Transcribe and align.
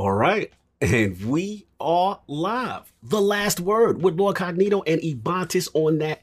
All 0.00 0.12
right. 0.12 0.50
And 0.80 1.22
we 1.26 1.66
are 1.78 2.20
live. 2.26 2.90
The 3.02 3.20
last 3.20 3.60
word 3.60 4.02
with 4.02 4.18
Lord 4.18 4.34
Cognito 4.34 4.82
and 4.86 4.98
Ebontis 5.02 5.68
on 5.74 5.98
that 5.98 6.22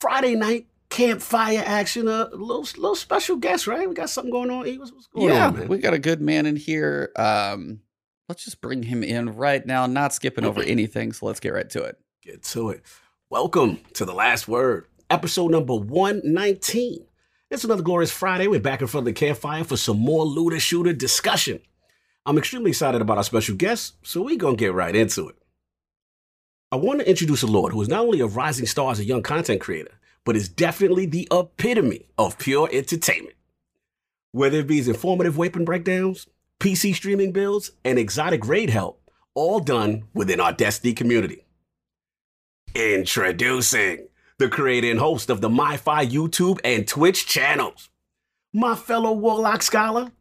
Friday 0.00 0.34
night 0.34 0.66
campfire 0.90 1.62
action. 1.64 2.08
A 2.08 2.30
little 2.32 2.62
little 2.62 2.96
special 2.96 3.36
guest, 3.36 3.68
right? 3.68 3.88
We 3.88 3.94
got 3.94 4.10
something 4.10 4.32
going 4.32 4.50
on. 4.50 4.66
What's, 4.76 4.90
what's 4.90 5.06
going 5.06 5.28
yeah, 5.28 5.46
on, 5.46 5.56
man? 5.56 5.68
we 5.68 5.78
got 5.78 5.94
a 5.94 6.00
good 6.00 6.20
man 6.20 6.46
in 6.46 6.56
here. 6.56 7.12
Um, 7.14 7.82
let's 8.28 8.44
just 8.44 8.60
bring 8.60 8.82
him 8.82 9.04
in 9.04 9.36
right 9.36 9.64
now, 9.64 9.86
not 9.86 10.12
skipping 10.12 10.44
over 10.44 10.60
anything. 10.60 11.12
So 11.12 11.26
let's 11.26 11.38
get 11.38 11.50
right 11.50 11.70
to 11.70 11.84
it. 11.84 12.00
Get 12.24 12.42
to 12.42 12.70
it. 12.70 12.82
Welcome 13.30 13.78
to 13.94 14.04
the 14.04 14.14
last 14.14 14.48
word, 14.48 14.88
episode 15.10 15.52
number 15.52 15.76
119. 15.76 17.06
It's 17.52 17.62
another 17.62 17.84
glorious 17.84 18.10
Friday. 18.10 18.48
We're 18.48 18.58
back 18.58 18.80
in 18.80 18.88
front 18.88 19.06
of 19.06 19.14
the 19.14 19.20
campfire 19.20 19.62
for 19.62 19.76
some 19.76 20.00
more 20.00 20.24
looter 20.24 20.58
shooter 20.58 20.92
discussion. 20.92 21.60
I'm 22.24 22.38
extremely 22.38 22.70
excited 22.70 23.00
about 23.00 23.16
our 23.16 23.24
special 23.24 23.56
guest, 23.56 23.94
so 24.02 24.22
we're 24.22 24.36
going 24.36 24.56
to 24.56 24.60
get 24.60 24.74
right 24.74 24.94
into 24.94 25.28
it. 25.28 25.36
I 26.70 26.76
want 26.76 27.00
to 27.00 27.08
introduce 27.08 27.42
a 27.42 27.48
Lord 27.48 27.72
who 27.72 27.82
is 27.82 27.88
not 27.88 28.04
only 28.04 28.20
a 28.20 28.26
rising 28.26 28.66
star 28.66 28.92
as 28.92 29.00
a 29.00 29.04
young 29.04 29.22
content 29.22 29.60
creator, 29.60 29.98
but 30.24 30.36
is 30.36 30.48
definitely 30.48 31.06
the 31.06 31.26
epitome 31.32 32.06
of 32.16 32.38
pure 32.38 32.68
entertainment. 32.72 33.34
Whether 34.30 34.60
it 34.60 34.68
be 34.68 34.76
his 34.76 34.88
informative 34.88 35.36
weapon 35.36 35.64
breakdowns, 35.64 36.28
PC 36.60 36.94
streaming 36.94 37.32
builds, 37.32 37.72
and 37.84 37.98
exotic 37.98 38.46
raid 38.46 38.70
help, 38.70 39.10
all 39.34 39.58
done 39.58 40.04
within 40.14 40.40
our 40.40 40.52
Destiny 40.52 40.94
community. 40.94 41.44
Introducing 42.74 44.06
the 44.38 44.48
creator 44.48 44.90
and 44.90 45.00
host 45.00 45.28
of 45.28 45.40
the 45.40 45.48
MyFi 45.48 46.08
YouTube 46.08 46.60
and 46.64 46.86
Twitch 46.86 47.26
channels, 47.26 47.90
my 48.52 48.76
fellow 48.76 49.12
Warlock 49.12 49.62
scholar, 49.62 50.12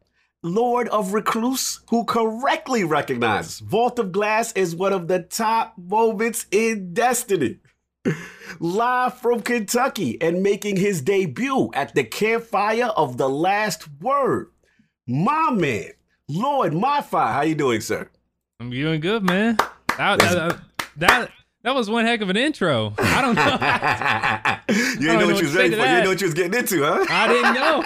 Lord 0.44 0.88
of 0.90 1.14
Recluse, 1.14 1.82
who 1.90 2.04
correctly 2.04 2.84
recognizes 2.84 3.60
Vault 3.60 4.00
of 4.00 4.12
Glass 4.12 4.52
is 4.54 4.76
one 4.76 4.92
of 4.92 5.08
the 5.08 5.20
top 5.20 5.76
moments 5.78 6.48
in 6.50 6.96
Destiny. 6.96 7.60
Live 8.60 9.20
from 9.20 9.42
Kentucky 9.42 10.20
and 10.20 10.42
making 10.42 10.78
his 10.78 11.02
debut 11.02 11.70
at 11.76 11.94
the 11.94 12.04
campfire 12.04 12.86
of 12.86 13.18
the 13.18 13.30
last 13.30 13.88
word. 14.02 14.50
My 15.08 15.52
man, 15.52 15.92
Lord 16.28 16.74
MyFi, 16.74 17.34
how 17.34 17.42
you 17.42 17.54
doing, 17.54 17.82
sir? 17.82 18.10
I'm 18.60 18.72
doing 18.72 19.00
good, 19.00 19.22
man. 19.22 19.58
That, 19.98 20.20
that, 20.20 20.60
that, 20.98 21.32
that 21.64 21.76
was 21.76 21.88
one 21.88 22.06
heck 22.06 22.22
of 22.22 22.32
an 22.32 22.38
intro. 22.38 22.96
I 22.98 23.22
don't 23.22 23.36
know. 23.36 23.44
you 24.70 24.96
didn't 24.96 25.06
know 25.06 25.20
know 25.20 25.26
what 25.28 25.34
what 25.34 25.42
you 25.42 25.48
was 25.48 25.56
ready 25.56 25.70
for. 25.70 25.78
You 25.78 25.84
didn't 25.84 26.04
know 26.04 26.10
what 26.10 26.22
you 26.22 26.28
was 26.28 26.34
getting 26.34 26.60
into, 26.60 26.84
huh? 26.84 27.06
I 27.08 27.28
didn't 27.28 27.54
know. 27.54 27.84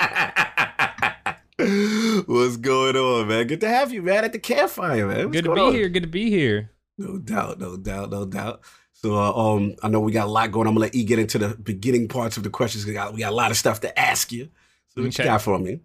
What's 1.58 2.58
going 2.58 2.98
on, 2.98 3.30
man? 3.30 3.48
Good 3.48 3.62
to 3.62 3.70
have 3.70 3.94
you, 3.94 4.02
man, 4.02 4.26
at 4.26 4.34
the 4.34 4.40
campfire, 4.40 5.08
man. 5.08 5.28
What's 5.28 5.38
Good 5.38 5.46
to 5.46 5.56
be 5.56 5.62
on? 5.62 5.74
here. 5.74 5.88
Good 5.88 6.04
to 6.04 6.10
be 6.10 6.30
here. 6.30 6.72
No 6.98 7.18
doubt, 7.18 7.60
no 7.60 7.78
doubt, 7.78 8.10
no 8.10 8.26
doubt. 8.26 8.60
So, 8.92 9.16
uh, 9.16 9.32
um, 9.32 9.76
I 9.82 9.88
know 9.88 10.02
we 10.02 10.12
got 10.12 10.28
a 10.28 10.30
lot 10.30 10.52
going. 10.52 10.68
I'm 10.68 10.74
gonna 10.74 10.82
let 10.82 10.96
E 10.96 11.06
get 11.06 11.18
into 11.18 11.38
the 11.38 11.56
beginning 11.56 12.10
parts 12.10 12.36
of 12.36 12.44
the 12.44 12.50
questions. 12.50 12.86
We 12.86 12.92
got, 12.92 13.14
we 13.14 13.22
got 13.22 13.32
a 13.32 13.36
lot 13.36 13.52
of 13.52 13.58
stuff 13.58 13.80
to 13.82 13.98
ask 14.00 14.34
you. 14.34 14.50
So, 14.90 15.02
what 15.02 15.18
you 15.18 15.24
got 15.24 15.42
for 15.42 15.58
me? 15.58 15.80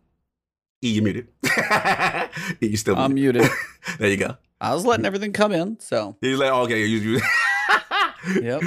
E, 0.83 0.89
you 0.91 1.03
muted. 1.03 1.29
e, 1.45 2.67
you 2.67 2.77
still 2.77 2.97
I'm 2.97 3.15
muted. 3.15 3.43
muted. 3.43 3.57
there 4.01 4.11
you 4.11 4.17
go. 4.17 4.37
I 4.61 4.75
was 4.75 4.85
letting 4.85 5.07
everything 5.07 5.33
come 5.33 5.53
in. 5.53 5.79
So, 5.79 6.17
He's 6.21 6.39
like, 6.39 6.51
okay, 6.51 6.85
you, 6.85 6.99
you. 6.99 7.21
yep. 8.43 8.61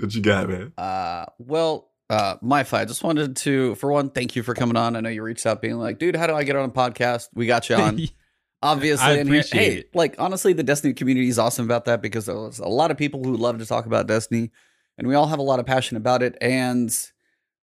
What 0.00 0.12
you 0.12 0.22
got, 0.22 0.48
man? 0.48 0.72
Uh, 0.76 1.26
well, 1.38 1.91
uh, 2.12 2.36
my 2.42 2.60
I 2.70 2.84
just 2.84 3.02
wanted 3.02 3.36
to, 3.36 3.74
for 3.76 3.90
one, 3.90 4.10
thank 4.10 4.36
you 4.36 4.42
for 4.42 4.52
coming 4.52 4.76
on. 4.76 4.96
I 4.96 5.00
know 5.00 5.08
you 5.08 5.22
reached 5.22 5.46
out 5.46 5.62
being 5.62 5.78
like, 5.78 5.98
dude, 5.98 6.14
how 6.14 6.26
do 6.26 6.34
I 6.34 6.44
get 6.44 6.56
on 6.56 6.68
a 6.68 6.72
podcast? 6.72 7.30
We 7.32 7.46
got 7.46 7.70
you 7.70 7.76
on. 7.76 8.00
Obviously, 8.62 9.06
I 9.06 9.14
here- 9.14 9.22
appreciate 9.22 9.60
hey, 9.60 9.74
it. 9.78 9.94
like 9.94 10.16
honestly, 10.18 10.52
the 10.52 10.62
Destiny 10.62 10.92
community 10.92 11.28
is 11.28 11.38
awesome 11.38 11.64
about 11.64 11.86
that 11.86 12.02
because 12.02 12.26
there's 12.26 12.58
a 12.58 12.68
lot 12.68 12.90
of 12.90 12.98
people 12.98 13.24
who 13.24 13.34
love 13.34 13.58
to 13.60 13.66
talk 13.66 13.86
about 13.86 14.08
Destiny, 14.08 14.50
and 14.98 15.08
we 15.08 15.14
all 15.14 15.26
have 15.26 15.38
a 15.38 15.42
lot 15.42 15.58
of 15.58 15.64
passion 15.64 15.96
about 15.96 16.22
it. 16.22 16.36
And 16.42 16.94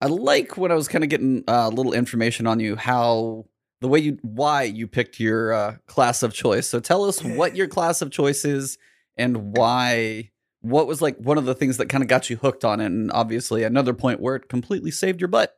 I 0.01 0.07
like 0.07 0.57
when 0.57 0.73
I 0.73 0.75
was 0.75 0.89
kind 0.89 1.05
of 1.05 1.09
getting 1.09 1.45
uh, 1.47 1.69
a 1.69 1.75
little 1.75 1.93
information 1.93 2.49
on 2.49 2.59
you, 2.59 2.75
how 2.75 3.47
the 3.81 3.87
way 3.87 4.01
you, 4.01 4.19
why 4.23 4.65
you 4.65 4.89
picked 4.89 5.21
your 5.21 5.53
uh, 5.53 5.77
class 5.87 6.25
of 6.25 6.35
choice. 6.35 6.69
So 6.69 6.81
tell 6.81 7.05
us 7.05 7.23
what 7.23 7.55
your 7.55 7.69
class 7.69 8.03
of 8.03 8.11
choice 8.11 8.45
is 8.45 8.77
and 9.17 9.57
why. 9.57 10.32
What 10.63 10.87
was 10.87 11.03
like 11.03 11.17
one 11.19 11.39
of 11.39 11.45
the 11.45 11.55
things 11.55 11.77
that 11.77 11.89
kind 11.89 12.03
of 12.03 12.09
got 12.09 12.31
you 12.31 12.37
hooked 12.37 12.65
on 12.65 12.81
it, 12.81 12.87
and 12.87 13.13
obviously 13.13 13.63
another 13.63 13.93
point 13.93 14.21
where 14.21 14.37
it 14.37 14.49
completely 14.49 14.91
saved 14.91 15.21
your 15.21 15.29
butt. 15.29 15.57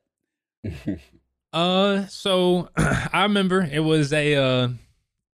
Uh, 1.55 2.05
so 2.09 2.69
I 2.77 3.23
remember 3.23 3.63
it 3.63 3.79
was 3.79 4.13
a 4.13 4.35
uh, 4.35 4.69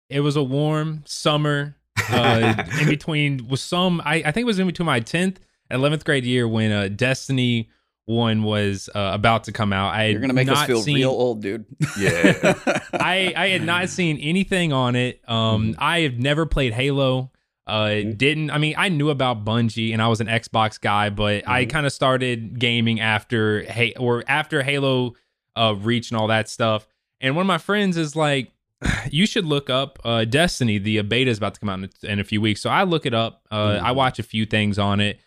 it 0.10 0.20
was 0.20 0.36
a 0.36 0.44
warm 0.44 1.04
summer. 1.06 1.78
Uh, 2.12 2.66
in 2.82 2.88
between 2.90 3.48
was 3.48 3.62
some. 3.62 4.02
I, 4.04 4.16
I 4.16 4.32
think 4.32 4.44
it 4.44 4.46
was 4.46 4.60
in 4.60 4.68
between 4.68 4.86
my 4.86 5.00
tenth 5.00 5.40
and 5.70 5.80
eleventh 5.80 6.04
grade 6.04 6.26
year 6.26 6.46
when 6.46 6.72
uh 6.74 6.90
Destiny 6.90 7.70
one 8.06 8.44
was 8.44 8.90
uh, 8.94 9.12
about 9.14 9.46
to 9.46 9.54
come 9.54 9.72
out. 9.72 9.94
I 9.94 10.08
You're 10.08 10.20
gonna 10.20 10.34
make 10.34 10.50
us 10.50 10.66
feel 10.66 10.82
seen, 10.82 10.96
real 10.96 11.12
old, 11.12 11.42
dude. 11.42 11.66
Yeah. 11.98 12.54
I 12.92 13.34
I 13.38 13.48
had 13.50 13.64
not 13.64 13.88
seen 13.88 14.18
anything 14.18 14.74
on 14.74 14.98
it. 14.98 15.22
Um, 15.30 15.76
I 15.78 16.02
have 16.02 16.18
never 16.20 16.46
played 16.46 16.74
Halo. 16.74 17.32
Uh, 17.70 18.04
didn't 18.16 18.52
I 18.52 18.58
mean 18.58 18.76
I 18.78 18.90
knew 18.90 19.10
about 19.10 19.46
Bungie 19.46 19.94
and 19.94 20.02
I 20.02 20.08
was 20.08 20.22
an 20.22 20.28
Xbox 20.28 20.80
guy, 20.80 21.10
but 21.10 21.48
I 21.48 21.66
kind 21.66 21.86
of 21.86 21.94
started 21.94 22.60
gaming 22.60 23.00
after 23.00 23.64
hey 23.64 23.94
or 23.98 24.24
after 24.28 24.64
Halo 24.64 25.14
uh 25.56 25.76
Reach 25.78 26.12
and 26.12 26.20
all 26.20 26.28
that 26.28 26.50
stuff. 26.50 26.88
And 27.22 27.36
one 27.36 27.44
of 27.44 27.48
my 27.48 27.58
friends 27.58 27.98
is 27.98 28.16
like, 28.16 28.52
you 29.12 29.26
should 29.26 29.46
look 29.46 29.70
up 29.70 30.00
uh 30.04 30.26
Destiny. 30.26 30.78
The 30.78 31.02
beta 31.04 31.30
is 31.30 31.38
about 31.38 31.54
to 31.54 31.60
come 31.60 31.70
out 31.70 31.80
in, 31.80 31.90
in 32.10 32.20
a 32.20 32.24
few 32.24 32.42
weeks, 32.42 32.62
so 32.62 32.70
I 32.70 32.84
look 32.84 33.06
it 33.06 33.14
up. 33.14 33.46
Uh, 33.52 33.80
I 33.82 33.92
watch 33.92 34.20
a 34.20 34.24
few 34.24 34.46
things 34.46 34.80
on 34.80 35.00
it. 35.00 35.20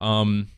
Um, 0.00 0.48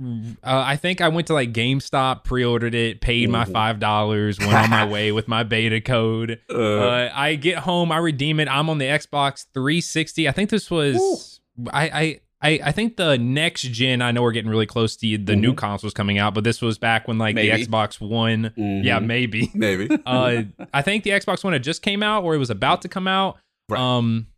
uh, 0.00 0.34
I 0.44 0.76
think 0.76 1.00
I 1.00 1.08
went 1.08 1.26
to 1.28 1.34
like 1.34 1.52
GameStop, 1.52 2.24
pre-ordered 2.24 2.74
it, 2.74 3.00
paid 3.00 3.28
my 3.30 3.44
Mhm. 3.44 3.52
five 3.52 3.80
dollars, 3.80 4.38
went 4.38 4.54
on 4.54 4.70
my 4.70 4.86
way 4.86 5.10
with 5.12 5.26
my 5.28 5.42
beta 5.42 5.80
code. 5.80 6.40
Uh, 6.50 6.58
Uh, 6.58 7.10
I 7.14 7.34
get 7.34 7.58
home, 7.58 7.90
I 7.92 7.98
redeem 7.98 8.40
it. 8.40 8.48
I'm 8.48 8.70
on 8.70 8.78
the 8.78 8.84
Xbox 8.86 9.46
360. 9.54 10.28
I 10.28 10.32
think 10.32 10.50
this 10.50 10.70
was 10.70 11.40
I, 11.72 11.88
I 11.88 12.20
I 12.40 12.60
I 12.66 12.72
think 12.72 12.96
the 12.96 13.18
next 13.18 13.62
gen. 13.62 14.00
I 14.00 14.12
know 14.12 14.22
we're 14.22 14.30
getting 14.32 14.50
really 14.50 14.66
close 14.66 14.94
to 14.98 15.18
the 15.18 15.34
new 15.34 15.54
consoles 15.54 15.92
coming 15.92 16.18
out, 16.18 16.34
but 16.34 16.44
this 16.44 16.62
was 16.62 16.78
back 16.78 17.08
when 17.08 17.18
like 17.18 17.34
Maybe. 17.34 17.50
the 17.50 17.66
Xbox 17.66 18.00
One. 18.00 18.52
Yeah, 18.56 19.00
mhm. 19.00 19.06
maybe. 19.06 19.50
maybe. 19.54 19.88
Uh, 20.06 20.42
I 20.72 20.82
think 20.82 21.02
the 21.04 21.10
Xbox 21.10 21.42
One 21.42 21.52
had 21.52 21.64
just 21.64 21.82
came 21.82 22.02
out 22.02 22.22
or 22.22 22.34
it 22.34 22.38
was 22.38 22.50
about 22.50 22.82
to 22.82 22.88
come 22.88 23.08
out. 23.08 23.38
Right. 23.68 23.80
Um, 23.80 24.28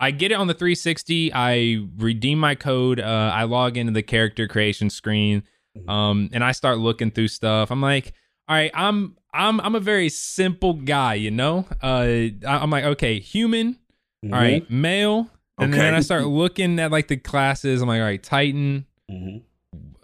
I 0.00 0.10
get 0.12 0.30
it 0.32 0.34
on 0.36 0.46
the 0.46 0.54
360. 0.54 1.32
I 1.34 1.84
redeem 1.96 2.38
my 2.38 2.54
code. 2.54 3.00
Uh, 3.00 3.32
I 3.34 3.44
log 3.44 3.76
into 3.76 3.92
the 3.92 4.02
character 4.02 4.46
creation 4.46 4.90
screen, 4.90 5.42
Mhm. 5.76 5.88
um, 5.90 6.30
and 6.32 6.44
I 6.44 6.52
start 6.52 6.78
looking 6.78 7.10
through 7.10 7.28
stuff. 7.28 7.70
I'm 7.70 7.80
like, 7.80 8.12
all 8.48 8.56
right, 8.56 8.70
I'm 8.74 9.16
I'm 9.34 9.60
I'm 9.60 9.74
a 9.74 9.80
very 9.80 10.08
simple 10.08 10.72
guy, 10.74 11.14
you 11.14 11.30
know. 11.30 11.66
Uh, 11.82 12.28
I'm 12.46 12.70
like, 12.70 12.84
okay, 12.84 13.18
human. 13.20 13.78
All 14.24 14.30
right, 14.30 14.68
male. 14.70 15.28
And 15.58 15.72
Okay. 15.74 15.82
then 15.82 15.94
I 15.94 16.00
start 16.00 16.26
looking 16.42 16.78
at 16.80 16.90
like 16.92 17.08
the 17.08 17.16
classes. 17.16 17.82
I'm 17.82 17.88
like, 17.88 17.98
all 18.00 18.04
right, 18.06 18.22
Titan, 18.22 18.86
Mhm. 19.10 19.42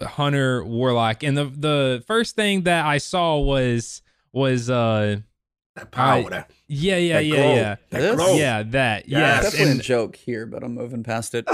hunter 0.03 0.65
warlock 0.65 1.22
and 1.22 1.37
the 1.38 1.44
the 1.44 2.05
first 2.06 2.34
thing 2.37 2.62
that 2.65 2.84
i 2.84 2.99
saw 2.99 3.38
was 3.38 4.03
was 4.32 4.69
uh 4.69 5.16
That 5.77 5.91
power, 5.91 6.33
I- 6.33 6.45
yeah 6.69 6.97
yeah 6.99 7.15
that 7.15 7.25
yeah 7.25 7.35
glow, 7.37 7.55
yeah 7.57 7.77
That 7.91 8.01
This? 8.01 8.15
glow. 8.17 8.37
yeah 8.37 8.62
that 8.62 9.09
Yes. 9.09 9.19
yes 9.21 9.43
Definitely 9.45 9.71
and 9.73 9.81
a 9.81 9.83
joke 9.83 10.15
here, 10.17 10.47
but 10.47 10.62
I'm 10.62 10.75
moving 10.75 11.03
past 11.03 11.35
it. 11.35 11.47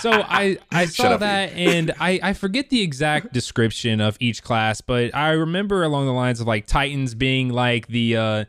so 0.00 0.10
i 0.12 0.56
i 0.72 0.86
saw 0.86 1.08
up, 1.10 1.20
that 1.20 1.52
and 1.52 1.92
i 2.00 2.18
i 2.22 2.32
forget 2.32 2.70
the 2.70 2.80
exact 2.80 3.32
description 3.32 4.00
of 4.00 4.16
each 4.20 4.42
class 4.42 4.80
but 4.80 5.14
i 5.14 5.30
remember 5.32 5.82
along 5.82 6.06
the 6.06 6.12
lines 6.12 6.40
of 6.40 6.46
like 6.46 6.64
titans 6.66 7.14
being 7.14 7.48
like 7.50 7.86
the 7.88 8.16
uh 8.16 8.44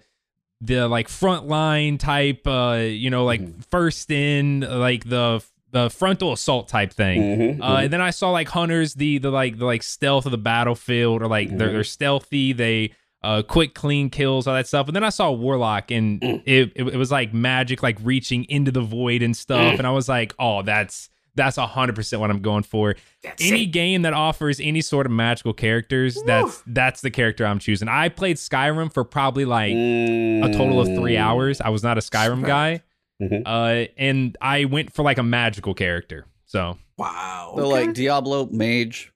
the 0.62 0.88
like 0.88 1.10
front 1.10 1.48
line 1.48 1.98
type 1.98 2.46
uh 2.48 2.76
you 2.80 3.10
know 3.10 3.26
like 3.26 3.42
Mhm. 3.42 3.66
first 3.70 4.12
in 4.12 4.62
like 4.62 5.04
the 5.10 5.44
the 5.72 5.90
frontal 5.90 6.32
assault 6.34 6.68
type 6.70 6.94
thing 6.94 7.22
Mhm, 7.22 7.62
Uh, 7.62 7.78
mhm. 7.78 7.84
and 7.86 7.94
then 7.94 8.02
I 8.02 8.10
saw 8.12 8.30
like 8.32 8.50
hunters, 8.50 8.94
the 8.94 9.18
the 9.18 9.32
like 9.32 9.58
the 9.58 9.66
like 9.66 9.84
stealth 9.84 10.26
of 10.26 10.32
the 10.32 10.38
battlefield, 10.38 11.22
or 11.24 11.28
like 11.28 11.50
they're, 11.58 11.70
Mhm. 11.70 11.72
they're 11.72 11.84
stealthy, 11.86 12.52
they 12.54 12.92
uh 13.24 13.44
quick 13.44 13.74
clean 13.76 14.10
kills, 14.10 14.48
all 14.48 14.56
that 14.56 14.68
stuff. 14.68 14.88
And 14.88 14.96
then 14.96 15.04
I 15.04 15.10
saw 15.10 15.32
warlock, 15.32 15.92
and 15.92 16.20
Mm. 16.22 16.44
it, 16.46 16.72
it 16.76 16.88
it 16.88 16.96
was 16.98 17.12
like 17.12 17.34
magic, 17.34 17.84
like 17.84 17.98
reaching 18.02 18.46
into 18.50 18.72
the 18.72 18.82
void 18.82 19.22
and 19.22 19.36
stuff. 19.36 19.76
Mm. 19.76 19.78
And 19.80 19.88
I 19.88 19.92
was 19.92 20.10
like, 20.10 20.34
oh, 20.40 20.62
that's 20.64 21.10
that's 21.36 21.56
hundred 21.56 21.96
percent 21.96 22.20
what 22.20 22.30
I'm 22.30 22.42
going 22.42 22.64
for. 22.64 22.96
That's 23.24 23.42
Any 23.50 23.64
it. 23.64 23.68
game 23.68 24.02
that 24.02 24.12
offers 24.14 24.60
any 24.60 24.82
sort 24.82 25.06
of 25.06 25.12
magical 25.14 25.54
characters, 25.54 26.22
that's 26.26 26.62
that's 26.68 27.02
the 27.02 27.10
character 27.12 27.46
I'm 27.46 27.60
choosing. 27.60 27.88
I 27.88 28.10
played 28.10 28.36
Skyrim 28.38 28.92
for 28.92 29.04
probably 29.06 29.46
like 29.46 29.72
a 29.72 30.52
total 30.52 30.82
of 30.82 30.88
three 30.88 31.14
Mm. 31.16 31.20
hours. 31.22 31.62
I 31.62 31.70
was 31.70 31.84
not 31.84 31.98
a 31.98 32.02
Skyrim 32.02 32.40
Smack. 32.40 32.48
guy, 32.48 32.82
Mhm. 33.22 33.44
uh, 33.46 33.88
and 33.98 34.36
I 34.42 34.66
went 34.66 34.94
for 34.94 35.04
like 35.04 35.20
a 35.20 35.24
magical 35.24 35.74
character. 35.74 36.26
So 36.46 36.78
Wow. 36.98 37.54
So 37.56 37.64
okay. 37.68 37.86
like 37.86 37.94
Diablo, 37.94 38.48
mage. 38.52 39.14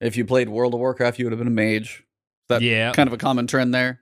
If 0.00 0.16
you 0.18 0.26
played 0.26 0.48
World 0.50 0.74
of 0.74 0.80
Warcraft, 0.80 1.18
you 1.18 1.24
would 1.24 1.32
have 1.32 1.38
been 1.38 1.48
a 1.48 1.50
mage. 1.50 2.02
That 2.48 2.62
yeah, 2.62 2.92
kind 2.92 3.08
of 3.08 3.12
a 3.12 3.18
common 3.18 3.46
trend 3.46 3.74
there. 3.74 4.00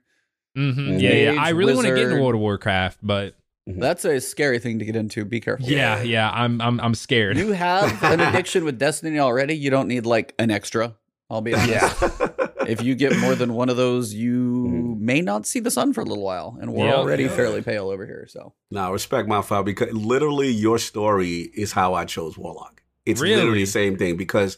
hmm 0.55 0.91
Mage, 0.91 1.01
yeah, 1.01 1.13
yeah. 1.33 1.41
I 1.41 1.49
really 1.49 1.73
want 1.73 1.87
to 1.87 1.95
get 1.95 2.03
into. 2.05 2.21
World 2.21 2.35
of 2.35 2.41
Warcraft, 2.41 2.99
but 3.01 3.35
That's 3.67 4.05
a 4.05 4.21
scary 4.21 4.59
thing 4.59 4.79
to 4.79 4.85
get 4.85 4.95
into. 4.95 5.25
Be 5.25 5.39
careful. 5.39 5.67
Yeah, 5.67 6.01
yeah. 6.03 6.29
I'm 6.31 6.61
I'm 6.61 6.79
I'm 6.79 6.93
scared. 6.95 7.37
You 7.37 7.51
have 7.53 8.03
an 8.03 8.19
addiction 8.21 8.63
with 8.63 8.77
Destiny 8.77 9.17
already. 9.19 9.55
You 9.55 9.69
don't 9.71 9.87
need 9.87 10.05
like 10.05 10.33
an 10.37 10.51
extra. 10.51 10.95
I'll 11.29 11.41
be 11.41 11.53
honest. 11.55 11.69
Yeah. 12.01 12.19
If 12.67 12.81
you 12.81 12.95
get 12.95 13.15
more 13.19 13.35
than 13.35 13.53
one 13.53 13.69
of 13.69 13.77
those, 13.77 14.11
you 14.11 14.95
may 14.99 15.21
not 15.21 15.45
see 15.45 15.59
the 15.59 15.69
sun 15.69 15.93
for 15.93 16.01
a 16.01 16.03
little 16.03 16.23
while, 16.23 16.57
and 16.59 16.73
we're 16.73 16.87
Yeah. 16.87 16.95
already 16.95 17.25
Yeah. 17.25 17.35
fairly 17.35 17.61
pale 17.61 17.91
over 17.91 18.07
here. 18.07 18.25
So 18.27 18.53
Now, 18.71 18.91
respect 18.91 19.29
MyFi 19.29 19.63
because 19.63 19.93
literally 19.93 20.49
your 20.49 20.79
story 20.79 21.51
is 21.53 21.73
how 21.73 21.93
I 21.93 22.05
chose 22.05 22.39
Warlock. 22.39 22.81
It's 23.05 23.21
Really? 23.21 23.35
literally 23.35 23.59
the 23.65 23.69
same 23.69 23.97
thing 23.97 24.17
because, 24.17 24.57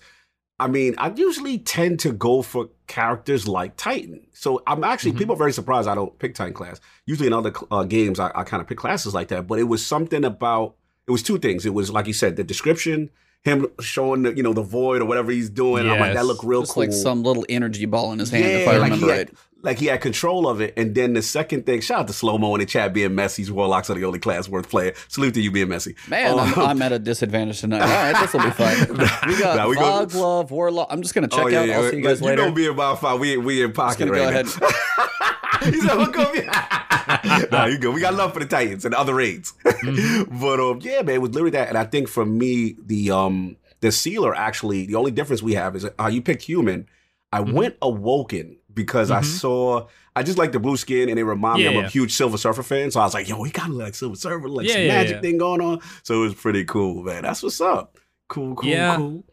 I 0.59 0.67
mean, 0.67 0.95
I 0.97 1.11
usually 1.15 1.59
tend 1.59 1.99
to 2.01 2.11
go 2.11 2.41
for 2.41 2.69
characters 2.87 3.47
like 3.47 3.77
Titan. 3.77 4.21
So 4.33 4.63
I'm 4.65 4.83
actually, 4.83 5.11
Mhm. 5.11 5.17
people 5.19 5.35
are 5.35 5.37
very 5.37 5.53
surprised 5.53 5.87
I 5.87 5.93
don't 5.95 6.17
pick 6.17 6.33
Titan 6.33 6.53
class. 6.53 6.79
Usually 7.05 7.27
in 7.27 7.33
other 7.33 7.53
uh, 7.69 7.83
games, 7.83 8.19
I, 8.19 8.31
I 8.33 8.43
kind 8.43 8.59
of 8.61 8.67
pick 8.67 8.77
classes 8.79 9.13
like 9.13 9.27
that. 9.27 9.45
But 9.45 9.59
it 9.59 9.63
was 9.65 9.85
something 9.85 10.23
about, 10.25 10.75
it 11.07 11.11
was 11.11 11.21
two 11.21 11.37
things. 11.37 11.65
It 11.65 11.73
was, 11.75 11.91
like 11.91 12.07
you 12.07 12.13
said, 12.13 12.37
the 12.37 12.43
description, 12.43 13.11
him 13.43 13.67
showing, 13.79 14.23
the, 14.23 14.35
you 14.35 14.41
know, 14.41 14.53
the 14.53 14.63
void 14.63 15.01
or 15.01 15.05
whatever 15.05 15.31
he's 15.31 15.49
doing. 15.49 15.83
I'm 15.87 15.99
like, 15.99 16.13
that 16.13 16.21
Yes. 16.21 16.25
looked 16.25 16.43
real 16.43 16.61
just 16.63 16.73
cool. 16.73 16.83
like 16.83 16.91
some 16.91 17.21
little 17.23 17.45
energy 17.49 17.85
ball 17.85 18.11
in 18.13 18.19
his 18.19 18.31
hand, 18.31 18.45
if 18.45 18.65
Yeah, 18.65 18.71
I 18.73 18.77
like 18.77 18.91
remember 18.91 19.13
had- 19.13 19.29
right. 19.29 19.37
Like 19.63 19.79
he 19.79 19.87
had 19.87 20.01
control 20.01 20.47
of 20.47 20.61
it. 20.61 20.73
And 20.77 20.93
then 20.95 21.13
the 21.13 21.21
second 21.21 21.65
thing, 21.65 21.81
shout 21.81 22.01
out 22.01 22.07
to 22.07 22.13
Slow 22.13 22.37
Mo 22.37 22.53
in 22.55 22.59
the 22.59 22.65
chat 22.65 22.93
being 22.93 23.11
Messi's 23.11 23.51
Warlocks 23.51 23.89
are 23.89 23.95
the 23.95 24.05
only 24.05 24.19
class 24.19 24.47
worth 24.47 24.69
playing. 24.69 24.93
Salute 25.07 25.33
to 25.33 25.41
you 25.41 25.51
being 25.51 25.67
messy. 25.69 25.95
Man, 26.07 26.37
I'm, 26.39 26.53
Um, 26.53 26.59
I'm 26.67 26.81
at 26.81 26.91
a 26.91 26.99
disadvantage 26.99 27.59
tonight. 27.61 27.81
All 27.81 27.87
right, 27.87 28.15
this 28.21 28.33
will 28.33 28.43
be 28.43 28.51
fun. 28.51 28.77
We 29.27 29.39
got 29.39 29.57
Nah, 29.57 29.67
we 29.67 29.75
go- 29.75 29.81
Fog 29.81 30.13
Love, 30.15 30.51
Warlock. 30.51 30.87
I'm 30.91 31.01
just 31.01 31.13
gonna 31.15 31.27
check 31.27 31.45
Oh, 31.45 31.47
yeah, 31.47 31.61
out. 31.61 31.67
yeah. 31.67 31.77
I'll 31.79 31.89
see 31.89 31.97
you 31.97 32.03
guys 32.03 32.21
you 32.21 32.27
later. 32.27 32.45
know 32.45 32.51
me 32.51 32.67
about 32.67 33.01
five. 33.01 33.19
We 33.19 33.37
we 33.37 33.63
in 33.63 33.73
pocket 33.73 34.05
go 34.07 34.11
right 34.13 34.33
now. 34.33 34.43
he 35.71 35.81
said, 35.81 35.89
"Hook 35.97 36.17
up." 36.17 37.51
nah, 37.51 37.65
you 37.65 37.77
go. 37.79 37.91
We 37.91 38.01
got 38.01 38.13
love 38.13 38.33
for 38.33 38.39
the 38.39 38.45
Titans 38.45 38.85
and 38.85 38.93
other 38.93 39.15
raids. 39.15 39.53
Mm-hmm. 39.65 40.39
but 40.39 40.59
um, 40.59 40.79
yeah, 40.81 41.01
man, 41.01 41.15
it 41.15 41.21
was 41.21 41.31
literally 41.31 41.51
that. 41.51 41.69
And 41.69 41.77
I 41.77 41.83
think 41.85 42.07
for 42.07 42.25
me, 42.25 42.75
the 42.85 43.11
um, 43.11 43.57
the 43.79 43.91
sealer 43.91 44.35
actually, 44.35 44.85
the 44.85 44.95
only 44.95 45.11
difference 45.11 45.41
we 45.41 45.53
have 45.55 45.75
is 45.75 45.85
uh, 45.99 46.07
you 46.07 46.21
picked 46.21 46.43
human. 46.43 46.87
I 47.31 47.39
Mm-hmm. 47.41 47.51
went 47.53 47.75
awoken 47.81 48.56
because 48.77 49.11
I 49.11 49.19
Mhm. 49.19 49.25
saw. 49.25 49.87
I 50.15 50.23
just 50.23 50.37
like 50.37 50.51
the 50.53 50.59
blue 50.59 50.77
skin, 50.77 51.09
and 51.09 51.19
it 51.19 51.25
reminded 51.25 51.67
me 51.67 51.73
Yeah, 51.73 51.79
I'm 51.81 51.85
a 51.85 51.89
huge 51.89 52.13
Silver 52.13 52.37
Surfer 52.37 52.63
fan. 52.63 52.89
So 52.91 53.01
I 53.01 53.03
was 53.03 53.13
like, 53.13 53.27
"Yo, 53.27 53.39
we 53.39 53.51
got 53.51 53.69
like 53.69 53.93
Silver 53.93 54.15
Surfer, 54.15 54.47
like 54.47 54.65
Yeah, 54.67 54.73
some 54.73 54.81
yeah, 54.83 54.87
magic 54.87 55.15
yeah. 55.17 55.21
thing 55.21 55.37
going 55.37 55.61
on." 55.61 55.81
So 56.03 56.15
it 56.15 56.19
was 56.27 56.33
pretty 56.35 56.63
cool, 56.63 57.03
man. 57.03 57.23
That's 57.23 57.43
what's 57.43 57.59
up. 57.61 57.97
Cool, 58.29 58.55
cool, 58.55 58.69
Yeah. 58.69 58.95
cool. 58.95 59.23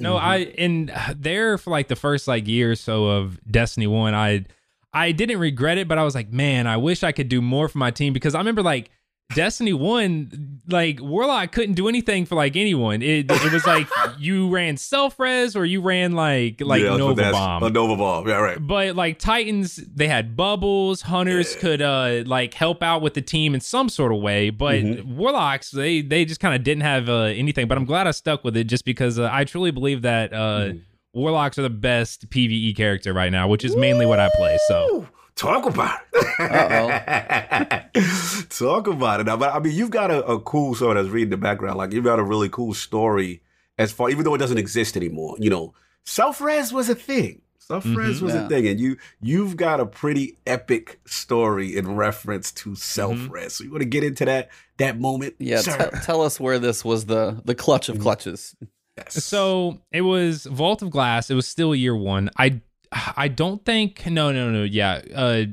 No, 0.00 0.14
Mhm. 0.16 0.20
I 0.20 0.36
in 0.38 0.92
there 1.14 1.58
for 1.58 1.70
like 1.70 1.88
the 1.88 1.96
first 1.96 2.26
like 2.26 2.48
year 2.48 2.70
or 2.72 2.74
so 2.76 3.04
of 3.06 3.38
Destiny 3.50 3.86
One, 3.86 4.14
I 4.14 4.46
I 4.92 5.12
didn't 5.12 5.38
regret 5.38 5.78
it, 5.78 5.86
but 5.88 5.98
I 5.98 6.04
was 6.04 6.14
like, 6.16 6.32
man, 6.32 6.66
I 6.66 6.76
wish 6.76 7.02
I 7.04 7.12
could 7.12 7.28
do 7.28 7.40
more 7.40 7.68
for 7.68 7.78
my 7.78 7.90
team 7.92 8.12
because 8.12 8.34
I 8.34 8.38
remember 8.38 8.62
like 8.62 8.90
Destiny 9.34 9.72
One, 9.72 10.60
like 10.68 11.00
Warlock 11.00 11.52
couldn't 11.52 11.74
do 11.74 11.88
anything 11.88 12.26
for 12.26 12.34
like 12.34 12.56
anyone. 12.56 13.00
It 13.02 13.30
it 13.30 13.52
was 13.52 13.66
like 13.66 13.88
you 14.18 14.48
ran 14.48 14.76
self 14.76 15.18
res 15.18 15.54
or 15.56 15.64
you 15.64 15.80
ran 15.80 16.12
like 16.12 16.60
like 16.60 16.82
Yeah, 16.82 16.96
Nova 16.96 17.30
Bomb. 17.30 17.62
A 17.62 17.70
Nova 17.70 17.96
Bomb. 17.96 18.28
Yeah, 18.28 18.34
right. 18.40 18.58
But 18.60 18.96
like 18.96 19.18
Titans, 19.18 19.76
they 19.76 20.08
had 20.08 20.36
bubbles. 20.36 21.02
Hunters 21.02 21.54
could 21.56 21.80
uh 21.82 22.22
like 22.26 22.54
help 22.54 22.82
out 22.82 23.02
with 23.02 23.14
the 23.14 23.22
team 23.22 23.54
in 23.54 23.60
some 23.60 23.88
sort 23.88 24.12
of 24.12 24.20
way. 24.20 24.50
But 24.50 24.76
Mhm. 24.82 25.04
Warlocks, 25.16 25.70
they 25.70 26.02
they 26.02 26.24
just 26.24 26.40
kind 26.40 26.54
of 26.54 26.62
didn't 26.64 26.82
have 26.82 27.08
uh, 27.08 27.22
anything. 27.24 27.68
But 27.68 27.78
I'm 27.78 27.84
glad 27.84 28.06
I 28.06 28.10
stuck 28.12 28.42
with 28.44 28.56
it 28.56 28.64
just 28.64 28.84
because 28.84 29.18
uh, 29.18 29.28
I 29.32 29.44
truly 29.44 29.70
believe 29.70 30.02
that 30.02 30.32
uh 30.32 30.36
Mhm. 30.70 30.80
Warlocks 31.12 31.58
are 31.58 31.62
the 31.62 31.70
best 31.70 32.30
PVE 32.30 32.76
character 32.76 33.12
right 33.12 33.32
now, 33.32 33.48
which 33.48 33.64
is 33.64 33.74
mainly 33.76 34.06
what 34.06 34.20
I 34.20 34.28
play. 34.36 34.56
So 34.68 35.06
Talk 35.40 35.64
about 35.66 35.98
it. 36.12 37.84
Talk 38.50 38.86
about 38.86 39.20
it. 39.20 39.24
Now, 39.24 39.36
but 39.36 39.54
I 39.54 39.58
mean, 39.58 39.74
you've 39.74 39.90
got 39.90 40.10
a, 40.10 40.24
a 40.26 40.40
cool 40.40 40.74
sort 40.74 40.96
that's 40.96 41.08
reading 41.08 41.30
the 41.30 41.36
background. 41.36 41.78
Like 41.78 41.92
you've 41.92 42.04
got 42.04 42.18
a 42.18 42.22
really 42.22 42.48
cool 42.50 42.74
story 42.74 43.40
as 43.78 43.90
far, 43.92 44.10
even 44.10 44.24
though 44.24 44.34
it 44.34 44.38
doesn't 44.38 44.58
exist 44.58 44.96
anymore. 44.96 45.36
You 45.38 45.48
know, 45.50 45.74
self 46.04 46.40
res 46.40 46.72
was 46.72 46.88
a 46.90 46.94
thing. 46.94 47.40
Self 47.58 47.84
res 47.86 48.18
Mhm. 48.18 48.22
was 48.22 48.34
Yeah. 48.34 48.46
a 48.46 48.48
thing, 48.48 48.66
and 48.66 48.78
you 48.80 48.96
you've 49.22 49.56
got 49.56 49.80
a 49.80 49.86
pretty 49.86 50.36
epic 50.46 51.00
story 51.06 51.76
in 51.76 51.94
reference 51.96 52.52
to 52.52 52.74
self 52.74 53.16
res. 53.30 53.54
So 53.54 53.64
you 53.64 53.70
want 53.70 53.82
to 53.82 53.88
get 53.88 54.04
into 54.04 54.24
that 54.26 54.50
that 54.78 55.00
moment? 55.00 55.36
Yeah, 55.38 55.60
sir? 55.60 55.90
te- 55.90 56.00
tell 56.00 56.20
us 56.22 56.38
where 56.38 56.58
this 56.58 56.84
was 56.84 57.06
the 57.06 57.40
the 57.44 57.54
clutch 57.54 57.88
of 57.88 57.98
clutches. 58.00 58.54
Yes. 58.98 59.24
so 59.24 59.78
it 59.92 60.02
was 60.02 60.44
Vault 60.44 60.82
of 60.82 60.90
Glass. 60.90 61.30
It 61.30 61.34
was 61.34 61.46
still 61.46 61.74
year 61.74 61.96
one. 61.96 62.28
I 62.36 62.60
I 62.92 63.28
don't 63.28 63.64
think 63.64 64.04
no 64.06 64.32
no 64.32 64.50
no 64.50 64.62
yeah. 64.64 65.00
Uh, 65.14 65.44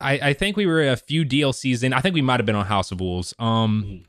I 0.00 0.18
I 0.30 0.32
think 0.32 0.56
we 0.56 0.66
were 0.66 0.86
a 0.88 0.96
few 0.96 1.24
DLCs 1.24 1.82
in. 1.82 1.92
I 1.92 2.00
think 2.00 2.14
we 2.14 2.22
might 2.22 2.40
have 2.40 2.46
been 2.46 2.56
on 2.56 2.66
House 2.66 2.90
of 2.92 3.00
Wolves. 3.00 3.34
Um. 3.38 3.84
Mhm. 3.86 4.04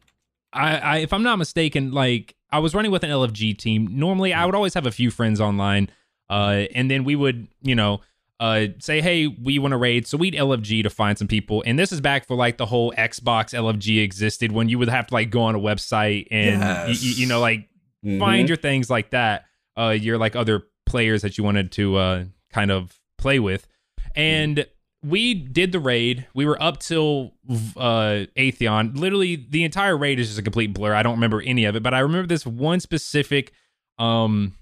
I, 0.54 0.78
I 0.78 0.98
if 1.00 1.12
I'm 1.12 1.24
not 1.24 1.38
mistaken, 1.38 1.92
like 1.92 2.36
I 2.52 2.60
was 2.60 2.74
running 2.74 2.92
with 2.92 3.04
an 3.04 3.10
LFG 3.10 3.58
team. 3.58 3.88
Normally, 3.92 4.34
I 4.34 4.46
would 4.46 4.56
always 4.56 4.74
have 4.74 4.86
a 4.86 4.92
few 4.92 5.12
friends 5.12 5.42
online, 5.42 5.90
uh, 6.30 6.64
and 6.74 6.90
then 6.90 7.04
we 7.04 7.16
would, 7.18 7.48
you 7.62 7.76
know, 7.76 8.00
uh, 8.40 8.68
say, 8.80 9.02
hey, 9.02 9.28
we 9.28 9.60
want 9.60 9.74
to 9.74 9.78
raid. 9.78 10.08
So 10.08 10.18
we'd 10.18 10.34
LFG 10.34 10.84
to 10.84 10.90
find 10.90 11.18
some 11.18 11.28
people, 11.28 11.62
and 11.66 11.78
this 11.78 11.92
is 11.92 12.00
back 12.00 12.26
for 12.26 12.36
like 12.38 12.58
the 12.58 12.66
whole 12.66 12.94
Xbox 12.94 13.54
LFG 13.54 14.02
existed 14.02 14.54
when 14.54 14.70
you 14.70 14.80
would 14.80 14.88
have 14.90 15.08
to 15.08 15.14
like 15.14 15.30
go 15.30 15.42
on 15.42 15.56
a 15.56 15.60
website 15.60 16.28
and 16.32 16.62
Yes. 16.62 16.88
y- 17.04 17.14
you 17.18 17.28
know 17.28 17.42
like 17.42 17.68
Mhm. 18.06 18.18
find 18.20 18.48
your 18.48 18.58
things 18.58 18.90
like 18.90 19.10
that. 19.12 19.44
Uh, 19.78 19.90
your 19.90 20.18
like 20.18 20.36
other 20.38 20.64
players 20.86 21.22
that 21.24 21.38
you 21.38 21.44
wanted 21.44 21.74
to 21.74 21.98
uh 21.98 22.24
kind 22.52 22.72
of 22.72 23.00
play 23.18 23.40
with, 23.40 23.68
and 24.16 24.66
we 25.04 25.34
did 25.34 25.72
the 25.72 25.80
raid. 25.80 26.28
We 26.34 26.46
were 26.46 26.62
up 26.62 26.80
till 26.80 27.34
uh 27.78 28.26
Atheon. 28.36 28.98
Literally, 28.98 29.36
the 29.36 29.64
entire 29.64 29.98
raid 29.98 30.20
is 30.20 30.28
just 30.28 30.40
a 30.40 30.44
complete 30.44 30.74
blur. 30.74 30.94
I 30.94 31.04
don't 31.04 31.16
remember 31.16 31.42
any 31.42 31.66
of 31.66 31.76
it, 31.76 31.84
but 31.84 31.94
I 31.94 32.00
remember 32.00 32.28
this 32.28 32.46
one 32.46 32.80
specific 32.80 33.52
um 34.00 34.56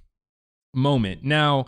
moment. 0.74 1.24
Now, 1.24 1.68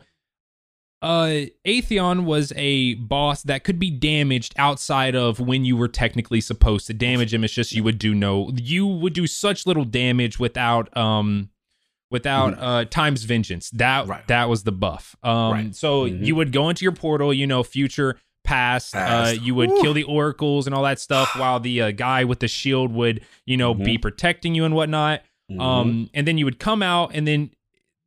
uh 1.02 1.46
Atheon 1.66 2.26
was 2.26 2.52
a 2.56 2.96
boss 2.96 3.44
that 3.44 3.64
could 3.64 3.80
be 3.80 3.90
damaged 3.90 4.54
outside 4.58 5.16
of 5.16 5.40
when 5.40 5.64
you 5.64 5.78
were 5.78 5.88
technically 5.88 6.42
supposed 6.42 6.88
to 6.88 6.94
damage 6.94 7.34
him. 7.34 7.44
It's 7.44 7.54
just 7.54 7.72
you 7.72 7.84
would 7.84 8.00
do 8.00 8.14
no 8.14 8.52
you 8.56 8.86
would 8.86 9.14
do 9.14 9.28
such 9.28 9.66
little 9.66 9.86
damage 9.86 10.40
without 10.40 10.96
um 10.98 11.50
without 12.12 12.58
uh 12.60 12.86
time's 12.86 13.24
vengeance. 13.24 13.70
That 13.72 14.02
Mm-hmm. 14.04 14.12
Right. 14.12 14.28
that 14.28 14.50
was 14.50 14.64
the 14.64 14.72
buff. 14.72 15.16
Um 15.24 15.52
Right. 15.52 15.76
so 15.76 16.06
Mhm. 16.08 16.26
you 16.26 16.36
would 16.36 16.52
go 16.52 16.70
into 16.70 16.84
your 16.86 16.92
portal, 16.94 17.34
you 17.34 17.48
know, 17.48 17.64
future 17.64 18.18
past, 18.44 18.96
uh 18.96 19.34
you 19.42 19.54
would 19.56 19.70
Woo. 19.70 19.82
kill 19.82 19.94
the 19.94 20.04
oracles 20.04 20.68
and 20.68 20.74
all 20.76 20.84
that 20.84 21.00
stuff 21.00 21.36
while 21.38 21.60
the 21.60 21.82
uh, 21.82 21.92
guy 21.92 22.24
with 22.24 22.40
the 22.40 22.48
shield 22.48 22.94
would, 22.94 23.22
you 23.46 23.58
know, 23.58 23.74
be 23.74 23.98
protecting 23.98 24.56
you 24.56 24.64
and 24.66 24.74
whatnot. 24.76 25.22
Um, 25.60 26.10
and 26.14 26.28
then 26.28 26.38
you 26.38 26.44
would 26.44 26.60
come 26.60 26.84
out, 26.84 27.12
and 27.14 27.26
then 27.26 27.52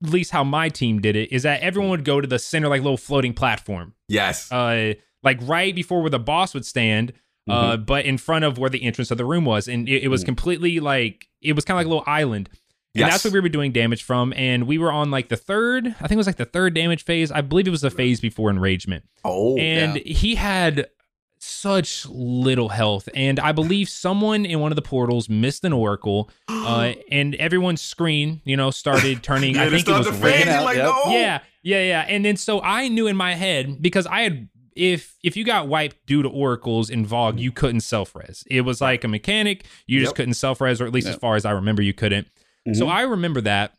at 0.05 0.11
least 0.11 0.31
how 0.31 0.45
my 0.45 0.69
team 0.69 1.01
did 1.01 1.17
it 1.17 1.33
is 1.33 1.43
that 1.45 1.63
everyone 1.63 1.89
would 1.91 2.05
go 2.05 2.21
to 2.21 2.27
the 2.27 2.39
center, 2.39 2.69
like 2.69 2.83
little 2.83 2.99
floating 2.99 3.33
platform, 3.33 3.95
yes. 4.09 4.51
uh, 4.53 4.93
like 5.23 5.39
right 5.43 5.75
before 5.75 6.03
where 6.03 6.11
the 6.11 6.19
boss 6.19 6.53
would 6.53 6.67
stand, 6.67 7.13
uh, 7.49 7.73
Mm-hmm. 7.77 7.85
but 7.85 8.05
in 8.05 8.19
front 8.19 8.45
of 8.45 8.59
where 8.59 8.69
the 8.69 8.83
entrance 8.83 9.11
of 9.11 9.17
the 9.17 9.25
room 9.25 9.47
was, 9.47 9.69
and 9.69 9.89
it, 9.89 10.03
it 10.05 10.09
was 10.09 10.23
Mhm. 10.23 10.27
completely 10.27 10.81
like 10.81 11.29
it 11.41 11.55
was 11.55 11.65
kind 11.65 11.77
of 11.77 11.79
like 11.79 11.87
a 11.87 11.89
little 11.89 12.05
island. 12.07 12.51
And 12.95 13.01
yes. 13.03 13.11
that's 13.13 13.25
where 13.25 13.33
we 13.33 13.41
were 13.41 13.49
doing 13.49 13.71
damage 13.71 14.03
from. 14.03 14.33
And 14.37 14.67
we 14.67 14.77
were 14.77 14.91
on 14.91 15.11
like 15.11 15.29
the 15.29 15.37
third, 15.37 15.87
I 15.87 16.09
think 16.09 16.13
it 16.13 16.17
was 16.17 16.27
like 16.27 16.37
the 16.37 16.45
third 16.45 16.75
damage 16.75 17.05
phase. 17.05 17.31
I 17.31 17.41
believe 17.41 17.69
it 17.69 17.71
was 17.71 17.83
the 17.83 17.91
phase 17.91 18.21
before 18.21 18.51
enragement 18.51 19.05
oh, 19.25 19.57
and 19.57 19.97
he 19.99 20.35
had 20.35 20.89
such 21.43 22.05
little 22.07 22.69
health 22.69 23.09
and 23.15 23.41
i 23.41 23.51
believe 23.51 23.89
someone 23.89 24.45
in 24.45 24.61
one 24.61 24.71
of 24.71 24.77
the 24.77 24.83
portals 24.83 25.27
missed 25.31 25.65
an 25.65 25.73
oracle 25.73 26.29
uh, 26.49 26.93
and 27.11 27.35
everyone's 27.37 27.81
screen 27.81 28.43
you 28.45 28.55
know 28.55 28.71
started 28.71 29.23
turning 29.23 29.55
yeah, 29.55 29.63
i 29.63 29.71
think 29.71 29.89
it 29.89 29.93
was 29.93 30.07
red 30.19 30.35
fade. 30.35 30.47
You're 30.47 30.55
out, 30.57 30.65
like, 30.65 30.77
yep. 30.77 30.87
no. 30.87 31.03
yeah 31.07 31.41
yeah 31.63 31.83
yeah 31.83 32.01
and 32.09 32.27
then 32.27 32.37
so 32.37 32.61
i 32.61 32.89
knew 32.89 33.07
in 33.07 33.17
my 33.17 33.35
head 33.35 33.81
because 33.81 34.07
i 34.07 34.21
had 34.21 34.51
if 34.77 35.17
if 35.25 35.35
you 35.35 35.45
got 35.45 35.67
wiped 35.67 36.05
due 36.05 36.23
to 36.23 36.29
oracles 36.29 36.91
in 36.91 37.07
VoG 37.07 37.39
you 37.39 37.53
couldn't 37.53 37.81
self-res 37.81 38.45
it 38.51 38.61
was 38.61 38.83
like 38.83 39.03
a 39.03 39.09
mechanic 39.09 39.65
you 39.87 39.99
just 39.99 40.11
Yep. 40.11 40.17
couldn't 40.17 40.35
self-res 40.35 40.79
or 40.79 40.85
at 40.85 40.93
least 40.93 41.09
as 41.09 41.17
far 41.17 41.37
as 41.37 41.47
i 41.47 41.53
remember 41.53 41.81
you 41.81 41.95
couldn't 41.95 42.29
so 42.75 42.87
Mhm. 42.87 42.91
i 42.93 43.03
remember 43.03 43.41
that 43.43 43.73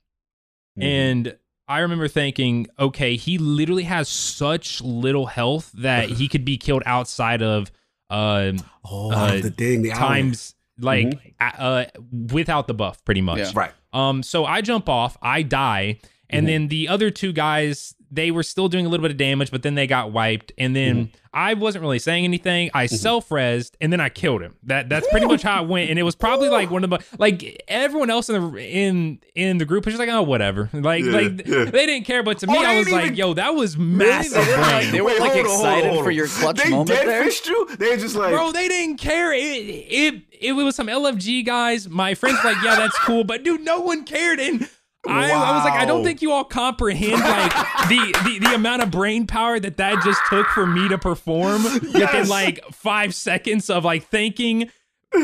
Mhm. 0.77 0.83
and 0.83 1.37
I 1.67 1.79
remember 1.79 2.09
thinking, 2.09 2.67
okay, 2.77 3.15
he 3.15 3.37
literally 3.37 3.83
has 3.83 4.09
such 4.09 4.81
little 4.81 5.27
health 5.27 5.71
that 5.75 6.09
he 6.09 6.27
could 6.27 6.43
be 6.43 6.57
killed 6.57 6.83
outside 6.85 7.41
of 7.41 7.71
uh, 8.09 8.51
oh, 8.83 9.11
uh, 9.11 9.39
the 9.39 9.51
thing, 9.51 9.81
the 9.81 9.91
times 9.91 10.53
like 10.79 11.33
uh, 11.39 11.43
uh, 11.57 11.85
without 12.11 12.67
the 12.67 12.73
buff, 12.73 13.03
pretty 13.05 13.21
much. 13.21 13.37
Yeah. 13.39 13.51
Right. 13.55 13.71
Um, 13.93 14.21
so 14.21 14.43
I 14.43 14.59
jump 14.59 14.89
off, 14.89 15.17
I 15.21 15.43
die, 15.43 15.99
And 16.31 16.45
Mhm. 16.45 16.49
then 16.49 16.67
the 16.69 16.87
other 16.87 17.11
two 17.11 17.31
guys, 17.33 17.93
they 18.13 18.31
were 18.31 18.43
still 18.43 18.67
doing 18.67 18.85
a 18.85 18.89
little 18.89 19.03
bit 19.03 19.11
of 19.11 19.17
damage, 19.17 19.51
but 19.51 19.61
then 19.63 19.75
they 19.75 19.87
got 19.87 20.11
wiped. 20.11 20.51
And 20.57 20.75
then 20.75 20.95
Mm-hmm. 20.95 21.15
I 21.33 21.53
wasn't 21.53 21.81
really 21.83 21.99
saying 21.99 22.25
anything. 22.25 22.69
I 22.73 22.87
self-resed 22.87 23.71
and 23.79 23.93
then 23.93 24.01
I 24.01 24.09
killed 24.09 24.41
him. 24.41 24.55
That 24.63 24.89
that's 24.89 25.07
pretty 25.11 25.27
much 25.27 25.41
how 25.43 25.63
it 25.63 25.69
went. 25.69 25.89
And 25.89 25.97
it 25.97 26.03
was 26.03 26.13
probably 26.13 26.49
like 26.49 26.69
one 26.69 26.83
of 26.83 26.89
the 26.89 26.99
like 27.19 27.63
everyone 27.69 28.09
else 28.09 28.27
in 28.29 28.41
the 28.53 28.57
in 28.57 29.19
in 29.33 29.57
the 29.57 29.63
group 29.63 29.85
was 29.85 29.93
just 29.93 29.99
like, 29.99 30.09
oh 30.09 30.23
whatever. 30.23 30.69
Like 30.73 31.05
Yeah, 31.05 31.11
like 31.11 31.47
yeah. 31.47 31.63
they 31.65 31.85
didn't 31.85 32.05
care. 32.05 32.21
But 32.21 32.39
to 32.39 32.47
Oh, 32.49 32.51
me, 32.51 32.59
they 32.59 32.65
I 32.65 32.77
was 32.79 32.85
didn't 32.87 32.97
like, 32.97 33.05
even- 33.05 33.15
yo, 33.17 33.33
that 33.35 33.55
was 33.55 33.77
massive. 33.77 34.45
were 34.45 34.57
like- 34.57 34.91
they 34.91 34.99
were, 34.99 35.11
like, 35.11 35.19
hold 35.19 35.31
on, 35.31 35.37
on, 35.37 35.45
excited 35.45 35.97
on. 35.97 36.03
for 36.03 36.11
your 36.11 36.27
clutch 36.27 36.57
they 36.57 36.69
moment 36.69 36.89
dead 36.89 37.07
there? 37.07 37.23
fished 37.23 37.47
you? 37.47 37.67
They 37.79 37.95
just 37.95 38.15
like, 38.15 38.31
Bro, 38.33 38.51
they 38.51 38.67
didn't 38.67 38.97
care. 38.97 39.31
It, 39.31 39.39
it 39.41 40.15
it 40.41 40.51
was 40.51 40.75
some 40.75 40.87
LFG 40.87 41.45
guys. 41.45 41.87
My 41.87 42.13
friends 42.13 42.39
like, 42.43 42.57
yeah, 42.61 42.75
that's 42.75 42.97
cool, 42.99 43.23
but 43.23 43.43
dude, 43.43 43.61
no 43.61 43.79
one 43.79 44.03
cared. 44.03 44.39
And 44.41 44.67
I, 45.07 45.31
I 45.31 45.55
was 45.55 45.65
like, 45.65 45.73
I 45.81 45.85
don't 45.85 46.03
think 46.03 46.21
you 46.21 46.31
all 46.31 46.43
comprehend 46.43 47.21
like 47.21 47.51
the, 47.89 48.19
the 48.23 48.39
the 48.49 48.55
amount 48.55 48.83
of 48.83 48.91
brain 48.91 49.25
power 49.25 49.59
that 49.59 49.77
that 49.77 50.03
just 50.03 50.21
took 50.29 50.45
for 50.49 50.65
me 50.67 50.87
to 50.89 50.97
perform 50.97 51.63
within 51.63 51.91
Yes. 52.01 52.29
like 52.29 52.63
five 52.71 53.15
seconds 53.15 53.69
of 53.69 53.83
like 53.85 54.05
thinking. 54.07 54.69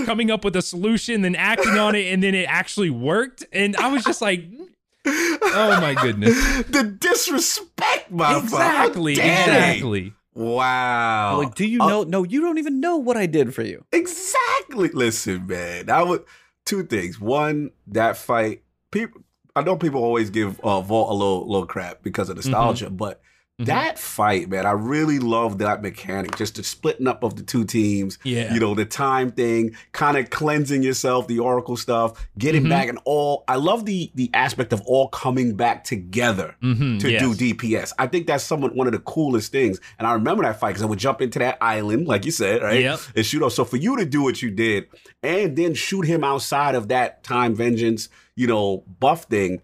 Coming 0.06 0.30
up 0.32 0.44
with 0.44 0.54
a 0.58 0.62
solution, 0.62 1.22
then 1.22 1.34
acting 1.34 1.78
on 1.78 1.96
it, 1.96 2.12
and 2.12 2.22
then 2.22 2.36
it 2.36 2.44
actually 2.50 2.90
worked. 2.90 3.46
And 3.54 3.74
I 3.78 3.88
was 3.90 4.04
just 4.04 4.22
like, 4.22 4.44
"Oh 5.06 5.78
my 5.80 5.94
goodness!" 6.02 6.36
the 6.64 6.84
disrespect, 6.84 8.12
my 8.12 8.38
Exactly, 8.38 9.16
father. 9.16 9.30
How 9.30 9.46
dare 9.46 9.54
they? 9.54 9.70
exactly. 9.70 10.14
Wow. 10.34 11.38
Like, 11.38 11.56
do 11.56 11.66
you 11.66 11.82
Uh, 11.82 11.88
know? 11.88 12.04
No, 12.04 12.24
you 12.26 12.42
don't 12.42 12.58
even 12.58 12.82
know 12.82 12.98
what 12.98 13.16
I 13.16 13.28
did 13.28 13.56
for 13.56 13.62
you. 13.64 13.86
Exactly. 13.94 14.90
Listen, 14.90 15.48
man. 15.48 15.90
I 15.90 16.04
would 16.04 16.26
two 16.66 16.84
things. 16.84 17.20
One, 17.22 17.72
that 17.88 18.18
fight. 18.18 18.64
People, 18.92 19.22
I 19.58 19.64
know 19.64 19.76
people 19.76 20.04
always 20.04 20.30
give 20.30 20.60
uh, 20.62 20.82
Vault 20.82 21.10
a 21.10 21.14
little 21.14 21.48
little 21.48 21.68
crap 21.68 22.04
because 22.04 22.30
of 22.30 22.36
nostalgia, 22.38 22.90
but 22.90 23.22
Mhm. 23.60 23.66
that 23.66 23.98
fight, 23.98 24.50
man, 24.50 24.68
I 24.68 24.72
really 24.74 25.18
love 25.18 25.58
that 25.58 25.82
mechanic. 25.82 26.36
Just 26.38 26.58
the 26.58 26.64
splitting 26.64 27.08
up 27.08 27.24
of 27.24 27.38
the 27.38 27.42
two 27.42 27.66
teams. 27.66 28.20
Yeah. 28.24 28.54
You 28.54 28.60
know, 28.60 28.76
the 28.76 28.86
time 28.86 29.32
thing, 29.32 29.76
kind 29.94 30.16
of 30.16 30.30
cleansing 30.30 30.84
yourself, 30.84 31.28
the 31.28 31.40
Oracle 31.40 31.76
stuff, 31.76 32.28
getting 32.38 32.66
Mhm. 32.66 32.70
back 32.70 32.88
and 32.88 33.00
all. 33.04 33.44
I 33.48 33.56
love 33.56 33.86
the 33.88 34.12
the 34.14 34.30
aspect 34.36 34.74
of 34.74 34.82
all 34.86 35.08
coming 35.08 35.56
back 35.56 35.84
together 35.84 36.56
Mhm, 36.64 37.00
to 37.00 37.10
yes. 37.12 37.20
do 37.20 37.34
DPS. 37.34 37.94
I 37.98 38.06
think 38.06 38.28
that's 38.28 38.44
somewhat 38.44 38.76
one 38.76 38.86
of 38.86 38.94
the 38.94 39.00
coolest 39.00 39.52
things. 39.52 39.80
And 39.98 40.08
I 40.08 40.14
remember 40.14 40.44
that 40.44 40.60
fight 40.60 40.70
because 40.70 40.84
I 40.84 40.86
would 40.86 41.00
jump 41.00 41.20
into 41.24 41.40
that 41.40 41.58
island, 41.60 42.08
like 42.08 42.26
you 42.26 42.32
said, 42.32 42.62
right? 42.62 42.82
Yep. 42.82 43.00
And 43.16 43.26
shoot 43.26 43.42
off. 43.42 43.54
So 43.54 43.66
for 43.66 43.78
you 43.78 43.98
to 43.98 44.06
do 44.06 44.22
what 44.22 44.40
you 44.44 44.52
did 44.52 44.86
and 45.24 45.56
then 45.56 45.74
shoot 45.74 46.04
him 46.04 46.24
outside 46.24 46.76
of 46.76 46.90
that 46.90 47.24
time 47.24 47.56
vengeance, 47.56 48.08
you 48.38 48.48
know, 48.48 48.86
buff 49.00 49.24
thing. 49.26 49.62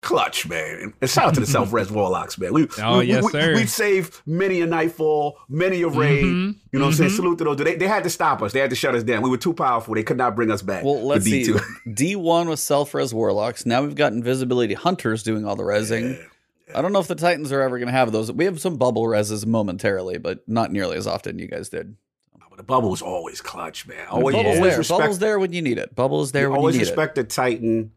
Clutch, 0.00 0.48
man. 0.48 0.94
And 1.00 1.10
shout 1.10 1.26
out 1.26 1.34
to 1.34 1.40
the 1.40 1.46
self 1.46 1.72
res 1.72 1.90
warlocks, 1.90 2.38
man. 2.38 2.52
We, 2.52 2.68
Oh, 2.80 2.98
we, 3.00 3.06
yes, 3.06 3.24
we, 3.24 3.32
sir. 3.32 3.52
We've 3.56 3.68
saved 3.68 4.20
many 4.26 4.60
a 4.60 4.66
nightfall, 4.66 5.38
many 5.48 5.82
a 5.82 5.88
raid. 5.88 6.22
Mhm, 6.24 6.54
You 6.72 6.78
know 6.78 6.84
what 6.84 6.90
I'm 6.92 6.94
saying? 6.96 7.10
mhm. 7.10 7.16
Salute 7.16 7.38
to 7.38 7.44
those. 7.44 7.56
They, 7.56 7.74
they 7.74 7.88
had 7.88 8.04
to 8.04 8.10
stop 8.10 8.40
us. 8.40 8.52
They 8.52 8.60
had 8.60 8.70
to 8.70 8.76
shut 8.76 8.94
us 8.94 9.02
down. 9.02 9.22
We 9.22 9.28
were 9.30 9.36
too 9.36 9.52
powerful. 9.52 9.94
They 9.96 10.04
could 10.04 10.16
not 10.16 10.36
bring 10.36 10.52
us 10.52 10.62
back. 10.62 10.84
Well, 10.84 11.04
let's 11.04 11.24
see. 11.24 11.42
D2. 11.48 11.60
D1 11.88 12.46
was 12.48 12.62
self 12.62 12.94
res 12.94 13.12
warlocks. 13.12 13.66
Now 13.66 13.82
we've 13.82 13.96
got 13.96 14.12
invisibility 14.12 14.74
hunters 14.74 15.24
doing 15.24 15.44
all 15.44 15.56
the 15.56 15.64
resing. 15.64 16.16
I 16.72 16.80
don't 16.80 16.92
know 16.92 17.00
if 17.00 17.08
the 17.08 17.16
Titans 17.16 17.50
are 17.50 17.60
ever 17.60 17.78
going 17.78 17.88
to 17.88 17.92
have 17.92 18.12
those. 18.12 18.30
We 18.30 18.44
have 18.44 18.60
some 18.60 18.76
bubble 18.76 19.02
reses 19.02 19.44
momentarily, 19.46 20.18
but 20.18 20.48
not 20.48 20.70
nearly 20.70 20.96
as 20.96 21.08
often 21.08 21.40
you 21.40 21.48
guys 21.48 21.70
did. 21.70 21.96
But 22.48 22.56
the 22.56 22.62
bubble 22.62 22.90
was 22.90 23.02
always 23.02 23.40
clutch, 23.40 23.86
man. 23.88 24.06
Always, 24.08 24.36
Bubble's 24.36 24.56
always 24.58 24.70
there. 24.70 24.78
respect 24.78 25.00
Bubble's 25.00 25.18
there 25.18 25.38
when 25.40 25.52
you 25.52 25.62
need 25.62 25.78
it. 25.78 25.94
Bubble's 25.96 26.30
there 26.32 26.42
You 26.44 26.50
when 26.50 26.56
you 26.56 26.60
always 26.60 26.74
need 26.76 26.80
respect 26.82 27.14
the 27.16 27.24
Titan 27.24 27.90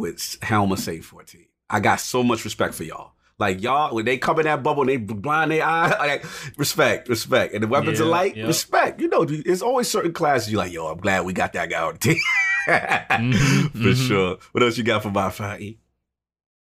with 0.00 0.38
Helm 0.42 0.72
of 0.72 0.78
Saint-14. 0.80 1.46
I 1.68 1.78
got 1.80 2.00
so 2.00 2.22
much 2.24 2.44
respect 2.44 2.74
for 2.74 2.82
y'all. 2.84 3.12
Like 3.38 3.62
y'all, 3.62 3.94
when 3.94 4.04
they 4.04 4.18
come 4.18 4.38
in 4.38 4.44
that 4.44 4.62
bubble 4.62 4.82
and 4.82 4.90
they 4.90 4.96
blind 4.98 5.50
their 5.52 5.64
eye, 5.64 5.88
like 5.98 6.24
respect, 6.58 7.08
respect. 7.08 7.54
And 7.54 7.62
the 7.62 7.68
weapons 7.68 7.98
Yeah, 7.98 8.04
of 8.04 8.10
light, 8.10 8.36
yeah. 8.36 8.46
respect. 8.46 9.00
You 9.00 9.08
know, 9.08 9.24
dude, 9.24 9.44
there's 9.46 9.62
always 9.62 9.90
certain 9.90 10.12
classes 10.12 10.50
you 10.52 10.58
like, 10.58 10.72
yo, 10.72 10.88
I'm 10.88 10.98
glad 10.98 11.24
we 11.24 11.32
got 11.32 11.52
that 11.54 11.70
guy 11.70 11.80
on 11.82 11.92
the 11.94 11.98
team. 11.98 12.18
Mhm, 12.68 13.70
for 13.72 13.78
mhm. 13.78 14.06
sure. 14.08 14.36
What 14.52 14.62
else 14.62 14.76
you 14.76 14.84
got 14.84 15.02
for 15.02 15.08
MyFi? 15.08 15.78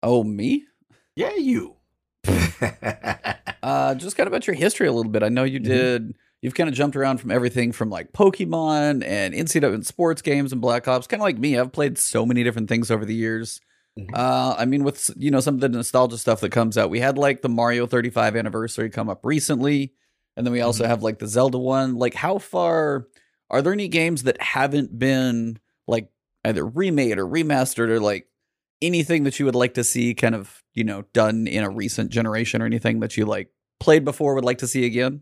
Oh, 0.02 0.24
me? 0.24 0.64
Yeah, 1.16 1.36
you. 1.36 1.76
Uh, 3.64 3.96
just 3.96 4.18
kind 4.18 4.28
of 4.28 4.34
about 4.34 4.46
your 4.46 4.56
history 4.58 4.88
a 4.88 4.92
little 4.92 5.10
bit. 5.12 5.24
I 5.24 5.30
know 5.30 5.44
you 5.46 5.60
Mhm. 5.60 5.64
did. 5.64 6.16
You've 6.44 6.56
kind 6.56 6.68
of 6.68 6.76
jumped 6.76 6.98
around 6.98 7.20
from 7.20 7.32
everything 7.32 7.72
from 7.72 7.90
like 7.90 8.12
Pokemon 8.12 9.02
and 9.06 9.34
NCAA 9.34 9.74
and 9.74 9.86
sports 9.86 10.22
games 10.22 10.52
and 10.52 10.60
Black 10.60 10.90
Ops. 10.90 11.08
Kind 11.08 11.22
of 11.22 11.24
like 11.24 11.38
me. 11.40 11.58
I've 11.58 11.72
played 11.72 11.98
so 11.98 12.26
many 12.26 12.44
different 12.44 12.68
things 12.68 12.92
over 12.92 13.06
the 13.06 13.16
years. 13.16 13.62
Mhm. 13.98 14.10
Uh, 14.14 14.54
I 14.58 14.66
mean, 14.66 14.84
with 14.84 15.10
you 15.16 15.32
know 15.32 15.40
some 15.40 15.56
of 15.56 15.62
the 15.62 15.70
nostalgia 15.70 16.18
stuff 16.18 16.42
that 16.42 16.52
comes 16.52 16.78
out, 16.78 16.90
we 16.90 17.00
had 17.00 17.18
like 17.18 17.44
the 17.44 17.48
Mario 17.50 17.88
35 17.88 18.36
anniversary 18.36 18.90
come 18.90 19.08
up 19.08 19.22
recently, 19.24 19.94
and 20.36 20.46
then 20.46 20.52
we 20.52 20.60
also 20.60 20.84
Mhm. 20.84 20.88
have 20.88 21.02
like 21.02 21.20
the 21.20 21.28
Zelda 21.28 21.58
one. 21.58 21.96
Like, 21.96 22.14
how 22.16 22.40
far 22.40 23.08
are 23.50 23.62
there 23.62 23.72
any 23.72 23.88
games 23.88 24.24
that 24.24 24.42
haven't 24.42 25.00
been 25.00 25.60
like 25.88 26.10
either 26.44 26.66
remade 26.66 27.20
or 27.20 27.26
remastered 27.26 27.88
or 27.88 28.02
like 28.02 28.28
anything 28.82 29.24
that 29.24 29.40
you 29.40 29.46
would 29.46 29.56
like 29.56 29.76
to 29.76 29.84
see 29.86 30.14
kind 30.14 30.36
of 30.36 30.62
you 30.74 30.84
know 30.84 31.04
done 31.14 31.48
in 31.48 31.64
a 31.64 31.70
recent 31.70 32.10
generation 32.10 32.62
or 32.62 32.66
anything 32.66 33.00
that 33.00 33.16
you 33.16 33.26
like 33.26 33.48
played 33.80 34.04
before 34.04 34.34
would 34.36 34.44
like 34.44 34.58
to 34.58 34.68
see 34.68 34.86
again? 34.86 35.22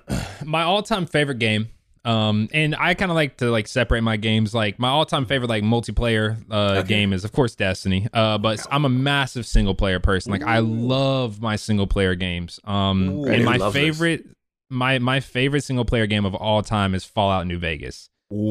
my 0.44 0.62
all-time 0.62 1.06
favorite 1.06 1.38
game 1.38 1.68
um 2.04 2.48
and 2.52 2.74
i 2.80 2.94
kind 2.94 3.12
of 3.12 3.14
like 3.14 3.36
to 3.36 3.48
like 3.50 3.68
separate 3.68 4.02
my 4.02 4.16
games. 4.16 4.52
Like 4.52 4.78
my 4.80 4.88
all-time 4.88 5.24
favorite 5.24 5.48
like 5.48 5.62
multiplayer 5.62 6.36
uh 6.50 6.78
Okay. 6.78 6.88
game 6.88 7.12
is 7.12 7.24
of 7.24 7.30
course 7.32 7.54
destiny 7.54 8.08
uh 8.12 8.38
but 8.38 8.66
i'm 8.72 8.84
a 8.84 8.88
massive 8.88 9.46
single 9.46 9.74
player 9.76 10.00
person. 10.00 10.32
Like 10.32 10.42
i 10.42 10.58
love 10.58 11.40
my 11.40 11.54
single 11.56 11.86
player 11.86 12.14
games. 12.16 12.58
Um 12.64 13.08
Ooh, 13.08 13.26
and 13.28 13.44
my 13.44 13.56
love 13.56 13.72
this. 13.72 13.82
favorite 13.98 14.26
my 14.68 14.98
my 14.98 15.20
favorite 15.20 15.62
single 15.62 15.84
player 15.84 16.06
game 16.08 16.24
of 16.24 16.34
all 16.34 16.62
time 16.62 16.94
is 16.94 17.04
fallout 17.04 17.46
new 17.46 17.58
vegas 17.58 18.08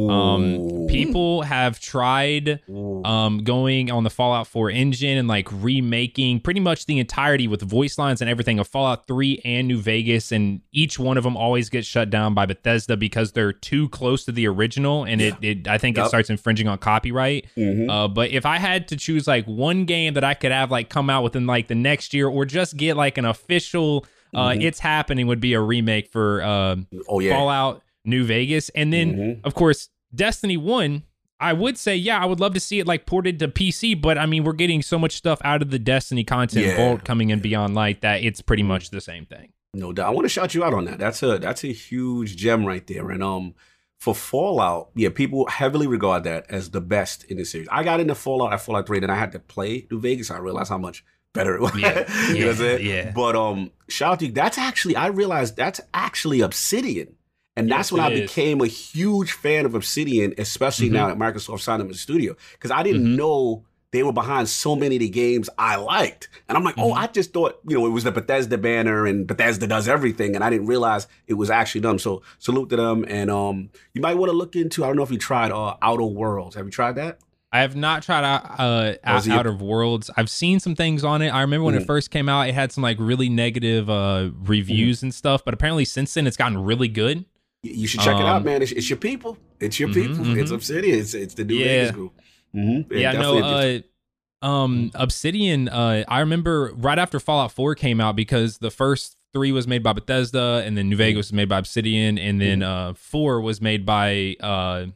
um 0.10 0.88
people 0.88 1.42
have 1.44 1.80
tried 1.80 2.60
um, 3.04 3.44
going 3.44 3.90
on 3.90 4.04
the 4.04 4.10
Fallout 4.10 4.46
4 4.48 4.70
engine 4.70 5.18
and 5.18 5.28
like 5.28 5.48
remaking 5.52 6.40
pretty 6.40 6.60
much 6.60 6.86
the 6.86 7.00
entirety 7.00 7.48
with 7.48 7.62
voice 7.62 7.98
lines 7.98 8.22
and 8.22 8.30
everything 8.30 8.60
of 8.60 8.68
Fallout 8.68 9.08
3 9.08 9.42
and 9.46 9.68
New 9.68 9.80
Vegas, 9.82 10.32
and 10.32 10.62
each 10.72 11.00
one 11.00 11.18
of 11.18 11.24
them 11.24 11.36
always 11.36 11.70
gets 11.70 11.88
shut 11.88 12.10
down 12.10 12.34
by 12.34 12.46
Bethesda 12.46 12.96
because 12.98 13.32
they're 13.32 13.54
too 13.54 13.90
close 13.90 14.26
to 14.26 14.32
the 14.32 14.48
original, 14.48 15.04
and 15.04 15.22
it, 15.22 15.36
it 15.42 15.68
I 15.68 15.78
think 15.78 15.98
it 15.98 16.06
starts 16.08 16.30
infringing 16.30 16.68
on 16.68 16.78
copyright. 16.78 17.48
Mhm. 17.58 17.90
Uh, 17.90 18.08
but 18.08 18.30
if 18.32 18.46
I 18.46 18.58
had 18.58 18.88
to 18.90 18.98
choose 18.98 19.28
like 19.28 19.46
one 19.46 19.86
game 19.86 20.14
that 20.16 20.24
I 20.24 20.34
could 20.34 20.52
have 20.52 20.70
like 20.72 20.90
come 20.90 21.10
out 21.10 21.24
within 21.24 21.48
like 21.48 21.68
the 21.68 21.76
next 21.76 22.14
year, 22.14 22.28
or 22.28 22.46
just 22.46 22.78
get 22.78 22.98
like 22.98 23.18
an 23.18 23.26
official, 23.26 24.06
uh, 24.34 24.50
Mhm. 24.50 24.64
it's 24.64 24.80
happening, 24.80 25.28
would 25.28 25.40
be 25.42 25.54
a 25.54 25.62
remake 25.62 26.12
for 26.12 26.42
uh, 26.42 26.76
oh 27.08 27.20
yeah. 27.20 27.34
Fallout 27.34 27.82
New 28.06 28.24
Vegas. 28.24 28.70
And 28.70 28.92
then, 28.92 29.14
Mhm. 29.16 29.40
of 29.44 29.54
course, 29.54 29.90
Destiny 30.14 30.58
1, 30.58 31.04
I 31.40 31.54
would 31.54 31.78
say, 31.78 31.96
yeah, 31.96 32.22
I 32.22 32.26
would 32.26 32.40
love 32.40 32.54
to 32.54 32.60
see 32.60 32.80
it 32.80 32.88
like 32.88 33.06
ported 33.06 33.40
to 33.40 33.48
PC, 33.48 33.94
but 34.00 34.18
I 34.18 34.26
mean, 34.26 34.44
we're 34.44 34.54
getting 34.54 34.82
so 34.82 35.00
much 35.00 35.14
stuff 35.14 35.40
out 35.44 35.62
of 35.62 35.72
the 35.72 35.80
Destiny 35.80 36.24
content 36.24 36.66
Yeah. 36.68 36.76
vault 36.78 37.04
coming 37.04 37.30
in 37.30 37.40
Beyond 37.40 37.74
Light 37.76 38.02
that 38.02 38.24
it's 38.24 38.42
pretty 38.42 38.64
much 38.64 38.90
the 38.92 39.02
same 39.02 39.26
thing. 39.26 39.50
No 39.74 39.94
doubt. 39.94 40.08
I 40.08 40.10
want 40.12 40.26
to 40.26 40.30
shout 40.30 40.54
you 40.54 40.64
out 40.64 40.74
on 40.74 40.86
that. 40.86 41.00
That's 41.00 41.24
a 41.24 41.40
that's 41.40 41.64
a 41.64 41.72
huge 41.72 42.36
gem 42.36 42.66
right 42.66 42.86
there. 42.86 43.10
And 43.10 43.24
um 43.24 43.56
for 44.00 44.14
Fallout, 44.14 44.90
yeah, 44.96 45.10
people 45.10 45.46
heavily 45.48 45.88
regard 45.88 46.24
that 46.26 46.46
as 46.50 46.72
the 46.72 46.82
best 46.82 47.24
in 47.26 47.38
the 47.38 47.46
series. 47.46 47.68
I 47.72 47.84
got 47.84 48.00
into 48.00 48.16
Fallout 48.16 48.52
at 48.52 48.60
Fallout 48.62 48.88
3, 48.88 49.00
then 49.00 49.10
I 49.12 49.16
had 49.16 49.32
to 49.34 49.40
play 49.40 49.86
New 49.92 50.00
Vegas. 50.00 50.30
I 50.32 50.40
realized 50.40 50.70
how 50.70 50.78
much 50.80 51.04
better 51.34 51.56
it 51.56 51.62
was. 51.62 51.72
Yeah, 51.80 52.04
you 52.34 52.40
know 52.40 52.46
what 52.48 52.52
I'm 52.54 52.58
saying? 52.58 52.86
yeah. 52.86 53.12
But 53.16 53.36
um 53.38 53.72
shout 53.88 54.14
out 54.14 54.20
to 54.20 54.26
you. 54.28 54.32
That's 54.34 54.58
actually 54.58 54.96
I 54.98 55.08
realized 55.08 55.56
that's 55.56 55.80
actually 55.94 56.42
Obsidian. 56.42 57.16
And 57.58 57.70
that's 57.70 57.90
Yes, 57.90 57.92
when 57.92 58.02
I 58.02 58.10
is. 58.12 58.22
became 58.22 58.62
a 58.62 58.68
huge 58.68 59.34
fan 59.34 59.66
of 59.66 59.76
Obsidian, 59.76 60.34
especially 60.38 60.90
Mhm. 60.90 60.94
now 60.94 61.08
that 61.08 61.18
Microsoft 61.18 61.60
signed 61.62 61.82
them 61.82 61.90
as 61.90 61.98
a 61.98 62.00
studio. 62.00 62.36
Because 62.54 62.72
I 62.72 62.82
didn't 62.84 63.06
Mhm. 63.06 63.18
know 63.18 63.64
they 63.92 64.04
were 64.04 64.14
behind 64.14 64.48
so 64.48 64.74
many 64.74 64.96
of 64.96 65.02
the 65.02 65.10
games 65.10 65.50
I 65.58 65.76
liked. 65.76 66.30
And 66.48 66.58
I'm 66.58 66.64
like, 66.64 66.76
oh, 66.78 66.94
Mhm. 66.94 66.98
I 66.98 67.08
just 67.08 67.34
thought, 67.34 67.60
you 67.68 67.78
know, 67.78 67.86
it 67.86 67.90
was 67.90 68.06
the 68.06 68.12
Bethesda 68.14 68.58
banner 68.58 69.06
and 69.06 69.28
Bethesda 69.28 69.68
does 69.68 69.90
everything. 69.90 70.34
And 70.34 70.46
I 70.46 70.50
didn't 70.50 70.68
realize 70.68 71.08
it 71.28 71.34
was 71.34 71.50
actually 71.50 71.82
them. 71.82 72.00
So 72.00 72.22
salute 72.40 72.70
to 72.70 72.78
them. 72.78 73.04
And 73.10 73.30
um, 73.30 73.70
you 73.94 74.02
might 74.02 74.16
want 74.18 74.32
to 74.32 74.38
look 74.38 74.56
into, 74.56 74.86
I 74.86 74.88
don't 74.88 74.96
know 74.96 75.04
if 75.04 75.12
you 75.12 75.18
tried 75.18 75.52
uh, 75.52 75.76
Outer 75.82 76.06
Worlds. 76.06 76.56
Have 76.56 76.64
you 76.66 76.72
tried 76.72 76.94
that? 76.96 77.20
I 77.52 77.60
have 77.60 77.76
not 77.76 78.02
tried 78.02 78.24
out, 78.24 78.46
uh, 78.62 78.94
Oh, 78.94 78.96
out, 79.04 79.28
out 79.28 79.46
of 79.46 79.62
Worlds. 79.62 80.10
I've 80.16 80.30
seen 80.30 80.62
some 80.62 80.74
things 80.74 81.04
on 81.04 81.22
it. 81.22 81.32
I 81.32 81.42
remember 81.42 81.66
when 81.66 81.76
Mhm. 81.76 81.82
it 81.82 81.86
first 81.86 82.12
came 82.12 82.30
out, 82.30 82.48
it 82.48 82.54
had 82.54 82.72
some 82.72 82.82
like 82.82 82.96
really 82.98 83.28
negative 83.28 83.90
uh, 83.90 84.30
reviews 84.42 85.00
Mm-hmm. 85.00 85.08
and 85.08 85.14
stuff, 85.14 85.44
but 85.44 85.54
apparently 85.54 85.84
since 85.84 86.14
then 86.14 86.28
it's 86.28 86.38
gotten 86.38 86.58
really 86.64 86.88
good. 86.88 87.26
You- 87.64 87.74
You 87.82 87.88
should 87.88 88.02
check 88.02 88.16
it 88.16 88.22
out, 88.26 88.38
Um, 88.38 88.44
man. 88.44 88.62
It's, 88.62 88.72
it's 88.72 88.90
your 88.90 88.98
people. 88.98 89.38
It's 89.60 89.80
your 89.80 89.90
Mhm, 89.90 89.94
people. 89.94 90.38
It's 90.38 90.52
mhm. 90.52 90.56
Obsidian. 90.56 91.00
It's, 91.00 91.14
it's 91.14 91.34
the 91.36 91.44
new 91.44 91.56
Yeah. 91.56 91.66
Vegas 91.66 91.92
group. 91.92 92.14
Mm-hmm. 92.56 92.94
yeah, 92.98 93.12
no. 93.14 93.38
Uh, 93.40 93.80
um, 94.46 94.92
Obsidian. 94.96 95.70
Uh, 95.70 96.04
I 96.08 96.20
remember 96.22 96.74
right 96.76 96.98
after 97.00 97.20
Fallout 97.20 97.52
Four 97.52 97.76
came 97.76 98.02
out 98.02 98.16
because 98.16 98.58
the 98.58 98.72
first 98.72 99.16
three 99.34 99.52
was 99.52 99.68
made 99.68 99.84
by 99.84 99.94
Bethesda, 99.94 100.64
and 100.66 100.76
then 100.76 100.90
New 100.90 100.96
Vegas 100.98 101.28
was 101.28 101.34
made 101.34 101.48
by 101.48 101.60
Obsidian, 101.60 102.18
and 102.18 102.42
then 102.42 102.64
uh, 102.64 102.94
four 102.96 103.40
was 103.40 103.62
made 103.62 103.86
by 103.86 104.36
uh, 104.42 104.88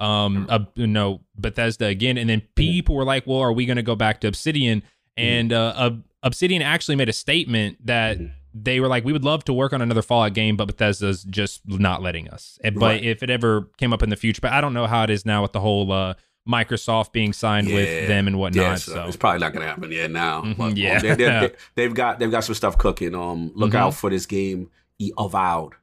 um, 0.00 0.46
uh, 0.48 0.60
no 0.76 1.20
Bethesda 1.36 1.86
again. 1.86 2.18
And 2.18 2.28
then 2.28 2.42
people 2.56 2.94
were 2.94 3.04
like, 3.04 3.26
"Well, 3.26 3.38
are 3.38 3.52
we 3.52 3.64
going 3.64 3.76
to 3.76 3.82
go 3.82 3.94
back 3.96 4.20
to 4.22 4.28
Obsidian?" 4.28 4.82
and 5.16 5.52
uh, 5.52 5.74
Ob- 5.76 6.04
Obsidian 6.22 6.60
actually 6.62 6.96
made 6.96 7.08
a 7.08 7.12
statement 7.14 7.86
that. 7.86 8.18
They 8.64 8.80
were 8.80 8.88
like, 8.88 9.04
we 9.04 9.12
would 9.12 9.24
love 9.24 9.44
to 9.44 9.52
work 9.52 9.72
on 9.72 9.82
another 9.82 10.02
Fallout 10.02 10.34
game, 10.34 10.56
but 10.56 10.66
Bethesda's 10.66 11.22
just 11.24 11.60
not 11.66 12.02
letting 12.02 12.28
us. 12.28 12.58
But 12.62 12.76
Right. 12.76 13.04
if 13.04 13.22
it 13.22 13.30
ever 13.30 13.68
came 13.76 13.92
up 13.92 14.02
in 14.02 14.10
the 14.10 14.16
future, 14.16 14.40
but 14.40 14.52
I 14.52 14.60
don't 14.60 14.72
know 14.74 14.86
how 14.86 15.04
it 15.04 15.10
is 15.10 15.24
now 15.26 15.42
with 15.42 15.52
the 15.52 15.60
whole 15.60 15.90
uh, 15.92 16.14
Microsoft 16.48 17.12
being 17.12 17.32
signed 17.32 17.68
Yeah. 17.68 17.74
with 17.74 18.08
them 18.08 18.26
and 18.26 18.38
whatnot. 18.38 18.62
Yeah, 18.64 18.74
so 18.76 18.92
so 18.94 19.04
it's 19.06 19.16
probably 19.16 19.40
not 19.40 19.52
gonna 19.52 19.66
happen 19.66 19.92
yet 19.92 20.10
now. 20.10 20.42
Mhm, 20.42 20.56
But, 20.56 20.76
yeah. 20.76 20.98
they, 21.00 21.50
they, 21.74 21.82
have 21.82 21.94
got 21.94 22.18
they've 22.18 22.30
got 22.30 22.44
some 22.44 22.54
stuff 22.54 22.78
cooking. 22.78 23.14
Um, 23.14 23.52
look 23.54 23.72
Mhm. 23.72 23.76
out 23.76 23.94
for 23.94 24.08
this 24.10 24.24
game, 24.26 24.70
E- 24.98 25.12
Avowed. 25.18 25.74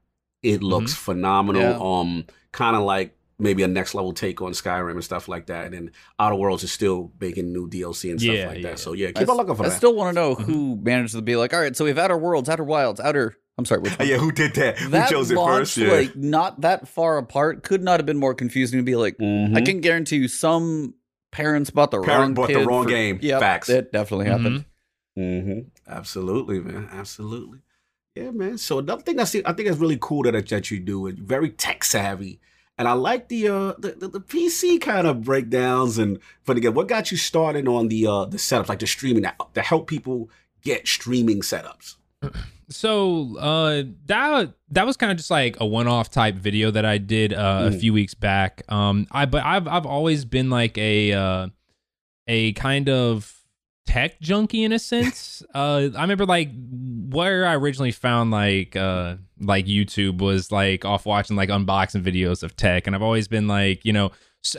It 0.42 0.64
looks 0.64 0.94
Mm-hmm. 0.94 1.12
phenomenal. 1.12 1.62
Yeah. 1.62 1.78
Um, 1.80 2.26
kind 2.52 2.76
of 2.76 2.82
like 2.84 3.16
maybe 3.38 3.64
a 3.64 3.68
next 3.68 3.94
level 3.96 4.14
take 4.14 4.42
on 4.42 4.52
Skyrim 4.54 4.92
and 4.92 5.04
stuff 5.04 5.28
like 5.28 5.48
that. 5.48 5.74
And 5.74 5.92
Outer 6.20 6.36
Worlds 6.36 6.64
is 6.64 6.72
still 6.72 7.12
making 7.20 7.52
new 7.52 7.70
DLC 7.70 8.12
and 8.12 8.20
stuff 8.22 8.34
Yeah, 8.34 8.48
like 8.48 8.58
yeah. 8.62 8.70
that. 8.72 8.80
So 8.80 8.94
yeah, 8.94 9.10
I 9.10 9.12
keep 9.12 9.30
on 9.30 9.38
looking 9.38 9.56
for 9.56 9.66
I 9.66 9.70
that. 9.70 9.76
still 9.76 9.96
want 9.96 10.16
to 10.16 10.22
know 10.22 10.36
Mm-hmm. 10.36 10.52
who 10.52 10.76
managed 10.82 11.14
to 11.16 11.22
be 11.22 11.36
like, 11.36 11.54
all 11.54 11.60
right, 11.62 11.76
so 11.76 11.84
we 11.86 11.90
have 11.92 11.98
Outer 12.00 12.18
Worlds, 12.18 12.48
Outer 12.50 12.64
Wilds, 12.64 13.00
Outer. 13.00 13.36
I'm 13.58 13.66
sorry, 13.66 13.82
which 13.82 13.98
one? 13.98 14.08
yeah, 14.08 14.18
who 14.18 14.32
did 14.32 14.54
that? 14.56 14.78
Who 14.80 14.90
that 14.90 15.10
chose 15.10 15.32
it 15.32 15.36
first? 15.36 15.78
Yeah. 15.78 15.92
like 15.92 16.16
not 16.16 16.62
that 16.62 16.88
far 16.88 17.18
apart. 17.18 17.64
Could 17.64 17.82
not 17.84 18.00
have 18.00 18.06
been 18.06 18.18
more 18.18 18.34
confusing 18.34 18.80
to 18.80 18.84
be 18.84 18.96
like. 18.96 19.18
Mhm. 19.18 19.56
I 19.56 19.62
can 19.62 19.80
guarantee 19.82 20.18
you, 20.18 20.28
some 20.28 20.94
parents 21.32 21.70
bought 21.70 21.92
the 21.92 22.02
Parent 22.02 22.20
wrong 22.20 22.34
bought 22.34 22.48
the 22.50 22.66
wrong 22.66 22.84
for- 22.84 22.90
game. 22.90 23.20
Yep, 23.22 23.40
Facts. 23.40 23.70
It 23.70 23.92
definitely 23.92 24.26
happened. 24.28 24.66
hmm 25.16 25.60
Absolutely, 25.88 26.60
man. 26.60 26.90
Absolutely. 26.92 27.60
Yeah, 28.16 28.32
man. 28.32 28.58
So 28.58 28.80
another 28.80 29.02
thing 29.02 29.20
I 29.20 29.26
see, 29.26 29.42
I 29.46 29.54
think 29.54 29.68
is 29.70 29.78
really 29.78 29.98
cool 30.02 30.24
that 30.24 30.48
that 30.50 30.72
you 30.72 30.80
do 30.80 31.08
it. 31.08 31.16
Very 31.20 31.50
tech 31.50 31.84
savvy, 31.84 32.40
and 32.78 32.88
I 32.88 32.94
like 32.94 33.30
the 33.30 33.48
uh 33.48 33.74
the, 33.78 33.96
the, 33.98 34.08
the 34.08 34.20
PC 34.22 34.80
kind 34.82 35.08
of 35.08 35.24
breakdowns 35.24 35.98
and 35.98 36.20
but 36.46 36.58
again, 36.58 36.74
what 36.74 36.88
got 36.88 37.12
you 37.12 37.18
started 37.18 37.68
on 37.68 37.88
the 37.88 38.06
uh 38.08 38.26
the 38.26 38.38
setups 38.38 38.70
like 38.70 38.80
the 38.80 38.88
streaming 38.88 39.24
that 39.24 39.36
to 39.54 39.62
help 39.62 39.88
people 39.88 40.30
get 40.64 40.88
streaming 40.88 41.42
setups. 41.42 41.96
So 42.68 43.38
uh, 43.38 43.84
that 44.08 44.54
that 44.72 44.88
was 44.88 44.98
kind 44.98 45.12
of 45.12 45.20
just 45.20 45.30
like 45.30 45.56
a 45.60 45.66
one-off 45.68 46.10
type 46.10 46.34
video 46.34 46.72
that 46.72 46.84
I 46.84 46.98
did 46.98 47.32
uh, 47.32 47.66
a 47.68 47.70
Mm. 47.70 47.80
few 47.80 47.94
weeks 47.94 48.16
back. 48.16 48.64
Um, 48.70 49.06
I 49.12 49.28
but 49.28 49.46
I've 49.46 49.68
I've 49.68 49.86
always 49.86 50.26
been 50.26 50.50
like 50.50 50.76
a 50.80 51.14
uh, 51.14 51.48
a 52.26 52.54
kind 52.54 52.90
of 52.90 53.35
tech 53.86 54.20
junkie 54.20 54.64
in 54.64 54.72
a 54.72 54.80
sense. 54.80 55.44
uh, 55.56 55.90
I 55.96 56.02
remember 56.02 56.26
like 56.26 56.52
where 57.10 57.46
I 57.46 57.56
originally 57.56 57.92
found 57.92 58.32
like 58.32 58.76
uh 58.76 59.16
like 59.40 59.66
YouTube 59.66 60.20
was 60.20 60.52
like 60.52 60.86
off 60.86 61.06
watching 61.06 61.36
like 61.36 61.50
unboxing 61.50 62.04
videos 62.04 62.44
of 62.44 62.56
tech, 62.56 62.88
and 62.88 62.96
I've 62.96 63.02
always 63.02 63.28
been 63.28 63.48
like 63.48 63.86
you 63.86 63.94
know 63.94 64.12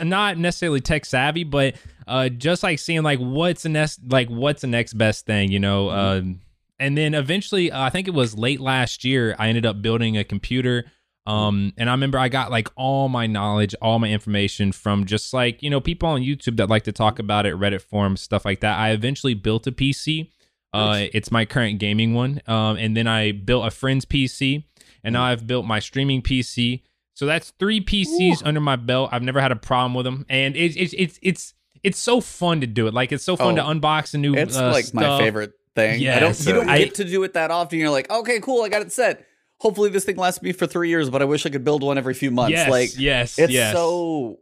not 0.03 0.39
necessarily 0.39 0.81
tech 0.81 1.05
savvy, 1.05 1.45
but 1.45 1.77
uh 2.07 2.29
just 2.29 2.63
like 2.63 2.79
seeing 2.79 3.03
like 3.03 3.19
what's 3.19 3.63
the 3.63 3.69
next 3.69 4.01
like 4.09 4.29
what's 4.29 4.63
the 4.63 4.69
next 4.69 4.95
best 4.95 5.27
thing, 5.27 5.51
you 5.51 5.61
know. 5.61 5.91
Um, 5.91 6.41
and 6.79 6.97
then 6.97 7.15
eventually, 7.15 7.73
uh, 7.73 7.83
I 7.83 7.91
think 7.91 8.07
it 8.07 8.15
was 8.15 8.37
late 8.37 8.61
last 8.61 9.05
year, 9.05 9.35
I 9.39 9.49
ended 9.49 9.65
up 9.65 9.81
building 9.81 10.17
a 10.17 10.25
computer. 10.25 10.85
Um, 11.27 11.73
and 11.77 11.89
I 11.91 11.93
remember 11.93 12.19
I 12.19 12.29
got 12.29 12.51
like 12.51 12.69
all 12.77 13.09
my 13.09 13.27
knowledge, 13.27 13.75
all 13.83 13.99
my 13.99 14.09
information 14.09 14.73
from 14.73 15.05
just 15.07 15.33
like, 15.35 15.63
you 15.63 15.71
know, 15.71 15.81
people 15.81 16.09
on 16.09 16.21
YouTube 16.21 16.57
that 16.59 16.69
like 16.71 16.85
to 16.85 16.93
talk 16.93 17.19
about 17.19 17.47
it, 17.47 17.55
Reddit 17.57 17.83
forums, 17.83 18.21
stuff 18.21 18.45
like 18.45 18.61
that. 18.61 18.79
I 18.79 18.91
eventually 18.91 19.35
built 19.35 19.67
a 19.67 19.73
PC. 19.73 20.31
Uh, 20.73 21.07
it's 21.15 21.31
my 21.31 21.45
current 21.47 21.79
gaming 21.79 22.13
one. 22.15 22.41
Um, 22.47 22.77
and 22.77 22.97
then 22.97 23.07
I 23.07 23.33
built 23.33 23.67
a 23.67 23.71
friend's 23.71 24.05
PC, 24.05 24.65
and 25.03 25.15
now 25.15 25.23
I've 25.25 25.47
built 25.47 25.65
my 25.65 25.79
streaming 25.79 26.21
PC. 26.23 26.83
So 27.15 27.25
that's 27.25 27.51
three 27.59 27.81
PCs 27.81 28.43
under 28.45 28.61
my 28.61 28.77
belt. 28.77 29.09
I've 29.11 29.23
never 29.23 29.41
had 29.41 29.53
a 29.53 29.57
problem 29.57 29.95
with 29.95 30.05
them, 30.05 30.27
and 30.29 30.55
it's 30.55 30.77
it's 30.77 30.93
it's 30.99 31.19
it's 31.23 31.55
it's 31.83 31.99
so 31.99 32.21
fun 32.21 32.61
to 32.61 32.67
do 32.67 32.89
it. 32.89 32.95
Like 32.95 33.11
it's 33.11 33.25
so 33.25 33.37
fun 33.37 33.59
Oh, 33.59 33.73
to 33.73 33.81
unbox 33.81 34.13
a 34.13 34.19
new. 34.19 34.35
It's 34.35 34.57
uh, 34.57 34.71
like 34.71 34.93
my 34.93 35.19
favorite 35.19 35.53
thing. 35.75 36.01
Yeah, 36.03 36.17
I 36.17 36.21
don't. 36.21 36.39
You 36.47 36.53
don't 36.53 36.69
I- 36.69 36.79
get 36.79 36.95
to 36.97 37.05
do 37.05 37.23
it 37.23 37.33
that 37.33 37.51
often. 37.51 37.79
You're 37.79 37.89
like, 37.91 38.11
okay, 38.11 38.39
cool, 38.41 38.63
I 38.63 38.69
got 38.69 38.83
it 38.83 38.93
set. 38.93 39.25
Hopefully, 39.61 39.89
this 39.89 40.05
thing 40.05 40.17
lasts 40.17 40.43
me 40.43 40.53
for 40.53 40.67
three 40.67 40.89
years, 40.89 41.09
but 41.09 41.23
I 41.23 41.25
wish 41.25 41.47
I 41.47 41.51
could 41.51 41.65
build 41.65 41.83
one 41.83 41.97
every 41.97 42.15
few 42.15 42.31
months. 42.31 42.53
Yes, 42.53 42.71
like, 42.71 42.99
yes, 42.99 43.39
it's 43.39 43.53
yes. 43.53 43.73
so 43.73 44.39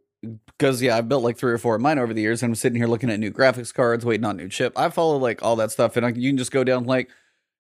because 0.46 0.82
yeah, 0.82 0.96
I've 0.96 1.08
built 1.08 1.22
like 1.22 1.36
three 1.36 1.52
or 1.52 1.58
four 1.58 1.76
of 1.76 1.80
mine 1.80 1.98
over 1.98 2.12
the 2.12 2.22
years, 2.22 2.42
and 2.42 2.50
I'm 2.50 2.54
sitting 2.54 2.76
here 2.76 2.86
looking 2.86 3.10
at 3.10 3.20
new 3.20 3.30
graphics 3.30 3.72
cards, 3.72 4.04
waiting 4.04 4.24
on 4.24 4.36
new 4.36 4.48
chip. 4.48 4.72
I 4.76 4.88
follow 4.90 5.18
like 5.18 5.42
all 5.42 5.56
that 5.56 5.70
stuff, 5.70 5.96
and 5.96 6.04
I, 6.04 6.10
you 6.10 6.30
can 6.30 6.36
just 6.36 6.50
go 6.50 6.64
down 6.64 6.84
like 6.84 7.10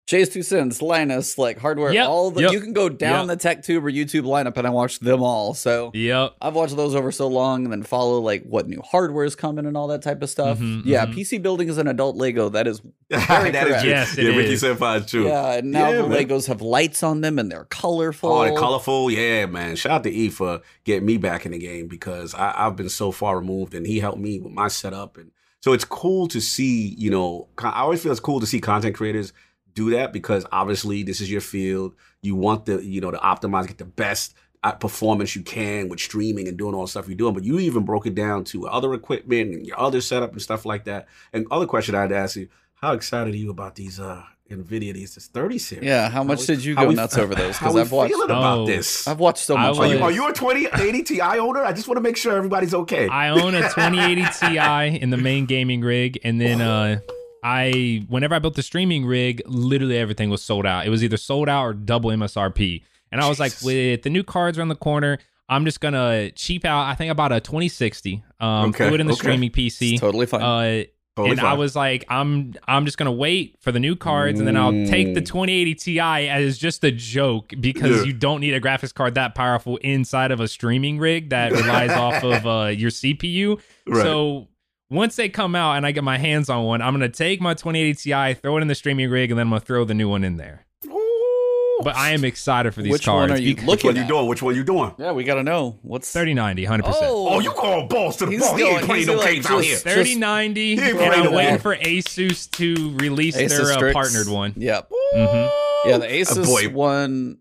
JayzTwoCents, 0.06 0.82
Linus, 0.82 1.38
like 1.38 1.58
hardware, 1.58 1.90
Yep, 1.90 2.08
all 2.08 2.30
the 2.30 2.42
yep, 2.42 2.52
you 2.52 2.60
can 2.60 2.74
go 2.74 2.90
down 2.90 3.26
the 3.26 3.38
TechTube 3.38 3.78
or 3.82 3.90
YouTube 3.90 4.24
lineup, 4.24 4.54
and 4.58 4.66
I 4.66 4.70
watched 4.70 5.02
them 5.02 5.22
all. 5.22 5.54
So 5.54 5.92
Yep. 5.94 6.34
I've 6.42 6.54
watched 6.54 6.76
those 6.76 6.94
over 6.94 7.10
so 7.10 7.26
long, 7.26 7.64
and 7.64 7.72
then 7.72 7.82
follow 7.82 8.20
like 8.20 8.44
what 8.44 8.68
new 8.68 8.82
hardware 8.84 9.24
is 9.24 9.34
coming 9.34 9.64
and 9.64 9.78
all 9.78 9.88
that 9.88 10.02
type 10.02 10.22
of 10.22 10.28
stuff. 10.28 10.58
Mhm, 10.58 10.82
yeah, 10.84 11.06
mhm. 11.06 11.14
PC 11.14 11.38
building 11.42 11.68
is 11.70 11.78
an 11.78 11.88
adult 11.88 12.16
Lego. 12.16 12.50
That 12.50 12.66
is 12.66 12.80
very, 13.10 13.50
that 13.52 13.66
is 13.66 13.68
correct. 13.70 13.80
true. 13.82 13.90
Yes, 13.90 14.18
it 14.18 14.24
yeah, 14.24 14.36
Ricky 14.36 14.52
is. 14.52 14.62
Senpai 14.62 15.00
is 15.00 15.06
true. 15.10 15.26
yeah. 15.26 15.52
And 15.54 15.70
now 15.72 15.88
Yeah, 15.88 16.02
the 16.02 16.08
man. 16.08 16.28
Legos 16.28 16.48
have 16.48 16.60
lights 16.60 17.02
on 17.02 17.22
them, 17.22 17.38
and 17.38 17.50
they're 17.50 17.64
colorful. 17.70 18.30
Oh, 18.30 18.44
the 18.44 18.58
colorful, 18.60 19.10
yeah, 19.10 19.46
man. 19.46 19.74
Shout 19.76 19.92
out 19.92 20.02
to 20.04 20.10
E 20.10 20.28
for 20.28 20.60
getting 20.84 21.06
me 21.06 21.16
back 21.16 21.46
in 21.46 21.52
the 21.52 21.58
game 21.58 21.88
because 21.88 22.34
I, 22.34 22.52
I've 22.66 22.76
been 22.76 22.90
so 22.90 23.10
far 23.10 23.38
removed, 23.38 23.72
and 23.74 23.86
he 23.86 24.00
helped 24.00 24.18
me 24.18 24.38
with 24.38 24.52
my 24.52 24.68
setup, 24.68 25.16
and 25.16 25.30
so 25.60 25.72
it's 25.72 25.84
cool 25.86 26.28
to 26.28 26.40
see. 26.42 26.94
You 26.98 27.10
know, 27.10 27.48
I 27.56 27.80
always 27.80 28.02
feel 28.02 28.12
it's 28.12 28.20
cool 28.20 28.40
to 28.40 28.46
see 28.46 28.60
content 28.60 28.94
creators 28.94 29.32
do 29.74 29.90
that 29.90 30.12
because 30.12 30.46
obviously 30.52 31.02
this 31.02 31.20
is 31.20 31.30
your 31.30 31.40
field. 31.40 31.94
You 32.22 32.34
want 32.36 32.66
the, 32.66 32.82
you 32.84 33.00
know, 33.00 33.10
to 33.10 33.18
optimize, 33.18 33.66
get 33.66 33.78
the 33.78 33.84
best 33.84 34.34
uh, 34.62 34.72
performance 34.72 35.36
you 35.36 35.42
can 35.42 35.88
with 35.88 36.00
streaming 36.00 36.48
and 36.48 36.56
doing 36.56 36.74
all 36.74 36.82
the 36.82 36.88
stuff 36.88 37.06
you're 37.08 37.16
doing. 37.16 37.34
But 37.34 37.44
you 37.44 37.58
even 37.58 37.84
broke 37.84 38.06
it 38.06 38.14
down 38.14 38.44
to 38.44 38.66
other 38.66 38.94
equipment 38.94 39.52
and 39.54 39.66
your 39.66 39.78
other 39.78 40.00
setup 40.00 40.32
and 40.32 40.40
stuff 40.40 40.64
like 40.64 40.84
that. 40.84 41.06
And 41.32 41.46
other 41.50 41.66
question 41.66 41.94
I 41.94 42.02
had 42.02 42.10
to 42.10 42.16
ask 42.16 42.36
you: 42.36 42.48
How 42.76 42.92
excited 42.92 43.34
are 43.34 43.36
you 43.36 43.50
about 43.50 43.74
these? 43.74 44.00
uh 44.00 44.22
Nvidia, 44.50 44.92
these 44.92 45.14
this 45.14 45.26
30 45.28 45.56
series. 45.58 45.84
Yeah, 45.86 46.10
how 46.10 46.22
much 46.22 46.40
we- 46.40 46.46
did 46.46 46.62
you 46.64 46.74
go 46.74 46.88
we- 46.88 46.94
nuts 46.94 47.16
over 47.16 47.34
those? 47.34 47.56
How 47.56 47.68
Because 47.68 47.74
we 47.76 47.80
I've 47.80 47.92
watched, 47.92 48.12
feeling 48.12 48.30
about 48.30 48.58
Oh. 48.58 48.66
this? 48.66 49.08
I've 49.08 49.18
watched 49.18 49.38
so 49.44 49.56
I 49.56 49.68
much. 49.70 49.78
Are 49.78 49.86
you, 49.86 49.98
are 50.02 50.10
you 50.12 50.28
a 50.28 50.32
2080 50.34 51.02
Ti 51.02 51.20
owner? 51.22 51.64
I 51.64 51.72
just 51.72 51.88
want 51.88 51.96
to 51.96 52.02
make 52.02 52.18
sure 52.18 52.36
everybody's 52.36 52.74
okay. 52.74 53.08
I 53.08 53.30
own 53.30 53.54
a 53.54 53.62
2080 53.62 54.24
Ti 54.38 54.98
in 55.00 55.08
the 55.08 55.16
main 55.16 55.46
gaming 55.46 55.80
rig, 55.80 56.20
and 56.24 56.38
then 56.38 56.60
uh, 56.60 57.00
I 57.44 58.04
whenever 58.08 58.34
I 58.34 58.38
built 58.38 58.54
the 58.54 58.62
streaming 58.62 59.04
rig, 59.04 59.42
literally 59.46 59.98
everything 59.98 60.30
was 60.30 60.42
sold 60.42 60.64
out. 60.66 60.86
It 60.86 60.90
was 60.90 61.04
either 61.04 61.18
sold 61.18 61.48
out 61.48 61.62
or 61.64 61.74
double 61.74 62.10
MSRP, 62.10 62.82
and 63.12 63.20
I 63.20 63.28
was 63.28 63.38
like, 63.38 63.52
with 63.62 64.02
the 64.02 64.10
new 64.10 64.24
cards 64.24 64.58
around 64.58 64.68
the 64.70 64.74
corner, 64.76 65.18
I'm 65.48 65.64
just 65.66 65.80
gonna 65.80 66.30
cheap 66.30 66.64
out. 66.64 66.86
I 66.86 66.94
think 66.94 67.10
I 67.10 67.12
bought 67.14 67.32
a 67.32 67.40
2060. 67.40 68.24
Um, 68.40 68.70
Okay, 68.70 68.86
threw 68.86 68.94
it 68.94 69.00
in 69.00 69.06
the 69.06 69.12
okay. 69.12 69.20
streaming 69.20 69.50
PC. 69.50 69.92
It's 69.92 70.00
totally 70.00 70.26
fine. 70.26 70.42
Uh, 70.42 70.84
Totally 71.16 71.30
and 71.36 71.40
I 71.46 71.52
was 71.54 71.76
like, 71.76 72.04
I'm 72.08 72.54
I'm 72.66 72.84
just 72.86 72.98
gonna 72.98 73.12
wait 73.12 73.58
for 73.60 73.70
the 73.70 73.78
new 73.78 73.94
cards, 73.94 74.40
and 74.40 74.48
then 74.48 74.56
I'll 74.56 74.72
take 74.72 75.14
the 75.14 75.20
Mm. 75.20 75.26
2080 75.26 75.74
Ti 75.76 76.00
as 76.00 76.58
just 76.58 76.82
a 76.82 76.90
joke 76.90 77.52
because 77.60 77.98
Yeah. 78.00 78.06
you 78.06 78.12
don't 78.14 78.40
need 78.40 78.52
a 78.52 78.60
graphics 78.60 78.92
card 78.92 79.14
that 79.14 79.36
powerful 79.36 79.76
inside 79.76 80.32
of 80.32 80.40
a 80.40 80.48
streaming 80.48 80.98
rig 80.98 81.28
that 81.30 81.52
relies 81.52 81.92
off 81.92 82.24
of 82.24 82.44
uh, 82.48 82.66
your 82.74 82.90
CPU. 82.90 83.60
Right. 83.86 84.02
So 84.02 84.48
once 84.90 85.16
they 85.16 85.28
come 85.28 85.54
out 85.54 85.76
and 85.76 85.86
I 85.86 85.92
get 85.92 86.04
my 86.04 86.18
hands 86.18 86.48
on 86.48 86.64
one, 86.64 86.82
I'm 86.82 86.92
gonna 86.94 87.08
take 87.08 87.40
my 87.40 87.54
2080 87.54 87.94
Ti, 87.94 88.34
throw 88.40 88.56
it 88.58 88.62
in 88.62 88.68
the 88.68 88.74
streaming 88.74 89.10
rig, 89.10 89.30
and 89.30 89.38
then 89.38 89.46
I'm 89.46 89.50
gonna 89.50 89.60
throw 89.60 89.84
the 89.84 89.94
new 89.94 90.08
one 90.08 90.24
in 90.24 90.36
there. 90.36 90.66
Ooh. 90.86 91.80
But 91.82 91.96
I 91.96 92.10
am 92.10 92.24
excited 92.24 92.72
for 92.72 92.82
these 92.82 92.92
Which 92.92 93.04
cards. 93.06 93.30
one 93.30 93.38
are 93.38 93.40
you 93.42 93.54
because- 93.54 93.68
Which 93.68 93.84
one 93.84 93.94
looking 93.94 94.02
you 94.02 94.08
doing? 94.08 94.26
Which 94.28 94.42
one 94.42 94.54
you 94.54 94.62
doing? 94.64 94.94
yeah, 94.98 95.12
we 95.12 95.24
got 95.24 95.34
to 95.34 95.42
know 95.42 95.78
what's 95.82 96.10
3090, 96.12 96.64
100%. 96.66 96.82
Oh, 97.02 97.40
you 97.40 97.52
going 97.52 97.88
balls 97.88 98.16
to 98.18 98.26
the 98.26 98.32
He's 98.32 98.40
ball. 98.40 98.56
He 98.56 98.62
ain't 98.62 98.72
going- 98.76 98.86
playing 98.86 99.06
no 99.06 99.14
like 99.16 99.26
games 99.34 99.46
out 99.46 99.64
here. 99.64 99.76
3090, 99.76 100.72
and 100.78 100.98
I'm 101.00 101.24
no 101.24 101.30
waiting 101.32 101.50
game. 101.54 101.58
for 101.58 101.74
Asus 101.76 102.50
to 102.52 102.96
release 102.98 103.36
Asus 103.36 103.48
their 103.78 103.88
uh, 103.88 103.92
partnered 103.92 104.28
one. 104.28 104.52
Yep. 104.56 104.88
Mhm. 105.16 105.50
Yeah, 105.86 105.98
the 105.98 106.06
Uh, 106.06 106.10
Asus 106.10 106.44
boy. 106.46 106.68
one. 106.68 107.38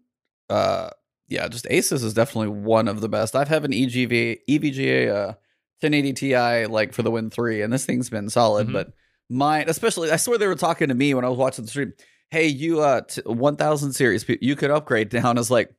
Uh, 0.49 0.89
yeah, 1.29 1.47
just 1.47 1.65
Asus 1.65 2.03
is 2.03 2.13
definitely 2.13 2.49
one 2.49 2.87
of 2.87 3.01
the 3.01 3.09
best. 3.09 3.35
I've 3.35 3.47
had 3.47 3.63
an 3.65 3.73
E 3.73 3.85
EGV 3.87 4.39
EVGA 4.49 5.09
uh, 5.09 5.33
1080 5.83 6.13
Ti 6.13 6.65
like 6.67 6.93
for 6.93 7.03
the 7.03 7.11
Win 7.11 7.29
three, 7.29 7.61
and 7.61 7.71
this 7.71 7.85
thing's 7.85 8.09
been 8.09 8.29
solid. 8.29 8.67
Mhm. 8.67 8.73
But 8.73 8.93
mine, 9.29 9.65
especially, 9.67 10.11
I 10.11 10.15
swear 10.17 10.37
they 10.37 10.47
were 10.47 10.55
talking 10.55 10.87
to 10.89 10.93
me 10.95 11.13
when 11.13 11.25
I 11.25 11.29
was 11.29 11.37
watching 11.37 11.65
the 11.65 11.69
stream. 11.71 11.93
Hey, 12.31 12.47
you 12.47 12.81
uh, 12.81 13.01
t- 13.01 13.21
1000 13.25 13.93
series, 13.93 14.25
you 14.41 14.55
could 14.55 14.71
upgrade 14.71 15.09
down. 15.09 15.37
As 15.37 15.51
like, 15.51 15.69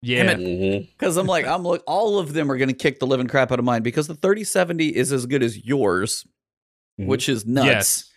Yeah. 0.00 0.24
Damn 0.24 0.40
it. 0.40 0.88
Because 0.96 1.16
I'm 1.16 1.26
like, 1.26 1.46
I'm 1.46 1.62
look, 1.64 1.82
all 1.86 2.18
of 2.18 2.32
them 2.32 2.50
are 2.50 2.56
gonna 2.56 2.72
kick 2.72 2.98
the 3.00 3.06
living 3.06 3.26
crap 3.26 3.50
out 3.52 3.58
of 3.58 3.64
mine 3.64 3.82
because 3.82 4.06
the 4.06 4.14
3070 4.14 4.94
is 4.94 5.12
as 5.12 5.26
good 5.26 5.42
as 5.42 5.64
yours, 5.66 6.24
Mhm. 7.00 7.06
which 7.06 7.28
is 7.28 7.44
nuts. 7.46 7.66
Yes. 7.66 8.10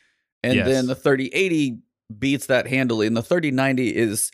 And 0.44 0.56
Yes. 0.56 0.68
then 0.68 0.86
the 0.88 0.96
3080 0.96 1.80
beats 2.18 2.46
that 2.48 2.68
handily, 2.68 3.08
and 3.08 3.18
the 3.18 3.24
3090 3.24 3.96
is 3.96 4.32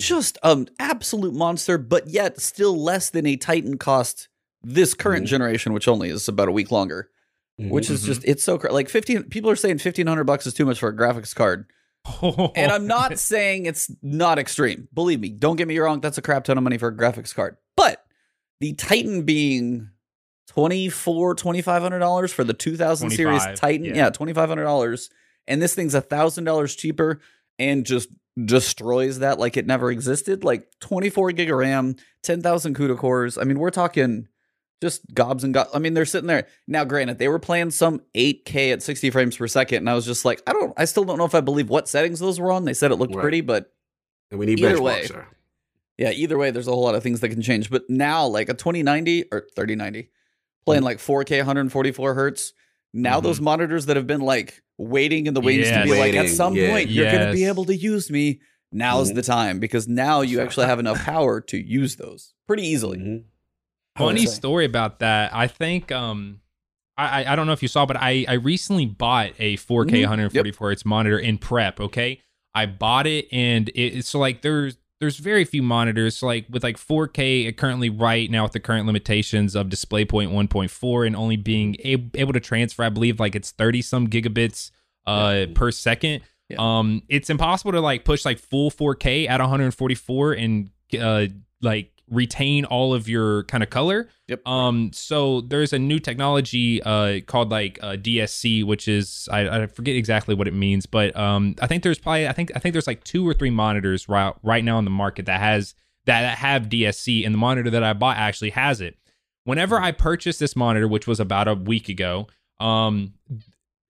just 0.00 0.38
an 0.42 0.68
absolute 0.78 1.34
monster, 1.34 1.78
but 1.78 2.08
yet 2.08 2.40
still 2.40 2.76
less 2.80 3.10
than 3.10 3.26
a 3.26 3.36
Titan 3.36 3.76
cost 3.78 4.28
this 4.62 4.94
current 4.94 5.24
Mhm. 5.24 5.28
generation, 5.28 5.72
which 5.72 5.88
only 5.88 6.10
is 6.10 6.28
about 6.28 6.48
a 6.48 6.52
week 6.52 6.70
longer. 6.70 7.10
Mhm. 7.60 7.70
Which 7.70 7.90
is 7.90 8.02
just 8.02 8.22
it's 8.24 8.42
so 8.44 8.56
cra- 8.58 8.72
like 8.72 8.88
15 8.88 9.24
people 9.24 9.50
are 9.50 9.56
saying 9.56 9.78
1500 9.78 10.24
bucks 10.24 10.46
is 10.46 10.54
too 10.54 10.64
much 10.66 10.78
for 10.78 10.88
a 10.88 10.96
graphics 10.96 11.34
card. 11.34 11.66
And 12.56 12.70
I'm 12.72 12.86
not 12.86 13.18
saying 13.18 13.66
it's 13.66 13.90
not 14.02 14.38
extreme. 14.38 14.88
Believe 14.94 15.20
me, 15.20 15.30
don't 15.30 15.56
get 15.56 15.66
me 15.68 15.78
wrong, 15.78 16.00
that's 16.00 16.18
a 16.18 16.22
crap 16.22 16.44
ton 16.44 16.56
of 16.56 16.64
money 16.64 16.78
for 16.78 16.88
a 16.88 16.96
graphics 16.96 17.34
card. 17.34 17.56
But 17.76 18.04
the 18.60 18.72
Titan 18.74 19.22
being 19.22 19.90
24 20.48 21.34
2500 21.34 21.98
dollars 21.98 22.32
for 22.32 22.44
the 22.44 22.54
2000 22.54 23.10
series 23.10 23.42
Titan, 23.56 23.84
yeah. 23.84 23.94
yeah, 23.94 24.10
2500 24.10 24.62
dollars 24.64 25.10
and 25.46 25.60
this 25.62 25.74
thing's 25.74 25.94
a 25.94 26.00
thousand 26.00 26.44
dollars 26.44 26.74
cheaper 26.74 27.20
and 27.58 27.84
just 27.84 28.08
destroys 28.42 29.18
that 29.18 29.38
like 29.38 29.56
it 29.56 29.66
never 29.66 29.90
existed. 29.90 30.44
Like 30.44 30.68
24 30.80 31.32
gig 31.32 31.50
of 31.50 31.58
RAM, 31.58 31.96
10,000 32.22 32.74
CUDA 32.76 32.96
cores. 32.96 33.36
I 33.36 33.44
mean, 33.44 33.58
we're 33.58 33.70
talking 33.70 34.28
just 34.80 35.02
gobs 35.14 35.44
and 35.44 35.52
gobs. 35.54 35.70
I 35.74 35.78
mean, 35.78 35.94
they're 35.94 36.04
sitting 36.04 36.28
there 36.28 36.46
now. 36.66 36.84
Granted, 36.84 37.18
they 37.18 37.28
were 37.28 37.38
playing 37.38 37.70
some 37.70 38.00
8K 38.14 38.72
at 38.72 38.82
60 38.82 39.10
frames 39.10 39.36
per 39.36 39.48
second, 39.48 39.78
and 39.78 39.90
I 39.90 39.94
was 39.94 40.06
just 40.06 40.24
like, 40.24 40.42
I 40.46 40.52
don't, 40.52 40.72
I 40.76 40.84
still 40.84 41.04
don't 41.04 41.18
know 41.18 41.24
if 41.24 41.34
I 41.34 41.40
believe 41.40 41.68
what 41.68 41.88
settings 41.88 42.20
those 42.20 42.38
were 42.38 42.52
on. 42.52 42.64
They 42.64 42.74
said 42.74 42.90
it 42.92 42.96
looked 42.96 43.14
Right. 43.14 43.22
pretty, 43.22 43.40
but 43.40 43.72
And 44.30 44.38
we 44.38 44.46
need 44.46 44.60
Either 44.60 44.80
way. 44.80 45.06
sir. 45.06 45.26
yeah, 45.96 46.10
either 46.10 46.36
way, 46.38 46.50
there's 46.50 46.68
a 46.68 46.72
whole 46.72 46.84
lot 46.84 46.94
of 46.94 47.02
things 47.02 47.20
that 47.20 47.30
can 47.30 47.42
change. 47.42 47.70
But 47.70 47.88
now, 47.88 48.26
like 48.26 48.48
a 48.48 48.54
2090 48.54 49.24
or 49.32 49.46
3090, 49.56 50.10
playing 50.66 50.82
like 50.82 50.98
4K 50.98 51.38
144 51.38 52.14
hertz. 52.14 52.52
Now 52.94 53.20
Mhm. 53.20 53.22
those 53.24 53.40
monitors 53.40 53.86
that 53.86 53.96
have 53.96 54.06
been 54.06 54.20
like 54.20 54.62
waiting 54.78 55.26
in 55.26 55.34
the 55.34 55.40
wings 55.40 55.66
to 55.66 55.72
Yes. 55.72 55.84
be 55.90 55.98
like, 55.98 56.14
at 56.14 56.28
some 56.28 56.54
point 56.54 56.88
you're 56.88 57.10
gonna 57.10 57.32
be 57.32 57.44
able 57.46 57.64
to 57.66 57.74
use 57.74 58.10
me. 58.10 58.40
Now's 58.70 59.10
Mhm. 59.10 59.14
the 59.16 59.22
time 59.22 59.58
because 59.60 59.88
now 59.88 60.20
you 60.20 60.40
actually 60.40 60.66
have 60.66 60.78
enough 60.78 60.98
power 61.04 61.40
to 61.40 61.56
use 61.58 61.96
those 61.96 62.34
pretty 62.46 62.64
easily. 62.66 63.24
Funny 63.98 64.26
story 64.26 64.64
about 64.64 65.00
that. 65.00 65.34
I 65.34 65.46
think 65.46 65.90
um 65.92 66.40
I, 66.96 67.32
I 67.32 67.36
don't 67.36 67.46
know 67.46 67.52
if 67.52 67.62
you 67.62 67.68
saw, 67.68 67.86
but 67.86 67.96
I 67.96 68.24
I 68.28 68.32
recently 68.34 68.86
bought 68.86 69.32
a 69.38 69.56
4K 69.56 69.90
Mhm. 69.90 70.00
144 70.02 70.68
hertz 70.70 70.84
monitor 70.84 71.18
in 71.18 71.38
prep. 71.38 71.78
Okay, 71.80 72.20
I 72.54 72.66
bought 72.66 73.06
it 73.06 73.28
and 73.30 73.68
it, 73.70 73.80
it's 73.98 74.08
so 74.08 74.18
like 74.18 74.42
there's 74.42 74.76
there's 75.00 75.16
very 75.18 75.44
few 75.44 75.62
monitors. 75.62 76.16
So 76.16 76.26
like 76.26 76.46
with 76.50 76.64
like 76.64 76.76
4K 76.76 77.56
currently 77.56 77.88
right 77.88 78.28
now 78.28 78.42
with 78.42 78.50
the 78.52 78.58
current 78.58 78.84
limitations 78.86 79.54
of 79.54 79.68
DisplayPort 79.68 80.26
1.4 80.28 81.06
and 81.06 81.14
only 81.14 81.36
being 81.36 81.76
a- 81.84 82.10
able 82.14 82.32
to 82.32 82.40
transfer, 82.40 82.82
I 82.82 82.88
believe 82.88 83.20
like 83.20 83.36
it's 83.36 83.52
30 83.52 83.80
some 83.82 84.08
gigabits 84.08 84.72
uh 85.06 85.46
per 85.54 85.70
second. 85.70 86.22
Yeah. 86.48 86.56
Um, 86.58 87.02
it's 87.08 87.30
impossible 87.30 87.72
to 87.72 87.80
like 87.80 88.04
push 88.04 88.24
like 88.24 88.38
full 88.40 88.70
4K 88.72 89.28
at 89.28 89.38
144 89.40 90.32
and 90.32 90.70
uh 91.00 91.26
like 91.62 91.92
retain 92.10 92.64
all 92.64 92.94
of 92.94 93.08
your 93.08 93.44
kind 93.44 93.62
of 93.62 93.70
color. 93.70 94.08
Yep. 94.28 94.46
Um, 94.46 94.90
so 94.92 95.40
there's 95.42 95.72
a 95.72 95.78
new 95.78 95.98
technology 95.98 96.82
uh 96.82 97.20
called 97.26 97.50
like 97.50 97.78
uh, 97.82 97.92
DSC, 97.92 98.64
which 98.64 98.88
is 98.88 99.28
I, 99.30 99.48
I 99.48 99.66
forget 99.66 99.96
exactly 99.96 100.34
what 100.34 100.48
it 100.48 100.54
means, 100.54 100.86
but 100.86 101.16
um 101.16 101.54
I 101.60 101.66
think 101.66 101.82
there's 101.82 101.98
probably 101.98 102.26
I 102.28 102.32
think 102.32 102.50
I 102.56 102.58
think 102.58 102.72
there's 102.72 102.86
like 102.86 103.04
two 103.04 103.26
or 103.28 103.34
three 103.34 103.50
monitors 103.50 104.08
right 104.08 104.32
right 104.42 104.64
now 104.64 104.78
in 104.78 104.84
the 104.84 104.90
market 104.90 105.26
that 105.26 105.40
has 105.40 105.74
that, 106.06 106.22
that 106.22 106.38
have 106.38 106.70
DSC, 106.70 107.24
and 107.26 107.34
the 107.34 107.38
monitor 107.38 107.68
that 107.70 107.82
I 107.84 107.92
bought 107.92 108.16
actually 108.16 108.50
has 108.50 108.80
it. 108.80 108.96
Whenever 109.44 109.78
I 109.80 109.92
purchased 109.92 110.40
this 110.40 110.56
monitor, 110.56 110.88
which 110.88 111.06
was 111.06 111.20
about 111.20 111.48
a 111.48 111.54
week 111.54 111.88
ago, 111.90 112.28
um, 112.60 113.12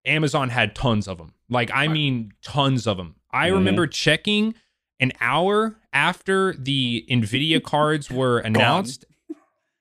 Amazon 0.04 0.48
had 0.48 0.74
tons 0.74 1.06
of 1.08 1.18
them. 1.18 1.32
Like 1.48 1.70
I 1.72 1.88
mean, 1.88 2.32
tons 2.42 2.86
of 2.86 2.96
them. 2.96 3.16
I 3.30 3.50
Mhm. 3.50 3.54
remember 3.54 3.86
checking 3.86 4.54
an 5.00 5.12
hour 5.20 5.76
after 5.92 6.54
the 6.58 7.04
Nvidia 7.10 7.62
cards 7.72 8.10
were 8.10 8.38
announced. 8.38 9.04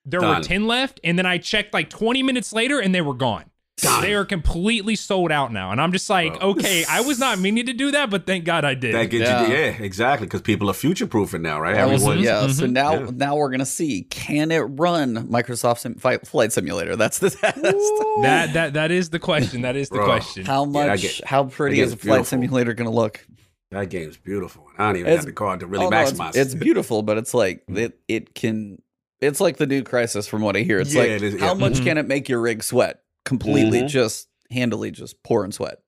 There 0.06 0.22
were 0.22 0.40
10 0.42 0.68
left, 0.68 1.00
and 1.04 1.18
then 1.20 1.26
I 1.26 1.38
checked 1.38 1.74
like 1.74 1.90
20 1.90 2.24
minutes 2.24 2.54
later 2.54 2.80
and 2.80 2.96
they 2.96 3.02
were 3.02 3.14
gone. 3.14 3.46
Done. 3.80 4.02
They 4.02 4.16
are 4.16 4.26
completely 4.26 4.96
sold 4.96 5.32
out 5.32 5.54
now. 5.54 5.72
And 5.72 5.80
I'm 5.80 5.92
just 5.92 6.10
like, 6.10 6.40
Bro. 6.40 6.50
okay, 6.52 6.84
I 6.90 7.02
was 7.02 7.20
not 7.20 7.38
meaning 7.38 7.68
to 7.68 7.74
do 7.74 7.92
that, 7.92 8.10
but 8.10 8.26
thank 8.26 8.44
God 8.44 8.66
I 8.66 8.74
did. 8.74 8.96
That 8.96 9.12
gets 9.12 9.30
Yeah. 9.30 9.46
you, 9.48 9.54
yeah, 9.54 9.60
exactly, 9.84 10.26
because 10.26 10.42
people 10.42 10.68
are 10.70 10.74
future 10.74 11.06
proofing 11.06 11.44
now, 11.44 11.60
right? 11.62 11.76
That 11.76 11.88
was- 11.90 12.02
Everyone, 12.04 12.24
yeah. 12.24 12.48
So 12.48 12.66
Mhm. 12.66 12.72
now, 12.72 12.94
Yeah. 12.94 13.10
now 13.14 13.36
we're 13.36 13.52
gonna 13.52 13.68
see 13.68 14.04
can 14.10 14.50
it 14.50 14.62
run 14.62 15.28
Microsoft 15.28 15.80
Sim- 15.80 15.94
Flight, 15.96 16.26
Flight 16.26 16.54
Simulator? 16.54 16.96
That's 16.96 17.20
the 17.20 17.30
test. 17.32 17.62
that 17.62 18.50
that 18.54 18.74
that 18.74 18.90
is 18.92 19.10
the 19.12 19.20
question. 19.20 19.62
That 19.62 19.76
is 19.76 19.90
the 19.90 19.96
Bro. 19.98 20.06
question. 20.06 20.46
How 20.46 20.66
much? 20.66 20.90
I 20.90 20.98
get- 20.98 21.22
how 21.26 21.44
pretty 21.44 21.80
is 21.80 21.92
a 21.94 21.98
Flight 21.98 22.04
beautiful. 22.04 22.26
Simulator 22.26 22.74
gonna 22.74 22.90
look? 22.90 23.28
That 23.72 23.90
game's 23.90 24.18
beautiful. 24.18 24.66
I 24.78 24.88
don't 24.88 24.96
even 24.98 25.08
It's- 25.08 25.18
have 25.20 25.26
the 25.26 25.34
card 25.34 25.60
to 25.60 25.68
really 25.68 25.86
Oh, 25.86 25.90
no, 25.90 25.98
it's- 26.02 26.14
maximize. 26.14 26.36
it's, 26.38 26.56
beautiful, 26.56 27.04
but 27.04 27.18
it's 27.18 27.34
like 27.34 27.64
it. 27.68 28.00
It 28.08 28.34
can. 28.34 28.82
It's 29.20 29.42
like 29.42 29.58
the 29.58 29.66
new 29.68 29.82
Crysis, 29.84 30.30
from 30.30 30.42
what 30.44 30.56
I 30.56 30.60
hear. 30.62 30.80
It's 30.80 30.94
Yeah, 30.94 31.02
like 31.02 31.10
it 31.10 31.24
is, 31.24 31.40
how 31.40 31.48
yeah. 31.48 31.54
much 31.56 31.74
Mhm. 31.74 31.84
can 31.84 31.98
it 31.98 32.08
make 32.08 32.30
your 32.30 32.40
rig 32.40 32.64
sweat 32.64 33.02
completely, 33.26 33.82
Mhm. 33.82 33.88
just 33.90 34.28
handily, 34.52 34.92
just 34.92 35.22
pouring 35.24 35.52
sweat. 35.52 35.80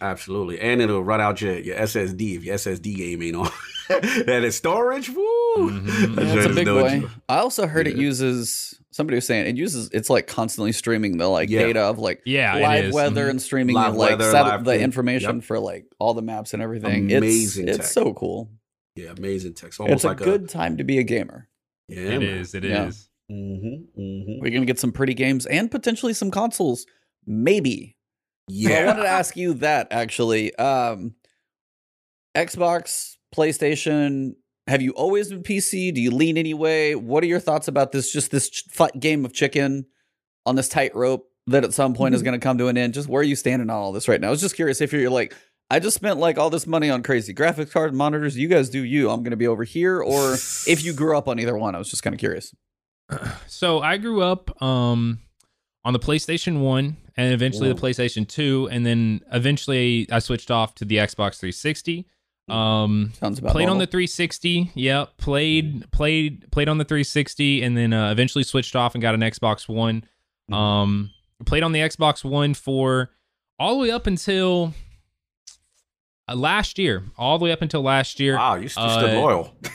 Absolutely, 0.00 0.60
and 0.60 0.82
it'll 0.82 1.02
run 1.02 1.20
out 1.20 1.40
your, 1.40 1.58
your 1.58 1.76
SSD 1.76 2.36
if 2.36 2.44
your 2.44 2.54
SSD 2.56 2.94
game 2.96 3.22
ain't 3.22 3.36
on. 3.36 3.48
that 3.88 4.42
is 4.44 4.54
storage. 4.56 5.08
Woo! 5.08 5.24
Mhm. 5.56 6.14
That 6.16 6.26
Yeah, 6.36 6.44
a 6.44 6.54
big 6.54 6.66
no 6.66 6.82
boy. 6.82 7.00
joke. 7.00 7.10
I 7.28 7.38
also 7.38 7.66
heard 7.66 7.86
it 7.88 7.96
uses. 7.96 8.78
Somebody 8.94 9.16
was 9.16 9.26
saying 9.26 9.48
it 9.48 9.56
uses. 9.56 9.90
It's 9.92 10.08
like 10.08 10.28
constantly 10.28 10.70
streaming 10.70 11.16
the 11.18 11.26
like 11.26 11.50
Yeah. 11.50 11.62
data 11.66 11.80
of 11.80 11.98
like 11.98 12.22
yeah, 12.24 12.54
live 12.54 12.84
is. 12.84 12.94
weather 12.94 13.28
and 13.28 13.42
streaming 13.42 13.74
Live 13.74 13.94
the, 13.94 13.98
like 13.98 14.10
weather, 14.10 14.30
sat- 14.30 14.46
live 14.46 14.64
the 14.64 14.70
thing. 14.74 14.82
information 14.82 15.36
Yep. 15.38 15.44
for 15.44 15.58
like 15.58 15.86
all 15.98 16.14
the 16.14 16.22
maps 16.22 16.54
and 16.54 16.62
everything. 16.62 17.12
Amazing 17.12 17.66
it's 17.66 17.76
tech. 17.78 17.84
it's 17.86 17.92
so 17.92 18.14
cool. 18.14 18.52
Yeah, 18.94 19.10
amazing 19.10 19.54
text. 19.54 19.80
Almost 19.80 19.94
It's 19.96 20.04
a 20.04 20.08
like 20.08 20.18
good 20.18 20.48
time 20.48 20.76
to 20.76 20.84
be 20.84 20.98
a 20.98 21.02
gamer. 21.02 21.48
yeah, 21.88 22.02
It 22.02 22.20
man. 22.20 22.22
is. 22.22 22.54
It 22.54 22.64
is. 22.64 23.08
Yeah. 23.28 23.34
Mm-hmm, 23.36 24.00
mm-hmm. 24.00 24.40
We're 24.40 24.50
gonna 24.52 24.64
get 24.64 24.78
some 24.78 24.92
pretty 24.92 25.14
games 25.14 25.44
and 25.46 25.68
potentially 25.72 26.12
some 26.14 26.30
consoles, 26.30 26.86
maybe. 27.26 27.96
So 28.48 28.54
I 28.54 28.70
Yeah, 28.70 28.86
wanted 28.86 29.02
to 29.02 29.08
ask 29.08 29.36
you 29.36 29.54
that 29.54 29.88
actually. 29.90 30.54
Um, 30.54 31.16
Xbox, 32.36 33.16
PlayStation. 33.34 34.34
Have 34.66 34.80
you 34.82 34.92
always 34.92 35.28
been 35.28 35.42
PC? 35.42 35.92
Do 35.94 36.00
you 36.00 36.10
lean 36.10 36.38
any 36.38 36.54
way? 36.54 36.94
What 36.94 37.22
are 37.22 37.26
your 37.26 37.40
thoughts 37.40 37.68
about 37.68 37.92
this? 37.92 38.10
Just 38.12 38.30
this 38.30 38.48
ch- 38.48 38.64
game 38.98 39.24
of 39.24 39.32
chicken 39.32 39.86
on 40.46 40.56
this 40.56 40.68
tightrope 40.68 41.26
that 41.48 41.64
at 41.64 41.74
some 41.74 41.92
point 41.94 42.14
is 42.14 42.20
Mm-hmm. 42.20 42.24
going 42.26 42.40
to 42.40 42.44
come 42.44 42.58
to 42.58 42.68
an 42.68 42.78
end. 42.78 42.94
Just 42.94 43.08
where 43.08 43.20
are 43.20 43.24
you 43.24 43.36
standing 43.36 43.68
on 43.68 43.76
all 43.76 43.92
this 43.92 44.08
right 44.08 44.20
now? 44.20 44.28
I 44.28 44.30
was 44.30 44.40
just 44.40 44.56
curious 44.56 44.80
if 44.80 44.92
you're 44.92 45.10
like, 45.10 45.34
I 45.70 45.80
just 45.80 45.94
spent 45.96 46.18
like 46.18 46.38
all 46.38 46.48
this 46.50 46.66
money 46.66 46.88
on 46.90 47.02
crazy 47.02 47.34
graphics 47.34 47.70
card 47.72 47.94
monitors. 47.94 48.36
You 48.38 48.48
guys 48.48 48.70
do 48.70 48.82
you. 48.84 49.10
I'm 49.10 49.22
going 49.22 49.30
to 49.32 49.36
be 49.36 49.46
over 49.46 49.64
here, 49.64 50.00
or 50.02 50.34
if 50.34 50.82
you 50.84 50.92
grew 50.92 51.16
up 51.16 51.28
on 51.28 51.38
either 51.38 51.56
one. 51.56 51.74
I 51.74 51.78
was 51.78 51.90
just 51.90 52.02
kind 52.02 52.14
of 52.14 52.20
curious. 52.20 52.54
So 53.46 53.80
I 53.80 53.98
grew 53.98 54.22
up 54.22 54.60
um 54.62 55.18
on 55.84 55.92
the 55.92 55.98
PlayStation 55.98 56.60
1 56.60 56.96
and 57.16 57.34
eventually 57.34 57.68
the 57.72 57.78
PlayStation 57.78 58.26
2 58.26 58.68
and 58.72 58.84
then 58.86 59.20
eventually 59.32 60.06
I 60.10 60.18
switched 60.20 60.50
off 60.50 60.74
to 60.76 60.84
the 60.86 60.96
Xbox 60.96 61.38
360. 61.38 62.06
Um 62.48 63.12
Sounds 63.18 63.38
about 63.38 63.52
played 63.52 63.68
on 63.68 63.78
the 63.78 63.86
360. 63.86 64.72
Yep, 64.74 65.16
played 65.16 65.90
played 65.92 66.50
played 66.50 66.68
on 66.68 66.78
the 66.78 66.84
360 66.84 67.62
and 67.62 67.76
then 67.76 67.92
uh, 67.92 68.10
eventually 68.10 68.44
switched 68.44 68.76
off 68.76 68.94
and 68.94 69.00
got 69.02 69.14
an 69.14 69.20
Xbox 69.22 69.68
One. 69.68 70.04
Mhm. 70.50 70.54
Um 70.54 71.10
played 71.46 71.62
on 71.62 71.72
the 71.72 71.80
Xbox 71.80 72.22
One 72.24 72.52
for 72.54 73.10
all 73.58 73.74
the 73.76 73.80
way 73.80 73.90
up 73.90 74.06
until 74.06 74.74
uh, 76.28 76.34
last 76.34 76.78
year. 76.78 77.04
All 77.18 77.38
the 77.38 77.44
way 77.44 77.52
up 77.52 77.62
until 77.62 77.82
last 77.82 78.18
year. 78.20 78.36
wow, 78.36 78.54
you, 78.54 78.68
st- 78.68 78.84
you 78.86 78.92
Uh, 78.92 78.98
stood 78.98 79.14
loyal. 79.14 79.54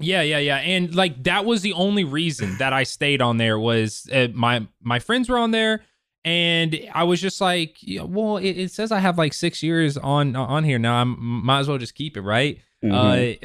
Yeah, 0.00 0.22
yeah, 0.22 0.38
yeah, 0.38 0.58
and 0.58 0.94
like 0.94 1.24
that 1.24 1.44
was 1.44 1.62
the 1.62 1.72
only 1.72 2.04
reason 2.04 2.56
that 2.58 2.72
I 2.72 2.84
stayed 2.84 3.20
on 3.20 3.36
there 3.36 3.58
was 3.58 4.08
uh, 4.12 4.28
my 4.32 4.64
my 4.80 5.00
friends 5.00 5.28
were 5.28 5.38
on 5.38 5.50
there, 5.50 5.82
and 6.28 6.78
I 6.94 7.04
was 7.04 7.22
just 7.22 7.40
like, 7.40 7.78
yeah, 7.80 8.02
well, 8.02 8.36
it, 8.36 8.50
it 8.50 8.70
says 8.70 8.92
I 8.92 8.98
have 8.98 9.16
like 9.16 9.32
six 9.32 9.62
years 9.62 9.96
on 9.96 10.36
on 10.36 10.62
here 10.62 10.78
now. 10.78 11.00
I 11.00 11.04
might 11.04 11.60
as 11.60 11.68
well 11.68 11.78
just 11.78 11.94
keep 11.94 12.18
it, 12.18 12.20
right? 12.20 12.58
Mhm. 12.84 12.92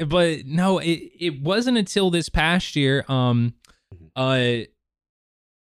Uh, 0.00 0.04
but 0.04 0.44
no, 0.44 0.78
it 0.80 1.00
it 1.18 1.40
wasn't 1.40 1.78
until 1.78 2.10
this 2.10 2.28
past 2.28 2.76
year, 2.76 3.04
um, 3.08 3.54
uh, 4.14 4.58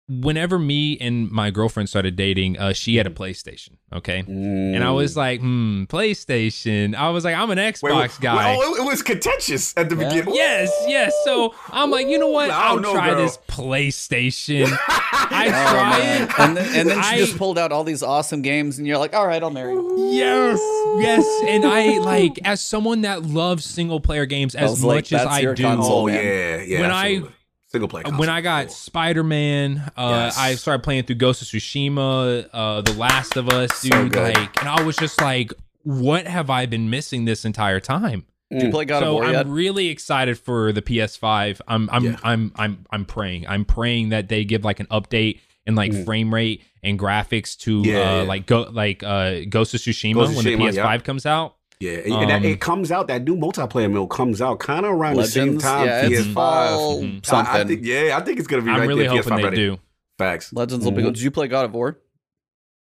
whenever 0.09 0.59
me 0.59 0.97
and 1.01 1.29
my 1.31 1.51
girlfriend 1.51 1.89
started 1.89 2.15
dating, 2.17 2.59
uh, 2.59 2.73
she 2.73 2.97
had 2.97 3.07
a 3.07 3.11
PlayStation, 3.11 3.71
okay, 3.93 4.21
and 4.21 4.85
I 4.85 4.91
was 4.93 5.17
like, 5.17 5.41
hmm, 5.41 5.83
PlayStation. 5.85 6.95
I 6.95 7.11
was 7.11 7.25
like, 7.25 7.35
I'm 7.35 7.51
an 7.51 7.59
Xbox 7.59 7.81
Mm. 7.81 7.83
Wait, 7.83 7.97
wait, 7.97 8.19
guy. 8.21 8.57
Well, 8.57 8.75
it, 8.75 8.81
it 8.83 8.87
was 8.87 9.03
contentious 9.03 9.75
at 9.77 9.89
the 9.89 9.97
Yeah. 9.97 10.09
beginning. 10.09 10.35
Yes, 10.35 10.71
yes. 10.87 11.13
So 11.25 11.55
I'm 11.73 11.91
like, 11.91 12.07
you 12.07 12.19
know 12.19 12.29
what? 12.29 12.49
Ooh, 12.49 12.53
I 12.53 12.67
I'll 12.69 12.75
don't 12.75 12.83
know, 12.83 12.93
try 12.93 13.11
girl. 13.11 13.25
this 13.25 13.39
PlayStation. 13.49 14.67
I 14.89 15.47
Oh, 15.49 15.71
try 15.73 15.99
man. 15.99 16.23
it. 16.23 16.39
and 16.39 16.57
then, 16.57 16.79
and 16.81 16.89
then 16.91 17.03
she 17.03 17.09
I- 17.09 17.19
just 17.19 17.37
pulled 17.37 17.59
out 17.59 17.73
all 17.73 17.85
these 17.85 18.03
awesome 18.03 18.43
games, 18.43 18.79
and 18.79 18.87
you're 18.87 18.99
like, 18.99 19.15
"All 19.15 19.27
right, 19.27 19.43
I'll 19.43 19.51
marry." 19.51 19.73
you." 19.75 20.11
Yes, 20.13 20.59
yes. 21.01 21.25
And 21.49 21.65
I 21.65 21.99
like 21.99 22.39
as 22.45 22.61
someone 22.61 23.03
that 23.03 23.23
loves 23.25 23.65
single 23.65 24.01
player 24.01 24.27
games 24.27 24.55
as 24.55 24.71
was 24.71 24.85
like, 24.85 24.97
much 24.97 25.13
as 25.13 25.27
I 25.27 25.41
do. 25.55 25.63
console. 25.63 25.93
Oh 26.03 26.07
man. 26.07 26.25
yeah, 26.25 26.61
yeah. 26.63 26.81
When 26.81 26.91
I- 26.91 27.07
absolutely. 27.15 27.36
Single 27.69 27.89
player, 27.89 28.05
When 28.17 28.29
I 28.29 28.41
got 28.41 28.71
Spider 28.71 29.25
Man, 29.25 29.79
uh, 29.97 30.09
Yes. 30.27 30.39
I 30.39 30.55
started 30.55 30.83
playing 30.83 31.05
through 31.05 31.17
Ghost 31.17 31.43
of 31.43 31.49
Tsushima, 31.49 32.49
uh, 32.53 32.81
The 32.83 32.93
Last 32.95 33.37
of 33.37 33.49
Us, 33.49 33.81
dude. 33.83 34.15
So 34.15 34.23
like, 34.23 34.61
and 34.61 34.69
I 34.69 34.83
was 34.83 34.97
just 34.97 35.21
like, 35.21 35.53
what 35.83 36.27
have 36.27 36.51
I 36.51 36.67
been 36.67 36.91
missing 36.91 37.25
this 37.25 37.45
entire 37.45 37.81
time? 37.81 38.25
Did 38.51 38.63
you 38.63 38.71
play 38.71 38.85
God 38.85 39.03
of 39.03 39.07
so 39.09 39.13
War 39.15 39.25
I'm 39.25 39.33
yet? 39.33 39.47
really 39.49 39.89
excited 39.89 40.39
for 40.39 40.73
the 40.73 40.81
PS5. 40.83 41.61
I'm 41.67 41.91
I'm 41.91 42.05
Yeah. 42.05 42.17
I'm 42.23 42.53
I'm 42.55 42.85
I'm 42.93 43.05
praying. 43.05 43.47
I'm 43.49 43.65
praying 43.65 44.11
that 44.11 44.29
they 44.29 44.45
give 44.45 44.65
like 44.65 44.79
an 44.79 44.87
update 44.87 45.41
and 45.67 45.75
like 45.75 45.91
Mm. 45.91 46.05
frame 46.05 46.33
rate 46.33 46.63
and 46.81 46.97
graphics 46.97 47.57
to 47.63 47.83
Yeah, 47.85 47.97
uh 47.99 48.17
yeah. 48.19 48.23
like 48.23 48.47
go 48.47 48.69
like 48.71 49.03
uh 49.03 49.41
Ghost 49.49 49.75
of 49.75 49.81
Tsushima 49.81 50.15
Ghost 50.15 50.31
of 50.31 50.37
when 50.37 50.45
the 50.45 50.55
PS5 50.57 50.75
yeah. 50.77 50.99
comes 50.99 51.27
out. 51.27 51.56
Yeah, 51.81 51.93
and, 51.93 52.13
and 52.15 52.31
that, 52.31 52.37
Um, 52.37 52.45
it 52.45 52.61
comes 52.61 52.91
out. 52.91 53.09
That 53.09 53.25
new 53.25 53.37
multiplayer 53.37 53.91
mode 53.91 54.11
comes 54.11 54.41
out 54.43 54.59
kind 54.61 54.87
of 54.87 54.93
around 54.93 55.17
the 55.17 55.27
same 55.27 55.59
time. 55.59 55.87
yeah, 55.87 56.09
PS5. 56.09 56.33
fall 56.35 57.03
Mhm. 57.03 57.19
I- 57.19 57.21
something. 57.29 57.55
I, 57.55 57.65
think, 57.65 57.81
yeah, 57.85 58.17
I 58.17 58.21
think 58.25 58.39
it's 58.39 58.49
gonna 58.49 58.63
be 58.63 58.71
I'm 58.71 58.81
right 58.81 58.89
really 58.89 59.03
there. 59.07 59.11
hoping 59.11 59.25
PS5 59.33 59.37
they 59.39 59.45
ready. 59.45 59.57
do. 59.57 59.79
Facts. 60.19 60.53
Legends 60.53 60.85
will 60.85 60.93
be 60.93 61.03
good. 61.03 61.13
Mhm. 61.13 61.17
Did 61.17 61.23
you 61.23 61.31
play 61.31 61.49
God 61.49 61.65
of 61.67 61.75
War? 61.75 61.99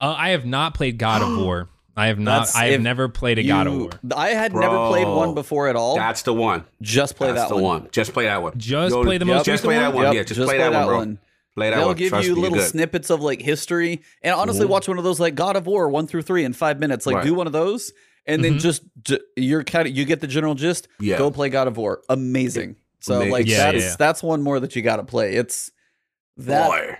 Uh, 0.01 0.15
I 0.17 0.29
have 0.29 0.45
not 0.45 0.73
played 0.73 0.97
God 0.97 1.21
of 1.21 1.37
War. 1.45 1.69
I 1.95 2.07
have 2.07 2.19
not. 2.19 2.31
That's- 2.47 2.55
I 2.55 2.67
have 2.67 2.81
never 2.81 3.07
played 3.09 3.37
a 3.37 3.43
God 3.43 3.67
of 3.67 3.77
War. 3.77 3.89
I 4.15 4.29
had 4.29 4.53
never 4.53 4.87
played 4.87 5.07
one 5.07 5.33
before 5.35 5.67
at 5.67 5.75
all. 5.75 5.95
That's 5.95 6.21
the 6.23 6.33
one. 6.33 6.63
Just 6.81 7.15
play 7.15 7.27
That's 7.27 7.41
that 7.43 7.49
the 7.49 7.55
one. 7.55 7.81
one. 7.83 7.87
Just 7.91 8.13
play 8.13 8.25
that 8.25 8.41
one. 8.41 8.53
Just 8.57 8.95
Yo, 8.95 9.03
play 9.03 9.17
the 9.17 9.25
Yep. 9.25 9.35
most 9.35 9.45
Just 9.45 9.63
recent 9.63 9.65
play 9.67 9.77
that 9.77 9.87
one. 9.93 9.95
one. 9.95 10.03
Yep, 10.05 10.13
Yeah, 10.15 10.23
just, 10.23 10.41
play 10.41 10.57
that 10.57 10.73
one, 10.73 10.85
bro. 10.87 11.17
Play 11.53 11.69
that 11.69 11.71
one. 11.75 11.79
They'll 11.79 11.87
one. 11.89 11.95
give 11.97 12.09
Trust 12.09 12.27
you 12.29 12.35
me, 12.35 12.41
little 12.41 12.59
snippets 12.59 13.09
of 13.09 13.21
like 13.21 13.41
history, 13.41 14.01
and 14.23 14.33
honestly, 14.33 14.65
Mhm. 14.65 14.69
watch 14.69 14.87
one 14.87 14.97
of 14.97 15.03
those 15.03 15.19
like 15.19 15.35
God 15.35 15.57
of 15.57 15.67
War 15.67 15.89
one 15.89 16.07
through 16.07 16.21
three 16.21 16.45
in 16.45 16.53
five 16.53 16.79
minutes. 16.79 17.05
Like 17.05 17.17
Right. 17.17 17.25
do 17.25 17.33
one 17.33 17.45
of 17.45 17.51
those, 17.53 17.91
and 18.25 18.43
then 18.43 18.55
Mhm. 18.55 18.61
just 18.61 18.83
j- 19.03 19.19
you're 19.35 19.63
kind 19.63 19.87
of 19.87 19.95
you 19.95 20.05
get 20.05 20.19
the 20.21 20.27
general 20.27 20.55
gist. 20.55 20.87
Yeah. 20.99 21.17
Go 21.17 21.31
play 21.31 21.49
God 21.49 21.67
of 21.67 21.77
War. 21.77 22.01
Amazing. 22.09 22.75
So 22.99 23.15
Amazing. 23.15 23.31
like 23.31 23.47
Yeah, 23.47 23.71
that's 23.71 23.83
yeah. 23.83 23.95
that's 23.97 24.21
one 24.23 24.41
more 24.41 24.59
that 24.59 24.75
you 24.75 24.81
got 24.81 24.97
to 24.97 25.03
play. 25.03 25.35
It's 25.35 25.71
that 26.37 26.67
Boy. 26.69 26.97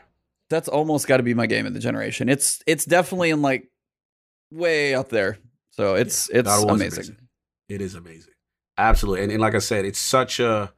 that's 0.49 0.67
almost 0.67 1.07
got 1.07 1.17
to 1.17 1.23
be 1.23 1.33
my 1.33 1.45
game 1.45 1.65
of 1.65 1.73
the 1.73 1.79
generation. 1.79 2.27
It's 2.29 2.61
it's 2.65 2.85
definitely 2.85 3.29
in 3.29 3.41
like 3.41 3.69
way 4.51 4.93
up 4.95 5.09
there. 5.09 5.37
So 5.71 5.95
it's 5.95 6.27
God 6.27 6.37
it's 6.39 6.49
of 6.49 6.63
War's 6.65 6.81
amazing. 6.81 7.17
It 7.69 7.81
is 7.81 7.95
amazing. 7.95 8.33
Absolutely. 8.77 9.23
And, 9.23 9.31
and 9.31 9.41
like 9.41 9.55
I 9.55 9.59
said, 9.59 9.85
it's 9.85 9.99
such 9.99 10.39
a 10.39 10.73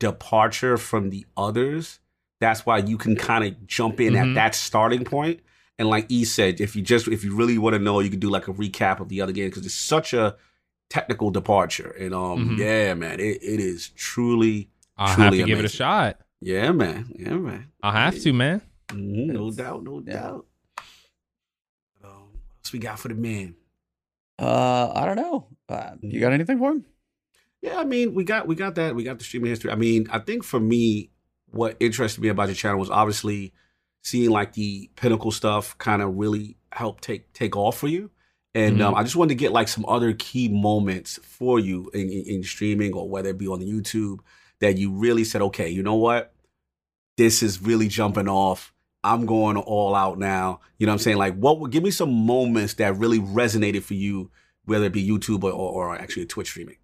departure 0.00 0.76
from 0.76 1.10
the 1.10 1.24
others. 1.36 2.00
That's 2.40 2.66
why 2.66 2.78
you 2.78 2.98
can 2.98 3.16
kind 3.16 3.44
of 3.44 3.66
jump 3.66 4.00
in 4.00 4.16
at 4.16 4.26
Mhm. 4.26 4.34
that 4.34 4.54
starting 4.54 5.04
point. 5.04 5.40
And 5.78 5.88
like 5.88 6.06
E 6.08 6.24
said, 6.24 6.60
if 6.60 6.76
you 6.76 6.82
just 6.82 7.08
if 7.08 7.24
you 7.24 7.34
really 7.34 7.58
want 7.58 7.74
to 7.74 7.80
know, 7.80 7.98
you 8.00 8.10
can 8.10 8.20
do 8.20 8.30
like 8.30 8.46
a 8.48 8.52
recap 8.52 9.00
of 9.00 9.08
the 9.08 9.20
other 9.20 9.32
game 9.32 9.48
because 9.50 9.66
it's 9.66 9.74
such 9.74 10.12
a 10.12 10.36
technical 10.88 11.30
departure. 11.30 11.90
And 11.98 12.14
um, 12.14 12.50
Mhm. 12.50 12.58
yeah, 12.58 12.94
man, 12.94 13.18
it, 13.18 13.42
it 13.42 13.58
is 13.60 13.88
truly, 13.90 14.68
I'll 14.96 15.08
have 15.08 15.16
Truly 15.16 15.38
to 15.38 15.44
give 15.46 15.58
it 15.58 15.64
a 15.64 15.68
shot. 15.68 16.20
yeah, 16.40 16.70
man, 16.70 17.12
yeah, 17.18 17.30
man. 17.34 17.72
I'll 17.82 17.90
have 17.92 18.18
to, 18.20 18.32
man. 18.32 18.60
Mhm, 18.90 19.26
no 19.32 19.50
doubt, 19.50 19.82
no 19.82 20.00
yeah. 20.06 20.12
doubt. 20.14 20.46
Um, 22.04 22.10
what 22.10 22.58
else 22.64 22.72
we 22.72 22.78
got 22.78 22.98
for 23.00 23.08
the 23.08 23.14
man? 23.14 23.56
Uh, 24.38 24.92
I 24.94 25.06
don't 25.06 25.16
know. 25.16 25.48
Uh, 25.68 25.92
you 26.02 26.20
got 26.20 26.32
anything 26.32 26.58
for 26.58 26.70
him? 26.72 26.84
Yeah, 27.62 27.78
I 27.78 27.84
mean, 27.84 28.14
we 28.14 28.24
got 28.24 28.46
we 28.46 28.54
got 28.54 28.74
that. 28.76 28.94
We 28.94 29.04
got 29.04 29.18
the 29.18 29.24
streaming 29.24 29.50
history. 29.50 29.70
I 29.70 29.76
mean, 29.76 30.06
I 30.10 30.18
think 30.18 30.44
for 30.44 30.60
me, 30.60 31.10
what 31.46 31.76
interested 31.80 32.20
me 32.20 32.28
about 32.28 32.48
your 32.48 32.54
channel 32.54 32.78
was 32.78 32.90
obviously 32.90 33.54
seeing 34.04 34.30
like 34.30 34.52
the 34.52 34.90
pinnacle 34.94 35.32
stuff 35.32 35.76
kind 35.78 36.02
of 36.02 36.16
really 36.16 36.56
help 36.70 37.00
take 37.00 37.32
take 37.32 37.56
off 37.56 37.78
for 37.78 37.88
you. 37.88 38.10
And 38.56 38.80
um, 38.80 38.94
I 38.94 39.02
just 39.02 39.16
wanted 39.16 39.30
to 39.30 39.34
get 39.34 39.50
like 39.50 39.66
some 39.66 39.84
other 39.86 40.12
key 40.12 40.48
moments 40.48 41.18
for 41.24 41.58
you 41.58 41.90
in, 41.92 42.08
in, 42.08 42.24
in 42.26 42.42
streaming 42.44 42.92
or 42.92 43.08
whether 43.08 43.30
it 43.30 43.38
be 43.38 43.48
on 43.48 43.58
the 43.58 43.68
YouTube 43.68 44.20
that 44.60 44.78
you 44.78 44.92
really 44.92 45.24
said, 45.24 45.42
okay, 45.42 45.68
you 45.68 45.82
know 45.82 45.96
what? 45.96 46.32
This 47.16 47.42
is 47.42 47.60
really 47.60 47.88
jumping 47.88 48.28
off. 48.28 48.72
I'm 49.02 49.26
going 49.26 49.56
all 49.56 49.96
out 49.96 50.18
now. 50.18 50.60
You 50.78 50.86
know 50.86 50.92
what 50.92 50.94
I'm 50.94 51.00
saying? 51.00 51.16
Like, 51.16 51.34
what? 51.34 51.58
would 51.58 51.72
Give 51.72 51.82
me 51.82 51.90
some 51.90 52.12
moments 52.12 52.74
that 52.74 52.96
really 52.96 53.18
resonated 53.18 53.82
for 53.82 53.94
you, 53.94 54.30
whether 54.66 54.84
it 54.84 54.92
be 54.92 55.06
YouTube 55.06 55.42
or, 55.42 55.50
or, 55.50 55.88
or 55.90 55.96
actually 55.96 56.26
Twitch 56.26 56.48
streaming. 56.48 56.76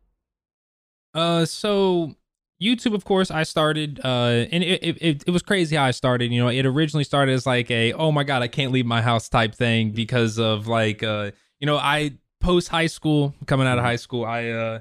Uh, 1.15 1.45
so 1.45 2.17
YouTube, 2.63 2.95
of 2.95 3.05
course, 3.05 3.31
I 3.31 3.43
started. 3.43 4.01
Uh, 4.05 4.47
and 4.53 4.63
it, 4.63 4.83
it 4.83 5.25
it 5.27 5.31
was 5.31 5.43
crazy 5.43 5.77
how 5.77 5.85
I 5.85 5.93
started. 5.93 6.31
You 6.33 6.43
know, 6.43 6.49
it 6.49 6.67
originally 6.67 7.05
started 7.05 7.33
as 7.33 7.47
like 7.47 7.71
a 7.71 7.93
oh 7.95 8.13
my 8.13 8.25
god, 8.25 8.43
I 8.43 8.49
can't 8.49 8.73
leave 8.73 8.87
my 8.87 9.03
house 9.03 9.29
type 9.29 9.55
thing 9.55 9.91
because 9.93 10.39
of 10.39 10.67
like 10.67 11.03
uh, 11.03 11.31
you 11.59 11.67
know, 11.67 11.77
I 11.77 12.13
post 12.41 12.69
high 12.69 12.87
school, 12.87 13.35
coming 13.47 13.67
out 13.67 13.79
of 13.79 13.85
high 13.85 13.97
school, 13.97 14.25
I 14.25 14.49
uh, 14.49 14.81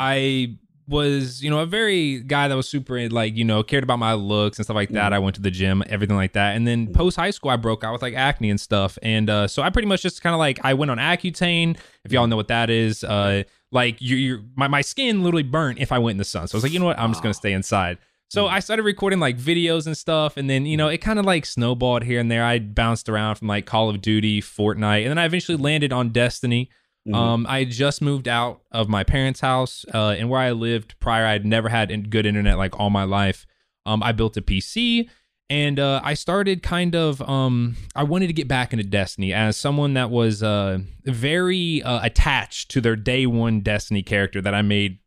I 0.00 0.56
was 0.88 1.42
you 1.42 1.50
know 1.50 1.58
a 1.58 1.66
very 1.66 2.20
guy 2.20 2.48
that 2.48 2.54
was 2.54 2.66
super 2.66 3.10
like 3.10 3.36
you 3.36 3.44
know 3.44 3.62
cared 3.62 3.84
about 3.84 3.98
my 3.98 4.14
looks 4.14 4.58
and 4.58 4.64
stuff 4.64 4.74
like 4.74 4.88
that. 4.90 5.12
I 5.12 5.18
went 5.18 5.36
to 5.36 5.42
the 5.42 5.50
gym, 5.50 5.82
everything 5.88 6.16
like 6.16 6.32
that, 6.32 6.56
and 6.56 6.66
then 6.66 6.92
post 6.92 7.16
high 7.16 7.30
school, 7.30 7.50
I 7.50 7.56
broke 7.56 7.84
out 7.84 7.92
with 7.92 8.02
like 8.02 8.14
acne 8.14 8.48
and 8.50 8.60
stuff, 8.60 8.98
and 9.02 9.28
uh, 9.28 9.48
so 9.48 9.62
I 9.62 9.70
pretty 9.70 9.88
much 9.88 10.02
just 10.02 10.22
kind 10.22 10.34
of 10.34 10.38
like 10.38 10.60
I 10.64 10.74
went 10.74 10.90
on 10.90 10.98
Accutane, 10.98 11.76
if 12.04 12.12
y'all 12.12 12.26
know 12.26 12.36
what 12.36 12.48
that 12.48 12.70
is. 12.70 13.04
Uh, 13.04 13.42
like 13.70 14.00
you, 14.00 14.16
you, 14.16 14.44
my 14.56 14.68
my 14.68 14.80
skin 14.80 15.22
literally 15.22 15.42
burnt 15.42 15.78
if 15.78 15.92
I 15.92 15.98
went 15.98 16.12
in 16.14 16.18
the 16.18 16.24
sun. 16.24 16.48
So 16.48 16.56
I 16.56 16.58
was 16.58 16.62
like, 16.64 16.72
you 16.72 16.78
know 16.78 16.86
what, 16.86 16.98
I'm 16.98 17.10
just 17.10 17.22
gonna 17.22 17.34
stay 17.34 17.52
inside. 17.52 17.98
So 18.30 18.46
I 18.46 18.60
started 18.60 18.82
recording 18.82 19.20
like 19.20 19.38
videos 19.38 19.86
and 19.86 19.96
stuff, 19.96 20.36
and 20.36 20.50
then 20.50 20.66
you 20.66 20.76
know 20.76 20.88
it 20.88 20.98
kind 20.98 21.18
of 21.18 21.24
like 21.24 21.46
snowballed 21.46 22.02
here 22.02 22.20
and 22.20 22.30
there. 22.30 22.44
I 22.44 22.58
bounced 22.58 23.08
around 23.08 23.36
from 23.36 23.48
like 23.48 23.64
Call 23.64 23.88
of 23.88 24.02
Duty, 24.02 24.42
Fortnite, 24.42 25.02
and 25.02 25.10
then 25.10 25.18
I 25.18 25.24
eventually 25.24 25.56
landed 25.56 25.92
on 25.92 26.10
Destiny. 26.10 26.68
Mhm. 27.08 27.14
Um, 27.14 27.46
I 27.48 27.64
just 27.64 28.02
moved 28.02 28.28
out 28.28 28.60
of 28.70 28.88
my 28.88 29.02
parents' 29.02 29.40
house, 29.40 29.86
uh, 29.94 30.14
and 30.18 30.28
where 30.28 30.40
I 30.40 30.52
lived 30.52 30.98
prior, 31.00 31.24
I'd 31.24 31.46
never 31.46 31.70
had 31.70 32.10
good 32.10 32.26
internet 32.26 32.58
like 32.58 32.78
all 32.78 32.90
my 32.90 33.04
life. 33.04 33.46
Um, 33.86 34.02
I 34.02 34.12
built 34.12 34.36
a 34.36 34.42
PC, 34.42 35.08
and 35.50 35.78
uh, 35.78 36.00
I 36.04 36.14
started 36.14 36.62
kind 36.62 36.94
of. 36.94 37.22
Um, 37.22 37.76
I 37.96 38.02
wanted 38.02 38.26
to 38.26 38.32
get 38.32 38.48
back 38.48 38.72
into 38.72 38.84
Destiny 38.84 39.32
as 39.32 39.56
someone 39.56 39.94
that 39.94 40.10
was 40.10 40.42
uh 40.42 40.78
very 41.04 41.82
uh, 41.82 42.00
attached 42.02 42.70
to 42.72 42.80
their 42.80 42.96
day 42.96 43.26
one 43.26 43.60
Destiny 43.60 44.02
character 44.02 44.40
that 44.42 44.54
I 44.54 44.62
made 44.62 44.98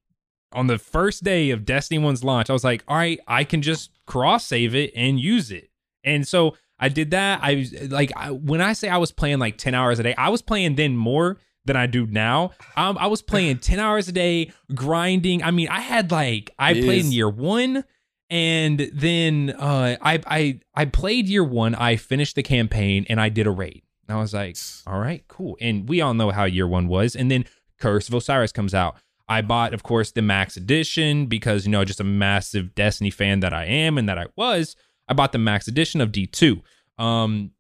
on 0.54 0.68
the 0.68 0.78
first 0.78 1.24
day 1.24 1.52
of 1.52 1.64
Destiny 1.64 2.02
1's 2.02 2.24
launch. 2.24 2.50
I 2.50 2.54
was 2.54 2.64
like, 2.64 2.84
all 2.88 2.98
right, 2.98 3.20
I 3.28 3.44
can 3.44 3.62
just 3.62 3.92
cross 4.06 4.46
save 4.46 4.76
it 4.76 4.92
and 4.96 5.20
use 5.20 5.52
it, 5.52 5.70
and 6.04 6.28
so. 6.28 6.56
I 6.84 6.90
did 6.90 7.12
that. 7.12 7.42
I 7.44 7.58
was 7.58 7.92
like, 7.92 8.12
I, 8.16 8.32
when 8.32 8.60
I 8.60 8.74
say 8.74 8.90
I 8.90 8.98
was 8.98 9.12
playing 9.12 9.38
like 9.38 9.60
10 9.60 9.76
hours 9.76 10.00
a 10.00 10.04
day, 10.04 10.16
I 10.16 10.30
was 10.30 10.42
playing 10.42 10.78
then 10.78 10.98
more 10.98 11.38
than 11.66 11.76
I 11.76 11.86
do 11.86 12.08
now. 12.08 12.54
Um, 12.76 12.98
I 13.00 13.06
was 13.06 13.22
playing 13.22 13.58
10 13.60 13.78
hours 13.78 14.08
a 14.08 14.12
day, 14.12 14.52
grinding. 14.74 15.44
I 15.44 15.52
mean, 15.52 15.68
I 15.68 15.80
had 15.80 16.10
like 16.10 16.50
I 16.58 16.74
played 16.74 17.06
in 17.06 17.12
year 17.12 17.30
one, 17.30 17.84
and 18.32 18.90
then 18.94 19.54
uh, 19.60 19.98
I 20.02 20.20
I 20.26 20.60
I 20.74 20.86
played 20.86 21.28
year 21.28 21.44
one. 21.44 21.76
I 21.76 21.98
finished 21.98 22.36
the 22.36 22.42
campaign 22.44 23.06
and 23.10 23.22
I 23.22 23.30
did 23.30 23.46
a 23.46 23.52
raid. 23.52 23.84
And 24.08 24.18
I 24.18 24.22
was 24.22 24.34
like, 24.34 24.58
all 24.88 25.00
right, 25.00 25.24
cool. 25.28 25.58
And 25.62 25.88
we 25.88 26.02
all 26.02 26.14
know 26.16 26.32
how 26.32 26.46
year 26.46 26.68
one 26.68 26.88
was. 26.88 27.16
And 27.16 27.30
then 27.30 27.46
Curse 27.80 28.08
of 28.10 28.16
Osiris 28.16 28.52
comes 28.52 28.74
out. 28.74 28.96
I 29.30 29.42
bought, 29.42 29.74
of 29.74 29.84
course, 29.84 30.12
the 30.12 30.22
max 30.22 30.58
edition 30.58 31.28
because 31.28 31.66
you 31.66 31.72
know 31.72 31.86
just 31.86 32.00
a 32.00 32.04
massive 32.04 32.74
Destiny 32.76 33.12
fan 33.12 33.40
that 33.42 33.54
I 33.54 33.66
am 33.66 33.98
and 33.98 34.10
that 34.10 34.18
I 34.18 34.26
was. 34.36 34.76
I 35.08 35.14
bought 35.14 35.32
the 35.34 35.38
max 35.38 35.68
edition 35.68 36.02
of 36.02 36.12
D2. 36.12 36.62
Um, 36.98 37.52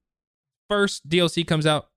first 0.70 1.08
DLC 1.08 1.46
comes 1.46 1.66
out, 1.66 1.90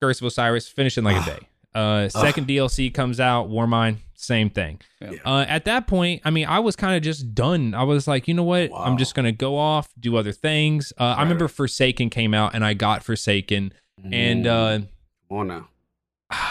Curse 0.00 0.20
of 0.20 0.26
Osiris, 0.26 0.68
finish 0.68 0.98
in 0.98 1.04
like 1.04 1.16
a 1.16 1.20
Ah. 1.20 1.24
day. 1.38 1.48
Uh, 1.74 2.08
second 2.08 2.46
DLC 2.46 2.92
comes 2.92 3.18
out, 3.18 3.48
Warmind, 3.48 3.98
same 4.14 4.50
thing. 4.50 4.80
Yeah. 5.00 5.12
Uh, 5.24 5.44
at 5.48 5.64
that 5.64 5.86
point, 5.86 6.22
I 6.24 6.30
mean, 6.30 6.46
I 6.46 6.58
was 6.60 6.76
kind 6.76 6.96
of 6.96 7.02
just 7.02 7.34
done. 7.34 7.74
I 7.74 7.82
was 7.82 8.06
like, 8.06 8.28
you 8.28 8.34
know 8.34 8.42
what? 8.44 8.70
I'm 8.76 8.96
just 8.98 9.14
gonna 9.14 9.32
go 9.32 9.56
off, 9.56 9.88
do 9.98 10.16
other 10.16 10.32
things. 10.32 10.92
Uh, 10.98 11.04
I 11.16 11.22
remember. 11.22 11.48
Forsaken 11.48 12.10
came 12.10 12.34
out, 12.34 12.54
and 12.54 12.64
I 12.64 12.74
got 12.74 13.02
Forsaken, 13.02 13.72
and 14.10 14.46
uh, 14.46 14.80
Come 15.28 15.38
on 15.38 15.46
now. 15.48 15.68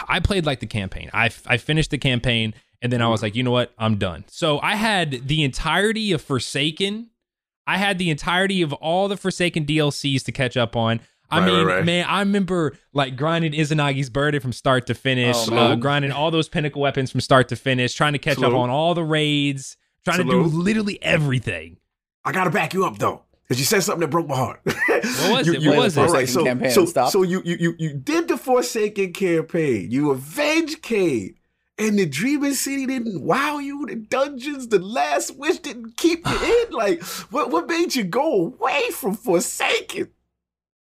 I 0.07 0.19
played 0.19 0.45
like 0.45 0.59
the 0.59 0.67
campaign. 0.67 1.09
I 1.13 1.29
I 1.45 1.57
finished 1.57 1.91
the 1.91 1.97
campaign, 1.97 2.53
and 2.81 2.91
then 2.91 3.01
I 3.01 3.07
was 3.07 3.21
like, 3.21 3.35
you 3.35 3.43
know 3.43 3.51
what? 3.51 3.73
I'm 3.77 3.97
done. 3.97 4.25
So 4.27 4.59
I 4.61 4.75
had 4.75 5.27
the 5.27 5.43
entirety 5.43 6.11
of 6.11 6.21
Forsaken. 6.21 7.09
I 7.67 7.77
had 7.77 7.99
the 7.99 8.09
entirety 8.09 8.61
of 8.61 8.73
all 8.73 9.07
the 9.07 9.17
Forsaken 9.17 9.65
DLCs 9.65 10.23
to 10.23 10.31
catch 10.31 10.57
up 10.57 10.75
on. 10.75 10.99
I 11.31 11.39
Right, 11.39 11.45
mean, 11.45 11.65
right, 11.65 11.75
right. 11.77 11.85
man, 11.85 12.05
I 12.07 12.19
remember 12.19 12.77
like 12.93 13.15
grinding 13.15 13.53
Izanagi's 13.53 14.09
burden 14.09 14.41
from 14.41 14.51
start 14.53 14.87
to 14.87 14.93
finish, 14.93 15.35
Oh, 15.49 15.55
uh, 15.55 15.75
grinding 15.75 16.11
all 16.11 16.29
those 16.31 16.49
pinnacle 16.49 16.81
weapons 16.81 17.09
from 17.11 17.21
start 17.21 17.47
to 17.49 17.55
finish, 17.55 17.93
trying 17.93 18.13
to 18.13 18.19
catch 18.19 18.37
up 18.43 18.53
on 18.53 18.69
all 18.69 18.93
the 18.93 19.03
raids, 19.03 19.77
trying 20.03 20.17
to 20.17 20.23
do 20.25 20.41
literally 20.43 21.01
everything. 21.01 21.77
I 22.25 22.31
gotta 22.33 22.49
back 22.51 22.73
you 22.73 22.85
up 22.85 22.97
though, 22.97 23.21
because 23.43 23.59
you 23.59 23.65
said 23.65 23.81
something 23.83 24.01
that 24.01 24.09
broke 24.09 24.27
my 24.27 24.35
heart. 24.35 24.61
What 25.01 25.31
was 25.39 25.47
You- 25.47 25.53
it? 25.53 25.61
you- 25.61 25.69
What 25.69 25.77
was 25.79 25.97
it? 25.97 26.01
all 26.01 26.13
right, 26.13 26.29
so, 26.29 26.43
campaign, 26.43 26.69
so, 26.71 26.85
stop. 26.85 27.11
so 27.11 27.23
you, 27.23 27.41
you 27.45 27.57
you 27.59 27.75
you 27.79 27.93
did 27.93 28.27
the 28.27 28.37
Forsaken 28.37 29.13
campaign. 29.13 29.89
You 29.89 30.11
avenged 30.11 30.81
Cayde, 30.83 31.35
and 31.79 31.97
the 31.97 32.05
Dreaming 32.05 32.53
City 32.53 32.85
didn't 32.85 33.21
wow 33.23 33.57
you. 33.57 33.85
The 33.87 33.95
dungeons, 33.95 34.67
the 34.67 34.77
Last 34.79 35.35
Wish 35.37 35.57
didn't 35.59 35.97
keep 35.97 36.27
you 36.27 36.37
in. 36.67 36.71
Like, 36.71 37.01
what 37.31 37.49
what 37.51 37.67
made 37.67 37.95
you 37.95 38.03
go 38.03 38.45
away 38.45 38.89
from 38.91 39.15
Forsaken? 39.15 40.09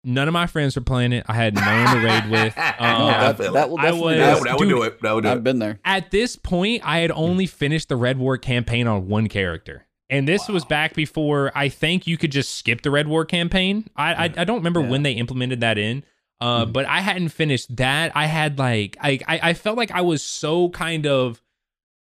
None 0.03 0.29
of 0.29 0.33
my 0.33 0.47
friends 0.47 0.77
were 0.77 0.83
playing 0.83 1.13
it. 1.13 1.27
I 1.29 1.35
had 1.35 1.55
no 1.55 1.61
one 1.85 1.97
to 1.97 2.07
raid 2.07 2.31
with. 2.31 2.55
Um, 2.81 3.09
that, 3.09 3.37
that 3.53 3.69
will 3.71 3.79
I 3.79 3.83
definitely 3.83 4.19
was- 4.19 4.19
That, 4.19 4.35
do 4.35 4.41
would- 4.41 4.41
it. 4.41 4.45
that 4.45 4.59
would 4.59 4.69
dude, 4.69 4.69
do 4.79 4.83
it. 4.83 5.03
That 5.03 5.13
would 5.13 5.25
do 5.25 5.31
I've 5.31 5.37
it. 5.39 5.45
been 5.45 5.59
there. 5.59 5.79
at 5.85 6.11
this 6.11 6.37
point, 6.37 6.83
I 6.85 6.99
had 7.01 7.11
only 7.11 7.47
finished 7.47 7.89
the 7.91 7.97
Red 7.97 8.19
War 8.19 8.39
campaign 8.39 8.87
on 8.87 9.09
one 9.09 9.29
character. 9.29 9.87
And 10.09 10.27
this 10.27 10.49
was 10.49 10.65
back 10.65 10.95
before 10.95 11.53
I 11.55 11.69
think 11.69 12.07
you 12.07 12.17
could 12.17 12.33
just 12.33 12.55
skip 12.57 12.81
the 12.83 12.91
Red 12.91 13.07
War 13.07 13.25
campaign. 13.25 13.89
I 13.95 14.15
I, 14.15 14.25
I 14.39 14.45
don't 14.45 14.57
remember 14.57 14.81
Yeah. 14.81 14.89
when 14.89 15.03
they 15.03 15.13
implemented 15.13 15.61
that 15.61 15.77
in. 15.79 16.03
Uh, 16.41 16.65
but 16.65 16.87
I 16.87 17.01
hadn't 17.01 17.29
finished 17.29 17.77
that. 17.77 18.13
I 18.17 18.25
had 18.27 18.59
like 18.59 18.97
I, 19.01 19.21
I 19.29 19.41
I 19.51 19.55
felt 19.55 19.77
like 19.77 19.91
I 19.91 20.01
was 20.01 20.23
so 20.23 20.71
kind 20.71 21.07
of 21.07 21.41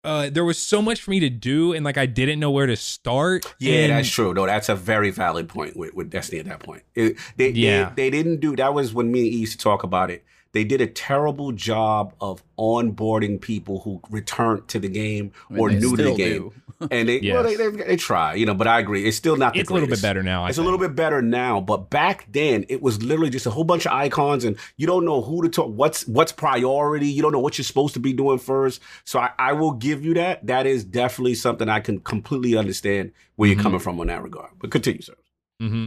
uh 0.04 0.28
there 0.30 0.44
was 0.44 0.58
so 0.58 0.82
much 0.82 1.00
for 1.00 1.10
me 1.10 1.20
to 1.20 1.30
do 1.30 1.72
and 1.72 1.84
like 1.84 1.96
I 1.96 2.06
didn't 2.06 2.40
know 2.40 2.50
where 2.50 2.66
to 2.66 2.76
start. 2.76 3.46
Yeah, 3.58 3.74
And- 3.84 3.92
that's 3.92 4.08
true. 4.08 4.34
No, 4.34 4.46
that's 4.46 4.68
a 4.68 4.74
very 4.74 5.10
valid 5.10 5.48
point 5.48 5.76
with, 5.76 5.94
with 5.94 6.10
Destiny 6.10 6.40
at 6.40 6.46
that 6.46 6.60
point. 6.60 6.82
It- 6.94 7.16
they, 7.36 7.50
Yeah. 7.50 7.92
they, 7.94 8.10
they 8.10 8.10
didn't 8.10 8.40
do 8.40 8.56
that 8.56 8.74
was 8.74 8.92
when 8.94 9.10
me 9.12 9.20
and 9.20 9.28
E 9.28 9.36
used 9.38 9.52
to 9.52 9.58
talk 9.62 9.82
about 9.84 10.10
it. 10.10 10.24
They 10.52 10.64
did 10.64 10.82
a 10.82 10.86
terrible 10.86 11.52
job 11.52 12.12
of 12.20 12.42
onboarding 12.58 13.40
people 13.40 13.80
who 13.80 14.02
returned 14.10 14.68
to 14.68 14.78
the 14.78 14.88
game 14.88 15.32
I 15.48 15.54
mean, 15.54 15.60
or 15.62 15.70
they 15.70 15.78
new 15.78 15.96
to 15.96 16.02
the 16.02 16.14
game. 16.14 16.42
do. 16.42 16.52
And 16.90 17.08
they 17.08 17.30
well 17.32 17.42
they, 17.42 17.56
they 17.56 17.68
they 17.70 17.96
try, 17.96 18.34
you 18.34 18.46
know. 18.46 18.54
But 18.54 18.66
I 18.66 18.78
agree, 18.78 19.06
it's 19.06 19.16
still 19.16 19.36
not. 19.36 19.54
The 19.54 19.60
It's 19.60 19.70
a 19.70 19.72
little 19.74 19.88
bit 19.88 20.02
better 20.02 20.22
now. 20.22 20.44
I 20.44 20.48
It's 20.48 20.58
a 20.58 20.62
little 20.62 20.78
bit 20.78 20.94
better 20.94 21.22
now, 21.22 21.60
but 21.60 21.90
back 21.90 22.26
then 22.30 22.64
it 22.68 22.82
was 22.82 23.02
literally 23.02 23.30
just 23.30 23.46
a 23.46 23.50
whole 23.50 23.64
bunch 23.64 23.86
of 23.86 23.92
icons, 23.92 24.44
and 24.44 24.56
you 24.76 24.86
don't 24.86 25.04
know 25.04 25.22
who 25.22 25.42
to 25.42 25.48
talk. 25.48 25.68
What's 25.68 26.06
what's 26.06 26.32
priority? 26.32 27.08
You 27.08 27.22
don't 27.22 27.32
know 27.32 27.40
what 27.40 27.58
you're 27.58 27.64
supposed 27.64 27.94
to 27.94 28.00
be 28.00 28.12
doing 28.12 28.38
first. 28.38 28.80
So 29.04 29.18
I, 29.20 29.30
I 29.38 29.52
will 29.52 29.72
give 29.72 30.04
you 30.04 30.14
that. 30.14 30.46
That 30.46 30.66
is 30.66 30.84
definitely 30.84 31.34
something 31.34 31.68
I 31.68 31.80
can 31.80 32.00
completely 32.00 32.56
understand 32.56 33.12
where 33.36 33.48
you're 33.48 33.62
coming 33.62 33.80
from 33.80 34.00
on 34.00 34.08
that 34.08 34.22
regard. 34.22 34.50
But 34.58 34.70
continue, 34.70 35.02
sir. 35.02 35.14
hmm 35.60 35.86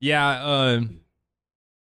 Yeah. 0.00 0.28
Uh, 0.28 0.80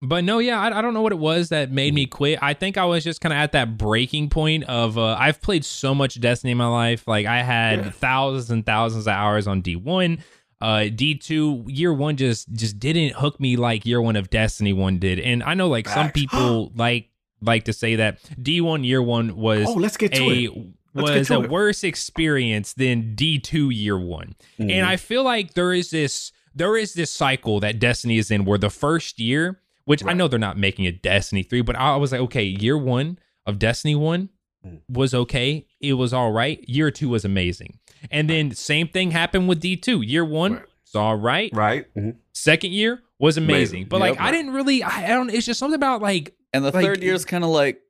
but 0.04 0.24
no, 0.24 0.38
yeah, 0.38 0.60
I, 0.60 0.78
I 0.78 0.82
don't 0.82 0.94
know 0.94 1.02
what 1.02 1.12
it 1.12 1.18
was 1.18 1.48
that 1.48 1.70
made 1.70 1.94
me 1.94 2.06
quit. 2.06 2.38
I 2.42 2.54
think 2.54 2.76
I 2.78 2.84
was 2.84 3.04
just 3.04 3.20
kind 3.20 3.32
of 3.32 3.38
at 3.38 3.52
that 3.52 3.76
breaking 3.78 4.28
point 4.30 4.64
of 4.64 4.96
uh, 4.98 5.16
I've 5.18 5.40
played 5.42 5.64
so 5.64 5.94
much 5.94 6.20
Destiny 6.20 6.52
in 6.52 6.58
my 6.58 6.66
life. 6.68 7.06
Like 7.08 7.26
I 7.26 7.42
had 7.42 7.78
Yeah. 7.78 7.90
thousands 7.90 8.50
and 8.50 8.64
thousands 8.66 9.06
of 9.06 9.12
hours 9.12 9.46
on 9.46 9.60
D 9.60 9.76
one. 9.76 10.18
Uh, 10.60 10.84
D 10.94 11.14
two 11.16 11.64
year 11.66 11.92
one 11.92 12.16
just 12.16 12.50
just 12.52 12.78
didn't 12.78 13.14
hook 13.16 13.38
me 13.40 13.56
like 13.56 13.84
year 13.84 14.00
one 14.00 14.16
of 14.16 14.30
Destiny 14.30 14.72
one 14.72 14.98
did, 14.98 15.18
and 15.20 15.42
I 15.42 15.54
know 15.54 15.68
like 15.68 15.88
some 15.88 16.10
people 16.10 16.72
like 16.74 17.10
like 17.42 17.64
to 17.64 17.72
say 17.74 17.96
that 17.96 18.18
D 18.42 18.60
one 18.62 18.84
year 18.84 19.02
one 19.02 19.36
was 19.36 19.66
Oh, 19.68 19.74
let's 19.74 19.96
get 19.96 20.12
to 20.14 20.22
a 20.22 20.44
it. 20.44 20.50
Was 20.94 21.28
a 21.30 21.40
it. 21.42 21.50
worse 21.50 21.82
experience 21.82 22.72
than 22.72 23.16
D2 23.16 23.74
year 23.74 23.98
one. 23.98 24.36
Mhm. 24.60 24.70
And 24.70 24.86
I 24.86 24.96
feel 24.96 25.24
like 25.24 25.54
there 25.54 25.72
is 25.72 25.90
this 25.90 26.30
there 26.54 26.76
is 26.76 26.94
this 26.94 27.10
cycle 27.10 27.58
that 27.60 27.80
Destiny 27.80 28.16
is 28.16 28.30
in 28.30 28.44
where 28.44 28.58
the 28.58 28.70
first 28.70 29.18
year, 29.18 29.60
which 29.84 30.04
I 30.04 30.12
know 30.12 30.28
they're 30.28 30.38
not 30.38 30.58
making 30.58 30.86
a 30.86 30.92
Destiny 30.92 31.42
3, 31.42 31.62
but 31.62 31.76
I 31.76 31.96
was 31.96 32.12
like, 32.12 32.20
okay, 32.22 32.44
year 32.44 32.76
one 32.78 33.18
of 33.46 33.58
Destiny 33.58 33.94
1 33.94 34.28
Mm. 34.66 34.80
was 34.88 35.12
okay. 35.12 35.66
It 35.78 35.92
was 35.92 36.14
all 36.14 36.32
right. 36.32 36.66
Year 36.66 36.90
two 36.90 37.10
was 37.10 37.22
amazing. 37.26 37.78
And 38.10 38.30
then 38.30 38.50
same 38.54 38.88
thing 38.88 39.10
happened 39.10 39.46
with 39.46 39.60
D2. 39.60 40.00
Year 40.08 40.24
one, 40.24 40.54
Right. 40.54 40.62
it's 40.86 40.94
all 40.94 41.16
right. 41.16 41.50
right. 41.52 41.84
Mhm. 41.94 42.16
Second 42.32 42.72
year 42.72 43.02
was 43.18 43.36
amazing. 43.36 43.54
Amazing. 43.80 43.88
But 43.90 44.00
like 44.00 44.14
Yep, 44.14 44.22
I 44.22 44.30
didn't 44.30 44.52
really 44.54 44.82
I, 44.82 45.04
I 45.04 45.08
don't 45.08 45.28
it's 45.28 45.44
just 45.44 45.58
something 45.60 45.74
about 45.74 46.00
like 46.00 46.34
And 46.54 46.64
the 46.64 46.70
Like, 46.70 46.82
third 46.82 47.02
year 47.02 47.12
is 47.12 47.26
kind 47.26 47.44
of 47.44 47.50
like, 47.50 47.82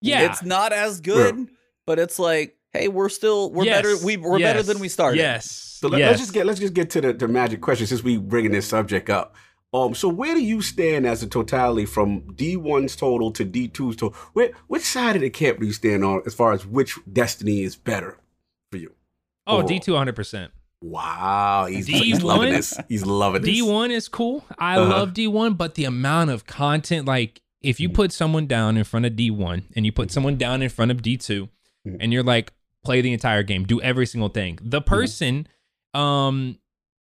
yeah. 0.00 0.22
it's 0.32 0.42
not 0.42 0.72
as 0.72 1.00
good, 1.00 1.46
but 1.86 2.00
it's 2.00 2.18
like, 2.18 2.56
hey, 2.72 2.88
we're 2.88 3.08
still 3.08 3.52
we're 3.52 3.64
Yes. 3.66 3.82
better. 3.82 4.04
We 4.04 4.16
we're 4.16 4.40
better 4.40 4.64
than 4.64 4.80
we 4.80 4.88
started. 4.88 5.18
Yes. 5.18 5.48
So 5.52 5.86
let, 5.86 5.98
yes. 6.00 6.14
us 6.14 6.20
just 6.20 6.32
get 6.32 6.46
let's 6.46 6.58
just 6.58 6.74
get 6.74 6.90
to 6.90 7.00
the, 7.00 7.12
the 7.12 7.28
magic 7.28 7.60
question 7.60 7.86
since 7.86 8.02
we 8.02 8.16
bringing 8.16 8.50
this 8.50 8.66
subject 8.66 9.08
up. 9.08 9.36
Um, 9.74 9.94
so 9.94 10.08
where 10.08 10.34
do 10.34 10.40
you 10.44 10.60
stand 10.60 11.06
as 11.06 11.22
a 11.22 11.26
totality 11.26 11.86
from 11.86 12.20
D1's 12.34 12.94
total 12.94 13.30
to 13.32 13.44
D2's 13.44 13.96
total? 13.96 14.12
Where, 14.34 14.50
which 14.68 14.82
side 14.82 15.16
of 15.16 15.22
the 15.22 15.30
camp 15.30 15.60
do 15.60 15.66
you 15.66 15.72
stand 15.72 16.04
on 16.04 16.22
as 16.26 16.34
far 16.34 16.52
as 16.52 16.66
which 16.66 16.98
destiny 17.10 17.62
is 17.62 17.74
better 17.76 18.18
for 18.70 18.76
you? 18.78 18.92
oh, 19.46 19.58
overall? 19.62 19.68
D2 19.80 20.14
100%. 20.14 20.48
Wow, 20.82 21.66
he's, 21.70 21.86
he's 21.86 22.22
loving 22.22 22.48
D1? 22.50 22.52
this. 22.52 22.80
He's 22.88 23.06
loving 23.06 23.42
this. 23.42 23.60
D1 23.62 23.90
is 23.90 24.08
cool. 24.08 24.44
I 24.58 24.76
Uh-huh. 24.76 24.90
love 24.90 25.14
D1, 25.14 25.56
but 25.56 25.74
the 25.76 25.84
amount 25.84 26.30
of 26.30 26.44
content, 26.44 27.06
like 27.06 27.40
if 27.62 27.78
you 27.80 27.88
Mhm. 27.88 27.94
put 27.94 28.12
someone 28.12 28.46
down 28.46 28.76
in 28.76 28.82
front 28.84 29.06
of 29.06 29.12
D1 29.14 29.62
and 29.76 29.86
you 29.86 29.92
put 29.92 30.10
someone 30.10 30.36
down 30.36 30.60
in 30.60 30.68
front 30.68 30.90
of 30.90 31.00
D2 31.00 31.48
Mhm. 31.86 31.96
and 32.00 32.12
you're 32.12 32.24
like, 32.24 32.52
play 32.84 33.00
the 33.00 33.12
entire 33.12 33.44
game, 33.44 33.64
do 33.64 33.80
every 33.80 34.04
single 34.06 34.28
thing. 34.28 34.58
The 34.60 34.80
Mm-hmm. 34.80 34.88
person, 34.88 35.46
um, 35.94 36.58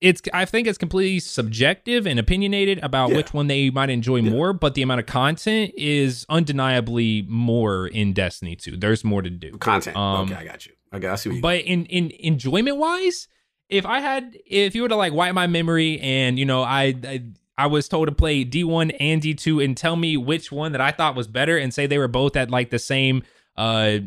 it's 0.02 0.20
I 0.34 0.44
think 0.44 0.66
it's 0.66 0.76
completely 0.76 1.20
subjective 1.20 2.06
and 2.06 2.18
opinionated 2.18 2.78
about 2.82 3.10
Yeah. 3.10 3.16
which 3.16 3.32
one 3.32 3.46
they 3.46 3.70
might 3.70 3.88
enjoy 3.88 4.16
Yeah. 4.16 4.30
more, 4.30 4.52
but 4.52 4.74
the 4.74 4.82
amount 4.82 5.00
of 5.00 5.06
content 5.06 5.72
is 5.76 6.26
undeniably 6.28 7.24
more 7.28 7.86
in 7.86 8.12
Destiny 8.12 8.56
2. 8.56 8.76
There's 8.76 9.04
more 9.04 9.22
to 9.22 9.30
do. 9.30 9.52
Content. 9.58 9.96
Um, 9.96 10.26
okay, 10.30 10.34
I 10.34 10.44
got 10.44 10.66
you. 10.66 10.72
I 10.92 10.98
got 10.98 11.12
I 11.12 11.14
see 11.14 11.28
what 11.30 11.36
you 11.36 11.42
But 11.42 11.60
in 11.60 11.86
in 11.86 12.10
enjoyment 12.18 12.76
wise, 12.76 13.28
if 13.68 13.86
I 13.86 14.00
had 14.00 14.36
if 14.44 14.74
you 14.74 14.82
were 14.82 14.88
to 14.88 14.96
like 14.96 15.12
wipe 15.12 15.34
my 15.34 15.46
memory 15.46 15.98
and 16.00 16.38
you 16.38 16.44
know 16.44 16.62
I, 16.62 16.94
I 17.04 17.22
I 17.56 17.66
was 17.68 17.88
told 17.88 18.08
to 18.08 18.12
play 18.14 18.44
D1 18.44 18.96
and 18.98 19.22
D2 19.22 19.64
and 19.64 19.76
tell 19.76 19.94
me 19.96 20.16
which 20.16 20.50
one 20.50 20.72
that 20.72 20.80
I 20.80 20.90
thought 20.90 21.14
was 21.14 21.28
better 21.28 21.56
and 21.56 21.72
say 21.72 21.86
they 21.86 21.98
were 21.98 22.08
both 22.08 22.34
at 22.36 22.50
like 22.50 22.70
the 22.70 22.78
same 22.78 23.22
uh 23.56 23.98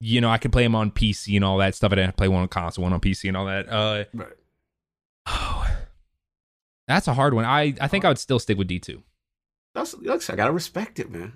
you 0.00 0.20
know 0.20 0.30
I 0.30 0.38
could 0.38 0.52
play 0.52 0.62
them 0.62 0.74
on 0.74 0.90
PC 0.90 1.36
and 1.36 1.44
all 1.44 1.58
that 1.58 1.74
stuff. 1.74 1.92
I 1.92 1.96
didn't 1.96 2.06
have 2.06 2.14
to 2.14 2.18
play 2.18 2.28
one 2.28 2.42
on 2.42 2.48
console, 2.48 2.84
one 2.84 2.92
on 2.92 3.00
PC 3.00 3.28
and 3.28 3.36
all 3.36 3.46
that. 3.46 3.68
Uh 3.68 4.04
Right. 4.14 4.28
That's 6.88 7.06
a 7.08 7.14
hard 7.14 7.34
one. 7.34 7.44
I 7.44 7.74
I 7.80 7.88
think 7.88 8.04
I 8.04 8.08
would 8.08 8.18
still 8.18 8.38
stick 8.38 8.56
with 8.58 8.68
D2. 8.68 9.02
That's, 9.74 9.92
that's 10.02 10.30
I 10.30 10.36
gotta 10.36 10.52
respect 10.52 10.98
it, 10.98 11.10
man. 11.10 11.34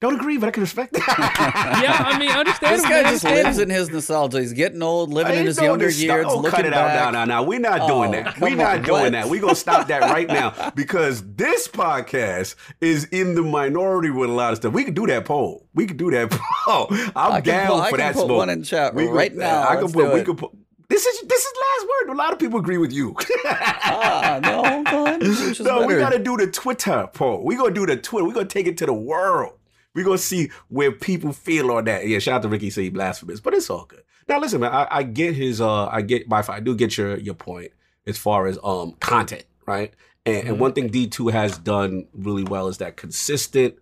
Don't 0.00 0.14
agree, 0.16 0.36
but 0.36 0.48
I 0.48 0.50
can 0.52 0.62
respect 0.62 0.96
it. 0.96 1.02
Yeah, 1.08 1.96
I 2.06 2.18
mean, 2.18 2.30
understand. 2.30 2.74
This 2.74 2.82
guy 2.82 3.02
just 3.04 3.22
lives 3.24 3.58
in 3.60 3.70
his 3.70 3.88
nostalgia. 3.90 4.40
He's 4.40 4.52
getting 4.52 4.82
old, 4.82 5.12
living 5.12 5.38
in 5.38 5.46
his 5.46 5.58
no 5.58 5.64
younger 5.64 5.88
nostal- 5.88 6.02
years, 6.02 6.26
Oh, 6.28 6.36
looking 6.38 6.50
cut 6.50 6.66
it 6.66 6.72
out 6.72 6.88
back. 6.88 6.96
now, 6.96 7.10
now, 7.10 7.24
now. 7.24 7.42
We're 7.44 7.60
not 7.60 7.86
doing 7.86 8.08
Oh, 8.08 8.12
that. 8.22 8.40
We're 8.40 8.56
not 8.56 8.78
on, 8.78 8.82
doing 8.82 9.02
what? 9.02 9.12
that. 9.12 9.28
We're 9.28 9.40
gonna 9.40 9.54
stop 9.54 9.86
that 9.88 10.02
right 10.02 10.26
now 10.26 10.70
because 10.74 11.22
this 11.34 11.68
podcast 11.68 12.56
is 12.80 13.04
in 13.06 13.34
the 13.36 13.42
minority 13.42 14.10
with 14.10 14.28
a 14.30 14.32
lot 14.32 14.52
of 14.52 14.56
stuff. 14.58 14.72
We 14.72 14.82
could 14.84 14.94
do 14.94 15.06
that 15.06 15.24
poll. 15.24 15.68
We 15.74 15.86
could 15.86 15.98
do 15.98 16.10
that 16.12 16.30
poll. 16.64 16.86
I'm 17.14 17.32
I 17.32 17.40
can 17.40 17.54
down 17.54 17.66
put, 17.68 17.76
I 17.80 17.90
for 17.90 17.96
can 17.96 17.98
that 18.06 18.14
put 18.14 18.24
smoke. 18.26 18.38
one 18.38 18.50
in 18.50 18.62
chat 18.64 18.94
We 18.94 19.06
could- 19.06 19.14
right 19.14 19.34
now. 19.34 19.68
I 19.68 19.76
can 19.76 19.92
put. 19.92 20.12
We 20.14 20.20
it. 20.20 20.26
could 20.26 20.38
put. 20.38 20.50
This 20.92 21.06
is 21.06 21.20
this 21.26 21.40
is 21.42 21.52
last 21.64 21.88
word. 21.88 22.12
A 22.12 22.16
lot 22.18 22.32
of 22.34 22.38
people 22.38 22.58
agree 22.60 22.76
with 22.76 22.92
you. 22.92 23.16
ah, 23.46 24.38
no, 24.42 24.62
hold 24.62 24.86
on. 24.88 25.20
Which 25.20 25.58
is 25.58 25.60
no, 25.60 25.86
we 25.86 25.94
gotta 25.94 26.18
do 26.18 26.36
the 26.36 26.46
Twitter 26.46 27.08
poll. 27.14 27.42
We 27.44 27.56
gonna 27.56 27.72
do 27.72 27.86
the 27.86 27.96
Twitter. 27.96 28.26
We 28.26 28.34
gonna 28.34 28.44
take 28.46 28.66
it 28.66 28.76
to 28.78 28.86
the 28.86 28.92
world. 28.92 29.54
We 29.94 30.02
gonna 30.04 30.18
see 30.18 30.50
where 30.68 30.92
people 30.92 31.32
feel 31.32 31.70
on 31.70 31.86
that. 31.86 32.06
Yeah, 32.06 32.18
shout 32.18 32.34
out 32.36 32.42
to 32.42 32.48
Ricky 32.48 32.68
say 32.68 32.90
blasphemous, 32.90 33.40
but 33.40 33.54
it's 33.54 33.70
all 33.70 33.86
good. 33.86 34.02
Now 34.28 34.38
listen, 34.38 34.60
man, 34.60 34.72
I, 34.72 34.86
I 34.90 35.02
get 35.02 35.34
his 35.34 35.60
uh 35.62 35.86
I 35.86 36.02
get 36.02 36.28
my 36.28 36.44
I 36.46 36.60
do 36.60 36.74
get 36.74 36.98
your 36.98 37.16
your 37.16 37.34
point 37.34 37.72
as 38.06 38.18
far 38.18 38.46
as 38.46 38.58
um 38.62 38.92
content, 39.00 39.44
right? 39.66 39.94
And, 40.26 40.46
and 40.48 40.56
Mhm. 40.56 40.60
one 40.60 40.72
thing 40.74 40.90
D2 40.90 41.32
has 41.32 41.56
done 41.58 42.06
really 42.12 42.44
well 42.44 42.68
is 42.68 42.78
that 42.78 42.96
consistent, 42.98 43.76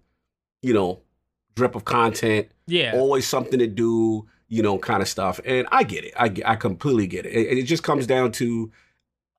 you 0.62 0.72
know, 0.74 1.00
drip 1.56 1.74
of 1.74 1.84
content, 1.84 2.48
Yeah. 2.66 2.92
always 2.94 3.26
something 3.26 3.58
to 3.58 3.66
do, 3.66 4.26
you 4.50 4.62
know, 4.62 4.76
kind 4.78 5.00
of 5.00 5.08
stuff. 5.08 5.40
And 5.46 5.66
I 5.72 5.84
get 5.84 6.04
it. 6.04 6.12
I, 6.18 6.34
I 6.44 6.56
completely 6.56 7.06
get 7.06 7.24
it. 7.24 7.48
And 7.48 7.58
it 7.58 7.62
just 7.62 7.82
comes 7.82 8.06
down 8.06 8.32
to 8.32 8.70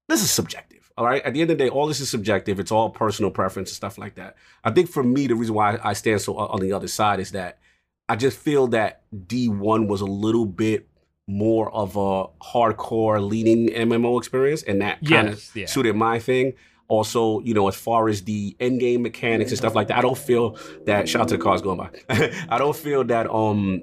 this 0.08 0.24
is 0.24 0.32
subjective. 0.32 0.92
All 0.98 1.06
right. 1.06 1.22
At 1.24 1.34
the 1.34 1.42
end 1.42 1.52
of 1.52 1.58
the 1.58 1.64
day, 1.66 1.70
all 1.70 1.86
this 1.86 2.00
is 2.00 2.10
subjective. 2.10 2.60
It's 2.60 2.72
all 2.72 2.90
personal 2.90 3.30
preference 3.30 3.70
and 3.70 3.76
stuff 3.76 3.98
like 3.98 4.16
that. 4.16 4.36
I 4.64 4.72
think 4.72 4.90
for 4.90 5.04
me, 5.04 5.28
the 5.28 5.36
reason 5.36 5.54
why 5.54 5.78
I 5.84 5.94
stand 5.94 6.22
so 6.22 6.36
on 6.38 6.60
the 6.60 6.72
other 6.74 6.88
side 6.88 7.20
is 7.20 7.32
that 7.32 7.60
I 8.10 8.16
just 8.16 8.38
feel 8.40 8.68
that 8.68 9.04
D1 9.14 9.88
was 9.88 10.02
a 10.02 10.06
little 10.06 10.46
bit 10.46 10.88
more 11.28 11.72
of 11.74 11.96
a 11.96 12.26
hardcore 12.44 13.26
leaning 13.26 13.68
MMO 13.70 14.18
experience, 14.18 14.64
and 14.64 14.82
that 14.82 15.00
kind 15.08 15.30
of 15.30 15.36
Yes, 15.36 15.52
yeah. 15.56 15.66
suited 15.66 15.96
my 15.96 16.20
thing. 16.20 16.54
Also, 16.90 17.40
you 17.40 17.54
know, 17.54 17.70
as 17.70 17.76
far 17.76 18.10
as 18.10 18.24
the 18.24 18.54
end 18.60 18.82
game 18.82 19.02
mechanics 19.02 19.52
and 19.52 19.58
stuff 19.58 19.76
like 19.76 19.88
that, 19.88 19.98
I 19.98 20.02
don't 20.02 20.18
feel 20.18 20.58
that. 20.86 21.08
Shout 21.08 21.22
out 21.22 21.28
to 21.30 21.38
the 21.38 21.44
cars 21.44 21.62
going 21.62 21.78
by. 21.78 21.90
I 22.50 22.58
don't 22.58 22.76
feel 22.76 23.06
that. 23.06 23.30
Um, 23.32 23.82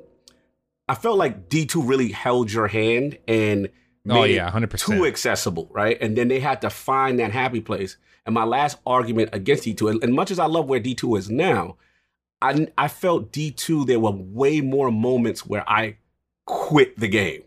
I 0.88 0.94
felt 0.94 1.18
like 1.18 1.48
D 1.48 1.66
two 1.66 1.82
really 1.82 2.10
held 2.10 2.50
your 2.50 2.68
hand 2.68 3.18
and 3.28 3.68
made 4.04 4.16
Oh 4.16 4.24
yeah, 4.24 4.50
100%. 4.50 4.78
too 4.78 5.06
accessible, 5.06 5.68
right? 5.72 5.98
And 6.00 6.16
then 6.16 6.28
they 6.28 6.40
had 6.40 6.60
to 6.62 6.70
find 6.70 7.18
that 7.18 7.32
happy 7.32 7.60
place. 7.60 7.96
And 8.26 8.34
my 8.34 8.44
last 8.44 8.78
argument 8.86 9.30
against 9.32 9.64
D2, 9.64 10.02
and, 10.02 10.12
much 10.12 10.30
as 10.30 10.38
I 10.38 10.44
love 10.44 10.68
where 10.68 10.80
D2 10.80 11.18
is 11.18 11.30
now, 11.30 11.76
I, 12.42 12.68
I 12.76 12.88
felt 12.88 13.32
D2, 13.32 13.86
there 13.86 13.98
were 13.98 14.10
way 14.10 14.60
more 14.60 14.90
moments 14.90 15.46
where 15.46 15.68
I 15.68 15.96
quit 16.46 16.98
the 16.98 17.08
game, 17.08 17.42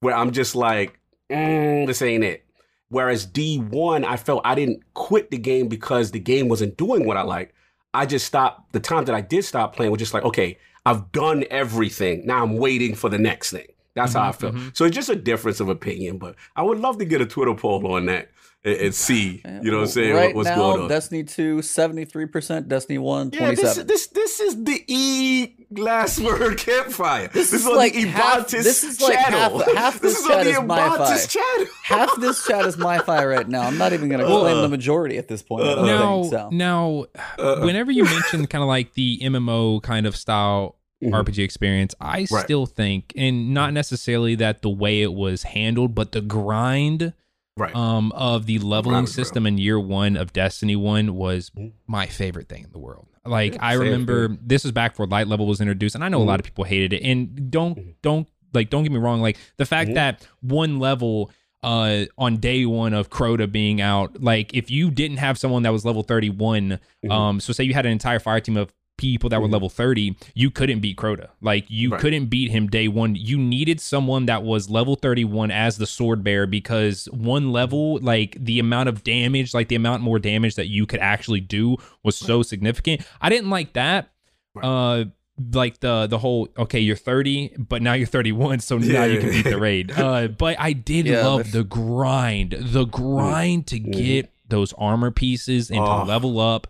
where 0.00 0.16
I'm 0.16 0.32
just 0.32 0.56
like, 0.56 0.98
mm, 1.30 1.86
this 1.86 2.02
ain't 2.02 2.24
it. 2.24 2.44
Whereas 2.88 3.24
D1, 3.24 4.04
I 4.04 4.16
felt 4.16 4.42
I 4.44 4.56
didn't 4.56 4.82
quit 4.94 5.30
the 5.30 5.38
game 5.38 5.68
because 5.68 6.10
the 6.10 6.18
game 6.18 6.48
wasn't 6.48 6.76
doing 6.76 7.06
what 7.06 7.16
I 7.16 7.22
like. 7.22 7.54
I 7.94 8.04
just 8.04 8.26
stopped, 8.26 8.72
the 8.72 8.80
time 8.80 9.04
that 9.04 9.14
I 9.14 9.20
did 9.20 9.44
stop 9.44 9.76
playing 9.76 9.92
was 9.92 10.00
just 10.00 10.12
like, 10.12 10.24
okay, 10.24 10.58
I've 10.86 11.10
done 11.12 11.44
everything. 11.50 12.24
Now 12.26 12.42
I'm 12.42 12.56
waiting 12.56 12.94
for 12.94 13.08
the 13.10 13.18
next 13.18 13.50
thing. 13.50 13.66
That's 13.94 14.12
how 14.12 14.28
I 14.28 14.32
feel. 14.32 14.52
felt. 14.52 14.54
mhm. 14.62 14.76
So 14.76 14.84
it's 14.84 14.94
just 14.94 15.08
a 15.08 15.16
difference 15.16 15.58
of 15.60 15.68
opinion, 15.68 16.18
but 16.18 16.36
I 16.54 16.62
would 16.62 16.78
love 16.78 16.98
to 16.98 17.04
get 17.04 17.20
a 17.20 17.26
Twitter 17.26 17.54
poll 17.54 17.86
on 17.94 18.06
that 18.06 18.30
and, 18.62 18.76
and 18.76 18.94
see, 18.94 19.42
you 19.62 19.70
know 19.70 19.78
what 19.78 19.82
I'm 19.84 19.86
saying, 19.88 20.14
Right 20.14 20.26
what, 20.34 20.44
what's 20.44 20.48
now, 20.50 20.56
going 20.56 20.82
on. 20.82 20.88
Destiny 20.88 21.22
2, 21.24 21.58
73%, 21.58 22.68
Destiny 22.68 22.98
1, 22.98 23.30
yeah, 23.32 23.50
this, 23.50 23.60
27. 23.60 23.86
this 23.86 24.06
this 24.08 24.40
is 24.40 24.64
the 24.64 24.84
E 24.88 25.54
last 25.70 26.18
word 26.26 26.58
campfire. 26.58 27.28
This 27.28 27.52
is 27.52 27.66
on 27.66 27.76
like 27.76 27.94
the 27.94 28.02
half- 28.06 28.48
this 28.48 28.82
is 28.84 29.00
like 29.00 29.18
channel. 29.18 29.58
half- 29.60 29.74
half 29.76 30.00
this 30.00 30.14
this 30.14 30.20
is 30.20 30.26
on 30.26 30.30
chat 30.32 30.44
the 30.44 30.50
is 30.50 30.60
my 30.62 30.78
Ebontis 30.80 30.98
five. 30.98 31.28
channel. 31.30 31.66
Half 31.84 32.20
this 32.20 32.44
chat 32.46 32.66
is 32.66 32.76
MyFi 32.76 33.30
right 33.36 33.48
now. 33.48 33.62
I'm 33.62 33.78
not 33.78 33.92
even 33.92 34.08
going 34.08 34.20
to 34.20 34.26
Uh, 34.26 34.40
claim 34.40 34.60
the 34.62 34.68
majority 34.68 35.16
at 35.18 35.28
this 35.28 35.40
point. 35.42 35.64
I 35.64 35.74
don't 35.76 35.86
now, 35.86 36.20
think 36.22 36.32
so. 36.32 36.50
now, 36.50 37.04
Uh, 37.38 37.60
whenever 37.60 37.92
you 37.92 38.04
mention 38.04 38.46
kind 38.46 38.62
of 38.62 38.68
like 38.68 38.94
the 38.94 39.20
MMO 39.22 39.80
kind 39.82 40.06
of 40.06 40.16
style 40.16 40.75
Mhm. 41.02 41.12
RPG 41.12 41.38
experience, 41.44 41.94
I 42.00 42.26
Right. 42.30 42.44
still 42.44 42.66
think, 42.66 43.12
and 43.16 43.52
not 43.52 43.72
necessarily 43.72 44.34
that 44.36 44.62
the 44.62 44.70
way 44.70 45.02
it 45.02 45.12
was 45.12 45.42
handled, 45.42 45.94
but 45.94 46.12
the 46.12 46.20
grind 46.22 47.12
right. 47.56 47.74
um, 47.76 48.12
of 48.12 48.46
the 48.46 48.58
leveling 48.58 49.02
was 49.02 49.16
real. 49.16 49.24
system 49.24 49.46
in 49.46 49.58
year 49.58 49.78
one 49.78 50.16
of 50.16 50.32
Destiny 50.32 50.74
One 50.76 51.14
was 51.14 51.50
Mhm. 51.50 51.72
my 51.86 52.06
favorite 52.06 52.48
thing 52.48 52.64
in 52.64 52.72
the 52.72 52.78
world. 52.78 53.08
Like 53.26 53.54
Yeah, 53.54 53.58
I 53.62 53.72
remember 53.74 54.36
this 54.42 54.62
was 54.62 54.72
back 54.72 54.92
before 54.92 55.06
light 55.06 55.26
level 55.26 55.46
was 55.46 55.60
introduced, 55.60 55.94
and 55.94 56.04
I 56.04 56.08
know 56.08 56.22
a 56.22 56.24
lot 56.24 56.38
of 56.40 56.44
people 56.46 56.64
hated 56.64 56.92
it. 56.92 57.02
And 57.02 57.50
don't 57.50 57.76
Mhm. 57.76 57.94
don't 58.02 58.28
like 58.54 58.70
don't 58.70 58.82
get 58.84 58.92
me 58.92 58.98
wrong, 58.98 59.20
like 59.20 59.36
the 59.58 59.66
fact 59.66 59.90
Mhm. 59.90 59.94
that 59.94 60.26
one 60.40 60.78
level 60.78 61.30
uh 61.62 62.04
on 62.16 62.36
day 62.36 62.64
one 62.64 62.94
of 62.94 63.10
Crota 63.10 63.50
being 63.50 63.80
out, 63.80 64.22
like 64.22 64.54
if 64.54 64.70
you 64.70 64.90
didn't 64.90 65.16
have 65.16 65.36
someone 65.36 65.62
that 65.64 65.72
was 65.72 65.84
level 65.84 66.02
31, 66.04 66.78
Mhm. 67.04 67.10
um, 67.10 67.40
so 67.40 67.52
say 67.52 67.64
you 67.64 67.74
had 67.74 67.84
an 67.84 67.92
entire 67.92 68.20
fire 68.20 68.38
team 68.40 68.56
of 68.56 68.72
people 68.96 69.28
that 69.30 69.40
were 69.42 69.48
Mhm. 69.48 69.52
level 69.52 69.68
30, 69.68 70.16
you 70.34 70.50
couldn't 70.50 70.80
beat 70.80 70.96
Crota. 70.96 71.28
Like 71.40 71.66
you 71.68 71.90
Right. 71.90 72.00
couldn't 72.00 72.26
beat 72.26 72.50
him 72.50 72.66
day 72.68 72.88
one. 72.88 73.14
You 73.14 73.36
needed 73.38 73.80
someone 73.80 74.26
that 74.26 74.42
was 74.42 74.70
level 74.70 74.96
31 74.96 75.50
as 75.50 75.76
the 75.76 75.86
sword 75.86 76.24
bearer 76.24 76.46
because 76.46 77.06
one 77.12 77.52
level, 77.52 77.98
like 78.00 78.36
the 78.40 78.58
amount 78.58 78.88
of 78.88 79.04
damage, 79.04 79.52
like 79.54 79.68
the 79.68 79.74
amount 79.74 80.02
more 80.02 80.18
damage 80.18 80.54
that 80.54 80.68
you 80.68 80.86
could 80.86 81.00
actually 81.00 81.40
do 81.40 81.76
was 82.02 82.16
so 82.16 82.42
significant. 82.42 83.02
I 83.20 83.28
didn't 83.28 83.50
like 83.50 83.74
that. 83.74 84.08
Right. 84.54 84.64
Uh 84.64 85.04
like 85.52 85.80
the 85.80 86.06
the 86.06 86.16
whole 86.16 86.48
okay 86.56 86.80
you're 86.80 86.96
30 86.96 87.50
but 87.58 87.82
now 87.82 87.92
you're 87.92 88.06
31 88.06 88.58
so 88.58 88.78
now 88.78 89.04
you 89.04 89.20
can 89.20 89.28
beat 89.28 89.44
the 89.44 89.58
raid 89.58 89.92
uh 89.94 90.28
but 90.28 90.56
i 90.58 90.72
did 90.72 91.04
Yeah, 91.06 91.26
love 91.26 91.52
the- 91.52 91.58
the 91.58 91.64
grind 91.64 92.56
the 92.58 92.86
grind 92.86 93.66
to 93.66 93.78
get 93.78 94.30
those 94.48 94.72
armor 94.78 95.10
pieces 95.10 95.68
and 95.70 95.78
Oh. 95.80 95.84
to 95.98 96.04
level 96.04 96.40
up 96.40 96.66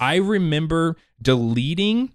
i 0.00 0.16
remember 0.16 0.96
deleting 1.20 2.12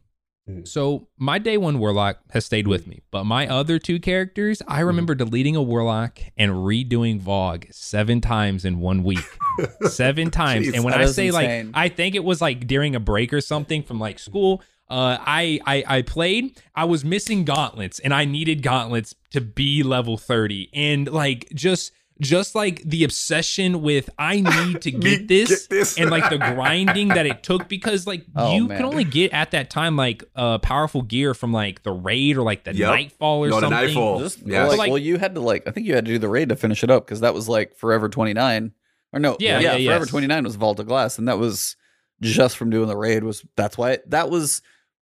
Mm. 0.49 0.67
so 0.67 1.07
my 1.19 1.37
day 1.37 1.55
one 1.55 1.77
warlock 1.77 2.17
has 2.31 2.47
stayed 2.47 2.67
with 2.67 2.87
me 2.87 3.01
but 3.11 3.25
my 3.25 3.47
other 3.47 3.77
two 3.77 3.99
characters 3.99 4.57
Mm-hmm. 4.57 4.71
i 4.73 4.79
remember 4.79 5.13
deleting 5.13 5.55
a 5.55 5.61
warlock 5.61 6.17
and 6.35 6.51
redoing 6.51 7.21
VoG 7.21 7.71
seven 7.71 8.21
times 8.21 8.65
in 8.65 8.79
one 8.79 9.03
week 9.03 9.23
seven 9.83 10.31
times 10.31 10.65
Jeez, 10.65 10.73
and 10.73 10.83
when 10.83 10.95
i 10.95 11.05
say 11.05 11.27
insane. 11.27 11.67
like 11.67 11.75
i 11.75 11.89
think 11.89 12.15
it 12.15 12.23
was 12.23 12.41
like 12.41 12.65
during 12.65 12.95
a 12.95 12.99
break 12.99 13.31
or 13.33 13.39
something 13.39 13.83
from 13.83 13.99
like 13.99 14.17
school 14.17 14.63
uh, 14.89 15.17
I, 15.21 15.61
I 15.65 15.83
I 15.87 16.01
played. 16.01 16.59
I 16.75 16.83
was 16.83 17.05
missing 17.05 17.45
gauntlets, 17.45 17.99
and 17.99 18.13
I 18.13 18.25
needed 18.25 18.61
gauntlets 18.61 19.15
to 19.29 19.39
be 19.39 19.83
level 19.83 20.17
thirty. 20.17 20.69
And 20.73 21.09
like 21.09 21.47
just 21.55 21.93
just 22.21 22.55
like 22.55 22.81
the 22.83 23.03
obsession 23.03 23.81
with 23.81 24.09
I 24.17 24.39
need 24.41 24.81
to 24.83 24.91
get 25.07 25.27
this, 25.27 25.49
get 25.49 25.69
this. 25.69 25.97
and 25.97 26.09
like 26.09 26.29
the 26.29 26.37
grinding 26.37 27.09
that 27.09 27.25
it 27.25 27.43
took 27.43 27.67
because 27.67 28.07
like 28.07 28.23
Oh, 28.35 28.55
you 28.55 28.67
man. 28.67 28.77
can 28.77 28.85
only 28.85 29.03
get 29.03 29.33
at 29.33 29.51
that 29.51 29.69
time 29.69 29.97
like 29.97 30.23
uh 30.35 30.59
powerful 30.59 31.01
gear 31.01 31.33
from 31.33 31.51
like 31.51 31.83
the 31.83 31.91
raid 31.91 32.37
or 32.37 32.43
like 32.43 32.63
the 32.63 32.73
Yep. 32.75 32.87
nightfall 32.89 33.43
or 33.45 33.49
No, 33.49 33.55
the 33.55 33.61
something. 33.61 33.85
Nightfall. 33.87 34.19
Just, 34.19 34.39
Yes. 34.45 34.69
like, 34.69 34.77
Like- 34.77 34.89
well, 34.89 34.97
you 34.99 35.17
had 35.17 35.35
to 35.35 35.41
like. 35.41 35.67
I 35.67 35.71
think 35.71 35.87
you 35.87 35.95
had 35.95 36.05
to 36.05 36.11
do 36.11 36.19
the 36.19 36.29
raid 36.29 36.49
to 36.49 36.55
finish 36.55 36.83
it 36.83 36.89
up 36.91 37.05
because 37.05 37.19
that 37.21 37.33
was 37.33 37.49
like 37.49 37.75
Forever 37.75 38.07
Twenty 38.07 38.33
Nine, 38.33 38.71
or 39.11 39.19
no, 39.19 39.35
Yeah, 39.39 39.59
yeah, 39.59 39.75
yeah, 39.75 39.89
Forever 39.89 40.03
yes. 40.05 40.09
Twenty 40.09 40.27
Nine 40.27 40.43
was 40.43 40.55
Vault 40.55 40.79
of 40.79 40.87
Glass, 40.87 41.17
and 41.17 41.27
that 41.27 41.39
was 41.39 41.75
just 42.21 42.55
from 42.55 42.69
doing 42.69 42.87
the 42.87 42.95
raid. 42.97 43.23
Was 43.23 43.43
that's 43.57 43.77
why 43.77 43.97
that 44.07 44.29
was 44.29 44.61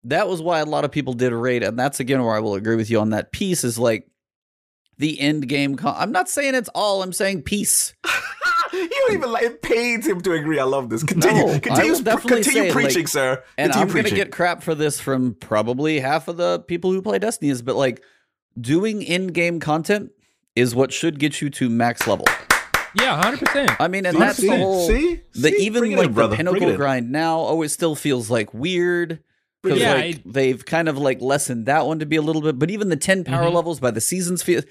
that 0.07 0.29
was 0.29 0.43
why 0.43 0.59
a 0.59 0.65
lot 0.67 0.85
of 0.85 0.91
people 0.91 1.13
did 1.15 1.33
a 1.33 1.37
raid, 1.37 1.63
and 1.63 1.79
that's 1.79 2.01
again 2.01 2.23
where 2.23 2.35
I 2.35 2.41
will 2.41 2.55
agree 2.55 2.77
with 2.77 2.91
you 2.91 2.99
on 3.01 3.11
that 3.11 3.31
piece 3.33 3.63
is 3.65 3.79
like 3.79 4.07
the 4.99 5.21
end 5.21 5.49
game. 5.49 5.77
Con- 5.77 5.95
I'm 5.97 6.13
not 6.13 6.29
saying 6.29 6.55
it's 6.55 6.69
all. 6.75 7.03
I'm 7.03 7.13
saying 7.13 7.43
peace. 7.43 7.95
you 8.73 8.89
don't 8.89 9.13
even 9.15 9.31
like 9.33 9.45
it 9.45 9.63
pains 9.63 10.07
him 10.07 10.21
to 10.23 10.33
agree. 10.33 10.59
I 10.59 10.65
love 10.65 10.89
this. 10.91 11.03
Continue, 11.03 11.47
No, 11.47 11.61
continue, 11.61 11.93
will 11.93 12.01
definitely 12.03 12.43
continue 12.43 12.69
say, 12.71 12.73
preaching, 12.73 13.03
like- 13.03 13.09
sir. 13.09 13.43
And 13.59 13.73
continue 13.73 13.97
I'm 13.99 14.05
gonna 14.05 14.17
get 14.17 14.33
crap 14.33 14.63
for 14.63 14.75
this 14.75 15.01
from 15.01 15.35
probably 15.35 16.01
half 16.01 16.29
of 16.29 16.37
the 16.37 16.61
people 16.61 16.91
who 16.93 17.03
play 17.03 17.19
Destiny 17.19 17.51
is, 17.51 17.63
but 17.63 17.77
like 17.77 18.03
doing 18.61 19.03
in-game 19.03 19.61
content 19.61 20.11
is 20.57 20.75
what 20.75 20.93
should 20.93 21.19
get 21.19 21.41
you 21.41 21.51
to 21.51 21.69
max 21.69 22.07
level. 22.07 22.27
Yeah, 22.97 23.21
hundred 23.21 23.41
percent. 23.41 23.73
I 23.81 23.89
mean, 23.89 24.07
and 24.07 24.15
See, 24.15 24.21
that's 24.21 24.39
see, 24.39 24.49
the 24.49 24.57
whole. 24.57 24.87
see, 24.87 25.21
the 25.35 25.51
See? 25.51 25.67
even 25.67 25.81
Bring 25.81 25.97
like 25.97 26.07
in, 26.07 26.15
the 26.15 26.29
Bring 26.29 26.37
pinnacle 26.37 26.77
grind 26.77 27.11
now 27.11 27.41
oh 27.41 27.63
it 27.63 27.71
still 27.71 27.97
feels 27.97 28.31
like 28.31 28.55
weird 28.55 29.19
because 29.65 29.81
Yeah, 29.81 29.95
like 29.95 30.23
they've 30.25 30.65
kind 30.65 30.89
of 30.89 30.97
like 30.97 31.21
lessened 31.21 31.67
that 31.67 31.87
one 31.87 31.99
to 31.99 32.07
be 32.07 32.15
a 32.15 32.23
little 32.23 32.41
bit 32.41 32.57
but 32.57 32.71
even 32.71 32.91
the 32.91 32.97
10 32.97 33.25
power 33.25 33.51
Mhm. 33.51 33.55
levels 33.55 33.81
by 33.81 33.91
the 33.91 34.01
seasons 34.01 34.45
feel 34.45 34.63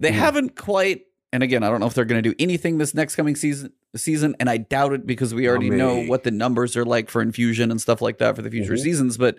they 0.00 0.10
Mhm. 0.10 0.14
haven't 0.14 0.56
quite 0.56 1.02
and 1.32 1.42
again 1.42 1.62
i 1.62 1.68
don't 1.68 1.80
know 1.80 1.86
if 1.86 1.94
they're 1.94 2.04
going 2.04 2.22
to 2.22 2.28
do 2.30 2.34
anything 2.38 2.78
this 2.78 2.94
next 2.94 3.14
coming 3.16 3.36
season 3.36 3.72
season 3.96 4.34
and 4.40 4.48
i 4.48 4.56
doubt 4.56 4.92
it 4.92 5.06
because 5.06 5.34
we 5.34 5.48
already 5.48 5.70
know 5.70 6.02
what 6.04 6.22
the 6.24 6.30
numbers 6.30 6.76
are 6.76 6.84
like 6.84 7.10
for 7.10 7.20
infusion 7.22 7.70
and 7.70 7.80
stuff 7.80 8.00
like 8.00 8.18
that 8.18 8.34
for 8.36 8.42
the 8.42 8.50
future 8.50 8.74
Mhm. 8.74 8.78
seasons 8.82 9.16
but 9.18 9.38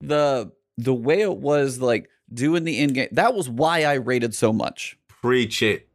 the 0.00 0.50
the 0.76 0.94
way 0.94 1.20
it 1.20 1.36
was 1.36 1.80
like 1.80 2.08
doing 2.32 2.64
the 2.64 2.78
in 2.78 2.92
game 2.92 3.08
that 3.12 3.34
was 3.34 3.48
why 3.48 3.84
i 3.84 3.94
rated 3.94 4.34
so 4.34 4.52
much 4.52 4.98
Preach 5.08 5.62
it. 5.62 5.88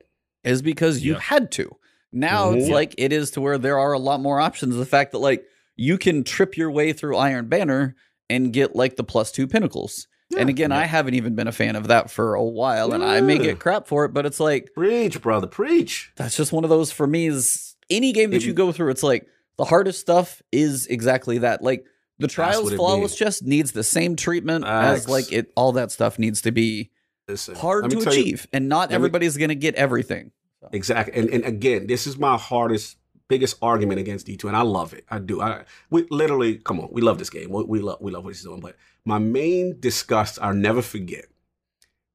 is 0.43 0.61
because 0.61 1.03
you 1.03 1.13
Yeah. 1.13 1.19
had 1.19 1.51
to. 1.51 1.75
Now 2.11 2.51
it's 2.53 2.67
Mhm. 2.67 2.71
like 2.73 2.95
it 2.97 3.13
is 3.13 3.29
to 3.31 3.41
where 3.41 3.59
there 3.59 3.77
are 3.77 3.93
a 3.93 3.99
lot 3.99 4.19
more 4.21 4.39
options. 4.39 4.75
The 4.75 4.85
fact 4.85 5.11
that 5.11 5.19
like 5.19 5.45
you 5.75 5.99
can 5.99 6.23
trip 6.23 6.57
your 6.57 6.71
way 6.71 6.93
through 6.93 7.15
Iron 7.17 7.47
Banner 7.47 7.95
and 8.29 8.51
get 8.51 8.75
like 8.75 8.95
the 8.95 9.03
plus 9.03 9.31
two 9.31 9.45
pinnacles. 9.47 10.07
And 10.37 10.47
Yeah. 10.49 10.51
again, 10.53 10.71
I 10.71 10.85
haven't 10.85 11.15
even 11.15 11.35
been 11.35 11.47
a 11.47 11.51
fan 11.51 11.75
of 11.75 11.87
that 11.87 12.09
for 12.11 12.35
a 12.35 12.43
while, 12.43 12.93
and 12.93 13.03
I 13.03 13.21
may 13.21 13.37
get 13.37 13.59
crap 13.59 13.87
for 13.87 14.05
it, 14.05 14.13
but 14.13 14.25
it's 14.25 14.39
like 14.39 14.71
Preach, 14.73 15.21
brother. 15.21 15.47
Preach. 15.47 16.11
that's 16.15 16.35
just 16.37 16.51
one 16.51 16.63
of 16.63 16.69
those 16.69 16.91
for 16.91 17.07
me. 17.07 17.27
Is 17.27 17.75
any 17.89 18.11
game 18.11 18.31
that 18.31 18.43
you 18.45 18.53
go 18.53 18.71
through, 18.71 18.89
it's 18.91 19.03
like 19.03 19.25
the 19.57 19.65
hardest 19.65 19.99
stuff 19.99 20.41
is 20.51 20.85
exactly 20.87 21.39
that. 21.39 21.61
Like 21.63 21.85
the 22.19 22.27
trials 22.27 22.65
what 22.65 22.73
it 22.73 22.75
flawless 22.77 23.15
chest 23.15 23.43
needs 23.43 23.71
the 23.71 23.83
same 23.83 24.15
treatment 24.15 24.65
as 24.65 25.07
like 25.09 25.31
it. 25.31 25.51
All 25.55 25.71
that 25.73 25.91
stuff 25.91 26.19
needs 26.19 26.41
to 26.43 26.51
be 26.51 26.91
Listen, 27.27 27.55
hard 27.55 27.89
to 27.89 27.95
tell 28.01 28.13
you- 28.13 28.21
achieve, 28.21 28.47
and 28.53 28.67
not 28.69 28.81
let 28.81 28.89
me- 28.91 28.95
everybody's 28.95 29.37
going 29.37 29.49
to 29.49 29.55
get 29.55 29.75
everything. 29.75 30.31
Exactly. 30.73 31.13
And 31.19 31.29
and 31.29 31.45
again, 31.45 31.87
this 31.87 32.05
is 32.05 32.17
my 32.17 32.37
hardest, 32.37 32.97
biggest 33.29 33.55
argument 33.61 33.99
against 33.99 34.27
D2, 34.27 34.43
and 34.49 34.57
I 34.57 34.61
love 34.63 34.93
it. 34.93 35.05
I 35.09 35.19
do. 35.19 35.41
I 35.41 35.63
we 35.89 36.05
literally 36.11 36.55
come 36.57 36.79
on, 36.81 36.89
we 36.91 37.01
love 37.01 37.17
this 37.17 37.29
game. 37.29 37.49
We, 37.49 37.63
we 37.63 37.79
love 37.79 37.97
we 38.01 38.11
love 38.11 38.25
what 38.25 38.33
he's 38.33 38.43
doing. 38.43 38.59
But 38.59 38.75
my 39.05 39.17
main 39.19 39.79
disgust, 39.79 40.39
I'll 40.41 40.53
never 40.53 40.81
forget. 40.81 41.25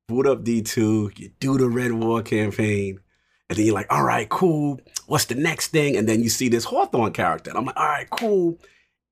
Boot 0.09 0.26
up 0.26 0.45
D2, 0.45 1.18
you 1.18 1.30
do 1.41 1.57
the 1.59 1.68
Red 1.68 1.93
War 1.93 2.22
campaign, 2.22 3.01
and 3.49 3.59
then 3.59 3.66
you're 3.66 3.74
like, 3.74 3.91
all 3.93 4.05
right, 4.05 4.28
cool. 4.28 4.80
What's 5.07 5.26
the 5.26 5.35
next 5.35 5.68
thing? 5.68 5.97
And 5.97 6.09
then 6.09 6.22
you 6.22 6.28
see 6.28 6.49
this 6.49 6.64
Hawthorne 6.64 7.12
character. 7.12 7.51
And 7.51 7.59
I'm 7.59 7.64
like, 7.66 7.76
all 7.76 7.87
right, 7.87 8.09
cool. 8.11 8.59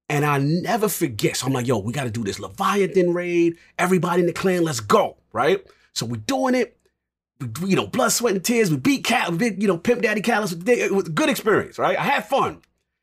And 0.08 0.24
I 0.24 0.38
never 0.38 0.88
forget. 0.88 1.36
So 1.36 1.46
I'm 1.46 1.52
like, 1.52 1.66
yo, 1.66 1.78
we 1.78 1.92
got 1.92 2.04
to 2.04 2.10
do 2.10 2.24
this 2.24 2.38
Leviathan 2.40 3.12
raid. 3.14 3.56
Everybody 3.78 4.20
in 4.20 4.26
the 4.26 4.32
clan, 4.32 4.64
let's 4.64 4.80
go. 4.80 5.16
Right? 5.32 5.64
So 5.94 6.06
we're 6.06 6.16
doing 6.16 6.54
it. 6.54 6.76
We, 7.60 7.70
you 7.70 7.76
know, 7.76 7.86
blood, 7.86 8.10
sweat, 8.10 8.34
and 8.34 8.44
tears. 8.44 8.70
We 8.70 8.76
beat 8.76 9.04
Cal, 9.04 9.32
we 9.32 9.38
beat, 9.38 9.60
you 9.60 9.68
know, 9.68 9.78
Pimp 9.78 10.02
Daddy 10.02 10.22
Calus. 10.22 10.52
It 10.68 10.92
was 10.92 11.08
a 11.08 11.10
good 11.10 11.28
experience, 11.28 11.78
right? 11.78 11.98
I 11.98 12.04
had 12.04 12.26
fun. 12.26 12.60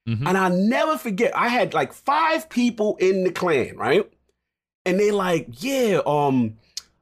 Mhm. 0.07 0.27
And 0.27 0.37
I 0.37 0.49
never 0.49 0.97
forget, 0.97 1.35
I 1.35 1.49
had 1.49 1.73
like 1.73 1.93
five 1.93 2.49
people 2.49 2.95
in 2.97 3.23
the 3.23 3.31
clan, 3.31 3.75
right? 3.75 4.09
And 4.89 4.99
they 4.99 5.11
like, 5.11 5.47
yeah, 5.63 6.01
um, 6.05 6.57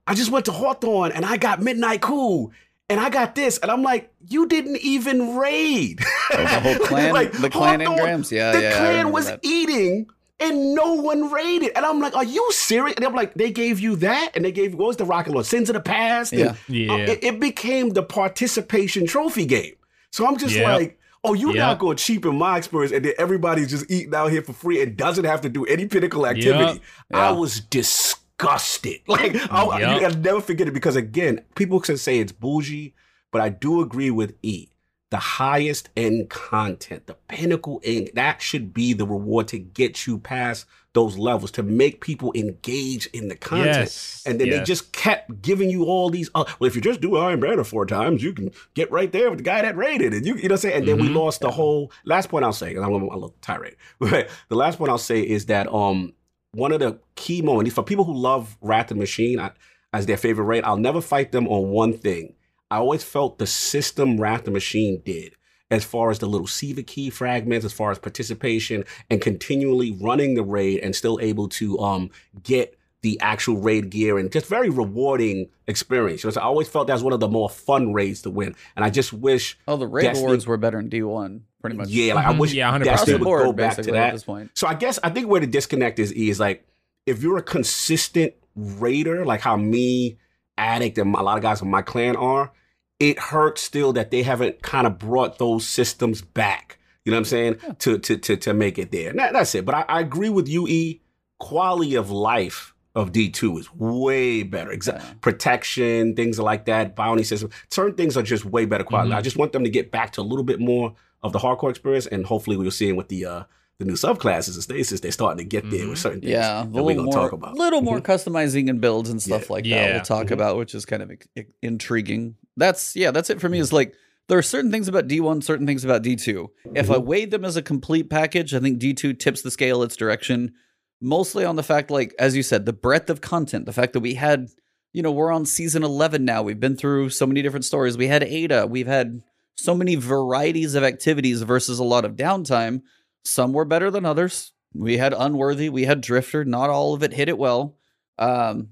I 0.05 0.13
just 0.13 0.29
went 0.31 0.45
to 0.45 0.51
Hawthorne 0.51 1.11
and 1.13 1.25
I 1.25 1.37
got 1.37 1.61
Midnight 1.61 2.01
Coup. 2.01 2.51
And 2.89 2.99
I 3.01 3.09
got 3.09 3.35
this. 3.35 3.57
And 3.57 3.69
I'm 3.69 3.83
like, 3.83 4.13
you 4.29 4.47
didn't 4.47 4.77
even 4.77 5.35
raid. 5.37 5.99
Oh, 6.31 6.37
the 6.37 6.47
whole 6.59 6.75
clan, 6.87 7.13
Like, 7.13 7.31
the 7.33 7.49
clan 7.49 7.81
Hawthorne- 7.81 7.99
engrams. 8.23 8.31
Yeah, 8.31 8.51
the 8.53 8.61
yeah. 8.61 8.69
I 8.69 8.77
clan 8.77 9.11
was 9.11 9.25
that. 9.25 9.39
eating 9.43 10.07
and 10.39 10.73
no 10.75 10.93
one 10.93 11.29
raided. 11.31 11.71
And 11.75 11.85
I'm 11.85 11.99
like, 11.99 12.15
are 12.15 12.23
you 12.23 12.45
serious? 12.51 12.95
And 12.95 13.03
I'm 13.05 13.13
like, 13.15 13.33
they 13.33 13.51
gave 13.51 13.79
you 13.81 13.95
that? 13.97 14.31
And 14.35 14.45
they 14.45 14.51
gave 14.53 14.71
you, 14.71 14.77
what 14.77 14.87
was 14.87 14.97
the 14.97 15.03
Rocket 15.05 15.33
Lord? 15.33 15.45
Sins 15.45 15.69
of 15.69 15.73
the 15.73 15.81
Past? 15.81 16.31
And, 16.31 16.41
Yeah. 16.69 16.93
uh, 16.93 16.97
Yeah. 16.97 17.11
it, 17.11 17.23
it 17.23 17.39
became 17.39 17.89
the 17.89 18.03
participation 18.03 19.05
trophy 19.05 19.45
game. 19.45 19.73
So 20.11 20.25
I'm 20.25 20.37
just 20.37 20.55
Yep. 20.55 20.65
like, 20.79 20.99
oh, 21.23 21.33
you're 21.33 21.49
Yep. 21.55 21.59
not 21.59 21.79
going 21.79 21.97
cheap 21.97 22.25
in 22.25 22.37
my 22.37 22.57
experience 22.57 22.91
and 22.93 23.03
then 23.03 23.13
everybody's 23.17 23.69
just 23.69 23.89
eating 23.89 24.13
out 24.15 24.31
here 24.31 24.41
for 24.41 24.53
free 24.53 24.81
and 24.81 24.95
doesn't 24.97 25.25
have 25.25 25.41
to 25.41 25.49
do 25.49 25.65
any 25.65 25.85
pinnacle 25.87 26.25
activity. 26.27 26.81
I 27.13 27.29
Yeah. 27.29 27.31
was 27.31 27.59
disgusted. 27.61 28.99
Like, 29.07 29.35
I, 29.51 29.79
Yep. 29.79 30.01
I'll 30.13 30.17
never 30.19 30.41
forget 30.41 30.67
it 30.67 30.71
because, 30.73 30.95
again, 30.95 31.41
people 31.55 31.79
can 31.79 31.97
say 31.97 32.19
it's 32.19 32.31
bougie, 32.31 32.93
but 33.31 33.41
I 33.41 33.49
do 33.49 33.81
agree 33.81 34.11
with 34.11 34.35
E. 34.43 34.67
The 35.09 35.17
highest 35.17 35.89
end 35.95 36.29
content, 36.29 37.07
the 37.07 37.13
pinnacle 37.29 37.79
end, 37.83 38.09
that 38.15 38.41
should 38.41 38.73
be 38.73 38.91
the 38.91 39.05
reward 39.05 39.47
to 39.49 39.57
get 39.59 40.05
you 40.05 40.17
past 40.19 40.65
those 40.93 41.17
levels, 41.17 41.51
to 41.51 41.63
make 41.63 42.01
people 42.01 42.33
engage 42.35 43.05
in 43.07 43.29
the 43.29 43.35
content. 43.35 43.77
Yes. 43.77 44.23
And 44.25 44.37
then 44.41 44.49
they 44.49 44.61
just 44.63 44.91
kept 44.91 45.41
giving 45.41 45.69
you 45.69 45.85
all 45.85 46.09
these. 46.09 46.29
Uh, 46.35 46.43
well, 46.59 46.67
if 46.67 46.75
you 46.75 46.81
just 46.81 46.99
do 46.99 47.15
Iron 47.15 47.39
Banner 47.39 47.63
four 47.63 47.85
times, 47.85 48.21
you 48.21 48.33
can 48.33 48.51
get 48.73 48.91
right 48.91 49.09
there 49.11 49.29
with 49.29 49.39
the 49.39 49.43
guy 49.43 49.61
that 49.61 49.77
rated, 49.77 50.13
it. 50.13 50.25
you, 50.25 50.35
you 50.35 50.41
know, 50.43 50.45
what 50.47 50.51
I'm 50.53 50.57
saying. 50.57 50.77
And 50.79 50.87
then 50.87 50.97
we 50.99 51.07
Mhm. 51.07 51.15
lost 51.15 51.39
the 51.39 51.51
whole. 51.51 51.91
Last 52.03 52.27
point 52.29 52.43
I'll 52.43 52.51
say, 52.51 52.75
and 52.75 52.83
I'm 52.83 52.91
a 52.91 52.97
little 52.97 53.35
tirade. 53.41 53.75
But 53.99 54.29
the 54.49 54.55
last 54.55 54.77
point 54.77 54.89
I'll 54.91 54.97
say 54.97 55.21
is 55.21 55.45
that 55.45 55.71
um 55.71 56.13
one 56.53 56.71
of 56.73 56.79
the 56.79 56.99
key 57.15 57.41
moments 57.41 57.73
for 57.75 57.83
people 57.83 58.03
who 58.03 58.13
love 58.13 58.57
Wrath 58.61 58.87
the 58.87 58.95
Machine 58.95 59.39
I, 59.39 59.51
as 59.93 60.05
their 60.05 60.17
favorite 60.17 60.45
raid, 60.45 60.63
I'll 60.65 60.77
never 60.77 60.99
fight 60.99 61.31
them 61.31 61.47
on 61.47 61.69
one 61.69 61.93
thing. 61.93 62.33
I 62.69 62.77
always 62.77 63.03
felt 63.03 63.37
the 63.37 63.47
system 63.47 64.19
Wrath 64.19 64.39
of 64.39 64.45
the 64.45 64.51
Machine 64.51 65.01
did. 65.05 65.33
As 65.69 65.83
far 65.83 66.11
as 66.11 66.19
the 66.19 66.27
little 66.27 66.47
Siva 66.47 66.81
key 66.81 67.09
fragments, 67.09 67.65
as 67.65 67.73
far 67.73 67.91
as 67.91 67.99
participation 67.99 68.85
and 69.09 69.19
continually 69.21 69.91
running 69.99 70.35
the 70.35 70.43
raid 70.43 70.79
and 70.79 70.95
still 70.95 71.19
able 71.21 71.49
to 71.49 71.77
um 71.79 72.09
get 72.41 72.77
the 73.01 73.19
actual 73.19 73.57
raid 73.57 73.89
gear 73.89 74.17
and 74.17 74.31
just 74.31 74.47
very 74.47 74.69
rewarding 74.69 75.49
experience. 75.67 76.23
You 76.23 76.29
know, 76.29 76.31
so 76.31 76.41
I 76.41 76.45
always 76.45 76.67
felt 76.69 76.87
that 76.87 76.93
was 76.93 77.03
one 77.03 77.11
of 77.13 77.19
the 77.19 77.27
more 77.27 77.49
fun 77.49 77.91
raids 77.93 78.21
to 78.21 78.29
win. 78.29 78.55
And 78.77 78.83
I 78.85 78.89
just 78.89 79.11
wish, 79.13 79.57
Oh, 79.67 79.75
the 79.77 79.85
raid 79.87 80.03
Destiny- 80.05 80.25
awards 80.25 80.47
were 80.47 80.57
better 80.57 80.79
in 80.79 80.89
D1, 80.89 81.41
pretty 81.61 81.75
much. 81.75 81.89
yeah, 81.89 82.13
like 82.15 82.25
I 82.25 82.33
Mhm. 82.33 82.39
wish 82.39 82.53
Yeah, 82.53 82.67
100%. 82.69 82.85
Destiny 82.97 83.17
would 83.17 83.23
board, 83.25 83.43
go 83.43 83.51
back 83.53 83.71
to 83.71 83.77
basically, 83.81 83.99
at 83.99 84.01
that. 84.07 84.13
this 84.13 84.23
point. 84.23 84.51
So 84.55 84.67
I 84.67 84.73
guess 84.73 84.99
I 85.03 85.09
think 85.09 85.27
where 85.27 85.41
the 85.41 85.47
disconnect 85.47 85.99
is 85.99 86.11
is 86.13 86.39
like 86.39 86.65
if 87.05 87.21
you're 87.21 87.37
a 87.37 87.43
consistent 87.43 88.33
raider, 88.55 89.25
like 89.25 89.41
how 89.41 89.57
me 89.57 90.17
addict 90.57 90.97
and 90.97 91.13
a 91.15 91.21
lot 91.21 91.37
of 91.37 91.43
guys 91.43 91.61
in 91.61 91.69
my 91.69 91.81
clan 91.81 92.15
are, 92.15 92.51
it 92.99 93.19
hurts 93.19 93.61
still 93.61 93.93
that 93.93 94.11
they 94.11 94.23
haven't 94.23 94.61
kind 94.61 94.87
of 94.87 94.97
brought 94.97 95.37
those 95.37 95.67
systems 95.67 96.21
back. 96.21 96.79
You 97.05 97.11
know 97.11 97.17
what 97.17 97.21
I'm 97.21 97.25
saying? 97.25 97.55
Yeah. 97.63 97.73
To 97.79 97.97
to 97.99 98.17
to 98.17 98.37
to 98.37 98.53
make 98.53 98.77
it 98.77 98.91
there. 98.91 99.13
That, 99.13 99.33
that's 99.33 99.55
it. 99.55 99.65
But 99.65 99.75
I, 99.75 99.85
I 99.87 99.99
agree 100.01 100.29
with 100.29 100.47
you, 100.47 100.67
E. 100.67 101.01
Quality 101.39 101.95
of 101.95 102.09
life 102.11 102.73
of 102.95 103.11
D2 103.11 103.59
is 103.59 103.73
way 103.75 104.41
better. 104.43 104.71
Exa- 104.71 104.97
Yeah. 104.99 105.13
Protection, 105.21 106.15
things 106.15 106.39
like 106.39 106.65
that, 106.65 106.95
bounty 106.95 107.23
system. 107.23 107.51
Certain 107.69 107.95
things 107.95 108.17
are 108.17 108.23
just 108.23 108.43
way 108.43 108.65
better 108.65 108.83
quality. 108.83 109.11
Mhm. 109.11 109.15
I 109.17 109.21
just 109.21 109.37
want 109.37 109.51
them 109.53 109.63
to 109.63 109.69
get 109.69 109.91
back 109.91 110.11
to 110.13 110.21
a 110.21 110.23
little 110.23 110.43
bit 110.43 110.59
more 110.59 110.95
of 111.21 111.31
the 111.31 111.39
hardcore 111.39 111.69
experience, 111.69 112.07
and 112.07 112.25
hopefully 112.25 112.57
we'll 112.57 112.71
see 112.71 112.89
it 112.89 112.93
with 112.97 113.07
the 113.09 113.25
uh 113.25 113.43
the 113.79 113.85
new 113.85 113.93
subclasses 113.93 114.55
and 114.55 114.63
stasis. 114.63 114.99
They're 115.01 115.11
starting 115.11 115.37
to 115.37 115.43
get 115.43 115.69
there 115.69 115.87
with 115.87 115.97
Mhm. 115.99 116.01
certain 116.01 116.21
things 116.21 116.31
Yeah, 116.31 116.63
a 116.63 116.67
that 116.67 116.83
we're 116.83 116.95
gonna 116.95 117.11
talk 117.11 117.31
about. 117.31 117.53
A 117.55 117.59
little 117.59 117.81
more 117.81 117.99
Mhm. 118.01 118.05
customizing 118.05 118.69
and 118.69 118.81
builds 118.81 119.09
and 119.09 119.21
stuff 119.21 119.43
Yeah. 119.43 119.53
like 119.53 119.63
that 119.65 119.93
we'll 119.93 120.01
talk 120.03 120.27
Mhm. 120.27 120.31
about, 120.31 120.57
which 120.57 120.73
is 120.73 120.85
kind 120.85 121.03
of 121.03 121.11
i- 121.37 121.45
intriguing. 121.61 122.35
That's 122.55 122.95
yeah, 122.95 123.11
that's 123.11 123.29
it 123.29 123.39
for 123.39 123.49
me. 123.49 123.59
Is 123.59 123.71
like 123.71 123.93
there 124.29 124.37
are 124.37 124.41
certain 124.43 124.71
things 124.71 124.87
about 124.87 125.07
D1, 125.07 125.41
certain 125.41 125.67
things 125.67 125.85
about 125.85 126.01
D2. 126.01 126.49
If 126.75 126.89
I 126.89 126.95
Mhm. 126.95 127.05
weighed 127.05 127.31
them 127.31 127.45
as 127.45 127.55
a 127.55 127.61
complete 127.61 128.09
package, 128.09 128.53
I 128.55 128.59
think 128.59 128.79
D2 128.79 129.13
tips 129.13 129.41
the 129.43 129.51
scale 129.51 129.83
its 129.83 129.95
direction, 129.95 130.53
mostly 130.99 131.45
on 131.45 131.55
the 131.55 131.63
fact, 131.63 131.91
like 131.91 132.15
as 132.17 132.35
you 132.35 132.41
said, 132.41 132.65
the 132.65 132.73
breadth 132.73 133.11
of 133.11 133.21
content, 133.21 133.67
the 133.67 133.73
fact 133.73 133.93
that 133.93 133.99
we 133.99 134.15
had, 134.15 134.47
you 134.91 135.03
know, 135.03 135.11
we're 135.11 135.31
on 135.31 135.45
season 135.45 135.83
11 135.83 136.25
now. 136.25 136.41
We've 136.41 136.59
been 136.59 136.75
through 136.75 137.09
so 137.09 137.27
many 137.27 137.43
different 137.43 137.63
stories. 137.65 137.95
We 137.95 138.07
had 138.07 138.23
Ada. 138.23 138.65
We've 138.65 138.87
had 138.87 139.21
so 139.55 139.75
many 139.75 139.95
varieties 139.95 140.73
of 140.73 140.83
activities 140.83 141.43
versus 141.43 141.77
a 141.77 141.83
lot 141.83 142.05
of 142.05 142.15
downtime. 142.15 142.81
Some 143.27 143.53
were 143.53 143.65
better 143.65 143.91
than 143.91 144.05
others. 144.05 144.53
We 144.73 144.97
had 144.97 145.13
Unworthy, 145.13 145.69
we 145.69 145.83
had 145.85 146.01
Drifter. 146.01 146.45
Not 146.45 146.69
all 146.69 146.93
of 146.93 147.03
it 147.03 147.13
hit 147.13 147.29
it 147.29 147.37
well. 147.37 147.77
Um, 148.17 148.69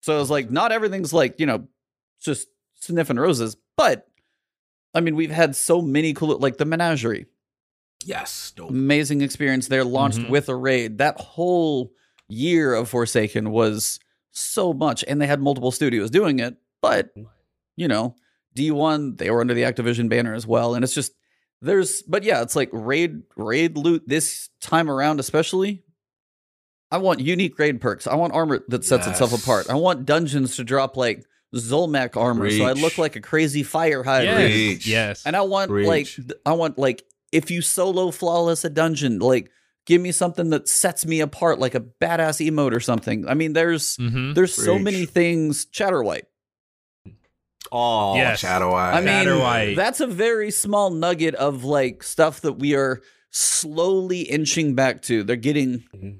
so 0.00 0.16
it 0.16 0.18
was 0.20 0.30
like 0.30 0.50
not 0.50 0.72
everything's 0.72 1.12
like 1.12 1.38
you 1.38 1.46
know 1.46 1.68
just 2.22 2.48
sniffing 2.80 3.18
roses, 3.18 3.56
but 3.76 4.06
I 4.94 5.00
mean 5.00 5.16
we've 5.16 5.30
had 5.30 5.54
so 5.54 5.82
many 5.82 6.12
cool 6.14 6.38
like 6.38 6.56
the 6.56 6.64
Menagerie, 6.64 7.26
Yes, 8.04 8.52
dope. 8.56 8.70
amazing 8.70 9.20
experience 9.22 9.68
there, 9.68 9.84
launched 9.84 10.18
Mhm. 10.18 10.30
with 10.30 10.48
a 10.48 10.56
raid. 10.56 10.98
That 10.98 11.20
whole 11.20 11.92
year 12.28 12.74
of 12.74 12.88
Forsaken 12.88 13.50
was 13.50 14.00
so 14.30 14.72
much, 14.72 15.04
and 15.06 15.20
they 15.20 15.26
had 15.26 15.40
multiple 15.40 15.70
studios 15.72 16.10
doing 16.10 16.38
it. 16.38 16.56
But 16.80 17.10
you 17.76 17.86
know, 17.88 18.16
D1 18.56 19.16
they 19.18 19.30
were 19.30 19.40
under 19.40 19.54
the 19.54 19.62
Activision 19.62 20.08
banner 20.08 20.34
as 20.34 20.46
well, 20.46 20.74
and 20.74 20.82
it's 20.84 20.94
just 20.94 21.12
there's 21.62 22.02
but 22.02 22.22
yeah, 22.22 22.42
it's 22.42 22.56
like 22.56 22.70
raid 22.72 23.22
raid 23.36 23.76
loot 23.76 24.04
this 24.06 24.48
time 24.60 24.90
around, 24.90 25.20
especially. 25.20 25.84
I 26.92 26.98
want 26.98 27.20
unique 27.20 27.56
raid 27.58 27.80
perks. 27.80 28.06
I 28.06 28.16
want 28.16 28.32
armor 28.32 28.64
that 28.68 28.84
sets 28.84 29.06
itself 29.06 29.32
apart. 29.32 29.66
I 29.70 29.74
want 29.74 30.06
dungeons 30.06 30.56
to 30.56 30.64
drop 30.64 30.96
like 30.96 31.24
Zulmak 31.54 32.16
armor, 32.16 32.50
so 32.50 32.64
I 32.64 32.72
look 32.72 32.98
like 32.98 33.14
a 33.16 33.20
crazy 33.20 33.62
fire 33.62 34.02
hybrid. 34.02 34.52
Yes. 34.52 34.86
Yes. 34.86 35.22
And 35.26 35.36
I 35.36 35.42
want 35.42 35.70
like 35.86 36.08
I 36.44 36.52
want 36.52 36.78
like 36.78 37.04
if 37.32 37.50
you 37.50 37.62
solo 37.62 38.10
flawless 38.10 38.64
a 38.64 38.70
dungeon, 38.70 39.20
like 39.20 39.50
give 39.86 40.00
me 40.00 40.12
something 40.12 40.50
that 40.50 40.68
sets 40.68 41.06
me 41.06 41.20
apart, 41.20 41.58
like 41.58 41.74
a 41.74 41.80
badass 41.80 42.44
emote 42.44 42.74
or 42.74 42.80
something. 42.80 43.28
I 43.28 43.34
mean, 43.34 43.52
there's 43.52 43.96
hmm 43.96 44.32
there's 44.32 44.54
so 44.54 44.78
many 44.78 45.06
things. 45.06 45.66
Chatterwhite. 45.66 46.26
Oh, 47.72 48.14
Yes. 48.16 48.40
Shadow 48.40 48.72
Eye. 48.72 48.92
I 48.92 49.00
mean, 49.00 49.06
Chatterwhite. 49.08 49.76
that's 49.76 50.00
a 50.00 50.06
very 50.06 50.50
small 50.50 50.90
nugget 50.90 51.34
of 51.36 51.64
like 51.64 52.02
stuff 52.02 52.40
that 52.40 52.54
we 52.54 52.74
are 52.74 53.00
slowly 53.30 54.22
inching 54.22 54.74
back 54.74 55.02
to. 55.02 55.22
They're 55.22 55.36
getting 55.36 55.84
Mhm. 55.94 56.18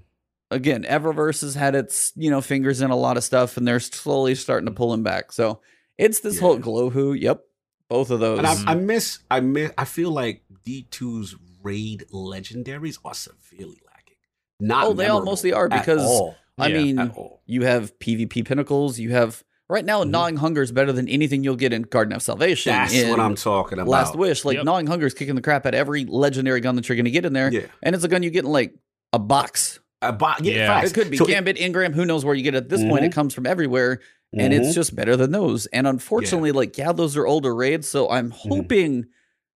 again. 0.51 0.85
Eververse 0.85 1.41
has 1.43 1.55
had 1.55 1.75
its 1.75 2.13
you 2.17 2.31
know 2.31 2.41
fingers 2.41 2.81
in 2.81 2.91
a 2.91 2.97
lot 2.97 3.17
of 3.17 3.25
stuff, 3.25 3.57
and 3.57 3.67
they're 3.67 3.81
slowly 3.81 4.35
starting 4.35 4.67
to 4.67 4.73
pull 4.73 4.91
them 4.91 5.03
back. 5.03 5.33
So 5.33 5.61
it's 5.99 6.21
this 6.21 6.39
whole 6.39 6.55
Yeah. 6.55 6.61
glow 6.61 6.91
who. 6.91 7.13
Yep, 7.13 7.43
both 7.89 8.11
of 8.11 8.21
those. 8.21 8.39
And 8.39 8.47
I, 8.47 8.73
I 8.73 8.75
miss, 8.75 9.19
I 9.31 9.41
miss, 9.41 9.73
I 9.77 9.85
feel 9.85 10.11
like 10.13 10.43
D2's 10.65 11.35
raid 11.63 12.05
legendaries 12.13 12.99
are 13.05 13.15
severely 13.15 13.81
lacking. 13.87 14.17
Not 14.61 14.87
Oh, 14.87 14.93
they 14.93 15.09
all 15.09 15.23
mostly 15.25 15.53
are 15.53 15.69
because- 15.69 16.33
I 16.59 16.67
Yeah, 16.69 16.83
mean. 16.83 17.13
You 17.47 17.63
have 17.63 17.99
PvP 18.01 18.43
pinnacles. 18.45 18.99
You 18.99 19.11
have 19.13 19.43
right 19.71 19.85
now 19.85 20.03
Mhm. 20.05 20.11
gnawing 20.11 20.37
hunger 20.37 20.63
is 20.63 20.73
better 20.73 20.93
than 20.93 21.09
anything 21.09 21.45
you'll 21.45 21.57
get 21.57 21.73
in 21.73 21.83
Garden 21.83 22.13
of 22.15 22.23
Salvation. 22.23 22.73
That's 22.73 22.93
in 22.93 23.09
what 23.11 23.21
I'm 23.21 23.35
talking 23.37 23.79
about. 23.79 23.89
Last 23.89 24.17
Wish, 24.17 24.45
like 24.45 24.57
Yep. 24.57 24.65
gnawing 24.65 24.87
hunger 24.87 25.07
is 25.07 25.15
kicking 25.15 25.35
the 25.37 25.41
crap 25.43 25.65
out 25.67 25.75
of 25.75 25.79
every 25.79 26.05
legendary 26.05 26.61
gun 26.61 26.77
that 26.77 26.89
you're 26.89 26.97
going 26.97 27.05
to 27.05 27.11
get 27.11 27.25
in 27.25 27.33
there, 27.33 27.53
Yeah, 27.53 27.63
and 27.83 27.95
it's 27.95 28.05
a 28.05 28.09
gun 28.09 28.23
you 28.23 28.31
get 28.31 28.45
in 28.45 28.51
like 28.51 28.75
a 29.13 29.19
box. 29.19 29.79
uh, 30.03 30.13
but, 30.13 30.43
yeah, 30.45 30.55
Yeah. 30.55 30.83
It 30.85 30.95
could 30.95 31.11
be 31.11 31.17
So 31.19 31.25
it- 31.25 31.29
Gambit, 31.29 31.57
engram, 31.59 31.95
who 31.95 32.05
knows 32.07 32.25
where 32.25 32.35
you 32.35 32.43
get 32.43 32.55
it. 32.55 32.59
At 32.59 32.69
this 32.71 32.83
point, 32.83 33.03
Mhm. 33.03 33.07
it 33.09 33.13
comes 33.13 33.35
from 33.35 33.47
everywhere, 33.47 34.01
and 34.33 34.53
Mhm. 34.53 34.61
it's 34.61 34.75
just 34.75 34.95
better 34.97 35.15
than 35.17 35.31
those. 35.33 35.67
And 35.67 35.87
unfortunately, 35.87 36.53
like 36.53 36.77
yeah, 36.79 36.93
those 36.93 37.17
are 37.17 37.27
older 37.27 37.55
raids, 37.55 37.87
so 37.89 38.09
I'm 38.09 38.31
Mm-hmm. 38.33 38.49
hoping, 38.49 39.07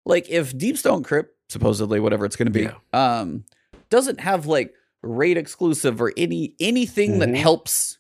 like 0.05 0.29
if 0.29 0.53
Deepstone 0.57 1.05
Crypt, 1.05 1.37
supposedly 1.49 2.01
whatever 2.01 2.25
it's 2.25 2.35
going 2.37 2.47
to 2.47 2.53
be, 2.53 2.63
Yeah. 2.63 2.73
um, 2.93 3.45
doesn't 3.91 4.21
have 4.21 4.47
like 4.47 4.75
raid 5.03 5.37
exclusive 5.37 6.01
or 6.01 6.13
any 6.17 6.55
anything 6.59 7.19
that 7.21 7.29
Mhm. 7.29 7.37
helps 7.37 7.99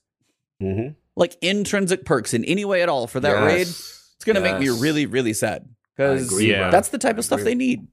Mhm. 0.63 0.95
Like 1.17 1.37
intrinsic 1.43 2.05
perks 2.05 2.33
in 2.35 2.45
any 2.45 2.65
way 2.65 2.83
at 2.83 2.89
all 2.89 3.07
for 3.07 3.21
that 3.21 3.33
Yes. 3.33 3.45
raid, 3.45 3.61
it's 3.69 4.25
going 4.25 4.37
to 4.37 4.41
make 4.43 4.59
me 4.59 4.69
really, 4.71 5.07
really 5.07 5.33
sad 5.35 5.69
because 5.97 6.41
Yeah. 6.43 6.71
that's 6.71 6.89
the 6.89 6.99
type 6.99 7.17
I 7.17 7.19
of 7.19 7.25
stuff 7.25 7.41
agree. 7.41 7.51
they 7.53 7.55
need. 7.57 7.87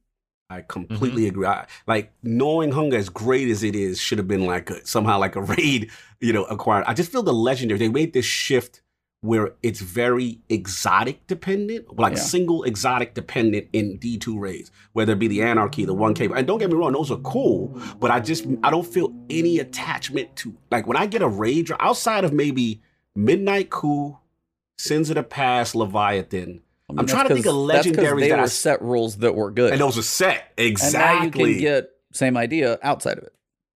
I 0.50 0.60
mm-hmm. 0.60 0.68
completely 0.68 1.28
agree. 1.28 1.46
I, 1.46 1.66
like 1.86 2.12
gnawing 2.24 2.72
hunger, 2.72 2.98
as 2.98 3.10
great 3.10 3.50
as 3.50 3.62
it 3.64 3.76
is, 3.76 4.00
should 4.00 4.18
have 4.18 4.28
been 4.28 4.46
like 4.46 4.70
a, 4.70 4.86
somehow 4.86 5.20
like 5.20 5.36
a 5.36 5.42
raid, 5.58 5.92
you 6.22 6.34
know, 6.34 6.46
acquired. 6.46 6.86
I 6.88 6.94
just 6.94 7.12
feel 7.12 7.24
the 7.24 7.34
legendary. 7.34 7.78
They 7.78 7.90
made 7.90 8.14
this 8.14 8.26
shift 8.26 8.82
where 9.22 9.52
it's 9.62 9.82
very 9.82 10.40
exotic 10.48 11.28
dependent, 11.28 12.00
like 12.00 12.14
Yeah. 12.14 12.20
single 12.20 12.64
exotic 12.64 13.16
dependent 13.16 13.68
in 13.74 13.98
D 13.98 14.18
two 14.18 14.40
raids, 14.40 14.72
whether 14.94 15.12
it 15.12 15.20
be 15.20 15.28
the 15.28 15.42
anarchy, 15.42 15.84
the 15.84 15.94
one 15.94 16.14
K. 16.14 16.30
And 16.34 16.48
don't 16.48 16.58
get 16.58 16.70
me 16.70 16.78
wrong, 16.78 16.94
those 16.94 17.12
are 17.12 17.18
cool, 17.18 17.78
but 18.00 18.12
I 18.12 18.22
just 18.22 18.46
I 18.64 18.70
don't 18.72 18.88
feel 18.88 19.14
any 19.30 19.60
attachment 19.60 20.34
to 20.38 20.56
like 20.72 20.88
when 20.88 20.96
I 20.96 21.06
get 21.06 21.22
a 21.22 21.28
raid 21.28 21.70
outside 21.82 22.24
of 22.24 22.32
maybe 22.32 22.82
Midnight 23.24 23.70
Coup, 23.70 24.18
Sins 24.78 25.10
of 25.10 25.16
the 25.16 25.24
Past, 25.24 25.76
Leviathan. 25.76 26.62
I 26.90 26.94
mean, 26.94 27.00
I'm 27.00 27.06
that's 27.06 27.12
trying 27.12 27.28
to 27.28 27.34
think 27.34 27.46
of 27.46 27.52
'cause- 27.54 27.68
that's 27.70 27.88
'cause 27.88 27.96
legendaries 27.98 28.20
They 28.22 28.30
that 28.30 28.40
I 28.40 28.42
were 28.42 28.46
s- 28.46 28.54
set 28.54 28.82
rules 28.82 29.18
that 29.18 29.36
were 29.36 29.52
good, 29.52 29.72
And 29.74 29.82
those 29.82 29.98
are 29.98 30.02
set 30.04 30.54
And 30.58 30.68
exactly. 30.68 31.42
now 31.44 31.48
you 31.48 31.54
can 31.56 31.62
get 31.62 31.90
same 32.14 32.36
idea 32.38 32.80
outside 32.82 33.18
of 33.18 33.24
it. 33.26 33.34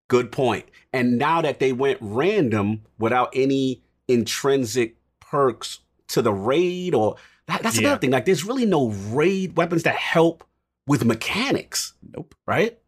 Good 0.08 0.32
point. 0.32 0.64
And 0.92 1.18
now 1.18 1.42
that 1.42 1.58
they 1.58 1.72
went 1.72 1.98
random 2.00 2.82
without 2.98 3.30
any 3.34 3.82
intrinsic 4.08 4.96
perks 5.20 5.80
to 6.08 6.22
the 6.22 6.32
raid, 6.32 6.94
or 6.94 7.16
that, 7.48 7.62
that's 7.62 7.76
Yeah. 7.76 7.88
another 7.88 8.00
thing. 8.00 8.10
Like, 8.10 8.24
there's 8.26 8.44
really 8.44 8.66
no 8.66 8.88
raid 9.10 9.56
weapons 9.56 9.82
that 9.82 9.96
help 9.96 10.44
with 10.86 11.04
mechanics, 11.04 11.94
Nope. 12.16 12.34
right? 12.46 12.78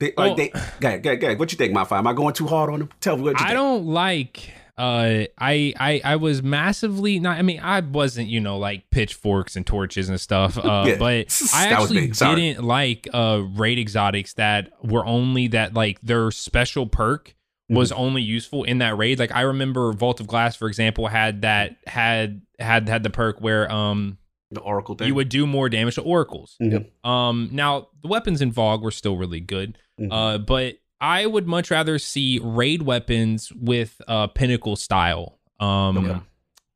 They, 0.00 0.12
Well- 0.16 0.28
like 0.28 0.36
they, 0.36 0.48
go 0.48 0.58
ahead, 0.88 1.02
go 1.02 1.10
ahead, 1.10 1.20
go 1.20 1.26
ahead. 1.28 1.38
What 1.38 1.52
you 1.52 1.58
think, 1.58 1.72
my 1.72 1.86
Am 1.90 2.06
I 2.06 2.12
going 2.12 2.34
too 2.34 2.46
hard 2.46 2.70
on 2.72 2.80
them? 2.80 2.88
Tell 3.00 3.16
me 3.16 3.22
what 3.24 3.30
you 3.38 3.44
I 3.44 3.48
think. 3.48 3.52
don't 3.52 3.86
like 3.86 4.50
uh 4.76 5.24
I 5.38 5.72
I 5.78 6.00
I 6.04 6.16
was 6.16 6.42
massively 6.42 7.20
not 7.20 7.38
I 7.38 7.42
mean 7.42 7.60
I 7.60 7.80
wasn't 7.80 8.28
you 8.28 8.40
know 8.40 8.58
like 8.58 8.90
pitchforks 8.90 9.54
and 9.56 9.64
torches 9.66 10.08
and 10.08 10.20
stuff 10.20 10.58
uh 10.64 10.84
Yeah. 10.88 10.96
but 10.98 11.42
I 11.54 11.68
actually 11.68 12.08
didn't 12.08 12.64
like 12.64 13.06
uh 13.12 13.42
raid 13.54 13.78
exotics 13.78 14.34
that 14.34 14.70
were 14.82 15.06
only 15.06 15.48
that 15.48 15.74
like 15.74 16.00
their 16.02 16.30
special 16.30 16.86
perk 16.86 17.34
was 17.70 17.90
Mm-hmm. 17.90 18.00
only 18.00 18.22
useful 18.22 18.64
in 18.64 18.78
that 18.78 18.98
raid 18.98 19.18
like 19.18 19.32
I 19.32 19.42
remember 19.42 19.92
Vault 19.92 20.20
of 20.20 20.26
Glass 20.26 20.56
for 20.56 20.66
example 20.68 21.06
had 21.06 21.42
that 21.42 21.76
had 21.86 22.42
had 22.58 22.88
had 22.88 23.02
the 23.04 23.10
perk 23.10 23.40
where 23.40 23.70
um 23.72 24.18
the 24.50 24.60
Oracle 24.60 24.94
thing. 24.94 25.08
you 25.08 25.14
would 25.14 25.28
do 25.30 25.46
more 25.46 25.68
damage 25.68 25.94
to 25.96 26.02
oracles 26.02 26.56
Mhm. 26.60 26.86
um 27.08 27.48
now 27.52 27.88
the 28.02 28.08
weapons 28.08 28.42
in 28.42 28.52
VoG 28.52 28.82
were 28.82 28.90
still 28.90 29.16
really 29.16 29.40
good 29.40 29.78
Mhm. 30.00 30.08
uh, 30.10 30.38
but 30.38 30.74
I 31.04 31.26
would 31.26 31.46
much 31.46 31.70
rather 31.70 31.98
see 31.98 32.40
raid 32.42 32.82
weapons 32.82 33.52
with 33.54 34.00
uh, 34.08 34.28
pinnacle 34.28 34.76
style 34.76 35.38
um, 35.60 35.98
Okay. 35.98 36.20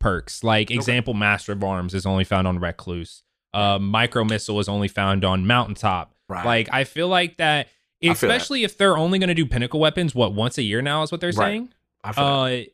perks. 0.00 0.44
Like 0.44 0.70
example, 0.70 1.14
Master 1.14 1.52
of 1.52 1.64
Arms 1.64 1.94
is 1.94 2.04
only 2.04 2.24
found 2.24 2.46
on 2.46 2.58
Recluse. 2.58 3.22
Uh, 3.54 3.78
micro 3.78 4.24
missile 4.24 4.60
is 4.60 4.68
only 4.68 4.88
found 4.88 5.24
on 5.24 5.46
Mountaintop. 5.46 6.14
right. 6.28 6.44
Like 6.44 6.68
I 6.72 6.84
feel 6.84 7.08
like 7.08 7.38
that, 7.38 7.68
feel 8.02 8.10
that. 8.10 8.12
especially 8.12 8.64
if 8.64 8.76
they're 8.76 8.96
only 8.98 9.18
going 9.18 9.28
to 9.28 9.34
do 9.34 9.46
pinnacle 9.46 9.80
weapons, 9.80 10.14
what 10.14 10.34
once 10.34 10.58
a 10.58 10.62
year 10.62 10.82
now 10.82 11.02
is 11.02 11.10
what 11.10 11.20
they're 11.22 11.30
Right. 11.30 11.52
saying. 11.52 11.72
I 12.04 12.12
feel 12.12 12.24
that. 12.24 12.66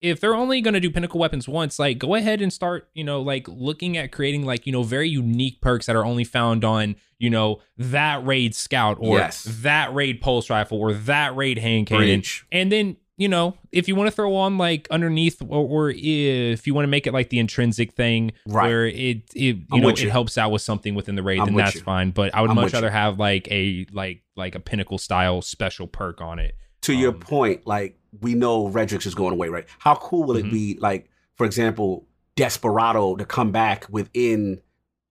If 0.00 0.20
they're 0.20 0.34
only 0.34 0.60
going 0.60 0.74
to 0.74 0.80
do 0.80 0.90
pinnacle 0.90 1.18
weapons 1.18 1.48
once, 1.48 1.78
like 1.78 1.98
go 1.98 2.14
ahead 2.14 2.40
and 2.40 2.52
start, 2.52 2.88
you 2.94 3.02
know, 3.02 3.20
like 3.20 3.48
looking 3.48 3.96
at 3.96 4.12
creating 4.12 4.44
like, 4.46 4.64
you 4.66 4.72
know, 4.72 4.82
very 4.84 5.08
unique 5.08 5.60
perks 5.60 5.86
that 5.86 5.96
are 5.96 6.04
only 6.04 6.22
found 6.24 6.64
on, 6.64 6.94
you 7.18 7.30
know, 7.30 7.60
that 7.76 8.24
raid 8.24 8.54
scout 8.54 8.96
or 9.00 9.18
Yes. 9.18 9.44
that 9.62 9.92
raid 9.92 10.20
pulse 10.20 10.48
rifle 10.50 10.78
or 10.78 10.92
that 10.92 11.34
raid 11.34 11.58
hand 11.58 11.88
cannon. 11.88 12.20
Preach. 12.20 12.46
And 12.52 12.70
then, 12.70 12.96
you 13.16 13.26
know, 13.26 13.56
if 13.72 13.88
you 13.88 13.96
want 13.96 14.06
to 14.06 14.12
throw 14.14 14.36
on 14.36 14.56
like 14.58 14.86
underneath 14.92 15.42
or, 15.42 15.66
or 15.66 15.90
if 15.90 16.64
you 16.68 16.74
want 16.74 16.84
to 16.84 16.88
make 16.88 17.08
it 17.08 17.12
like 17.12 17.30
the 17.30 17.40
intrinsic 17.40 17.92
thing 17.94 18.30
Right. 18.46 18.68
where 18.68 18.86
it, 18.86 18.94
it 18.94 19.34
you 19.34 19.62
I'm 19.72 19.80
know, 19.80 19.88
it 19.88 20.00
you. 20.00 20.10
helps 20.10 20.38
out 20.38 20.52
with 20.52 20.62
something 20.62 20.94
within 20.94 21.16
the 21.16 21.24
raid, 21.24 21.40
I'm 21.40 21.46
then 21.46 21.56
that's 21.56 21.74
you. 21.74 21.80
fine. 21.80 22.12
But 22.12 22.32
I 22.36 22.40
would 22.42 22.50
I'm 22.50 22.54
much 22.54 22.66
with 22.66 22.74
you. 22.74 22.76
rather 22.76 22.90
have 22.90 23.18
like 23.18 23.48
a, 23.50 23.84
like, 23.90 24.22
like 24.36 24.54
a 24.54 24.60
pinnacle 24.60 24.98
style 24.98 25.42
special 25.42 25.88
perk 25.88 26.20
on 26.20 26.38
it. 26.38 26.54
To 26.82 26.92
your 26.94 27.12
Um, 27.12 27.20
point, 27.20 27.66
like 27.66 27.98
we 28.20 28.34
know 28.34 28.68
Redrix 28.68 29.06
is 29.06 29.14
going 29.14 29.32
away, 29.32 29.48
right? 29.48 29.66
How 29.78 29.94
cool 29.96 30.24
will 30.24 30.36
Mhm. 30.36 30.46
it 30.46 30.50
be, 30.50 30.78
like 30.80 31.08
for 31.36 31.44
example, 31.46 32.06
Desperado 32.36 33.16
to 33.16 33.24
come 33.24 33.50
back 33.52 33.86
within 33.90 34.60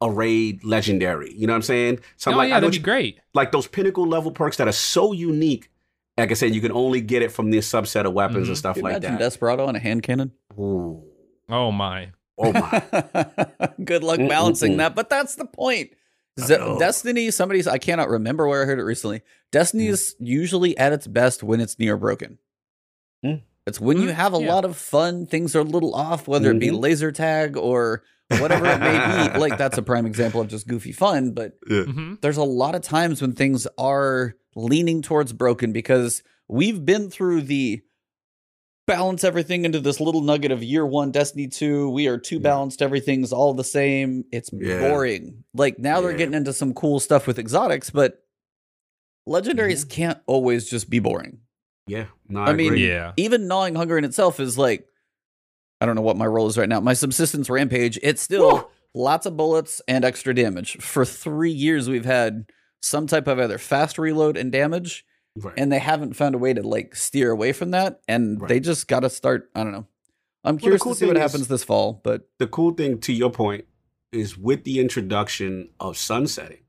a 0.01 0.09
raid 0.09 0.63
legendary. 0.63 1.33
You 1.35 1.47
know 1.47 1.53
what 1.53 1.57
I'm 1.57 1.61
saying? 1.63 1.99
So 2.17 2.31
I'm 2.31 2.35
oh 2.35 2.37
like, 2.39 2.49
yeah, 2.49 2.55
I 2.55 2.59
know 2.59 2.67
that'd 2.67 2.71
be 2.71 2.77
you- 2.77 2.83
great. 2.83 3.19
like 3.33 3.51
those 3.51 3.67
pinnacle 3.67 4.07
level 4.07 4.31
perks 4.31 4.57
that 4.57 4.67
are 4.67 4.71
so 4.71 5.11
unique. 5.11 5.69
Like 6.17 6.31
I 6.31 6.35
said, 6.35 6.55
you 6.55 6.61
can 6.61 6.71
only 6.71 7.01
get 7.01 7.21
it 7.21 7.31
from 7.31 7.51
this 7.51 7.69
subset 7.71 8.05
of 8.05 8.13
weapons 8.13 8.45
Mhm. 8.47 8.49
and 8.49 8.57
stuff 8.57 8.75
Can 8.75 8.85
you 8.85 8.91
like 8.91 8.97
imagine 8.97 9.13
that. 9.17 9.19
Desperado 9.19 9.67
and 9.67 9.75
a 9.77 9.79
hand 9.79 10.03
cannon. 10.03 10.31
Ooh. 10.57 11.03
Oh 11.49 11.71
my. 11.71 12.11
Oh 12.37 12.51
my. 12.53 12.81
Good 13.83 14.03
luck 14.03 14.19
Mm-mm-mm. 14.19 14.29
balancing 14.29 14.77
that, 14.77 14.95
but 14.95 15.09
that's 15.09 15.35
the 15.35 15.45
point. 15.45 15.91
I 16.39 16.45
Z- 16.45 16.57
know. 16.57 16.77
Destiny, 16.79 17.31
somebody's 17.31 17.67
I 17.67 17.77
cannot 17.77 18.09
remember 18.09 18.47
where 18.47 18.61
I 18.63 18.65
heard 18.65 18.79
it 18.79 18.83
recently. 18.83 19.21
Destiny 19.51 19.87
Mm. 19.87 19.91
is 19.91 20.15
usually 20.19 20.77
at 20.77 20.93
its 20.93 21.07
best 21.07 21.43
when 21.43 21.59
it's 21.61 21.77
near 21.79 21.97
broken. 21.97 22.37
Mm. 23.25 23.41
It's 23.65 23.79
when 23.81 23.97
you 24.01 24.09
Mm, 24.09 24.13
have 24.13 24.33
a 24.33 24.39
yeah. 24.39 24.53
lot 24.53 24.65
of 24.65 24.77
fun, 24.77 25.25
things 25.25 25.55
are 25.55 25.59
a 25.59 25.63
little 25.63 25.93
off, 25.95 26.27
whether 26.27 26.51
it 26.51 26.59
be 26.59 26.67
Mhm. 26.69 26.79
laser 26.79 27.11
tag 27.11 27.57
or 27.57 28.03
whatever 28.39 28.65
it 28.67 28.79
may 28.79 29.29
be. 29.33 29.39
Like 29.39 29.57
that's 29.57 29.77
a 29.77 29.81
prime 29.81 30.05
example 30.05 30.39
of 30.41 30.47
just 30.47 30.67
goofy 30.67 30.91
fun, 30.91 31.31
but 31.31 31.57
hmm 31.67 32.15
there's 32.21 32.37
a 32.37 32.43
lot 32.43 32.75
of 32.75 32.81
times 32.81 33.21
when 33.21 33.33
things 33.33 33.67
are 33.77 34.35
leaning 34.55 35.01
towards 35.01 35.33
broken 35.33 35.71
because 35.71 36.23
we've 36.47 36.85
been 36.85 37.09
through 37.09 37.41
the 37.41 37.81
balance 38.87 39.23
everything 39.23 39.65
into 39.65 39.79
this 39.79 39.99
little 39.99 40.21
nugget 40.21 40.51
of 40.51 40.63
year 40.63 40.85
one 40.85 41.11
Destiny 41.11 41.47
2. 41.47 41.89
We 41.89 42.07
are 42.07 42.17
too 42.17 42.39
balanced, 42.39 42.81
everything's 42.81 43.31
all 43.33 43.53
the 43.53 43.63
same. 43.63 44.23
It's 44.31 44.49
Yeah. 44.53 44.79
boring. 44.79 45.43
Like 45.53 45.77
now 45.77 46.01
they're 46.01 46.13
getting 46.17 46.33
into 46.33 46.53
some 46.53 46.73
cool 46.73 46.99
stuff 46.99 47.27
with 47.27 47.37
exotics, 47.37 47.89
but 47.89 48.23
legendaries 49.27 49.81
Mm-hmm. 49.81 49.89
can't 49.89 50.19
always 50.25 50.69
just 50.69 50.89
be 50.89 50.99
boring. 50.99 51.39
Yeah. 51.85 52.05
No, 52.27 52.41
I, 52.41 52.47
I 52.47 52.53
mean. 52.53 52.77
Yeah. 52.77 53.11
Even 53.17 53.47
gnawing 53.47 53.75
hunger 53.75 53.97
in 53.97 54.03
itself 54.05 54.39
is 54.39 54.57
like 54.57 54.87
I 55.79 55.85
don't 55.85 55.95
know 55.95 56.01
what 56.01 56.17
my 56.17 56.25
role 56.25 56.47
is 56.47 56.57
right 56.57 56.67
now. 56.67 56.79
My 56.79 56.93
subsistence 56.93 57.49
rampage, 57.51 57.99
it's 58.01 58.21
still 58.21 58.51
Woo! 58.55 58.67
lots 58.95 59.27
of 59.27 59.37
bullets 59.37 59.79
and 59.87 60.03
extra 60.03 60.33
damage. 60.33 60.77
For 60.81 61.05
three 61.05 61.51
years, 61.51 61.87
we've 61.87 62.03
had 62.05 62.45
some 62.81 63.05
type 63.05 63.27
of 63.27 63.39
either 63.39 63.59
fast 63.59 63.99
reload 63.99 64.37
and 64.37 64.51
damage, 64.51 65.05
Right. 65.43 65.53
and 65.57 65.71
they 65.71 65.79
haven't 65.79 66.15
found 66.15 66.35
a 66.35 66.37
way 66.37 66.53
to 66.53 66.61
like 66.63 66.95
steer 66.95 67.31
away 67.31 67.53
from 67.53 67.71
that. 67.71 68.01
And 68.07 68.41
Right. 68.41 68.49
they 68.49 68.59
just 68.59 68.87
got 68.87 69.01
to 69.01 69.09
start. 69.09 69.49
I 69.55 69.63
don't 69.63 69.71
know. 69.73 69.87
I'm 70.43 70.55
the 70.55 70.61
curious 70.61 70.81
cool 70.81 70.93
to 70.93 70.99
see 70.99 71.05
what 71.05 71.17
happens 71.17 71.47
this 71.47 71.63
fall, 71.63 71.99
but 72.03 72.27
the 72.39 72.47
cool 72.47 72.71
thing 72.73 72.99
to 73.01 73.13
your 73.13 73.29
point 73.29 73.65
is 74.11 74.37
with 74.37 74.63
the 74.63 74.79
introduction 74.79 75.69
of 75.79 75.97
sunsetting, 75.97 76.59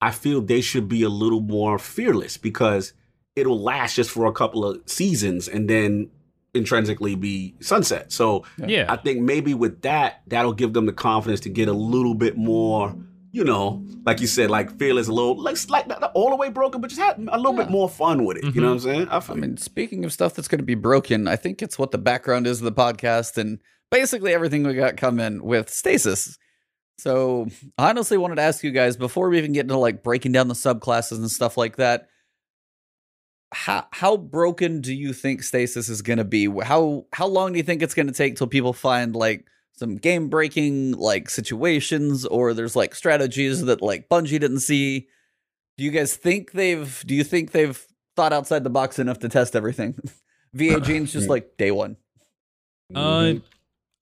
I 0.00 0.12
feel 0.12 0.40
they 0.40 0.60
should 0.60 0.88
be 0.88 1.02
a 1.02 1.08
little 1.08 1.40
more 1.40 1.78
fearless 1.78 2.36
because 2.36 2.92
it'll 3.34 3.60
last 3.60 3.96
just 3.96 4.10
for 4.10 4.26
a 4.26 4.32
couple 4.32 4.64
of 4.64 4.80
seasons 4.86 5.48
and 5.48 5.68
then 5.68 6.10
intrinsically 6.54 7.14
be 7.14 7.54
sunset. 7.60 8.12
So 8.12 8.44
Yeah. 8.64 8.86
I 8.88 8.96
think 8.96 9.20
maybe 9.20 9.54
with 9.54 9.82
that, 9.82 10.22
that'll 10.28 10.52
give 10.52 10.72
them 10.72 10.86
the 10.86 10.92
confidence 10.92 11.40
to 11.40 11.48
get 11.48 11.68
a 11.68 11.72
little 11.72 12.14
bit 12.14 12.36
more, 12.36 12.94
you 13.38 13.44
know, 13.44 13.86
like 14.04 14.20
you 14.20 14.26
said, 14.26 14.50
like 14.50 14.68
feel 14.70 14.78
fearless, 14.78 15.06
a 15.06 15.12
little, 15.12 15.40
like, 15.40 15.56
like 15.70 15.86
not 15.86 16.02
all 16.14 16.30
the 16.30 16.36
way 16.36 16.48
broken, 16.48 16.80
but 16.80 16.90
just 16.90 17.00
have 17.00 17.16
a 17.16 17.36
little 17.36 17.52
bit 17.52 17.70
more 17.70 17.88
fun 17.88 18.24
with 18.24 18.36
it. 18.36 18.44
You 18.52 18.60
know 18.60 18.74
mm-hmm. 18.74 18.88
what 18.88 18.96
I'm 18.96 19.08
saying? 19.08 19.08
I, 19.08 19.32
I 19.32 19.34
mean, 19.36 19.56
speaking 19.56 20.04
of 20.04 20.12
stuff 20.12 20.34
that's 20.34 20.48
going 20.48 20.58
to 20.58 20.64
be 20.64 20.74
broken, 20.74 21.28
I 21.28 21.36
think 21.36 21.62
it's 21.62 21.78
what 21.78 21.92
the 21.92 21.98
background 21.98 22.48
is 22.48 22.58
of 22.58 22.64
the 22.64 22.72
podcast 22.72 23.38
and 23.38 23.60
basically 23.92 24.34
everything 24.34 24.64
we 24.64 24.74
got 24.74 24.96
coming 24.96 25.44
with 25.44 25.70
stasis. 25.70 26.36
So, 26.98 27.46
I 27.78 27.90
honestly 27.90 28.18
wanted 28.18 28.34
to 28.36 28.42
ask 28.42 28.64
you 28.64 28.72
guys 28.72 28.96
before 28.96 29.28
we 29.28 29.38
even 29.38 29.52
get 29.52 29.60
into 29.60 29.78
like 29.78 30.02
breaking 30.02 30.32
down 30.32 30.48
the 30.48 30.54
subclasses 30.54 31.18
and 31.18 31.30
stuff 31.30 31.56
like 31.56 31.76
that. 31.76 32.08
How 33.52 33.86
how 33.92 34.16
broken 34.16 34.80
do 34.80 34.92
you 34.92 35.12
think 35.12 35.44
stasis 35.44 35.88
is 35.88 36.02
going 36.02 36.18
to 36.18 36.24
be? 36.24 36.50
How 36.60 37.06
how 37.12 37.28
long 37.28 37.52
do 37.52 37.58
you 37.58 37.62
think 37.62 37.82
it's 37.82 37.94
going 37.94 38.08
to 38.08 38.12
take 38.12 38.36
till 38.36 38.48
people 38.48 38.72
find 38.72 39.14
like 39.14 39.46
some 39.78 39.96
game 39.96 40.28
breaking 40.28 40.92
like 40.92 41.30
situations 41.30 42.24
or 42.26 42.54
there's 42.54 42.76
like 42.76 42.94
strategies 42.94 43.62
that 43.62 43.82
like 43.82 44.08
Bungie 44.08 44.40
didn't 44.40 44.60
see? 44.60 45.08
Do 45.76 45.84
you 45.84 45.90
guys 45.90 46.16
think 46.16 46.52
they've 46.52 47.02
do 47.06 47.14
you 47.14 47.24
think 47.24 47.52
they've 47.52 47.80
thought 48.16 48.32
outside 48.32 48.64
the 48.64 48.70
box 48.70 48.98
enough 48.98 49.20
to 49.20 49.28
test 49.28 49.54
everything? 49.54 49.98
VA 50.54 50.80
Gene's 50.80 51.12
just 51.12 51.28
like 51.28 51.56
day 51.56 51.70
one. 51.70 51.96
Uh, 52.94 53.34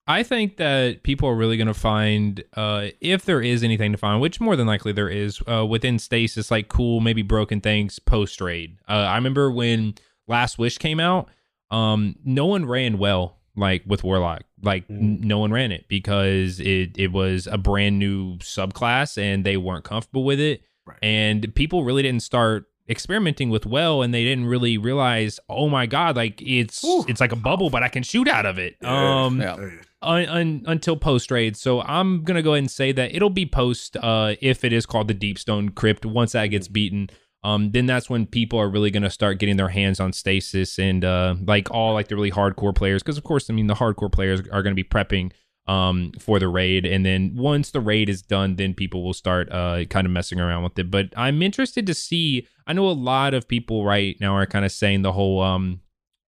I 0.07 0.23
think 0.23 0.59
that 0.59 1.03
people 1.03 1.29
are 1.29 1.35
really 1.35 1.57
going 1.57 1.67
to 1.67 1.75
find, 1.75 2.43
uh, 2.55 2.89
if 3.01 3.25
there 3.25 3.43
is 3.43 3.65
anything 3.65 3.91
to 3.91 3.99
find, 3.99 4.21
which 4.21 4.41
more 4.41 4.55
than 4.55 4.67
likely 4.67 4.93
there 4.93 5.09
is, 5.09 5.43
uh, 5.51 5.67
within 5.67 5.99
stasis, 5.99 6.51
like 6.51 6.69
cool, 6.69 7.01
maybe 7.01 7.23
broken 7.23 7.61
things 7.61 7.99
post 7.99 8.41
raid. 8.41 8.79
Uh, 8.89 8.93
I 8.93 9.17
remember 9.17 9.51
when 9.51 9.95
Last 10.29 10.59
Wish 10.59 10.79
came 10.79 11.01
out, 11.01 11.29
um, 11.73 12.15
no 12.25 12.47
one 12.47 12.67
ran 12.67 12.99
well, 12.99 13.36
like 13.57 13.83
with 13.87 14.05
Warlock. 14.05 14.43
Like 14.63 14.85
n- 14.91 15.21
no 15.23 15.39
one 15.39 15.51
ran 15.53 15.73
it 15.73 15.87
because 15.89 16.61
it 16.61 16.97
it 16.99 17.13
was 17.13 17.47
a 17.47 17.59
brand 17.59 17.99
new 17.99 18.37
subclass 18.39 19.19
and 19.21 19.45
they 19.45 19.57
weren't 19.57 19.85
comfortable 19.85 20.25
with 20.25 20.41
it, 20.41 20.63
Right. 20.87 20.99
and 21.03 21.55
people 21.55 21.85
really 21.85 22.03
didn't 22.03 22.23
start 22.23 22.67
experimenting 22.89 23.51
with 23.51 23.67
well 23.67 24.01
and 24.03 24.15
they 24.15 24.23
didn't 24.23 24.47
really 24.47 24.79
realize 24.79 25.41
oh 25.49 25.69
my 25.69 25.87
god 25.87 26.15
like 26.15 26.41
it's 26.41 26.85
Ooh. 26.85 27.05
it's 27.09 27.21
like 27.21 27.33
a 27.33 27.37
bubble 27.37 27.69
but 27.69 27.83
i 27.83 27.89
can 27.89 28.05
shoot 28.05 28.29
out 28.29 28.47
of 28.47 28.61
it 28.61 28.77
Yeah. 28.81 29.25
um 29.25 29.41
Yeah. 29.41 29.57
un, 30.03 30.25
un, 30.27 30.63
until 30.67 30.97
post 30.97 31.33
raid. 31.33 31.57
So 31.57 31.81
I'm 31.83 32.23
gonna 32.23 32.43
go 32.43 32.53
ahead 32.53 32.59
and 32.63 32.71
say 32.71 32.93
that 32.93 33.13
it'll 33.13 33.29
be 33.31 33.45
post 33.45 33.97
uh, 33.97 34.37
if 34.41 34.63
it 34.63 34.73
is 34.73 34.87
called 34.87 35.09
the 35.09 35.15
Deepstone 35.17 35.75
Crypt. 35.75 36.07
Once 36.07 36.31
that 36.33 36.47
gets 36.47 36.69
beaten, 36.69 37.11
um, 37.47 37.71
then 37.71 37.87
that's 37.87 38.11
when 38.11 38.27
people 38.27 38.59
are 38.59 38.69
really 38.69 38.91
gonna 38.91 39.11
start 39.11 39.39
getting 39.39 39.57
their 39.57 39.69
hands 39.69 40.01
on 40.01 40.13
stasis 40.13 40.79
and 40.79 41.05
uh, 41.05 41.35
like 41.47 41.71
all 41.71 41.95
like 41.95 42.09
the 42.09 42.17
really 42.17 42.31
hardcore 42.31 42.75
players, 42.75 43.03
because 43.03 43.19
of 43.19 43.25
course 43.25 43.49
I 43.49 43.53
mean 43.53 43.67
the 43.67 43.75
hardcore 43.75 44.11
players 44.11 44.41
are 44.53 44.63
gonna 44.63 44.75
be 44.75 44.85
prepping 44.85 45.33
um 45.69 46.13
for 46.21 46.39
the 46.39 46.47
raid 46.47 46.87
and 46.87 47.05
then 47.05 47.35
once 47.35 47.73
the 47.73 47.81
raid 47.81 48.09
is 48.09 48.23
done 48.23 48.55
then 48.55 48.73
people 48.73 49.03
will 49.03 49.13
start 49.13 49.51
uh 49.51 49.85
kind 49.87 50.07
of 50.07 50.13
messing 50.13 50.39
around 50.39 50.63
with 50.63 50.79
it 50.79 50.93
but 50.93 51.07
i'm 51.17 51.43
interested 51.43 51.85
to 51.89 51.93
see 51.93 52.47
i 52.69 52.73
know 52.73 52.89
a 52.89 52.93
lot 52.93 53.35
of 53.35 53.49
people 53.49 53.85
right 53.85 54.17
now 54.21 54.33
are 54.33 54.47
kind 54.47 54.65
of 54.65 54.71
saying 54.71 55.03
the 55.03 55.11
whole 55.11 55.43
um 55.43 55.81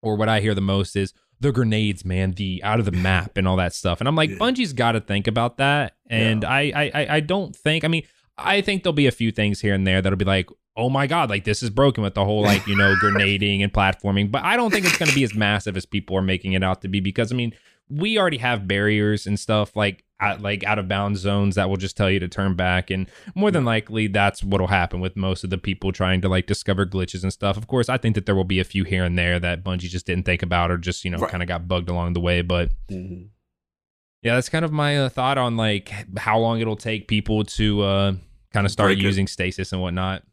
or 0.03 0.17
what 0.17 0.29
i 0.29 0.41
hear 0.41 0.57
the 0.57 0.61
most 0.61 0.97
is 0.97 1.15
the 1.41 1.53
grenades, 1.53 2.05
man, 2.05 2.33
the 2.33 2.61
out 2.65 2.79
of 2.79 2.85
the 2.85 2.93
map 2.93 3.37
and 3.37 3.47
all 3.47 3.57
that 3.57 3.75
stuff. 3.75 4.01
And 4.01 4.09
I'm 4.09 4.17
like, 4.17 4.31
Yeah. 4.31 4.37
Bungie's 4.37 4.73
got 4.73 4.93
to 4.93 5.01
think 5.01 5.27
about 5.27 5.59
that. 5.59 5.97
And 6.11 6.45
I, 6.45 6.73
I, 6.75 6.91
I, 6.95 7.07
I 7.17 7.21
don't 7.21 7.55
think. 7.55 7.85
I 7.85 7.89
mean, 7.89 8.03
I 8.37 8.61
think 8.61 8.83
there'll 8.83 8.93
be 8.93 9.07
a 9.07 9.13
few 9.13 9.31
things 9.31 9.61
here 9.61 9.75
and 9.75 9.87
there 9.87 10.01
that'll 10.01 10.17
be 10.17 10.25
like, 10.25 10.49
oh 10.79 10.89
my 10.89 11.07
god, 11.07 11.29
like 11.29 11.45
this 11.45 11.63
is 11.63 11.69
broken 11.71 12.03
with 12.03 12.15
the 12.15 12.25
whole 12.25 12.41
like 12.43 12.67
you 12.67 12.77
know 12.77 12.95
grenading 13.01 13.63
and 13.63 13.73
platforming. 13.73 14.31
But 14.31 14.45
I 14.45 14.57
don't 14.57 14.71
think 14.73 14.87
it's 14.87 14.97
going 14.97 15.09
to 15.11 15.15
be 15.15 15.25
as 15.25 15.35
massive 15.35 15.77
as 15.77 15.85
people 15.85 16.17
are 16.17 16.23
making 16.23 16.55
it 16.55 16.63
out 16.63 16.81
to 16.83 16.89
be 16.89 17.01
because 17.01 17.31
I 17.33 17.35
mean, 17.35 17.53
we 17.91 18.17
already 18.19 18.39
have 18.39 18.67
barriers 18.69 19.27
and 19.27 19.39
stuff 19.39 19.75
like 19.77 20.05
out, 20.21 20.41
like 20.41 20.65
out 20.65 20.79
of 20.79 20.89
bounds 20.89 21.21
zones 21.21 21.55
that 21.57 21.69
will 21.71 21.77
just 21.77 21.97
tell 21.97 22.11
you 22.11 22.19
to 22.21 22.29
turn 22.29 22.55
back 22.55 22.91
and 22.91 23.09
more 23.37 23.51
than 23.51 23.65
likely 23.65 24.07
that's 24.09 24.43
what'll 24.43 24.67
happen 24.67 24.99
with 25.01 25.15
most 25.17 25.45
of 25.45 25.51
the 25.51 25.59
people 25.59 25.93
trying 25.93 26.21
to 26.21 26.29
like 26.29 26.47
discover 26.47 26.85
glitches 26.85 27.23
and 27.23 27.33
stuff 27.33 27.57
of 27.57 27.69
course 27.69 27.89
i 27.89 27.97
think 27.97 28.17
that 28.17 28.27
there 28.27 28.35
will 28.35 28.43
be 28.43 28.59
a 28.59 28.65
few 28.65 28.83
here 28.83 29.05
and 29.05 29.17
there 29.17 29.39
that 29.39 29.63
bungie 29.63 29.83
just 29.89 30.07
didn't 30.07 30.25
think 30.25 30.43
about 30.43 30.73
or 30.73 30.77
just 30.77 31.05
you 31.05 31.11
know 31.13 31.19
Right. 31.19 31.31
kind 31.31 31.41
of 31.41 31.47
got 31.49 31.69
bugged 31.69 31.89
along 31.89 32.15
the 32.15 32.21
way 32.21 32.43
but 32.43 32.71
Mhm. 32.91 33.29
yeah 34.23 34.35
that's 34.35 34.49
kind 34.49 34.65
of 34.65 34.73
my 34.73 34.99
uh, 34.99 35.09
thought 35.09 35.39
on 35.39 35.57
like 35.57 35.93
how 36.19 36.37
long 36.41 36.59
it'll 36.61 36.75
take 36.77 37.07
people 37.07 37.45
to 37.45 37.83
uh 37.83 38.13
kind 38.53 38.67
of 38.67 38.73
start 38.73 38.89
Break 38.89 38.99
it. 38.99 39.03
using 39.03 39.29
stasis 39.29 39.73
and 39.73 39.81
whatnot 39.81 40.25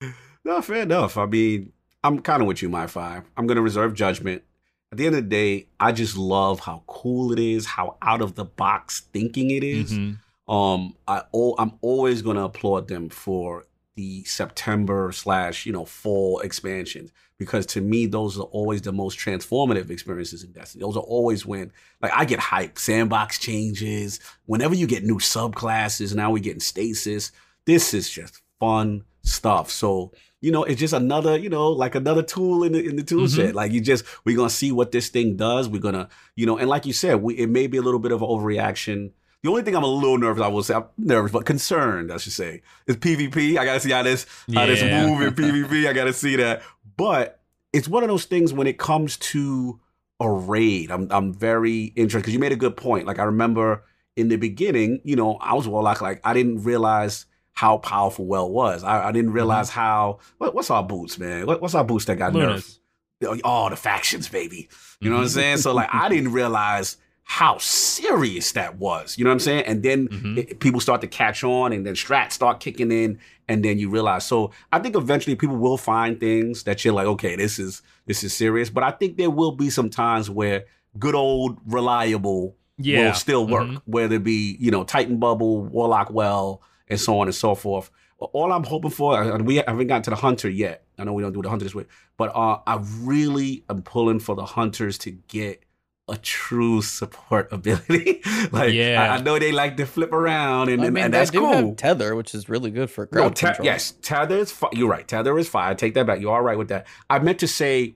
No, 0.42 0.62
fair 0.62 0.82
enough. 0.82 1.18
I 1.18 1.26
mean, 1.26 1.72
I'm 2.02 2.20
kind 2.20 2.40
of 2.40 2.48
with 2.48 2.62
you, 2.62 2.70
MyFi. 2.70 3.22
I'm 3.36 3.46
going 3.46 3.56
to 3.56 3.62
reserve 3.62 3.92
judgment. 3.92 4.42
At 4.90 4.96
the 4.96 5.04
end 5.04 5.14
of 5.14 5.24
the 5.24 5.28
day, 5.28 5.66
I 5.78 5.92
just 5.92 6.16
love 6.16 6.60
how 6.60 6.82
cool 6.86 7.30
it 7.32 7.38
is, 7.38 7.66
how 7.66 7.98
out 8.00 8.22
of 8.22 8.36
the 8.36 8.46
box 8.46 9.00
thinking 9.12 9.50
it 9.50 9.62
is. 9.62 9.92
Mhm. 9.92 10.16
Um, 10.48 10.96
I 11.06 11.22
oh, 11.34 11.54
I'm 11.58 11.72
always 11.82 12.22
going 12.22 12.36
to 12.36 12.44
applaud 12.44 12.88
them 12.88 13.10
for 13.10 13.66
the 13.96 14.24
September 14.24 15.12
slash 15.12 15.66
you 15.66 15.72
know 15.72 15.84
fall 15.84 16.40
expansions 16.40 17.10
because 17.38 17.66
to 17.66 17.80
me 17.82 18.06
those 18.06 18.38
are 18.38 18.44
always 18.44 18.80
the 18.80 18.92
most 18.92 19.18
transformative 19.18 19.90
experiences 19.90 20.42
in 20.42 20.52
Destiny. 20.52 20.82
Those 20.82 20.96
are 20.96 21.00
always 21.00 21.44
when 21.44 21.70
like 22.00 22.12
I 22.14 22.24
get 22.24 22.40
hyped. 22.40 22.78
Sandbox 22.78 23.38
changes. 23.38 24.18
Whenever 24.46 24.74
you 24.74 24.86
get 24.86 25.04
new 25.04 25.18
subclasses, 25.18 26.14
now 26.14 26.30
we're 26.30 26.42
getting 26.42 26.60
stasis. 26.60 27.30
This 27.66 27.92
is 27.94 28.08
just 28.10 28.40
fun 28.58 29.04
stuff. 29.22 29.70
So 29.70 30.12
you 30.42 30.50
know, 30.50 30.64
it's 30.64 30.80
just 30.80 30.94
another, 30.94 31.36
you 31.36 31.50
know, 31.50 31.68
like 31.68 31.94
another 31.94 32.22
tool 32.22 32.64
in 32.64 32.72
the 32.72 32.82
in 32.88 32.96
the 32.96 33.02
tool 33.02 33.26
Mhm. 33.26 33.36
set. 33.36 33.54
Like 33.54 33.72
you 33.72 33.80
just 33.82 34.04
we're 34.24 34.36
gonna 34.36 34.48
see 34.48 34.72
what 34.72 34.90
this 34.90 35.10
thing 35.10 35.36
does. 35.36 35.68
We're 35.68 35.82
gonna, 35.82 36.08
you 36.34 36.46
know, 36.46 36.56
and 36.56 36.68
like 36.68 36.86
you 36.86 36.94
said, 36.94 37.16
we, 37.22 37.34
it 37.34 37.48
may 37.50 37.66
be 37.66 37.76
a 37.76 37.82
little 37.82 38.00
bit 38.00 38.10
of 38.12 38.22
an 38.22 38.28
overreaction. 38.28 39.10
The 39.42 39.50
only 39.50 39.62
thing 39.62 39.74
I'm 39.76 39.82
a 39.84 39.86
little 39.86 40.18
nervous, 40.18 40.42
I 40.42 40.48
will 40.48 40.62
say, 40.62 40.74
I'm 40.74 40.84
nervous, 40.98 41.32
but 41.32 41.44
concerned, 41.46 42.10
I 42.12 42.16
should 42.18 42.32
say, 42.32 42.62
is 42.86 42.96
PvP. 42.96 43.58
I 43.58 43.64
gotta 43.66 43.80
see 43.80 43.90
how 43.90 44.02
this 44.02 44.24
how 44.54 44.64
this 44.66 44.82
move 44.82 45.20
in 45.20 45.34
PvP. 45.34 45.86
I 45.86 45.92
gotta 45.92 46.12
see 46.14 46.36
that. 46.36 46.62
But 46.96 47.40
it's 47.74 47.86
one 47.88 48.02
of 48.02 48.08
those 48.08 48.24
things 48.24 48.52
when 48.52 48.66
it 48.66 48.78
comes 48.78 49.18
to 49.18 49.78
a 50.20 50.30
raid. 50.30 50.90
I'm 50.90 51.06
I'm 51.10 51.34
very 51.34 51.92
interested 51.96 52.20
because 52.20 52.32
you 52.32 52.38
made 52.38 52.52
a 52.52 52.56
good 52.56 52.76
point. 52.78 53.06
Like 53.06 53.18
I 53.18 53.24
remember 53.24 53.84
in 54.16 54.28
the 54.28 54.36
beginning, 54.36 55.00
you 55.04 55.16
know, 55.16 55.36
I 55.36 55.52
was 55.52 55.68
warlock. 55.68 56.00
Like 56.00 56.20
I 56.24 56.32
didn't 56.32 56.62
realize 56.64 57.26
how 57.60 57.76
powerful 57.78 58.24
well 58.24 58.48
was. 58.50 58.82
I, 58.82 59.08
I 59.08 59.12
didn't 59.12 59.32
realize 59.32 59.68
how. 59.68 60.18
What, 60.38 60.54
what's 60.54 60.70
our 60.70 60.82
boots, 60.82 61.18
man? 61.18 61.46
What, 61.46 61.60
what's 61.60 61.74
our 61.74 61.84
boots 61.84 62.06
that 62.06 62.16
got 62.16 62.32
nerfed? 62.32 62.78
Lunas. 63.22 63.40
Oh, 63.44 63.68
the 63.68 63.76
factions, 63.76 64.28
baby. 64.28 64.68
You 65.00 65.10
know 65.10 65.16
what 65.16 65.22
I'm 65.24 65.28
saying? 65.28 65.58
So 65.58 65.74
like 65.74 65.90
I 65.92 66.08
didn't 66.14 66.32
realize 66.32 66.96
how 67.24 67.58
serious 67.58 68.52
that 68.52 68.78
was. 68.78 69.18
You 69.18 69.24
know 69.24 69.30
what 69.30 69.34
I'm 69.34 69.40
saying? 69.40 69.64
And 69.66 69.82
then 69.82 70.08
Mhm. 70.08 70.38
it- 70.38 70.58
people 70.60 70.80
start 70.80 71.02
to 71.02 71.06
catch 71.06 71.44
on, 71.44 71.72
and 71.74 71.84
then 71.86 71.94
strats 71.94 72.32
start 72.32 72.60
kicking 72.60 72.90
in, 72.90 73.18
and 73.46 73.62
then 73.64 73.78
you 73.78 73.90
realize. 73.90 74.24
So 74.24 74.52
I 74.72 74.78
think 74.78 74.96
eventually 74.96 75.36
people 75.36 75.56
will 75.56 75.76
find 75.76 76.18
things 76.18 76.62
that 76.64 76.82
you're 76.82 76.94
like, 76.94 77.06
okay, 77.06 77.36
this 77.36 77.58
is 77.58 77.82
this 78.06 78.24
is 78.24 78.32
serious. 78.34 78.70
But 78.70 78.84
I 78.84 78.90
think 78.90 79.18
there 79.18 79.30
will 79.30 79.52
be 79.52 79.68
some 79.68 79.90
times 79.90 80.30
where 80.30 80.64
good 80.98 81.14
old 81.14 81.58
reliable 81.66 82.56
Yeah. 82.78 83.08
will 83.08 83.14
still 83.14 83.46
work, 83.46 83.68
Mhm. 83.68 83.82
whether 83.84 84.16
it 84.16 84.24
be 84.24 84.56
you 84.58 84.70
know 84.70 84.82
Titan 84.84 85.18
Bubble, 85.18 85.62
Warlock 85.62 86.10
Well, 86.10 86.62
and 86.90 87.00
so 87.00 87.18
on 87.20 87.28
and 87.28 87.34
so 87.34 87.54
forth. 87.54 87.90
All 88.18 88.52
I'm 88.52 88.64
hoping 88.64 88.90
for, 88.90 89.18
and 89.22 89.46
we 89.46 89.56
haven't 89.56 89.86
gotten 89.86 90.02
to 90.02 90.10
the 90.10 90.16
hunter 90.16 90.50
yet. 90.50 90.84
I 90.98 91.04
know 91.04 91.14
we 91.14 91.22
don't 91.22 91.32
do 91.32 91.40
the 91.40 91.48
hunter 91.48 91.64
this 91.64 91.74
way, 91.74 91.86
but 92.18 92.36
uh, 92.36 92.58
I 92.66 92.78
really 93.00 93.64
am 93.70 93.80
pulling 93.82 94.18
for 94.20 94.34
the 94.34 94.44
hunters 94.44 94.98
to 94.98 95.10
get 95.10 95.62
a 96.06 96.18
true 96.18 96.82
support 96.82 97.50
ability. 97.52 98.20
like, 98.52 98.74
Yeah. 98.74 99.00
I, 99.10 99.16
I 99.16 99.20
know 99.22 99.38
they 99.38 99.52
like 99.52 99.78
to 99.78 99.86
flip 99.86 100.12
around, 100.12 100.68
and, 100.68 100.82
I 100.82 100.90
mean, 100.90 101.04
and 101.04 101.14
that's 101.14 101.30
cool. 101.30 101.50
have 101.50 101.76
tether, 101.76 102.14
which 102.14 102.34
is 102.34 102.48
really 102.50 102.70
good 102.70 102.90
for 102.90 103.06
crowd 103.06 103.22
No, 103.22 103.28
te- 103.30 103.46
control. 103.46 103.64
yes, 103.64 103.92
tether 104.02 104.36
is 104.38 104.52
fine. 104.52 104.70
You're 104.74 104.90
right. 104.90 105.06
Tether 105.08 105.38
is 105.38 105.48
fine. 105.48 105.70
I 105.70 105.74
take 105.74 105.94
that 105.94 106.06
back. 106.06 106.20
You're 106.20 106.34
all 106.34 106.42
right 106.42 106.58
with 106.58 106.68
that. 106.68 106.86
I 107.08 107.20
meant 107.20 107.38
to 107.38 107.48
say 107.48 107.94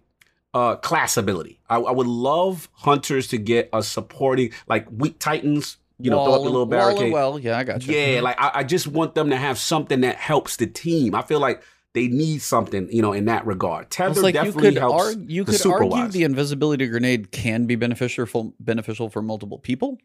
uh, 0.54 0.76
class 0.76 1.16
ability. 1.18 1.60
I, 1.68 1.76
I 1.78 1.90
would 1.90 2.06
love 2.06 2.70
hunters 2.72 3.26
to 3.28 3.36
get 3.38 3.68
a 3.74 3.82
supporting, 3.82 4.52
like 4.68 4.86
weak 4.90 5.18
titans. 5.18 5.76
You 5.98 6.10
know, 6.10 6.24
throw 6.24 6.24
up 6.24 6.30
Wall 6.40 6.44
the 6.44 6.50
little 6.50 6.62
and- 6.62 6.70
barricade. 6.70 7.12
Well, 7.12 7.38
yeah, 7.38 7.56
I 7.58 7.64
got 7.64 7.86
you. 7.86 7.94
Yeah, 7.94 8.20
like 8.20 8.40
I, 8.40 8.50
I 8.56 8.64
just 8.64 8.86
want 8.88 9.14
them 9.14 9.30
to 9.30 9.36
have 9.36 9.58
something 9.58 10.00
that 10.00 10.16
helps 10.16 10.56
the 10.56 10.66
team. 10.66 11.14
I 11.14 11.22
feel 11.22 11.38
like 11.40 11.62
they 11.92 12.08
need 12.08 12.42
something, 12.42 12.88
you 12.90 13.00
know, 13.02 13.12
in 13.12 13.26
that 13.26 13.46
regard. 13.46 13.90
Tether 13.90 14.10
It's 14.10 14.20
like 14.20 14.34
you 14.34 14.40
definitely 14.42 14.70
could 14.72 14.78
helps. 14.78 15.04
argue, 15.04 15.26
you 15.28 15.44
the 15.44 15.52
could 15.52 15.60
super 15.60 15.74
argue 15.84 15.90
wise. 15.90 16.12
the 16.12 16.24
invisibility 16.24 16.86
grenade 16.88 17.30
can 17.30 17.66
be 17.66 17.76
beneficial 17.76 18.26
for 18.26 18.52
beneficial 18.58 19.08
for 19.08 19.22
multiple 19.22 19.58
people 19.58 19.98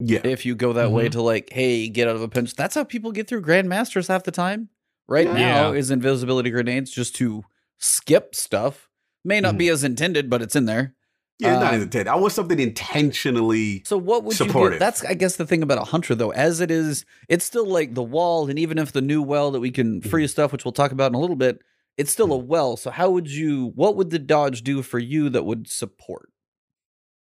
yeah, 0.00 0.20
if 0.24 0.44
you 0.44 0.54
go 0.56 0.72
that 0.74 0.90
way 0.90 1.06
Mhm. 1.08 1.12
to 1.12 1.22
like, 1.22 1.48
hey, 1.52 1.88
get 1.88 2.06
out 2.08 2.16
of 2.16 2.22
a 2.22 2.28
pinch. 2.28 2.54
That's 2.54 2.74
how 2.74 2.82
people 2.84 3.12
get 3.12 3.28
through 3.28 3.42
grandmasters 3.42 4.08
half 4.08 4.24
the 4.24 4.30
time. 4.32 4.68
Right 5.08 5.26
Yeah. 5.28 5.32
now 5.34 5.72
is 5.72 5.90
invisibility 5.92 6.50
grenades 6.50 6.90
just 6.90 7.14
to 7.16 7.44
skip 7.78 8.34
stuff. 8.34 8.88
May 9.24 9.40
not 9.40 9.54
Mhm. 9.54 9.58
be 9.58 9.68
as 9.68 9.84
intended, 9.84 10.28
but 10.28 10.42
it's 10.42 10.56
in 10.56 10.66
there. 10.66 10.95
Yeah, 11.38 11.54
it's 11.54 11.60
not 11.62 11.74
um, 11.74 11.82
intended. 11.82 12.08
I 12.08 12.14
want 12.16 12.32
something 12.32 12.58
intentionally. 12.58 13.82
So 13.84 13.98
what 13.98 14.24
would 14.24 14.38
you 14.38 14.46
Supportive. 14.46 14.78
get? 14.78 14.84
That's 14.84 15.04
I 15.04 15.14
guess 15.14 15.36
the 15.36 15.46
thing 15.46 15.62
about 15.62 15.78
a 15.78 15.84
hunter 15.84 16.14
though, 16.14 16.30
as 16.30 16.60
it 16.60 16.70
is, 16.70 17.04
it's 17.28 17.44
still 17.44 17.66
like 17.66 17.94
the 17.94 18.02
wall, 18.02 18.48
and 18.48 18.58
even 18.58 18.78
if 18.78 18.92
the 18.92 19.02
new 19.02 19.22
well 19.22 19.50
that 19.50 19.60
we 19.60 19.70
can 19.70 20.00
Mm-hmm. 20.00 20.08
free 20.10 20.26
stuff, 20.26 20.52
which 20.52 20.64
we'll 20.64 20.72
talk 20.72 20.92
about 20.92 21.10
in 21.10 21.14
a 21.14 21.20
little 21.20 21.36
bit, 21.36 21.60
it's 21.96 22.10
still 22.10 22.32
a 22.32 22.36
well. 22.36 22.76
So 22.76 22.90
how 22.90 23.10
would 23.10 23.30
you? 23.30 23.72
What 23.74 23.96
would 23.96 24.10
the 24.10 24.18
dodge 24.18 24.62
do 24.62 24.82
for 24.82 24.98
you 24.98 25.28
that 25.30 25.44
would 25.44 25.68
support? 25.68 26.30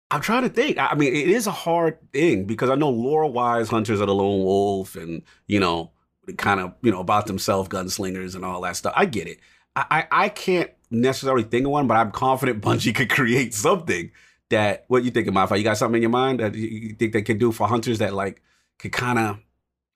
I'm 0.10 0.22
trying 0.22 0.44
to 0.44 0.50
think. 0.50 0.78
I 0.78 0.88
I 0.88 0.96
mean, 0.96 1.14
it 1.14 1.28
is 1.30 1.48
a 1.48 1.52
hard 1.52 1.98
thing 2.14 2.46
because 2.46 2.70
I 2.70 2.76
know 2.76 2.90
lore 2.90 3.26
wise 3.30 3.70
hunters 3.70 4.00
are 4.02 4.06
the 4.06 4.14
lone 4.16 4.44
wolf 4.44 4.96
and, 4.96 5.22
you 5.48 5.60
know, 5.60 5.92
kind 6.38 6.60
of, 6.62 6.74
you 6.82 6.92
know, 6.92 7.02
about 7.02 7.26
themselves, 7.28 7.68
gunslingers 7.70 8.36
and 8.36 8.46
all 8.46 8.62
that 8.62 8.76
stuff. 8.78 8.94
I 8.96 9.06
get 9.06 9.28
it. 9.28 9.40
I, 9.76 9.86
I, 10.12 10.24
I 10.26 10.30
can't 10.30 10.72
necessarily 10.90 11.44
think 11.44 11.66
of 11.66 11.72
one, 11.72 11.88
but 11.88 11.98
I'm 11.98 12.12
confident 12.12 12.62
Bungie 12.64 12.94
could 12.96 13.10
create 13.10 13.54
something 13.54 14.12
that, 14.50 14.86
what 14.88 15.04
you 15.04 15.12
think, 15.12 15.28
MyFi? 15.28 15.58
You 15.58 15.64
got 15.64 15.78
something 15.78 15.98
in 15.98 16.02
your 16.04 16.10
mind 16.12 16.40
that 16.40 16.56
you- 16.56 16.96
think 16.98 17.14
they 17.14 17.22
can 17.22 17.38
do 17.38 17.52
for 17.52 17.68
hunters 17.68 18.00
that, 18.00 18.14
like, 18.14 18.42
could 18.80 18.92
kind 18.92 19.20
of, 19.20 19.38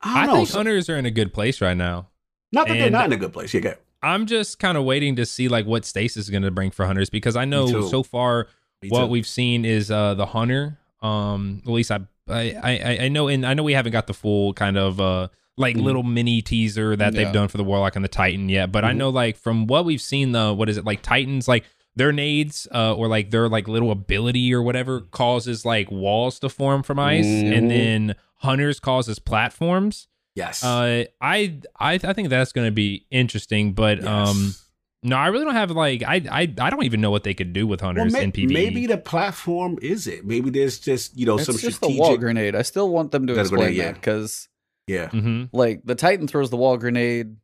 I 0.01 0.23
I 0.23 0.25
know. 0.25 0.35
think 0.37 0.49
so- 0.49 0.57
hunters 0.57 0.89
are 0.89 0.97
in 0.97 1.05
a 1.05 1.11
good 1.11 1.33
place 1.33 1.61
right 1.61 1.77
now. 1.77 2.07
not 2.51 2.67
that 2.67 2.73
they're 2.77 2.89
not 2.89 3.05
in 3.05 3.13
a 3.13 3.17
good 3.17 3.31
place. 3.33 3.53
You 3.53 3.61
get 3.61 3.81
I'm 4.03 4.25
just 4.25 4.57
kind 4.59 4.77
of 4.77 4.83
waiting 4.83 5.15
to 5.17 5.25
see 5.27 5.47
like 5.47 5.65
what 5.67 5.85
Stasis 5.85 6.17
is 6.25 6.29
going 6.31 6.41
to 6.43 6.49
bring 6.51 6.71
for 6.71 6.85
hunters 6.87 7.09
because 7.11 7.35
I 7.35 7.45
know 7.45 7.87
so 7.87 8.01
far 8.01 8.47
Me 8.81 8.89
what 8.89 9.01
too. 9.01 9.07
we've 9.11 9.27
seen 9.27 9.63
is 9.63 9.91
uh 9.91 10.15
the 10.15 10.25
hunter. 10.25 10.79
Um, 11.03 11.61
at 11.65 11.71
least 11.71 11.91
I 11.91 11.99
I 12.27 12.55
I, 12.63 12.97
I 13.03 13.07
know, 13.09 13.27
and 13.27 13.45
I 13.45 13.53
know 13.53 13.61
we 13.63 13.73
haven't 13.73 13.91
got 13.91 14.07
the 14.07 14.13
full 14.15 14.53
kind 14.53 14.75
of 14.77 14.99
uh 14.99 15.27
like 15.57 15.75
Mhm. 15.75 15.83
little 15.83 16.03
mini 16.03 16.41
teaser 16.41 16.95
that 16.95 17.13
Yeah. 17.13 17.23
they've 17.25 17.33
done 17.33 17.47
for 17.47 17.57
the 17.57 17.63
Warlock 17.63 17.95
and 17.95 18.03
the 18.05 18.09
Titan 18.09 18.49
yet, 18.49 18.71
but 18.71 18.83
I 18.85 18.93
Mhm. 18.93 18.97
know 18.97 19.09
like 19.09 19.37
from 19.37 19.67
what 19.67 19.85
we've 19.85 20.01
seen, 20.01 20.31
the 20.31 20.53
what 20.53 20.69
is 20.69 20.77
it 20.77 20.85
like 20.85 21.01
Titans 21.01 21.47
like 21.47 21.65
their 21.95 22.11
nades 22.13 22.67
uh, 22.73 22.93
or 22.95 23.07
like 23.09 23.31
their 23.31 23.49
like 23.49 23.67
little 23.67 23.91
ability 23.91 24.53
or 24.53 24.61
whatever 24.61 25.01
causes 25.01 25.65
like 25.65 25.91
walls 25.91 26.39
to 26.39 26.49
form 26.49 26.83
from 26.83 26.99
ice, 26.99 27.25
Mhm. 27.25 27.57
and 27.57 27.69
then 27.71 28.15
hunters 28.37 28.79
causes 28.79 29.19
platforms. 29.19 30.07
Yes. 30.35 30.63
Uh, 30.63 31.03
I 31.19 31.57
I 31.79 31.93
I 32.01 32.13
think 32.13 32.29
that's 32.29 32.53
going 32.53 32.67
to 32.67 32.71
be 32.71 33.05
interesting, 33.11 33.73
but 33.73 34.03
um. 34.05 34.55
No, 35.03 35.15
I 35.15 35.29
really 35.29 35.45
don't 35.45 35.55
have 35.55 35.71
like 35.71 36.03
I 36.03 36.21
I 36.31 36.41
I 36.59 36.69
don't 36.69 36.83
even 36.83 37.01
know 37.01 37.09
what 37.09 37.23
they 37.23 37.33
could 37.33 37.53
do 37.53 37.65
with 37.65 37.81
hunters 37.81 38.13
may- 38.13 38.23
in 38.23 38.31
PvE. 38.31 38.53
maybe 38.53 38.85
the 38.85 38.99
platform 38.99 39.79
is 39.81 40.05
it. 40.05 40.23
Maybe 40.27 40.51
there's 40.51 40.77
just, 40.77 41.17
you 41.17 41.25
know, 41.25 41.37
It's 41.37 41.47
some 41.47 41.57
just 41.57 41.77
strategic. 41.77 41.97
the 41.97 41.99
wall 41.99 42.17
grenade. 42.17 42.55
I 42.55 42.61
still 42.61 42.87
want 42.91 43.09
them 43.11 43.25
to 43.25 43.33
That's 43.33 43.49
explain 43.49 43.69
grenade, 43.69 43.77
yeah. 43.77 43.85
that 43.93 43.95
because 43.95 44.47
yeah. 44.91 45.09
hmm 45.09 45.43
like 45.53 45.81
the 45.85 45.95
Titan 45.95 46.27
throws 46.27 46.49
the 46.49 46.57
wall 46.57 46.77
grenade, 46.77 47.35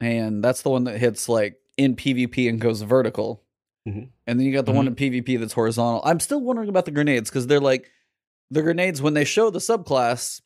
and 0.00 0.42
that's 0.42 0.62
the 0.62 0.70
one 0.70 0.84
that 0.84 0.98
hits 0.98 1.28
like 1.28 1.56
in 1.76 1.96
PvP 1.96 2.48
and 2.48 2.60
goes 2.60 2.82
vertical. 2.82 3.42
Mhm. 3.88 4.10
And 4.26 4.38
then 4.38 4.46
you 4.46 4.52
got 4.52 4.66
the 4.66 4.72
one 4.72 4.86
in 4.86 4.94
PvP 4.94 5.38
that's 5.40 5.52
horizontal. 5.54 6.02
I'm 6.04 6.20
still 6.20 6.40
wondering 6.40 6.68
about 6.68 6.84
the 6.84 6.90
grenades 6.92 7.30
because 7.30 7.46
they're 7.46 7.60
like 7.60 7.90
the 8.50 8.62
grenades 8.62 9.00
when 9.02 9.14
they 9.14 9.24
show 9.24 9.50
the 9.50 9.58
subclass. 9.58 10.40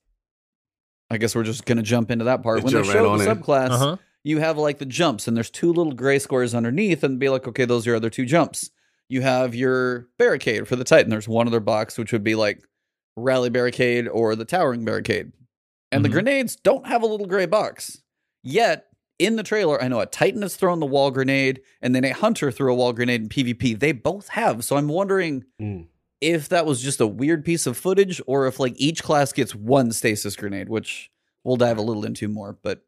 I 1.11 1.19
guess 1.19 1.35
we're 1.35 1.45
just 1.45 1.65
gonna 1.67 1.83
jump 1.83 2.11
into 2.11 2.25
that 2.27 2.43
part. 2.43 2.63
Let's 2.63 2.65
when 2.73 2.83
they 2.83 2.93
jump 2.93 2.95
right 2.95 3.19
show 3.27 3.35
the 3.35 3.35
subclass, 3.43 3.71
Uh 3.71 3.79
huh. 3.79 3.97
you 4.25 4.39
have 4.39 4.59
like 4.59 4.79
the 4.79 4.87
jumps, 4.87 5.29
and 5.29 5.37
there's 5.37 5.51
two 5.51 5.73
little 5.73 5.93
gray 5.93 6.19
squares 6.19 6.55
underneath, 6.55 7.03
and 7.05 7.19
be 7.19 7.29
like, 7.29 7.47
okay, 7.49 7.65
those 7.65 7.87
are 7.87 7.91
your 7.91 7.97
other 7.97 8.11
two 8.11 8.25
jumps. 8.27 8.71
You 9.09 9.23
have 9.23 9.55
your 9.55 10.09
barricade 10.19 10.67
for 10.67 10.75
the 10.75 10.83
Titan. 10.85 11.11
There's 11.11 11.29
one 11.29 11.47
other 11.47 11.61
box, 11.61 11.97
which 11.97 12.13
would 12.13 12.25
be 12.25 12.35
like 12.35 12.61
rally 13.17 13.51
barricade 13.51 14.09
or 14.09 14.35
the 14.35 14.45
towering 14.45 14.85
barricade. 14.85 15.31
And 15.97 16.05
the 16.05 16.09
Mhm. 16.09 16.13
grenades 16.13 16.57
don't 16.57 16.87
have 16.87 17.03
a 17.03 17.07
little 17.07 17.27
gray 17.27 17.47
box. 17.47 18.03
Yet, 18.43 18.87
in 19.19 19.37
the 19.37 19.43
trailer, 19.43 19.83
I 19.83 19.89
know 19.89 20.01
a 20.01 20.07
Titan 20.07 20.43
has 20.43 20.57
thrown 20.57 20.79
the 20.79 20.87
wall 20.87 21.11
grenade, 21.11 21.63
and 21.83 21.95
then 21.95 22.05
a 22.05 22.11
Hunter 22.11 22.51
threw 22.53 22.71
a 22.73 22.77
wall 22.77 22.93
grenade 22.93 23.23
in 23.23 23.29
PvP. 23.29 23.75
They 23.79 23.93
both 23.93 24.29
have. 24.29 24.65
So 24.65 24.77
I'm 24.77 24.89
wondering 24.89 25.45
Mm. 25.61 25.87
if 26.21 26.49
that 26.51 26.67
was 26.67 26.83
just 26.83 27.01
a 27.01 27.07
weird 27.07 27.45
piece 27.45 27.67
of 27.67 27.77
footage 27.77 28.21
or 28.27 28.47
if 28.47 28.61
like 28.61 28.75
each 28.77 29.03
class 29.03 29.33
gets 29.33 29.55
one 29.55 29.91
stasis 29.93 30.37
grenade, 30.37 30.69
which 30.69 31.11
we'll 31.45 31.57
dive 31.57 31.79
a 31.79 31.83
little 31.83 32.05
into 32.05 32.29
more. 32.29 32.57
But 32.63 32.83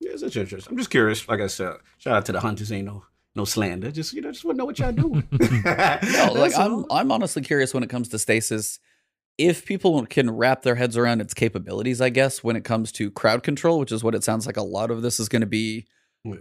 Yeah, 0.00 0.10
it's 0.12 0.22
interesting. 0.22 0.70
I'm 0.72 0.76
just 0.78 0.90
curious. 0.90 1.26
Like 1.28 1.40
I 1.40 1.46
said, 1.46 1.74
shout 1.98 2.14
out 2.16 2.26
to 2.26 2.32
the 2.32 2.40
hunters. 2.40 2.70
Ain't 2.72 2.86
no 2.86 3.04
no 3.36 3.44
slander. 3.44 3.90
Just 3.90 4.12
you 4.12 4.20
know, 4.20 4.30
just 4.30 4.44
want 4.44 4.54
to 4.56 4.58
know 4.58 4.64
what 4.66 4.78
y'all 4.78 4.92
doing. 4.92 5.26
No, 5.32 6.32
like 6.34 6.56
I'm. 6.56 6.84
I'm 6.90 7.10
honestly 7.10 7.42
curious 7.42 7.72
when 7.74 7.82
it 7.82 7.90
comes 7.90 8.08
to 8.10 8.18
stasis. 8.18 8.78
If 9.38 9.66
people 9.66 10.06
can 10.06 10.30
wrap 10.30 10.62
their 10.62 10.76
heads 10.76 10.96
around 10.96 11.20
its 11.20 11.34
capabilities, 11.34 12.00
I 12.00 12.08
guess, 12.10 12.44
when 12.44 12.54
it 12.56 12.64
comes 12.64 12.92
to 12.92 13.10
crowd 13.10 13.42
control, 13.42 13.78
which 13.80 13.90
is 13.92 14.04
what 14.04 14.14
it 14.14 14.22
sounds 14.22 14.46
like 14.46 14.56
a 14.56 14.62
lot 14.62 14.90
of 14.90 15.02
this 15.02 15.18
is 15.18 15.28
going 15.28 15.40
to 15.40 15.46
be 15.46 15.86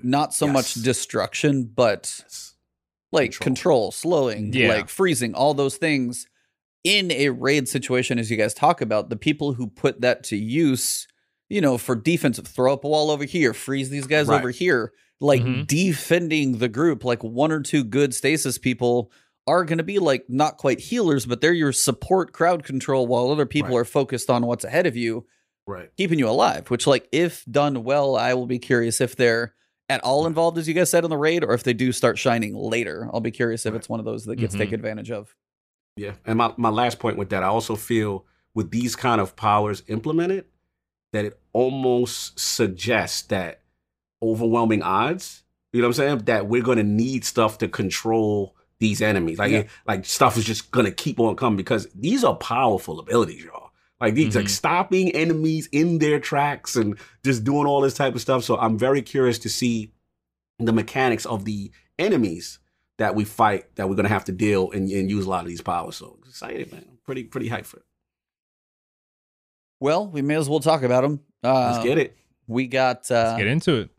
not 0.03 0.33
so 0.33 0.47
much 0.47 0.75
destruction, 0.75 1.63
but 1.65 2.13
Yes. 2.21 2.53
like 3.11 3.31
control, 3.31 3.45
Control. 3.45 3.91
slowing, 3.91 4.53
Yeah. 4.53 4.69
like 4.69 4.89
freezing, 4.89 5.33
all 5.33 5.53
those 5.53 5.77
things 5.77 6.27
in 6.83 7.11
a 7.11 7.29
raid 7.29 7.67
situation, 7.67 8.19
as 8.19 8.29
you 8.29 8.37
guys 8.37 8.53
talk 8.53 8.79
about, 8.81 9.09
the 9.09 9.15
people 9.15 9.53
who 9.53 9.67
put 9.67 10.01
that 10.01 10.23
to 10.25 10.35
use, 10.37 11.07
you 11.49 11.61
know, 11.61 11.77
for 11.77 11.95
defensive, 11.95 12.45
throw 12.47 12.73
up 12.73 12.83
a 12.83 12.89
wall 12.89 13.09
over 13.09 13.23
here, 13.25 13.53
freeze 13.53 13.89
these 13.89 14.05
guys 14.07 14.27
Right. 14.27 14.39
over 14.39 14.51
here, 14.51 14.91
like 15.19 15.41
Mhm. 15.41 15.65
defending 15.67 16.57
the 16.59 16.67
group, 16.69 17.03
like 17.05 17.23
one 17.23 17.51
or 17.51 17.61
two 17.61 17.83
good 17.83 18.13
stasis 18.13 18.57
people 18.57 19.11
are 19.47 19.65
going 19.65 19.77
to 19.77 19.83
be 19.83 19.99
like 19.99 20.25
not 20.29 20.57
quite 20.57 20.79
healers, 20.79 21.25
but 21.25 21.41
they're 21.41 21.53
your 21.53 21.71
support 21.73 22.31
crowd 22.33 22.63
control 22.63 23.07
while 23.07 23.29
other 23.29 23.45
people 23.45 23.71
Right. 23.75 23.81
are 23.81 23.85
focused 23.85 24.29
on 24.29 24.45
what's 24.45 24.63
ahead 24.63 24.85
of 24.85 24.95
you 24.95 25.25
Right. 25.67 25.91
keeping 25.97 26.19
you 26.19 26.27
alive, 26.29 26.69
which 26.69 26.87
like 26.87 27.07
if 27.11 27.43
done 27.45 27.83
well, 27.83 28.15
I 28.15 28.33
will 28.33 28.45
be 28.47 28.59
curious 28.59 29.01
if 29.01 29.15
they're 29.15 29.53
at 29.89 30.01
all 30.03 30.25
involved, 30.25 30.57
as 30.57 30.67
you 30.67 30.73
guys 30.73 30.89
said, 30.89 31.03
in 31.03 31.09
the 31.09 31.17
raid, 31.17 31.43
or 31.43 31.53
if 31.53 31.63
they 31.63 31.73
do 31.73 31.91
start 31.91 32.17
shining 32.17 32.55
later. 32.55 33.09
I'll 33.13 33.19
be 33.19 33.31
curious 33.31 33.65
if 33.65 33.73
Right. 33.73 33.77
it's 33.79 33.89
one 33.89 33.99
of 33.99 34.05
those 34.05 34.25
that 34.25 34.37
gets 34.37 34.55
Mhm. 34.55 34.59
taken 34.59 34.75
advantage 34.75 35.11
of. 35.11 35.35
Yeah. 35.97 36.13
And 36.25 36.37
my, 36.37 36.53
my 36.57 36.69
last 36.69 36.99
point 36.99 37.17
with 37.17 37.29
that, 37.29 37.43
I 37.43 37.47
also 37.47 37.75
feel 37.75 38.25
with 38.55 38.71
these 38.71 38.95
kind 38.95 39.19
of 39.19 39.35
powers 39.35 39.83
implemented, 39.87 40.45
that 41.11 41.25
it 41.25 41.39
almost 41.51 42.39
suggests 42.39 43.21
that 43.23 43.61
overwhelming 44.21 44.81
odds, 44.81 45.43
you 45.73 45.81
know 45.81 45.87
what 45.87 45.99
I'm 45.99 46.07
saying? 46.07 46.17
That 46.25 46.47
we're 46.47 46.63
gonna 46.63 46.83
need 46.83 47.25
stuff 47.25 47.57
to 47.59 47.67
control 47.67 48.55
these 48.79 49.01
enemies. 49.01 49.37
Like 49.39 49.51
Yeah. 49.51 49.63
like 49.87 50.05
stuff 50.05 50.37
is 50.37 50.45
just 50.45 50.71
gonna 50.71 50.91
keep 50.91 51.19
on 51.19 51.35
coming 51.35 51.57
because 51.57 51.87
these 51.95 52.23
are 52.23 52.35
powerful 52.35 52.99
abilities, 52.99 53.43
y'all. 53.43 53.71
Like 54.01 54.15
these 54.15 54.35
like 54.35 54.45
Mhm. 54.45 54.49
stopping 54.49 55.11
enemies 55.11 55.69
in 55.71 55.99
their 55.99 56.19
tracks 56.19 56.75
and 56.75 56.97
just 57.23 57.43
doing 57.43 57.65
all 57.65 57.79
this 57.81 57.93
type 57.93 58.15
of 58.15 58.21
stuff. 58.21 58.43
So 58.43 58.57
I'm 58.57 58.77
very 58.77 59.01
curious 59.01 59.39
to 59.39 59.49
see 59.49 59.93
the 60.59 60.73
mechanics 60.73 61.25
of 61.25 61.45
the 61.45 61.71
enemies 61.97 62.59
that 62.97 63.15
we 63.15 63.23
fight 63.23 63.73
that 63.75 63.87
we're 63.89 63.95
gonna 63.95 64.09
have 64.09 64.25
to 64.25 64.31
deal 64.31 64.71
and, 64.71 64.89
and 64.89 65.09
use 65.09 65.25
a 65.25 65.29
lot 65.29 65.41
of 65.43 65.47
these 65.47 65.61
powers. 65.61 65.95
So 65.95 66.19
excited, 66.27 66.71
man. 66.71 66.85
I'm 66.89 66.97
pretty 67.05 67.23
pretty 67.23 67.49
hyped 67.49 67.65
for 67.65 67.77
it. 67.77 67.85
Well, 69.79 70.07
we 70.07 70.21
may 70.21 70.35
as 70.35 70.49
well 70.49 70.59
talk 70.59 70.83
about 70.83 71.01
them. 71.01 71.19
Uh, 71.43 71.71
Let's 71.73 71.83
get 71.83 71.97
it. 71.97 72.17
We 72.47 72.67
got 72.67 73.09
uh, 73.11 73.15
Let's 73.15 73.37
get 73.37 73.47
into 73.47 73.75
it. 73.75 73.89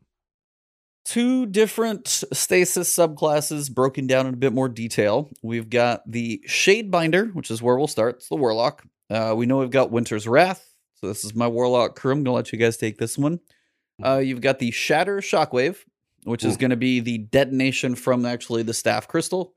Two 1.04 1.46
different 1.46 2.08
stasis 2.08 2.94
subclasses 2.94 3.72
broken 3.72 4.06
down 4.06 4.26
in 4.26 4.34
a 4.34 4.38
bit 4.38 4.52
more 4.52 4.68
detail. 4.68 5.30
We've 5.42 5.68
got 5.68 6.02
the 6.10 6.42
Shadebinder, 6.48 7.34
which 7.34 7.50
is 7.50 7.60
where 7.62 7.76
we'll 7.76 7.86
start. 7.86 8.16
It's 8.16 8.28
the 8.28 8.36
Warlock. 8.36 8.84
Uh, 9.10 9.34
we 9.36 9.46
know 9.46 9.58
we've 9.58 9.70
got 9.70 9.90
Winter's 9.90 10.26
Wrath. 10.26 10.66
So 10.94 11.08
this 11.08 11.24
is 11.24 11.34
my 11.34 11.46
Warlock 11.46 11.94
crew. 11.96 12.12
I'm 12.12 12.18
going 12.18 12.24
to 12.26 12.32
let 12.32 12.52
you 12.52 12.58
guys 12.58 12.76
take 12.76 12.98
this 12.98 13.18
one. 13.18 13.40
Uh, 14.02 14.18
you've 14.18 14.40
got 14.40 14.58
the 14.58 14.70
Shatter 14.70 15.18
Shockwave, 15.18 15.76
which 16.24 16.44
is 16.44 16.56
Mm. 16.56 16.60
going 16.60 16.70
to 16.70 16.76
be 16.76 17.00
the 17.00 17.18
detonation 17.18 17.94
from 17.94 18.24
actually 18.24 18.62
the 18.62 18.74
Staff 18.74 19.06
Crystal. 19.06 19.54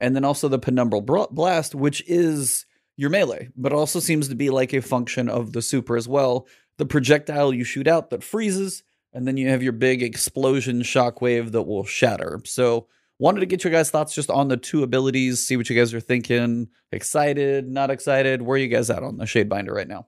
And 0.00 0.14
then 0.14 0.24
also 0.24 0.48
the 0.48 0.58
Penumbral 0.58 1.04
Bra- 1.04 1.26
Blast, 1.30 1.74
which 1.74 2.02
is 2.06 2.66
your 2.96 3.10
melee, 3.10 3.48
but 3.56 3.72
also 3.72 4.00
seems 4.00 4.28
to 4.28 4.34
be 4.34 4.50
like 4.50 4.72
a 4.74 4.82
function 4.82 5.28
of 5.28 5.52
the 5.52 5.62
super 5.62 5.96
as 5.96 6.06
well. 6.06 6.46
The 6.78 6.86
projectile 6.86 7.52
you 7.54 7.64
shoot 7.64 7.86
out 7.88 8.10
that 8.10 8.22
freezes, 8.22 8.82
and 9.12 9.26
then 9.26 9.36
you 9.36 9.48
have 9.48 9.62
your 9.62 9.72
big 9.72 10.02
explosion 10.02 10.82
shockwave 10.82 11.52
that 11.52 11.62
will 11.62 11.84
shatter. 11.84 12.40
So, 12.44 12.86
wanted 13.18 13.40
to 13.40 13.46
get 13.46 13.64
your 13.64 13.72
guys' 13.72 13.90
thoughts 13.90 14.14
just 14.14 14.30
on 14.30 14.48
the 14.48 14.56
two 14.56 14.82
abilities, 14.82 15.46
see 15.46 15.56
what 15.56 15.68
you 15.68 15.76
guys 15.76 15.92
are 15.92 16.00
thinking. 16.00 16.68
Excited, 16.92 17.68
not 17.68 17.90
excited? 17.90 18.42
Where 18.42 18.54
are 18.54 18.58
you 18.58 18.68
guys 18.68 18.90
at 18.90 19.02
on 19.02 19.18
the 19.18 19.24
Shadebinder 19.24 19.72
right 19.72 19.88
now? 19.88 20.06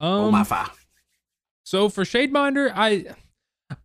oh 0.00 0.26
Um, 0.26 0.34
MyFi. 0.34 0.70
So 1.64 1.88
for 1.88 2.04
Shadebinder, 2.04 2.72
I 2.74 3.06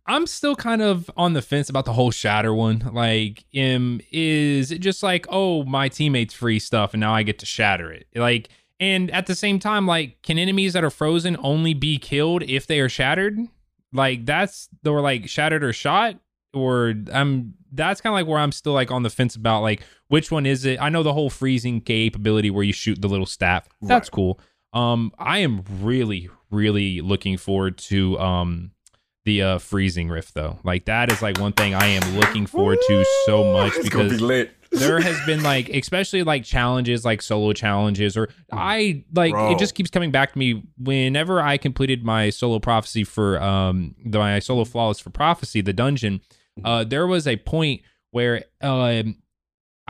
I'm 0.06 0.26
still 0.26 0.54
kind 0.54 0.82
of 0.82 1.10
on 1.16 1.32
the 1.32 1.42
fence 1.42 1.70
about 1.70 1.84
the 1.84 1.92
whole 1.92 2.10
shatter 2.10 2.52
one. 2.54 2.90
Like, 2.92 3.44
um, 3.56 4.00
is 4.10 4.70
it 4.70 4.80
just 4.80 5.02
like, 5.02 5.26
oh, 5.30 5.64
my 5.64 5.88
teammates 5.88 6.34
free 6.34 6.58
stuff 6.58 6.94
and 6.94 7.00
now 7.00 7.14
I 7.14 7.22
get 7.22 7.38
to 7.40 7.46
shatter 7.46 7.92
it? 7.92 8.06
Like, 8.14 8.50
and 8.80 9.10
at 9.10 9.26
the 9.26 9.34
same 9.34 9.58
time, 9.58 9.86
like, 9.86 10.22
can 10.22 10.38
enemies 10.38 10.72
that 10.74 10.84
are 10.84 10.90
frozen 10.90 11.36
only 11.42 11.74
be 11.74 11.98
killed 11.98 12.42
if 12.44 12.66
they 12.66 12.80
are 12.80 12.88
shattered? 12.88 13.38
Like, 13.92 14.26
that's 14.26 14.68
or 14.86 15.00
like 15.00 15.28
shattered 15.28 15.64
or 15.64 15.72
shot, 15.72 16.16
or 16.52 16.94
I'm 17.12 17.54
that's 17.72 18.00
kind 18.00 18.12
of 18.12 18.14
like 18.14 18.26
where 18.26 18.38
I'm 18.38 18.52
still 18.52 18.72
like 18.72 18.90
on 18.90 19.02
the 19.02 19.10
fence 19.10 19.36
about 19.36 19.62
like 19.62 19.82
which 20.08 20.30
one 20.30 20.46
is 20.46 20.64
it? 20.64 20.80
I 20.80 20.88
know 20.88 21.02
the 21.02 21.12
whole 21.12 21.30
freezing 21.30 21.80
capability 21.80 22.50
where 22.50 22.64
you 22.64 22.72
shoot 22.72 23.00
the 23.00 23.08
little 23.08 23.26
staff. 23.26 23.68
That's 23.82 24.08
Right. 24.08 24.12
cool. 24.12 24.40
Um, 24.72 25.12
I 25.18 25.38
am 25.38 25.62
really, 25.80 26.28
really 26.50 27.00
looking 27.00 27.36
forward 27.36 27.78
to 27.78 28.18
um 28.18 28.70
the 29.28 29.42
uh 29.42 29.58
freezing 29.58 30.08
rift 30.08 30.32
though. 30.34 30.58
Like 30.64 30.86
that 30.86 31.12
is 31.12 31.20
like 31.22 31.38
one 31.38 31.52
thing 31.52 31.74
I 31.74 31.86
am 31.86 32.16
looking 32.16 32.46
forward 32.46 32.78
to 32.88 33.04
so 33.26 33.52
much 33.52 33.74
It's 33.76 33.84
because 33.84 34.10
be 34.12 34.18
lit. 34.18 34.52
there 34.72 35.00
has 35.00 35.16
been 35.26 35.42
like 35.42 35.68
especially 35.68 36.22
like 36.22 36.44
challenges 36.44 37.04
like 37.04 37.20
solo 37.22 37.52
challenges 37.52 38.16
or 38.16 38.28
I 38.52 39.04
like 39.14 39.32
Bro. 39.32 39.52
it 39.52 39.58
just 39.58 39.74
keeps 39.74 39.90
coming 39.90 40.10
back 40.10 40.32
to 40.32 40.38
me 40.38 40.62
whenever 40.78 41.40
I 41.40 41.56
completed 41.58 42.04
my 42.04 42.30
solo 42.30 42.58
prophecy 42.58 43.04
for 43.04 43.40
um 43.42 43.94
the, 44.04 44.18
my 44.18 44.38
solo 44.40 44.64
flawless 44.64 44.98
for 45.00 45.10
prophecy 45.10 45.60
the 45.62 45.72
dungeon 45.72 46.20
uh 46.64 46.84
there 46.84 47.06
was 47.06 47.26
a 47.26 47.36
point 47.36 47.82
where 48.10 48.44
um 48.62 49.16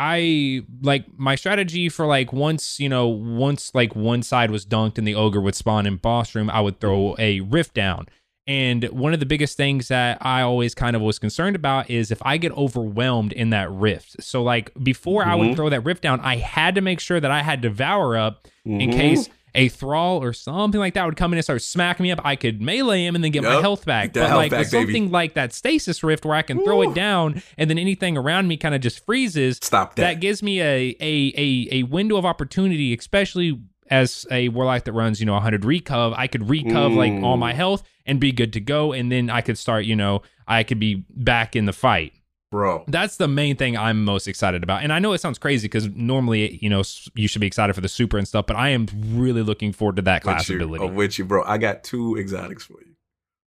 I 0.00 0.62
like 0.82 1.06
my 1.18 1.34
strategy 1.34 1.88
for 1.88 2.06
like 2.06 2.32
once 2.32 2.78
you 2.78 2.88
know 2.88 3.08
once 3.08 3.74
like 3.74 3.96
one 3.96 4.22
side 4.22 4.50
was 4.52 4.64
dunked 4.64 4.96
and 4.98 5.06
the 5.08 5.16
ogre 5.16 5.40
would 5.40 5.56
spawn 5.56 5.86
in 5.86 5.96
boss 5.96 6.34
room 6.36 6.48
I 6.50 6.60
would 6.60 6.78
throw 6.80 7.16
a 7.18 7.40
rift 7.40 7.74
down 7.74 8.06
and 8.48 8.84
one 8.86 9.12
of 9.14 9.20
the 9.20 9.26
biggest 9.26 9.56
things 9.56 9.88
that 9.88 10.18
I 10.20 10.40
always 10.40 10.74
kind 10.74 10.96
of 10.96 11.02
was 11.02 11.18
concerned 11.20 11.54
about 11.54 11.88
is 11.90 12.10
if 12.10 12.20
I 12.24 12.38
get 12.38 12.50
overwhelmed 12.52 13.32
in 13.32 13.50
that 13.50 13.70
rift. 13.70 14.22
So 14.24 14.42
like 14.42 14.72
before 14.82 15.24
I 15.24 15.34
would 15.36 15.48
Mhm. 15.50 15.56
throw 15.56 15.68
that 15.68 15.82
rift 15.84 16.02
down, 16.02 16.18
I 16.20 16.36
had 16.36 16.74
to 16.76 16.80
make 16.80 16.98
sure 16.98 17.20
that 17.20 17.30
I 17.30 17.42
had 17.42 17.60
devour 17.60 18.16
up 18.16 18.46
in 18.64 18.90
Mhm. 18.90 18.92
case 18.92 19.28
a 19.54 19.68
thrall 19.68 20.22
or 20.22 20.32
something 20.32 20.78
like 20.78 20.94
that 20.94 21.04
would 21.04 21.16
come 21.16 21.32
in 21.32 21.38
and 21.38 21.44
start 21.44 21.60
smacking 21.62 22.04
me 22.04 22.10
up. 22.12 22.20
I 22.24 22.36
could 22.36 22.60
melee 22.60 23.04
him 23.04 23.14
and 23.14 23.24
then 23.24 23.32
get 23.32 23.42
my 23.42 23.60
health 23.60 23.84
back. 23.84 24.12
But 24.12 24.28
health 24.28 24.36
like 24.36 24.50
back, 24.50 24.60
with 24.60 24.70
baby. 24.72 24.84
something 24.92 25.10
like 25.10 25.34
that 25.34 25.52
stasis 25.52 26.02
rift 26.02 26.24
where 26.24 26.36
I 26.36 26.42
can 26.42 26.62
throw 26.62 26.82
it 26.82 26.94
down 26.94 27.42
and 27.56 27.68
then 27.68 27.78
anything 27.78 28.16
around 28.16 28.46
me 28.48 28.56
kind 28.56 28.74
of 28.74 28.80
just 28.82 29.04
freezes 29.04 29.58
Stop 29.60 29.96
that. 29.96 30.02
that 30.02 30.20
gives 30.20 30.42
me 30.42 30.60
a, 30.60 30.94
a 31.00 31.32
a 31.36 31.68
a 31.72 31.82
window 31.84 32.16
of 32.16 32.24
opportunity, 32.26 32.94
especially 32.94 33.58
as 33.90 34.26
a 34.30 34.48
warlock 34.48 34.84
that 34.84 34.92
runs, 34.92 35.20
you 35.20 35.26
know, 35.26 35.34
100 35.34 35.62
recov. 35.62 36.14
I 36.16 36.26
could 36.26 36.42
recov 36.42 36.94
like 36.96 37.12
all 37.22 37.36
my 37.36 37.52
Mm. 37.52 37.56
health 37.56 37.82
and 38.06 38.18
be 38.20 38.32
good 38.32 38.52
to 38.54 38.60
go, 38.60 38.92
and 38.92 39.10
then 39.12 39.30
I 39.30 39.40
could 39.40 39.58
start, 39.58 39.84
you 39.84 39.96
know, 39.96 40.22
I 40.46 40.62
could 40.62 40.78
be 40.78 41.04
back 41.10 41.54
in 41.56 41.66
the 41.66 41.72
fight. 41.72 42.12
Bro. 42.50 42.84
That's 42.88 43.18
the 43.18 43.28
main 43.28 43.56
thing 43.56 43.76
I'm 43.76 44.04
most 44.06 44.26
excited 44.26 44.62
about. 44.62 44.82
And 44.82 44.90
I 44.90 44.98
know 45.00 45.12
it 45.12 45.18
sounds 45.18 45.38
crazy 45.38 45.66
because 45.68 45.86
normally, 45.88 46.58
you 46.62 46.70
know, 46.70 46.82
you 47.14 47.28
should 47.28 47.40
be 47.42 47.46
excited 47.46 47.74
for 47.74 47.82
the 47.82 47.88
super 47.90 48.16
and 48.16 48.26
stuff, 48.26 48.46
but 48.46 48.56
I 48.56 48.70
am 48.70 48.86
really 49.12 49.42
looking 49.42 49.70
forward 49.72 49.96
to 49.96 50.02
that 50.02 50.22
class 50.22 50.48
with 50.48 50.58
you, 50.58 50.64
ability. 50.64 50.94
With 50.94 51.18
you, 51.18 51.26
bro. 51.26 51.42
I 51.44 51.58
got 51.58 51.84
two 51.84 52.16
exotics 52.16 52.64
for 52.64 52.80
you. 52.80 52.94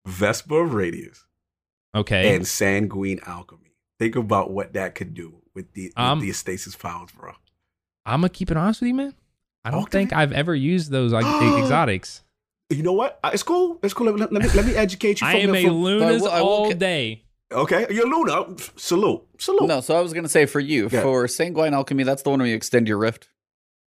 Vesper 0.04 0.62
of 0.64 0.74
Radius 0.74 1.24
okay. 1.94 2.34
and 2.34 2.44
Sanguine 2.46 3.20
Alchemy. 3.24 3.76
Think 4.00 4.16
about 4.16 4.50
what 4.50 4.72
that 4.72 4.96
could 4.96 5.14
do 5.14 5.42
with 5.54 5.72
the, 5.74 5.86
with 5.88 5.92
Um, 5.98 6.18
the 6.20 6.32
stasis 6.32 6.74
powers, 6.74 7.10
bro. 7.12 7.34
I'm 8.04 8.22
going 8.22 8.30
to 8.30 8.34
keep 8.36 8.50
it 8.50 8.56
honest 8.56 8.80
with 8.80 8.88
you, 8.88 8.94
man. 8.94 9.14
I 9.64 9.70
don't 9.70 9.82
Okay. 9.82 9.98
think 9.98 10.12
I've 10.12 10.32
ever 10.32 10.54
used 10.54 10.90
those 10.90 11.12
like, 11.12 11.24
exotics. 11.62 12.22
You 12.70 12.82
know 12.82 12.92
what? 12.92 13.18
Uh, 13.24 13.30
It's 13.32 13.42
cool. 13.42 13.78
It's 13.82 13.94
cool. 13.94 14.06
Let, 14.12 14.18
let- 14.18 14.32
let 14.32 14.42
me 14.42 14.48
let 14.54 14.66
me 14.66 14.74
educate 14.74 15.20
you. 15.20 15.26
I 15.26 15.32
from 15.32 15.40
am 15.40 15.52
the, 15.52 15.58
a 15.58 15.62
from- 15.64 15.72
Lunas 15.82 16.22
will- 16.22 16.28
all 16.30 16.70
day. 16.72 17.24
Okay, 17.50 17.86
you're 17.88 18.06
Luna. 18.06 18.44
Salute, 18.76 19.26
salute. 19.38 19.66
No, 19.68 19.80
so 19.80 19.96
I 19.96 20.02
was 20.02 20.12
going 20.12 20.24
to 20.24 20.28
say 20.28 20.44
for 20.44 20.60
you, 20.60 20.90
Yeah. 20.92 21.00
for 21.00 21.26
Sanguine 21.26 21.72
Alchemy, 21.72 22.02
that's 22.04 22.20
the 22.20 22.28
one 22.28 22.40
where 22.40 22.48
you 22.48 22.54
extend 22.54 22.86
your 22.86 22.98
rift. 22.98 23.30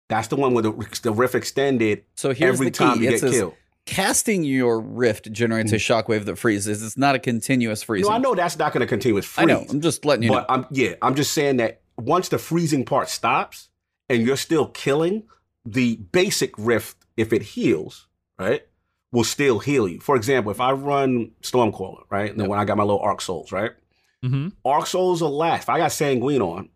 That's 0.07 0.29
the 0.29 0.37
one 0.37 0.53
where 0.53 0.63
the, 0.63 0.71
the 1.03 1.11
rift 1.11 1.35
extended 1.35 2.05
So 2.15 2.33
here's 2.33 2.55
every 2.55 2.67
the 2.67 2.71
key. 2.71 2.77
time 2.77 3.01
you 3.01 3.09
it 3.09 3.11
get 3.11 3.19
says 3.19 3.31
killed. 3.31 3.53
casting 3.85 4.45
your 4.45 4.79
rift 4.79 5.33
generates 5.33 5.73
a 5.73 5.75
shockwave 5.75 6.23
that 6.25 6.37
freezes. 6.37 6.81
It's 6.81 6.97
not 6.97 7.15
a 7.15 7.19
continuous 7.19 7.83
freeze. 7.83 8.05
No, 8.07 8.13
I 8.13 8.19
know 8.19 8.35
that's 8.35 8.57
not 8.57 8.71
going 8.71 8.81
to 8.81 8.87
continue. 8.87 9.17
It's 9.17 9.27
freeze. 9.27 9.43
I 9.43 9.45
know. 9.51 9.65
I'm 9.69 9.81
just 9.81 10.05
letting 10.05 10.23
you 10.23 10.29
but 10.29 10.41
know. 10.49 10.55
I'm 10.55 10.65
yeah, 10.71 10.93
I'm 11.01 11.15
just 11.15 11.33
saying 11.33 11.57
that 11.57 11.81
once 11.97 12.29
the 12.29 12.37
freezing 12.37 12.85
part 12.85 13.09
stops 13.09 13.67
and 14.07 14.25
you're 14.25 14.37
still 14.37 14.67
killing, 14.67 15.23
the 15.65 15.97
basic 16.11 16.53
rift, 16.57 16.97
if 17.17 17.31
it 17.33 17.41
heals, 17.41 18.07
right, 18.39 18.65
will 19.11 19.23
still 19.23 19.59
heal 19.59 19.87
you. 19.87 19.99
For 19.99 20.15
example, 20.15 20.51
if 20.51 20.59
I 20.61 20.71
run 20.71 21.31
Stormcaller, 21.41 22.03
right, 22.09 22.31
and 22.31 22.39
then 22.39 22.47
when 22.49 22.59
I 22.59 22.65
got 22.65 22.77
my 22.77 22.83
little 22.83 22.99
Arc 22.99 23.21
Souls, 23.21 23.51
right, 23.51 23.71
hmm 24.23 24.49
Arc 24.65 24.87
Souls 24.87 25.21
will 25.21 25.35
last. 25.35 25.63
If 25.63 25.69
I 25.69 25.77
got 25.77 25.91
Sanguine 25.91 26.41
on, 26.41 26.69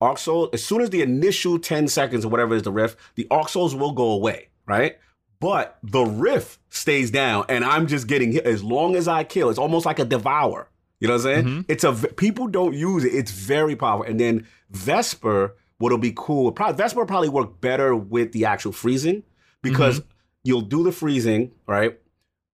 Arc 0.00 0.18
Soul, 0.18 0.48
as 0.52 0.64
soon 0.64 0.80
as 0.80 0.90
the 0.90 1.02
initial 1.02 1.58
10 1.58 1.88
seconds 1.88 2.24
or 2.24 2.28
whatever 2.28 2.54
is 2.54 2.62
the 2.62 2.72
rift, 2.72 2.98
the 3.16 3.26
Arc 3.30 3.48
Souls 3.48 3.74
will 3.74 3.92
go 3.92 4.10
away, 4.12 4.48
right? 4.66 4.96
But 5.40 5.78
the 5.82 6.04
rift 6.04 6.58
stays 6.70 7.10
down, 7.10 7.44
and 7.48 7.64
I'm 7.64 7.86
just 7.86 8.06
getting 8.08 8.32
hit 8.32 8.44
as 8.44 8.62
long 8.62 8.96
as 8.96 9.06
I 9.08 9.22
kill. 9.24 9.50
It's 9.50 9.58
almost 9.58 9.86
like 9.86 9.98
a 10.00 10.04
devour. 10.04 10.68
You 11.00 11.06
know 11.06 11.14
what 11.14 11.26
I'm 11.26 11.44
saying? 11.44 11.44
Mhm. 11.44 11.64
It's 11.68 11.84
a 11.84 11.92
people 11.92 12.48
don't 12.48 12.74
use 12.74 13.04
it. 13.04 13.14
It's 13.14 13.30
very 13.30 13.76
powerful. 13.76 14.10
And 14.10 14.18
then 14.18 14.48
Vesper, 14.70 15.54
what'll 15.78 15.98
be 15.98 16.12
cool, 16.16 16.52
probably 16.52 16.76
Vesper 16.76 17.00
will 17.00 17.06
probably 17.06 17.28
work 17.28 17.60
better 17.60 17.94
with 17.94 18.32
the 18.32 18.44
actual 18.44 18.72
freezing 18.72 19.22
because 19.62 20.00
mm-hmm. 20.00 20.10
you'll 20.44 20.60
do 20.62 20.84
the 20.84 20.92
freezing, 20.92 21.52
right? 21.66 21.98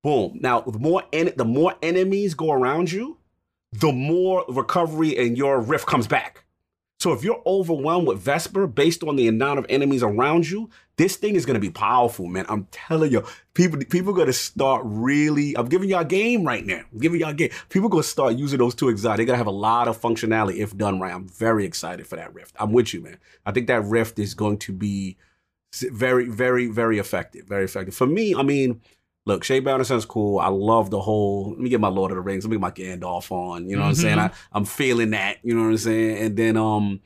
Boom. 0.02 0.38
Now, 0.40 0.60
the 0.60 0.78
more 0.78 1.02
en- 1.12 1.32
the 1.36 1.44
more 1.44 1.74
enemies 1.82 2.34
go 2.34 2.52
around 2.52 2.92
you, 2.92 3.18
the 3.72 3.92
more 3.92 4.44
recovery 4.48 5.16
and 5.18 5.36
your 5.36 5.60
rift 5.60 5.86
comes 5.86 6.06
back. 6.06 6.43
So 7.04 7.12
if 7.12 7.22
you're 7.22 7.42
overwhelmed 7.44 8.08
with 8.08 8.20
Vesper 8.20 8.66
based 8.66 9.04
on 9.04 9.16
the 9.16 9.28
amount 9.28 9.58
of 9.58 9.66
enemies 9.68 10.02
around 10.02 10.48
you, 10.48 10.70
this 10.96 11.16
thing 11.16 11.34
is 11.34 11.44
gonna 11.44 11.58
be 11.58 11.68
powerful, 11.68 12.28
man. 12.28 12.46
I'm 12.48 12.66
telling 12.70 13.12
you, 13.12 13.22
people 13.52 13.78
people 13.90 14.14
gonna 14.14 14.32
start 14.32 14.80
really. 14.86 15.54
I'm 15.54 15.68
giving 15.68 15.90
y'all 15.90 16.00
a 16.00 16.06
game 16.06 16.44
right 16.44 16.64
now. 16.64 16.80
I'm 16.90 16.98
giving 16.98 17.20
y'all 17.20 17.28
a 17.28 17.34
game. 17.34 17.50
People 17.68 17.88
are 17.88 17.90
gonna 17.90 18.04
start 18.04 18.36
using 18.36 18.58
those 18.58 18.74
two 18.74 18.88
exotic. 18.88 19.18
They're 19.18 19.26
gonna 19.26 19.36
have 19.36 19.46
a 19.46 19.50
lot 19.50 19.86
of 19.86 20.00
functionality 20.00 20.60
if 20.60 20.74
done 20.78 20.98
right. 20.98 21.12
I'm 21.12 21.28
very 21.28 21.66
excited 21.66 22.06
for 22.06 22.16
that 22.16 22.32
rift. 22.32 22.56
I'm 22.58 22.72
with 22.72 22.94
you, 22.94 23.02
man. 23.02 23.18
I 23.44 23.52
think 23.52 23.66
that 23.66 23.84
rift 23.84 24.18
is 24.18 24.32
going 24.32 24.56
to 24.60 24.72
be 24.72 25.18
very, 25.74 26.30
very, 26.30 26.68
very 26.68 26.98
effective. 26.98 27.46
Very 27.46 27.64
effective. 27.64 27.94
For 27.94 28.06
me, 28.06 28.34
I 28.34 28.42
mean, 28.42 28.80
look, 29.26 29.42
Shadebinder 29.44 29.84
sounds 29.86 30.04
cool. 30.04 30.38
I 30.38 30.48
love 30.48 30.90
the 30.90 31.00
whole. 31.00 31.50
Let 31.50 31.58
me 31.60 31.70
get 31.70 31.80
my 31.80 31.88
Lord 31.88 32.10
of 32.10 32.16
the 32.16 32.20
Rings. 32.22 32.44
Let 32.44 32.50
me 32.50 32.56
get 32.56 32.60
my 32.60 32.70
Gandalf 32.70 33.30
on. 33.30 33.68
You 33.68 33.76
know 33.76 33.82
what 33.82 33.88
I'm 33.88 33.94
saying? 33.94 34.18
I, 34.18 34.30
I'm 34.52 34.64
feeling 34.64 35.10
that. 35.10 35.38
You 35.42 35.54
know 35.54 35.62
what 35.62 35.68
I'm 35.70 35.76
saying? 35.78 36.18
And 36.18 36.36
then 36.36 36.56
um, 36.56 37.00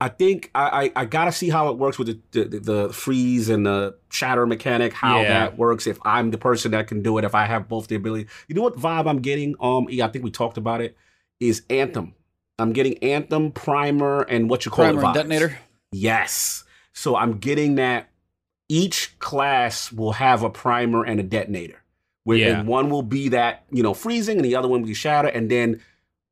I 0.00 0.08
think 0.08 0.50
I 0.54 0.84
I, 0.86 0.92
I 1.02 1.04
gotta 1.04 1.32
see 1.32 1.48
how 1.50 1.68
it 1.70 1.76
works 1.78 1.98
with 1.98 2.08
the, 2.32 2.44
the 2.44 2.58
the 2.58 2.92
freeze 2.92 3.48
and 3.48 3.66
the 3.66 3.96
shatter 4.10 4.46
mechanic. 4.46 4.92
How 4.92 5.20
Yeah. 5.22 5.28
that 5.28 5.58
works. 5.58 5.86
If 5.86 5.98
I'm 6.04 6.30
the 6.30 6.38
person 6.38 6.70
that 6.72 6.86
can 6.88 7.02
do 7.02 7.18
it. 7.18 7.24
If 7.24 7.34
I 7.34 7.44
have 7.46 7.68
both 7.68 7.88
the 7.88 7.94
ability. 7.96 8.26
You 8.48 8.54
know 8.54 8.62
what 8.62 8.76
vibe 8.76 9.08
I'm 9.08 9.20
getting? 9.20 9.54
Um, 9.60 9.86
yeah, 9.90 10.06
I 10.06 10.08
think 10.08 10.24
we 10.24 10.30
talked 10.30 10.56
about 10.58 10.80
it. 10.80 10.96
Is 11.38 11.62
Anthem. 11.70 12.14
I'm 12.58 12.74
getting 12.74 12.98
Anthem, 12.98 13.52
Primer, 13.52 14.20
and 14.22 14.50
what 14.50 14.66
you 14.66 14.70
call 14.70 14.84
Primer 14.84 15.00
it 15.00 15.04
vibes. 15.04 15.14
detonator. 15.14 15.58
Yes. 15.92 16.64
So 16.92 17.16
I'm 17.16 17.38
getting 17.38 17.76
that 17.76 18.09
each 18.70 19.18
class 19.18 19.92
will 19.92 20.12
have 20.12 20.44
a 20.44 20.48
primer 20.48 21.02
and 21.04 21.18
a 21.18 21.24
detonator. 21.24 21.82
Where 22.22 22.38
Yeah. 22.38 22.62
one 22.62 22.88
will 22.88 23.02
be 23.02 23.28
that, 23.30 23.64
you 23.72 23.82
know, 23.82 23.94
freezing 23.94 24.36
and 24.36 24.44
the 24.44 24.54
other 24.54 24.68
one 24.68 24.82
will 24.82 24.86
be 24.88 24.94
shatter. 24.94 25.26
And 25.26 25.50
then 25.50 25.80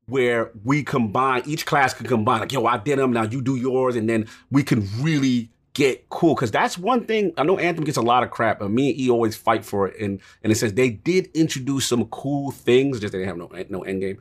where 0.05 0.49
we 0.63 0.81
combine, 0.83 1.43
each 1.45 1.65
class 1.65 1.93
can 1.93 2.05
combine, 2.05 2.39
like, 2.39 2.53
yo, 2.53 2.65
I 2.65 2.77
did 2.77 2.97
them, 2.97 3.11
now 3.11 3.23
you 3.23 3.41
do 3.41 3.57
yours, 3.57 3.95
and 3.97 4.07
then 4.07 4.25
we 4.49 4.63
can 4.63 4.87
really 5.01 5.49
get 5.73 6.09
cool 6.09 6.35
because 6.35 6.51
that's 6.51 6.77
one 6.77 7.05
thing 7.05 7.31
I 7.37 7.43
know 7.43 7.57
Anthem 7.57 7.83
gets 7.83 7.97
a 7.97 8.01
lot 8.01 8.23
of 8.23 8.31
crap, 8.31 8.59
but 8.59 8.71
me 8.71 8.89
and 8.91 8.99
E 8.99 9.09
always 9.09 9.35
fight 9.35 9.63
for 9.63 9.87
it. 9.87 9.99
And 9.99 10.21
and 10.43 10.51
it 10.51 10.55
says 10.55 10.73
they 10.73 10.89
did 10.89 11.29
introduce 11.33 11.85
some 11.85 12.05
cool 12.05 12.51
things, 12.51 12.99
just 12.99 13.11
they 13.13 13.19
didn't 13.19 13.29
have 13.29 13.37
no 13.37 13.63
no 13.69 13.83
end 13.83 14.01
game, 14.01 14.19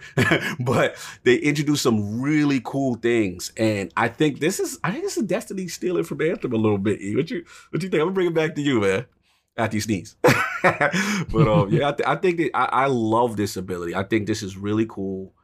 but 0.60 0.96
they 1.24 1.36
introduced 1.36 1.82
some 1.82 2.20
really 2.20 2.60
cool 2.64 2.96
things. 2.96 3.52
And 3.56 3.92
I 3.96 4.08
think 4.08 4.40
this 4.40 4.60
is 4.60 4.78
I 4.84 4.90
think 4.90 5.04
this 5.04 5.16
is 5.16 5.24
Destiny 5.24 5.68
stealing 5.68 6.04
from 6.04 6.20
Anthem 6.20 6.52
a 6.52 6.56
little 6.56 6.78
bit. 6.78 7.00
E, 7.00 7.16
what 7.16 7.30
you 7.30 7.44
what 7.70 7.82
you 7.82 7.88
think? 7.88 8.00
I'm 8.00 8.08
gonna 8.08 8.12
bring 8.12 8.28
it 8.28 8.34
back 8.34 8.54
to 8.54 8.62
you, 8.62 8.80
man. 8.80 9.06
After 9.56 9.76
you 9.76 9.80
sneeze, 9.80 10.14
but 10.62 11.48
um, 11.48 11.68
yeah, 11.70 11.88
I, 11.88 11.92
th- 11.92 12.06
I 12.08 12.14
think 12.14 12.36
that 12.36 12.50
I, 12.54 12.84
I 12.84 12.86
love 12.86 13.36
this 13.36 13.56
ability. 13.56 13.92
I 13.92 14.04
think 14.04 14.28
this 14.28 14.44
is 14.44 14.56
really 14.56 14.86
cool. 14.88 15.34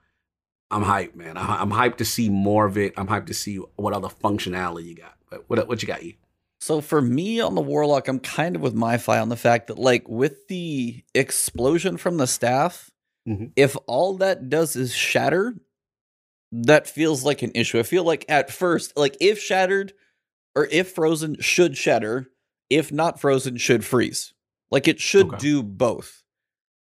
I'm 0.70 0.82
hyped, 0.82 1.14
man. 1.14 1.36
I, 1.36 1.60
I'm 1.60 1.70
hyped 1.70 1.98
to 1.98 2.04
see 2.04 2.28
more 2.28 2.66
of 2.66 2.76
it. 2.76 2.94
I'm 2.96 3.06
hyped 3.06 3.26
to 3.26 3.34
see 3.34 3.56
what 3.76 3.92
other 3.92 4.08
functionality 4.08 4.84
you 4.86 4.94
got. 4.96 5.14
But 5.30 5.44
what 5.48 5.68
what 5.68 5.82
you 5.82 5.88
got, 5.88 6.02
E? 6.02 6.16
So 6.60 6.80
for 6.80 7.02
me 7.02 7.40
on 7.40 7.54
the 7.54 7.60
Warlock, 7.60 8.08
I'm 8.08 8.18
kind 8.20 8.56
of 8.56 8.62
with 8.62 8.74
my 8.74 8.96
MyFi 8.96 9.20
on 9.20 9.28
the 9.28 9.36
fact 9.36 9.66
that 9.66 9.78
like 9.78 10.08
with 10.08 10.48
the 10.48 11.04
explosion 11.14 11.96
from 11.98 12.16
the 12.16 12.26
staff, 12.26 12.90
Mhm. 13.28 13.52
if 13.56 13.76
all 13.86 14.16
that 14.18 14.48
does 14.48 14.74
is 14.76 14.94
shatter, 14.94 15.54
that 16.52 16.88
feels 16.88 17.24
like 17.24 17.42
an 17.42 17.52
issue. 17.54 17.78
I 17.78 17.82
feel 17.82 18.04
like 18.04 18.24
at 18.28 18.50
first, 18.50 18.96
like 18.96 19.16
if 19.20 19.38
shattered 19.40 19.92
or 20.56 20.66
if 20.70 20.92
frozen 20.92 21.36
should 21.40 21.76
shatter, 21.76 22.30
if 22.70 22.90
not 22.92 23.20
frozen 23.20 23.56
should 23.58 23.84
freeze. 23.84 24.32
Like 24.70 24.88
it 24.88 25.00
should 25.00 25.26
Okay. 25.28 25.38
do 25.38 25.62
both. 25.62 26.23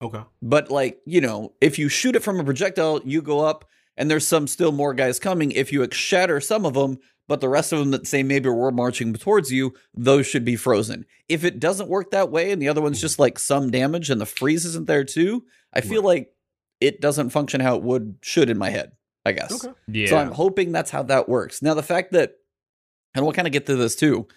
Okay. 0.04 0.22
But 0.41 0.70
like, 0.70 0.99
you 1.06 1.22
know, 1.22 1.54
if 1.62 1.80
you 1.80 1.89
shoot 1.89 2.16
it 2.16 2.24
from 2.24 2.39
a 2.39 2.43
projectile, 2.43 3.01
you 3.06 3.22
go 3.22 3.39
up 3.39 3.66
and 3.97 4.12
there's 4.12 4.28
some 4.28 4.47
still 4.47 4.72
more 4.72 4.93
guys 4.93 5.20
coming. 5.20 5.51
If 5.51 5.72
you 5.72 5.88
shatter 5.91 6.41
some 6.41 6.66
of 6.66 6.74
them, 6.74 6.99
but 7.30 7.39
the 7.39 7.47
rest 7.49 7.72
of 7.72 7.80
them 7.80 7.91
that 7.91 8.06
say 8.06 8.22
maybe 8.22 8.49
we're 8.49 8.72
marching 8.72 9.14
towards 9.14 9.49
you, 9.51 9.74
those 9.93 10.28
should 10.28 10.43
be 10.43 10.58
frozen. 10.58 11.06
If 11.30 11.45
it 11.45 11.60
doesn't 11.60 11.88
work 11.89 12.12
that 12.12 12.30
way 12.32 12.51
and 12.51 12.62
the 12.62 12.68
other 12.68 12.82
one's 12.82 12.99
just 12.99 13.18
like 13.18 13.39
some 13.39 13.72
damage 13.72 14.10
and 14.10 14.20
the 14.20 14.26
freeze 14.26 14.66
isn't 14.66 14.88
there 14.88 15.06
too, 15.06 15.45
I 15.74 15.80
feel 15.82 16.01
Right. 16.01 16.08
like 16.20 16.34
it 16.82 16.99
doesn't 16.99 17.30
function 17.30 17.62
how 17.62 17.78
it 17.78 17.84
would 17.84 18.18
should 18.22 18.49
in 18.49 18.58
my 18.58 18.70
head, 18.72 18.91
I 19.26 19.32
guess. 19.32 19.64
Okay. 19.66 19.74
Yeah. 19.88 20.08
So 20.08 20.18
I'm 20.18 20.32
hoping 20.34 20.74
that's 20.74 20.91
how 20.91 21.04
that 21.04 21.30
works. 21.30 21.62
Now, 21.62 21.74
the 21.76 21.82
fact 21.84 22.12
that, 22.12 22.34
and 23.16 23.24
we'll 23.24 23.34
kind 23.34 23.47
of 23.47 23.54
get 23.54 23.68
to 23.68 23.78
this 23.78 23.95
too, 23.95 24.28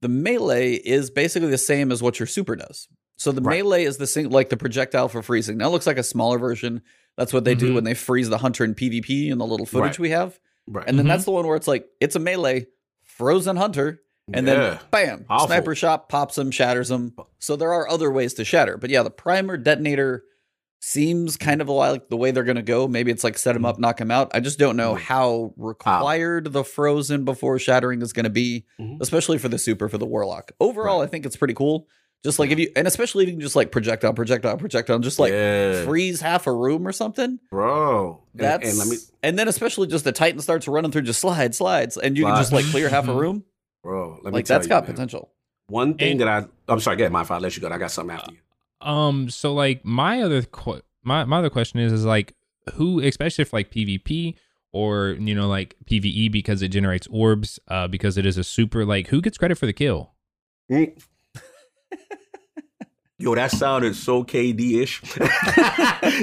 the 0.00 0.08
melee 0.08 0.72
is 0.72 1.10
basically 1.10 1.50
the 1.50 1.58
same 1.58 1.92
as 1.92 2.02
what 2.02 2.18
your 2.18 2.26
super 2.26 2.56
does. 2.56 2.88
So 3.22 3.30
the 3.32 3.40
Right. 3.40 3.58
melee 3.62 3.84
is 3.84 3.98
the 3.98 4.06
same, 4.06 4.30
like 4.30 4.48
the 4.48 4.56
projectile 4.56 5.08
for 5.08 5.22
freezing. 5.22 5.56
Now 5.58 5.68
it 5.68 5.70
looks 5.70 5.86
like 5.86 5.98
a 5.98 6.02
smaller 6.02 6.38
version. 6.38 6.82
That's 7.16 7.32
what 7.32 7.44
they 7.44 7.54
do 7.54 7.70
Mhm. 7.70 7.74
when 7.76 7.84
they 7.84 7.94
freeze 7.94 8.28
the 8.28 8.38
hunter 8.38 8.64
in 8.64 8.74
PvP 8.74 9.30
in 9.30 9.38
the 9.38 9.46
little 9.46 9.66
footage 9.66 9.92
Right. 9.92 9.98
we 10.00 10.10
have. 10.10 10.38
Right. 10.66 10.84
And 10.86 10.98
then 10.98 11.06
Mhm. 11.06 11.10
that's 11.10 11.24
the 11.24 11.30
one 11.30 11.46
where 11.46 11.56
it's 11.56 11.68
like, 11.68 11.86
it's 12.00 12.16
a 12.16 12.18
melee, 12.18 12.66
frozen 13.04 13.56
hunter, 13.56 14.00
and 14.32 14.46
Yeah. 14.46 14.54
then 14.54 14.78
bam, 14.90 15.24
Powerful. 15.24 15.46
sniper 15.48 15.74
shot 15.74 16.08
pops 16.08 16.34
them, 16.34 16.50
shatters 16.50 16.88
them. 16.88 17.14
So 17.38 17.54
there 17.54 17.72
are 17.72 17.88
other 17.88 18.10
ways 18.10 18.34
to 18.34 18.44
shatter. 18.44 18.76
But 18.76 18.90
yeah, 18.90 19.02
the 19.02 19.10
primer 19.10 19.56
detonator 19.56 20.24
seems 20.80 21.36
kind 21.36 21.60
of 21.60 21.68
like 21.68 22.08
the 22.08 22.16
way 22.16 22.32
they're 22.32 22.42
going 22.42 22.56
to 22.56 22.62
go. 22.62 22.88
Maybe 22.88 23.12
it's 23.12 23.22
like 23.22 23.38
set 23.38 23.54
him 23.54 23.64
up, 23.64 23.78
knock 23.78 24.00
him 24.00 24.10
out. 24.10 24.32
I 24.34 24.40
just 24.40 24.58
don't 24.58 24.76
know 24.76 24.94
Mhm. 24.94 25.00
how 25.00 25.54
required 25.56 26.52
the 26.52 26.64
frozen 26.64 27.24
before 27.24 27.58
shattering 27.60 28.02
is 28.02 28.12
going 28.12 28.24
to 28.24 28.30
be, 28.30 28.64
Mhm. 28.80 29.00
especially 29.00 29.38
for 29.38 29.48
the 29.48 29.58
super 29.58 29.88
for 29.88 29.98
the 29.98 30.06
warlock. 30.06 30.50
Overall, 30.58 30.98
Right. 30.98 31.04
I 31.04 31.08
think 31.08 31.24
it's 31.24 31.36
pretty 31.36 31.54
cool. 31.54 31.86
Just 32.24 32.38
like 32.38 32.50
if 32.50 32.58
you, 32.58 32.70
and 32.76 32.86
especially 32.86 33.24
if 33.24 33.28
you 33.30 33.34
can 33.34 33.40
just 33.40 33.56
like 33.56 33.72
projectile, 33.72 34.14
projectile, 34.14 34.56
projectile, 34.56 34.94
and 34.96 35.02
just 35.04 35.18
like 35.18 35.32
yeah. 35.32 35.84
freeze 35.84 36.20
half 36.20 36.46
a 36.46 36.52
room 36.52 36.86
or 36.86 36.92
something. 36.92 37.40
bro. 37.50 38.22
And- 38.34 38.40
That's 38.40 38.68
and, 38.70 38.78
let 38.78 38.88
me, 38.88 38.96
and 39.24 39.38
then 39.38 39.48
especially 39.48 39.88
just 39.88 40.04
the 40.04 40.12
Titan 40.12 40.40
starts 40.40 40.68
running 40.68 40.92
through 40.92 41.02
just 41.02 41.20
slide, 41.20 41.52
slides, 41.54 41.96
and 41.96 42.16
you 42.16 42.24
can 42.24 42.36
just 42.36 42.52
like 42.52 42.64
clear 42.66 42.88
half 42.88 43.08
a 43.08 43.12
Mhm. 43.12 43.20
room. 43.20 43.44
bro. 43.82 44.20
Let 44.22 44.26
me 44.26 44.30
Like 44.38 44.44
tell 44.44 44.58
that's 44.58 44.66
you, 44.66 44.68
got 44.68 44.84
man. 44.84 44.92
potential. 44.92 45.32
One 45.66 45.94
thing 45.94 46.12
And- 46.12 46.20
that 46.20 46.28
I, 46.28 46.44
I'm 46.72 46.78
sorry. 46.78 46.96
Get 46.96 47.10
my 47.10 47.26
I'll 47.28 47.40
let 47.40 47.56
you 47.56 47.62
go. 47.62 47.68
I 47.68 47.78
got 47.78 47.90
something 47.90 48.14
after 48.16 48.32
you. 48.32 48.38
Um. 48.88 49.28
So 49.28 49.52
like 49.52 49.84
my 49.84 50.22
other 50.22 50.42
qu- 50.42 50.82
my 51.02 51.24
my 51.24 51.38
other 51.38 51.50
question 51.50 51.80
is 51.80 51.92
is 51.92 52.04
like 52.04 52.34
who, 52.74 53.00
especially 53.00 53.42
if 53.42 53.52
like 53.52 53.72
PvP 53.72 54.36
or 54.72 55.16
you 55.18 55.34
know 55.34 55.48
like 55.48 55.74
PVE 55.86 56.30
because 56.30 56.62
it 56.62 56.68
generates 56.68 57.08
orbs, 57.08 57.58
uh, 57.66 57.88
because 57.88 58.16
it 58.16 58.24
is 58.26 58.38
a 58.38 58.44
super. 58.44 58.84
Like 58.84 59.08
who 59.08 59.20
gets 59.20 59.38
credit 59.38 59.56
for 59.58 59.66
the 59.66 59.72
kill? 59.72 60.12
Yo, 63.18 63.36
that 63.36 63.52
sounded 63.52 63.94
so 63.94 64.24
KD 64.24 64.82
ish. 64.82 65.00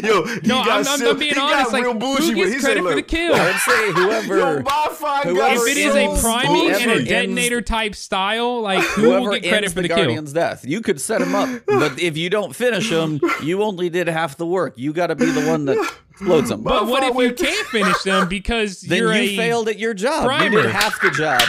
Yo, 0.03 0.25
he 0.25 0.39
No, 0.45 0.55
got 0.65 0.67
I'm, 0.69 0.87
I'm, 0.87 0.99
sil- 0.99 1.11
I'm 1.11 1.17
being 1.19 1.33
he 1.33 1.39
honest. 1.39 1.71
got 1.71 1.71
Like 1.71 1.83
real 1.83 1.93
who 1.93 1.99
bougie, 1.99 2.33
but 2.33 2.35
gets 2.35 2.53
he 2.55 2.59
credit 2.59 2.83
said, 2.83 2.89
for 2.89 2.95
the 2.95 3.01
kill? 3.03 3.35
I 3.35 3.45
would 3.45 3.55
say 3.55 3.91
whoever 3.93 4.37
Yo, 4.37 4.59
MyFi 4.63 5.23
whoever 5.23 5.67
if 5.67 5.71
it 5.71 5.77
is 5.77 5.93
so 5.93 6.15
a 6.17 6.19
priming 6.19 6.51
and 6.71 6.75
whoever 6.75 6.91
a 6.91 6.95
ends- 6.97 7.07
detonator 7.09 7.61
type 7.61 7.95
style, 7.95 8.59
like 8.61 8.83
who 8.83 9.11
will 9.11 9.31
get 9.31 9.43
credit 9.43 9.53
ends 9.63 9.73
for 9.73 9.75
the, 9.81 9.81
the, 9.83 9.87
kill? 9.87 9.97
guardian's 9.97 10.33
death. 10.33 10.65
You 10.67 10.81
could 10.81 10.99
set 10.99 11.21
him 11.21 11.33
up, 11.35 11.61
but 11.67 11.97
if 12.01 12.17
you 12.17 12.29
don't 12.29 12.53
finish 12.53 12.91
him, 12.91 13.21
you 13.43 13.63
only 13.63 13.89
did 13.89 14.09
half 14.09 14.35
the 14.35 14.45
work. 14.45 14.73
You 14.77 14.91
got 14.91 15.07
to 15.07 15.15
be 15.15 15.27
the 15.31 15.47
one 15.47 15.63
that 15.65 15.77
explodes 16.11 16.51
him. 16.51 16.63
But 16.63 16.87
what 16.87 17.03
if 17.03 17.15
you 17.15 17.33
can't 17.33 17.67
finish 17.67 18.03
them 18.03 18.27
because 18.27 18.81
then 18.81 18.97
you're 18.97 19.13
you 19.15 19.21
a 19.21 19.37
failed 19.37 19.69
at 19.69 19.79
your 19.79 19.93
job. 19.93 20.29
You 20.43 20.49
did 20.49 20.65
half 20.69 20.99
the 21.01 21.11
job. 21.11 21.41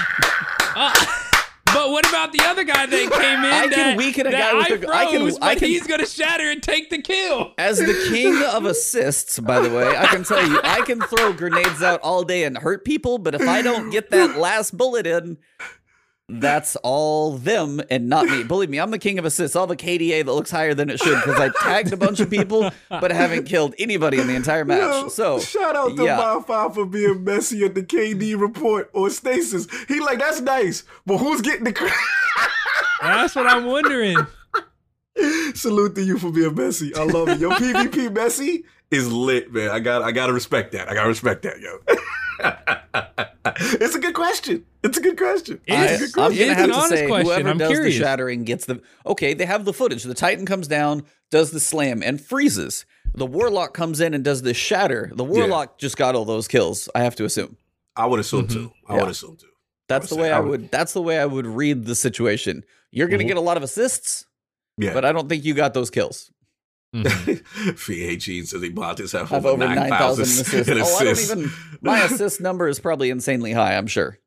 Uh, 0.77 0.95
but 1.85 1.91
what 1.91 2.09
about 2.09 2.33
the 2.33 2.41
other 2.45 2.65
guy 2.65 2.87
that 2.87 2.91
came 2.91 3.45
in? 3.45 3.53
I 3.53 3.69
can 3.69 3.71
that, 3.71 3.97
weaken 3.97 4.27
a 4.27 4.31
guy 4.33 4.53
with 4.55 4.65
I 4.65 4.69
a- 4.69 4.73
I 4.73 5.07
can- 5.11 5.21
froze, 5.23 5.39
I 5.41 5.55
but 5.55 5.59
can- 5.59 5.69
he's 5.69 5.87
gonna 5.87 6.07
shatter 6.07 6.51
and 6.51 6.63
take 6.63 6.91
the 6.91 7.01
kill. 7.01 7.53
As 7.59 7.79
the 7.79 8.09
king 8.11 8.43
of 8.43 8.65
assists, 8.67 9.39
by 9.39 9.61
the 9.61 9.71
way, 9.71 9.97
I 9.97 10.07
can 10.07 10.25
tell 10.25 10.47
you, 10.47 10.61
I 10.63 10.83
can 10.83 11.01
throw 11.01 11.33
grenades 11.33 11.83
out 11.83 12.01
all 12.03 12.23
day 12.23 12.45
and 12.45 12.59
hurt 12.59 12.85
people, 12.85 13.19
but 13.19 13.35
if 13.35 13.43
I 13.49 13.63
don't 13.63 13.91
get 13.91 14.11
that 14.11 14.37
last 14.39 14.77
bullet 14.77 15.07
in, 15.07 15.39
that's 16.33 16.77
all 16.77 17.37
them 17.37 17.81
and 17.91 18.09
not 18.09 18.27
me. 18.27 18.43
Believe 18.45 18.71
me, 18.71 18.79
I'm 18.79 18.91
the 18.91 18.99
king 18.99 19.19
of 19.19 19.25
assists. 19.25 19.57
All 19.57 19.67
the 19.67 19.77
KDA 19.77 20.25
that 20.25 20.33
looks 20.33 20.51
higher 20.51 20.75
than 20.75 20.91
it 20.91 21.01
should 21.01 21.17
because 21.25 21.41
I 21.41 21.51
tagged 21.63 21.93
a 21.93 21.97
bunch 21.97 22.21
of 22.21 22.31
people, 22.31 22.71
but 22.89 23.11
haven't 23.11 23.45
killed 23.45 23.75
anybody 23.79 24.21
in 24.21 24.27
the 24.27 24.35
entire 24.35 24.65
match. 24.65 24.81
Yo, 24.81 25.09
So 25.09 25.41
shout 25.41 25.75
out 25.75 25.97
to 25.97 26.05
yeah. 26.05 26.19
MyFi 26.19 26.75
for 26.75 26.87
being 26.87 27.25
messy 27.25 27.65
at 27.65 27.75
the 27.75 27.83
KD 27.83 28.41
report 28.41 28.91
or 28.93 29.11
Stasis. 29.11 29.67
He 29.89 30.01
like 30.01 30.19
that's 30.19 30.41
nice, 30.41 30.85
but 31.07 31.19
who's 31.19 31.41
getting 31.41 31.65
the 31.65 31.73
credit? 31.73 31.97
That's 33.03 33.35
what 33.35 33.47
I'm 33.47 33.65
wondering. 33.65 34.15
Salute 35.55 35.95
to 35.95 36.03
you 36.03 36.19
for 36.19 36.31
being 36.31 36.55
messy. 36.55 36.95
I 36.95 37.05
love 37.05 37.29
it. 37.29 37.39
Your 37.39 37.51
PvP 37.53 38.13
messy 38.13 38.65
is 38.91 39.11
lit, 39.11 39.53
man. 39.53 39.71
I 39.71 39.81
got 39.81 40.03
I 40.03 40.13
gotta 40.13 40.33
respect 40.33 40.73
that. 40.73 40.89
I 40.89 40.95
gotta 40.95 41.09
respect 41.09 41.43
that, 41.43 41.61
yo. 41.61 41.79
it's 43.81 43.95
a 43.95 43.99
good 43.99 44.15
question. 44.15 44.65
It's 44.83 44.99
a 44.99 45.01
good 45.01 45.17
question. 45.19 45.61
It 45.67 45.75
I, 45.75 45.85
is- 45.87 46.03
It's 46.03 46.13
a 46.13 46.15
good 46.15 46.25
I'm 46.25 46.33
it's 46.33 46.41
gonna 46.41 46.51
an 46.53 46.57
have 46.59 46.67
to 46.69 46.75
honest 46.75 46.89
say 46.91 47.07
question. 47.07 47.27
whoever 47.27 47.49
I'm 47.51 47.59
does 47.59 47.69
curious. 47.69 47.95
the 47.99 48.01
shattering 48.05 48.45
gets 48.45 48.65
the 48.67 48.81
okay. 49.07 49.35
They 49.35 49.47
have 49.47 49.65
the 49.65 49.73
footage. 49.73 50.03
The 50.05 50.15
Titan 50.15 50.47
comes 50.47 50.69
down, 50.69 51.05
does 51.31 51.51
the 51.51 51.61
slam, 51.61 52.03
and 52.03 52.21
freezes. 52.21 52.85
The 53.15 53.27
Warlock 53.27 53.75
comes 53.75 54.01
in 54.01 54.15
and 54.15 54.25
does 54.25 54.43
the 54.43 54.55
shatter. 54.55 55.11
The 55.15 55.25
Warlock 55.25 55.79
just 55.79 55.97
got 55.97 56.15
all 56.15 56.25
those 56.25 56.47
kills. 56.49 56.89
I 56.95 57.01
have 57.01 57.17
to 57.17 57.25
assume. 57.25 57.57
I 57.97 58.07
would 58.07 58.21
assume 58.21 58.47
Mhm. 58.47 58.53
too. 58.53 58.73
I 58.89 58.95
Yeah. 58.95 59.01
would 59.03 59.11
assume 59.11 59.37
too. 59.37 59.47
That's 59.89 60.09
the 60.11 60.17
way 60.17 60.29
say- 60.29 60.31
I 60.33 60.37
I 60.37 60.41
would- 60.41 60.51
would. 60.51 60.71
That's 60.71 60.93
the 60.93 61.03
way 61.03 61.19
I 61.19 61.27
would 61.27 61.47
read 61.47 61.85
the 61.87 61.95
situation. 61.97 62.65
You're 62.93 63.09
gonna 63.09 63.25
Mhm. 63.25 63.29
get 63.29 63.37
a 63.37 63.41
lot 63.41 63.57
of 63.57 63.63
assists, 63.65 64.27
Yeah. 64.79 64.95
but 64.95 65.05
I 65.05 65.13
don't 65.13 65.29
think 65.29 65.45
you 65.45 65.55
got 65.55 65.75
those 65.75 65.91
kills. 65.91 66.31
Mhm. 66.95 67.77
VAG 67.77 68.47
says 68.47 68.63
he 68.63 68.69
bought 68.69 68.97
this 68.97 69.13
have, 69.13 69.33
over 69.33 69.51
over 69.51 69.59
nine 69.65 69.77
9,000 69.77 69.91
thousand 69.99 70.23
assists. 70.25 70.69
in 70.69 70.79
Oh, 70.81 70.97
I 70.97 71.05
don't 71.05 71.19
even. 71.21 71.53
My 71.83 72.03
assist 72.03 72.41
number 72.41 72.67
is 72.67 72.81
probably 72.81 73.11
insanely 73.11 73.53
high. 73.53 73.77
I'm 73.77 73.87
sure. 73.87 74.19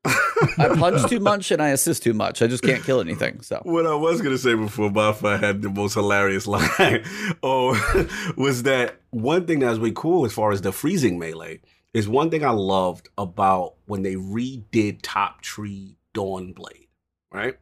I 0.58 0.70
punch 0.78 1.10
too 1.10 1.20
much 1.20 1.52
and 1.52 1.62
I 1.62 1.70
assist 1.70 2.04
too 2.04 2.14
much. 2.14 2.42
I 2.42 2.48
just 2.48 2.64
can't 2.64 2.84
kill 2.84 3.02
anything. 3.02 3.42
So 3.42 3.60
What 3.64 3.86
I 3.86 3.96
was 3.96 4.22
gonna 4.22 4.38
say 4.38 4.54
before 4.56 4.90
Bonfire 4.90 5.38
had 5.38 5.62
the 5.62 5.70
most 5.70 5.94
hilarious 5.94 6.48
line, 6.48 7.04
oh, 7.44 8.08
was 8.38 8.64
that 8.64 8.96
one 9.12 9.46
thing 9.46 9.60
that 9.60 9.70
was 9.70 9.80
really 9.80 9.94
cool 9.96 10.26
as 10.26 10.32
far 10.34 10.52
as 10.52 10.62
the 10.62 10.72
freezing 10.72 11.20
melee 11.20 11.60
is 11.94 12.08
one 12.08 12.30
thing 12.30 12.44
I 12.46 12.50
loved 12.52 13.10
about 13.18 13.76
when 13.86 14.04
they 14.04 14.16
redid 14.16 15.00
Top 15.04 15.42
Tree 15.42 15.98
Dawn 16.14 16.54
Blade, 16.54 16.88
right? 17.32 17.58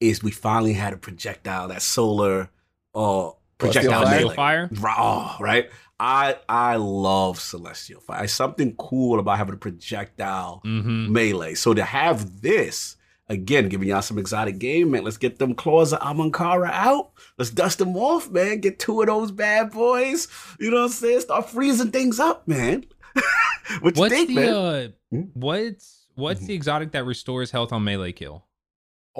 Is 0.00 0.22
we 0.22 0.30
finally 0.30 0.74
had 0.74 0.92
a 0.92 0.96
projectile 0.96 1.68
that 1.68 1.82
solar 1.82 2.50
uh 2.94 3.30
projectile 3.58 4.04
Fire? 4.04 4.20
melee. 4.20 4.34
Fire. 4.34 4.70
Raw, 4.80 5.36
right? 5.40 5.70
I 6.00 6.36
I 6.48 6.76
love 6.76 7.40
Celestial 7.40 8.00
Fire. 8.00 8.24
It's 8.24 8.32
something 8.32 8.74
cool 8.76 9.18
about 9.18 9.38
having 9.38 9.54
a 9.54 9.58
projectile 9.58 10.62
Mm-hmm. 10.64 11.12
melee. 11.12 11.54
So 11.54 11.74
to 11.74 11.82
have 11.84 12.40
this 12.40 12.96
again, 13.28 13.68
giving 13.68 13.88
y'all 13.88 14.00
some 14.00 14.18
exotic 14.18 14.58
game, 14.58 14.92
man. 14.92 15.04
Let's 15.04 15.16
get 15.18 15.38
them 15.38 15.54
claws 15.54 15.92
of 15.92 16.00
Ahamkara 16.00 16.70
out. 16.70 17.10
Let's 17.36 17.50
dust 17.50 17.78
them 17.78 17.96
off, 17.96 18.30
man. 18.30 18.60
Get 18.60 18.78
two 18.78 19.00
of 19.02 19.08
those 19.08 19.30
bad 19.32 19.70
boys. 19.72 20.28
You 20.58 20.70
know 20.70 20.78
what 20.78 20.82
I'm 20.84 20.88
saying? 20.90 21.20
Start 21.20 21.50
freezing 21.50 21.90
things 21.90 22.18
up, 22.20 22.46
man. 22.48 22.86
what 23.80 23.96
you 23.96 24.00
What's 24.00 24.14
think, 24.14 24.28
the 24.28 24.34
man? 24.34 24.48
uh, 24.54 24.88
Hmm? 25.10 25.20
what's 25.34 26.06
what's 26.14 26.42
Mhm. 26.42 26.46
the 26.46 26.54
exotic 26.54 26.92
that 26.92 27.04
restores 27.04 27.50
health 27.50 27.72
on 27.72 27.82
melee 27.84 28.12
kill? 28.12 28.44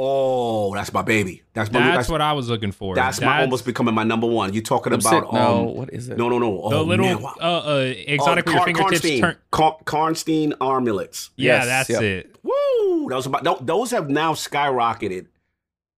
Oh, 0.00 0.72
that's 0.74 0.92
my 0.92 1.02
baby. 1.02 1.42
That's 1.54 1.70
my. 1.72 1.80
That's, 1.80 1.96
That's, 1.96 2.08
what 2.08 2.20
I 2.20 2.32
was 2.32 2.48
looking 2.48 2.70
for. 2.72 2.94
that's 2.94 3.20
my 3.20 3.40
almost 3.42 3.64
becoming 3.64 3.94
my 3.94 4.04
number 4.04 4.26
one. 4.26 4.52
You 4.54 4.62
talking 4.62 4.92
I'm 4.92 5.00
about? 5.00 5.10
sick. 5.24 5.32
no, 5.32 5.40
Um, 5.68 5.74
what 5.74 5.92
is 5.92 6.08
it? 6.08 6.16
no, 6.16 6.28
no, 6.28 6.38
no. 6.38 6.70
the 6.70 6.76
Oh, 6.76 6.82
little 6.82 7.04
man, 7.06 7.20
wow. 7.20 7.34
uh, 7.40 7.42
uh, 7.42 7.92
exotic 8.06 8.48
Oh, 8.48 8.52
Car- 8.52 8.64
fingertips. 8.66 9.00
Karnstein. 9.04 9.20
Turn. 9.20 9.36
Car- 9.50 9.78
Karnstein 9.84 10.52
armulets. 10.60 11.30
Yeah, 11.36 11.56
Yes, 11.56 11.66
that's 11.66 11.90
yep. 11.90 12.02
it. 12.02 12.36
Woo! 12.42 13.08
That 13.10 13.16
was 13.16 13.26
about, 13.26 13.44
tho- 13.44 13.58
those 13.60 13.90
have 13.90 14.08
now 14.08 14.34
skyrocketed 14.34 15.26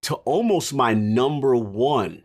to 0.03 0.15
almost 0.17 0.73
my 0.73 0.95
number 0.95 1.55
one 1.55 2.25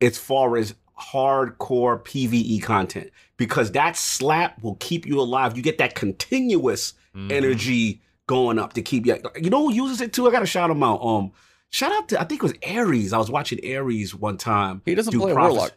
as 0.00 0.18
far 0.18 0.56
as 0.58 0.74
hardcore 1.12 2.02
PVE 2.04 2.62
content 2.62 3.10
because 3.36 3.72
that 3.72 3.96
slap 3.96 4.62
will 4.62 4.76
keep 4.76 5.06
you 5.06 5.18
alive. 5.20 5.56
You 5.56 5.62
get 5.62 5.78
that 5.78 5.94
continuous 5.94 6.92
Mhm. 7.16 7.32
energy 7.32 8.02
going 8.26 8.58
up 8.58 8.72
to 8.74 8.82
keep 8.82 9.06
you. 9.06 9.18
You 9.40 9.50
know 9.50 9.68
who 9.68 9.72
uses 9.74 10.00
it 10.00 10.12
too? 10.12 10.26
I 10.26 10.30
got 10.30 10.40
to 10.40 10.46
shout 10.46 10.70
him 10.70 10.82
out. 10.82 11.00
Um, 11.04 11.32
shout 11.70 11.92
out 11.92 12.08
to 12.08 12.20
I 12.20 12.24
think 12.24 12.42
it 12.42 12.46
was 12.46 12.54
Aries. 12.62 13.12
I 13.12 13.18
was 13.18 13.30
watching 13.30 13.58
Aries 13.62 14.14
one 14.14 14.38
time. 14.38 14.82
He 14.84 14.94
doesn't 14.94 15.12
do 15.12 15.18
play 15.20 15.32
prophecy. 15.32 15.56
warlock. 15.56 15.72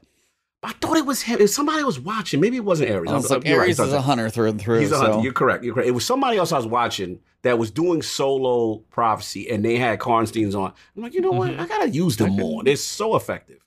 I 0.64 0.72
thought 0.74 0.98
it 0.98 1.06
was 1.06 1.22
him. 1.22 1.40
If 1.40 1.52
somebody 1.52 1.84
was 1.84 2.00
watching, 2.00 2.40
maybe 2.42 2.58
it 2.58 2.66
wasn't 2.66 2.90
Aries. 2.90 3.12
I 3.12 3.16
was 3.16 3.30
like, 3.30 3.46
you're 3.46 3.60
right, 3.60 3.70
is 3.70 3.80
a 3.80 3.86
not- 3.86 4.04
hunter 4.04 4.28
through 4.30 4.50
and 4.50 4.60
through. 4.60 4.80
He's 4.80 4.92
a 4.92 4.96
so. 4.96 5.02
hunter. 5.02 5.20
You're 5.24 5.32
correct. 5.34 5.64
You're 5.64 5.74
correct. 5.76 5.88
It 5.88 5.92
was 5.92 6.06
somebody 6.06 6.38
else 6.38 6.52
I 6.52 6.58
was 6.58 6.66
watching 6.66 7.20
that 7.44 7.60
was 7.60 7.70
doing 7.70 8.02
solo 8.02 8.78
prophecy, 8.90 9.50
and 9.52 9.64
they 9.64 9.78
had 9.78 10.00
Karnsteins 10.00 10.56
on. 10.60 10.74
I'm 10.96 11.04
like, 11.04 11.14
you 11.14 11.22
know 11.22 11.32
what? 11.32 11.52
Mhm. 11.52 11.60
I 11.60 11.68
gotta 11.68 11.90
use 11.90 12.18
them 12.18 12.32
more. 12.36 12.64
They're 12.64 12.76
so 12.76 13.16
effective, 13.16 13.60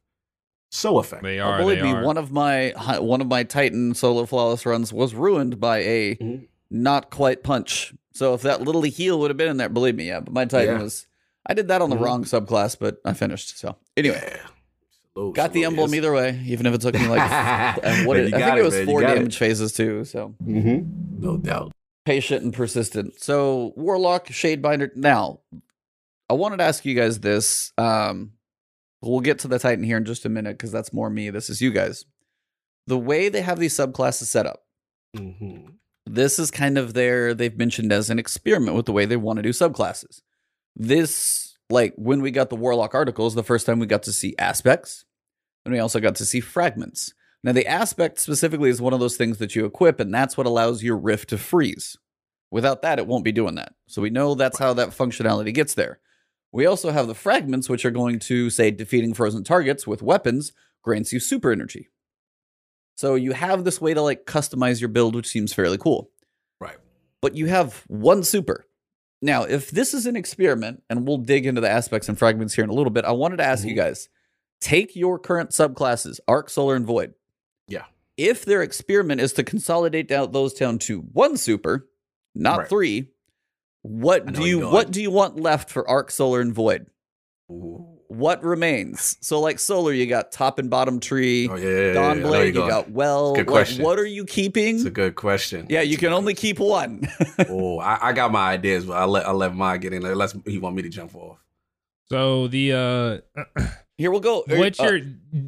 so 0.72 0.99
effective. 0.99 1.22
They 1.22 1.39
are. 1.39 1.59
believe 1.59 1.78
they 1.78 1.85
me, 1.85 1.93
are. 1.93 2.05
one 2.05 2.16
of 2.18 2.33
my 2.33 2.72
one 2.99 3.20
of 3.20 3.28
my 3.28 3.45
Titan 3.45 3.95
solo 3.95 4.26
flawless 4.26 4.66
runs 4.66 4.93
was 4.93 5.14
ruined 5.14 5.61
by 5.61 5.78
a 5.78 6.16
Mhm. 6.16 6.49
not 6.72 7.11
quite 7.11 7.45
punch. 7.45 7.95
So 8.13 8.35
if 8.35 8.43
that 8.43 8.63
little 8.63 8.83
heal 8.83 9.19
would 9.21 9.31
have 9.31 9.37
been 9.37 9.49
in 9.51 9.57
there, 9.57 9.69
believe 9.69 9.95
me, 9.95 10.09
yeah. 10.09 10.21
But 10.21 10.33
my 10.35 10.45
Titan 10.45 10.77
Yeah. 10.79 10.83
was. 10.83 11.07
I 11.47 11.55
did 11.55 11.69
that 11.69 11.81
on 11.81 11.91
the 11.91 11.97
Mhm. 11.97 12.01
wrong 12.01 12.25
subclass, 12.25 12.77
but 12.79 12.99
I 13.05 13.13
finished. 13.15 13.59
So 13.59 13.77
anyway, 13.97 14.21
Yeah. 15.17 15.33
Got 15.35 15.53
the 15.53 15.65
emblem 15.65 15.91
Yes. 15.91 15.99
either 15.99 16.13
way, 16.13 16.41
even 16.47 16.67
if 16.67 16.75
it 16.75 16.81
took 16.81 16.95
me 16.95 17.07
like 17.09 17.21
and 17.85 18.07
what 18.07 18.17
it, 18.17 18.33
I 18.33 18.39
think 18.41 18.59
it 18.59 18.63
was 18.63 18.75
man. 18.75 18.87
Four 18.87 19.01
damage 19.03 19.37
phases 19.37 19.73
too. 19.73 20.05
So 20.05 20.35
mm-hmm. 20.45 21.21
No 21.23 21.37
doubt. 21.37 21.73
patient 22.07 22.43
and 22.45 22.55
persistent. 22.55 23.21
So 23.21 23.73
Warlock, 23.77 24.29
Shadebinder. 24.29 24.95
Now, 24.97 25.41
I 26.29 26.35
wanted 26.35 26.59
to 26.59 26.65
ask 26.65 26.85
you 26.85 26.95
guys 26.95 27.21
this. 27.21 27.73
Um, 27.77 28.33
we'll 29.03 29.21
get 29.21 29.39
to 29.41 29.49
the 29.49 29.59
Titan 29.59 29.85
here 29.85 29.97
in 29.97 30.05
just 30.05 30.25
a 30.25 30.29
minute 30.29 30.53
because 30.57 30.73
that's 30.73 30.93
more 30.93 31.11
me. 31.11 31.29
This 31.31 31.51
is 31.51 31.61
you 31.61 31.71
guys. 31.73 32.05
The 32.87 32.99
way 32.99 33.29
they 33.29 33.43
have 33.43 33.59
these 33.59 33.75
subclasses 33.77 34.25
set 34.25 34.47
up, 34.47 34.63
Mhm. 35.17 35.75
This 36.15 36.39
is 36.39 36.51
kind 36.51 36.77
of 36.77 36.95
their 36.95 37.35
they've 37.35 37.57
mentioned 37.57 37.93
as 37.93 38.11
an 38.11 38.19
experiment 38.19 38.77
with 38.77 38.87
the 38.87 38.93
way 38.93 39.07
they 39.07 39.17
want 39.17 39.37
to 39.37 39.43
do 39.43 39.51
subclasses. 39.51 40.21
This, 40.75 41.57
like 41.69 41.95
when 41.97 42.21
we 42.21 42.31
got 42.31 42.51
the 42.51 42.57
Warlock 42.57 42.95
articles, 42.95 43.35
the 43.35 43.45
first 43.45 43.67
time 43.67 43.79
we 43.79 43.87
got 43.87 44.03
to 44.05 44.13
see 44.13 44.35
aspects, 44.39 45.05
and 45.65 45.73
we 45.73 45.79
also 45.79 46.01
got 46.01 46.17
to 46.17 46.25
see 46.25 46.41
fragments. 46.41 47.15
Now, 47.43 47.53
the 47.53 47.67
aspect 47.67 48.19
specifically 48.19 48.71
is 48.71 48.83
one 48.83 48.93
of 48.93 49.01
those 49.01 49.17
things 49.17 49.39
that 49.39 49.55
you 49.55 49.65
equip, 49.65 50.01
and 50.01 50.13
that's 50.13 50.37
what 50.37 50.47
allows 50.47 50.83
your 50.83 50.97
rift 50.97 51.31
to 51.31 51.39
freeze. 51.39 51.97
Without 52.51 52.83
that, 52.83 52.99
it 52.99 53.07
won't 53.07 53.25
be 53.25 53.33
doing 53.33 53.55
that. 53.55 53.75
So 53.87 54.03
we 54.03 54.11
know 54.11 54.35
that's 54.35 54.59
how 54.59 54.75
that 54.75 54.91
functionality 54.91 55.55
gets 55.55 55.75
there. 55.75 56.01
We 56.53 56.67
also 56.67 56.91
have 56.91 57.07
the 57.07 57.15
fragments, 57.15 57.69
which 57.69 57.85
are 57.85 57.91
going 57.93 58.19
to 58.21 58.51
say 58.51 58.71
defeating 58.71 59.15
frozen 59.15 59.45
targets 59.45 59.87
with 59.87 60.03
weapons 60.03 60.53
grants 60.83 61.13
you 61.13 61.21
super 61.21 61.53
energy. 61.53 61.89
So 63.01 63.15
you 63.15 63.33
have 63.33 63.65
this 63.65 63.81
way 63.81 63.95
to 63.95 64.03
like 64.03 64.27
customize 64.27 64.79
your 64.79 64.91
build, 64.91 65.15
which 65.17 65.27
seems 65.27 65.55
fairly 65.55 65.79
cool. 65.79 66.11
Right. 66.61 66.77
But 67.23 67.35
you 67.35 67.47
have 67.47 67.83
one 67.89 68.23
super. 68.23 68.67
Now, 69.23 69.45
if 69.45 69.71
this 69.71 69.95
is 69.95 70.05
an 70.05 70.17
experiment, 70.17 70.83
and 70.91 71.09
we'll 71.09 71.17
dig 71.17 71.47
into 71.47 71.63
the 71.63 71.71
aspects 71.71 72.11
and 72.11 72.19
fragments 72.19 72.53
here 72.53 72.63
in 72.63 72.69
a 72.69 72.75
little 72.75 72.91
bit, 72.91 73.07
I 73.07 73.13
wanted 73.13 73.39
to 73.39 73.43
ask 73.45 73.65
you 73.65 73.73
Mhm. 73.73 73.77
guys 73.77 74.11
take 74.61 74.95
your 74.95 75.19
current 75.19 75.49
subclasses, 75.49 76.21
Arc, 76.29 76.51
Solar, 76.51 76.77
and 76.77 76.85
Void. 76.85 77.15
Yeah. 77.67 77.87
If 78.19 78.45
their 78.45 78.61
experiment 78.63 79.23
is 79.23 79.33
to 79.33 79.45
consolidate 79.45 80.07
down 80.07 80.33
those 80.33 80.53
down 80.53 80.79
to 80.81 81.01
one 81.01 81.39
super, 81.39 81.89
not 82.35 82.59
Right. 82.59 82.69
three, 82.69 83.09
what 83.81 84.31
do 84.31 84.45
you 84.45 84.69
what 84.69 84.91
do 84.91 85.01
you 85.01 85.11
want 85.11 85.41
left 85.41 85.71
for 85.71 85.89
Arc, 85.89 86.11
Solar, 86.11 86.43
and 86.43 86.53
Void? 86.53 86.85
Ooh. 87.51 88.00
What 88.13 88.43
remains? 88.43 89.17
So, 89.21 89.39
like 89.41 89.61
Solar, 89.61 89.93
you 89.93 90.05
got 90.07 90.33
top 90.33 90.59
and 90.59 90.69
bottom 90.69 90.99
tree. 90.99 91.49
Oh 91.49 91.55
yeah, 91.55 91.69
yeah, 91.69 91.79
yeah, 91.87 91.93
Dawn 91.93 92.11
I 92.19 92.21
know 92.21 92.27
Blade, 92.29 92.39
you're 92.39 92.47
you 92.47 92.53
going. 92.55 92.69
got 92.69 92.91
well. 92.91 93.35
Good 93.35 93.47
like, 93.47 93.47
question. 93.47 93.85
what 93.85 94.01
are 94.01 94.05
you 94.05 94.25
keeping? 94.25 94.75
It's 94.77 94.85
a 94.85 94.91
good 94.91 95.15
question. 95.15 95.67
yeah, 95.71 95.83
you 95.83 95.97
can 95.97 96.13
only 96.13 96.35
keep 96.35 96.59
one. 96.59 97.07
oh, 97.49 97.79
I, 97.79 98.09
I 98.09 98.13
got 98.13 98.33
my 98.33 98.51
ideas, 98.51 98.85
but 98.85 98.95
I 98.95 99.05
let 99.05 99.29
I 99.29 99.31
let 99.31 99.55
mine 99.55 99.79
get 99.79 99.93
in 99.93 100.03
there. 100.03 100.11
Unless 100.13 100.35
he 100.45 100.59
want 100.59 100.75
me 100.75 100.83
to 100.83 100.89
jump 100.89 101.15
off. 101.15 101.39
So 102.09 102.49
the 102.49 102.73
uh, 102.73 103.63
Here 103.97 104.11
we'll 104.11 104.19
go. 104.21 104.43
what's 104.49 104.81
Uh, 104.81 104.85
your 104.85 105.01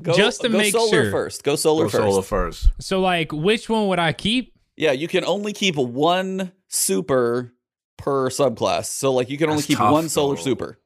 go- 0.02 0.12
just 0.14 0.42
to 0.42 0.48
go 0.48 0.58
make 0.58 0.72
solar 0.72 0.88
sure. 1.04 1.10
first. 1.10 1.42
Go 1.42 1.56
solar 1.56 1.86
Go 1.86 1.88
first. 1.90 2.02
solo 2.04 2.20
first. 2.22 2.70
So 2.80 3.00
like, 3.00 3.32
which 3.32 3.68
one 3.68 3.88
would 3.88 3.98
I 3.98 4.12
keep? 4.12 4.54
Yeah, 4.76 4.92
you 4.92 5.08
can 5.08 5.24
only 5.24 5.52
keep 5.52 5.74
one 5.76 6.52
super 6.68 7.54
per 7.98 8.28
subclass. 8.30 8.84
So 8.84 9.12
like 9.12 9.30
you 9.30 9.36
can 9.38 9.48
only 9.50 9.62
That's 9.62 9.66
keep 9.66 9.78
tough, 9.78 9.92
one 9.92 10.08
solar 10.08 10.36
though. 10.36 10.42
super. 10.42 10.78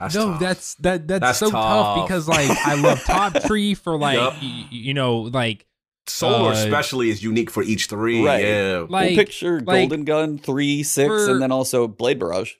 That's 0.00 0.14
no, 0.14 0.30
tough. 0.32 0.40
that's 0.40 0.74
that 0.76 1.06
that's, 1.06 1.20
That's 1.20 1.38
so 1.38 1.50
tough. 1.50 1.96
tough. 1.96 2.08
because 2.08 2.26
like 2.28 2.50
I 2.50 2.74
love 2.74 3.00
Top 3.04 3.34
Tree 3.46 3.74
for 3.74 3.96
like 3.98 4.16
Yup. 4.16 4.34
y- 4.42 4.66
you 4.70 4.94
know 4.94 5.18
like 5.18 5.66
solar 6.06 6.50
uh, 6.50 6.54
especially 6.54 7.10
is 7.10 7.22
unique 7.22 7.50
for 7.50 7.62
each 7.62 7.86
three. 7.86 8.24
Right. 8.24 8.42
Yeah. 8.44 8.86
like 8.88 9.08
we'll 9.10 9.16
picture 9.16 9.60
like, 9.60 9.66
Golden 9.88 10.04
Gun 10.04 10.38
three, 10.38 10.82
six, 10.82 11.06
for- 11.08 11.30
and 11.30 11.42
then 11.42 11.52
also 11.52 11.86
Blade 11.86 12.18
Barrage. 12.18 12.54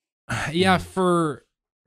yeah 0.52 0.78
for 0.78 1.44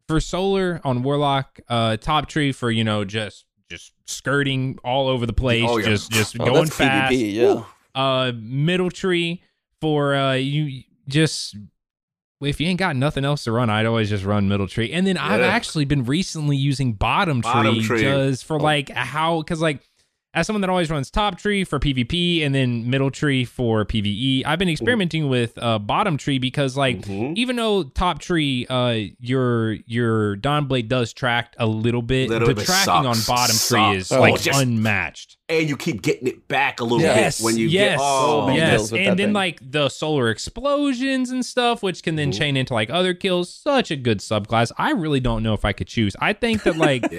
for 0.07 0.19
solar 0.19 0.79
on 0.83 1.03
warlock 1.03 1.59
uh 1.67 1.97
top 1.97 2.27
tree 2.27 2.51
for 2.51 2.71
you 2.71 2.83
know 2.83 3.03
just 3.05 3.45
just 3.69 3.91
skirting 4.05 4.77
all 4.83 5.07
over 5.07 5.25
the 5.25 5.33
place 5.33 5.65
Oh, 5.67 5.77
yeah. 5.77 5.85
just 5.87 6.11
just 6.11 6.39
Oh, 6.39 6.45
going 6.45 6.63
that's 6.65 6.75
fast 6.75 7.11
PvP, 7.13 7.33
yeah. 7.33 7.63
Uh 7.93 8.31
middle 8.35 8.89
tree 8.91 9.43
for 9.81 10.15
uh 10.15 10.33
you 10.33 10.83
just 11.07 11.55
if 12.41 12.61
you 12.61 12.67
ain't 12.67 12.79
got 12.79 12.95
nothing 12.95 13.25
else 13.25 13.43
to 13.43 13.51
run, 13.51 13.69
I'd 13.69 13.85
always 13.85 14.09
just 14.09 14.23
run 14.23 14.47
middle 14.47 14.67
tree. 14.67 14.91
And 14.93 15.05
then 15.05 15.17
I've 15.17 15.41
actually 15.41 15.85
been 15.85 16.05
recently 16.05 16.55
using 16.55 16.93
bottom 16.93 17.41
tree, 17.41 17.51
Bottom 17.51 17.81
tree. 17.81 18.01
just 18.01 18.45
for 18.45 18.55
Oh. 18.57 18.63
like 18.63 18.89
how 18.89 19.41
because 19.41 19.61
like 19.61 19.81
as 20.33 20.45
someone 20.45 20.61
that 20.61 20.69
always 20.69 20.91
runs 20.91 21.09
top 21.09 21.39
tree 21.39 21.63
for 21.63 21.79
PvP 21.79 22.45
and 22.45 22.53
then 22.53 22.87
middle 22.89 23.09
tree 23.09 23.43
for 23.45 23.83
PvE, 23.83 24.43
I've 24.45 24.59
been 24.59 24.69
experimenting 24.69 25.27
with 25.27 25.57
uh 25.57 25.79
bottom 25.79 26.17
tree 26.17 26.37
because 26.37 26.77
like 26.77 27.01
Mhm. 27.01 27.35
even 27.35 27.55
though 27.55 27.83
top 27.83 28.19
tree 28.19 28.65
uh 28.67 28.95
your 29.19 29.73
your 29.87 30.35
Dawn 30.35 30.65
Blade 30.67 30.87
does 30.87 31.13
track 31.13 31.55
a 31.57 31.65
little 31.65 32.01
bit, 32.03 32.29
Little 32.29 32.47
the 32.49 32.53
bit 32.55 32.65
tracking 32.65 32.85
sucks. 33.03 33.29
on 33.29 33.35
bottom 33.35 33.55
tree 33.55 33.97
is 33.97 34.07
Sucks. 34.07 34.19
like 34.21 34.33
Oh, 34.33 34.37
just- 34.37 34.61
unmatched. 34.61 35.37
and 35.49 35.67
you 35.67 35.75
keep 35.75 36.03
getting 36.03 36.27
it 36.27 36.47
back 36.47 36.79
a 36.79 36.83
little 36.83 37.01
Yes, 37.01 37.39
bit 37.39 37.45
when 37.45 37.57
you 37.57 37.67
yes, 37.67 37.97
get. 37.97 37.99
Oh, 37.99 38.49
yes, 38.53 38.69
kills 38.69 38.91
with 38.91 39.01
that 39.01 39.07
and 39.09 39.19
then 39.19 39.27
thing. 39.29 39.33
like 39.33 39.59
the 39.71 39.89
solar 39.89 40.29
explosions 40.29 41.31
and 41.31 41.43
stuff, 41.43 41.81
which 41.81 42.03
can 42.03 42.15
then 42.17 42.31
Mhm. 42.31 42.37
chain 42.37 42.55
into 42.57 42.73
like 42.75 42.91
other 42.91 43.15
kills. 43.15 43.51
Such 43.51 43.89
a 43.89 43.95
good 43.95 44.19
subclass. 44.19 44.71
I 44.77 44.91
really 44.91 45.19
don't 45.19 45.41
know 45.41 45.53
if 45.55 45.65
I 45.65 45.73
could 45.73 45.87
choose. 45.87 46.15
I 46.21 46.33
think 46.33 46.61
that 46.63 46.77
like 46.77 47.01
yeah. 47.11 47.17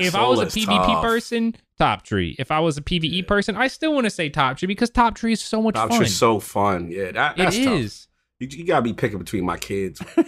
if 0.00 0.16
I 0.16 0.26
was 0.26 0.40
a 0.40 0.46
PvP 0.46 0.66
tough. 0.86 1.02
person, 1.04 1.54
top 1.78 2.02
tree. 2.02 2.36
If 2.38 2.50
I 2.50 2.60
was 2.60 2.76
a 2.76 2.82
PvE 2.82 3.26
person, 3.26 3.56
I 3.56 3.68
still 3.68 3.94
want 3.94 4.04
to 4.04 4.10
say 4.10 4.28
top 4.28 4.56
tree 4.58 4.66
because 4.66 4.90
top 4.90 5.14
tree 5.14 5.32
is 5.32 5.40
so 5.40 5.62
much 5.62 5.74
Top 5.74 5.88
fun. 5.88 5.98
tree's 5.98 6.16
so 6.16 6.40
fun. 6.40 6.90
Yeah, 6.90 7.12
that, 7.12 7.38
It 7.38 7.42
that's 7.42 7.56
tough. 7.58 8.04
You, 8.40 8.46
you 8.50 8.64
gotta 8.64 8.82
be 8.82 8.92
picking 8.92 9.18
between 9.18 9.44
my 9.44 9.56
kids. 9.56 10.00
you 10.16 10.24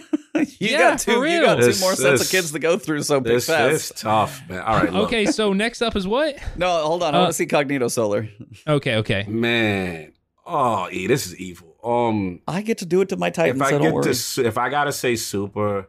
Yeah, 0.59 0.77
got 0.91 0.99
two. 0.99 1.13
for 1.13 1.25
You 1.27 1.41
got 1.41 1.57
real. 1.57 1.59
two 1.59 1.65
This- 1.71 1.79
more 1.81 1.95
sets 1.95 2.19
this- 2.19 2.21
of 2.27 2.31
kids 2.31 2.51
to 2.51 2.59
go 2.59 2.77
through. 2.77 3.03
So 3.03 3.21
pick 3.21 3.27
This 3.33 3.43
is 3.47 3.55
fast. 3.55 3.97
tough, 3.97 4.41
man. 4.49 4.59
All 4.61 4.75
right. 4.77 4.93
Okay, 4.93 5.25
so 5.27 5.53
next 5.53 5.81
up 5.81 5.95
is 5.95 6.05
what? 6.07 6.35
No, 6.57 6.67
hold 6.85 7.03
on. 7.03 7.15
I 7.15 7.19
Uh, 7.19 7.21
want 7.21 7.29
to 7.31 7.33
see 7.35 7.45
Cognito 7.45 7.89
Solar. 7.89 8.27
Okay, 8.67 8.95
okay. 8.97 9.25
man. 9.29 10.11
Oh, 10.45 10.89
e, 10.91 11.07
this 11.07 11.25
is 11.25 11.37
evil. 11.39 11.77
Um, 11.83 12.41
I 12.47 12.61
get 12.63 12.79
to 12.79 12.85
do 12.85 12.99
it 13.01 13.09
to 13.09 13.15
my 13.17 13.29
Titan, 13.29 13.55
if 13.55 13.61
I 13.61 13.69
so 13.69 13.77
don't 13.77 13.81
get 13.87 13.93
worry. 13.93 14.13
to, 14.13 14.45
if 14.45 14.57
I 14.57 14.69
gotta 14.69 14.91
say 14.91 15.15
super, 15.15 15.87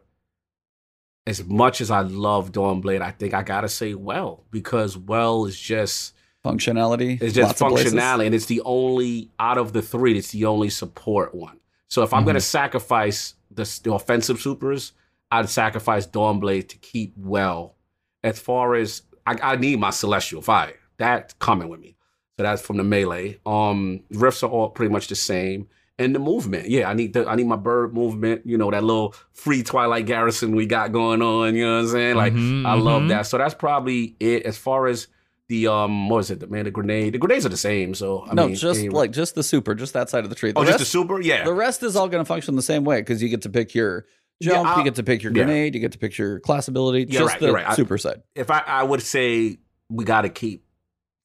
as 1.25 1.43
much 1.45 1.79
as 1.81 1.89
I 1.91 2.01
love 2.01 2.51
Dawn 2.51 2.81
Blade, 2.81 3.01
I 3.01 3.11
think 3.11 3.33
I 3.33 3.43
gotta 3.43 3.69
say 3.69 3.93
well 3.93 4.43
because 4.51 4.97
well 4.97 5.45
is 5.45 5.59
just 5.59 6.13
Functionality. 6.45 7.21
it's 7.21 7.33
just 7.35 7.47
lots 7.47 7.61
of 7.61 7.69
places. 7.69 7.93
functionality, 7.93 8.25
and 8.25 8.35
it's 8.35 8.47
the 8.47 8.61
only 8.65 9.29
out 9.39 9.57
of 9.57 9.71
the 9.73 9.81
three, 9.81 10.17
it's 10.17 10.31
the 10.31 10.45
only 10.45 10.69
support 10.69 11.33
one. 11.33 11.57
So 11.87 12.03
if 12.03 12.13
I'm 12.13 12.19
Mm-hmm. 12.21 12.27
gonna 12.27 12.41
sacrifice 12.41 13.35
the, 13.49 13.63
the 13.83 13.93
offensive 13.93 14.41
supers, 14.41 14.91
I'd 15.31 15.47
sacrifice 15.49 16.05
Dawn 16.05 16.39
Blade 16.39 16.67
to 16.69 16.77
keep 16.77 17.13
well. 17.17 17.75
As 18.23 18.39
far 18.39 18.75
as 18.75 19.03
I, 19.25 19.37
I 19.41 19.55
need 19.55 19.79
my 19.79 19.89
Celestial 19.91 20.41
Fire, 20.41 20.75
that's 20.97 21.33
coming 21.35 21.69
with 21.69 21.79
me. 21.79 21.95
So 22.37 22.43
that's 22.43 22.61
from 22.61 22.77
the 22.77 22.83
melee. 22.83 23.39
Um, 23.45 24.01
riffs 24.11 24.43
are 24.43 24.47
all 24.49 24.69
pretty 24.69 24.91
much 24.91 25.07
the 25.07 25.15
same. 25.15 25.67
And 25.99 26.15
the 26.15 26.19
movement, 26.19 26.69
yeah, 26.69 26.89
I 26.89 26.93
need 26.95 27.13
the 27.13 27.27
I 27.27 27.35
need 27.35 27.45
my 27.45 27.55
bird 27.55 27.93
movement. 27.93 28.41
You 28.45 28.57
know 28.57 28.71
that 28.71 28.83
little 28.83 29.13
free 29.31 29.61
Twilight 29.61 30.07
Garrison 30.07 30.55
we 30.55 30.65
got 30.65 30.91
going 30.91 31.21
on. 31.21 31.53
You 31.55 31.65
know 31.65 31.75
what 31.75 31.81
I'm 31.83 31.87
saying? 31.89 32.15
Like 32.15 32.33
Mhm, 32.33 32.65
I 32.65 32.73
love 32.73 33.03
mhm. 33.03 33.09
that. 33.09 33.27
So 33.27 33.37
that's 33.37 33.53
probably 33.53 34.15
it. 34.19 34.43
As 34.43 34.57
far 34.57 34.87
as 34.87 35.07
the 35.49 35.67
um, 35.67 36.09
what 36.09 36.19
is 36.19 36.31
it? 36.31 36.39
The 36.39 36.47
man, 36.47 36.65
the 36.65 36.71
grenade. 36.71 37.13
The 37.13 37.19
grenades 37.19 37.45
are 37.45 37.49
the 37.49 37.57
same. 37.57 37.93
So 37.93 38.25
I 38.27 38.33
no, 38.33 38.47
mean, 38.47 38.55
just 38.55 38.79
anyway. 38.79 38.95
like 38.95 39.11
just 39.11 39.35
the 39.35 39.43
super, 39.43 39.75
just 39.75 39.93
that 39.93 40.09
side 40.09 40.23
of 40.23 40.31
the 40.31 40.35
tree. 40.35 40.51
The 40.51 40.59
oh, 40.59 40.63
rest, 40.63 40.79
just 40.79 40.91
the 40.91 40.97
super. 40.99 41.21
Yeah, 41.21 41.43
the 41.43 41.53
rest 41.53 41.83
is 41.83 41.95
all 41.95 42.07
going 42.09 42.21
to 42.23 42.27
function 42.27 42.55
the 42.55 42.61
same 42.63 42.85
way 42.85 43.01
because 43.01 43.21
you 43.21 43.29
get 43.29 43.43
to 43.43 43.49
pick 43.49 43.75
your 43.75 44.05
Yeah, 44.39 44.77
you 44.77 44.83
get 44.83 44.95
to 44.95 45.03
pick 45.03 45.21
your 45.21 45.31
yeah. 45.31 45.43
grenade, 45.43 45.75
you 45.75 45.79
get 45.81 45.91
to 45.91 45.99
pick 45.99 46.17
your 46.17 46.39
class 46.39 46.67
ability. 46.67 47.05
Yeah, 47.09 47.19
just 47.19 47.33
right, 47.33 47.39
the 47.39 47.45
you're 47.47 47.55
right. 47.55 47.67
I- 47.67 47.75
super 47.75 47.99
side. 47.99 48.23
if 48.33 48.49
I, 48.49 48.63
I 48.65 48.81
would 48.83 49.03
say 49.03 49.59
we 49.89 50.05
got 50.05 50.21
to 50.21 50.29
keep 50.29 50.65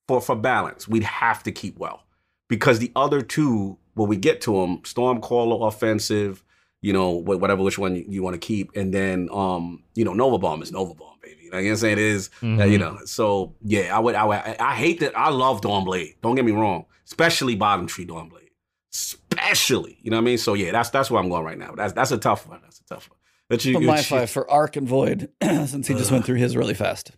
for 0.09 0.21
for 0.21 0.37
balance, 0.37 0.87
we'd 0.87 1.05
have 1.05 1.43
to 1.45 1.53
keep 1.53 1.79
well 1.79 2.03
because 2.49 2.81
the 2.81 2.93
other 2.97 3.23
two, 3.23 3.79
when 3.99 4.09
we 4.09 4.17
get 4.17 4.41
to 4.43 4.53
them, 4.61 4.79
Stormcaller 4.79 5.67
offensive, 5.69 6.43
you 6.81 6.93
know, 6.93 7.11
whatever 7.11 7.63
which 7.63 7.79
one 7.79 7.97
you, 7.97 8.05
you 8.09 8.23
want 8.23 8.35
to 8.35 8.39
keep, 8.39 8.75
and 8.77 8.95
then 8.95 9.29
um, 9.33 9.83
you 9.95 10.05
know, 10.05 10.13
Nova 10.15 10.39
Bomb 10.39 10.63
is 10.63 10.73
Nova 10.73 10.95
Bomb, 10.95 11.17
baby. 11.23 11.37
You 11.45 11.51
know 11.51 11.59
what 11.59 11.67
I'm 11.69 11.77
saying? 11.77 11.93
It 11.95 11.99
is, 11.99 12.31
uh, 12.41 12.47
Mhm. 12.47 12.71
you 12.71 12.79
know. 12.79 12.99
So 13.05 13.55
yeah, 13.63 13.95
I 13.97 13.99
would, 13.99 14.15
I 14.15 14.25
would, 14.25 14.37
I, 14.37 14.57
I 14.61 14.75
hate 14.75 15.01
that. 15.01 15.19
I 15.19 15.31
love 15.31 15.61
Dawn 15.61 15.85
Blade. 15.85 16.15
Don't 16.23 16.37
get 16.37 16.45
me 16.45 16.53
wrong, 16.53 16.87
especially 17.07 17.57
Bottom 17.57 17.87
Tree 17.87 18.05
Dawn 18.05 18.29
Blade, 18.29 18.51
especially. 18.95 19.99
You 20.03 20.11
know 20.11 20.17
what 20.19 20.23
I 20.23 20.25
mean? 20.25 20.39
So 20.39 20.55
yeah, 20.55 20.73
that's 20.73 20.91
that's 20.91 21.11
where 21.11 21.21
I'm 21.23 21.29
going 21.29 21.45
right 21.45 21.59
now. 21.59 21.75
That's 21.77 21.93
that's 21.93 22.11
a 22.13 22.19
tough 22.19 22.47
one. 22.49 22.61
That's 22.63 22.81
a 22.81 22.85
tough 22.85 23.09
one. 23.11 23.19
But 23.49 23.65
you, 23.65 23.75
Put 23.75 23.81
you- 23.83 23.89
my 23.89 23.97
you- 23.99 24.03
five 24.03 24.31
for 24.31 24.49
Arc 24.51 24.77
and 24.77 24.87
Void, 24.87 25.31
since 25.43 25.87
he 25.89 25.95
just 25.95 26.11
went 26.13 26.25
through 26.27 26.37
his 26.37 26.57
really 26.57 26.75
fast. 26.75 27.13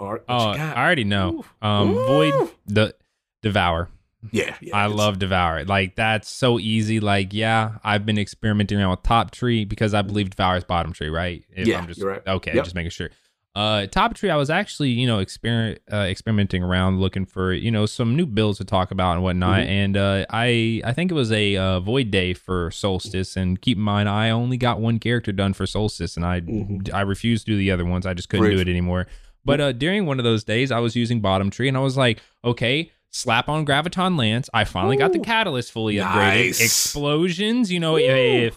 Art, 0.00 0.24
Oh, 0.28 0.34
I 0.50 0.74
already 0.82 1.04
know. 1.04 1.44
Ooh. 1.62 1.66
Um, 1.66 1.90
Ooh. 1.90 2.06
Void 2.06 2.50
the 2.66 2.94
Devour. 3.42 3.88
Yeah, 4.32 4.56
yeah. 4.60 4.76
I 4.76 4.86
love 4.86 5.18
Devour. 5.18 5.64
Like 5.64 5.96
that's 5.96 6.28
so 6.28 6.58
easy. 6.58 7.00
Like 7.00 7.32
yeah, 7.32 7.72
I've 7.84 8.06
been 8.06 8.18
experimenting 8.18 8.78
around 8.78 8.90
with 8.90 9.02
Top 9.02 9.30
Tree 9.30 9.64
because 9.64 9.94
I 9.94 10.02
believe 10.02 10.30
Devour 10.30 10.56
is 10.56 10.64
bottom 10.64 10.92
tree, 10.92 11.08
right? 11.08 11.44
If 11.50 11.66
Yeah, 11.66 11.78
I'm 11.78 11.86
just, 11.86 12.00
you're 12.00 12.10
right. 12.10 12.22
Okay, 12.26 12.54
Yep. 12.54 12.64
just 12.64 12.74
making 12.74 12.90
sure. 12.90 13.10
Uh, 13.56 13.86
Top 13.86 14.14
Tree, 14.14 14.30
I 14.30 14.36
was 14.36 14.50
actually 14.50 14.88
you 14.90 15.06
know 15.06 15.18
exper- 15.18 15.78
uh, 15.92 15.96
experimenting 15.98 16.64
around, 16.64 17.00
looking 17.00 17.24
for 17.24 17.52
you 17.52 17.70
know 17.70 17.86
some 17.86 18.16
new 18.16 18.26
builds 18.26 18.58
to 18.58 18.64
talk 18.64 18.90
about 18.90 19.12
and 19.12 19.22
whatnot. 19.22 19.60
Mhm. 19.60 19.66
And 19.68 19.96
uh, 19.96 20.26
I 20.30 20.80
I 20.84 20.92
think 20.92 21.12
it 21.12 21.14
was 21.14 21.30
a 21.30 21.56
uh, 21.56 21.78
Void 21.80 22.10
Day 22.10 22.34
for 22.34 22.72
Solstice. 22.72 23.36
And 23.36 23.60
keep 23.60 23.76
in 23.78 23.84
mind, 23.84 24.08
I 24.08 24.30
only 24.30 24.56
got 24.56 24.80
one 24.80 24.98
character 24.98 25.30
done 25.30 25.52
for 25.52 25.66
Solstice, 25.66 26.16
and 26.16 26.26
I 26.26 26.40
Mhm. 26.40 26.92
I 26.92 27.02
refused 27.02 27.46
to 27.46 27.52
do 27.52 27.56
the 27.58 27.70
other 27.70 27.84
ones. 27.84 28.06
I 28.06 28.14
just 28.14 28.28
couldn't 28.28 28.50
do 28.50 28.58
it 28.58 28.68
anymore. 28.68 29.06
But 29.44 29.60
uh, 29.60 29.72
during 29.72 30.06
one 30.06 30.18
of 30.18 30.24
those 30.24 30.42
days, 30.42 30.72
I 30.72 30.78
was 30.80 30.96
using 30.96 31.20
Bottom 31.20 31.50
Tree, 31.50 31.68
and 31.68 31.76
I 31.76 31.80
was 31.80 31.96
like, 31.98 32.20
okay, 32.44 32.90
slap 33.14 33.48
on 33.48 33.64
Graviton 33.64 34.18
Lance. 34.18 34.50
I 34.52 34.64
finally 34.64 34.96
got 34.96 35.12
the 35.12 35.20
catalyst 35.20 35.70
fully 35.72 35.94
upgraded. 35.96 36.46
Nice. 36.46 36.60
Explosions, 36.60 37.70
you 37.70 37.78
know, 37.80 37.94
Ooh. 37.94 38.00
if 38.00 38.56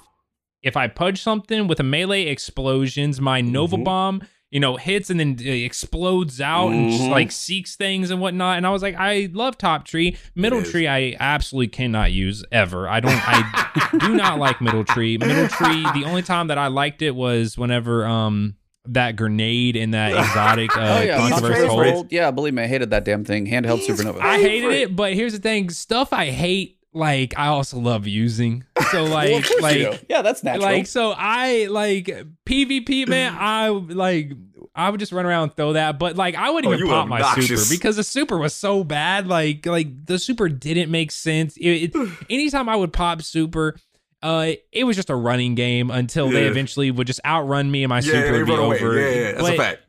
if 0.64 0.76
I 0.76 0.88
pudge 0.88 1.22
something 1.22 1.68
with 1.68 1.80
a 1.80 1.84
melee 1.84 2.24
explosions, 2.24 3.22
my 3.22 3.40
Nova 3.42 3.78
Mhm. 3.78 3.84
Bomb, 3.84 4.22
you 4.50 4.60
know, 4.60 4.76
hits 4.76 5.10
and 5.12 5.20
then 5.20 5.38
explodes 5.40 6.42
out 6.42 6.70
and 6.70 6.90
just 6.92 7.04
Mhm. 7.04 7.12
like 7.12 7.32
seeks 7.32 7.76
things 7.76 8.10
and 8.10 8.20
whatnot. 8.20 8.58
And 8.58 8.66
I 8.66 8.72
was 8.72 8.82
like, 8.82 8.96
I 8.98 9.30
love 9.32 9.58
Top 9.58 9.86
Tree. 9.86 10.18
Middle. 10.36 10.64
Tree, 10.64 10.88
I 10.88 11.16
absolutely 11.20 11.68
cannot 11.68 12.12
use 12.12 12.44
ever. 12.52 12.90
I 12.90 13.00
don't. 13.00 13.14
I 13.16 13.90
do 14.00 14.16
not 14.16 14.40
like 14.40 14.60
Middle 14.60 14.84
Tree. 14.84 15.18
Middle 15.20 15.48
Tree. 15.48 15.84
The 15.94 16.04
only 16.06 16.24
time 16.24 16.48
that 16.48 16.58
I 16.58 16.68
liked 16.68 17.02
it 17.04 17.16
was 17.16 17.58
whenever 17.58 18.06
um 18.08 18.56
that 18.94 19.16
grenade 19.16 19.76
and 19.76 19.94
that 19.94 20.12
exotic 20.18 20.76
uh, 20.76 20.80
oh 20.82 21.02
yeah, 21.02 21.18
Controversial 21.18 21.68
controversial. 21.68 21.94
Hold. 21.94 22.12
Yeah, 22.12 22.32
believe 22.32 22.54
me, 22.54 22.64
I 22.64 22.68
hated 22.68 22.90
that 22.92 23.06
damn 23.06 23.26
thing. 23.26 23.46
Handheld 23.46 23.80
He's 23.80 24.00
Supernova. 24.00 24.20
I 24.20 24.40
hated 24.40 24.72
it, 24.72 24.96
but 24.96 25.14
here's 25.14 25.34
the 25.34 25.40
thing: 25.40 25.70
stuff 25.70 26.14
I 26.14 26.28
hate, 26.28 26.78
like 26.94 27.34
I 27.38 27.48
also 27.48 27.80
love 27.80 28.08
using. 28.08 28.64
So 28.92 29.06
like, 29.06 29.30
Well, 29.32 29.38
of 29.40 29.50
you 29.50 29.62
like, 29.62 30.06
yeah, 30.10 30.22
that's 30.22 30.44
natural. 30.44 30.66
like, 30.66 30.88
so 30.88 31.14
I 31.16 31.68
like 31.70 32.06
PvP, 32.46 33.08
man. 33.08 33.36
I 33.40 33.70
like. 33.70 34.32
I 34.76 34.92
would 34.92 35.00
just 35.00 35.12
run 35.12 35.26
around 35.26 35.44
and 35.44 35.56
throw 35.56 35.74
that, 35.74 35.98
but 35.98 36.18
like 36.18 36.36
I 36.36 36.52
wouldn't 36.52 36.72
Oh, 36.72 36.76
even 36.76 36.86
you 36.86 36.94
pop 36.94 37.08
my 37.08 37.20
super 37.42 37.64
because 37.68 37.96
the 37.96 38.04
super 38.04 38.38
was 38.38 38.54
so 38.54 38.84
bad. 38.84 39.26
Like, 39.26 39.66
like 39.66 40.06
the 40.06 40.20
super 40.20 40.50
didn't 40.50 40.92
make 40.92 41.10
sense. 41.10 41.58
It, 41.58 41.96
it, 41.96 41.96
anytime 42.30 42.70
I 42.70 42.76
would 42.76 42.94
pop 42.94 43.24
super, 43.24 43.76
uh, 44.24 44.52
it 44.72 44.84
was 44.84 44.96
just 44.96 45.10
a 45.10 45.16
running 45.16 45.56
game 45.56 45.92
until 45.92 46.30
they 46.30 46.46
eventually 46.48 46.90
would 46.92 47.08
just 47.08 47.20
outrun 47.26 47.70
me 47.70 47.84
and 47.84 47.90
my 47.90 47.98
Yeah, 48.00 48.02
super 48.12 48.32
would 48.40 48.46
be 48.48 48.54
away. 48.56 48.76
over. 48.80 49.00
Yeah, 49.00 49.10
yeah, 49.10 49.32
that's 49.34 49.40
a 49.40 49.52
But 49.52 49.58
fact. 49.58 49.82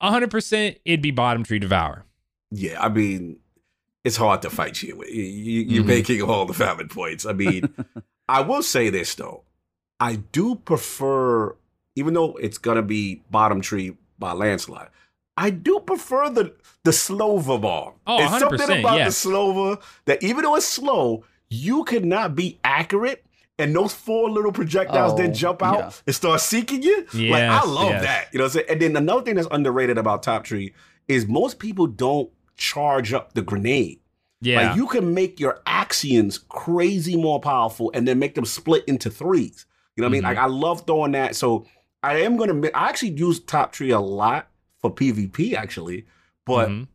hundred 0.00 0.30
percent, 0.30 0.78
it'd 0.84 1.02
be 1.02 1.10
bottom 1.10 1.42
tree 1.44 1.58
devour. 1.58 2.04
Yeah, 2.50 2.82
I 2.82 2.88
mean, 2.88 3.38
it's 4.04 4.16
hard 4.16 4.42
to 4.42 4.50
fight 4.50 4.82
you. 4.82 5.02
You- 5.08 5.22
you- 5.22 5.60
You're 5.62 5.84
Mhm. 5.84 5.86
making 5.86 6.22
all 6.22 6.44
the 6.46 6.52
valid 6.52 6.90
points. 6.90 7.24
I 7.26 7.32
mean, 7.32 7.72
I 8.28 8.40
will 8.40 8.62
say 8.62 8.88
this 8.90 9.14
though, 9.14 9.42
I 10.00 10.16
do 10.16 10.56
prefer, 10.56 11.56
even 11.96 12.14
though 12.14 12.34
it's 12.36 12.58
gonna 12.58 12.82
be 12.82 13.22
bottom 13.30 13.60
tree 13.60 13.96
by 14.18 14.32
landslide. 14.32 14.88
I 15.36 15.50
do 15.50 15.80
prefer 15.80 16.28
the 16.30 16.54
the 16.84 16.90
Slova 16.90 17.60
bomb. 17.60 17.94
Oh, 18.06 18.18
It's 18.22 18.38
something 18.40 18.58
100%, 18.58 18.80
about 18.80 18.96
yes. 18.98 19.22
the 19.22 19.30
Slova 19.30 19.80
that 20.06 20.22
even 20.22 20.42
though 20.42 20.56
it's 20.56 20.66
slow, 20.66 21.24
you 21.48 21.84
cannot 21.84 22.34
be 22.34 22.58
accurate. 22.64 23.24
And 23.58 23.74
those 23.76 23.92
four 23.92 24.30
little 24.30 24.50
projectiles 24.52 25.12
Oh, 25.12 25.16
then 25.16 25.34
jump 25.34 25.62
out 25.62 25.78
yeah. 25.78 25.90
and 26.06 26.14
start 26.16 26.40
seeking 26.40 26.82
you. 26.82 27.06
like 27.30 27.42
I 27.42 27.64
love 27.64 27.90
yes. 27.90 28.02
that. 28.02 28.28
You 28.32 28.38
know 28.38 28.44
what 28.44 28.48
I'm 28.48 28.52
saying? 28.54 28.66
And 28.70 28.80
then 28.82 28.96
another 28.96 29.22
thing 29.22 29.34
that's 29.36 29.48
underrated 29.50 29.98
about 29.98 30.22
Top 30.22 30.44
Tree 30.44 30.72
is 31.06 31.26
most 31.28 31.58
people 31.58 31.86
don't 31.86 32.30
charge 32.56 33.12
up 33.12 33.34
the 33.34 33.42
grenade. 33.42 34.00
Yeah, 34.40 34.68
Like 34.68 34.76
you 34.76 34.86
can 34.88 35.14
make 35.14 35.38
your 35.38 35.60
Axions 35.66 36.40
crazy 36.48 37.14
more 37.16 37.40
powerful 37.40 37.90
and 37.94 38.08
then 38.08 38.18
make 38.18 38.34
them 38.34 38.44
split 38.44 38.84
into 38.86 39.10
threes. 39.10 39.66
You 39.96 40.00
know 40.02 40.06
what 40.08 40.10
I 40.10 40.12
mean? 40.14 40.22
Mhm. 40.22 40.24
Like 40.24 40.38
I 40.38 40.46
love 40.46 40.84
throwing 40.86 41.12
that. 41.12 41.36
So 41.36 41.66
I 42.02 42.22
am 42.22 42.36
gonna 42.36 42.68
I 42.74 42.88
actually 42.88 43.10
use 43.10 43.38
Top 43.38 43.70
Tree 43.72 43.90
a 43.90 44.00
lot 44.00 44.48
for 44.78 44.92
PvP 44.92 45.54
actually, 45.54 46.06
but 46.46 46.68
Mhm. 46.70 46.88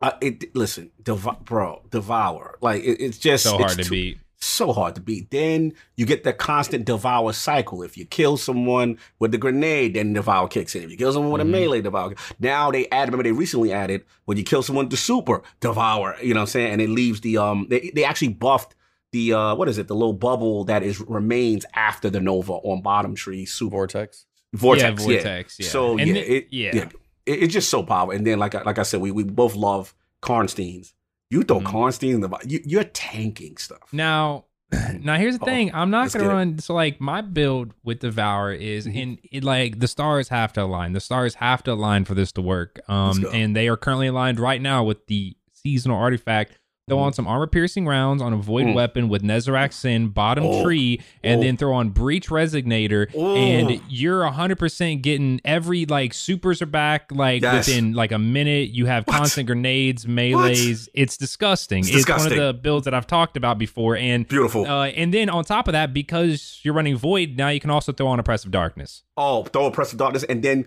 uh, 0.00 0.12
it 0.22 0.54
listen, 0.56 0.90
dev- 1.02 1.44
bro, 1.44 1.82
devour. 1.90 2.56
Like 2.62 2.82
it, 2.84 3.00
it's 3.00 3.18
just 3.18 3.44
so 3.44 3.56
it's 3.56 3.64
hard 3.64 3.76
to 3.78 3.84
too- 3.84 3.90
beat. 3.90 4.18
So 4.40 4.72
hard 4.72 4.94
to 4.94 5.00
beat. 5.00 5.30
Then 5.30 5.72
you 5.96 6.06
get 6.06 6.24
the 6.24 6.32
constant 6.32 6.84
devour 6.84 7.32
cycle. 7.32 7.82
If 7.82 7.96
you 7.96 8.04
kill 8.06 8.36
someone 8.36 8.98
with 9.18 9.32
the 9.32 9.38
grenade, 9.38 9.94
then 9.94 10.12
devour 10.14 10.48
kicks 10.48 10.74
in. 10.74 10.82
If 10.82 10.90
you 10.90 10.96
kill 10.96 11.12
someone 11.12 11.32
with 11.32 11.40
Mhm. 11.42 11.44
a 11.44 11.48
melee, 11.48 11.80
devour. 11.82 12.14
Now 12.38 12.70
they 12.70 12.88
add. 12.88 13.08
Remember 13.08 13.22
they 13.22 13.32
recently 13.32 13.72
added 13.72 14.04
when 14.24 14.36
you 14.38 14.42
kill 14.44 14.62
someone 14.62 14.86
with 14.86 14.90
the 14.92 14.96
super 14.96 15.42
devour. 15.60 16.16
You 16.22 16.34
know 16.34 16.40
what 16.40 16.44
I'm 16.44 16.46
saying? 16.48 16.72
And 16.72 16.80
it 16.82 16.88
leaves 16.90 17.20
the 17.20 17.36
um. 17.38 17.66
They 17.68 17.90
they 17.94 18.04
actually 18.04 18.28
buffed 18.28 18.74
the 19.12 19.32
uh 19.34 19.54
what 19.56 19.68
is 19.68 19.76
it? 19.78 19.88
The 19.88 19.94
little 19.94 20.12
bubble 20.14 20.64
that 20.64 20.82
is 20.82 21.00
remains 21.00 21.66
after 21.74 22.08
the 22.10 22.20
nova 22.20 22.52
on 22.54 22.80
bottom 22.82 23.14
tree 23.14 23.44
super 23.44 23.70
Vortex. 23.76 24.24
vortex. 24.54 25.00
yeah, 25.02 25.06
vortex. 25.14 25.56
Yeah. 25.58 25.68
So 25.68 25.98
And 25.98 26.08
yeah, 26.08 26.14
then- 26.14 26.24
it, 26.24 26.46
yeah. 26.50 26.70
yeah, 26.74 26.88
It- 27.26 27.42
it's 27.44 27.52
just 27.52 27.68
so 27.70 27.82
powerful. 27.82 28.12
And 28.16 28.26
then 28.26 28.38
like 28.38 28.54
I- 28.54 28.62
like 28.62 28.78
I 28.78 28.84
said, 28.84 29.00
we 29.00 29.10
we 29.10 29.24
both 29.24 29.54
love 29.56 29.94
Karnsteins. 30.22 30.92
You 31.30 31.42
throw 31.44 31.60
Mhm. 31.60 31.64
Karnstein 31.66 32.14
in 32.14 32.20
the 32.20 32.30
you, 32.46 32.60
you're 32.64 32.84
tanking 32.84 33.56
stuff. 33.56 33.92
Now, 33.92 34.46
now 35.00 35.16
here's 35.16 35.38
the 35.38 35.44
Oh, 35.44 35.46
thing. 35.46 35.70
I'm 35.74 35.90
not 35.90 36.02
let's 36.02 36.14
gonna 36.14 36.28
run. 36.28 36.58
So 36.58 36.74
like 36.74 37.00
my 37.00 37.20
build 37.22 37.72
with 37.84 38.00
Devour 38.00 38.52
is 38.52 38.86
Mhm. 38.86 38.94
in 38.96 39.18
it. 39.32 39.44
Like 39.44 39.78
the 39.80 39.88
stars 39.88 40.28
have 40.28 40.52
to 40.54 40.62
align. 40.62 40.92
The 40.92 41.00
stars 41.00 41.34
have 41.36 41.62
to 41.64 41.72
align 41.72 42.04
for 42.04 42.14
this 42.14 42.32
to 42.32 42.42
work. 42.42 42.80
Um, 42.88 43.26
and 43.32 43.56
they 43.56 43.68
are 43.68 43.76
currently 43.76 44.08
aligned 44.08 44.38
right 44.40 44.60
now 44.60 44.84
with 44.84 45.06
the 45.06 45.36
seasonal 45.52 45.98
artifact. 45.98 46.58
Throw 46.90 46.98
on 46.98 47.12
some 47.12 47.26
armor 47.26 47.46
piercing 47.46 47.86
rounds 47.86 48.20
on 48.20 48.32
a 48.32 48.36
void 48.36 48.66
Mm. 48.66 48.74
weapon 48.74 49.08
with 49.08 49.22
Nezarec 49.22 49.72
Sin, 49.72 50.08
bottom 50.08 50.44
Oh. 50.44 50.64
tree, 50.64 51.00
and 51.22 51.38
Oh. 51.40 51.44
then 51.44 51.56
throw 51.56 51.72
on 51.72 51.90
breach 51.90 52.28
resonator, 52.28 53.06
Oh. 53.14 53.36
and 53.36 53.80
you're 53.88 54.24
hundred 54.26 54.58
percent 54.58 55.02
getting 55.02 55.40
every 55.44 55.86
like 55.86 56.12
supers 56.12 56.60
are 56.60 56.66
back 56.66 57.10
like 57.12 57.42
Yes. 57.42 57.68
within 57.68 57.92
like 57.92 58.10
a 58.12 58.18
minute. 58.18 58.70
You 58.70 58.86
have 58.86 59.06
What? 59.06 59.16
constant 59.18 59.46
grenades, 59.46 60.04
melees. 60.06 60.88
It's 60.94 61.16
disgusting. 61.16 61.80
It's 61.80 61.90
It's, 61.90 62.08
one 62.08 62.26
of 62.26 62.36
the 62.36 62.52
builds 62.52 62.84
that 62.86 62.94
I've 62.94 63.06
talked 63.06 63.36
about 63.36 63.56
before, 63.58 63.96
and 63.96 64.26
Beautiful. 64.26 64.66
uh, 64.66 64.86
and 64.88 65.14
then 65.14 65.30
on 65.30 65.44
top 65.44 65.68
of 65.68 65.72
that, 65.72 65.94
because 65.94 66.58
you're 66.64 66.74
running 66.74 66.96
void 66.96 67.36
now, 67.36 67.48
you 67.50 67.60
can 67.60 67.70
also 67.70 67.92
throw 67.92 68.08
on 68.08 68.18
oppressive 68.18 68.50
darkness. 68.50 69.02
oh, 69.16 69.44
throw 69.44 69.66
oppressive 69.66 69.98
darkness, 69.98 70.24
and 70.24 70.42
then 70.42 70.64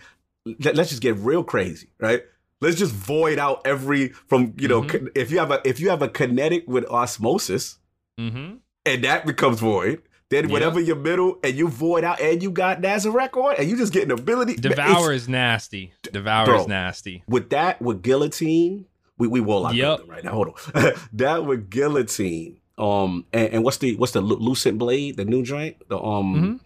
let, 0.64 0.78
us 0.80 0.90
just 0.90 1.02
get 1.02 1.16
real 1.18 1.44
crazy, 1.44 1.88
right? 2.00 2.22
Let's 2.64 2.77
just 2.77 2.94
void 2.94 3.38
out 3.38 3.61
every 3.65 4.10
from 4.27 4.53
you 4.57 4.68
know 4.68 4.81
Mhm. 4.84 5.10
if 5.15 5.30
you 5.31 5.40
have 5.40 5.52
a 5.52 5.61
if 5.68 5.80
you 5.80 5.90
have 5.90 6.02
a 6.02 6.07
kinetic 6.10 6.64
with 6.68 6.85
osmosis 6.85 7.77
Mm-hmm. 8.19 8.56
and 8.85 9.03
that 9.03 9.26
becomes 9.26 9.60
void. 9.60 10.02
Then 10.30 10.48
Yeah. 10.48 10.53
whatever 10.53 10.80
your 10.80 10.95
middle 10.95 11.38
and 11.44 11.53
you 11.56 11.68
void 11.68 12.03
out 12.03 12.19
and 12.19 12.41
you 12.41 12.49
got 12.49 12.81
Nezarec 12.81 13.35
on 13.38 13.56
and 13.60 13.69
you 13.69 13.77
just 13.77 13.94
get 13.94 14.03
an 14.03 14.11
ability. 14.11 14.56
Devour 14.56 15.11
It's- 15.11 15.23
is 15.23 15.30
nasty. 15.30 15.91
Devour 16.11 16.45
Bro. 16.45 16.61
is 16.61 16.68
nasty. 16.68 17.23
with 17.27 17.49
that 17.52 17.81
with 17.81 18.02
guillotine. 18.02 18.85
We 19.18 19.27
we 19.27 19.41
will 19.41 19.61
lock 19.61 19.76
Yep. 19.76 20.02
right 20.07 20.23
now. 20.23 20.31
Hold 20.31 20.48
on. 20.76 20.91
that 21.14 21.45
with 21.45 21.69
guillotine. 21.69 22.57
Um 22.80 23.26
and, 23.34 23.49
and 23.53 23.64
what's 23.64 23.77
the 23.77 23.95
what's 23.98 24.14
the 24.14 24.22
lu- 24.22 24.38
lucent 24.38 24.80
blade? 24.80 25.18
The 25.18 25.26
new 25.26 25.44
joint. 25.44 25.76
The 25.90 25.99
um. 26.02 26.61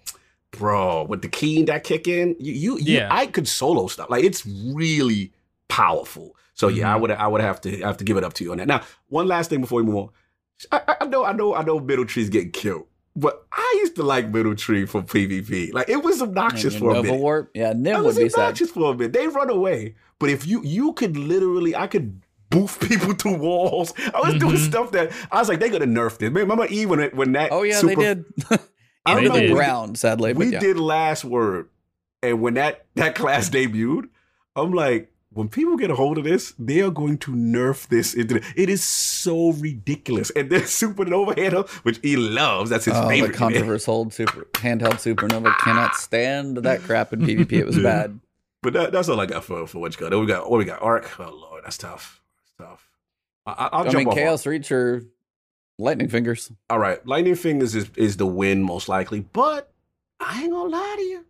Bro, 0.52 1.04
with 1.10 1.22
the 1.22 1.28
keen 1.28 1.66
that 1.66 1.84
kick 1.84 2.08
in, 2.08 2.36
you, 2.40 2.54
you, 2.54 2.78
you 2.78 2.94
Yeah. 3.00 3.10
I 3.12 3.26
could 3.28 3.48
solo 3.48 3.88
stuff. 3.88 4.10
Like 4.10 4.24
it's 4.24 4.46
really 4.46 5.34
powerful. 5.68 6.36
So 6.54 6.68
yeah, 6.70 6.94
I 6.94 6.98
Mhm. 6.98 7.02
would 7.02 7.12
I 7.12 7.28
would 7.28 7.42
have 7.42 7.62
to 7.62 7.78
have 7.82 7.98
to 7.98 8.04
give 8.04 8.18
it 8.18 8.24
up 8.24 8.34
to 8.34 8.44
you 8.44 8.52
on 8.52 8.58
that. 8.58 8.68
Now, 8.68 8.82
one 9.10 9.28
last 9.28 9.50
thing 9.50 9.62
before 9.62 9.82
we 9.82 9.88
move 9.88 9.96
on. 9.98 10.10
I, 10.72 10.82
I- 10.88 10.96
I 11.02 11.06
know 11.06 11.24
I 11.24 11.32
know 11.34 11.54
I 11.56 11.64
know 11.64 11.80
middle 11.80 12.06
trees 12.06 12.30
getting 12.30 12.52
killed, 12.52 12.86
but 13.16 13.46
I 13.52 13.76
used 13.82 13.96
to 13.98 14.04
like 14.04 14.30
middle 14.30 14.56
tree 14.56 14.86
for 14.88 15.02
PvP. 15.04 15.72
Like 15.74 15.88
it 15.90 16.04
was 16.04 16.22
obnoxious 16.22 16.76
for 16.76 16.92
a 16.96 17.04
minute. 17.04 17.20
Warp. 17.20 17.52
Yeah, 17.54 17.74
Nim 17.76 18.04
was 18.04 18.18
be 18.18 18.28
sad. 18.30 18.40
obnoxious 18.40 18.72
for 18.72 18.92
a 18.92 18.98
minute. 18.98 19.14
They 19.14 19.28
run 19.28 19.50
away, 19.52 19.96
but 20.20 20.30
if 20.32 20.48
you 20.48 20.64
you 20.64 20.94
could 20.94 21.16
literally, 21.16 21.76
I 21.76 21.86
could 21.86 22.22
boof 22.50 22.80
people 22.90 23.14
to 23.14 23.38
walls. 23.38 23.94
I 24.16 24.20
was 24.22 24.40
doing 24.40 24.56
Mhm. 24.56 24.68
stuff 24.68 24.92
that 24.94 25.12
I 25.32 25.38
was 25.40 25.50
like, 25.50 25.60
they 25.60 25.70
gonna 25.70 25.86
nerf 25.86 26.18
this. 26.18 26.32
Remember 26.32 26.66
E 26.72 26.88
when 26.88 27.02
it, 27.02 27.14
when 27.16 27.34
that? 27.34 27.52
Oh 27.52 27.62
yeah, 27.62 27.78
super, 27.80 27.96
they 27.96 28.14
did. 28.16 28.26
I 28.50 28.58
They 29.06 29.12
In 29.12 29.18
remember 29.18 29.40
the 29.42 29.48
did. 29.48 29.54
ground, 29.54 29.98
sadly. 30.00 30.34
we 30.34 30.52
yeah. 30.54 30.60
did 30.60 30.78
last 30.80 31.24
word, 31.24 31.70
and 32.24 32.42
when 32.42 32.56
that 32.56 32.88
that 32.96 33.14
class 33.22 33.48
debuted, 33.50 34.10
I'm 34.56 34.72
like, 34.74 35.14
when 35.38 35.48
people 35.50 35.78
get 35.78 35.90
a 35.92 35.96
hold 35.96 36.18
of 36.18 36.24
this, 36.24 36.54
they 36.60 36.82
are 36.82 36.90
going 36.92 37.18
to 37.20 37.32
nerf 37.32 37.88
this 37.88 38.14
into 38.14 38.42
it 38.56 38.70
is 38.70 38.84
so 38.84 39.52
ridiculous. 39.54 40.30
And 40.32 40.50
then 40.50 40.62
Supernova 40.80 41.38
handle, 41.38 41.64
which 41.84 42.00
he 42.02 42.18
loves, 42.18 42.70
that's 42.70 42.86
his 42.86 42.96
Oh, 42.96 43.04
the 43.04 43.10
favorite. 43.10 43.34
controversial 43.36 44.10
super 44.10 44.46
handheld 44.54 44.96
supernova 45.00 45.56
cannot 45.60 45.96
stand 45.96 46.58
that 46.58 46.82
crap 46.82 47.14
in 47.14 47.22
PvP. 47.22 47.52
It 47.54 47.66
was 47.66 47.78
Yeah. 47.78 47.84
bad. 47.84 48.20
But 48.64 48.74
that, 48.74 48.92
that's 48.92 49.08
all 49.08 49.22
I 49.22 49.28
got 49.28 49.44
for 49.44 49.68
for 49.68 49.80
what 49.80 49.94
you 49.94 50.00
got. 50.02 50.10
Then 50.10 50.20
we 50.20 50.26
got 50.26 50.50
what 50.50 50.58
we 50.58 50.66
got. 50.66 50.82
Arc. 50.82 51.20
Oh 51.20 51.30
lord, 51.32 51.64
that's 51.64 51.78
tough. 51.78 52.22
That's 52.58 52.70
tough. 52.72 52.90
I, 53.46 53.70
I'll 53.72 53.88
I 53.88 53.92
jump 53.92 54.08
mean. 54.08 54.16
Chaos 54.16 54.46
Reach 54.48 54.72
or 54.72 55.04
Lightning 55.78 56.10
Fingers. 56.10 56.52
All 56.70 56.80
right, 56.80 57.06
Lightning 57.06 57.36
Fingers 57.36 57.76
is 57.76 57.90
is 57.96 58.18
the 58.18 58.26
win 58.26 58.64
most 58.64 58.90
likely, 58.90 59.20
but 59.22 59.72
I 60.20 60.42
ain't 60.42 60.52
gonna 60.52 60.70
lie 60.70 60.96
to 60.98 61.04
you. 61.04 61.26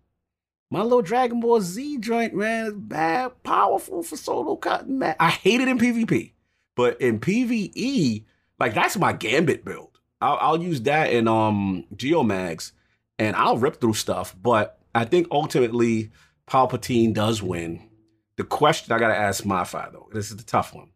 My 0.70 0.82
little 0.82 1.02
Dragon 1.02 1.40
Ball 1.40 1.62
Z 1.62 2.00
joint, 2.00 2.34
man, 2.34 2.66
is 2.66 2.74
bad, 2.74 3.42
powerful 3.44 4.04
for 4.04 4.18
solo 4.18 4.58
cutting, 4.58 5.00
man. 5.00 5.16
I 5.20 5.30
hate 5.30 5.62
it 5.62 5.68
in 5.68 5.78
PvP, 5.78 6.34
but 6.76 7.00
in 7.00 7.20
PvE, 7.20 8.26
like 8.60 8.74
that's 8.74 8.98
my 8.98 9.14
Gambit 9.14 9.64
build. 9.64 10.00
I'll, 10.20 10.38
I'll 10.42 10.62
use 10.62 10.82
that 10.82 11.12
in 11.12 11.28
um 11.28 11.86
Geomags, 11.96 12.74
and 13.18 13.36
I'll 13.36 13.58
rip 13.58 13.80
through 13.80 13.94
stuff. 13.94 14.36
But 14.42 14.80
I 14.94 15.06
think 15.06 15.28
ultimately 15.32 16.12
Palpatine 16.48 17.14
does 17.14 17.42
win. 17.42 17.88
The 18.36 18.44
question 18.44 18.92
I 18.92 19.00
gotta 19.00 19.16
ask 19.18 19.46
MyFi 19.46 19.94
though, 19.94 20.10
this 20.12 20.32
is 20.32 20.38
the 20.38 20.44
tough 20.44 20.74
one. 20.74 20.90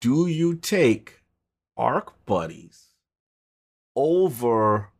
Do 0.00 0.28
you 0.28 0.54
take 0.54 1.22
Arc 1.76 2.24
Buddies 2.24 2.86
over 3.96 4.90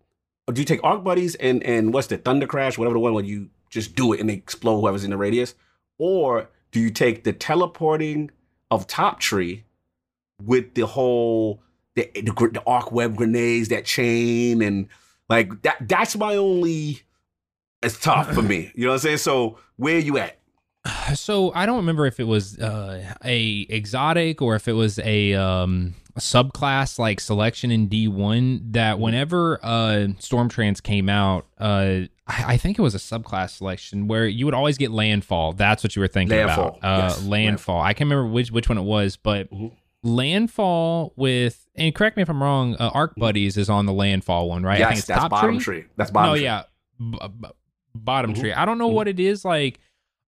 do 0.53 0.61
you 0.61 0.65
take 0.65 0.83
Arc 0.83 1.05
Buddies 1.05 1.37
and 1.37 1.63
and 1.63 1.95
what's 1.95 2.09
the 2.09 2.19
Thunder 2.19 2.47
Crash, 2.47 2.77
whatever 2.77 2.95
the 2.95 3.01
one 3.01 3.15
where 3.15 3.25
you 3.25 3.51
just 3.71 3.95
do 3.95 4.13
it 4.13 4.21
and 4.21 4.29
they 4.29 4.35
explode 4.35 4.81
whoever's 4.81 5.05
in 5.05 5.11
the 5.11 5.17
radius? 5.17 5.55
Or 5.99 6.49
do 6.73 6.81
you 6.81 6.91
take 6.91 7.25
the 7.25 7.33
teleporting 7.33 8.31
of 8.71 8.87
Top 8.87 9.21
Tree 9.21 9.65
with 10.43 10.75
the 10.75 10.87
whole 10.87 11.63
the, 11.95 12.09
the, 12.15 12.51
the 12.53 12.63
arc 12.67 12.93
web 12.93 13.17
grenades, 13.17 13.69
that 13.69 13.85
chain, 13.85 14.63
and 14.63 14.89
like 15.29 15.63
that 15.63 15.77
that's 15.89 16.17
my 16.17 16.37
only 16.37 17.03
it's 17.83 17.99
tough 17.99 18.33
for 18.33 18.43
me. 18.43 18.71
You 18.75 18.85
know 18.85 18.91
what 18.91 18.97
I'm 18.97 19.01
saying? 19.01 19.19
So 19.19 19.59
where 19.77 19.99
you 19.99 20.19
at? 20.19 20.37
So 21.15 21.53
I 21.55 21.67
don't 21.67 21.79
remember 21.79 22.07
if 22.07 22.21
it 22.21 22.25
was 22.25 22.57
uh, 22.61 23.15
a 23.25 23.67
exotic 23.69 24.41
or 24.41 24.55
if 24.55 24.69
it 24.69 24.75
was 24.75 25.01
a, 25.01 25.35
um, 25.35 25.95
subclass 26.19 26.99
like 26.99 27.21
selection 27.21 27.71
in 27.71 27.89
D 27.89 28.07
one 28.07 28.61
that 28.73 29.01
whenever 29.01 29.59
uh, 29.63 30.09
Stormtrance 30.19 30.83
came 30.83 31.09
out, 31.09 31.47
uh, 31.59 32.03
I, 32.31 32.45
I 32.53 32.57
think 32.57 32.79
it 32.79 32.83
was 32.83 32.95
a 32.95 32.99
subclass 32.99 33.51
selection 33.57 34.07
where 34.09 34.27
you 34.27 34.45
would 34.45 34.55
always 34.55 34.79
get 34.79 34.91
landfall. 34.91 35.53
That's 35.53 35.83
what 35.83 35.97
you 35.97 36.01
were 36.01 36.09
thinking 36.09 36.37
Landfall, 36.37 36.79
about. 36.79 36.99
Uh, 36.99 37.03
yes, 37.09 37.25
landfall. 37.25 37.81
I 37.81 37.93
can't 37.95 38.09
remember 38.11 38.31
which 38.33 38.51
which 38.53 38.69
one 38.69 38.79
it 38.79 38.83
was, 38.83 39.17
but 39.17 39.51
Mhm. 39.51 39.73
landfall 40.03 41.13
with 41.17 41.67
and 41.75 41.95
correct 41.95 42.17
me 42.17 42.23
if 42.23 42.29
I'm 42.29 42.43
wrong. 42.43 42.75
Uh, 42.79 42.91
Arc 42.93 43.15
Buddies 43.17 43.57
is 43.57 43.69
on 43.71 43.87
the 43.87 43.93
landfall 43.93 44.49
one, 44.49 44.63
right? 44.63 44.75
I 44.81 44.85
think 44.85 44.91
yes, 44.91 44.99
it's 45.01 45.09
that's 45.09 45.21
top 45.23 45.31
bottom 45.31 45.59
tree. 45.59 45.81
tree. 45.83 45.89
That's 45.97 46.11
bottom 46.11 46.31
no, 46.31 46.35
tree. 46.37 46.45
yeah, 46.45 46.63
b- 46.99 47.19
b- 47.41 47.49
bottom 47.95 48.35
Mhm. 48.35 48.41
tree. 48.41 48.53
I 48.53 48.65
don't 48.65 48.79
know 48.79 48.91
Mhm. 48.91 48.95
what 48.95 49.09
it 49.09 49.19
is. 49.21 49.45
Like, 49.45 49.81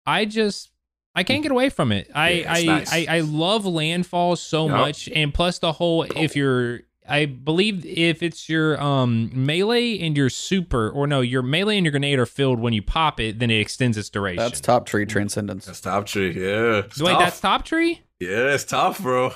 I 0.06 0.26
just 0.26 0.72
I 1.16 1.24
can't 1.24 1.42
get 1.44 1.52
away 1.52 1.70
from 1.70 1.92
it. 1.92 2.10
I 2.14 2.30
Yeah, 2.30 2.54
I, 2.54 2.64
nice. 2.64 2.94
I 2.94 3.06
I 3.10 3.20
love 3.22 3.66
landfall 3.66 4.36
so 4.36 4.68
Yep. 4.68 4.78
much, 4.78 5.10
and 5.10 5.34
plus 5.34 5.60
the 5.60 5.74
whole 5.74 6.04
if 6.04 6.36
you're. 6.36 6.82
I 7.10 7.26
believe 7.26 7.86
if 7.86 8.22
it's 8.24 8.48
your 8.50 8.82
um 8.82 9.32
melee 9.34 9.98
and 10.00 10.16
your 10.16 10.30
super, 10.30 10.90
or 10.90 11.08
no, 11.08 11.22
your 11.22 11.42
melee 11.42 11.78
and 11.78 11.86
your 11.86 11.92
grenade 11.92 12.20
are 12.20 12.26
filled 12.26 12.60
when 12.60 12.74
you 12.74 12.82
pop 12.82 13.20
it, 13.20 13.40
then 13.40 13.50
it 13.52 13.60
extends 13.60 13.98
its 13.98 14.10
duration. 14.10 14.38
That's 14.44 14.62
top 14.62 14.86
tree 14.86 15.06
transcendence. 15.06 15.66
That's 15.66 15.82
top 15.82 16.06
tree. 16.06 16.32
Yeah. 16.32 16.84
It's 16.86 17.02
Wait, 17.02 17.12
tough. 17.12 17.20
that's 17.20 17.40
top 17.42 17.66
tree. 17.66 18.02
Yeah, 18.20 18.54
it's 18.54 18.66
tough, 18.66 19.02
bro. 19.02 19.32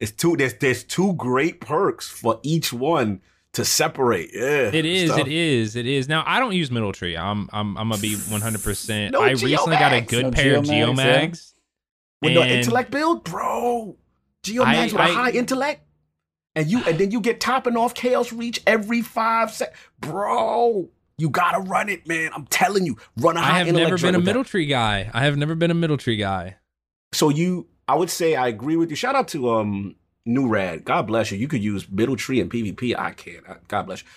It's 0.00 0.10
two. 0.12 0.36
There's 0.36 0.54
there's 0.54 0.84
two 0.84 1.14
great 1.14 1.60
perks 1.60 2.08
for 2.08 2.40
each 2.42 2.72
one 2.72 3.20
to 3.52 3.64
separate. 3.64 4.30
Yeah, 4.34 4.70
it 4.72 4.84
is. 4.84 5.10
Tough. 5.10 5.20
It 5.20 5.28
is. 5.28 5.76
It 5.76 5.86
is. 5.86 6.08
Now 6.08 6.24
I 6.26 6.40
don't 6.40 6.52
use 6.54 6.70
middle 6.70 6.92
tree. 6.92 7.16
I'm 7.16 7.48
I'm 7.52 7.76
I'm 7.78 7.88
gonna 7.90 8.02
be 8.02 8.16
100. 8.16 8.62
percent 8.62 9.12
No 9.12 9.22
I 9.22 9.30
recently 9.30 9.76
got 9.76 9.92
a 9.92 10.00
good 10.00 10.24
No 10.24 10.30
pair 10.32 10.56
of 10.58 10.64
Geomags, 10.64 11.52
yeah. 12.22 12.28
With 12.28 12.34
no 12.34 12.42
intellect 12.42 12.90
build, 12.90 13.22
bro. 13.24 13.96
Geomags 14.42 14.64
I- 14.66 14.84
with 14.86 14.94
a 14.94 15.00
I- 15.02 15.12
high 15.12 15.30
intellect, 15.30 15.86
and 16.56 16.70
you 16.70 16.82
and 16.84 16.98
then 16.98 17.10
you 17.10 17.20
get 17.20 17.40
topping 17.40 17.76
off 17.76 17.94
Chaos 17.94 18.32
Reach 18.32 18.60
every 18.66 19.02
five 19.02 19.50
sec, 19.50 19.74
bro. 20.00 20.88
You 21.16 21.30
gotta 21.30 21.60
run 21.60 21.88
it, 21.88 22.08
man. 22.08 22.30
I'm 22.34 22.46
telling 22.46 22.86
you, 22.86 22.96
run 23.18 23.36
a 23.36 23.40
high 23.40 23.60
I 23.60 23.64
have 23.64 23.74
never 23.74 23.96
been 23.96 24.14
a 24.14 24.18
with 24.18 24.24
that. 24.24 24.30
middle 24.30 24.44
tree 24.44 24.66
guy. 24.66 25.10
I 25.14 25.24
have 25.24 25.36
never 25.36 25.54
been 25.54 25.70
a 25.70 25.74
middle 25.74 25.96
tree 25.96 26.16
guy. 26.16 26.56
So 27.12 27.28
you, 27.28 27.68
I 27.86 27.94
would 27.94 28.10
say 28.10 28.34
I 28.34 28.48
agree 28.48 28.76
with 28.76 28.90
you. 28.90 28.96
Shout 28.96 29.14
out 29.14 29.28
to 29.28 29.50
um 29.50 29.94
New 30.26 30.48
Rad. 30.48 30.84
God 30.84 31.06
bless 31.06 31.30
you. 31.30 31.38
You 31.38 31.48
could 31.48 31.62
use 31.62 31.88
middle 31.88 32.16
tree 32.16 32.40
and 32.40 32.50
PvP. 32.50 32.98
I 32.98 33.12
can't. 33.12 33.44
God 33.68 33.82
bless 33.86 34.02
you. 34.02 34.08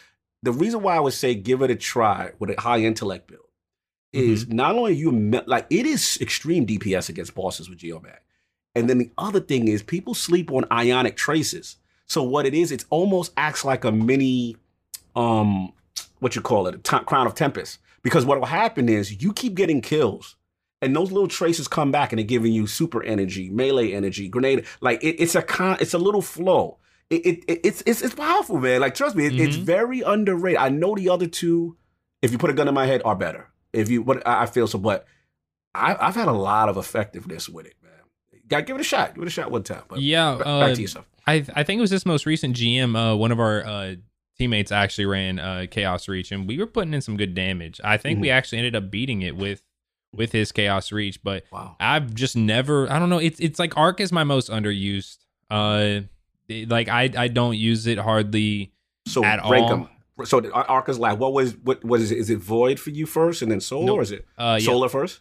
The 0.43 0.51
reason 0.51 0.81
why 0.81 0.95
I 0.95 0.99
would 0.99 1.13
say 1.13 1.35
give 1.35 1.61
it 1.61 1.71
a 1.71 1.75
try 1.75 2.31
with 2.39 2.49
a 2.51 2.61
high 2.61 2.79
intellect 2.79 3.27
build 3.27 3.41
is 4.13 4.47
not 4.47 4.75
only 4.75 4.93
you 4.95 5.11
like 5.45 5.67
it 5.69 5.85
is 5.85 6.17
extreme 6.21 6.65
DPS 6.65 7.09
against 7.09 7.35
bosses 7.35 7.69
with 7.69 7.79
Geomag, 7.79 8.17
and 8.73 8.89
then 8.89 8.97
the 8.97 9.11
other 9.17 9.39
thing 9.39 9.67
is 9.67 9.83
people 9.83 10.13
sleep 10.15 10.51
on 10.51 10.65
ionic 10.71 11.15
traces. 11.17 11.75
So 12.07 12.23
what 12.23 12.45
it 12.45 12.53
is, 12.53 12.71
it 12.71 12.85
almost 12.89 13.33
acts 13.37 13.65
like 13.65 13.83
a 13.83 13.91
mini, 13.91 14.55
um, 15.15 15.73
what 16.19 16.35
you 16.35 16.41
call 16.41 16.67
it, 16.67 16.75
a 16.75 16.77
t- 16.77 16.99
crown 17.05 17.27
of 17.27 17.35
tempest. 17.35 17.79
Because 18.01 18.25
what 18.25 18.39
will 18.39 18.45
happen 18.47 18.87
is 18.87 19.21
you 19.21 19.33
keep 19.33 19.55
getting 19.55 19.81
kills, 19.81 20.35
and 20.81 20.95
those 20.95 21.11
little 21.11 21.27
traces 21.27 21.67
come 21.67 21.91
back 21.91 22.11
and 22.11 22.19
they're 22.19 22.25
giving 22.25 22.53
you 22.53 22.65
super 22.67 23.03
energy, 23.03 23.49
melee 23.49 23.91
energy, 23.91 24.29
grenade. 24.29 24.65
Like 24.79 25.03
it, 25.03 25.15
it's 25.21 25.35
a 25.35 25.41
con, 25.41 25.77
it's 25.81 25.93
a 25.93 25.97
little 25.97 26.21
flow. 26.21 26.77
It, 27.09 27.25
it, 27.25 27.43
it- 27.47 27.59
it's 27.63 27.83
it's 27.85 28.01
it's 28.01 28.15
powerful, 28.15 28.57
man. 28.59 28.79
Like 28.81 28.95
trust 28.95 29.15
me, 29.15 29.25
it, 29.25 29.39
it's 29.39 29.57
Mhm. 29.57 29.63
very 29.63 30.01
underrated. 30.01 30.59
I 30.59 30.69
know 30.69 30.95
the 30.95 31.09
other 31.09 31.27
two, 31.27 31.75
if 32.21 32.31
you 32.31 32.37
put 32.37 32.49
a 32.49 32.53
gun 32.53 32.67
in 32.69 32.73
my 32.73 32.85
head, 32.85 33.01
are 33.03 33.15
better. 33.15 33.49
If 33.73 33.89
you, 33.89 34.01
what 34.01 34.25
I 34.25 34.45
feel 34.45 34.67
so, 34.67 34.79
but 34.79 35.05
I, 35.75 35.97
I've 35.99 36.15
had 36.15 36.27
a 36.29 36.33
lot 36.33 36.69
of 36.69 36.77
effectiveness 36.77 37.49
with 37.49 37.65
it, 37.65 37.73
man. 37.83 37.91
Got 38.47 38.65
give 38.67 38.77
it 38.77 38.81
a 38.81 38.85
shot. 38.85 39.13
Give 39.15 39.23
it 39.23 39.27
a 39.27 39.31
shot 39.31 39.51
one 39.51 39.63
time. 39.63 39.83
But 39.89 39.99
Yeah, 40.01 40.35
ba- 40.35 40.47
uh, 40.47 40.59
back 40.67 40.75
to 40.75 40.81
yourself. 40.81 41.05
I 41.27 41.45
I 41.55 41.63
think 41.63 41.77
it 41.79 41.81
was 41.81 41.89
this 41.89 42.05
most 42.05 42.25
recent 42.25 42.55
GM. 42.55 42.95
Uh, 42.95 43.15
one 43.15 43.31
of 43.31 43.39
our 43.39 43.65
uh, 43.65 43.95
teammates 44.37 44.71
actually 44.71 45.05
ran 45.05 45.39
uh, 45.39 45.65
Chaos 45.69 46.07
Reach, 46.07 46.31
and 46.31 46.47
we 46.47 46.57
were 46.57 46.67
putting 46.67 46.93
in 46.93 47.01
some 47.01 47.17
good 47.17 47.35
damage. 47.35 47.79
I 47.83 47.97
think 47.97 48.21
we 48.21 48.29
actually 48.29 48.59
ended 48.59 48.75
up 48.75 48.89
beating 48.89 49.21
it 49.21 49.35
with 49.35 49.61
with 50.13 50.31
his 50.31 50.51
Chaos 50.51 50.91
Reach, 50.91 51.21
but 51.23 51.43
Wow. 51.51 51.75
I've 51.79 52.13
just 52.13 52.35
never. 52.37 52.91
I 52.91 52.97
don't 52.99 53.09
know. 53.09 53.17
It's 53.19 53.39
it's 53.39 53.59
like 53.59 53.75
Arc 53.77 53.99
is 53.99 54.11
my 54.11 54.23
most 54.23 54.49
underused. 54.49 55.17
Uh, 55.51 56.01
it- 56.47 56.69
like 56.69 56.87
I 56.87 57.09
I 57.17 57.27
don't 57.27 57.57
use 57.57 57.87
it 57.87 57.97
hardly. 57.97 58.71
So 59.07 59.23
at 59.23 59.39
all. 59.39 59.67
them. 59.69 59.89
So 60.25 60.39
the 60.41 60.51
Ar- 60.51 60.65
Arc 60.67 60.89
is 60.89 60.97
like, 60.97 61.19
what 61.19 61.31
was 61.33 61.55
what 61.57 61.83
was 61.85 62.11
is 62.11 62.29
it 62.29 62.39
Void 62.39 62.79
for 62.79 62.89
you 62.89 63.05
first, 63.05 63.41
and 63.41 63.51
then 63.51 63.59
Solar, 63.61 63.85
Nope. 63.85 63.99
or 63.99 64.01
is 64.01 64.11
it 64.11 64.25
Uh, 64.37 64.57
yeah, 64.59 64.65
Solar 64.65 64.89
first? 64.89 65.19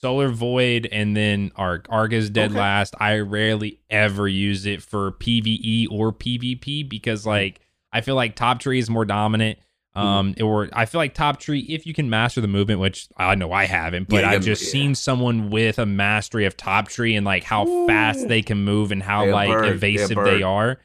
Solar 0.00 0.28
Void 0.30 0.88
and 0.90 1.16
then 1.16 1.52
Arc. 1.56 1.86
Arc 1.90 2.12
is 2.12 2.30
dead 2.30 2.50
Okay. 2.50 2.58
last. 2.60 2.94
I 2.98 3.18
rarely 3.18 3.80
ever 3.90 4.26
use 4.28 4.66
it 4.66 4.82
for 4.82 5.12
PvE 5.12 5.88
or 5.90 6.12
PvP 6.12 6.88
because 6.88 7.26
like 7.26 7.60
I 7.92 8.00
feel 8.00 8.14
like 8.14 8.34
top 8.36 8.60
tree 8.60 8.78
is 8.78 8.88
more 8.88 9.04
dominant. 9.04 9.58
Mm-hmm. 9.96 10.06
Um, 10.06 10.34
or 10.40 10.68
I 10.72 10.86
feel 10.86 11.00
like 11.00 11.14
top 11.14 11.40
tree 11.40 11.66
if 11.68 11.84
you 11.84 11.92
can 11.92 12.08
master 12.08 12.40
the 12.40 12.46
movement, 12.46 12.78
which 12.78 13.08
I 13.16 13.34
know 13.34 13.50
I 13.50 13.64
haven't, 13.66 14.08
but 14.08 14.20
Yeah, 14.22 14.30
I've 14.30 14.44
just 14.44 14.62
yeah. 14.62 14.70
seen 14.70 14.94
someone 14.94 15.50
with 15.50 15.80
a 15.80 15.84
mastery 15.84 16.46
of 16.46 16.56
top 16.56 16.86
tree 16.86 17.16
and 17.16 17.26
like 17.26 17.42
how 17.42 17.66
Ooh. 17.66 17.88
fast 17.88 18.28
they 18.28 18.40
can 18.40 18.62
move 18.64 18.92
and 18.92 19.02
how 19.02 19.24
They're 19.24 19.32
like 19.34 19.48
bird. 19.50 19.64
Evasive 19.66 20.16
they 20.22 20.44
are. 20.44 20.78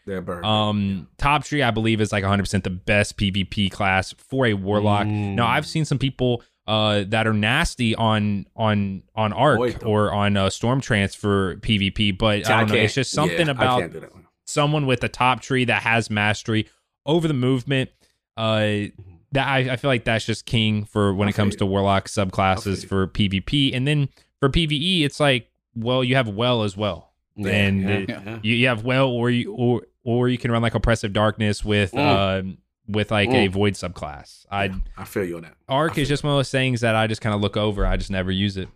Um, 0.43 1.07
top 1.19 1.43
tree 1.43 1.61
I 1.61 1.69
believe 1.71 2.01
is 2.01 2.11
like 2.11 2.23
100% 2.23 2.63
the 2.63 2.69
best 2.71 3.15
PvP 3.17 3.71
class 3.71 4.13
for 4.17 4.47
a 4.47 4.53
warlock. 4.55 5.05
Mm. 5.05 5.35
Now 5.35 5.47
I've 5.47 5.67
seen 5.67 5.85
some 5.85 5.99
people 5.99 6.41
uh 6.67 7.03
that 7.09 7.27
are 7.27 7.33
nasty 7.33 7.93
on 7.95 8.45
on 8.55 9.03
on 9.15 9.31
arc 9.33 9.79
though. 9.79 9.87
or 9.87 10.11
on 10.13 10.35
uh, 10.37 10.47
Stormtrance 10.47 11.15
PvP, 11.61 12.17
but 12.17 12.45
See, 12.45 12.51
I 12.51 12.59
don't 12.61 12.69
know. 12.69 12.75
It's 12.75 12.93
just 12.95 13.11
something 13.11 13.45
yeah, 13.47 13.51
about 13.51 13.79
can't 13.81 13.93
do 13.93 13.99
that 13.99 14.13
one. 14.13 14.25
someone 14.45 14.85
with 14.85 15.03
a 15.03 15.09
top 15.09 15.41
tree 15.41 15.65
that 15.65 15.83
has 15.83 16.09
mastery 16.09 16.67
over 17.05 17.27
the 17.27 17.33
movement. 17.35 17.89
Uh, 18.37 18.89
that 19.31 19.47
I, 19.47 19.57
I 19.71 19.75
feel 19.75 19.89
like 19.89 20.05
that's 20.05 20.25
just 20.25 20.45
king 20.45 20.85
for 20.85 21.13
when 21.13 21.27
I 21.27 21.31
it 21.31 21.35
comes 21.35 21.55
to 21.57 21.65
warlock 21.65 22.07
subclasses 22.07 22.85
for 22.85 23.07
PvP, 23.07 23.75
and 23.75 23.87
then 23.87 24.09
for 24.39 24.49
PVE, 24.49 25.03
it's 25.03 25.19
like 25.19 25.49
well, 25.75 26.03
you 26.03 26.15
have 26.15 26.27
well 26.29 26.63
as 26.63 26.75
well. 26.77 27.11
Yeah, 27.35 27.51
and 27.51 27.81
yeah, 27.83 28.35
it-. 28.37 28.45
You, 28.45 28.55
you 28.55 28.67
have 28.67 28.83
well, 28.83 29.07
or 29.09 29.29
you 29.29 29.53
or 29.53 29.81
or 30.03 30.29
you 30.29 30.37
can 30.37 30.51
run 30.51 30.61
like 30.61 30.73
oppressive 30.75 31.11
darkness 31.13 31.63
with 31.65 31.91
Mm. 31.91 32.39
um 32.39 32.57
with 32.87 33.11
like 33.11 33.29
a 33.29 33.47
Mm. 33.47 33.51
void 33.51 33.73
subclass. 33.73 34.45
I 34.51 34.65
Yeah, 34.65 34.75
I 34.97 35.05
feel 35.05 35.25
you 35.25 35.37
on 35.37 35.43
that. 35.43 35.55
arc 35.67 35.97
is 35.97 36.07
just 36.07 36.23
one 36.23 36.33
of 36.33 36.37
those 36.37 36.51
things 36.51 36.81
that 36.81 36.95
I 36.95 37.07
just 37.07 37.21
kind 37.21 37.33
of 37.35 37.41
look 37.41 37.57
over. 37.57 37.85
I 37.85 37.97
just 37.97 38.11
never 38.11 38.31
use 38.31 38.57
it. 38.57 38.69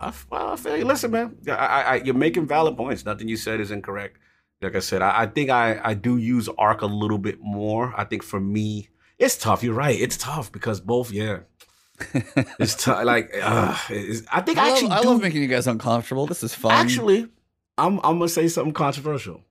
I, 0.00 0.08
f- 0.08 0.26
well, 0.30 0.48
I 0.50 0.56
feel 0.56 0.76
you. 0.76 0.84
Listen, 0.84 1.12
man, 1.12 1.36
I, 1.48 1.50
I, 1.52 1.80
I, 1.82 1.94
you're 1.96 2.14
making 2.14 2.46
valid 2.46 2.76
points. 2.76 3.04
Nothing 3.04 3.28
you 3.28 3.36
said 3.36 3.60
is 3.60 3.70
incorrect. 3.70 4.18
Like 4.60 4.74
I 4.76 4.80
said, 4.80 5.02
I, 5.02 5.22
I 5.22 5.26
think 5.26 5.50
I, 5.50 5.80
I 5.82 5.94
do 5.94 6.16
use 6.16 6.48
Arc 6.58 6.82
a 6.82 6.86
little 6.86 7.18
bit 7.18 7.38
more. 7.40 7.94
I 7.96 8.04
think 8.04 8.22
for 8.22 8.40
me, 8.40 8.88
it's 9.18 9.36
tough. 9.36 9.62
You're 9.62 9.74
right. 9.74 9.98
It's 9.98 10.16
tough 10.16 10.50
because 10.52 10.80
both, 10.80 11.10
yeah. 11.10 11.40
it's 12.58 12.84
t- 12.84 12.90
like 12.90 13.30
uh, 13.40 13.76
it's, 13.88 14.22
I 14.32 14.40
think 14.40 14.58
I, 14.58 14.70
actually 14.70 14.88
love, 14.88 14.98
I 14.98 15.02
do, 15.02 15.08
love 15.10 15.22
making 15.22 15.42
you 15.42 15.48
guys 15.48 15.66
uncomfortable. 15.68 16.26
This 16.26 16.42
is 16.42 16.52
fun. 16.54 16.72
Actually, 16.72 17.28
I'm 17.78 17.98
I'm 17.98 18.18
gonna 18.18 18.28
say 18.28 18.48
something 18.48 18.72
controversial. 18.74 19.42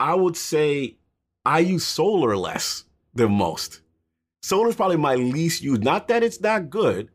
I 0.00 0.14
would 0.14 0.36
say 0.36 0.96
I 1.44 1.60
use 1.60 1.86
solar 1.86 2.36
less 2.36 2.82
than 3.16 3.32
most. 3.32 3.80
Solar 4.42 4.68
is 4.68 4.76
probably 4.76 4.96
my 4.96 5.14
least 5.14 5.62
used. 5.62 5.82
Not 5.82 6.08
that 6.08 6.22
it's 6.22 6.40
not 6.40 6.70
good, 6.70 7.10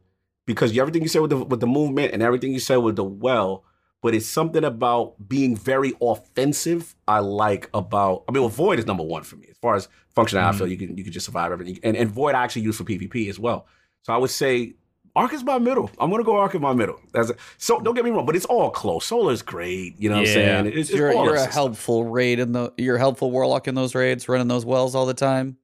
because 0.46 0.78
everything 0.78 1.02
you 1.02 1.08
said 1.08 1.22
with 1.22 1.32
the 1.32 1.38
with 1.38 1.60
the 1.60 1.68
movement 1.68 2.14
and 2.14 2.22
everything 2.22 2.52
you 2.52 2.60
said 2.60 2.78
with 2.78 2.96
the 2.96 3.04
well, 3.04 3.64
but 4.02 4.14
it's 4.14 4.26
something 4.26 4.64
about 4.64 5.16
being 5.28 5.56
very 5.56 5.94
offensive. 6.02 6.96
I 7.08 7.20
like 7.20 7.70
about. 7.74 8.24
I 8.28 8.32
mean, 8.32 8.42
well, 8.42 8.50
void 8.50 8.80
is 8.80 8.86
number 8.86 9.04
one 9.04 9.24
for 9.24 9.38
me 9.38 9.48
as 9.50 9.58
far 9.58 9.76
as 9.76 9.88
functionality. 10.16 10.44
I 10.44 10.52
mm. 10.52 10.58
feel 10.58 10.68
you 10.68 10.78
can 10.78 10.98
you 10.98 11.04
can 11.04 11.14
just 11.14 11.26
survive 11.26 11.52
everything, 11.52 11.80
and 11.84 11.96
and 11.96 12.10
void 12.10 12.36
I 12.36 12.44
actually 12.44 12.64
use 12.64 12.78
for 12.78 12.84
PvP 12.84 13.30
as 13.30 13.40
well. 13.40 13.68
So 14.04 14.14
I 14.14 14.18
would 14.18 14.32
say 14.32 14.74
Arc 15.16 15.34
is 15.34 15.44
my 15.44 15.60
middle. 15.60 15.92
I'm 16.00 16.10
gonna 16.10 16.24
go 16.24 16.38
Arc 16.38 16.56
in 16.56 16.62
my 16.62 16.74
middle. 16.74 17.00
That's 17.14 17.30
a, 17.30 17.36
so. 17.58 17.80
Don't 17.80 17.96
get 17.96 18.06
me 18.06 18.12
wrong, 18.12 18.26
but 18.26 18.36
it's 18.36 18.46
all 18.46 18.72
close. 18.72 19.06
Solar 19.06 19.34
is 19.34 19.42
great. 19.42 20.00
You 20.00 20.10
know 20.10 20.16
what 20.16 20.28
I'm 20.28 20.34
saying? 20.34 20.66
It's, 20.68 20.90
it's 20.90 20.92
you're 20.92 21.16
all 21.16 21.26
you're 21.26 21.36
a 21.36 21.40
stuff. 21.40 21.54
helpful 21.54 22.06
raid 22.06 22.40
in 22.40 22.54
the 22.54 22.74
you're 22.78 22.96
a 22.96 23.00
helpful 23.00 23.30
warlock 23.32 23.68
in 23.68 23.76
those 23.76 23.94
raids, 23.94 24.28
running 24.28 24.48
those 24.48 24.66
wells 24.66 24.96
all 24.96 25.06
the 25.06 25.14
time. 25.14 25.58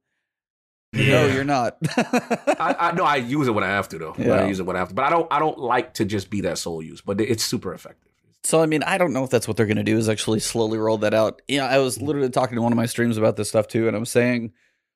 No, 0.92 1.26
you're 1.26 1.44
not. 1.44 1.76
I, 1.96 2.74
I 2.78 2.92
no, 2.92 3.04
I 3.04 3.16
use 3.16 3.46
it 3.46 3.50
when 3.52 3.64
I 3.64 3.68
have 3.68 3.88
to 3.90 3.98
though. 3.98 4.14
Yeah. 4.16 4.34
I 4.34 4.46
use 4.46 4.58
it 4.58 4.64
when 4.64 4.76
I 4.76 4.78
have 4.78 4.88
to, 4.88 4.94
but 4.94 5.04
I 5.04 5.10
don't. 5.10 5.26
I 5.30 5.38
don't 5.38 5.58
like 5.58 5.94
to 5.94 6.04
just 6.04 6.30
be 6.30 6.40
that 6.42 6.58
sole 6.58 6.82
use, 6.82 7.00
but 7.00 7.20
it's 7.20 7.44
super 7.44 7.74
effective. 7.74 8.10
So 8.44 8.62
I 8.62 8.66
mean, 8.66 8.82
I 8.82 8.96
don't 8.96 9.12
know 9.12 9.24
if 9.24 9.30
that's 9.30 9.46
what 9.46 9.56
they're 9.56 9.66
going 9.66 9.76
to 9.76 9.82
do. 9.82 9.98
Is 9.98 10.08
actually 10.08 10.40
slowly 10.40 10.78
roll 10.78 10.98
that 10.98 11.12
out. 11.12 11.42
Yeah, 11.48 11.66
I 11.66 11.78
was 11.78 12.00
literally 12.00 12.30
talking 12.30 12.56
to 12.56 12.62
one 12.62 12.72
of 12.72 12.76
my 12.76 12.86
streams 12.86 13.18
about 13.18 13.36
this 13.36 13.50
stuff 13.50 13.68
too, 13.68 13.86
and 13.86 13.96
I'm 13.96 14.06
saying 14.06 14.52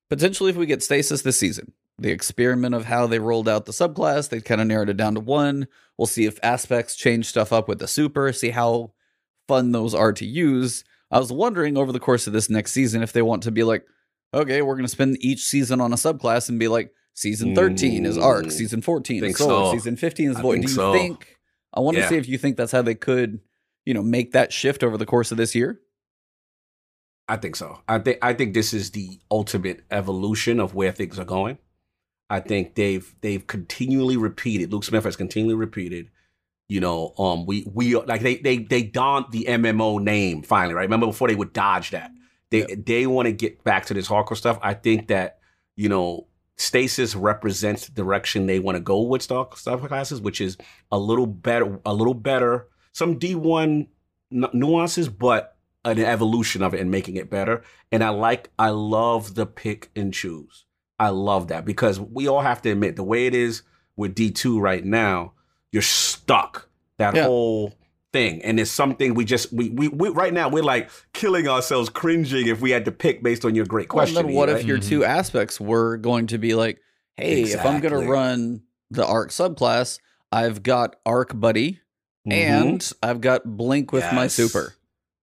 potentially 0.09 0.51
if 0.51 0.57
we 0.57 0.67
get 0.67 0.83
stasis 0.83 1.23
this 1.23 1.39
season, 1.39 1.73
the 1.99 2.11
experiment 2.11 2.75
of 2.75 2.87
how 2.87 3.07
they 3.07 3.19
rolled 3.19 3.49
out 3.49 3.67
the 3.67 3.73
subclass, 3.73 4.29
they 4.29 4.41
kind 4.41 4.61
of 4.61 4.67
narrowed 4.67 4.89
it 4.89 4.97
down 4.97 5.15
to 5.15 5.21
one. 5.21 5.69
We'll 5.99 6.07
see 6.07 6.25
if 6.25 6.39
aspects 6.43 6.97
change 6.97 7.27
stuff 7.27 7.53
up 7.53 7.69
with 7.69 7.79
the 7.79 7.89
super, 7.89 8.33
see 8.33 8.51
how 8.51 8.93
fun 9.47 9.73
those 9.73 9.95
are 9.95 10.13
to 10.15 10.25
use. 10.25 10.85
I 11.11 11.19
was 11.19 11.31
wondering 11.31 11.77
over 11.77 11.93
the 11.93 12.01
course 12.01 12.27
of 12.27 12.33
this 12.33 12.49
next 12.49 12.73
season 12.73 13.03
if 13.03 13.13
they 13.13 13.23
want 13.23 13.43
to 13.43 13.51
be 13.51 13.65
like, 13.65 13.85
okay, 14.35 14.63
we're 14.63 14.75
going 14.75 14.85
to 14.85 14.89
spend 14.91 15.17
each 15.21 15.41
season 15.45 15.81
on 15.81 15.93
a 15.93 15.97
subclass 15.97 16.49
and 16.49 16.59
be 16.59 16.69
like, 16.69 16.93
season 17.15 17.55
13 17.55 18.07
is 18.07 18.17
arc, 18.17 18.47
Mm, 18.47 18.53
season 18.53 18.81
14 18.83 19.25
is 19.25 19.37
solar, 19.37 19.67
so. 19.67 19.73
season 19.73 19.97
15 19.97 20.31
is 20.31 20.41
void. 20.41 20.57
Do 20.57 20.63
you 20.63 20.69
so. 20.69 20.93
think? 20.93 21.39
I 21.75 21.81
want 21.81 21.97
to 21.97 22.03
Yeah. 22.03 22.09
see 22.09 22.17
if 22.17 22.29
you 22.29 22.39
think 22.39 22.57
that's 22.57 22.73
how 22.73 22.83
they 22.83 22.95
could, 22.95 23.41
you 23.85 23.95
know, 23.95 24.03
make 24.03 24.33
that 24.33 24.53
shift 24.53 24.83
over 24.83 24.97
the 24.97 25.07
course 25.07 25.31
of 25.31 25.37
this 25.37 25.55
year. 25.55 25.81
I 27.29 27.37
think 27.37 27.57
so. 27.57 27.79
I 27.89 27.99
think 27.99 28.19
I 28.21 28.33
think 28.35 28.53
this 28.53 28.75
is 28.75 28.91
the 28.91 29.21
ultimate 29.31 29.83
evolution 29.91 30.61
of 30.61 30.75
where 30.75 30.93
things 30.93 31.19
are 31.19 31.25
going. 31.25 31.59
I 32.29 32.41
think 32.41 32.75
they've 32.75 33.15
they've 33.21 33.47
continually 33.47 34.17
repeated. 34.17 34.73
Luke 34.73 34.85
Smith 34.85 35.05
has 35.05 35.17
continually 35.17 35.55
repeated. 35.55 36.11
You 36.69 36.81
know, 36.81 37.15
um, 37.19 37.47
we 37.47 37.67
we 37.73 37.95
like 37.97 38.23
they 38.23 38.37
they 38.37 38.59
they 38.59 38.83
donned 38.83 39.27
the 39.31 39.45
MMO 39.49 40.03
name 40.03 40.43
finally, 40.43 40.75
right? 40.75 40.83
Remember 40.83 41.07
before 41.07 41.29
they 41.29 41.35
would 41.35 41.53
dodge 41.53 41.91
that. 41.91 42.11
They 42.53 42.75
they 42.77 43.07
want 43.07 43.27
to 43.27 43.33
get 43.33 43.65
back 43.65 43.87
to 43.87 43.95
this 43.95 44.09
hardcore 44.09 44.37
stuff. 44.37 44.59
I 44.63 44.75
think 44.75 45.09
that 45.09 45.39
you 45.75 45.89
know 45.89 46.27
Stasis 46.57 47.17
represents 47.17 47.87
the 47.87 47.93
direction 47.93 48.47
they 48.47 48.61
want 48.61 48.77
to 48.77 48.81
go 48.81 49.03
with 49.03 49.23
stock 49.23 49.57
stuff 49.57 49.83
classes, 49.89 50.21
which 50.21 50.41
is 50.41 50.57
a 50.93 50.99
little 50.99 51.27
better, 51.27 51.81
a 51.85 51.93
little 51.95 52.15
better. 52.15 52.69
Some 52.93 53.19
D 53.19 53.35
one 53.35 53.89
nuances, 54.31 55.09
but 55.09 55.57
an 55.85 55.99
evolution 55.99 56.63
of 56.63 56.75
it 56.75 56.81
and 56.81 56.91
making 56.91 57.17
it 57.17 57.29
better. 57.29 57.63
And 57.91 58.05
I 58.05 58.11
like, 58.11 58.51
I 58.59 58.69
love 58.69 59.35
the 59.35 59.47
pick 59.47 59.91
and 59.97 60.15
choose. 60.15 60.65
I 60.99 61.09
love 61.09 61.49
that 61.49 61.65
because 61.65 61.99
we 61.99 62.29
all 62.29 62.43
have 62.43 62.63
to 62.63 62.71
admit 62.71 62.95
the 62.97 63.03
way 63.03 63.27
it 63.27 63.35
is 63.35 63.63
with 63.97 64.15
D2 64.15 64.61
right 64.61 64.85
now, 64.85 65.33
you're 65.73 65.83
stuck 65.83 66.69
that 66.99 67.15
Yeah. 67.17 67.25
whole 67.25 67.75
thing. 68.13 68.43
And 68.43 68.61
it's 68.61 68.71
something 68.71 69.15
we 69.15 69.25
just, 69.25 69.53
we, 69.53 69.71
we, 69.71 69.89
we, 69.89 70.09
right 70.11 70.33
now, 70.33 70.49
we're 70.49 70.63
like 70.63 70.91
killing 71.13 71.49
ourselves 71.49 71.89
cringing 71.89 72.47
if 72.47 72.61
we 72.61 72.71
had 72.71 72.85
to 72.85 72.93
pick 72.93 73.23
based 73.23 73.45
on 73.45 73.55
your 73.55 73.67
great 73.67 73.93
Well, 73.93 74.05
question. 74.05 74.27
then 74.27 74.35
what 74.35 74.49
right? 74.49 74.59
if 74.59 74.67
your 74.67 74.79
Mhm. 74.79 74.89
two 74.89 75.05
aspects 75.05 75.61
were 75.61 75.97
going 75.97 76.27
to 76.29 76.39
be 76.39 76.55
like, 76.55 76.81
hey, 77.17 77.43
if 77.43 77.65
I'm 77.65 77.81
going 77.81 77.95
to 77.95 78.09
run 78.11 78.63
the 78.91 79.07
arc 79.07 79.31
subclass, 79.31 79.99
I've 80.31 80.63
got 80.63 80.97
arc 81.07 81.39
buddy 81.39 81.81
Mhm. 82.29 82.33
and 82.33 82.93
I've 83.03 83.21
got 83.21 83.45
blink 83.57 83.93
with 83.93 84.05
my 84.13 84.27
super. 84.29 84.75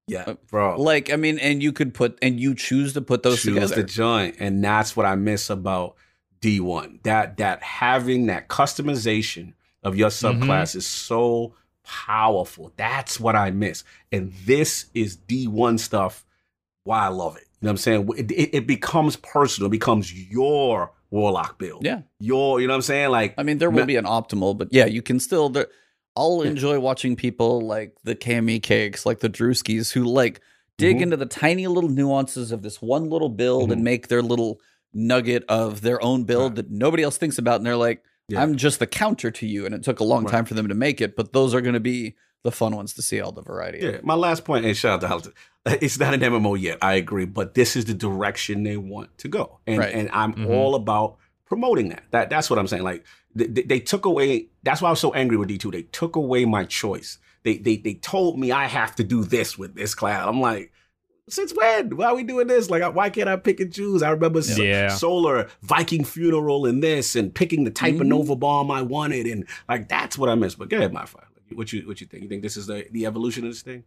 yeah, 0.07 0.33
bro. 0.49 0.81
Like, 0.81 1.11
I 1.13 1.15
mean, 1.15 1.37
and 1.39 1.61
you 1.61 1.71
could 1.71 1.93
put 1.93 2.17
and 2.21 2.39
you 2.39 2.55
choose 2.55 2.93
to 2.93 3.01
put 3.01 3.21
those 3.23 3.41
choose 3.43 3.53
together. 3.53 3.75
the 3.75 3.83
joint 3.83 4.35
and 4.39 4.63
that's 4.63 4.97
what 4.97 5.05
i 5.05 5.13
miss 5.15 5.49
about 5.51 5.95
d1 6.41 7.03
that 7.03 7.37
that 7.37 7.61
having 7.61 8.25
that 8.25 8.47
customization 8.49 9.53
of 9.83 9.95
your 9.95 10.09
Mm-hmm. 10.09 10.43
subclass 10.43 10.75
is 10.75 10.87
so 10.87 11.53
powerful 11.89 12.71
that's 12.77 13.19
what 13.19 13.35
i 13.35 13.49
miss 13.49 13.83
and 14.11 14.31
this 14.45 14.85
is 14.93 15.17
d1 15.17 15.79
stuff 15.79 16.23
why 16.83 17.05
i 17.05 17.07
love 17.07 17.35
it 17.35 17.45
you 17.59 17.65
know 17.65 17.69
what 17.69 17.71
i'm 17.71 17.77
saying 17.77 18.09
it, 18.15 18.29
it, 18.31 18.55
it 18.57 18.67
becomes 18.67 19.15
personal 19.15 19.67
it 19.69 19.71
becomes 19.71 20.13
your 20.13 20.91
warlock 21.09 21.57
build 21.57 21.83
yeah. 21.83 22.01
your 22.19 22.61
you 22.61 22.67
know 22.67 22.73
what 22.73 22.77
i'm 22.77 22.81
saying 22.83 23.09
like 23.09 23.33
I 23.39 23.43
mean, 23.43 23.57
there 23.57 23.71
will 23.71 23.79
Ma- 23.79 23.85
be 23.85 23.95
an 23.95 24.05
optimal, 24.05 24.55
but 24.55 24.67
yeah, 24.71 24.85
you 24.85 25.01
can 25.01 25.19
still. 25.19 25.49
There, 25.49 25.67
I'll 26.15 26.43
enjoy 26.43 26.79
watching 26.79 27.15
people 27.15 27.61
like 27.61 27.95
the 28.03 28.15
Cammycakes, 28.15 29.05
like 29.07 29.19
the 29.19 29.29
Drewskis, 29.29 29.91
who 29.91 30.03
like 30.03 30.41
dig 30.77 30.97
Mhm. 30.97 31.01
into 31.01 31.17
the 31.17 31.25
tiny 31.25 31.65
little 31.65 31.89
nuances 31.89 32.51
of 32.51 32.61
this 32.61 32.81
one 32.81 33.09
little 33.09 33.29
build 33.29 33.71
and 33.71 33.81
Mhm. 33.81 33.85
make 33.85 34.07
their 34.09 34.21
little 34.21 34.59
nugget 34.93 35.43
of 35.49 35.81
their 35.81 36.03
own 36.03 36.25
build 36.25 36.55
that 36.57 36.69
nobody 36.69 37.01
else 37.01 37.17
thinks 37.17 37.37
about. 37.39 37.55
And 37.57 37.65
they're 37.65 37.75
like, 37.75 38.03
Yeah. 38.29 38.41
I'm 38.41 38.55
just 38.55 38.79
the 38.79 38.87
counter 38.87 39.31
to 39.31 39.47
you. 39.47 39.65
And 39.65 39.73
it 39.75 39.83
took 39.83 39.99
a 39.99 40.03
long 40.03 40.23
Right. 40.23 40.31
time 40.31 40.45
for 40.45 40.53
them 40.53 40.67
to 40.67 40.75
make 40.75 41.01
it, 41.01 41.15
but 41.15 41.33
those 41.33 41.53
are 41.53 41.61
going 41.61 41.73
to 41.73 41.79
be 41.79 42.15
the 42.43 42.51
fun 42.51 42.75
ones 42.75 42.93
to 42.93 43.01
see 43.01 43.19
all 43.19 43.31
the 43.31 43.41
variety. 43.41 43.79
of. 43.79 43.93
Yeah, 43.95 43.99
my 44.03 44.13
last 44.15 44.45
point, 44.45 44.65
and 44.65 44.75
shout 44.77 44.93
out 44.95 45.01
to 45.01 45.07
Halton. 45.07 45.33
It's 45.81 45.99
not 45.99 46.13
an 46.13 46.21
MMO 46.21 46.55
yet, 46.59 46.77
I 46.81 46.93
agree, 46.93 47.25
but 47.25 47.53
this 47.53 47.75
is 47.75 47.85
the 47.85 47.93
direction 47.93 48.63
they 48.63 48.77
want 48.77 49.17
to 49.19 49.27
go, 49.27 49.59
and 49.67 49.77
Right. 49.79 49.93
and 49.93 50.09
I'm 50.13 50.33
Mhm. 50.33 50.49
all 50.49 50.73
about 50.75 51.17
promoting 51.45 51.89
that. 51.89 52.03
That 52.11 52.29
that's 52.29 52.49
what 52.49 52.57
I'm 52.57 52.65
saying. 52.67 52.83
Like 52.83 53.03
they, 53.35 53.45
they, 53.47 53.61
they 53.63 53.79
took 53.79 54.05
away. 54.05 54.47
That's 54.63 54.81
why 54.81 54.87
I 54.87 54.91
was 54.91 54.99
so 55.01 55.13
angry 55.13 55.35
with 55.37 55.49
D2. 55.49 55.69
They 55.71 55.81
took 55.83 56.15
away 56.15 56.45
my 56.45 56.63
choice. 56.63 57.17
They 57.43 57.57
they 57.57 57.75
they 57.75 57.95
told 57.95 58.39
me 58.39 58.51
I 58.53 58.65
have 58.67 58.95
to 58.95 59.03
do 59.03 59.23
this 59.23 59.57
with 59.57 59.75
this 59.75 59.93
class. 59.93 60.25
I'm 60.27 60.39
like. 60.41 60.71
Since 61.29 61.53
when? 61.53 61.95
Why 61.95 62.07
are 62.07 62.15
we 62.15 62.23
doing 62.23 62.47
this? 62.47 62.69
Like, 62.69 62.93
why 62.95 63.09
can't 63.09 63.29
I 63.29 63.35
pick 63.37 63.59
and 63.59 63.73
choose? 63.73 64.01
I 64.03 64.09
remember 64.11 64.39
Yeah. 64.41 64.87
Solar 64.89 65.47
Viking 65.61 66.03
Funeral 66.03 66.65
and 66.65 66.81
this, 66.83 67.15
and 67.15 67.33
picking 67.33 67.63
the 67.63 67.71
type 67.71 67.95
of 67.95 68.01
Mhm. 68.01 68.07
Nova 68.07 68.35
Bomb 68.35 68.71
I 68.71 68.81
wanted, 68.81 69.25
and 69.27 69.45
like 69.67 69.87
that's 69.89 70.17
what 70.17 70.29
I 70.29 70.35
miss. 70.35 70.55
But 70.55 70.69
go 70.69 70.77
ahead, 70.77 70.91
MyFi. 70.93 71.23
What 71.53 71.73
you 71.73 71.87
what 71.87 71.99
you 72.01 72.07
think? 72.07 72.23
You 72.23 72.29
think 72.29 72.43
this 72.43 72.57
is 72.57 72.67
the 72.67 72.85
the 72.91 73.05
evolution 73.05 73.43
of 73.45 73.51
this 73.51 73.61
thing? 73.61 73.83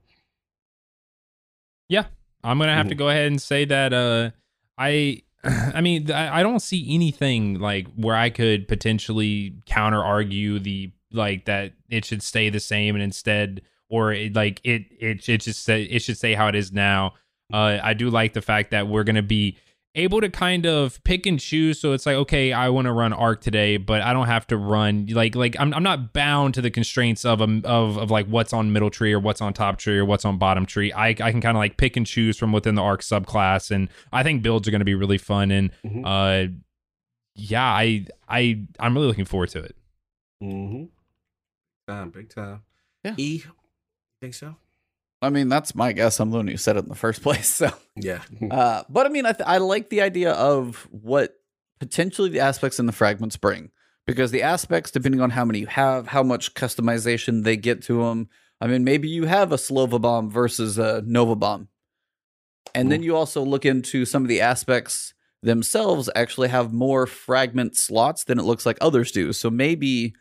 Yeah, 1.89 2.05
I'm 2.43 2.59
gonna 2.59 2.75
have 2.75 2.89
to 2.89 2.95
Mhm. 2.95 2.99
go 2.99 3.09
ahead 3.09 3.27
and 3.27 3.41
say 3.41 3.65
that 3.65 3.93
uh 3.93 4.31
I 4.79 5.23
I 5.45 5.81
mean 5.81 6.11
I, 6.11 6.41
I 6.41 6.43
don't 6.43 6.61
see 6.61 6.87
anything 6.95 7.59
like 7.61 7.87
where 7.95 8.17
I 8.17 8.31
could 8.31 8.69
potentially 8.69 9.55
counter 9.67 10.03
argue 10.03 10.59
the 10.59 10.91
like 11.13 11.45
that 11.45 11.75
it 11.91 12.05
should 12.05 12.23
stay 12.23 12.49
the 12.49 12.61
same 12.61 12.95
and 12.95 13.03
instead 13.03 13.63
or 13.89 14.13
it, 14.13 14.35
like 14.35 14.61
it 14.65 14.87
it 14.99 15.29
it 15.29 15.39
just 15.43 15.63
say 15.63 15.83
it 15.85 16.01
should 16.01 16.17
say 16.19 16.35
how 16.35 16.49
it 16.49 16.55
is 16.55 16.73
now. 16.73 17.15
Uh 17.53 17.79
I 17.83 17.95
do 17.95 18.11
like 18.11 18.33
the 18.33 18.43
fact 18.43 18.71
that 18.71 18.89
we're 18.89 19.05
gonna 19.05 19.23
be 19.23 19.57
able 19.95 20.23
to 20.23 20.31
kind 20.31 20.65
of 20.65 21.05
pick 21.05 21.27
and 21.27 21.39
choose 21.39 21.79
so 21.79 21.93
it's 21.93 22.07
like 22.07 22.17
okay 22.17 22.51
i 22.51 22.67
want 22.71 22.87
to 22.87 22.93
run 22.93 23.13
arc 23.13 23.43
today 23.43 23.77
but 23.77 24.01
i 24.01 24.15
don't 24.15 24.27
have 24.27 24.47
to 24.47 24.57
run 24.57 25.05
like 25.11 25.35
like 25.35 25.55
i'm, 25.61 25.75
I'm 25.75 25.83
not 25.83 26.15
bound 26.15 26.55
to 26.55 26.63
the 26.63 26.71
constraints 26.71 27.27
of 27.27 27.43
a 27.43 27.61
of, 27.65 27.99
of 27.99 28.11
like 28.11 28.27
what's 28.27 28.55
on 28.55 28.73
middle 28.73 28.89
tree 28.89 29.13
or 29.13 29.21
what's 29.21 29.43
on 29.43 29.53
top 29.53 29.77
tree 29.77 29.99
or 29.99 30.07
what's 30.07 30.25
on 30.25 30.39
bottom 30.39 30.65
tree 30.65 30.95
i, 30.95 31.09
I 31.09 31.15
can 31.31 31.43
kind 31.43 31.55
of 31.55 31.57
like 31.59 31.77
pick 31.77 31.99
and 31.99 32.07
choose 32.07 32.39
from 32.39 32.53
within 32.53 32.75
the 32.75 32.81
arc 32.81 33.03
subclass 33.03 33.71
and 33.71 33.91
i 34.15 34.23
think 34.23 34.43
builds 34.43 34.67
are 34.67 34.71
going 34.71 34.79
to 34.79 34.87
be 34.87 34.95
really 34.95 35.19
fun 35.19 35.51
and 35.51 35.71
Mhm. 35.85 36.03
uh 36.07 36.51
yeah 37.35 37.63
i 37.63 38.07
i 38.31 38.63
i'm 38.81 38.95
really 38.95 39.09
looking 39.09 39.27
forward 39.27 39.51
to 39.51 39.59
it 39.59 39.77
Mm-hmm. 40.43 40.85
Time, 41.87 42.09
big 42.11 42.31
time. 42.35 42.63
Yeah. 43.05 43.15
E, 43.19 43.43
think 44.23 44.33
so? 44.33 44.57
I 45.23 45.31
mean, 45.31 45.49
that's 45.49 45.75
my 45.75 45.93
guess. 45.93 46.21
I'm 46.21 46.31
the 46.31 46.39
one 46.39 46.49
who 46.49 46.57
said 46.57 46.77
it 46.77 46.81
in 46.83 46.89
the 46.89 46.95
first 46.95 47.23
place. 47.25 47.49
So, 47.49 47.71
Yeah. 47.97 48.23
uh, 48.51 48.83
but 48.89 49.07
I 49.07 49.09
mean, 49.09 49.25
I, 49.25 49.33
th- 49.33 49.49
I 49.49 49.59
like 49.59 49.89
the 49.89 50.03
idea 50.03 50.33
of 50.33 50.89
what 50.91 51.35
potentially 51.81 52.29
the 52.29 52.41
aspects 52.41 52.79
in 52.79 52.87
the 52.87 52.93
fragments 52.93 53.37
bring 53.37 53.71
because 54.07 54.33
the 54.33 54.43
aspects, 54.43 54.91
depending 54.91 55.21
on 55.21 55.31
how 55.31 55.45
many 55.45 55.61
you 55.61 55.67
have, 55.67 56.09
how 56.09 56.23
much 56.23 56.55
customization 56.55 57.45
they 57.45 57.57
get 57.57 57.83
to 57.83 58.03
them. 58.03 58.29
I 58.61 58.67
mean, 58.67 58.85
maybe 58.85 59.09
you 59.09 59.27
have 59.27 59.53
a 59.53 59.57
Slova 59.57 60.01
bomb 60.01 60.31
versus 60.31 60.79
a 60.79 61.03
Nova 61.07 61.35
bomb. 61.35 61.69
And 62.75 62.91
then 62.91 63.03
you 63.03 63.17
also 63.17 63.43
look 63.43 63.67
into 63.67 64.05
some 64.05 64.23
of 64.23 64.29
the 64.29 64.41
aspects 64.41 65.13
themselves 65.43 66.09
actually 66.15 66.49
have 66.49 66.73
more 66.73 67.07
fragment 67.07 67.77
slots 67.77 68.25
than 68.25 68.39
it 68.39 68.45
looks 68.45 68.65
like 68.65 68.79
others 68.81 69.11
do. 69.13 69.33
So 69.33 69.51
maybe 69.51 70.15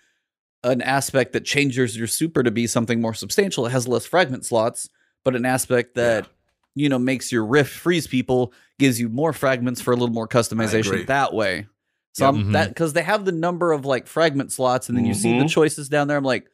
an 0.64 0.82
aspect 0.82 1.34
that 1.34 1.44
changes 1.46 1.98
your 1.98 2.08
super 2.08 2.44
to 2.44 2.52
be 2.52 2.68
something 2.68 3.02
more 3.02 3.14
substantial 3.14 3.66
it 3.66 3.72
has 3.72 3.88
less 3.88 4.06
fragment 4.06 4.46
slots, 4.46 4.90
but 5.24 5.36
an 5.36 5.46
aspect 5.46 5.96
that 5.96 6.28
you 6.76 6.88
know 6.88 7.00
makes 7.00 7.32
your 7.32 7.46
rift 7.46 7.72
freeze 7.72 8.08
people 8.08 8.54
gives 8.80 9.00
you 9.00 9.10
more 9.10 9.34
fragments 9.34 9.82
for 9.82 9.92
a 9.92 9.96
little 9.96 10.14
more 10.14 10.28
customization 10.28 11.06
that 11.08 11.34
way. 11.34 11.68
So 12.14 12.26
Yep. 12.26 12.34
I'm 12.34 12.44
Mhm. 12.46 12.54
that 12.54 12.68
because 12.70 12.94
they 12.94 13.04
have 13.04 13.26
the 13.26 13.32
number 13.32 13.72
of 13.72 13.86
like 13.86 14.06
fragment 14.08 14.52
slots, 14.52 14.88
and 14.90 14.98
then 14.98 15.06
you 15.06 15.14
see 15.14 15.38
the 15.38 15.46
Mhm. 15.46 15.50
choices 15.50 15.90
down 15.90 16.08
there. 16.08 16.18
I'm 16.18 16.24
like, 16.24 16.48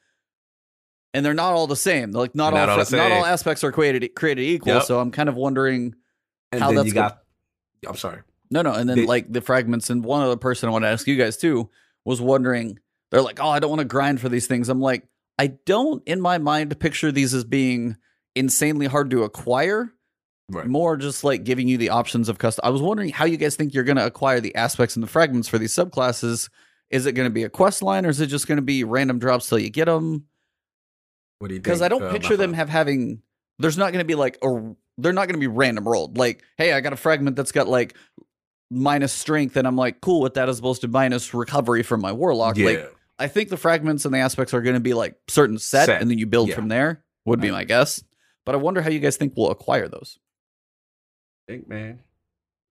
and 1.14 1.26
they're 1.26 1.34
not 1.34 1.54
all 1.54 1.68
the 1.68 1.76
same. 1.76 2.12
They're 2.12 2.22
like 2.22 2.36
not, 2.36 2.54
Not 2.54 2.70
all, 2.70 2.80
all 2.80 2.86
fra- 2.86 2.98
not 2.98 3.12
all 3.12 3.26
aspects 3.26 3.64
are 3.64 3.72
created 3.72 4.08
created 4.16 4.44
equal. 4.44 4.74
Yep. 4.74 4.84
So 4.84 5.00
I'm 5.00 5.12
kind 5.12 5.30
of 5.30 5.36
wondering 5.36 5.96
And 6.54 6.62
How 6.62 6.68
then 6.68 6.76
that's 6.78 6.88
you 6.88 6.94
got. 6.94 7.24
I'm 7.86 7.98
sorry. 7.98 8.22
No, 8.50 8.62
no, 8.62 8.72
and 8.72 8.88
then 8.90 9.00
They- 9.00 9.06
like 9.06 9.32
the 9.34 9.42
fragments, 9.42 9.90
and 9.90 10.02
one 10.06 10.22
other 10.22 10.38
person 10.38 10.70
I 10.70 10.72
want 10.72 10.84
to 10.86 10.90
ask 10.90 11.06
you 11.08 11.18
guys 11.18 11.36
too 11.36 11.70
was 12.06 12.22
wondering. 12.22 12.80
They're 13.12 13.22
like, 13.22 13.40
"Oh, 13.40 13.50
I 13.50 13.60
don't 13.60 13.70
want 13.70 13.80
to 13.80 13.86
grind 13.86 14.22
for 14.22 14.30
these 14.30 14.48
things." 14.48 14.70
I'm 14.70 14.82
like, 14.82 15.08
I 15.40 15.48
don't, 15.48 16.04
in 16.08 16.20
my 16.20 16.38
mind, 16.38 16.78
picture 16.80 17.12
these 17.12 17.34
as 17.34 17.44
being 17.44 17.98
insanely 18.36 18.88
hard 18.88 19.12
to 19.12 19.24
acquire. 19.24 19.94
Right. 20.50 20.66
More 20.66 20.96
just 20.96 21.26
like 21.26 21.44
giving 21.44 21.68
you 21.68 21.78
the 21.78 21.90
options 21.90 22.30
of 22.30 22.38
custom. 22.38 22.62
I 22.66 22.70
was 22.70 22.82
wondering 22.82 23.10
how 23.10 23.26
you 23.26 23.36
guys 23.36 23.58
think 23.58 23.74
you're 23.74 23.84
going 23.84 23.98
to 23.98 24.06
acquire 24.06 24.40
the 24.40 24.56
aspects 24.56 24.96
and 24.96 25.04
the 25.04 25.08
fragments 25.08 25.50
for 25.50 25.58
these 25.58 25.76
subclasses. 25.76 26.50
Is 26.90 27.06
it 27.06 27.12
going 27.14 27.28
to 27.28 27.34
be 27.34 27.44
a 27.44 27.50
quest 27.50 27.82
line, 27.82 28.06
or 28.06 28.10
is 28.10 28.22
it 28.22 28.28
just 28.28 28.48
going 28.48 28.56
to 28.56 28.62
be 28.62 28.86
random 28.86 29.20
drops 29.20 29.50
till 29.50 29.60
you 29.60 29.70
get 29.70 29.86
them? 29.86 30.26
What 31.40 31.50
do 31.50 31.54
you 31.54 31.58
think? 31.58 31.66
Because 31.66 31.82
I 31.82 31.90
don't 31.90 32.04
uh, 32.04 32.12
picture 32.14 32.38
them 32.38 32.54
have 32.54 32.70
having. 32.70 33.22
There's 33.60 33.78
not 33.78 33.92
going 33.92 34.04
to 34.04 34.08
be 34.08 34.16
like 34.16 34.38
a. 34.42 34.74
They're 34.98 35.14
not 35.14 35.28
going 35.28 35.36
to 35.36 35.40
be 35.40 35.48
random 35.48 35.86
rolled. 35.86 36.18
Like, 36.18 36.44
hey, 36.58 36.72
I 36.72 36.80
got 36.80 36.94
a 36.94 36.98
fragment 36.98 37.36
that's 37.36 37.52
got 37.52 37.68
like 37.68 37.98
minus 38.72 39.12
strength, 39.12 39.58
and 39.58 39.68
I'm 39.68 39.76
like, 39.76 40.00
cool 40.00 40.22
with 40.22 40.36
that 40.36 40.48
as 40.48 40.60
opposed 40.60 40.82
to 40.82 40.88
minus 40.88 41.34
recovery 41.34 41.84
from 41.84 42.00
my 42.00 42.14
warlock. 42.14 42.56
Yeah. 42.56 42.66
Like, 42.66 42.97
I 43.20 43.28
think 43.28 43.50
the 43.50 43.58
fragments 43.58 44.06
and 44.06 44.14
the 44.14 44.20
aspects 44.20 44.54
are 44.54 44.62
going 44.62 44.76
to 44.76 44.80
be 44.80 44.94
like 44.94 45.16
certain 45.28 45.58
set, 45.58 45.88
Set, 45.88 46.02
and 46.02 46.10
then 46.10 46.18
you 46.18 46.28
build 46.28 46.50
yeah. 46.50 46.56
from 46.56 46.68
there. 46.68 47.04
Would 47.26 47.42
be 47.42 47.52
my 47.52 47.66
guess. 47.66 48.04
But 48.46 48.56
I 48.56 48.58
wonder 48.60 48.82
how 48.82 48.90
you 48.90 49.00
guys 49.00 49.18
think 49.18 49.34
we'll 49.36 49.52
acquire 49.52 49.90
those. 49.90 50.18
think, 51.48 51.68
man. 51.68 52.00
What 52.00 52.00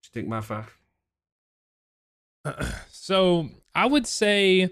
you 0.04 0.10
think, 0.14 0.28
MyFi? 0.28 0.64
so 2.90 3.50
I 3.74 3.84
would 3.86 4.06
say, 4.06 4.70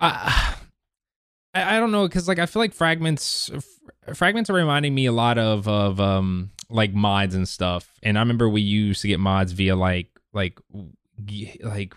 I 0.00 0.56
I 1.54 1.76
I 1.76 1.80
don't 1.80 1.92
know 1.92 2.08
because 2.08 2.28
like 2.28 2.38
I 2.38 2.46
feel 2.46 2.60
like 2.60 2.72
fragments 2.72 3.50
f- 3.52 4.16
fragments 4.16 4.48
are 4.48 4.54
reminding 4.54 4.94
me 4.94 5.06
a 5.06 5.12
lot 5.12 5.36
of 5.36 5.68
of 5.68 6.00
um 6.00 6.50
like 6.70 6.94
mods 6.94 7.34
and 7.34 7.46
stuff. 7.46 7.92
And 8.02 8.16
I 8.16 8.22
remember 8.22 8.48
we 8.48 8.62
used 8.62 9.02
to 9.02 9.08
get 9.08 9.20
mods 9.20 9.52
via 9.52 9.76
like 9.76 10.08
like 10.32 10.58
like 11.62 11.94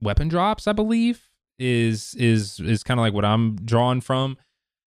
weapon 0.00 0.28
drops. 0.28 0.66
I 0.66 0.72
believe 0.72 1.27
is 1.58 2.14
is 2.14 2.60
is 2.60 2.82
kind 2.82 3.00
of 3.00 3.02
like 3.02 3.14
what 3.14 3.24
I'm 3.24 3.56
drawn 3.56 4.00
from. 4.00 4.36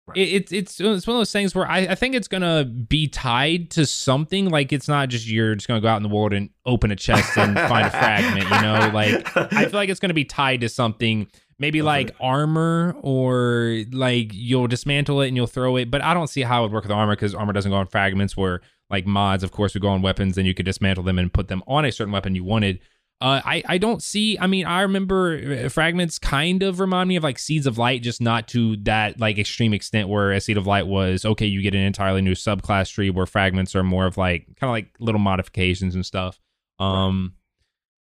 Right. 0.07 0.19
It, 0.19 0.21
it's 0.21 0.51
it's 0.53 0.79
it's 0.79 1.05
one 1.05 1.15
of 1.15 1.19
those 1.19 1.33
things 1.33 1.53
where 1.53 1.67
I, 1.67 1.79
I 1.79 1.95
think 1.95 2.15
it's 2.15 2.29
gonna 2.29 2.63
be 2.63 3.07
tied 3.09 3.71
to 3.71 3.85
something. 3.85 4.49
Like 4.49 4.71
it's 4.71 4.87
not 4.87 5.09
just 5.09 5.27
you're 5.27 5.55
just 5.55 5.67
gonna 5.67 5.81
go 5.81 5.89
out 5.89 5.97
in 5.97 6.03
the 6.03 6.09
world 6.09 6.31
and 6.31 6.49
open 6.65 6.91
a 6.91 6.95
chest 6.95 7.37
and 7.37 7.55
find 7.59 7.87
a 7.87 7.89
fragment. 7.89 8.45
You 8.45 8.61
know, 8.61 8.91
like 8.93 9.35
I 9.35 9.65
feel 9.65 9.73
like 9.73 9.89
it's 9.89 9.99
going 9.99 10.09
to 10.09 10.13
be 10.13 10.23
tied 10.23 10.61
to 10.61 10.69
something, 10.69 11.27
maybe 11.59 11.81
like 11.81 12.15
armor 12.21 12.95
or 13.01 13.83
like 13.91 14.31
you'll 14.33 14.67
dismantle 14.67 15.21
it 15.21 15.27
and 15.27 15.35
you'll 15.35 15.45
throw 15.45 15.75
it. 15.75 15.91
But 15.91 16.01
I 16.01 16.13
don't 16.13 16.27
see 16.27 16.41
how 16.41 16.61
it 16.61 16.67
would 16.67 16.73
work 16.73 16.83
with 16.85 16.91
armor 16.91 17.15
because 17.15 17.35
armor 17.35 17.51
doesn't 17.51 17.71
go 17.71 17.77
on 17.77 17.87
fragments. 17.87 18.37
Where 18.37 18.61
like 18.89 19.05
mods, 19.05 19.43
of 19.43 19.51
course, 19.51 19.73
would 19.73 19.83
go 19.83 19.89
on 19.89 20.01
weapons, 20.01 20.37
and 20.37 20.47
you 20.47 20.53
could 20.53 20.65
dismantle 20.65 21.03
them 21.03 21.19
and 21.19 21.33
put 21.33 21.49
them 21.49 21.63
on 21.67 21.83
a 21.83 21.91
certain 21.91 22.13
weapon 22.13 22.33
you 22.33 22.45
wanted. 22.45 22.79
Uh, 23.19 23.41
I 23.43 23.63
I 23.65 23.77
don't 23.79 24.03
see. 24.03 24.37
I 24.37 24.45
mean, 24.45 24.65
I 24.67 24.81
remember 24.81 25.63
uh, 25.65 25.69
fragments 25.69 26.19
kind 26.19 26.61
of 26.61 26.79
remind 26.79 27.09
me 27.09 27.15
of 27.15 27.23
like 27.23 27.39
seeds 27.39 27.65
of 27.65 27.79
light, 27.79 28.03
just 28.03 28.21
not 28.21 28.47
to 28.49 28.77
that 28.83 29.19
like 29.19 29.39
extreme 29.39 29.73
extent 29.73 30.07
where 30.07 30.31
a 30.31 30.39
seed 30.39 30.55
of 30.55 30.67
light 30.67 30.85
was 30.85 31.25
okay. 31.25 31.47
You 31.47 31.63
get 31.63 31.73
an 31.73 31.81
entirely 31.81 32.21
new 32.21 32.35
subclass 32.35 32.93
tree 32.93 33.09
where 33.09 33.25
fragments 33.25 33.75
are 33.75 33.83
more 33.83 34.05
of 34.05 34.17
like 34.17 34.45
kind 34.59 34.69
of 34.69 34.71
like 34.71 34.89
little 34.99 35.19
modifications 35.19 35.95
and 35.95 36.05
stuff. 36.05 36.39
Um, 36.77 37.33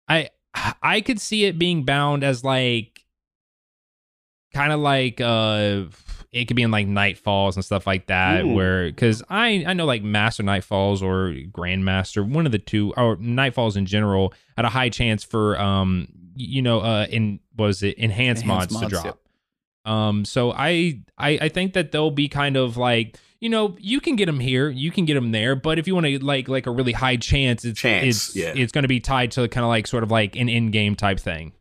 I 0.09 0.31
I 0.81 1.01
could 1.01 1.21
see 1.21 1.45
it 1.45 1.59
being 1.59 1.85
bound 1.85 2.23
as 2.23 2.45
like 2.45 3.05
kind 4.55 4.73
of 4.73 4.79
like 4.79 5.21
uh 5.21 5.85
it 6.33 6.45
could 6.45 6.57
be 6.57 6.63
in 6.63 6.71
like 6.71 6.87
nightfalls 6.87 7.57
and 7.57 7.65
stuff 7.65 7.87
like 7.87 8.07
that 8.07 8.45
Ooh. 8.45 8.55
where 8.55 8.87
because 8.87 9.23
i 9.29 9.65
i 9.67 9.73
know 9.73 9.85
like 9.85 10.03
master 10.03 10.43
nightfalls 10.43 11.03
or 11.03 11.33
grandmaster 11.51 12.27
one 12.27 12.47
of 12.47 12.53
the 12.53 12.59
two 12.59 12.93
or 12.97 13.17
nightfalls 13.17 13.77
in 13.77 13.87
general 13.87 14.33
had 14.57 14.65
a 14.65 14.69
high 14.69 14.89
chance 14.89 15.25
for 15.25 15.59
um 15.61 16.09
you 16.35 16.63
know 16.63 16.81
uh 16.81 17.07
in 17.11 17.41
was 17.57 17.83
it 17.83 17.97
enhanced, 17.99 18.43
Enhanced 18.43 18.73
mods, 18.73 18.73
mods, 18.73 18.85
to 18.87 19.03
drop 19.03 19.21
um 19.85 20.25
so 20.25 20.53
I, 20.53 21.01
I 21.19 21.39
i 21.43 21.49
think 21.49 21.73
that 21.75 21.93
they'll 21.93 22.11
be 22.11 22.29
kind 22.29 22.57
of 22.57 22.77
like 22.77 23.19
you 23.41 23.49
know 23.49 23.77
you 23.81 24.01
can 24.01 24.17
get 24.17 24.27
them 24.27 24.39
here 24.39 24.69
you 24.69 24.91
can 24.91 25.07
get 25.07 25.15
them 25.15 25.33
there 25.33 25.57
but 25.57 25.79
if 25.79 25.87
you 25.89 25.95
want 25.95 26.07
to 26.07 26.25
like 26.25 26.49
like 26.49 26.67
a 26.67 26.71
really 26.71 26.93
high 26.93 27.17
chance 27.17 27.65
it's 27.65 27.81
Chance, 27.81 28.07
it's 28.07 28.37
yeah. 28.37 28.53
it's 28.55 28.73
going 28.73 28.83
to 28.83 28.89
be 28.89 29.01
tied 29.01 29.33
to 29.33 29.49
kind 29.49 29.65
of 29.65 29.69
like 29.69 29.87
sort 29.87 30.03
of 30.03 30.11
like 30.11 30.37
an 30.37 30.49
in-game 30.49 30.95
type 30.97 31.19
thing 31.19 31.53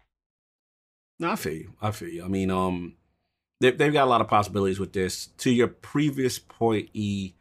No, 1.18 1.32
I 1.32 1.36
feel 1.36 1.54
you. 1.54 1.74
I 1.82 1.92
feel 1.92 2.10
you. 2.10 2.24
I 2.24 2.28
mean, 2.28 2.50
um, 2.50 2.96
they, 3.60 3.72
they've 3.72 3.94
got 3.94 4.06
a 4.06 4.10
lot 4.10 4.22
of 4.22 4.28
possibilities 4.28 4.80
with 4.80 4.94
this. 4.94 5.28
To 5.40 5.52
your 5.52 5.68
previous 5.68 6.40
point, 6.40 6.90
E, 6.94 7.34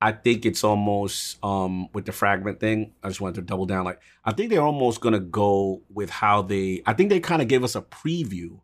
I 0.00 0.12
think 0.12 0.46
it's 0.46 0.64
almost 0.64 1.42
um 1.44 1.88
with 1.92 2.06
the 2.06 2.12
fragment 2.12 2.60
thing. 2.60 2.92
I 3.02 3.08
just 3.08 3.20
wanted 3.20 3.36
to 3.36 3.42
double 3.42 3.66
down. 3.66 3.84
Like, 3.84 4.00
I 4.24 4.32
think 4.32 4.50
they're 4.50 4.62
almost 4.62 5.00
gonna 5.00 5.20
go 5.20 5.82
with 5.92 6.10
how 6.10 6.42
they. 6.42 6.82
I 6.86 6.94
think 6.94 7.10
they 7.10 7.20
kind 7.20 7.42
of 7.42 7.48
gave 7.48 7.64
us 7.64 7.74
a 7.74 7.82
preview 7.82 8.60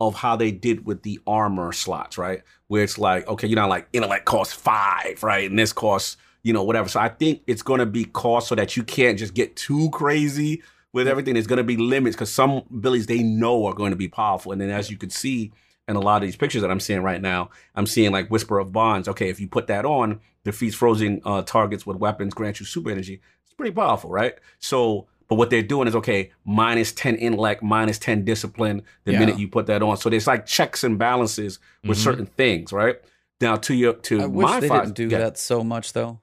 of 0.00 0.16
how 0.16 0.34
they 0.34 0.50
did 0.50 0.84
with 0.84 1.02
the 1.02 1.20
armor 1.26 1.72
slots, 1.72 2.18
right? 2.18 2.42
Where 2.66 2.82
it's 2.82 2.98
like, 2.98 3.26
okay, 3.28 3.46
you 3.46 3.54
know, 3.54 3.68
like 3.68 3.88
intellect 3.92 4.24
costs 4.24 4.52
five, 4.52 5.22
right, 5.22 5.48
and 5.48 5.58
this 5.58 5.72
costs, 5.72 6.16
you 6.42 6.52
know, 6.52 6.64
whatever. 6.64 6.88
So 6.88 6.98
I 6.98 7.08
think 7.08 7.42
it's 7.46 7.62
gonna 7.62 7.86
be 7.86 8.04
cost 8.04 8.48
so 8.48 8.56
that 8.56 8.76
you 8.76 8.82
can't 8.82 9.18
just 9.18 9.34
get 9.34 9.54
too 9.54 9.90
crazy 9.90 10.62
with 10.92 11.08
everything. 11.08 11.34
There's 11.34 11.46
to 11.46 11.64
be 11.64 11.76
limits 11.76 12.16
because 12.16 12.32
some 12.32 12.62
abilities 12.70 13.06
they 13.06 13.22
know 13.22 13.64
are 13.66 13.74
going 13.74 13.90
to 13.90 13.96
be 13.96 14.08
powerful. 14.08 14.52
And 14.52 14.60
then 14.60 14.70
as 14.70 14.90
you 14.90 14.96
can 14.96 15.10
see 15.10 15.52
in 15.92 15.96
a 15.96 16.00
lot 16.00 16.22
of 16.22 16.26
these 16.26 16.36
pictures 16.36 16.62
that 16.62 16.70
I'm 16.70 16.80
seeing 16.80 17.02
right 17.02 17.20
now, 17.22 17.50
I'm 17.76 17.86
seeing 17.86 18.10
like 18.10 18.28
Whisper 18.28 18.58
of 18.58 18.72
Bonds. 18.72 19.06
Okay, 19.08 19.28
if 19.28 19.38
you 19.38 19.46
put 19.48 19.68
that 19.68 19.84
on, 19.84 20.20
defeats 20.44 20.74
frozen 20.74 21.20
uh, 21.24 21.42
targets 21.42 21.86
with 21.86 21.98
weapons, 21.98 22.34
grants 22.34 22.58
you 22.60 22.66
super 22.66 22.90
energy. 22.90 23.20
It's 23.44 23.54
pretty 23.54 23.72
powerful, 23.72 24.10
right? 24.10 24.34
So, 24.58 25.06
but 25.28 25.36
what 25.36 25.50
they're 25.50 25.62
doing 25.62 25.86
is 25.88 25.94
okay, 25.96 26.32
minus 26.44 26.92
10 26.92 27.14
intellect, 27.16 27.62
minus 27.62 27.98
10 27.98 28.24
discipline 28.24 28.82
the 29.04 29.12
Yeah. 29.12 29.20
minute 29.20 29.38
you 29.38 29.46
put 29.48 29.66
that 29.66 29.82
on. 29.82 29.96
So 29.96 30.10
there's 30.10 30.26
like 30.26 30.46
checks 30.46 30.82
and 30.84 30.98
balances 30.98 31.58
with 31.84 31.98
Mhm. 31.98 32.02
certain 32.02 32.26
things, 32.26 32.72
right? 32.72 32.96
Now 33.40 33.56
to 33.56 33.74
your 33.74 33.94
to 33.94 34.22
I 34.22 34.26
wish 34.26 34.44
my 34.44 34.60
they 34.60 34.68
five, 34.68 34.82
didn't 34.84 34.96
do 34.96 35.08
yeah, 35.08 35.18
that 35.18 35.38
so 35.38 35.62
much 35.64 35.92
though. 35.92 36.20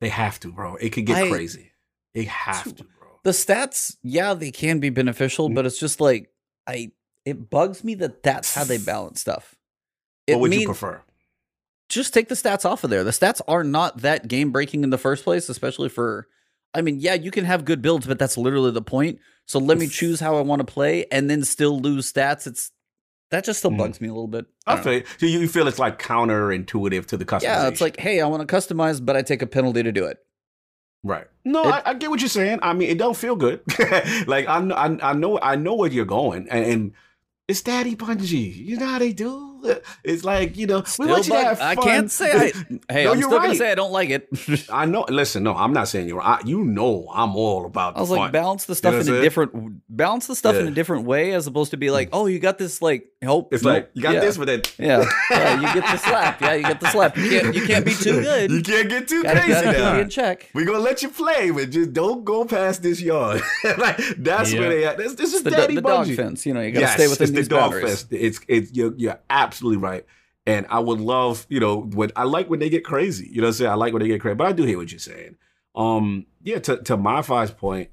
They 0.00 0.08
have 0.10 0.38
to, 0.40 0.52
bro. 0.52 0.76
It 0.76 0.90
could 0.90 1.06
get 1.06 1.16
I- 1.24 1.28
crazy. 1.30 1.72
They 2.14 2.24
have 2.24 2.74
to, 2.76 2.84
bro. 2.84 3.08
The 3.24 3.30
stats, 3.32 3.96
yeah, 4.02 4.34
they 4.34 4.50
can 4.50 4.78
be 4.80 4.90
beneficial, 4.90 5.48
Mm. 5.50 5.54
but 5.54 5.66
it's 5.66 5.78
just 5.78 6.00
like 6.00 6.30
I. 6.66 6.92
It 7.26 7.50
bugs 7.50 7.84
me 7.84 7.94
that 7.96 8.22
that's 8.22 8.54
how 8.54 8.64
they 8.64 8.78
balance 8.78 9.20
stuff. 9.20 9.54
It 10.26 10.34
what 10.34 10.42
would 10.42 10.54
you 10.54 10.64
prefer? 10.66 11.02
just 11.88 12.12
take 12.14 12.28
the 12.28 12.34
stats 12.34 12.64
off 12.64 12.82
of 12.84 12.90
there. 12.90 13.04
The 13.04 13.10
stats 13.12 13.40
are 13.46 13.62
not 13.62 13.98
that 13.98 14.26
game 14.26 14.50
breaking 14.50 14.82
in 14.82 14.90
the 14.90 14.98
first 14.98 15.22
place, 15.24 15.48
especially 15.48 15.88
for. 15.88 16.26
I 16.74 16.82
mean, 16.82 16.98
yeah, 17.00 17.14
you 17.14 17.30
can 17.30 17.44
have 17.44 17.64
good 17.64 17.80
builds, 17.80 18.06
but 18.06 18.18
that's 18.18 18.36
literally 18.36 18.70
the 18.72 18.82
point. 18.82 19.18
So 19.46 19.58
let 19.58 19.78
me 19.78 19.86
choose 19.86 20.18
how 20.20 20.36
I 20.36 20.40
want 20.40 20.60
to 20.60 20.64
play, 20.72 21.06
and 21.12 21.28
then 21.30 21.44
still 21.44 21.78
lose 21.80 22.12
stats. 22.12 22.46
It's 22.46 22.72
that 23.30 23.44
just 23.44 23.60
still 23.60 23.70
Mhm. 23.70 23.78
bugs 23.78 24.00
me 24.00 24.08
a 24.08 24.12
little 24.12 24.26
bit. 24.28 24.46
I 24.66 24.74
don't 24.76 24.84
know. 24.84 24.92
feel 25.00 25.02
so 25.18 25.26
you 25.26 25.40
you 25.40 25.48
feel 25.48 25.68
it's 25.68 25.78
like 25.78 26.00
counterintuitive 26.00 27.06
to 27.06 27.16
the 27.16 27.24
customization. 27.24 27.42
Yeah, 27.42 27.68
it's 27.68 27.80
like, 27.80 27.98
hey, 27.98 28.20
I 28.20 28.26
want 28.26 28.46
to 28.46 28.52
customize, 28.56 29.04
but 29.04 29.16
I 29.16 29.22
take 29.22 29.42
a 29.42 29.46
penalty 29.46 29.82
to 29.82 29.92
do 29.92 30.04
it. 30.06 30.18
right. 31.04 31.26
No, 31.44 31.62
It- 31.68 31.72
I, 31.72 31.82
I 31.86 31.94
get 31.94 32.10
what 32.10 32.20
you're 32.20 32.28
saying. 32.28 32.58
I 32.62 32.72
mean, 32.72 32.90
it 32.90 32.98
don't 32.98 33.16
feel 33.16 33.36
good. 33.36 33.60
like 34.26 34.46
I, 34.48 34.58
I 34.58 35.10
I 35.10 35.12
know 35.12 35.38
I 35.40 35.54
know 35.56 35.74
where 35.74 35.90
you're 35.90 36.04
going, 36.04 36.48
and, 36.50 36.64
and 36.64 36.92
it's 37.48 37.62
Daddy 37.62 37.94
Bungie. 37.94 38.56
You 38.56 38.76
know 38.76 38.86
how 38.86 38.98
they 38.98 39.12
do. 39.12 39.55
It's 40.04 40.24
like 40.24 40.56
you 40.56 40.66
know 40.66 40.78
we 40.80 40.84
Still 40.86 41.08
want 41.08 41.26
you 41.26 41.32
to 41.32 41.44
have 41.44 41.60
I 41.60 41.74
can't 41.74 42.10
say 42.10 42.48
I. 42.48 42.52
Hey, 42.92 43.04
No, 43.04 43.12
I'm 43.12 43.18
still 43.18 43.30
gonna 43.30 43.48
right. 43.48 43.56
say 43.56 43.72
I 43.72 43.74
don't 43.74 43.92
like 43.92 44.10
it. 44.10 44.28
I 44.72 44.86
know. 44.86 45.04
Listen, 45.08 45.42
no, 45.42 45.54
I'm 45.54 45.72
not 45.72 45.88
saying 45.88 46.08
you're. 46.08 46.20
I, 46.22 46.40
you 46.44 46.62
know, 46.64 47.08
I'm 47.12 47.34
all 47.36 47.64
about. 47.66 47.96
I 47.96 48.00
was 48.00 48.08
the 48.10 48.14
like, 48.16 48.24
fun. 48.26 48.32
balance 48.32 48.64
the 48.66 48.74
stuff 48.74 48.94
know 48.94 49.00
in 49.00 49.08
a 49.08 49.20
different, 49.20 49.82
balance 49.88 50.26
the 50.26 50.36
stuff 50.36 50.54
in 50.56 50.66
a 50.68 50.70
different 50.70 51.04
way, 51.06 51.32
as 51.32 51.46
opposed 51.46 51.72
to 51.72 51.76
be 51.76 51.90
like, 51.90 52.10
oh, 52.12 52.26
you 52.26 52.38
got 52.38 52.58
this, 52.58 52.80
like, 52.80 53.08
help. 53.22 53.52
It's 53.52 53.64
like 53.64 53.90
you 53.94 54.02
got 54.02 54.14
yeah. 54.14 54.20
this, 54.20 54.36
but 54.38 54.46
then 54.46 54.62
Yeah, 54.78 55.04
yeah, 55.30 55.54
you 55.56 55.80
get 55.80 55.90
the 55.90 55.96
slap. 55.98 56.40
Yeah, 56.40 56.54
you 56.54 56.62
get 56.62 56.80
the 56.80 56.90
slap. 56.90 57.16
You 57.16 57.28
can't, 57.28 57.54
you 57.54 57.66
can't 57.66 57.84
be 57.84 57.94
too 57.94 58.20
good. 58.22 58.50
You 58.50 58.62
can't 58.62 58.88
get 58.88 59.08
too 59.08 59.22
Gotta, 59.22 59.40
crazy 59.40 59.52
gotta 59.52 59.78
now. 59.78 59.94
you 59.96 60.02
in 60.02 60.08
check. 60.10 60.50
We're 60.54 60.64
gonna 60.66 60.78
let 60.78 61.02
you 61.02 61.08
play, 61.08 61.50
but 61.50 61.70
just 61.70 61.92
don't 61.92 62.24
go 62.24 62.44
past 62.44 62.82
this 62.82 63.00
yard. 63.00 63.40
like 63.78 63.96
that's 64.18 64.52
Yeah. 64.52 64.60
where 64.60 64.68
they 64.68 64.84
at. 64.84 64.96
This, 64.98 65.14
this 65.14 65.34
is 65.34 65.42
The, 65.42 65.50
Daddy 65.50 65.74
the 65.74 65.80
dog 65.82 66.06
fence. 66.14 66.46
You 66.46 66.54
know, 66.54 66.60
you 66.60 66.70
gotta 66.72 66.88
stay 66.88 67.08
within 67.08 67.24
it's 67.28 67.32
these 67.36 67.48
the 67.48 67.54
dog 67.56 67.70
boundaries. 67.72 68.02
fest. 68.02 68.06
It's 68.12 68.40
it's 68.48 68.72
you're, 68.74 68.94
you're 68.96 69.18
absolutely 69.30 69.55
right. 69.62 70.04
And 70.46 70.66
I 70.70 70.78
would 70.78 71.00
love, 71.00 71.46
you 71.48 71.58
know, 71.58 71.80
when 71.80 72.12
I 72.14 72.22
like 72.22 72.48
when 72.48 72.60
they 72.60 72.68
get 72.68 72.84
crazy. 72.84 73.28
You 73.28 73.40
know 73.40 73.48
what 73.48 73.48
I'm 73.48 73.54
saying? 73.54 73.70
I 73.70 73.74
like 73.74 73.92
when 73.92 74.02
they 74.02 74.08
get 74.08 74.20
crazy. 74.20 74.36
But 74.36 74.46
I 74.46 74.52
do 74.52 74.62
hear 74.62 74.78
what 74.78 74.92
you're 74.92 74.98
saying. 74.98 75.36
Um, 75.74 76.26
yeah, 76.42 76.58
to 76.60 76.76
to 76.82 76.96
MyFi 76.96 77.56
point, 77.56 77.90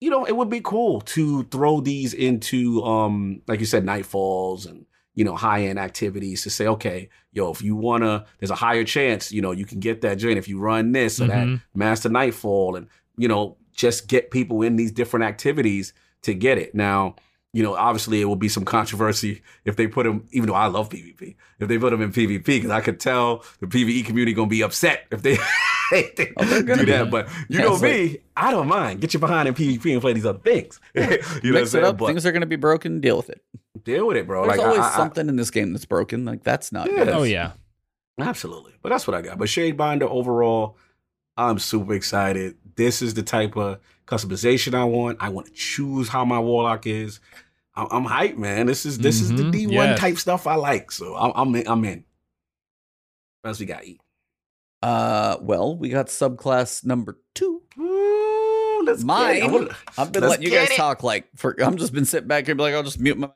you 0.00 0.10
know, 0.10 0.24
it 0.24 0.36
would 0.36 0.48
be 0.50 0.60
cool 0.60 1.00
to 1.00 1.42
throw 1.44 1.80
these 1.80 2.14
into 2.14 2.82
um, 2.84 3.42
like 3.48 3.60
you 3.60 3.66
said, 3.66 3.84
nightfalls 3.84 4.66
and 4.66 4.86
you 5.14 5.24
know, 5.24 5.36
high 5.36 5.64
end 5.64 5.78
activities 5.78 6.42
to 6.42 6.48
say, 6.48 6.66
okay, 6.66 7.10
yo, 7.32 7.50
if 7.50 7.60
you 7.60 7.76
wanna, 7.76 8.24
there's 8.38 8.50
a 8.50 8.54
higher 8.54 8.82
chance, 8.82 9.30
you 9.30 9.42
know, 9.42 9.50
you 9.50 9.66
can 9.66 9.78
get 9.78 10.00
that 10.00 10.16
joint 10.16 10.38
if 10.38 10.48
you 10.48 10.58
run 10.58 10.92
this 10.92 11.20
or 11.20 11.26
that 11.26 11.46
Mhm. 11.46 11.60
Master 11.74 12.08
Nightfall 12.08 12.76
and, 12.76 12.86
you 13.18 13.28
know, 13.28 13.58
just 13.74 14.08
get 14.08 14.30
people 14.30 14.62
in 14.62 14.76
these 14.76 14.90
different 14.90 15.24
activities 15.24 15.92
to 16.22 16.32
get 16.32 16.56
it. 16.56 16.74
Now, 16.74 17.16
you 17.52 17.62
know, 17.62 17.74
obviously 17.74 18.20
it 18.20 18.24
will 18.24 18.36
be 18.36 18.48
some 18.48 18.64
controversy 18.64 19.42
if 19.64 19.76
they 19.76 19.86
put 19.86 20.06
him, 20.06 20.26
even 20.32 20.48
though 20.48 20.54
I 20.54 20.66
love 20.66 20.88
PvP, 20.88 21.36
if 21.60 21.68
they 21.68 21.78
put 21.78 21.92
him 21.92 22.00
in 22.02 22.10
PvP, 22.12 22.44
because 22.44 22.70
I 22.70 22.80
could 22.80 22.98
tell 22.98 23.44
the 23.60 23.66
PvE 23.66 24.04
community 24.06 24.32
gonna 24.34 24.48
be 24.48 24.62
upset 24.62 25.04
if 25.10 25.22
they, 25.22 25.32
if 25.92 26.16
they 26.16 26.32
Oh, 26.36 26.44
do 26.62 26.86
that. 26.86 27.04
be. 27.04 27.10
But 27.10 27.28
you 27.48 27.58
Yeah, 27.58 27.64
know 27.66 27.74
it's 27.74 27.82
me, 27.82 28.18
I 28.36 28.50
don't 28.50 28.68
mind. 28.68 29.00
Get 29.00 29.12
your 29.12 29.20
behind 29.20 29.48
in 29.48 29.54
PvP 29.54 29.92
and 29.92 30.00
play 30.00 30.14
these 30.14 30.24
other 30.26 30.38
things. 30.38 30.80
you 30.94 31.02
know 31.02 31.08
what 31.08 31.22
I'm 31.44 31.52
Mix 31.52 31.68
it 31.68 31.70
saying? 31.72 31.84
up. 31.84 31.98
But 31.98 32.06
Things 32.06 32.24
are 32.24 32.32
going 32.32 32.40
to 32.40 32.46
be 32.46 32.56
broken. 32.56 33.00
Deal 33.00 33.18
with 33.18 33.28
it. 33.28 33.42
deal 33.84 34.06
with 34.06 34.16
it, 34.16 34.26
bro. 34.26 34.46
There's 34.46 34.56
like 34.56 34.66
always 34.66 34.80
I, 34.84 34.88
I, 34.94 34.96
something 34.96 35.28
in 35.28 35.36
this 35.36 35.50
game 35.50 35.72
that's 35.74 35.84
broken. 35.84 36.24
Like 36.24 36.42
that's 36.44 36.72
not 36.72 36.88
Yeah. 36.90 37.04
good. 37.04 37.08
Oh 37.10 37.22
yeah. 37.24 37.52
Absolutely. 38.18 38.72
But 38.82 38.90
that's 38.90 39.06
what 39.06 39.14
I 39.14 39.22
got. 39.22 39.38
But 39.38 39.48
Shadebinder 39.48 40.02
overall, 40.02 40.76
I'm 41.36 41.58
super 41.58 41.94
excited. 41.94 42.56
This 42.76 43.02
is 43.02 43.14
the 43.14 43.22
type 43.22 43.56
of 43.56 43.78
customization 44.06 44.74
I 44.74 44.84
want. 44.84 45.18
I 45.20 45.28
want 45.30 45.46
to 45.48 45.52
choose 45.52 46.08
how 46.08 46.24
my 46.24 46.38
warlock 46.38 46.86
is. 46.86 47.20
I'm, 47.74 47.86
I'm 47.90 48.04
hyped, 48.06 48.36
man. 48.36 48.66
This 48.66 48.84
is 48.86 48.98
this 48.98 49.20
is 49.20 49.30
the 49.30 49.44
Mhm. 49.44 49.52
D1 49.52 49.72
Yes. 49.72 49.98
type 49.98 50.18
stuff 50.18 50.46
I 50.46 50.56
like. 50.56 50.90
So 50.92 51.14
I'm 51.16 51.32
I'm 51.34 51.54
in. 51.54 51.66
I'm 51.68 51.84
in. 51.84 52.04
What 53.42 53.48
else 53.50 53.60
we 53.60 53.66
got? 53.66 53.84
E? 53.84 53.98
Uh, 54.82 55.36
well, 55.40 55.76
we 55.76 55.88
got 55.88 56.06
subclass 56.06 56.84
number 56.84 57.18
two. 57.34 57.62
Ooh, 57.78 58.82
let's 58.84 59.02
Mine. 59.04 59.34
Get 59.34 59.42
it. 59.44 59.48
I 59.48 59.52
wanna- 59.52 59.76
I've 59.96 60.12
been 60.12 60.22
Let's 60.22 60.30
letting 60.32 60.44
you 60.46 60.50
guys 60.50 60.70
it. 60.70 60.76
talk 60.76 61.02
like 61.02 61.28
for. 61.36 61.54
I'm 61.62 61.76
just 61.76 61.92
been 61.92 62.04
sitting 62.04 62.28
back 62.28 62.46
here 62.46 62.52
and 62.52 62.58
be 62.58 62.62
like, 62.64 62.74
I'll 62.74 62.82
just 62.82 62.98
mute 63.00 63.16
my. 63.18 63.30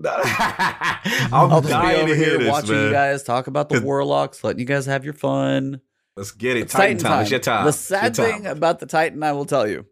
I'm 0.04 1.32
I'll 1.32 1.60
just 1.60 1.68
be 1.82 1.94
over 1.96 2.14
here 2.14 2.38
this, 2.38 2.48
watching 2.48 2.74
man. 2.74 2.84
you 2.86 2.90
guys 2.92 3.22
talk 3.22 3.46
about 3.48 3.68
the 3.68 3.80
warlocks, 3.80 4.44
letting 4.44 4.60
you 4.60 4.64
guys 4.64 4.86
have 4.86 5.04
your 5.04 5.14
fun. 5.14 5.80
Let's 6.16 6.30
get 6.32 6.56
it. 6.56 6.60
It's 6.62 6.72
Titan, 6.72 6.98
time. 6.98 7.22
It's 7.22 7.30
your 7.30 7.40
time. 7.40 7.64
The 7.66 7.72
sad 7.72 8.14
time. 8.14 8.26
thing 8.42 8.46
about 8.46 8.78
the 8.80 8.86
Titan, 8.86 9.22
I 9.22 9.32
will 9.32 9.44
tell 9.44 9.66
you, 9.68 9.86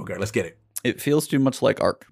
Okay, 0.00 0.16
let's 0.16 0.30
get 0.32 0.46
it. 0.46 0.58
it 0.84 1.00
feels 1.00 1.26
too 1.28 1.38
much 1.38 1.62
like 1.62 1.80
Arc. 1.80 2.06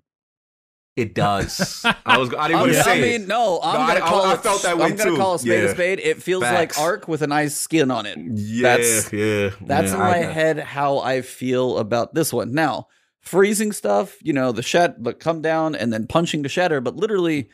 It 0.96 1.14
does. 1.14 1.84
I 2.04 2.18
was. 2.18 2.34
I 2.34 2.48
didn't 2.48 2.60
want 2.60 2.72
to 2.72 2.78
I 2.80 2.82
say 2.82 3.14
it. 3.14 3.20
mean, 3.20 3.28
no, 3.28 3.60
I'm 3.62 3.80
No, 3.80 3.86
gonna 3.94 4.04
I- 4.04 4.08
call 4.08 4.22
I 4.26 4.34
it. 4.34 4.42
felt 4.42 4.62
that 4.62 4.76
way 4.76 4.84
I'm 4.86 4.96
gonna 4.96 5.10
too. 5.10 5.16
call 5.16 5.34
a 5.34 5.38
spade 5.38 5.64
a 5.64 5.70
spade. 5.70 6.00
It 6.00 6.20
feels 6.22 6.42
Facts. 6.42 6.76
like 6.76 6.84
Arc 6.84 7.06
with 7.06 7.22
a 7.22 7.28
nice 7.28 7.54
skin 7.54 7.90
on 7.92 8.04
it. 8.04 8.18
Yeah, 8.18 8.62
That's- 8.62 9.12
yeah. 9.12 9.50
That's 9.60 9.90
yeah, 9.92 9.96
in 9.96 10.00
I 10.02 10.10
my 10.10 10.16
head 10.32 10.58
how 10.58 10.98
I 10.98 11.22
feel 11.22 11.78
about 11.78 12.14
this 12.14 12.32
one. 12.32 12.52
Now, 12.52 12.88
freezing 13.20 13.70
stuff, 13.70 14.16
you 14.22 14.32
know, 14.32 14.50
the 14.50 14.62
shat 14.62 15.02
the 15.04 15.14
come 15.14 15.40
down 15.40 15.76
and 15.76 15.92
then 15.92 16.08
punching 16.08 16.42
to 16.42 16.48
shatter, 16.48 16.80
but 16.80 16.96
literally 16.96 17.48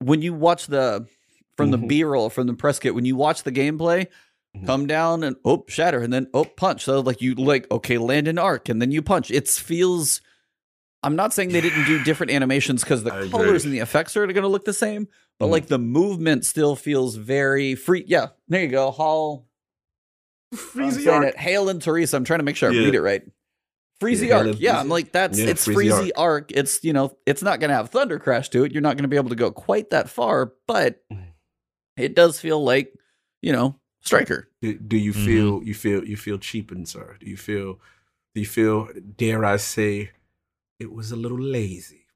when 0.00 0.20
you 0.20 0.34
watch 0.34 0.66
the 0.66 1.06
from 1.56 1.70
the 1.70 1.78
Mhm. 1.78 1.88
B-roll 1.88 2.30
from 2.30 2.48
the 2.48 2.54
press 2.54 2.78
kit, 2.80 2.94
when 2.96 3.04
you 3.06 3.14
watch 3.16 3.44
the 3.44 3.52
gameplay. 3.52 4.08
Come 4.64 4.86
down 4.86 5.22
and 5.24 5.36
oh 5.44 5.64
shatter 5.68 6.00
and 6.00 6.12
then 6.12 6.28
oh 6.32 6.44
punch. 6.44 6.84
So 6.84 7.00
like 7.00 7.20
you 7.20 7.34
like 7.34 7.70
okay, 7.70 7.98
land 7.98 8.28
an 8.28 8.38
arc 8.38 8.68
and 8.68 8.80
then 8.80 8.90
you 8.90 9.02
punch. 9.02 9.30
It 9.30 9.48
feels 9.48 10.20
I'm 11.02 11.16
not 11.16 11.32
saying 11.32 11.50
they 11.50 11.60
didn't 11.60 11.84
do 11.86 11.98
different 12.04 12.32
animations 12.32 12.82
because 12.82 13.04
the 13.04 13.12
I 13.12 13.16
agree. 13.18 13.30
colors 13.30 13.64
and 13.64 13.72
the 13.74 13.80
effects 13.80 14.16
are 14.16 14.26
gonna 14.26 14.48
look 14.48 14.64
the 14.64 14.72
same, 14.72 15.08
but 15.38 15.46
Mhm. 15.46 15.50
like 15.50 15.66
the 15.66 15.78
movement 15.78 16.44
still 16.46 16.76
feels 16.76 17.16
very 17.16 17.74
free. 17.74 18.04
Yeah, 18.06 18.28
there 18.48 18.62
you 18.62 18.68
go. 18.68 18.90
Hall 18.90 19.46
Freezy 20.54 21.12
arc. 21.12 21.24
it. 21.26 21.36
Hail 21.36 21.68
and 21.68 21.82
Teresa. 21.82 22.16
I'm 22.16 22.24
trying 22.24 22.38
to 22.38 22.44
make 22.44 22.56
sure 22.56 22.70
I 22.70 22.72
Yeah. 22.72 22.84
read 22.86 22.94
it 22.94 23.02
right. 23.02 23.22
Freezy 24.00 24.28
Yeah, 24.28 24.36
Arc. 24.36 24.46
and 24.48 24.60
Yeah, 24.60 24.78
I'm 24.80 24.88
like 24.88 25.10
that's 25.12 25.38
Yeah, 25.38 25.46
it's 25.46 25.66
Freezy 25.66 25.90
Freezy 25.90 26.10
Arc. 26.16 26.52
It's 26.52 26.84
you 26.84 26.92
know 26.92 27.16
it's 27.26 27.42
not 27.42 27.60
going 27.60 27.70
to 27.70 27.74
have 27.76 27.88
Thunder 27.90 28.18
Crash 28.18 28.50
to 28.50 28.64
it. 28.64 28.72
You're 28.72 28.82
not 28.82 28.96
going 28.96 29.04
to 29.04 29.08
be 29.08 29.16
able 29.16 29.30
to 29.30 29.34
go 29.36 29.50
quite 29.50 29.90
that 29.90 30.08
far, 30.10 30.52
but 30.66 31.02
Mm. 31.10 31.24
it 31.96 32.14
does 32.14 32.38
feel 32.38 32.62
like 32.62 32.92
you 33.42 33.52
know 33.52 33.78
Striker. 34.06 34.48
Do, 34.62 34.74
do 34.78 34.96
you 34.96 35.12
Mhm. 35.12 35.24
feel 35.24 35.62
you 35.62 35.74
feel 35.74 36.04
you 36.04 36.16
feel 36.16 36.38
cheapened, 36.38 36.88
sir? 36.88 37.16
Do 37.20 37.26
you 37.28 37.36
feel 37.36 37.80
do 38.34 38.40
you 38.40 38.46
feel 38.46 38.88
dare 39.16 39.44
I 39.44 39.56
say 39.58 40.10
it 40.78 40.92
was 40.92 41.10
a 41.12 41.16
little 41.16 41.40
lazy? 41.40 42.06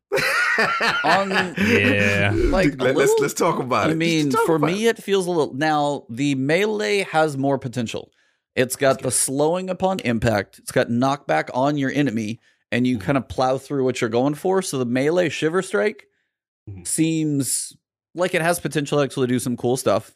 On- 1.05 1.31
Yeah. 1.59 2.33
Like, 2.35 2.75
a 2.75 2.85
Let, 2.85 2.91
us 2.91 2.97
little- 2.97 3.17
let's 3.23 3.35
talk 3.35 3.59
about 3.61 3.89
I 3.89 3.93
it. 3.93 3.97
mean, 3.97 4.31
for 4.47 4.59
me, 4.59 4.87
it 4.87 5.03
feels 5.03 5.27
a 5.27 5.31
little. 5.31 5.55
Now 5.55 6.05
the 6.11 6.35
melee 6.35 7.01
has 7.11 7.37
more 7.37 7.59
potential. 7.59 8.11
It's 8.57 8.77
got 8.77 9.01
the 9.03 9.11
slowing 9.11 9.71
upon 9.71 10.01
impact. 10.01 10.59
It's 10.59 10.73
got 10.73 10.89
knockback 10.89 11.49
on 11.55 11.77
your 11.79 11.91
enemy, 11.91 12.41
and 12.73 12.87
you 12.87 12.99
Mhm. 12.99 13.01
kind 13.03 13.19
of 13.19 13.29
plow 13.29 13.59
through 13.59 13.85
what 13.85 14.01
you're 14.01 14.11
going 14.11 14.35
for. 14.35 14.61
So 14.63 14.79
the 14.79 14.85
melee 14.85 15.29
shiver 15.29 15.63
strike 15.63 16.07
Mhm. 16.69 16.87
seems 16.87 17.77
like 18.15 18.35
it 18.35 18.43
has 18.43 18.59
potential 18.61 18.99
to 18.99 19.05
actually 19.05 19.29
do 19.29 19.39
some 19.39 19.57
cool 19.57 19.77
stuff. 19.77 20.15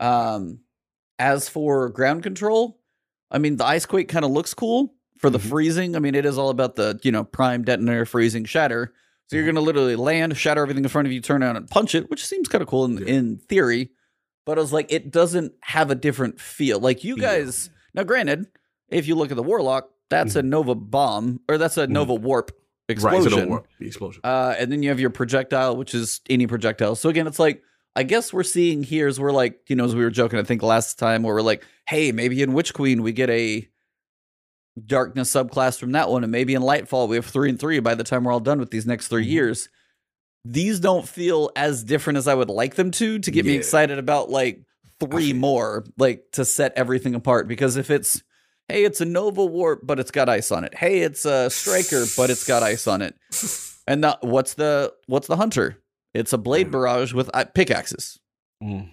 Um, 0.00 0.60
as 1.22 1.48
for 1.48 1.88
ground 1.88 2.22
control, 2.24 2.80
I 3.30 3.38
mean, 3.38 3.56
the 3.56 3.64
ice 3.64 3.86
quake 3.86 4.08
kind 4.08 4.24
of 4.24 4.32
looks 4.32 4.52
cool 4.54 4.94
for 5.18 5.30
the 5.30 5.38
Mhm. 5.38 5.48
freezing. 5.48 5.96
I 5.96 6.00
mean, 6.00 6.14
it 6.16 6.26
is 6.26 6.36
all 6.36 6.50
about 6.50 6.74
the 6.76 6.98
you 7.04 7.12
know 7.12 7.22
prime 7.24 7.62
detonator 7.62 8.04
freezing 8.04 8.44
shatter. 8.44 8.92
So 9.28 9.36
you're 9.36 9.44
Mhm. 9.44 9.54
going 9.54 9.54
to 9.54 9.60
literally 9.62 9.96
land, 9.96 10.36
shatter 10.36 10.60
everything 10.62 10.82
in 10.84 10.88
front 10.90 11.06
of 11.06 11.12
you, 11.12 11.20
turn 11.20 11.42
around 11.42 11.56
and 11.56 11.68
punch 11.68 11.94
it, 11.94 12.10
which 12.10 12.26
seems 12.26 12.48
kind 12.48 12.60
of 12.60 12.68
cool 12.68 12.84
in, 12.84 12.98
Yeah. 12.98 13.06
in 13.14 13.36
theory. 13.48 13.92
But 14.44 14.58
I 14.58 14.60
was 14.60 14.72
like, 14.72 14.92
it 14.92 15.10
doesn't 15.12 15.52
have 15.60 15.90
a 15.90 15.94
different 15.94 16.40
feel. 16.40 16.80
Like 16.80 17.04
you 17.04 17.16
guys, 17.16 17.70
now 17.94 18.02
granted, 18.02 18.46
if 18.90 19.06
you 19.06 19.14
look 19.14 19.30
at 19.30 19.36
the 19.36 19.42
Warlock, 19.42 19.88
that's 20.10 20.34
a 20.36 20.42
Nova 20.42 20.74
bomb 20.74 21.40
or 21.48 21.56
that's 21.56 21.78
a 21.78 21.86
Mhm. 21.86 21.90
Nova 21.90 22.14
warp 22.14 22.50
Right, 22.90 22.98
so 23.00 23.08
explosion. 23.08 23.48
worry. 23.48 23.62
The 23.78 23.86
explosion. 23.86 24.20
Uh, 24.24 24.54
and 24.58 24.70
then 24.72 24.82
you 24.82 24.88
have 24.90 24.98
your 25.00 25.08
projectile, 25.10 25.76
which 25.76 25.94
is 25.94 26.20
any 26.28 26.46
projectile. 26.48 26.96
So 26.96 27.08
again, 27.08 27.26
it's 27.28 27.38
like 27.38 27.62
I 27.94 28.02
guess 28.04 28.32
we're 28.32 28.42
seeing 28.42 28.82
here 28.82 29.06
is 29.06 29.20
we're 29.20 29.32
like, 29.32 29.60
you 29.68 29.76
know, 29.76 29.84
as 29.84 29.94
we 29.94 30.02
were 30.02 30.10
joking, 30.10 30.38
I 30.38 30.42
think 30.44 30.62
last 30.62 30.98
time 30.98 31.22
where 31.22 31.34
we're 31.34 31.42
like, 31.42 31.64
hey, 31.86 32.10
maybe 32.12 32.42
in 32.42 32.52
Witch 32.54 32.72
Queen 32.72 33.02
we 33.02 33.12
get 33.12 33.28
a 33.30 33.68
darkness 34.86 35.30
subclass 35.32 35.78
from 35.78 35.92
that 35.92 36.08
one, 36.08 36.22
and 36.22 36.32
maybe 36.32 36.54
in 36.54 36.62
Lightfall 36.62 37.08
we 37.08 37.16
have 37.16 37.26
three 37.26 37.50
and 37.50 37.60
three 37.60 37.80
by 37.80 37.94
the 37.94 38.04
time 38.04 38.24
we're 38.24 38.32
all 38.32 38.40
done 38.40 38.58
with 38.58 38.70
these 38.70 38.86
next 38.86 39.08
3 39.08 39.24
Mhm. 39.26 39.30
years. 39.30 39.68
These 40.44 40.80
don't 40.80 41.06
feel 41.06 41.50
as 41.54 41.84
different 41.84 42.16
as 42.16 42.26
I 42.26 42.34
would 42.34 42.48
like 42.48 42.74
them 42.76 42.90
to 42.92 43.18
to 43.18 43.30
get 43.30 43.44
me 43.44 43.54
excited 43.54 43.98
about 43.98 44.30
like 44.30 44.62
three 44.98 45.32
more, 45.34 45.84
like 45.98 46.24
to 46.32 46.44
set 46.44 46.72
everything 46.74 47.14
apart. 47.14 47.46
Because 47.46 47.76
if 47.76 47.90
it's 47.90 48.22
hey, 48.68 48.84
it's 48.84 49.00
a 49.02 49.04
Nova 49.04 49.44
Warp, 49.44 49.80
but 49.84 50.00
it's 50.00 50.10
got 50.10 50.28
ice 50.30 50.50
on 50.50 50.64
it. 50.64 50.74
Hey, 50.74 51.00
it's 51.00 51.26
a 51.26 51.50
Striker, 51.50 52.04
but 52.16 52.30
it's 52.30 52.46
got 52.46 52.62
ice 52.62 52.86
on 52.86 53.02
it. 53.02 53.14
And 53.84 54.04
the, 54.04 54.16
what's 54.20 54.54
the 54.54 54.94
what's 55.06 55.26
the 55.26 55.36
hunter? 55.36 55.76
It's 56.14 56.32
a 56.32 56.38
blade 56.38 56.68
Mm. 56.68 56.72
barrage 56.72 57.12
with 57.12 57.30
uh, 57.34 57.44
pickaxes, 57.46 58.18
Mm. 58.62 58.92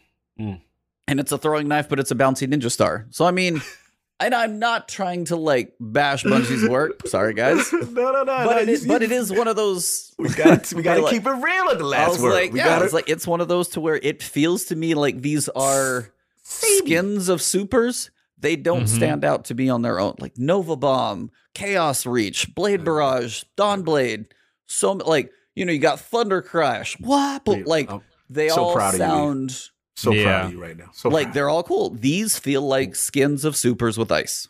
and 1.08 1.20
it's 1.20 1.32
a 1.32 1.38
throwing 1.38 1.68
knife, 1.68 1.90
but 1.90 2.00
it's 2.00 2.12
a 2.12 2.16
bouncy 2.16 2.48
ninja 2.48 2.72
star. 2.72 3.08
So 3.12 3.26
I 3.26 3.32
mean, 3.32 3.62
and 4.22 4.34
I'm 4.34 4.60
not 4.60 4.88
trying 4.88 5.26
to 5.26 5.36
like 5.36 5.74
bash 5.80 6.24
Bungie's 6.24 6.68
work. 6.70 7.02
Sorry, 7.08 7.34
guys, 7.34 7.72
no, 7.74 7.80
no, 7.82 8.12
no. 8.12 8.26
but 8.26 8.46
no, 8.56 8.58
it 8.60 8.70
is, 8.70 8.86
but 8.86 9.04
it 9.04 9.12
is 9.12 9.32
one 9.32 9.48
of 9.48 9.56
those. 9.56 10.14
We 10.18 10.30
got 10.30 10.72
we 10.74 10.82
got 10.82 10.96
to 10.96 11.02
like- 11.02 11.14
keep 11.14 11.26
it 11.26 11.30
real 11.32 11.70
at 11.70 11.78
the 11.78 11.86
last 11.86 12.20
word. 12.20 12.34
like, 12.34 12.54
we 12.54 12.60
yeah, 12.60 12.66
got 12.66 12.82
it's 12.84 12.94
like 12.94 13.10
it's 13.10 13.28
one 13.28 13.42
of 13.42 13.48
those 13.48 13.68
to 13.70 13.82
where 13.82 13.98
it 14.02 14.24
feels 14.24 14.66
to 14.66 14.76
me 14.76 14.94
like 14.94 15.22
these 15.22 15.50
are 15.50 16.12
skins 16.44 17.30
of 17.30 17.42
supers. 17.42 18.12
They 18.42 18.56
don't 18.56 18.84
Mhm. 18.84 18.88
stand 18.96 19.26
out 19.26 19.46
to 19.46 19.54
be 19.54 19.70
on 19.70 19.82
their 19.82 20.00
own. 20.00 20.16
Like 20.20 20.38
Nova 20.38 20.78
Bomb, 20.78 21.30
Chaos 21.54 22.06
Reach, 22.06 22.56
Blade 22.56 22.80
Mhm. 22.82 22.86
Barrage, 22.86 23.44
Dawn 23.58 23.82
Blade. 23.84 24.28
So 24.66 24.94
like 24.94 25.32
you 25.60 25.66
know, 25.66 25.72
you 25.74 25.80
got 25.80 26.00
Thunder 26.00 26.42
Crash. 26.42 26.98
What? 27.00 27.44
But 27.46 27.68
like 27.68 27.92
I'm 27.92 28.02
they 28.30 28.50
so 28.50 28.64
all 28.64 28.74
proud 28.74 28.94
of 28.96 29.00
you, 29.00 29.06
Lee. 29.06 29.10
sound 29.12 29.52
so 29.98 30.12
proud 30.24 30.46
of 30.46 30.52
you 30.54 30.62
right 30.62 30.78
now. 30.78 30.90
So 30.94 31.10
like 31.10 31.26
proud. 31.26 31.34
they're 31.36 31.50
all 31.50 31.64
cool. 31.64 31.90
These 31.92 32.40
feel 32.40 32.62
like 32.62 32.96
skins 32.96 33.44
of 33.46 33.56
supers 33.58 33.98
with 33.98 34.12
ice. 34.12 34.48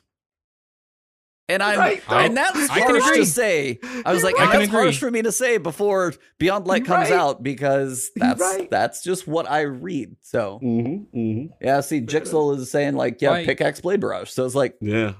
And 1.51 1.63
I'm 1.63 1.79
Right. 1.79 2.03
and 2.11 2.37
that's 2.37 2.69
I 2.69 2.79
harsh 2.81 3.03
to 3.17 3.25
say. 3.25 3.79
I 4.05 4.13
was 4.13 4.21
You're 4.21 4.31
like, 4.31 4.35
right. 4.35 4.41
and 4.43 4.49
I 4.49 4.51
can 4.51 4.59
that's 4.61 4.71
harsh 4.71 4.97
agree. 4.97 5.07
for 5.07 5.09
me 5.11 5.21
to 5.23 5.31
say 5.31 5.57
before 5.57 6.13
Beyond 6.37 6.67
Light 6.67 6.85
You're 6.85 6.95
comes 6.95 7.09
right. 7.09 7.19
out 7.19 7.41
because 7.41 8.11
that's 8.15 8.39
right. 8.39 8.69
that's 8.69 9.01
just 9.03 9.27
what 9.27 9.49
I 9.49 9.61
read. 9.61 10.15
So 10.21 10.59
Mm-hmm, 10.61 11.17
mm-hmm. 11.17 11.45
yeah, 11.59 11.81
see, 11.81 12.01
Jixel 12.01 12.55
is 12.55 12.69
saying 12.69 12.93
like, 12.95 13.19
yeah, 13.19 13.31
Like- 13.31 13.47
pickaxe 13.47 13.81
blade 13.81 13.99
barrage. 13.99 14.29
So 14.29 14.45
it's 14.45 14.53
like, 14.53 14.75
Yeah. 14.79 15.13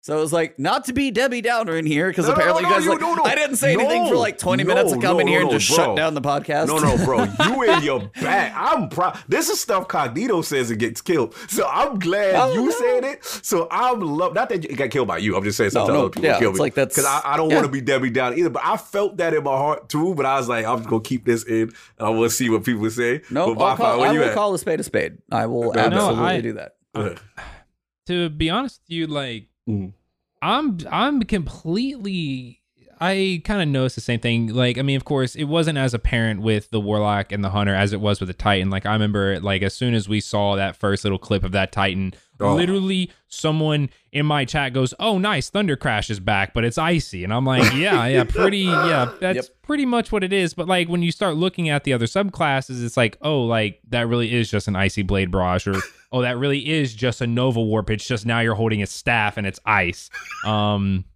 So 0.00 0.16
it 0.16 0.20
was 0.20 0.32
like, 0.32 0.58
not 0.58 0.84
to 0.86 0.92
be 0.92 1.10
Debbie 1.10 1.40
Downer 1.42 1.76
in 1.76 1.84
here 1.84 2.08
because 2.08 2.26
No, 2.26 2.30
no, 2.30 2.36
apparently 2.36 2.62
no, 2.62 2.68
you 2.70 2.74
guys 2.76 2.84
you- 2.84 2.90
like, 2.92 3.00
no, 3.00 3.14
no. 3.14 3.24
I 3.24 3.34
didn't 3.34 3.56
say 3.56 3.72
anything 3.74 4.08
for 4.08 4.16
like 4.16 4.38
twenty 4.38 4.62
No, 4.64 4.74
minutes 4.74 4.92
to 4.92 5.00
come 5.00 5.16
no, 5.16 5.18
in 5.20 5.26
here 5.26 5.40
no, 5.40 5.50
and 5.50 5.58
just 5.60 5.74
bro. 5.76 5.84
shut 5.86 5.96
down 5.96 6.14
the 6.14 6.20
podcast. 6.22 6.68
No, 6.68 6.78
no, 6.78 6.96
bro. 7.04 7.26
You 7.48 7.62
in 7.64 7.82
your 7.82 8.00
bag. 8.20 8.52
I'm 8.54 8.88
proud. 8.88 9.18
This 9.28 9.48
is 9.48 9.60
stuff 9.60 9.88
Cognito 9.88 10.44
says 10.44 10.70
it 10.70 10.76
gets 10.78 11.00
killed. 11.00 11.34
So 11.48 11.66
I'm 11.66 11.98
glad 11.98 12.34
Oh, 12.36 12.52
you 12.54 12.64
no. 12.66 12.70
said 12.70 13.04
it. 13.04 13.24
So 13.24 13.66
I'm 13.70 14.00
love 14.00 14.34
not 14.34 14.48
that 14.50 14.64
it 14.64 14.76
got 14.76 14.90
killed 14.90 15.08
by 15.08 15.18
you. 15.18 15.36
I'm 15.36 15.42
just 15.44 15.56
saying 15.58 15.68
No, 15.74 15.80
sometimes 15.80 15.94
no, 15.94 16.00
other 16.04 16.10
people 16.10 16.24
yeah, 16.30 16.38
kill 16.38 16.50
it's 16.50 16.58
me. 16.58 16.62
like 16.62 16.74
that's- 16.74 16.94
because 16.96 17.04
I, 17.10 17.32
I 17.34 17.36
don't 17.36 17.50
yeah. 17.50 17.56
want 17.56 17.66
to 17.66 17.72
be 17.72 17.80
Debbie 17.80 18.10
Downer 18.10 18.36
either. 18.36 18.50
But 18.50 18.62
I 18.64 18.76
felt 18.76 19.16
that 19.18 19.34
in 19.34 19.42
my 19.44 19.56
heart 19.56 19.88
too. 19.88 20.14
But 20.14 20.24
I 20.26 20.36
was 20.38 20.48
like, 20.48 20.64
I'm 20.64 20.82
gonna 20.84 21.02
keep 21.02 21.24
this 21.24 21.42
in 21.44 21.62
and 21.62 21.72
I 21.98 22.08
want 22.10 22.30
to 22.30 22.36
see 22.36 22.48
what 22.48 22.64
people 22.64 22.88
say. 22.90 23.22
no, 23.30 23.54
but 23.54 23.64
I'll 23.64 23.76
Wi-Fi, 23.76 23.82
call, 23.84 24.00
where 24.00 24.08
I 24.08 24.12
you 24.12 24.20
will 24.20 24.28
at? 24.28 24.34
call 24.34 24.54
a 24.54 24.58
spade 24.58 24.80
a 24.80 24.84
spade. 24.84 25.18
I 25.30 25.46
will 25.46 25.72
No, 25.72 25.88
no, 25.88 25.96
absolutely 25.96 26.24
I- 26.24 26.40
do 26.40 26.52
that. 26.54 26.76
Uh, 26.94 27.14
to 28.06 28.28
be 28.30 28.48
honest 28.48 28.80
with 28.84 28.90
you, 28.96 29.06
like 29.06 29.47
Mhm. 29.68 29.92
I'm 30.42 30.78
I'm 30.90 31.22
completely 31.24 32.57
I 33.00 33.40
kind 33.44 33.62
of 33.62 33.68
noticed 33.68 33.94
the 33.96 34.00
same 34.02 34.20
thing. 34.20 34.48
Like, 34.54 34.78
I 34.78 34.82
mean, 34.82 34.96
of 34.96 35.04
course, 35.04 35.34
it 35.36 35.44
wasn't 35.44 35.78
as 35.78 35.94
apparent 35.94 36.40
with 36.42 36.70
the 36.70 36.80
Warlock 36.80 37.32
and 37.32 37.44
the 37.44 37.50
Hunter 37.50 37.74
as 37.74 37.92
it 37.92 38.00
was 38.00 38.20
with 38.20 38.28
the 38.28 38.34
Titan. 38.34 38.70
Like, 38.70 38.86
I 38.86 38.92
remember, 38.92 39.38
like, 39.40 39.62
as 39.62 39.74
soon 39.74 39.94
as 39.94 40.08
we 40.08 40.20
saw 40.20 40.56
that 40.56 40.76
first 40.76 41.04
little 41.04 41.18
clip 41.18 41.44
of 41.44 41.52
that 41.52 41.72
Titan, 41.72 42.14
Oh. 42.40 42.54
literally 42.54 43.10
someone 43.26 43.90
in 44.12 44.24
my 44.24 44.44
chat 44.44 44.72
goes, 44.72 44.94
"Oh, 45.00 45.18
nice, 45.18 45.50
Thunder 45.50 45.74
Crash 45.74 46.08
is 46.08 46.20
back, 46.20 46.54
but 46.54 46.64
it's 46.64 46.78
icy," 46.78 47.24
and 47.24 47.32
I'm 47.32 47.44
like, 47.44 47.72
"Yeah, 47.74 48.06
yeah, 48.06 48.22
pretty, 48.22 48.58
yeah, 48.58 49.10
that's 49.20 49.48
Yep. 49.48 49.62
pretty 49.62 49.84
much 49.84 50.12
what 50.12 50.22
it 50.22 50.32
is." 50.32 50.54
But 50.54 50.68
like 50.68 50.88
when 50.88 51.02
you 51.02 51.10
start 51.10 51.34
looking 51.34 51.68
at 51.68 51.82
the 51.82 51.92
other 51.92 52.06
subclasses, 52.06 52.84
it's 52.84 52.96
like, 52.96 53.18
oh, 53.22 53.42
like 53.42 53.80
that 53.88 54.06
really 54.06 54.32
is 54.32 54.48
just 54.48 54.68
an 54.68 54.76
icy 54.76 55.02
blade 55.02 55.32
barrage, 55.32 55.66
or 55.66 55.74
oh, 56.12 56.22
that 56.22 56.38
really 56.38 56.68
is 56.70 56.94
just 56.94 57.20
a 57.20 57.26
Nova 57.26 57.60
Warp. 57.60 57.90
It's 57.90 58.06
just 58.06 58.24
now 58.24 58.38
you're 58.38 58.54
holding 58.54 58.84
a 58.84 58.86
staff 58.86 59.36
and 59.36 59.44
it's 59.44 59.58
ice. 59.66 60.08
Um, 60.46 61.06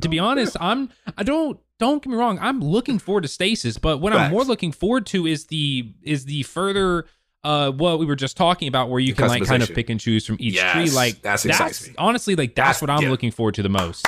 to 0.00 0.08
be 0.08 0.18
honest, 0.18 0.56
I'm 0.60 0.90
I 1.16 1.22
don't 1.22 1.58
don't 1.78 2.02
get 2.02 2.10
me 2.10 2.16
wrong, 2.16 2.38
I'm 2.40 2.60
looking 2.60 2.98
forward 2.98 3.22
to 3.22 3.28
stasis, 3.28 3.78
but 3.78 3.98
what 3.98 4.12
I'm 4.12 4.30
more 4.30 4.44
looking 4.44 4.72
forward 4.72 5.06
to 5.06 5.26
is 5.26 5.46
the 5.46 5.92
is 6.02 6.24
the 6.26 6.42
further 6.44 7.06
uh 7.42 7.70
what 7.70 7.98
we 7.98 8.04
were 8.04 8.16
just 8.16 8.36
talking 8.36 8.68
about 8.68 8.90
where 8.90 9.00
you 9.00 9.14
The 9.14 9.22
can 9.22 9.28
like 9.28 9.44
kind 9.46 9.62
of 9.62 9.70
pick 9.74 9.88
and 9.88 9.98
choose 9.98 10.26
from 10.26 10.36
each 10.38 10.54
Yes, 10.56 10.72
tree 10.74 10.90
like 10.90 11.22
that's 11.22 11.42
that's 11.44 11.88
honestly 11.96 12.36
like 12.36 12.54
that's, 12.54 12.80
That's- 12.80 12.82
what 12.82 12.90
I'm 12.90 13.02
yeah. 13.04 13.10
looking 13.10 13.30
forward 13.30 13.54
to 13.54 13.62
the 13.62 13.68
most. 13.70 14.06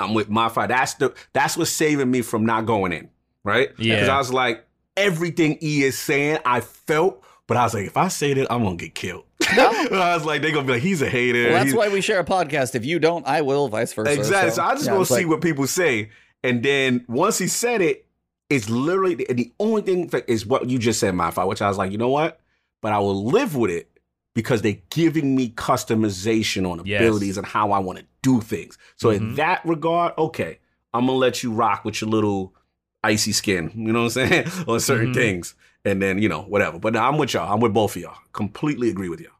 I'm 0.00 0.14
with 0.14 0.28
MyFi. 0.28 0.68
That's 0.68 0.94
the 0.94 1.14
that's 1.32 1.56
what's 1.56 1.70
saving 1.70 2.10
me 2.10 2.22
from 2.22 2.44
not 2.44 2.66
going 2.66 2.92
in, 2.92 3.08
right? 3.44 3.70
Yeah. 3.78 3.94
Because 3.94 4.08
I 4.08 4.18
was 4.18 4.32
like, 4.32 4.66
everything 4.96 5.58
E 5.62 5.82
is 5.84 5.98
saying, 5.98 6.38
I 6.44 6.60
felt, 6.60 7.22
but 7.46 7.56
I 7.56 7.62
was 7.64 7.74
like, 7.74 7.86
if 7.86 7.96
I 7.96 8.08
say 8.08 8.34
that, 8.34 8.52
I'm 8.52 8.62
gonna 8.64 8.76
get 8.76 8.94
killed. 8.96 9.25
I 9.48 10.14
was 10.14 10.24
like, 10.24 10.42
they're 10.42 10.52
gonna 10.52 10.66
be 10.66 10.74
like, 10.74 10.82
he's 10.82 11.02
a 11.02 11.08
hater. 11.10 11.44
Well, 11.44 11.52
that's 11.52 11.64
He's- 11.66 11.76
why 11.76 11.88
we 11.88 12.00
share 12.00 12.20
a 12.20 12.24
podcast. 12.24 12.74
If 12.74 12.84
you 12.84 12.98
don't, 12.98 13.26
I 13.26 13.42
will. 13.42 13.68
Vice 13.68 13.92
versa. 13.92 14.12
Exactly. 14.12 14.50
So, 14.52 14.62
I 14.62 14.74
just 14.74 14.86
yeah, 14.86 14.94
want 14.94 15.06
to 15.08 15.12
see 15.14 15.20
like- 15.20 15.28
what 15.28 15.40
people 15.42 15.66
say. 15.66 16.10
And 16.42 16.62
then 16.62 17.04
once 17.08 17.38
he 17.38 17.46
said 17.48 17.80
it, 17.82 18.06
it's 18.48 18.70
literally 18.70 19.14
the, 19.16 19.26
the 19.32 19.52
only 19.58 19.82
thing 19.82 20.06
that 20.08 20.28
is 20.28 20.46
what 20.46 20.68
you 20.70 20.78
just 20.78 21.00
said, 21.00 21.14
MyFi, 21.14 21.46
which 21.48 21.60
I 21.60 21.68
was 21.68 21.76
like, 21.78 21.90
you 21.92 21.98
know 21.98 22.08
what? 22.10 22.40
But 22.80 22.92
I 22.92 22.98
will 23.00 23.24
live 23.24 23.56
with 23.56 23.70
it 23.70 23.90
because 24.34 24.62
they're 24.62 24.78
giving 24.90 25.34
me 25.34 25.50
customization 25.50 26.70
on 26.70 26.82
Yes. 26.84 27.00
abilities 27.00 27.36
and 27.36 27.46
how 27.46 27.72
I 27.72 27.78
want 27.78 27.98
to 27.98 28.04
do 28.22 28.40
things. 28.40 28.78
So 28.96 29.10
in 29.10 29.32
Mhm. 29.32 29.36
that 29.36 29.64
regard, 29.64 30.12
okay, 30.18 30.58
I'm 30.92 31.06
gonna 31.06 31.18
let 31.18 31.42
you 31.42 31.52
rock 31.52 31.84
with 31.84 32.00
your 32.00 32.10
little 32.10 32.54
icy 33.02 33.32
skin. 33.32 33.70
You 33.74 33.92
know 33.92 34.04
what 34.04 34.16
I'm 34.16 34.28
saying? 34.28 34.46
on 34.68 34.80
certain 34.80 35.12
Mhm. 35.12 35.14
things. 35.14 35.54
And 35.86 36.02
then, 36.02 36.20
you 36.20 36.28
know, 36.28 36.42
whatever. 36.42 36.78
But 36.78 36.96
I'm 36.96 37.16
with 37.16 37.32
y'all. 37.32 37.50
I'm 37.50 37.60
with 37.60 37.72
both 37.72 37.96
of 37.96 38.02
y'all. 38.02 38.16
Completely 38.32 38.90
agree 38.90 39.08
with 39.08 39.20
y'all. 39.20 39.32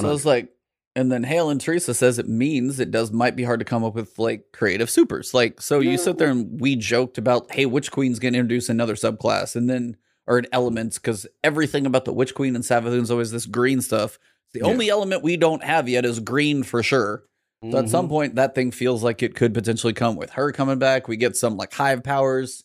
So 0.00 0.12
it's 0.12 0.24
like, 0.26 0.48
and 0.96 1.10
then 1.10 1.22
Hale 1.22 1.48
and 1.48 1.60
Teresa 1.60 1.94
says 1.94 2.18
it 2.18 2.28
means 2.28 2.80
it 2.80 2.90
does 2.90 3.12
might 3.12 3.36
be 3.36 3.44
hard 3.44 3.60
to 3.60 3.64
come 3.64 3.84
up 3.84 3.94
with 3.94 4.18
like 4.18 4.46
creative 4.52 4.90
supers. 4.90 5.32
Like, 5.32 5.60
so 5.60 5.80
you 5.80 5.96
sit 5.96 6.18
there 6.18 6.28
and 6.30 6.60
we 6.60 6.76
joked 6.76 7.16
about, 7.18 7.50
hey, 7.52 7.64
Witch 7.66 7.90
Queen's 7.90 8.18
gonna 8.18 8.36
introduce 8.36 8.68
another 8.68 8.94
subclass, 8.94 9.56
and 9.56 9.70
then 9.70 9.96
or 10.26 10.38
an 10.38 10.46
element 10.52 10.94
because 10.94 11.26
everything 11.42 11.84
about 11.86 12.04
the 12.04 12.12
Witch 12.12 12.34
Queen 12.34 12.54
and 12.54 12.64
Savathun's 12.64 13.10
always 13.10 13.30
this 13.30 13.46
green 13.46 13.80
stuff. 13.80 14.18
The 14.52 14.60
Yeah. 14.60 14.66
only 14.66 14.88
element 14.90 15.22
we 15.22 15.36
don't 15.36 15.64
have 15.64 15.88
yet 15.88 16.04
is 16.04 16.20
green 16.20 16.62
for 16.62 16.82
sure. 16.82 17.24
So 17.70 17.78
at 17.78 17.88
some 17.88 18.06
Mhm. 18.06 18.10
point, 18.10 18.34
that 18.36 18.54
thing 18.54 18.70
feels 18.70 19.02
like 19.02 19.22
it 19.22 19.34
could 19.34 19.54
potentially 19.54 19.92
come 19.92 20.16
with 20.16 20.30
her 20.30 20.52
coming 20.52 20.78
back. 20.78 21.06
We 21.08 21.16
get 21.16 21.36
some 21.36 21.56
like 21.56 21.72
hive 21.72 22.02
powers. 22.02 22.64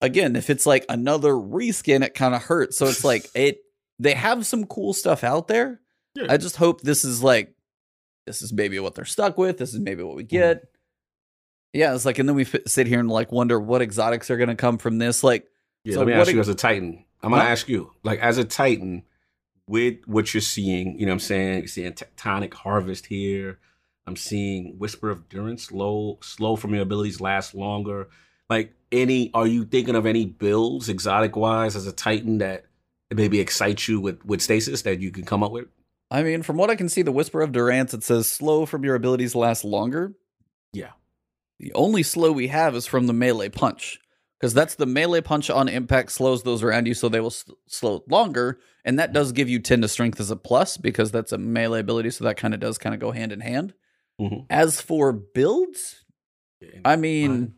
Again, 0.00 0.36
if 0.36 0.50
it's 0.50 0.66
like 0.66 0.84
another 0.88 1.32
reskin, 1.32 2.04
it 2.04 2.14
kind 2.14 2.34
of 2.34 2.42
hurts. 2.42 2.76
So 2.76 2.86
it's 2.86 3.04
like 3.04 3.26
it. 3.34 3.58
They 3.98 4.14
have 4.14 4.44
some 4.44 4.66
cool 4.66 4.92
stuff 4.92 5.22
out 5.22 5.46
there. 5.48 5.80
Yeah. 6.14 6.26
I 6.28 6.36
just 6.36 6.56
hope 6.56 6.80
this 6.80 7.04
is 7.04 7.22
like, 7.22 7.54
this 8.26 8.42
is 8.42 8.52
maybe 8.52 8.78
what 8.80 8.94
they're 8.94 9.04
stuck 9.04 9.38
with. 9.38 9.58
This 9.58 9.72
is 9.72 9.80
maybe 9.80 10.02
what 10.02 10.16
we 10.16 10.24
mm-hmm. 10.24 10.36
get. 10.36 10.64
Yeah, 11.72 11.94
it's 11.94 12.04
like, 12.04 12.18
and 12.18 12.28
then 12.28 12.36
we 12.36 12.42
f- 12.42 12.66
sit 12.66 12.86
here 12.86 13.00
and 13.00 13.08
like 13.08 13.32
wonder 13.32 13.58
what 13.58 13.82
exotics 13.82 14.30
are 14.30 14.36
going 14.36 14.48
to 14.48 14.56
come 14.56 14.78
from 14.78 14.98
this. 14.98 15.22
Like, 15.22 15.46
Yeah, 15.84 15.94
So 15.94 15.98
let 16.00 16.08
me 16.08 16.12
ask 16.12 16.28
ex- 16.28 16.34
you 16.34 16.40
as 16.40 16.48
a 16.48 16.54
Titan. 16.54 17.04
I'm 17.24 17.30
gonna 17.30 17.44
ask 17.44 17.68
you, 17.68 17.90
like 18.02 18.20
as 18.20 18.36
a 18.36 18.44
Titan, 18.44 19.02
with 19.66 20.04
what 20.06 20.34
you're 20.34 20.42
seeing, 20.42 20.98
you 20.98 21.06
know 21.06 21.12
what 21.12 21.14
I'm 21.14 21.20
saying? 21.20 21.58
You're 21.60 21.68
seeing 21.68 21.92
tectonic 21.92 22.52
harvest 22.52 23.06
here. 23.06 23.58
I'm 24.06 24.16
seeing 24.16 24.78
whisper 24.78 25.08
of 25.08 25.28
Durance, 25.30 25.64
slow, 25.64 26.18
slow 26.20 26.56
from 26.56 26.74
your 26.74 26.82
abilities 26.82 27.22
last 27.22 27.54
longer. 27.54 28.08
Like 28.50 28.74
any 28.94 29.30
are 29.34 29.46
you 29.46 29.64
thinking 29.64 29.94
of 29.96 30.06
any 30.06 30.24
builds 30.26 30.88
exotic 30.88 31.36
wise 31.36 31.76
as 31.76 31.86
a 31.86 31.92
Titan 31.92 32.38
that 32.38 32.64
maybe 33.12 33.40
excites 33.40 33.88
you 33.88 34.00
with 34.00 34.24
with 34.24 34.40
stasis 34.40 34.82
that 34.82 35.00
you 35.00 35.10
can 35.10 35.24
come 35.24 35.42
up 35.42 35.52
with? 35.52 35.66
I 36.10 36.22
mean, 36.22 36.42
from 36.42 36.56
what 36.56 36.70
I 36.70 36.76
can 36.76 36.88
see, 36.88 37.02
the 37.02 37.12
Whisper 37.12 37.40
of 37.42 37.52
Durance, 37.52 37.92
it 37.92 38.04
says 38.04 38.30
slow 38.30 38.66
from 38.66 38.84
your 38.84 38.94
abilities 38.94 39.34
last 39.34 39.64
longer. 39.64 40.14
Yeah. 40.72 40.92
The 41.58 41.72
only 41.74 42.02
slow 42.02 42.30
we 42.32 42.48
have 42.48 42.74
is 42.76 42.86
from 42.86 43.06
the 43.06 43.12
melee 43.12 43.48
punch. 43.48 43.98
Because 44.38 44.52
that's 44.52 44.74
the 44.74 44.86
melee 44.86 45.22
punch 45.22 45.48
on 45.48 45.68
impact 45.68 46.12
slows 46.12 46.42
those 46.42 46.62
around 46.62 46.86
you, 46.86 46.92
so 46.94 47.08
they 47.08 47.20
will 47.20 47.28
s- 47.28 47.44
slow 47.66 48.04
longer. 48.08 48.58
And 48.84 48.98
that 48.98 49.12
does 49.12 49.32
give 49.32 49.48
you 49.48 49.58
10 49.58 49.80
to 49.80 49.88
strength 49.88 50.20
as 50.20 50.30
a 50.30 50.36
plus 50.36 50.76
because 50.76 51.10
that's 51.10 51.32
a 51.32 51.38
melee 51.38 51.80
ability, 51.80 52.10
so 52.10 52.24
that 52.24 52.36
kind 52.36 52.52
of 52.52 52.60
does 52.60 52.76
kind 52.76 52.94
of 52.94 53.00
go 53.00 53.10
hand 53.12 53.32
in 53.32 53.40
hand. 53.40 53.72
Mhm. 54.20 54.44
As 54.50 54.80
for 54.80 55.12
builds, 55.12 56.04
I 56.84 56.96
mean, 56.96 57.54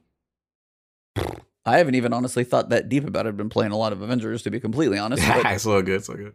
I 1.65 1.79
haven't 1.79 1.97
even 1.97 2.13
honestly 2.13 2.45
thought 2.45 2.69
that 2.69 2.89
deep 2.89 3.07
about 3.07 3.27
it. 3.27 3.31
I've 3.31 3.37
been 3.37 3.49
playing 3.49 3.73
a 3.73 3.77
lot 3.77 3.93
of 3.93 4.01
Avengers, 4.03 4.43
to 4.43 4.51
be 4.51 4.61
completely 4.61 4.99
honest. 4.99 5.23
But 5.27 5.47
it's 5.53 5.67
all 5.67 5.83
good, 5.83 6.05
so 6.05 6.15
good. 6.15 6.35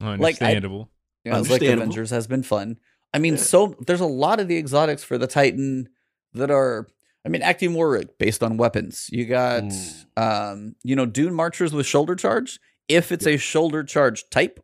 Like, 0.00 0.42
I- 0.42 0.46
Understandable. 0.46 0.90
Yeah, 1.24 1.38
it's 1.40 1.50
like 1.50 1.62
Avengers 1.62 2.10
has 2.10 2.26
been 2.26 2.42
fun. 2.42 2.78
I 3.14 3.18
mean, 3.18 3.34
Yeah. 3.34 3.40
so 3.40 3.76
there's 3.86 4.00
a 4.00 4.06
lot 4.06 4.38
of 4.38 4.48
the 4.48 4.56
exotics 4.58 5.02
for 5.02 5.16
the 5.18 5.26
Titan 5.26 5.88
that 6.34 6.50
are, 6.50 6.86
I 7.24 7.28
mean, 7.30 7.42
acting 7.42 7.72
more 7.72 8.00
based 8.18 8.42
on 8.42 8.58
weapons. 8.58 9.08
You 9.10 9.24
got, 9.24 9.62
Mm. 9.64 10.04
um, 10.16 10.76
you 10.84 10.94
know, 10.94 11.06
Dune 11.06 11.34
Marchers 11.34 11.72
with 11.72 11.86
shoulder 11.86 12.14
charge. 12.14 12.60
If 12.88 13.10
it's 13.10 13.26
a 13.26 13.36
shoulder 13.38 13.82
charge 13.82 14.28
type, 14.30 14.60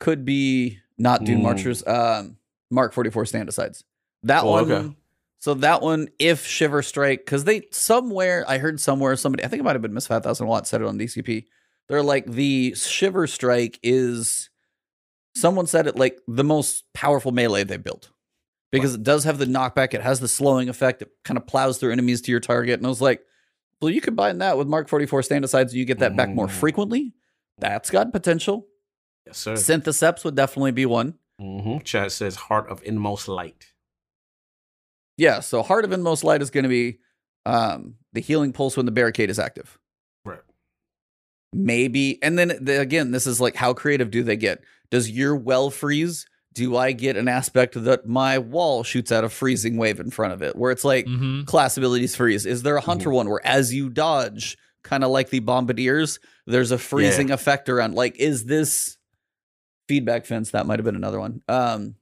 could 0.00 0.24
be 0.24 0.78
not 0.98 1.24
Dune 1.24 1.38
Mm. 1.38 1.42
Marchers. 1.44 1.86
Um, 1.86 2.36
Mark 2.70 2.92
44 2.92 3.24
stand 3.24 3.48
asides. 3.48 3.84
That 4.24 4.42
Oh, 4.44 4.50
one. 4.50 4.70
okay. 4.72 4.96
So 5.40 5.54
that 5.54 5.82
one, 5.82 6.08
if 6.18 6.46
Shiver 6.46 6.82
Strike, 6.82 7.20
because 7.24 7.44
they 7.44 7.62
somewhere 7.70 8.44
I 8.48 8.58
heard 8.58 8.80
somewhere 8.80 9.14
somebody 9.16 9.44
I 9.44 9.48
think 9.48 9.60
it 9.60 9.64
might 9.64 9.76
have 9.76 9.82
been 9.82 9.94
Miss 9.94 10.06
Five 10.06 10.22
Thousand 10.24 10.46
Watt 10.48 10.66
said 10.66 10.80
it 10.80 10.86
on 10.86 10.98
DCP. 10.98 11.44
They're 11.88 12.02
like 12.02 12.26
the 12.26 12.74
Shiver 12.74 13.26
Strike 13.26 13.78
is 13.82 14.50
someone 15.34 15.66
said 15.66 15.86
it 15.86 15.96
like 15.96 16.18
the 16.26 16.44
most 16.44 16.84
powerful 16.92 17.30
melee 17.32 17.64
they 17.64 17.76
built 17.76 18.10
because 18.72 18.94
it 18.94 19.02
does 19.04 19.24
have 19.24 19.38
the 19.38 19.46
knockback. 19.46 19.94
It 19.94 20.02
has 20.02 20.18
the 20.20 20.28
slowing 20.28 20.68
effect. 20.68 21.02
It 21.02 21.10
kind 21.24 21.38
of 21.38 21.46
plows 21.46 21.78
through 21.78 21.92
enemies 21.92 22.20
to 22.22 22.30
your 22.32 22.40
target. 22.40 22.78
And 22.80 22.86
I 22.86 22.88
was 22.88 23.00
like, 23.00 23.22
well, 23.80 23.90
you 23.90 24.00
combine 24.00 24.38
that 24.38 24.58
with 24.58 24.66
Mark 24.66 24.88
Forty 24.88 25.06
Four 25.06 25.22
stand 25.22 25.44
Aside, 25.44 25.60
asides, 25.60 25.74
you 25.74 25.84
get 25.84 26.00
that 26.00 26.16
back 26.16 26.30
more 26.30 26.48
Mm. 26.48 26.50
frequently. 26.50 27.14
That's 27.58 27.90
got 27.90 28.12
potential. 28.12 28.66
Yes, 29.26 29.38
sir. 29.38 29.54
Synthoceps 29.54 30.24
would 30.24 30.34
definitely 30.34 30.72
be 30.72 30.84
one. 30.86 31.14
hmm 31.38 31.78
Chat 31.78 32.10
says 32.12 32.34
heart 32.34 32.68
of 32.68 32.82
inmost 32.84 33.28
light. 33.28 33.72
Yeah, 35.18 35.40
so 35.40 35.62
Heart 35.62 35.84
of 35.84 35.92
Inmost 35.92 36.24
Light 36.24 36.40
is 36.40 36.50
going 36.50 36.62
to 36.62 36.68
be 36.70 36.98
um, 37.44 37.96
the 38.12 38.20
healing 38.20 38.52
pulse 38.52 38.76
when 38.76 38.86
the 38.86 38.92
barricade 38.92 39.28
is 39.30 39.38
active. 39.38 39.78
Right. 40.24 40.40
Maybe, 41.52 42.22
and 42.22 42.38
then 42.38 42.56
the, 42.60 42.80
again, 42.80 43.10
this 43.10 43.26
is 43.26 43.40
like 43.40 43.56
how 43.56 43.74
creative 43.74 44.10
do 44.10 44.22
they 44.22 44.36
get? 44.36 44.62
Does 44.90 45.10
your 45.10 45.34
well 45.36 45.70
freeze? 45.70 46.24
Do 46.54 46.76
I 46.76 46.92
get 46.92 47.16
an 47.16 47.28
aspect 47.28 47.82
that 47.84 48.06
my 48.06 48.38
wall 48.38 48.82
shoots 48.82 49.12
out 49.12 49.22
a 49.24 49.28
freezing 49.28 49.76
wave 49.76 50.00
in 50.00 50.10
front 50.10 50.32
of 50.32 50.42
it, 50.42 50.56
where 50.56 50.70
it's 50.72 50.84
like 50.84 51.06
hmm 51.06 51.42
class 51.42 51.76
abilities 51.76 52.16
freeze? 52.16 52.46
Is 52.46 52.62
there 52.62 52.76
a 52.76 52.80
hunter 52.80 53.10
one 53.10 53.28
where 53.28 53.44
as 53.46 53.72
you 53.72 53.88
dodge, 53.90 54.56
kind 54.82 55.04
of 55.04 55.10
like 55.10 55.30
the 55.30 55.38
bombardiers, 55.40 56.18
there's 56.46 56.70
a 56.70 56.78
freezing 56.78 57.30
effect 57.30 57.68
around? 57.68 57.94
Like, 57.94 58.16
is 58.16 58.44
this 58.44 58.96
feedback 59.88 60.26
fence? 60.26 60.50
That 60.50 60.66
might 60.66 60.78
have 60.78 60.84
been 60.84 60.96
another 60.96 61.20
one. 61.20 61.42
Um, 61.48 61.94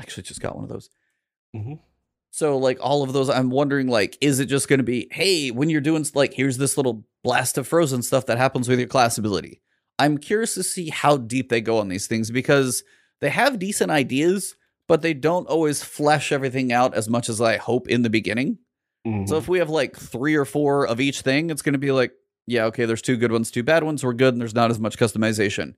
actually, 0.00 0.24
just 0.24 0.40
got 0.40 0.54
one 0.56 0.64
of 0.64 0.70
those. 0.70 0.90
Mhm. 1.54 1.78
So 2.34 2.58
like 2.58 2.78
all 2.80 3.04
of 3.04 3.12
those, 3.12 3.30
I'm 3.30 3.48
wondering 3.48 3.86
like, 3.86 4.18
is 4.20 4.40
it 4.40 4.46
just 4.46 4.66
going 4.66 4.80
to 4.80 4.84
be, 4.84 5.06
hey, 5.12 5.52
when 5.52 5.70
you're 5.70 5.80
doing 5.80 6.04
like, 6.14 6.34
here's 6.34 6.58
this 6.58 6.76
little 6.76 7.04
blast 7.22 7.56
of 7.58 7.68
frozen 7.68 8.02
stuff 8.02 8.26
that 8.26 8.38
happens 8.38 8.68
with 8.68 8.80
your 8.80 8.88
class 8.88 9.16
ability. 9.16 9.62
I'm 10.00 10.18
curious 10.18 10.54
to 10.54 10.64
see 10.64 10.88
how 10.88 11.16
deep 11.16 11.48
they 11.48 11.60
go 11.60 11.78
on 11.78 11.86
these 11.86 12.08
things 12.08 12.32
because 12.32 12.82
they 13.20 13.30
have 13.30 13.60
decent 13.60 13.92
ideas, 13.92 14.56
but 14.88 15.00
they 15.00 15.14
don't 15.14 15.46
always 15.46 15.84
flesh 15.84 16.32
everything 16.32 16.72
out 16.72 16.92
as 16.92 17.08
much 17.08 17.28
as 17.28 17.40
I 17.40 17.56
hope 17.56 17.86
in 17.86 18.02
the 18.02 18.10
beginning. 18.10 18.58
Mhm. 19.06 19.28
So 19.28 19.36
if 19.36 19.46
we 19.46 19.60
have 19.60 19.70
like 19.70 19.96
three 19.96 20.34
or 20.34 20.44
four 20.44 20.88
of 20.88 21.00
each 21.00 21.20
thing, 21.20 21.50
it's 21.50 21.62
going 21.62 21.74
to 21.74 21.78
be 21.78 21.92
like, 21.92 22.10
yeah, 22.48 22.64
okay, 22.64 22.84
there's 22.84 23.00
two 23.00 23.16
good 23.16 23.30
ones, 23.30 23.52
two 23.52 23.62
bad 23.62 23.84
ones. 23.84 24.02
We're 24.02 24.12
good, 24.12 24.34
and 24.34 24.40
there's 24.40 24.56
not 24.56 24.72
as 24.72 24.80
much 24.80 24.98
customization. 24.98 25.74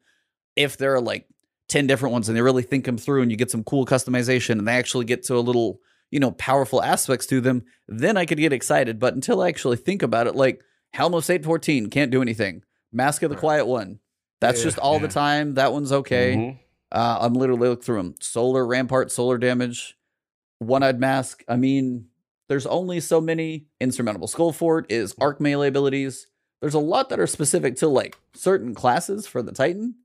If 0.56 0.78
there 0.78 0.94
are 0.94 1.02
like 1.02 1.26
10 1.68 1.86
different 1.86 2.14
ones 2.14 2.30
and 2.30 2.36
they 2.36 2.40
really 2.40 2.62
think 2.62 2.86
them 2.86 2.96
through 2.96 3.20
and 3.20 3.30
you 3.30 3.36
get 3.36 3.50
some 3.50 3.62
cool 3.62 3.84
customization 3.84 4.52
and 4.52 4.66
they 4.66 4.72
actually 4.72 5.04
get 5.04 5.22
to 5.24 5.36
a 5.36 5.40
little, 5.44 5.80
you 6.10 6.20
know, 6.20 6.30
powerful 6.32 6.82
aspects 6.82 7.26
to 7.26 7.40
them, 7.40 7.64
then 7.88 8.16
I 8.16 8.26
could 8.26 8.38
get 8.38 8.52
excited. 8.52 8.98
But 8.98 9.14
until 9.14 9.40
I 9.42 9.48
actually 9.48 9.76
think 9.76 10.02
about 10.02 10.26
it, 10.26 10.36
like 10.36 10.60
Helm 10.92 11.14
of 11.14 11.24
Saint-14 11.24 11.90
can't 11.90 12.10
do 12.10 12.22
anything. 12.22 12.62
Mask 12.92 13.22
of 13.22 13.30
the 13.30 13.36
Quiet 13.36 13.66
One, 13.66 13.98
that's 14.40 14.60
Yeah, 14.60 14.64
just 14.64 14.78
all 14.78 14.98
the 14.98 15.08
time. 15.08 15.54
That 15.54 15.72
one's 15.72 15.92
okay. 15.92 16.36
Mhm. 16.36 16.58
Uh, 16.92 17.18
I'm 17.20 17.34
literally 17.34 17.68
looking 17.68 17.82
through 17.82 17.96
them. 18.02 18.14
Solar 18.20 18.66
Rampart, 18.66 19.10
solar 19.10 19.38
damage, 19.38 19.96
one 20.60 20.82
eyed 20.82 21.00
mask. 21.00 21.42
I 21.48 21.56
mean, 21.56 22.06
there's 22.48 22.66
only 22.66 23.00
so 23.00 23.20
many. 23.20 23.66
Insurmountable 23.80 24.28
Skull 24.28 24.52
Fort 24.52 24.86
is 24.90 25.14
arc 25.20 25.40
melee 25.40 25.68
abilities. 25.68 26.28
There's 26.60 26.74
a 26.74 26.78
lot 26.78 27.08
that 27.08 27.20
are 27.20 27.26
specific 27.26 27.76
to 27.76 27.88
like 27.88 28.16
certain 28.34 28.72
classes 28.72 29.26
for 29.26 29.42
the 29.42 29.52
Titan. 29.52 29.96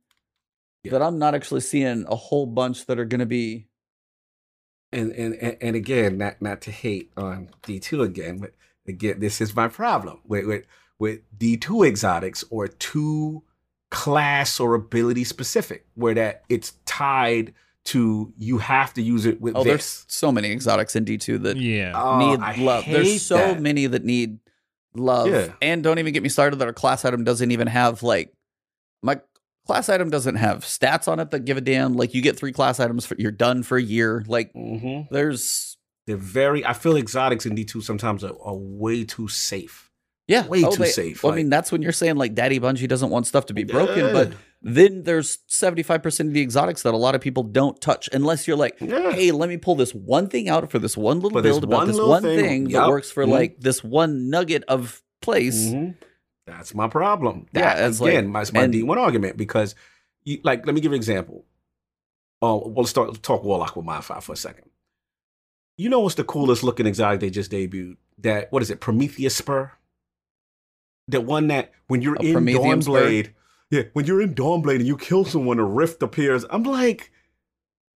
Yeah. 0.83 0.91
But 0.91 1.03
I'm 1.03 1.19
not 1.19 1.35
actually 1.35 1.61
seeing 1.61 2.05
a 2.07 2.15
whole 2.15 2.47
bunch 2.47 2.87
that 2.87 2.99
are 2.99 3.05
going 3.05 3.19
to 3.19 3.25
be. 3.27 3.67
And 4.91 5.11
and 5.13 5.33
and- 5.35 5.57
and 5.61 5.75
again, 5.75 6.17
not 6.17 6.41
not 6.41 6.61
to 6.61 6.71
hate 6.71 7.11
on 7.17 7.49
D 7.63 7.79
two 7.79 8.01
again, 8.03 8.39
but 8.39 8.53
again, 8.87 9.19
this 9.19 9.41
is 9.41 9.55
my 9.55 9.67
problem 9.67 10.19
with 10.25 10.45
with 10.45 10.65
with 10.99 11.19
D 11.37 11.57
two 11.57 11.83
exotics 11.83 12.43
or 12.49 12.67
two 12.67 13.43
class 13.89 14.59
or 14.59 14.73
ability 14.73 15.23
specific, 15.23 15.85
where 15.95 16.13
that 16.13 16.43
it's 16.49 16.73
tied 16.85 17.53
to 17.83 18.31
you 18.37 18.59
have 18.59 18.93
to 18.93 19.01
use 19.01 19.25
it 19.25 19.41
with 19.41 19.55
Oh, 19.55 19.63
this. 19.63 19.71
there's 19.71 20.05
so 20.07 20.31
many 20.31 20.51
exotics 20.51 20.95
in 20.95 21.03
D2 21.03 21.41
that 21.43 21.57
Yeah. 21.57 21.93
Oh, 21.95 22.19
need 22.19 22.39
I 22.39 22.55
love. 22.57 22.85
There's 22.87 23.21
so 23.23 23.37
that. 23.37 23.59
many 23.61 23.87
that 23.87 24.05
need 24.05 24.37
love. 24.93 25.27
Yeah. 25.29 25.53
And 25.63 25.83
don't 25.83 25.97
even 25.97 26.13
get 26.13 26.21
me 26.21 26.29
started 26.29 26.57
that 26.59 26.67
our 26.67 26.73
class 26.73 27.03
item 27.05 27.23
doesn't 27.23 27.49
even 27.49 27.65
have 27.67 28.03
like 28.03 28.33
my 29.01 29.19
class 29.67 29.89
item 29.89 30.09
doesn't 30.09 30.35
have 30.35 30.59
stats 30.59 31.07
on 31.07 31.19
it 31.19 31.31
that 31.31 31.45
give 31.45 31.57
a 31.57 31.61
damn. 31.61 31.93
Like 31.93 32.13
you 32.13 32.21
get 32.21 32.37
three 32.37 32.51
class 32.51 32.79
items 32.79 33.05
for 33.05 33.15
you're 33.17 33.31
done 33.31 33.63
for 33.63 33.77
a 33.77 33.81
year. 33.83 34.23
Like 34.27 34.53
Mhm. 34.53 35.07
there's 35.11 35.77
They're 36.07 36.17
very. 36.17 36.65
I 36.65 36.73
feel 36.73 36.95
exotics 36.97 37.45
in 37.45 37.53
D 37.55 37.63
two 37.63 37.81
sometimes 37.81 38.23
are, 38.23 38.33
are 38.43 38.55
way 38.55 39.03
too 39.03 39.27
safe. 39.27 39.89
yeah, 40.27 40.47
Way 40.47 40.63
oh, 40.63 40.71
too 40.71 40.83
they- 40.83 40.89
safe, 40.89 41.23
Well, 41.23 41.33
I 41.33 41.35
mean, 41.35 41.49
that's 41.49 41.71
when 41.71 41.81
you're 41.81 41.91
saying 41.91 42.15
like 42.15 42.33
Daddy 42.33 42.59
Bungie 42.59 42.87
doesn't 42.87 43.09
want 43.09 43.27
stuff 43.27 43.45
to 43.47 43.53
be 43.53 43.63
broken, 43.65 44.13
but 44.13 44.31
then 44.63 45.03
there's 45.03 45.39
75% 45.49 46.27
of 46.29 46.33
the 46.33 46.41
exotics 46.41 46.83
that 46.83 46.93
a 46.93 46.97
lot 46.97 47.15
of 47.15 47.21
people 47.21 47.43
don't 47.43 47.79
touch 47.81 48.07
unless 48.13 48.47
you're 48.47 48.55
like, 48.57 48.77
Yeah. 48.79 49.11
hey, 49.11 49.31
let 49.31 49.49
me 49.49 49.57
pull 49.57 49.75
this 49.75 49.93
one 49.93 50.27
thing 50.27 50.47
out 50.47 50.69
for 50.71 50.79
this 50.79 50.95
one 50.95 51.19
little 51.19 51.37
For 51.39 51.41
build 51.43 51.63
about 51.63 51.87
this 51.87 51.99
one 51.99 52.21
thing. 52.23 52.39
thing, 52.39 52.63
that 52.69 52.87
works 52.87 53.11
for 53.11 53.25
Mhm. 53.25 53.29
like 53.29 53.59
this 53.59 53.83
one 53.83 54.29
nugget 54.29 54.63
of 54.67 55.01
place. 55.21 55.65
Mhm. 55.67 55.95
That's 56.51 56.73
my 56.75 56.87
problem. 56.87 57.47
Yeah, 57.53 57.75
That, 57.75 57.89
it's 57.89 57.99
like- 58.01 58.09
again, 58.13 58.27
my, 58.27 58.43
my 58.53 58.63
and- 58.63 58.71
D 58.73 58.83
one 58.83 58.97
argument 58.97 59.37
because, 59.37 59.75
you, 60.23 60.39
like, 60.43 60.65
let 60.65 60.75
me 60.75 60.81
give 60.81 60.91
you 60.91 60.95
an 60.95 60.99
example. 60.99 61.45
Oh, 62.41 62.67
we'll 62.67 62.85
start 62.85 63.07
let's 63.09 63.19
talk 63.19 63.43
Warlock 63.43 63.75
with 63.75 63.85
Modifier 63.85 64.21
for 64.21 64.33
a 64.33 64.37
second. 64.37 64.69
You 65.77 65.89
know 65.89 65.99
what's 65.99 66.15
the 66.15 66.23
coolest 66.23 66.63
looking 66.63 66.85
exotic 66.85 67.19
they 67.19 67.29
just 67.29 67.51
debuted? 67.51 67.97
That 68.19 68.51
what 68.51 68.61
is 68.61 68.69
it? 68.71 68.79
Prometheus 68.79 69.35
Spur. 69.35 69.71
The 71.07 71.21
one 71.21 71.47
that 71.47 71.71
when 71.87 72.01
you're 72.01 72.15
A 72.15 72.21
in 72.23 72.35
Promethium 72.35 72.83
Spur? 72.83 72.91
Dawnblade, 72.93 73.29
yeah, 73.69 73.83
when 73.93 74.05
you're 74.05 74.21
in 74.21 74.33
Dawnblade 74.35 74.77
and 74.77 74.87
you 74.87 74.97
kill 74.97 75.25
someone, 75.25 75.59
a 75.59 75.63
rift 75.63 76.01
appears. 76.03 76.45
I'm 76.49 76.63
like, 76.63 77.11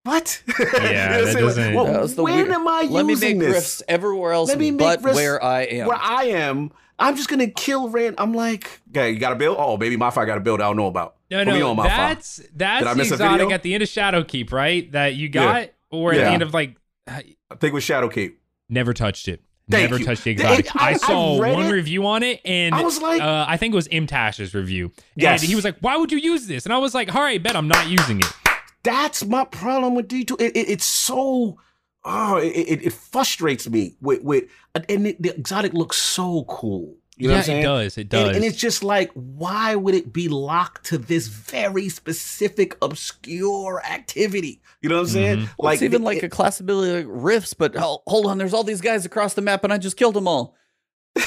what? 0.04 0.42
Yeah, 0.58 1.18
You 1.18 1.24
know 1.26 1.32
that 1.32 1.40
doesn't- 1.40 1.74
Well, 1.74 1.86
That 1.86 2.00
was 2.02 2.14
the 2.14 2.22
when 2.22 2.34
weird- 2.36 2.50
am 2.50 2.68
I 2.68 2.82
Let 2.88 3.04
me 3.06 3.12
using 3.14 3.38
make 3.38 3.48
this? 3.48 3.54
rifts 3.56 3.82
everywhere 3.88 4.32
else 4.32 4.48
Let 4.48 4.58
me 4.58 4.70
make 4.70 4.78
but 4.78 5.02
rifts 5.02 5.16
where 5.16 5.42
I 5.42 5.62
am. 5.62 5.86
where 5.88 5.98
I 6.00 6.24
am, 6.26 6.70
I'm 6.98 7.14
just 7.16 7.28
gonna 7.28 7.48
kill 7.48 7.88
Rand. 7.90 8.14
I'm 8.18 8.32
like, 8.32 8.80
okay, 8.90 9.10
you 9.10 9.18
got 9.18 9.30
to 9.30 9.36
build. 9.36 9.56
Oh, 9.60 9.76
baby, 9.76 9.96
Modifier 9.96 10.24
got 10.26 10.38
a 10.38 10.40
build. 10.40 10.60
I 10.60 10.64
don't 10.64 10.76
know 10.76 10.86
about. 10.86 11.16
No, 11.30 11.44
Put 11.44 11.52
me 11.54 11.58
no, 11.60 11.70
on 11.70 11.76
my 11.76 11.88
that's 11.88 12.36
that's 12.54 12.80
Did 12.80 12.88
I 12.88 12.92
the 12.94 12.98
miss 12.98 13.10
exotic 13.12 13.50
at 13.50 13.62
the 13.62 13.74
end 13.74 13.82
of 13.82 13.88
Shadowkeep, 13.88 14.52
right? 14.52 14.90
That 14.92 15.14
you 15.14 15.28
got, 15.28 15.70
or 15.90 16.12
at 16.12 16.18
Yeah. 16.18 16.24
the 16.26 16.30
end 16.30 16.42
of 16.42 16.54
like, 16.54 16.76
I 17.06 17.22
think 17.50 17.64
it 17.64 17.74
was 17.74 17.84
Shadowkeep. 17.84 18.34
never 18.68 18.94
touched 18.94 19.28
it. 19.28 19.42
Thank 19.68 19.90
never 19.90 19.98
you. 19.98 20.06
touched 20.06 20.22
the 20.22 20.30
exotic. 20.30 20.74
I- 20.76 20.78
I, 20.78 20.90
I 20.90 20.96
saw 20.96 21.38
one 21.38 21.66
it. 21.66 21.72
review 21.72 22.06
on 22.06 22.22
it, 22.22 22.40
and 22.44 22.72
I 22.74 22.82
was 22.82 23.02
like- 23.02 23.20
uh, 23.20 23.44
I 23.48 23.56
think 23.56 23.74
it 23.74 23.76
was 23.76 23.88
M 23.90 24.06
Tash's 24.06 24.54
review. 24.54 24.92
Yes. 25.16 25.40
And 25.42 25.48
he 25.48 25.56
was 25.56 25.64
like, 25.64 25.76
"Why 25.80 25.96
would 25.96 26.12
you 26.12 26.18
use 26.18 26.46
this?" 26.46 26.64
And 26.64 26.72
I 26.72 26.78
was 26.78 26.94
like, 26.94 27.12
"All 27.14 27.20
right, 27.22 27.42
bet 27.42 27.56
I'm 27.56 27.66
not 27.68 27.88
using 27.88 28.20
it." 28.20 28.32
That's 28.84 29.24
my 29.24 29.44
problem 29.44 29.96
with 29.96 30.06
D 30.06 30.24
two. 30.24 30.36
It, 30.38 30.56
it, 30.56 30.68
it's 30.70 30.84
so. 30.86 31.58
Oh, 32.08 32.36
it, 32.36 32.48
it, 32.52 32.86
it 32.86 32.92
frustrates 32.92 33.68
me 33.68 33.96
with 34.00 34.22
with 34.22 34.44
and 34.88 35.04
the, 35.06 35.16
the 35.18 35.34
exotic 35.36 35.72
looks 35.74 35.96
so 35.96 36.44
cool. 36.48 36.94
You 37.18 37.28
know 37.28 37.32
yeah, 37.34 37.38
what 37.38 37.40
I'm 37.40 37.44
saying? 37.46 37.60
it 37.60 37.64
does. 37.64 37.98
It 37.98 38.08
does. 38.10 38.26
And, 38.28 38.36
and 38.36 38.44
it's 38.44 38.58
just 38.58 38.84
like, 38.84 39.10
why 39.14 39.74
would 39.74 39.94
it 39.94 40.12
be 40.12 40.28
locked 40.28 40.84
to 40.86 40.98
this 40.98 41.28
very 41.28 41.88
specific, 41.88 42.76
obscure 42.82 43.82
activity? 43.84 44.60
You 44.82 44.90
know 44.90 44.96
what 44.96 45.00
I'm 45.02 45.08
saying? 45.08 45.38
Mhm. 45.38 45.48
Well, 45.58 45.72
it's 45.72 45.82
even 45.82 46.02
it- 46.02 46.04
like 46.04 46.22
a 46.22 46.28
class 46.28 46.60
ability 46.60 46.92
like 46.92 47.06
rifts, 47.08 47.54
but 47.54 47.74
oh, 47.76 48.02
hold 48.06 48.26
on, 48.26 48.36
there's 48.38 48.52
all 48.54 48.64
these 48.64 48.82
guys 48.82 49.04
across 49.06 49.32
the 49.34 49.40
map, 49.40 49.64
and 49.64 49.72
I 49.72 49.78
just 49.78 49.96
killed 49.96 50.14
them 50.14 50.28
all. 50.28 50.54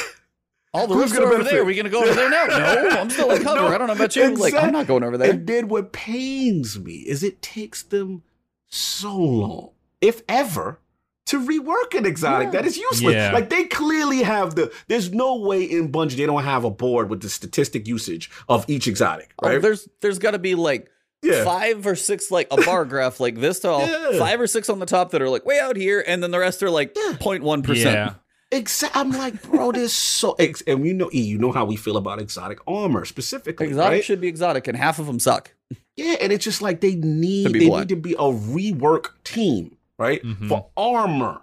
All 0.71 0.85
the 0.85 0.93
Who's 0.93 1.05
rifts 1.05 1.13
gonna 1.17 1.25
are 1.25 1.29
over 1.29 1.37
benefit? 1.39 1.55
there. 1.55 1.65
we 1.65 1.73
gonna 1.75 1.89
go 1.89 2.03
over 2.03 2.13
there 2.13 2.29
now? 2.29 2.45
No, 2.47 2.89
I'm 2.89 3.09
still 3.09 3.31
in 3.31 3.41
cover. 3.41 3.61
No, 3.61 3.67
I 3.69 3.77
don't 3.79 3.87
know 3.87 3.93
about 3.93 4.15
you. 4.15 4.35
Like, 4.35 4.53
I'm 4.53 4.71
not 4.71 4.85
going 4.85 5.03
over 5.03 5.17
there. 5.17 5.31
And 5.31 5.47
then 5.47 5.67
what 5.67 5.91
pains 5.93 6.77
me 6.77 6.93
is 6.97 7.23
it 7.23 7.41
takes 7.41 7.81
them 7.81 8.21
so 8.67 9.17
long, 9.17 9.71
if 10.01 10.21
ever, 10.29 10.79
to 11.27 11.39
rework 11.45 11.95
an 11.97 12.05
exotic 12.05 12.47
Yeah. 12.47 12.51
that 12.51 12.65
is 12.65 12.77
useless. 12.77 13.13
Yeah. 13.13 13.31
Like 13.33 13.49
they 13.49 13.65
clearly 13.65 14.23
have 14.23 14.55
the. 14.55 14.71
There's 14.87 15.11
no 15.13 15.35
way 15.35 15.63
in 15.63 15.91
Bungie 15.91 16.15
they 16.17 16.25
don't 16.25 16.43
have 16.43 16.63
a 16.63 16.71
board 16.71 17.09
with 17.09 17.21
the 17.21 17.29
statistic 17.29 17.87
usage 17.87 18.31
of 18.47 18.65
each 18.67 18.87
exotic, 18.87 19.33
Oh, 19.43 19.49
right? 19.49 19.61
there's 19.61 19.87
there's 20.01 20.17
got 20.19 20.31
to 20.31 20.39
be 20.39 20.55
like 20.55 20.89
yeah. 21.21 21.43
five 21.43 21.85
or 21.85 21.95
six 21.95 22.31
like 22.31 22.47
a 22.49 22.57
bar 22.63 22.83
graph 22.93 23.19
like 23.19 23.35
this 23.39 23.59
tall, 23.59 23.81
Yeah. 23.85 24.17
five 24.17 24.41
or 24.41 24.47
six 24.47 24.69
on 24.69 24.79
the 24.79 24.85
top 24.87 25.11
that 25.11 25.21
are 25.21 25.29
like 25.29 25.45
way 25.45 25.59
out 25.59 25.75
here, 25.77 26.03
and 26.07 26.23
then 26.23 26.31
the 26.31 26.39
rest 26.39 26.63
are 26.63 26.69
like 26.71 26.93
Yeah. 26.95 27.13
0.1 27.19 27.63
percent. 27.63 27.93
yeah. 27.95 28.13
Exa- 28.51 28.89
I'm 28.95 29.11
like, 29.11 29.43
bro, 29.43 29.71
this 29.71 29.93
so. 29.93 30.31
Ex- 30.39 30.63
and 30.65 30.83
you 30.83 30.95
know, 30.95 31.11
E, 31.13 31.21
you 31.21 31.37
know 31.37 31.51
how 31.51 31.65
we 31.65 31.75
feel 31.75 31.97
about 31.97 32.19
exotic 32.19 32.57
armor 32.67 33.05
specifically, 33.05 33.67
Exotic 33.67 33.91
right? 33.91 34.03
should 34.03 34.19
be 34.19 34.27
exotic, 34.27 34.67
and 34.67 34.75
half 34.75 34.97
of 34.97 35.05
them 35.05 35.19
suck. 35.19 35.53
Yeah, 35.95 36.15
and 36.19 36.33
it's 36.33 36.43
just 36.45 36.59
like 36.59 36.81
they 36.81 36.95
need 36.95 37.53
they 37.53 37.67
blunt. 37.67 37.91
need 37.91 37.95
to 37.95 38.01
be 38.01 38.13
a 38.13 38.17
rework 38.17 39.09
team, 39.23 39.77
right? 39.99 40.23
Mhm. 40.23 40.47
For 40.47 40.65
armor. 40.75 41.41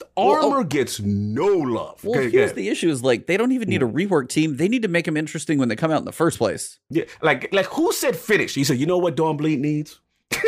The 0.00 0.06
Well, 0.16 0.26
oh- 0.42 0.50
armor 0.52 0.64
gets 0.64 0.98
no 1.00 1.46
love. 1.46 2.02
Well, 2.02 2.18
Okay, 2.18 2.30
here's 2.30 2.50
yeah. 2.50 2.54
the 2.54 2.68
issue: 2.68 2.88
is 2.90 3.02
like 3.02 3.26
they 3.26 3.36
don't 3.36 3.52
even 3.52 3.68
need 3.68 3.82
a 3.82 3.86
rework 3.86 4.28
team. 4.30 4.56
They 4.56 4.66
need 4.68 4.82
to 4.82 4.88
make 4.88 5.04
them 5.04 5.16
interesting 5.16 5.58
when 5.58 5.68
they 5.68 5.76
come 5.76 5.90
out 5.90 5.98
in 5.98 6.04
the 6.06 6.12
first 6.12 6.38
place. 6.38 6.78
yeah, 6.88 7.04
like 7.22 7.52
like 7.52 7.66
who 7.66 7.92
said 7.92 8.16
finish? 8.16 8.54
He 8.54 8.64
said, 8.64 8.78
you 8.78 8.86
know 8.86 8.98
what 8.98 9.14
Dawnblade 9.16 9.60
needs? 9.60 10.00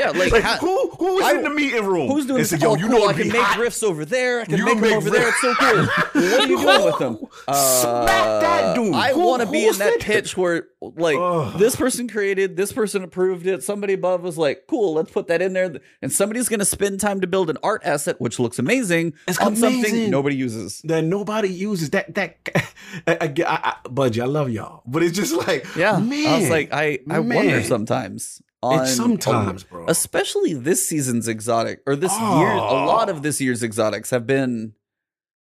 Yeah, 0.00 0.10
like, 0.14 0.32
how- 0.42 0.56
who 0.56 0.88
who 0.98 1.16
was 1.16 1.24
I- 1.24 1.34
in 1.34 1.42
the 1.42 1.50
meeting 1.50 1.84
room? 1.84 2.08
Who's 2.08 2.24
doing 2.24 2.38
this? 2.38 2.48
said, 2.50 2.62
yo, 2.62 2.74
you 2.74 2.88
cool, 2.88 3.00
know 3.00 3.06
I 3.08 3.12
can 3.12 3.28
make 3.28 3.36
hot. 3.42 3.58
rifts 3.58 3.82
over 3.82 4.06
there. 4.06 4.40
I 4.40 4.44
can 4.46 4.56
You 4.56 4.64
make 4.64 4.74
them 4.76 4.82
make 4.82 4.96
over 4.96 5.10
there. 5.10 5.28
It's 5.28 5.40
so 5.42 5.54
cool. 5.56 5.84
what 6.22 6.40
are 6.40 6.46
you 6.46 6.58
doing 6.58 6.84
with 6.86 6.98
them? 6.98 7.14
Who? 7.16 7.28
Smack 7.52 8.26
uh, 8.26 8.40
that 8.40 8.76
dude. 8.76 8.94
I 8.94 9.12
want 9.12 9.42
to 9.42 9.50
be 9.50 9.66
in 9.66 9.76
that 9.78 10.00
pitch 10.00 10.38
where, 10.38 10.68
like, 10.80 11.18
Ugh. 11.18 11.58
this 11.58 11.76
person 11.76 12.08
created, 12.08 12.56
this 12.56 12.72
person 12.72 13.02
approved 13.02 13.46
it. 13.46 13.62
Somebody 13.62 13.92
above 13.92 14.22
was 14.22 14.38
like, 14.38 14.62
"Cool, 14.68 14.94
let's 14.94 15.10
put 15.10 15.26
that 15.26 15.42
in 15.42 15.52
there." 15.52 15.74
And 16.00 16.10
somebody's 16.10 16.48
going 16.48 16.60
to 16.60 16.64
spend 16.64 16.98
time 17.00 17.20
to 17.20 17.26
build 17.26 17.50
an 17.50 17.58
art 17.62 17.82
asset, 17.84 18.18
which 18.20 18.38
looks 18.38 18.58
amazing, 18.58 19.12
It's 19.28 19.38
on 19.38 19.54
something 19.56 20.08
nobody 20.08 20.36
uses. 20.36 20.80
that 20.84 21.04
nobody 21.04 21.48
uses 21.48 21.90
that 21.90 22.14
that 22.14 22.36
I, 23.06 23.16
I, 23.20 23.32
I, 23.46 23.74
Bungie, 23.88 24.22
I 24.22 24.26
love 24.26 24.48
y'all, 24.50 24.82
but 24.86 25.02
it's 25.02 25.16
just 25.16 25.34
like 25.46 25.66
Yeah, 25.76 25.98
man, 25.98 26.26
I 26.26 26.38
was 26.38 26.48
like, 26.48 26.72
I, 26.72 27.00
I 27.10 27.18
wonder 27.18 27.62
sometimes. 27.64 28.40
On, 28.62 28.82
it's 28.82 28.94
sometimes, 28.94 29.64
bro. 29.64 29.86
especially 29.88 30.52
this 30.52 30.86
season's 30.86 31.26
exotic 31.28 31.80
or 31.86 31.96
this 31.96 32.12
year 32.12 32.50
a 32.52 32.60
Oh. 32.60 32.84
lot 32.86 33.08
of 33.08 33.22
this 33.22 33.40
year's 33.40 33.62
exotics 33.62 34.10
have 34.10 34.26
been 34.26 34.74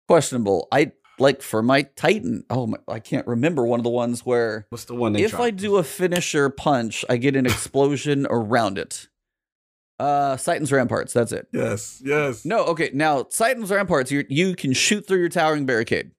questionable 0.08 0.68
i 0.70 0.92
like 1.18 1.42
for 1.42 1.62
my 1.62 1.82
titan 1.96 2.44
oh 2.50 2.66
my, 2.68 2.78
i 2.88 3.00
can't 3.00 3.26
remember 3.26 3.64
one 3.66 3.80
of 3.80 3.84
the 3.84 3.90
ones 3.90 4.24
where 4.24 4.66
What's 4.70 4.84
the 4.84 4.94
one 4.94 5.14
they 5.14 5.22
if 5.24 5.32
tried? 5.32 5.42
i 5.44 5.50
do 5.50 5.76
a 5.78 5.82
finisher 5.82 6.48
punch 6.48 7.04
i 7.08 7.16
get 7.16 7.34
an 7.34 7.44
explosion 7.46 8.26
around 8.30 8.78
it 8.78 9.08
uh 9.98 10.36
Citan's 10.36 10.70
Ramparts 10.72 11.12
that's 11.12 11.32
it 11.32 11.48
yes, 11.52 12.00
yes, 12.04 12.44
no 12.44 12.64
okay 12.66 12.90
now 12.94 13.24
Citan's 13.30 13.70
Ramparts 13.70 14.10
you 14.12 14.24
you 14.28 14.54
can 14.54 14.72
shoot 14.72 15.06
through 15.06 15.18
your 15.18 15.28
towering 15.28 15.66
barricade 15.66 16.12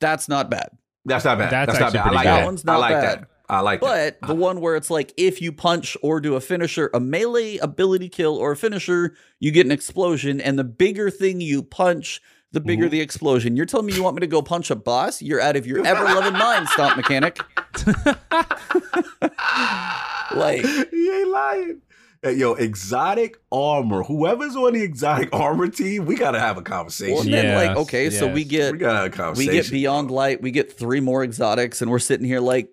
that's 0.00 0.28
not 0.28 0.50
bad 0.50 0.68
that's 1.06 1.24
not 1.24 1.38
bad. 1.38 1.50
That's 1.50 1.78
That's, 1.78 1.94
not 1.94 2.04
bad. 2.04 2.12
I 2.12 2.14
like 2.14 2.24
that. 2.24 2.36
That 2.40 2.44
one's 2.44 2.62
I 2.68 2.72
not 2.72 2.80
like 2.80 2.90
bad. 2.92 3.20
that. 3.22 3.29
I 3.50 3.60
like 3.60 3.80
But 3.80 4.20
that. 4.20 4.26
the 4.28 4.34
one 4.34 4.60
where 4.60 4.76
it's 4.76 4.90
like 4.90 5.12
if 5.16 5.42
you 5.42 5.52
punch 5.52 5.96
or 6.02 6.20
do 6.20 6.34
a 6.36 6.40
finisher, 6.40 6.90
a 6.94 7.00
melee 7.00 7.56
ability 7.58 8.08
kill 8.08 8.36
or 8.36 8.52
a 8.52 8.56
finisher, 8.56 9.14
you 9.40 9.50
get 9.50 9.66
an 9.66 9.72
explosion. 9.72 10.40
And 10.40 10.58
the 10.58 10.64
bigger 10.64 11.10
thing 11.10 11.40
you 11.40 11.62
punch, 11.62 12.20
the 12.52 12.60
bigger 12.60 12.86
Mhm. 12.86 12.90
the 12.90 13.00
explosion. 13.00 13.56
You're 13.56 13.66
telling 13.66 13.86
me 13.86 13.92
you 13.94 14.02
want 14.02 14.16
me 14.16 14.20
to 14.20 14.26
go 14.26 14.42
punch 14.42 14.70
a 14.70 14.76
boss? 14.76 15.20
You're 15.22 15.40
out 15.40 15.56
of 15.56 15.66
your 15.66 15.84
ever 15.86 16.04
loving 16.04 16.32
mind, 16.38 16.68
stomp 16.68 16.96
mechanic. 16.96 17.38
Like- 20.34 20.64
he 20.64 21.10
ain't 21.10 21.28
lying. 21.28 21.80
Hey, 22.22 22.34
yo, 22.34 22.52
exotic 22.52 23.38
armor. 23.50 24.02
Whoever's 24.04 24.54
on 24.54 24.74
the 24.74 24.82
exotic 24.82 25.30
armor 25.32 25.68
team, 25.68 26.04
we 26.04 26.14
gotta 26.16 26.38
have 26.38 26.56
a 26.56 26.60
Well, 26.60 26.64
conversation. 26.64 27.18
and 27.18 27.32
then 27.32 27.54
like, 27.56 27.70
Yes, 27.70 27.78
okay, 27.78 28.10
so 28.10 28.28
we 28.28 28.44
get 28.44 28.72
we 28.72 28.78
gotta 28.78 29.16
have 29.16 29.36
a 29.36 29.38
we 29.38 29.46
get 29.46 29.70
beyond 29.70 30.10
light, 30.10 30.40
we 30.42 30.50
get 30.50 30.70
three 30.76 31.00
more 31.00 31.24
exotics, 31.24 31.80
and 31.82 31.90
we're 31.90 31.98
sitting 31.98 32.26
here 32.26 32.40
like, 32.40 32.68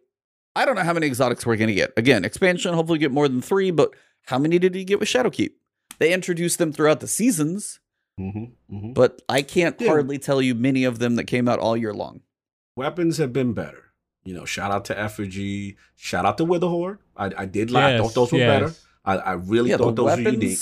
I 0.57 0.65
don't 0.65 0.75
know 0.75 0.83
how 0.83 0.93
many 0.93 1.07
exotics 1.07 1.45
we're 1.45 1.55
gonna 1.55 1.73
get. 1.73 1.93
Again, 1.97 2.25
expansion, 2.25 2.73
hopefully 2.73 2.99
get 2.99 3.11
more 3.11 3.27
than 3.27 3.41
three, 3.41 3.71
but 3.71 3.91
how 4.25 4.39
many 4.39 4.57
did 4.59 4.73
he 4.75 4.83
get 4.83 4.99
with 4.99 5.07
Shadowkeep? 5.07 5.51
They 5.99 6.11
introduced 6.13 6.57
them 6.57 6.71
throughout 6.73 6.99
the 6.99 7.07
seasons. 7.07 7.79
Mm-hmm, 8.19 8.75
mm-hmm. 8.75 8.93
but 8.93 9.21
I 9.29 9.43
can't 9.43 9.79
Yeah. 9.79 9.89
hardly 9.89 10.17
tell 10.17 10.41
you 10.41 10.55
many 10.55 10.83
of 10.85 10.97
them 10.97 11.15
that 11.17 11.25
came 11.25 11.47
out 11.47 11.59
all 11.59 11.77
year 11.77 11.93
long. 11.93 12.21
Weapons 12.75 13.17
have 13.17 13.31
been 13.31 13.53
better. 13.53 13.83
You 14.23 14.33
know, 14.33 14.43
shout 14.45 14.71
out 14.71 14.85
to 14.85 14.99
Effigy. 14.99 15.77
Shout 15.95 16.25
out 16.25 16.37
to 16.39 16.43
Witherhoard. 16.45 16.97
I, 17.15 17.31
I 17.37 17.45
did 17.45 17.69
like. 17.71 17.83
I 17.83 17.91
Yes, 17.91 18.01
thought 18.01 18.13
those 18.15 18.31
were 18.31 18.39
yes. 18.39 18.59
better. 18.59 18.73
I, 19.05 19.17
I 19.17 19.31
really 19.33 19.69
yeah, 19.69 19.77
thought 19.77 19.95
those 19.95 20.17
were 20.17 20.29
unique. 20.31 20.57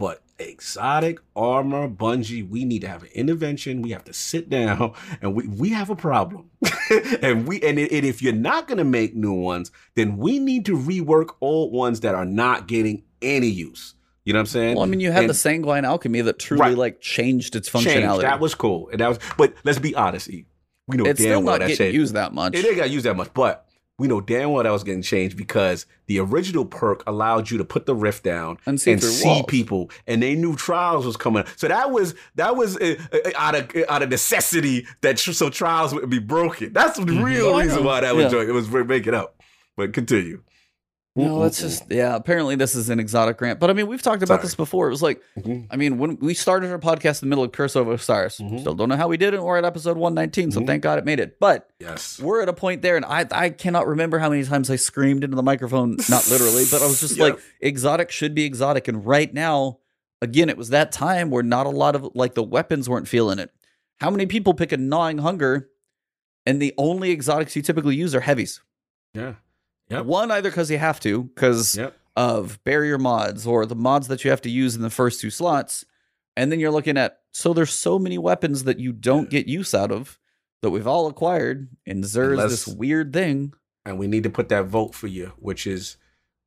But 0.00 0.22
exotic 0.38 1.18
armor, 1.36 1.86
Bungie, 1.86 2.48
we 2.48 2.64
need 2.64 2.80
to 2.80 2.88
have 2.88 3.02
an 3.02 3.10
intervention. 3.14 3.82
We 3.82 3.90
have 3.90 4.04
to 4.04 4.14
sit 4.14 4.48
down 4.48 4.94
and 5.20 5.34
we, 5.34 5.46
we 5.46 5.68
have 5.68 5.90
a 5.90 5.94
problem. 5.94 6.48
and 7.20 7.46
we 7.46 7.60
and, 7.60 7.78
and 7.78 7.90
if 8.06 8.22
you're 8.22 8.32
not 8.32 8.66
gonna 8.66 8.82
make 8.82 9.14
new 9.14 9.34
ones, 9.34 9.70
then 9.96 10.16
we 10.16 10.38
need 10.38 10.64
to 10.64 10.76
rework 10.76 11.34
old 11.42 11.70
ones 11.74 12.00
that 12.00 12.14
are 12.14 12.24
not 12.24 12.66
getting 12.66 13.02
any 13.20 13.48
use. 13.48 13.92
You 14.24 14.32
know 14.32 14.38
what 14.38 14.44
I'm 14.44 14.46
saying? 14.46 14.74
Well, 14.76 14.84
I 14.84 14.88
mean, 14.88 15.00
you 15.00 15.12
had 15.12 15.24
And- 15.24 15.30
the 15.30 15.34
sanguine 15.34 15.84
alchemy 15.84 16.22
that 16.22 16.38
truly 16.38 16.60
Right. 16.62 16.78
like 16.78 17.00
changed 17.02 17.54
its 17.54 17.68
functionality. 17.68 18.22
That 18.22 18.40
was 18.40 18.54
cool. 18.54 18.88
And 18.90 19.00
that 19.02 19.08
was 19.08 19.18
but 19.36 19.52
let's 19.64 19.78
be 19.78 19.94
honest, 19.94 20.30
E. 20.30 20.46
We 20.88 20.96
know 20.96 21.04
it's 21.04 21.20
damn 21.20 21.26
still 21.26 21.42
well 21.42 21.52
not 21.52 21.58
that 21.60 21.68
getting 21.68 21.76
changed. 21.76 21.94
used 21.94 22.14
that 22.14 22.32
much. 22.32 22.54
It 22.54 22.62
didn't 22.62 22.78
got 22.78 22.90
used 22.90 23.04
that 23.04 23.16
much, 23.16 23.28
but 23.34 23.66
we 24.00 24.08
know 24.08 24.20
damn 24.22 24.50
well 24.50 24.62
that 24.62 24.70
was 24.72 24.82
getting 24.82 25.02
changed 25.02 25.36
because 25.36 25.84
the 26.06 26.18
original 26.18 26.64
perk 26.64 27.02
allowed 27.06 27.50
you 27.50 27.58
to 27.58 27.64
put 27.64 27.84
the 27.84 27.94
rift 27.94 28.24
down 28.24 28.56
And 28.64 28.80
see 28.80 28.92
and 28.92 29.02
see 29.02 29.42
people, 29.46 29.90
and 30.06 30.22
they 30.22 30.34
knew 30.34 30.56
trials 30.56 31.04
was 31.04 31.18
coming. 31.18 31.44
So 31.56 31.68
that 31.68 31.90
was 31.90 32.14
that 32.36 32.56
was 32.56 32.78
uh, 32.78 32.96
uh, 33.12 33.18
out 33.36 33.54
of 33.54 33.70
out 33.90 34.02
of 34.02 34.08
necessity 34.08 34.86
that 35.02 35.18
tr- 35.18 35.32
so 35.32 35.50
trials 35.50 35.92
would 35.92 36.08
be 36.08 36.18
broken. 36.18 36.72
That's 36.72 36.98
the 36.98 37.04
real 37.12 37.48
Oh, 37.48 37.54
I 37.58 37.64
reason 37.64 37.84
why 37.84 38.00
that 38.00 38.16
was 38.16 38.32
Yeah. 38.32 38.40
It 38.40 38.52
was 38.52 38.72
it 38.74 39.14
up. 39.14 39.40
But 39.76 39.92
continue. 39.92 40.42
No, 41.16 41.42
that's 41.42 41.60
just 41.60 41.90
yeah. 41.90 42.14
Apparently, 42.14 42.54
this 42.54 42.76
is 42.76 42.88
an 42.88 43.00
exotic 43.00 43.40
rant, 43.40 43.58
but 43.58 43.68
I 43.68 43.72
mean, 43.72 43.88
we've 43.88 44.00
talked 44.00 44.22
about 44.22 44.36
Sorry. 44.36 44.42
this 44.42 44.54
before. 44.54 44.86
It 44.86 44.90
was 44.90 45.02
like, 45.02 45.20
Mhm. 45.38 45.66
I 45.68 45.76
mean, 45.76 45.98
when 45.98 46.16
we 46.18 46.34
started 46.34 46.70
our 46.70 46.78
podcast 46.78 47.20
in 47.22 47.26
the 47.28 47.30
middle 47.30 47.42
of 47.44 47.50
Curse 47.50 47.74
of 47.74 47.88
Osiris, 47.88 48.38
Mhm. 48.38 48.60
still 48.60 48.74
don't 48.74 48.88
know 48.88 48.96
how 48.96 49.08
we 49.08 49.16
did 49.16 49.34
it. 49.34 49.42
We're 49.42 49.58
at 49.58 49.64
episode 49.64 49.96
one 49.96 50.14
nineteen, 50.14 50.52
so 50.52 50.64
thank 50.64 50.84
God 50.84 50.98
it 51.00 51.04
made 51.04 51.18
it. 51.18 51.40
But 51.40 51.68
yes. 51.80 52.20
we're 52.20 52.40
at 52.42 52.48
a 52.48 52.52
point 52.52 52.82
there, 52.82 52.96
and 52.96 53.04
I 53.04 53.26
I 53.32 53.50
cannot 53.50 53.88
remember 53.88 54.20
how 54.20 54.30
many 54.30 54.44
times 54.44 54.70
I 54.70 54.76
screamed 54.76 55.24
into 55.24 55.34
the 55.36 55.42
microphone, 55.42 55.96
not 56.08 56.28
literally, 56.30 56.64
but 56.70 56.80
I 56.80 56.86
was 56.86 57.00
just 57.00 57.16
Yeah. 57.18 57.24
like, 57.24 57.38
exotic 57.60 58.12
should 58.12 58.34
be 58.34 58.44
exotic, 58.44 58.86
and 58.86 59.04
right 59.04 59.34
now, 59.34 59.78
again, 60.22 60.48
it 60.48 60.56
was 60.56 60.68
that 60.68 60.92
time 60.92 61.30
where 61.30 61.42
not 61.42 61.66
a 61.66 61.70
lot 61.70 61.96
of 61.96 62.08
like 62.14 62.34
the 62.34 62.42
weapons 62.44 62.88
weren't 62.88 63.08
feeling 63.08 63.40
it. 63.40 63.50
How 63.98 64.10
many 64.10 64.26
people 64.26 64.54
pick 64.54 64.70
a 64.70 64.76
gnawing 64.76 65.18
hunger, 65.18 65.70
and 66.46 66.62
the 66.62 66.72
only 66.78 67.10
exotics 67.10 67.56
you 67.56 67.62
typically 67.62 67.96
use 67.96 68.14
are 68.14 68.20
heavies? 68.20 68.60
Yeah. 69.12 69.34
Yep. 69.90 70.06
One 70.06 70.30
either 70.30 70.50
because 70.50 70.70
you 70.70 70.78
have 70.78 71.00
to, 71.00 71.24
because 71.24 71.76
Yep. 71.76 71.96
of 72.16 72.62
barrier 72.64 72.98
mods 72.98 73.46
or 73.46 73.66
the 73.66 73.74
mods 73.74 74.08
that 74.08 74.24
you 74.24 74.30
have 74.30 74.42
to 74.42 74.50
use 74.50 74.74
in 74.76 74.82
the 74.82 74.90
first 74.90 75.20
two 75.20 75.30
slots. 75.30 75.84
And 76.36 76.50
then 76.50 76.60
you're 76.60 76.70
looking 76.70 76.96
at 76.96 77.20
so 77.32 77.52
there's 77.52 77.72
so 77.72 77.98
many 77.98 78.18
weapons 78.18 78.64
that 78.64 78.78
you 78.78 78.92
don't 78.92 79.30
get 79.30 79.46
use 79.46 79.74
out 79.74 79.92
of 79.92 80.18
that 80.62 80.70
we've 80.70 80.86
all 80.86 81.06
acquired, 81.06 81.68
and 81.86 82.04
Xur 82.04 82.32
is 82.44 82.50
this 82.66 82.66
weird 82.74 83.12
thing. 83.12 83.52
and 83.86 83.98
we 83.98 84.06
need 84.06 84.22
to 84.24 84.30
put 84.30 84.48
that 84.50 84.66
vote 84.66 84.94
for 84.94 85.06
you, 85.06 85.32
which 85.38 85.66
is 85.66 85.96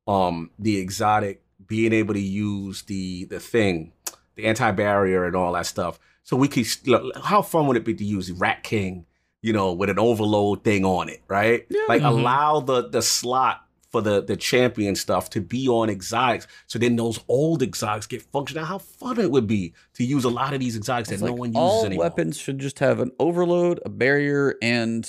um 0.07 0.51
the 0.59 0.77
exotic 0.77 1.41
being 1.65 1.93
able 1.93 2.13
to 2.13 2.19
use 2.19 2.83
the 2.83 3.25
the 3.25 3.39
thing, 3.39 3.91
the 4.35 4.45
anti 4.45 4.71
barrier 4.71 5.25
and 5.25 5.35
all 5.35 5.53
that 5.53 5.65
stuff. 5.65 5.99
So 6.23 6.37
we 6.37 6.47
could 6.47 6.67
look, 6.85 7.15
how 7.23 7.41
fun 7.41 7.67
would 7.67 7.77
it 7.77 7.83
be 7.85 7.93
to 7.95 8.03
use 8.05 8.31
Rat 8.31 8.63
King, 8.63 9.05
you 9.43 9.53
know, 9.53 9.71
with 9.73 9.89
an 9.91 9.99
overload 9.99 10.63
thing 10.63 10.83
on 10.85 11.09
it, 11.09 11.21
right? 11.27 11.67
Yeah. 11.69 11.81
Like 11.87 12.01
Mhm. 12.01 12.07
allow 12.07 12.59
the 12.61 12.89
the 12.89 13.03
slot 13.03 13.59
for 13.91 14.01
the 14.01 14.23
the 14.23 14.35
champion 14.35 14.95
stuff 14.95 15.29
to 15.31 15.39
be 15.41 15.67
on 15.67 15.87
exotics, 15.89 16.47
so 16.65 16.79
then 16.79 16.95
those 16.95 17.19
old 17.27 17.61
exotics 17.61 18.07
get 18.07 18.23
functional. 18.23 18.65
How 18.65 18.79
fun 18.79 19.19
it 19.19 19.29
would 19.29 19.45
be 19.45 19.73
to 19.93 20.03
use 20.03 20.23
a 20.23 20.29
lot 20.29 20.53
of 20.55 20.59
these 20.59 20.75
exotics 20.75 21.11
It's 21.11 21.21
that 21.21 21.27
no 21.27 21.33
one 21.33 21.49
uses 21.49 21.59
all 21.61 21.85
anymore. 21.85 22.05
weapons 22.05 22.37
should 22.37 22.57
just 22.57 22.79
have 22.79 22.99
an 22.99 23.11
overload, 23.19 23.79
a 23.85 23.89
barrier, 23.89 24.55
and 24.63 25.03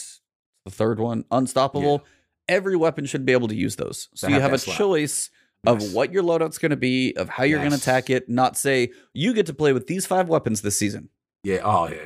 the 0.67 0.71
third 0.71 0.99
one, 1.01 1.25
unstoppable. 1.31 2.05
Every 2.47 2.77
weapon 2.77 3.07
should 3.07 3.25
be 3.25 3.33
able 3.33 3.49
to 3.49 3.55
use 3.55 3.77
those. 3.77 4.09
So 4.15 4.27
To 4.27 4.35
you 4.35 4.41
have 4.41 4.51
have 4.51 4.53
a 4.53 4.59
slot. 4.59 4.77
choice 4.77 5.31
Yes. 5.67 5.83
of 5.87 5.95
what 5.95 6.13
your 6.13 6.23
loadout's 6.23 6.59
going 6.59 6.71
to 6.71 6.77
be, 6.77 7.15
of 7.17 7.31
how 7.31 7.45
you're 7.45 7.59
going 7.61 7.71
to 7.71 7.77
attack 7.79 8.11
it, 8.11 8.29
not 8.29 8.59
say 8.59 8.91
you 9.15 9.33
get 9.33 9.47
to 9.47 9.55
play 9.55 9.73
with 9.73 9.87
these 9.87 10.05
five 10.05 10.29
weapons 10.29 10.61
this 10.61 10.77
season. 10.77 11.09
Yeah. 11.43 11.61
Oh 11.65 11.89
yeah. 11.89 11.97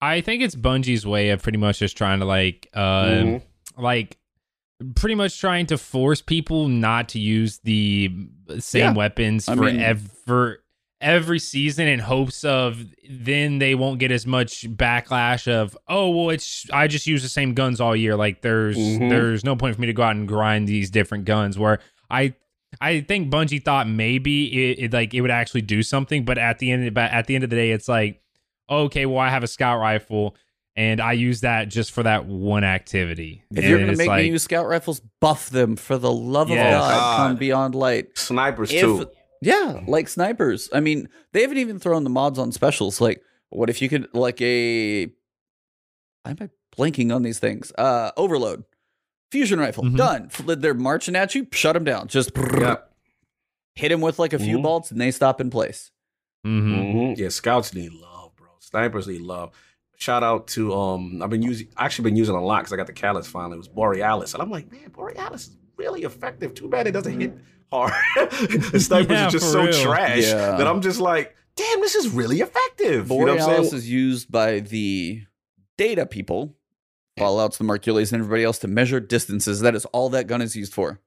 I 0.00 0.20
think 0.20 0.42
it's 0.42 0.54
Bungie's 0.54 1.06
way 1.06 1.30
of 1.30 1.42
pretty 1.42 1.58
much 1.58 1.78
just 1.78 1.96
trying 1.96 2.18
to 2.20 2.24
like, 2.26 2.68
uh, 2.74 3.04
Mhm. 3.06 3.42
like, 3.78 4.18
pretty 4.94 5.14
much 5.14 5.40
trying 5.40 5.64
to 5.66 5.78
force 5.78 6.20
people 6.20 6.68
not 6.68 7.08
to 7.10 7.18
use 7.18 7.60
the 7.64 8.10
same 8.58 8.80
Yeah. 8.82 8.92
weapons 8.92 9.48
I 9.48 9.54
for 9.56 9.62
mean- 9.62 9.80
ever 9.80 10.62
every 11.00 11.38
season 11.38 11.86
in 11.86 11.98
hopes 11.98 12.42
of 12.42 12.82
then 13.08 13.58
they 13.58 13.74
won't 13.74 13.98
get 14.00 14.10
as 14.10 14.26
much 14.26 14.62
backlash 14.76 15.46
of 15.46 15.76
oh 15.88 16.08
well 16.08 16.30
it's 16.30 16.64
I 16.72 16.86
just 16.86 17.06
use 17.06 17.22
the 17.22 17.28
same 17.28 17.52
guns 17.52 17.82
all 17.82 17.94
year 17.94 18.16
like 18.16 18.40
there's 18.40 18.78
Mhm. 18.78 19.10
there's 19.10 19.44
no 19.44 19.56
point 19.56 19.74
for 19.74 19.80
me 19.82 19.88
to 19.88 19.92
go 19.92 20.02
out 20.02 20.16
and 20.16 20.26
grind 20.26 20.66
these 20.66 20.90
different 20.90 21.26
guns 21.26 21.58
where 21.58 21.80
I 22.10 22.32
I 22.80 23.00
think 23.00 23.30
Bungie 23.30 23.62
thought 23.62 23.86
maybe 23.86 24.70
it, 24.70 24.78
it 24.84 24.92
like 24.94 25.12
it 25.12 25.20
would 25.20 25.30
actually 25.30 25.60
do 25.62 25.82
something 25.82 26.24
but 26.24 26.38
at 26.38 26.60
the 26.60 26.70
end 26.70 26.92
but 26.94 27.10
at 27.12 27.26
the 27.26 27.34
end 27.34 27.44
of 27.44 27.50
the 27.50 27.56
day 27.56 27.72
it's 27.72 27.88
like 27.88 28.22
okay 28.68 29.06
well 29.06 29.18
I 29.18 29.28
have 29.30 29.42
a 29.42 29.46
scout 29.48 29.80
rifle 29.80 30.36
and 30.74 31.00
I 31.00 31.12
use 31.12 31.40
that 31.42 31.68
just 31.68 31.92
for 31.92 32.02
that 32.02 32.26
one 32.26 32.64
activity 32.64 33.42
If 33.50 33.58
And 33.58 33.66
you're 33.66 33.78
going 33.78 33.90
to 33.92 33.96
make 33.96 34.08
like, 34.08 34.22
me 34.24 34.30
use 34.30 34.42
scout 34.42 34.66
rifles, 34.66 35.00
buff 35.20 35.48
them 35.50 35.76
for 35.76 35.96
the 35.98 36.12
love 36.12 36.50
Yes. 36.50 36.74
of 36.74 36.80
God. 36.80 36.90
God. 36.90 37.16
Come 37.28 37.36
beyond 37.36 37.74
light. 37.74 38.18
Snipers 38.18 38.72
If- 38.72 38.80
too. 38.82 39.08
Yeah, 39.42 39.80
like 39.86 40.08
snipers. 40.08 40.68
I 40.72 40.80
mean, 40.80 41.08
they 41.32 41.42
haven't 41.42 41.58
even 41.58 41.78
thrown 41.78 42.04
the 42.04 42.10
mods 42.10 42.38
on 42.38 42.52
specials. 42.52 43.00
Like, 43.02 43.22
what 43.50 43.68
if 43.70 43.80
you 43.82 43.88
could 43.90 44.08
like 44.14 44.40
a? 44.40 45.04
Am 46.24 46.36
I 46.40 46.48
blanking 46.76 47.14
on 47.14 47.22
these 47.22 47.38
things? 47.38 47.70
Uh, 47.76 48.10
overload, 48.16 48.64
fusion 49.30 49.58
rifle, 49.60 49.84
Mhm. 49.84 49.96
done. 49.96 50.30
They're 50.60 50.72
marching 50.74 51.14
at 51.16 51.34
you. 51.34 51.46
Shut 51.52 51.74
them 51.74 51.84
down. 51.84 52.08
Just 52.08 52.30
Yeah. 52.36 52.76
hit 53.74 53.90
them 53.90 54.00
with 54.00 54.18
like 54.18 54.32
a 54.32 54.38
few 54.38 54.58
Mhm. 54.58 54.62
bolts, 54.62 54.90
and 54.90 55.00
they 55.00 55.10
stop 55.10 55.40
in 55.40 55.50
place. 55.50 55.90
mhm. 56.46 56.92
hmm 57.14 57.20
Yeah, 57.20 57.28
scouts 57.28 57.74
need 57.74 57.92
love, 57.92 58.00
bro. 58.00 58.05
Snipers 58.66 59.06
need 59.06 59.20
love. 59.20 59.52
Shout 59.98 60.22
out 60.22 60.48
to 60.48 60.74
um, 60.74 61.22
I've 61.22 61.30
been 61.30 61.42
using, 61.42 61.68
actually 61.76 62.10
been 62.10 62.16
using 62.16 62.34
a 62.34 62.44
lot 62.44 62.58
because 62.58 62.72
I 62.72 62.76
got 62.76 62.86
the 62.86 62.92
Callus 62.92 63.26
finally. 63.26 63.54
It 63.54 63.58
was 63.58 63.68
Borealis, 63.68 64.34
and 64.34 64.42
I'm 64.42 64.50
like, 64.50 64.70
man, 64.70 64.90
Borealis 64.90 65.48
is 65.48 65.56
really 65.76 66.02
effective. 66.02 66.52
Too 66.54 66.68
bad 66.68 66.86
it 66.86 66.92
doesn't 66.92 67.18
hit 67.20 67.32
hard. 67.72 67.92
the 68.16 68.78
snipers 68.80 69.10
Yeah, 69.10 69.26
are 69.28 69.30
just 69.30 69.50
so 69.52 69.62
real. 69.64 69.72
trash 69.82 70.22
Yeah. 70.24 70.56
that 70.56 70.66
I'm 70.66 70.82
just 70.82 71.00
like, 71.00 71.34
damn, 71.56 71.80
this 71.80 71.94
is 71.94 72.08
really 72.10 72.40
effective. 72.40 73.08
you 73.10 73.18
know 73.24 73.32
what 73.34 73.40
I'm 73.40 73.46
Borealis 73.46 73.72
is 73.72 73.88
used 73.88 74.30
by 74.30 74.60
the 74.60 75.22
data 75.78 76.04
people, 76.04 76.56
Fallout's 77.16 77.56
the 77.58 77.64
Mercules, 77.64 78.12
and 78.12 78.20
everybody 78.20 78.44
else 78.44 78.58
to 78.58 78.68
measure 78.68 79.00
distances. 79.00 79.60
That 79.60 79.74
is 79.74 79.84
all 79.86 80.10
that 80.10 80.26
gun 80.26 80.42
is 80.42 80.54
used 80.56 80.74
for. 80.74 81.00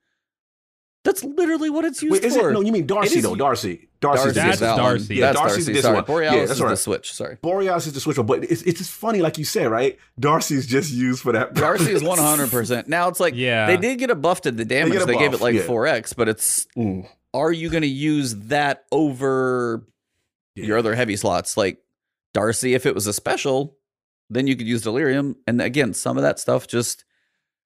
That's 1.05 1.23
literally 1.23 1.69
what 1.69 1.85
it's 1.85 2.01
used 2.03 2.11
Wait, 2.11 2.23
is 2.25 2.35
for. 2.35 2.49
it? 2.49 2.53
No, 2.53 2.59
you 2.61 2.71
mean 2.73 2.85
Darcy 2.85 3.17
is- 3.19 3.23
though? 3.23 3.35
Darcy. 3.35 3.87
Darcy's 4.01 4.33
Darcy 4.33 4.33
the 4.33 4.41
That's 4.41 4.53
is 4.55 4.59
that 4.61 4.75
Darcy. 4.77 5.15
Yeah, 5.15 5.21
That's 5.27 5.39
Darcy's 5.39 5.65
Darcy. 5.65 5.73
this 5.73 5.81
Sorry, 5.83 5.95
one. 5.95 6.03
Borealis 6.05 6.35
Yeah, 6.35 6.43
is 6.43 6.49
that's 6.49 6.59
the 6.69 6.75
switch. 6.77 7.13
Sorry. 7.13 7.37
Borealis 7.41 7.87
is 7.87 7.93
the 7.93 7.99
switcher, 7.99 8.23
but 8.23 8.43
it's, 8.45 8.61
it's 8.63 8.77
just 8.79 8.91
funny, 8.91 9.21
like 9.21 9.37
you 9.37 9.43
said, 9.45 9.69
right? 9.71 9.97
Darcy's 10.19 10.65
just 10.67 10.91
used 10.93 11.21
for 11.21 11.31
that. 11.33 11.53
Darcy 11.53 11.91
is 11.91 12.01
100%. 12.03 12.87
Now 12.87 13.07
it's 13.09 13.19
like 13.19 13.33
Yeah. 13.35 13.67
they 13.67 13.77
did 13.77 13.97
get 13.99 14.09
a 14.09 14.15
buff 14.15 14.41
to 14.41 14.51
the 14.51 14.63
damage. 14.65 14.93
get 14.93 15.05
They, 15.07 15.15
a 15.15 15.19
gave 15.19 15.33
it 15.33 15.41
like 15.41 15.55
yeah. 15.55 15.61
4x, 15.63 16.15
but 16.15 16.29
it's 16.29 16.65
Mm, 16.77 17.07
are 17.33 17.51
you 17.51 17.69
going 17.69 17.81
to 17.83 17.87
use 17.89 18.35
that 18.47 18.85
over 18.91 19.85
yeah. 20.55 20.65
your 20.65 20.77
other 20.77 20.95
heavy 20.95 21.15
slots? 21.17 21.55
Like 21.57 21.79
Darcy, 22.33 22.73
if 22.73 22.85
it 22.85 22.93
was 22.95 23.05
a 23.07 23.13
special, 23.13 23.77
then 24.29 24.47
you 24.47 24.55
could 24.55 24.67
use 24.67 24.81
Delirium. 24.83 25.35
And 25.47 25.61
again, 25.61 25.93
some 25.93 26.15
of 26.17 26.23
that 26.23 26.39
stuff 26.39 26.67
just 26.67 27.03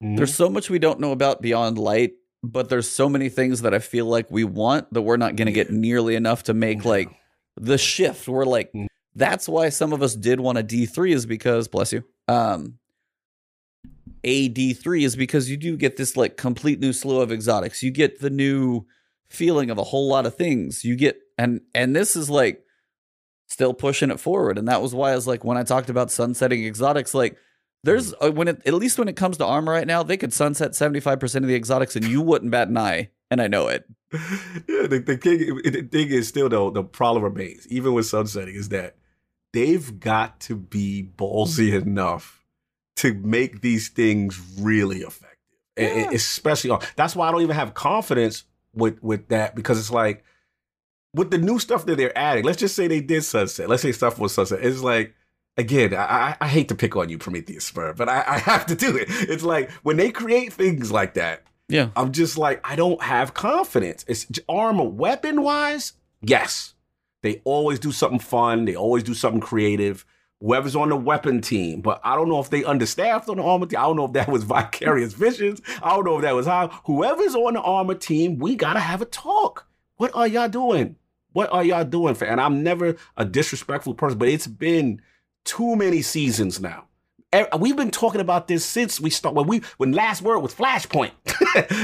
Mhm. 0.04 0.18
there's 0.18 0.34
so 0.34 0.50
much 0.50 0.70
we 0.70 0.80
don't 0.80 1.00
know 1.00 1.12
about 1.12 1.42
Beyond 1.44 1.78
Light, 1.78 2.14
but 2.44 2.68
there's 2.70 2.90
so 2.90 3.07
many 3.07 3.30
things 3.30 3.61
that 3.61 3.74
I 3.74 3.80
feel 3.80 4.06
like 4.06 4.30
we 4.30 4.44
want 4.44 4.94
that 4.94 5.02
we're 5.02 5.18
not 5.18 5.38
going 5.38 5.45
to 5.45 5.53
get 5.53 5.72
nearly 5.72 6.15
enough 6.15 6.44
to 6.44 6.53
make 6.53 6.84
like 6.84 7.10
the 7.56 7.78
shift. 7.78 8.28
We're 8.28 8.45
like, 8.45 8.72
Mm. 8.74 8.88
that's 9.15 9.48
why 9.48 9.70
some 9.70 9.94
of 9.94 10.03
us 10.03 10.14
did 10.14 10.40
want 10.40 10.57
a 10.57 10.64
D3 10.64 11.14
is 11.14 11.26
because, 11.26 11.68
bless 11.68 11.94
you, 11.94 12.03
um, 12.28 12.80
a 14.24 14.49
D3 14.49 15.03
is 15.03 15.15
because 15.15 15.49
you 15.49 15.57
do 15.57 15.78
get 15.78 15.98
this 15.98 16.18
like 16.18 16.38
complete 16.38 16.80
new 16.80 16.94
slew 16.94 17.22
of 17.22 17.32
exotics. 17.32 17.82
You 17.82 17.91
get 17.91 18.20
the 18.20 18.30
new 18.30 18.86
feeling 19.30 19.70
of 19.70 19.78
a 19.78 19.84
whole 19.84 20.07
lot 20.07 20.26
of 20.26 20.36
things. 20.36 20.84
You 20.84 20.95
get, 20.95 21.18
and, 21.38 21.61
and 21.74 21.95
this 21.95 22.15
is 22.15 22.30
like 22.30 22.64
still 23.48 23.74
pushing 23.74 24.11
it 24.11 24.20
forward. 24.20 24.57
And 24.57 24.68
that 24.68 24.82
was 24.82 24.94
why 24.94 25.11
I 25.11 25.15
was 25.15 25.28
like, 25.28 25.44
when 25.44 25.57
I 25.57 25.64
talked 25.64 25.90
about 25.90 26.11
sunsetting 26.11 26.65
exotics, 26.65 27.14
like, 27.14 27.38
there's 27.84 28.14
uh, 28.22 28.32
when 28.32 28.48
it 28.48 28.62
at 28.66 28.74
least 28.74 28.98
when 28.98 29.08
it 29.08 29.16
comes 29.16 29.38
to 29.38 29.46
armor 29.46 29.72
right 29.72 29.88
now, 29.88 30.04
they 30.04 30.18
could 30.18 30.34
sunset 30.34 30.72
75% 30.72 31.36
of 31.36 31.48
the 31.48 31.56
exotics 31.56 31.96
and 31.96 32.06
you 32.06 32.22
wouldn't 32.22 32.52
bat 32.52 32.70
an 32.70 32.78
eye. 32.78 33.10
And 33.30 33.42
I 33.42 33.48
know 33.48 33.68
it. 33.68 33.86
yeah, 34.14 34.88
the, 34.88 35.04
the, 35.06 35.18
king, 35.18 35.40
the 35.64 35.82
thing 35.92 36.10
is 36.10 36.28
still 36.28 36.48
though 36.50 36.70
the 36.70 36.84
problem 36.84 37.24
remains, 37.24 37.68
even 37.68 37.94
with 37.94 38.06
sunsetting, 38.06 38.54
is 38.56 38.70
that 38.70 38.96
they've 39.54 40.00
got 40.00 40.40
to 40.42 40.56
be 40.56 41.10
ballsy 41.18 41.74
enough 41.82 42.44
to 42.98 43.16
make 43.16 43.62
these 43.62 43.90
things 43.90 44.40
really 44.60 45.00
effective, 45.00 45.38
And- 45.78 46.06
and 46.06 46.14
especially 46.14 46.70
on. 46.70 46.82
That's 46.96 47.16
why 47.16 47.28
I 47.28 47.32
don't 47.32 47.42
even 47.42 47.56
have 47.56 47.74
confidence 47.74 48.44
with 48.76 49.02
with 49.04 49.28
that 49.30 49.56
because 49.56 49.80
it's 49.80 49.92
like 49.92 50.24
with 51.14 51.32
the 51.32 51.38
new 51.38 51.60
stuff 51.60 51.86
that 51.88 51.98
they're 51.98 52.18
adding. 52.18 52.44
Let's 52.46 52.60
just 52.60 52.76
say 52.76 52.88
they 52.88 53.02
did 53.02 53.24
sunset. 53.24 53.68
Let's 53.68 53.82
say 53.82 53.92
stuff 53.92 54.20
was 54.20 54.34
sunset. 54.34 54.60
It's 54.62 54.82
like. 54.82 55.16
Again, 55.58 55.94
I, 55.94 55.98
I- 56.04 56.38
I 56.42 56.48
hate 56.48 56.68
to 56.70 56.76
pick 56.76 56.96
on 56.96 57.10
you, 57.10 57.18
Prometheus 57.18 57.66
Spur, 57.66 57.94
but 57.94 58.10
I, 58.10 58.24
I 58.28 58.38
have 58.40 58.66
to 58.68 58.76
do 58.76 58.96
it. 58.98 59.08
It's 59.10 59.44
like 59.44 59.72
when 59.84 59.98
they 59.98 60.12
create 60.12 60.52
things 60.54 60.92
like 60.92 61.14
that, 61.16 61.44
Yeah. 61.70 61.90
I'm 61.96 62.12
just 62.12 62.38
like, 62.38 62.60
I 62.68 62.76
don't 62.76 63.02
have 63.04 63.34
confidence. 63.34 64.04
It's 64.08 64.26
armor 64.50 64.84
weapon 64.86 65.42
wise, 65.44 65.94
Yes. 66.22 66.74
They 67.22 67.42
always 67.46 67.80
do 67.80 67.92
something 67.94 68.20
fun. 68.20 68.66
They 68.66 68.76
always 68.76 69.02
do 69.04 69.14
something 69.14 69.40
creative. 69.40 70.06
Whoever's 70.42 70.76
on 70.76 70.90
the 70.90 70.98
weapon 70.98 71.40
team, 71.40 71.80
but 71.80 72.02
I 72.04 72.16
don't 72.16 72.28
know 72.28 72.42
if 72.42 72.50
they 72.50 72.66
understaffed 72.66 73.30
on 73.30 73.38
the 73.38 73.44
armor 73.44 73.66
team. 73.66 73.80
I 73.80 73.84
don't 73.84 73.96
know 73.96 74.06
if 74.06 74.12
that 74.14 74.28
was 74.28 74.44
vicarious 74.58 75.14
visions. 75.14 75.62
I 75.82 75.92
don't 75.96 76.04
know 76.04 76.18
if 76.18 76.24
that 76.24 76.36
was 76.36 76.48
how. 76.48 76.68
Whoever's 76.86 77.34
on 77.36 77.54
the 77.54 77.62
armor 77.62 77.94
team, 77.96 78.40
we 78.40 78.56
gotta 78.56 78.82
have 78.82 79.02
a 79.02 79.06
talk. 79.06 79.68
What 79.96 80.12
are 80.16 80.28
y'all 80.28 80.50
doing? 80.50 80.98
What 81.32 81.50
are 81.54 81.64
y'all 81.64 81.86
doing? 81.86 82.14
For? 82.16 82.26
And 82.26 82.42
I'm 82.42 82.62
never 82.62 82.98
a 83.16 83.24
disrespectful 83.24 83.94
person, 83.94 84.18
but 84.18 84.28
it's 84.28 84.48
been 84.48 85.02
too 85.44 85.76
many 85.76 86.02
seasons 86.02 86.60
now. 86.60 86.86
We've 87.60 87.76
been 87.76 87.91
talking 87.91 88.22
about 88.22 88.48
this 88.48 88.64
since 88.64 89.02
we 89.02 89.10
start 89.10 89.34
when 89.34 89.48
we 89.48 89.61
when 89.78 89.91
last 89.91 90.22
word 90.22 90.40
was 90.40 90.53
Flashpoint. 90.53 91.11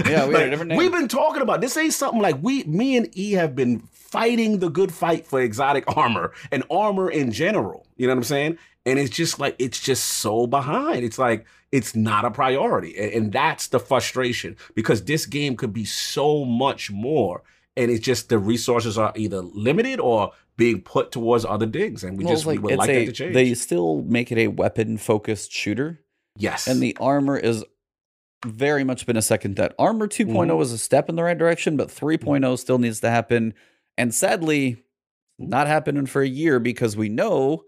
yeah, 0.08 0.28
we 0.28 0.34
like, 0.34 0.42
had 0.42 0.48
a 0.48 0.50
different 0.52 0.70
name. 0.70 0.78
We've 0.78 0.92
been 0.92 1.08
talking 1.08 1.42
about 1.42 1.60
this. 1.60 1.76
Ain't 1.76 1.94
something 1.94 2.22
like 2.22 2.38
we, 2.42 2.64
me 2.66 2.98
and 2.98 3.10
E 3.18 3.32
have 3.32 3.56
been 3.56 3.80
fighting 3.80 4.60
the 4.60 4.70
good 4.70 4.94
fight 4.94 5.26
for 5.26 5.42
exotic 5.42 5.86
armor 5.98 6.34
and 6.52 6.64
armor 6.70 7.10
in 7.10 7.32
general. 7.32 7.88
You 7.98 8.08
know 8.08 8.14
what 8.14 8.20
I'm 8.20 8.24
saying? 8.26 8.58
And 8.86 9.00
it's 9.00 9.16
just 9.16 9.40
like 9.40 9.56
it's 9.58 9.80
just 9.80 10.04
so 10.04 10.46
behind. 10.46 11.04
It's 11.04 11.18
like 11.18 11.46
it's 11.72 11.96
not 11.96 12.26
a 12.26 12.32
priority, 12.32 12.98
and, 12.98 13.12
and 13.14 13.32
that's 13.32 13.68
the 13.68 13.80
frustration 13.80 14.56
because 14.76 15.04
this 15.04 15.26
game 15.26 15.56
could 15.56 15.74
be 15.74 15.86
so 15.86 16.46
much 16.46 16.92
more 16.92 17.44
and 17.76 17.92
it's 17.92 18.04
just 18.06 18.30
the 18.30 18.40
resources 18.40 18.98
are 18.98 19.14
either 19.16 19.42
limited 19.42 20.00
or 20.00 20.32
being 20.58 20.82
put 20.82 21.12
towards 21.12 21.46
other 21.46 21.66
digs, 21.66 22.04
and 22.04 22.18
we 22.18 22.26
well, 22.26 22.34
just 22.34 22.46
like, 22.46 22.60
we 22.60 22.72
would 22.72 22.80
like 22.80 22.90
a, 22.90 23.00
that 23.00 23.06
to 23.06 23.12
change. 23.14 23.34
They 23.34 23.54
still 23.54 24.02
make 24.04 24.32
it 24.32 24.38
a 24.38 24.48
weapon 24.48 24.98
focused 24.98 25.52
shooter. 25.52 26.02
Yes, 26.38 26.68
and 26.68 26.82
the 26.82 26.96
armor 27.00 27.38
is 27.38 27.64
very 28.46 28.84
much 28.84 29.06
been 29.06 29.18
a 29.18 29.22
second 29.22 29.58
that 29.58 29.76
armor 29.78 30.08
2 30.08 30.26
mm 30.26 30.32
mm-hmm. 30.32 30.56
was 30.56 30.72
a 30.72 30.78
step 30.78 31.10
in 31.10 31.18
the 31.18 31.24
right 31.24 31.38
direction 31.38 31.76
but 31.76 31.90
3.0 31.90 32.58
still 32.58 32.78
needs 32.78 33.02
to 33.02 33.10
happen. 33.10 33.54
And 33.98 34.16
sadly 34.16 34.84
not 35.38 35.68
happening 35.68 36.06
for 36.06 36.22
a 36.22 36.28
year 36.28 36.60
because 36.60 36.96
we 36.96 37.10
know 37.10 37.64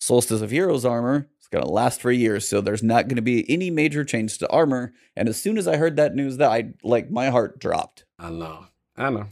solstice 0.00 0.40
of 0.40 0.50
heroes 0.50 0.84
armor 0.84 1.28
is 1.40 1.48
going 1.48 1.64
to 1.64 1.70
last 1.70 2.00
for 2.00 2.12
years, 2.12 2.46
so 2.46 2.60
there's 2.60 2.82
not 2.82 3.08
going 3.08 3.16
to 3.16 3.22
be 3.22 3.48
any 3.50 3.70
major 3.70 4.04
change 4.04 4.38
to 4.38 4.48
armor. 4.48 4.92
And 5.16 5.28
as 5.28 5.40
soon 5.40 5.58
as 5.58 5.66
i 5.66 5.76
heard 5.76 5.96
that 5.96 6.14
news 6.14 6.36
that 6.36 6.50
i 6.50 6.72
like 6.84 7.10
my 7.10 7.30
heart 7.30 7.58
dropped. 7.58 8.04
I 8.18 8.30
know. 8.30 8.66
I 8.96 9.10
know 9.10 9.26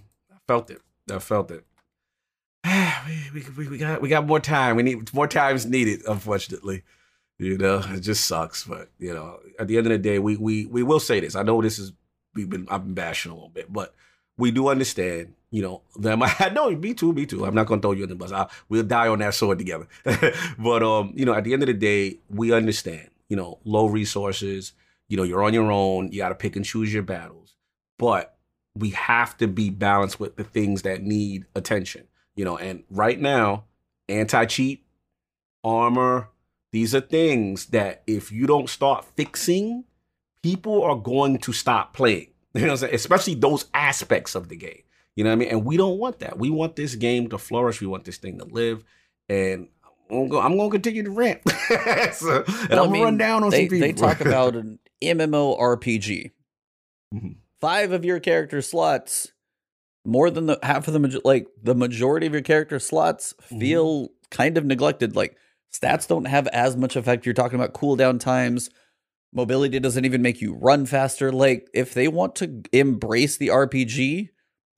felt 0.51 0.71
it. 0.71 0.83
I 1.09 1.21
felt 1.21 1.53
it. 1.53 1.65
we, 3.33 3.45
we, 3.57 3.69
we 3.69 3.79
got 3.79 4.03
we 4.03 4.09
got 4.09 4.27
more 4.27 4.41
time. 4.41 4.75
We 4.75 4.83
need 4.83 5.15
more 5.15 5.29
times 5.29 5.65
needed. 5.65 6.03
Unfortunately, 6.09 6.83
you 7.39 7.57
know, 7.57 7.85
it 7.91 8.01
just 8.01 8.27
sucks. 8.27 8.65
But 8.65 8.91
you 8.99 9.15
know, 9.15 9.39
at 9.61 9.69
the 9.69 9.79
end 9.79 9.87
of 9.87 9.93
the 9.93 9.99
day, 9.99 10.19
we 10.19 10.37
we 10.37 10.67
we 10.67 10.83
will 10.83 10.99
say 10.99 11.21
this. 11.21 11.37
I 11.37 11.45
know 11.45 11.63
this 11.63 11.79
is 11.79 11.93
we've 12.35 12.51
been 12.51 12.67
I've 12.69 12.83
been 12.83 12.95
bashing 12.95 13.31
a 13.31 13.35
little 13.35 13.49
bit, 13.49 13.73
but 13.73 13.95
we 14.37 14.51
do 14.51 14.69
understand. 14.69 15.35
You 15.53 15.63
know, 15.63 15.83
them. 15.97 16.23
I 16.25 16.51
know 16.53 16.71
me 16.71 16.95
too. 16.95 17.13
Me 17.13 17.27
too. 17.27 17.45
I'm 17.45 17.55
not 17.55 17.67
gonna 17.67 17.81
throw 17.81 17.93
you 17.93 18.03
in 18.03 18.09
the 18.09 18.17
bus. 18.17 18.33
I, 18.33 18.49
we'll 18.69 18.83
die 18.83 19.07
on 19.07 19.21
that 19.21 19.35
sword 19.35 19.59
together. 19.59 19.87
but 20.59 20.83
um, 20.83 21.13
you 21.15 21.25
know, 21.25 21.35
at 21.35 21.45
the 21.45 21.53
end 21.53 21.63
of 21.63 21.69
the 21.69 21.75
day, 21.75 22.19
we 22.29 22.53
understand. 22.53 23.09
You 23.29 23.37
know, 23.37 23.61
low 23.65 23.87
resources. 23.87 24.73
You 25.09 25.17
know, 25.17 25.23
you're 25.23 25.45
on 25.45 25.55
your 25.55 25.71
own. 25.71 26.11
You 26.11 26.19
got 26.19 26.31
to 26.31 26.35
pick 26.35 26.57
and 26.57 26.65
choose 26.65 26.93
your 26.93 27.05
battles. 27.05 27.55
But 27.99 28.37
we 28.75 28.91
have 28.91 29.37
to 29.39 29.47
be 29.47 29.71
balanced 29.71 30.21
with 30.21 30.37
the 30.37 30.45
things 30.45 30.83
that 30.83 31.03
need 31.03 31.45
attention, 31.55 32.07
you 32.35 32.45
know. 32.45 32.57
And 32.57 32.85
right 32.91 33.21
now, 33.21 33.65
anti 34.09 34.45
cheat, 34.47 34.85
armor, 35.65 36.29
these 36.73 36.95
are 36.95 37.01
things 37.01 37.67
that 37.67 38.03
if 38.07 38.31
you 38.31 38.47
don't 38.47 38.69
start 38.69 39.05
fixing, 39.17 39.85
people 40.43 40.83
are 40.83 40.97
going 40.97 41.39
to 41.39 41.53
stop 41.53 41.95
playing. 41.95 42.29
You 42.53 42.67
know, 42.67 42.73
especially 42.73 43.35
those 43.37 43.67
aspects 43.75 44.35
of 44.35 44.49
the 44.49 44.57
game. 44.57 44.83
You 45.15 45.23
know 45.23 45.31
what 45.31 45.35
I 45.35 45.37
mean? 45.37 45.49
And 45.51 45.65
we 45.65 45.77
don't 45.77 45.99
want 45.99 46.19
that. 46.19 46.37
We 46.37 46.51
want 46.51 46.75
this 46.75 46.97
game 46.97 47.29
to 47.29 47.39
flourish. 47.39 47.81
We 47.81 47.87
want 47.87 48.05
this 48.05 48.17
thing 48.17 48.39
to 48.39 48.45
live. 48.45 48.83
And 49.29 49.69
I'm 50.11 50.29
going 50.29 50.57
to 50.57 50.71
continue 50.71 51.05
to 51.05 51.13
rant. 51.13 51.43
so, 52.13 52.43
and 52.45 52.71
well, 52.71 52.83
I'm 52.83 52.89
going 52.89 52.93
to 52.93 53.05
run 53.05 53.19
down 53.19 53.45
on 53.45 53.51
they, 53.51 53.69
some 53.69 53.69
people. 53.69 53.87
They 53.87 53.93
talk 53.93 54.21
about 54.21 54.57
an 54.57 54.81
MMORPG. 55.01 56.33
Mm-hmm 57.15 57.40
five 57.61 57.93
of 57.93 58.05
your 58.05 58.20
character 58.20 58.62
slots, 58.62 59.32
more 60.05 60.31
than 60.31 60.47
the 60.47 60.59
half 60.62 60.89
of 60.89 60.95
the 60.95 61.20
like 61.24 61.47
the 61.62 61.74
majority 61.74 62.27
of 62.27 62.32
your 62.32 62.43
character 62.43 62.78
slots 62.78 63.35
mm-hmm. 63.43 63.59
feel 63.59 64.03
mm-hmm. 64.03 64.12
kind 64.31 64.59
of 64.59 64.65
neglected. 64.65 65.15
Like 65.15 65.37
stats 65.73 66.09
don't 66.09 66.27
have 66.27 66.47
as 66.49 66.77
much 66.77 66.97
effect. 66.97 67.27
You're 67.27 67.35
talking 67.35 67.57
about 67.57 67.74
cooldown 67.74 68.19
times. 68.19 68.70
Mobility 69.32 69.78
doesn't 69.78 70.05
even 70.05 70.23
make 70.23 70.41
you 70.41 70.55
run 70.55 70.87
faster. 70.87 71.31
Like 71.31 71.69
if 71.73 71.95
they 71.95 72.09
want 72.09 72.35
to 72.37 72.62
embrace 72.73 73.37
the 73.37 73.49
RPG, 73.49 74.31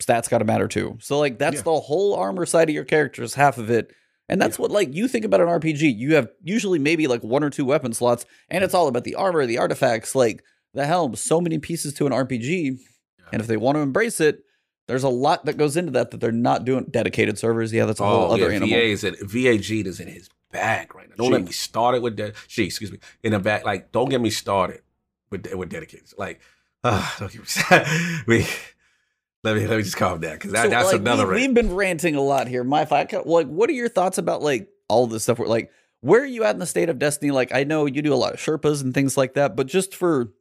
stats 0.02 0.28
got 0.28 0.38
to 0.38 0.44
matter 0.44 0.68
too. 0.68 0.98
So 1.00 1.18
like 1.18 1.38
that's 1.38 1.56
yeah. 1.56 1.62
the 1.62 1.80
whole 1.80 2.14
armor 2.14 2.44
side 2.44 2.68
of 2.68 2.74
your 2.74 2.84
characters, 2.84 3.34
half 3.34 3.58
of 3.58 3.70
it. 3.70 3.92
And 4.28 4.40
that's 4.40 4.58
yeah. 4.58 4.62
what 4.62 4.70
like 4.70 4.94
you 4.94 5.08
think 5.08 5.24
about 5.24 5.40
an 5.40 5.48
RPG. 5.48 5.96
You 5.96 6.16
have 6.16 6.28
usually 6.42 6.78
maybe 6.78 7.06
like 7.06 7.22
one 7.22 7.44
or 7.44 7.50
two 7.50 7.64
weapon 7.64 7.92
slots, 7.92 8.26
and 8.48 8.62
it's 8.62 8.74
all 8.74 8.88
about 8.88 9.04
the 9.04 9.14
armor, 9.14 9.46
the 9.46 9.58
artifacts. 9.58 10.14
Like 10.14 10.42
the 10.74 10.86
helm, 10.86 11.14
so 11.16 11.40
many 11.40 11.58
pieces 11.58 11.94
to 11.94 12.06
an 12.06 12.12
RPG. 12.12 12.78
And 13.32 13.40
if 13.40 13.46
they 13.46 13.56
want 13.56 13.76
to 13.76 13.80
embrace 13.80 14.20
it, 14.20 14.44
there's 14.88 15.04
a 15.04 15.08
lot 15.08 15.44
that 15.46 15.56
goes 15.56 15.76
into 15.76 15.92
that 15.92 16.10
that 16.10 16.20
they're 16.20 16.32
not 16.32 16.64
doing. 16.64 16.86
Dedicated 16.90 17.38
servers, 17.38 17.72
yeah, 17.72 17.86
that's 17.86 18.00
a 18.00 18.04
whole 18.04 18.30
oh, 18.30 18.34
other 18.34 18.50
yeah, 18.50 18.56
animal. 18.56 18.68
VA 18.68 18.84
is 18.84 19.04
in, 19.04 19.14
VAG 19.20 19.86
is 19.86 20.00
in 20.00 20.08
his 20.08 20.28
bag 20.50 20.94
right 20.94 21.08
now. 21.08 21.14
Don't 21.16 21.32
let 21.32 21.44
me 21.44 21.52
start 21.52 21.94
it 21.94 22.02
with 22.02 22.16
that. 22.16 22.34
She, 22.48 22.64
excuse 22.64 22.92
me, 22.92 22.98
in 23.22 23.32
the 23.32 23.38
back. 23.38 23.64
Like, 23.64 23.92
don't 23.92 24.08
get 24.08 24.20
me 24.20 24.30
started 24.30 24.82
with 25.30 25.46
with 25.54 25.70
dedicated. 25.70 26.12
Like, 26.18 26.40
uh, 26.84 27.10
don't 27.18 27.32
get 27.32 27.40
me. 27.40 28.22
we 28.26 28.46
let 29.44 29.56
me 29.56 29.66
let 29.66 29.76
me 29.76 29.82
just 29.82 29.96
calm 29.96 30.20
down 30.20 30.34
because 30.34 30.52
that, 30.52 30.64
so, 30.64 30.70
that's 30.70 30.92
like, 30.92 31.00
another. 31.00 31.26
We, 31.26 31.42
have 31.42 31.54
been 31.54 31.74
ranting 31.74 32.16
a 32.16 32.20
lot 32.20 32.48
here. 32.48 32.64
My, 32.64 32.86
I, 32.90 33.06
like, 33.24 33.46
what 33.46 33.70
are 33.70 33.74
your 33.74 33.88
thoughts 33.88 34.18
about 34.18 34.42
like 34.42 34.68
all 34.88 35.06
this 35.06 35.22
stuff? 35.24 35.38
Where 35.38 35.48
like, 35.48 35.70
where 36.00 36.22
are 36.22 36.26
you 36.26 36.44
at 36.44 36.54
in 36.54 36.60
the 36.60 36.66
state 36.66 36.88
of 36.88 36.98
Destiny? 36.98 37.30
Like, 37.30 37.54
I 37.54 37.64
know 37.64 37.86
you 37.86 38.02
do 38.02 38.12
a 38.12 38.16
lot 38.16 38.34
of 38.34 38.40
Sherpas 38.40 38.82
and 38.82 38.92
things 38.92 39.16
like 39.16 39.34
that, 39.34 39.56
but 39.56 39.68
just 39.68 39.94
for 39.94 40.32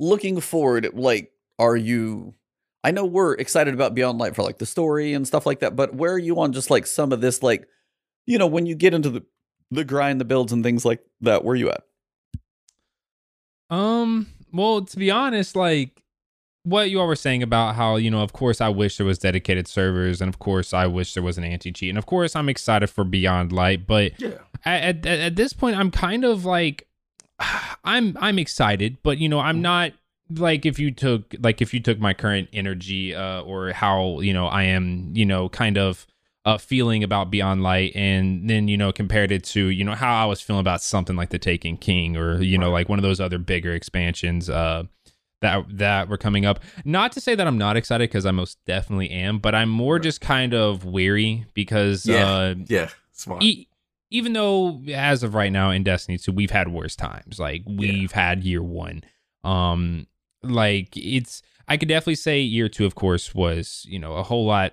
looking 0.00 0.40
forward, 0.40 0.88
like, 0.94 1.30
are 1.58 1.76
you? 1.76 2.34
I 2.82 2.90
know 2.90 3.04
we're 3.04 3.34
excited 3.34 3.74
about 3.74 3.94
Beyond 3.94 4.18
Light 4.18 4.34
for 4.34 4.42
like 4.42 4.58
the 4.58 4.66
story 4.66 5.12
and 5.12 5.26
stuff 5.26 5.44
like 5.44 5.60
that, 5.60 5.76
but 5.76 5.94
where 5.94 6.14
are 6.14 6.18
you 6.18 6.40
on 6.40 6.52
just 6.52 6.70
like 6.70 6.86
some 6.86 7.12
of 7.12 7.20
this, 7.20 7.42
like, 7.42 7.68
you 8.26 8.38
know, 8.38 8.46
when 8.46 8.64
you 8.66 8.74
get 8.74 8.94
into 8.94 9.10
the 9.10 9.22
the 9.70 9.84
grind, 9.84 10.20
the 10.20 10.24
builds, 10.24 10.52
and 10.52 10.64
things 10.64 10.84
like 10.84 11.00
that? 11.20 11.44
Where 11.44 11.52
are 11.52 11.56
you 11.56 11.70
at? 11.70 11.82
Um. 13.68 14.26
Well, 14.52 14.84
to 14.84 14.96
be 14.96 15.12
honest, 15.12 15.54
like 15.54 16.02
what 16.62 16.90
you 16.90 17.00
all 17.00 17.06
were 17.06 17.16
saying 17.16 17.42
about 17.42 17.74
how 17.74 17.96
you 17.96 18.10
know, 18.10 18.22
of 18.22 18.32
course, 18.32 18.60
I 18.60 18.68
wish 18.68 18.96
there 18.96 19.06
was 19.06 19.18
dedicated 19.18 19.68
servers, 19.68 20.20
and 20.20 20.28
of 20.28 20.38
course, 20.38 20.74
I 20.74 20.86
wish 20.86 21.14
there 21.14 21.22
was 21.22 21.38
an 21.38 21.44
anti 21.44 21.72
cheat, 21.72 21.88
and 21.88 21.98
of 21.98 22.06
course, 22.06 22.36
I'm 22.36 22.48
excited 22.48 22.88
for 22.88 23.04
Beyond 23.04 23.52
Light, 23.52 23.86
but 23.86 24.20
yeah. 24.20 24.38
at, 24.64 25.06
at 25.06 25.20
at 25.20 25.36
this 25.36 25.52
point, 25.52 25.76
I'm 25.76 25.90
kind 25.90 26.24
of 26.24 26.44
like 26.44 26.86
I'm 27.84 28.16
I'm 28.20 28.38
excited, 28.38 28.98
but 29.02 29.18
you 29.18 29.28
know, 29.28 29.40
I'm 29.40 29.56
mm-hmm. 29.56 29.62
not 29.62 29.92
like 30.36 30.64
if 30.64 30.78
you 30.78 30.90
took 30.90 31.34
like 31.40 31.60
if 31.60 31.74
you 31.74 31.80
took 31.80 31.98
my 31.98 32.14
current 32.14 32.48
energy 32.52 33.14
uh 33.14 33.40
or 33.42 33.72
how, 33.72 34.20
you 34.20 34.32
know, 34.32 34.46
I 34.46 34.64
am, 34.64 35.10
you 35.14 35.26
know, 35.26 35.48
kind 35.48 35.76
of 35.78 36.06
uh 36.44 36.58
feeling 36.58 37.02
about 37.02 37.30
Beyond 37.30 37.62
Light 37.62 37.92
and 37.94 38.48
then, 38.48 38.68
you 38.68 38.76
know, 38.76 38.92
compared 38.92 39.32
it 39.32 39.44
to, 39.44 39.66
you 39.66 39.84
know, 39.84 39.94
how 39.94 40.22
I 40.22 40.26
was 40.26 40.40
feeling 40.40 40.60
about 40.60 40.82
something 40.82 41.16
like 41.16 41.30
The 41.30 41.38
Taken 41.38 41.76
King 41.76 42.16
or, 42.16 42.40
you 42.42 42.58
know, 42.58 42.70
like 42.70 42.88
one 42.88 42.98
of 42.98 43.02
those 43.02 43.20
other 43.20 43.38
bigger 43.38 43.72
expansions 43.72 44.48
uh 44.48 44.84
that 45.40 45.64
that 45.70 46.08
were 46.08 46.18
coming 46.18 46.44
up. 46.44 46.60
Not 46.84 47.12
to 47.12 47.20
say 47.20 47.34
that 47.34 47.46
I'm 47.46 47.58
not 47.58 47.76
excited 47.76 48.08
because 48.10 48.26
I 48.26 48.30
most 48.30 48.58
definitely 48.66 49.10
am, 49.10 49.38
but 49.38 49.54
I'm 49.54 49.70
more 49.70 49.98
just 49.98 50.20
kind 50.20 50.54
of 50.54 50.84
weary 50.84 51.46
because 51.54 52.06
yeah, 52.06 52.28
uh 52.28 52.54
yeah, 52.66 52.88
smart. 53.12 53.42
E- 53.42 53.66
even 54.10 54.32
though 54.32 54.82
as 54.92 55.22
of 55.22 55.34
right 55.34 55.52
now 55.52 55.70
in 55.70 55.82
Destiny 55.82 56.18
2 56.18 56.32
we've 56.32 56.50
had 56.50 56.68
worse 56.68 56.96
times. 56.96 57.38
Like 57.38 57.62
we've 57.66 58.10
yeah. 58.10 58.20
had 58.20 58.44
year 58.44 58.62
1. 58.62 59.02
Um 59.44 60.06
like 60.42 60.96
it's 60.96 61.42
I 61.68 61.76
could 61.76 61.88
definitely 61.88 62.16
say 62.16 62.40
year 62.40 62.68
2 62.68 62.84
of 62.84 62.94
course 62.94 63.34
was, 63.34 63.86
you 63.88 63.98
know, 63.98 64.14
a 64.14 64.22
whole 64.22 64.44
lot 64.44 64.72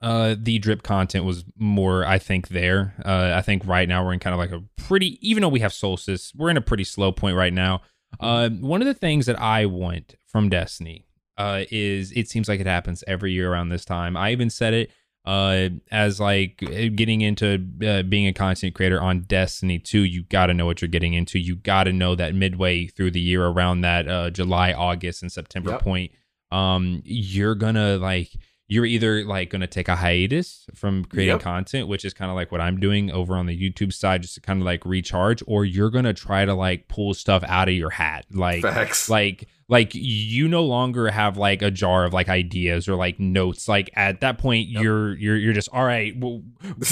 uh 0.00 0.34
the 0.38 0.58
drip 0.58 0.82
content 0.82 1.24
was 1.24 1.44
more 1.56 2.04
I 2.04 2.18
think 2.18 2.48
there. 2.48 2.94
Uh 3.04 3.32
I 3.34 3.42
think 3.42 3.66
right 3.66 3.88
now 3.88 4.04
we're 4.04 4.12
in 4.12 4.20
kind 4.20 4.34
of 4.34 4.38
like 4.38 4.52
a 4.52 4.64
pretty 4.82 5.18
even 5.26 5.40
though 5.40 5.48
we 5.48 5.60
have 5.60 5.72
Solstice, 5.72 6.32
we're 6.34 6.50
in 6.50 6.56
a 6.56 6.62
pretty 6.62 6.84
slow 6.84 7.12
point 7.12 7.36
right 7.36 7.52
now. 7.52 7.82
Uh 8.18 8.48
one 8.48 8.82
of 8.82 8.86
the 8.86 8.94
things 8.94 9.26
that 9.26 9.40
I 9.40 9.66
want 9.66 10.16
from 10.26 10.48
Destiny 10.48 11.06
uh 11.38 11.64
is 11.70 12.12
it 12.12 12.28
seems 12.28 12.48
like 12.48 12.60
it 12.60 12.66
happens 12.66 13.04
every 13.06 13.32
year 13.32 13.52
around 13.52 13.68
this 13.68 13.84
time. 13.84 14.16
I 14.16 14.32
even 14.32 14.50
said 14.50 14.74
it 14.74 14.90
uh, 15.24 15.70
as 15.90 16.20
like 16.20 16.62
uh, 16.62 16.88
getting 16.94 17.22
into 17.22 17.66
uh, 17.86 18.02
being 18.02 18.26
a 18.26 18.32
content 18.32 18.74
creator 18.74 19.00
on 19.00 19.20
Destiny 19.22 19.78
2, 19.78 20.00
you 20.00 20.22
got 20.24 20.46
to 20.46 20.54
know 20.54 20.66
what 20.66 20.82
you're 20.82 20.88
getting 20.88 21.14
into. 21.14 21.38
You 21.38 21.56
got 21.56 21.84
to 21.84 21.92
know 21.92 22.14
that 22.14 22.34
midway 22.34 22.86
through 22.86 23.12
the 23.12 23.20
year, 23.20 23.46
around 23.46 23.80
that 23.82 24.06
uh, 24.08 24.30
July, 24.30 24.72
August, 24.72 25.22
and 25.22 25.32
September 25.32 25.72
yep. 25.72 25.80
point, 25.80 26.12
um, 26.50 27.00
you're 27.04 27.54
gonna 27.54 27.96
like 27.96 28.30
you're 28.66 28.86
either 28.86 29.24
like 29.24 29.50
going 29.50 29.60
to 29.60 29.66
take 29.66 29.88
a 29.88 29.96
hiatus 29.96 30.66
from 30.74 31.04
creating 31.04 31.34
Yep. 31.34 31.42
content, 31.42 31.88
which 31.88 32.04
is 32.04 32.14
kind 32.14 32.30
of 32.30 32.34
like 32.34 32.50
what 32.50 32.60
I'm 32.60 32.80
doing 32.80 33.10
over 33.10 33.36
on 33.36 33.46
the 33.46 33.56
YouTube 33.56 33.92
side, 33.92 34.22
just 34.22 34.34
to 34.34 34.40
kind 34.40 34.60
of 34.60 34.64
like 34.64 34.84
recharge, 34.86 35.42
or 35.46 35.64
you're 35.64 35.90
going 35.90 36.06
to 36.06 36.14
try 36.14 36.44
to 36.44 36.54
like 36.54 36.88
pull 36.88 37.12
stuff 37.12 37.44
out 37.46 37.68
of 37.68 37.74
your 37.74 37.90
hat, 37.90 38.24
like 38.32 38.62
Facts. 38.62 39.10
like 39.10 39.48
like 39.68 39.94
you 39.94 40.48
no 40.48 40.64
longer 40.64 41.10
have 41.10 41.36
like 41.36 41.62
a 41.62 41.70
jar 41.70 42.04
of 42.04 42.12
like 42.12 42.28
ideas 42.28 42.88
or 42.88 42.96
like 42.96 43.18
notes. 43.18 43.68
Like 43.68 43.90
at 43.94 44.20
that 44.20 44.38
point 44.38 44.68
you're 44.68 45.16
you're 45.16 45.36
you're 45.36 45.52
just 45.52 45.68
all 45.72 45.84
right 45.84 46.14
well, 46.18 46.42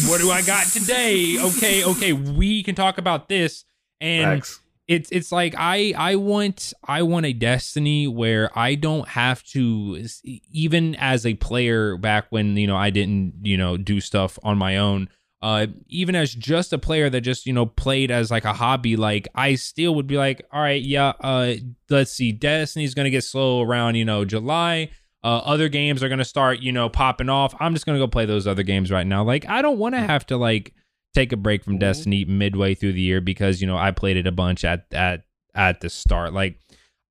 what 0.09 0.20
do 0.20 0.31
i 0.31 0.43
got 0.43 0.66
today? 0.66 1.36
Okay 1.40 1.85
okay 1.85 2.12
we 2.12 2.62
can 2.62 2.74
talk 2.74 2.99
about 2.99 3.28
this. 3.28 3.65
And 4.01 4.39
Facts. 4.39 4.61
it's 4.89 5.11
it's 5.12 5.31
like 5.31 5.55
i 5.57 5.94
i 5.97 6.16
want 6.16 6.73
i 6.89 7.03
want 7.03 7.24
a 7.24 7.32
destiny 7.32 8.09
where 8.09 8.51
i 8.59 8.74
don't 8.74 9.07
have 9.09 9.44
to 9.44 10.05
even 10.51 10.97
as 10.97 11.24
a 11.24 11.35
player 11.35 11.97
back 11.97 12.27
when 12.31 12.57
you 12.57 12.66
know 12.66 12.77
i 12.77 12.90
didn't 12.90 13.35
you 13.43 13.57
know 13.57 13.77
do 13.77 14.01
stuff 14.01 14.40
on 14.43 14.59
my 14.59 14.77
own 14.77 15.09
uh 15.43 15.66
even 15.89 16.14
as 16.14 16.35
just 16.35 16.73
a 16.73 16.78
player 16.78 17.10
that 17.10 17.20
just 17.23 17.44
you 17.47 17.52
know 17.52 17.66
played 17.66 18.10
as 18.10 18.31
like 18.31 18.44
a 18.44 18.52
hobby 18.52 18.94
like 18.97 19.27
i 19.35 19.55
still 19.56 19.94
would 19.94 20.06
be 20.06 20.16
like 20.16 20.40
all 20.52 20.60
right 20.62 20.82
yeah 20.82 21.12
uh 21.20 21.52
let's 21.90 22.12
see 22.12 22.31
destiny's 22.32 22.94
gonna 22.94 23.10
get 23.10 23.24
slow 23.24 23.60
around 23.60 23.94
you 23.97 24.05
know 24.05 24.24
july. 24.24 24.89
Uh, 25.24 25.39
other 25.44 25.69
games 25.69 26.02
are 26.02 26.09
gonna 26.09 26.24
start 26.24 26.59
you 26.60 26.73
know 26.73 26.89
popping 26.89 27.28
off. 27.28 27.55
I'm 27.60 27.74
just 27.74 27.86
gonna 27.86 27.98
go 28.01 28.09
play 28.09 28.27
those 28.27 28.47
other 28.48 28.64
games 28.64 28.90
right 28.90 29.06
now. 29.06 29.23
Like 29.23 29.47
i 29.48 29.62
don't 29.62 29.78
want 29.78 29.94
to 29.94 30.01
have 30.01 30.27
to 30.27 30.36
like 30.36 30.74
take 31.14 31.31
a 31.32 31.36
break 31.36 31.62
from 31.62 31.77
Mhm. 31.77 31.81
destiny 31.81 32.24
midway 32.24 32.74
through 32.74 32.94
the 32.94 33.01
year 33.02 33.20
because 33.20 33.60
you 33.60 33.66
know 33.69 33.77
i 33.77 33.90
played 33.93 34.16
it 34.16 34.27
a 34.27 34.32
bunch 34.32 34.64
at 34.64 34.86
at 34.93 35.24
at 35.55 35.81
the 35.81 35.90
start. 35.90 36.32
Like 36.32 36.59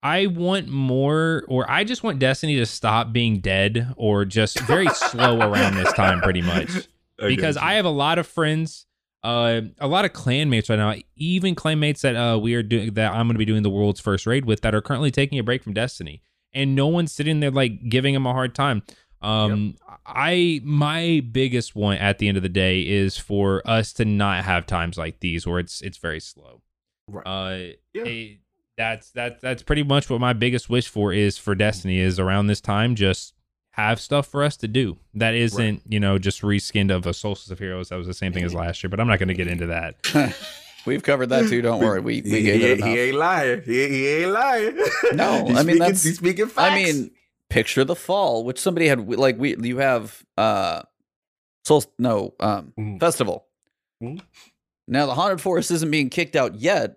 I 0.03 0.25
want 0.25 0.67
more, 0.67 1.45
or 1.47 1.69
I 1.69 1.83
just 1.83 2.01
want 2.01 2.17
Destiny 2.17 2.55
to 2.55 2.65
stop 2.65 3.13
being 3.13 3.39
dead 3.39 3.93
or 3.97 4.25
just 4.25 4.59
very 4.61 4.87
slow 4.95 5.39
around 5.39 5.75
this 5.75 5.93
time, 5.93 6.21
pretty 6.21 6.41
much 6.41 6.87
because 7.27 7.57
I 7.57 7.73
have 7.73 7.85
a 7.85 7.89
lot 7.89 8.19
of 8.19 8.27
friends, 8.27 8.85
uh, 9.23 9.61
a 9.79 9.87
lot 9.87 10.05
of 10.05 10.13
clanmates 10.13 10.69
right 10.69 10.77
now, 10.77 10.95
even 11.15 11.55
clanmates 11.55 12.01
that 12.01 12.15
uh 12.15 12.37
we 12.39 12.55
are 12.55 12.63
doing 12.63 12.93
that 12.95 13.11
I'm 13.13 13.27
going 13.27 13.35
to 13.35 13.39
be 13.39 13.45
doing 13.45 13.63
the 13.63 13.69
world's 13.69 13.99
first 13.99 14.25
raid 14.25 14.45
with 14.45 14.61
that 14.61 14.73
are 14.75 14.81
currently 14.81 15.11
taking 15.11 15.37
a 15.39 15.43
break 15.43 15.63
from 15.63 15.73
Destiny, 15.73 16.21
and 16.53 16.75
no 16.75 16.87
one's 16.87 17.11
sitting 17.11 17.39
there 17.39 17.51
like 17.51 17.89
giving 17.89 18.13
them 18.13 18.25
a 18.25 18.33
hard 18.33 18.55
time. 18.55 18.83
Um, 19.21 19.75
I 20.05 20.61
my 20.63 21.21
biggest 21.31 21.75
one 21.75 21.97
at 21.97 22.17
the 22.17 22.27
end 22.27 22.37
of 22.37 22.43
the 22.43 22.49
day 22.49 22.81
is 22.81 23.17
for 23.17 23.61
us 23.65 23.93
to 23.93 24.05
not 24.05 24.43
have 24.45 24.65
times 24.65 24.97
like 24.97 25.19
these 25.19 25.45
where 25.45 25.59
it's 25.59 25.81
it's 25.81 25.99
very 25.99 26.19
slow. 26.19 26.61
Right. 27.07 27.27
Uh, 27.27 27.73
Yeah. 27.93 28.03
eh, 28.05 28.27
that's 28.77 29.11
that's 29.11 29.39
that's 29.41 29.61
pretty 29.61 29.83
much 29.83 30.09
what 30.09 30.19
my 30.19 30.33
biggest 30.33 30.69
wish 30.71 30.87
for 30.87 31.13
is 31.13 31.37
for 31.37 31.53
Destiny 31.53 31.99
is 31.99 32.17
around 32.19 32.47
this 32.47 32.61
time 32.61 32.95
just 32.95 33.35
have 33.71 33.99
stuff 34.01 34.27
for 34.27 34.43
us 34.43 34.57
to 34.57 34.67
do 34.67 34.97
that 35.13 35.33
isn't 35.33 35.81
you 35.87 35.99
know 35.99 36.17
just 36.17 36.41
reskinned 36.41 36.93
of 36.93 37.05
a 37.07 37.13
Solstice 37.13 37.51
of 37.51 37.59
Heroes 37.59 37.89
that 37.89 37.97
was 37.97 38.07
the 38.07 38.13
same 38.13 38.33
thing 38.33 38.43
as 38.43 38.53
last 38.53 38.83
year 38.83 38.89
but 38.89 38.99
I'm 38.99 39.07
not 39.07 39.17
going 39.19 39.29
to 39.29 39.33
get 39.33 39.47
into 39.47 39.67
that. 39.67 39.95
We've 40.85 41.03
covered 41.03 41.27
that 41.27 41.47
too. 41.47 41.61
Don't 41.61 41.79
worry. 41.79 41.99
We 42.01 42.21
we 42.23 42.29
he, 42.31 42.41
gave 42.41 42.59
he, 42.61 42.65
it 42.67 42.83
he 42.83 42.99
ain't 42.99 43.17
lying. 43.17 43.61
He, 43.63 43.87
he 43.87 44.07
ain't 44.07 44.31
lying. 44.31 44.75
No, 45.13 45.45
He's 45.45 45.57
I 45.57 45.63
mean, 45.63 45.63
speaking, 45.63 45.79
that's- 45.79 46.03
he's 46.03 46.17
speaking 46.17 46.47
facts. 46.47 46.71
I 46.71 46.75
mean, 46.75 47.11
picture 47.49 47.83
the 47.85 47.95
fall, 47.95 48.43
which 48.45 48.59
somebody 48.59 48.87
had 48.87 49.07
like 49.07 49.37
we 49.37 49.55
you 49.57 49.77
have 49.77 50.23
uh 50.37 50.81
Soul 51.63 51.83
no 51.99 52.33
um 52.39 52.73
Mhm. 52.79 52.99
festival. 52.99 53.45
Mhm. 54.01 54.21
Now 54.87 55.05
the 55.05 55.13
haunted 55.13 55.39
forest 55.39 55.69
isn't 55.71 55.91
being 55.91 56.09
kicked 56.09 56.35
out 56.35 56.55
yet. 56.55 56.95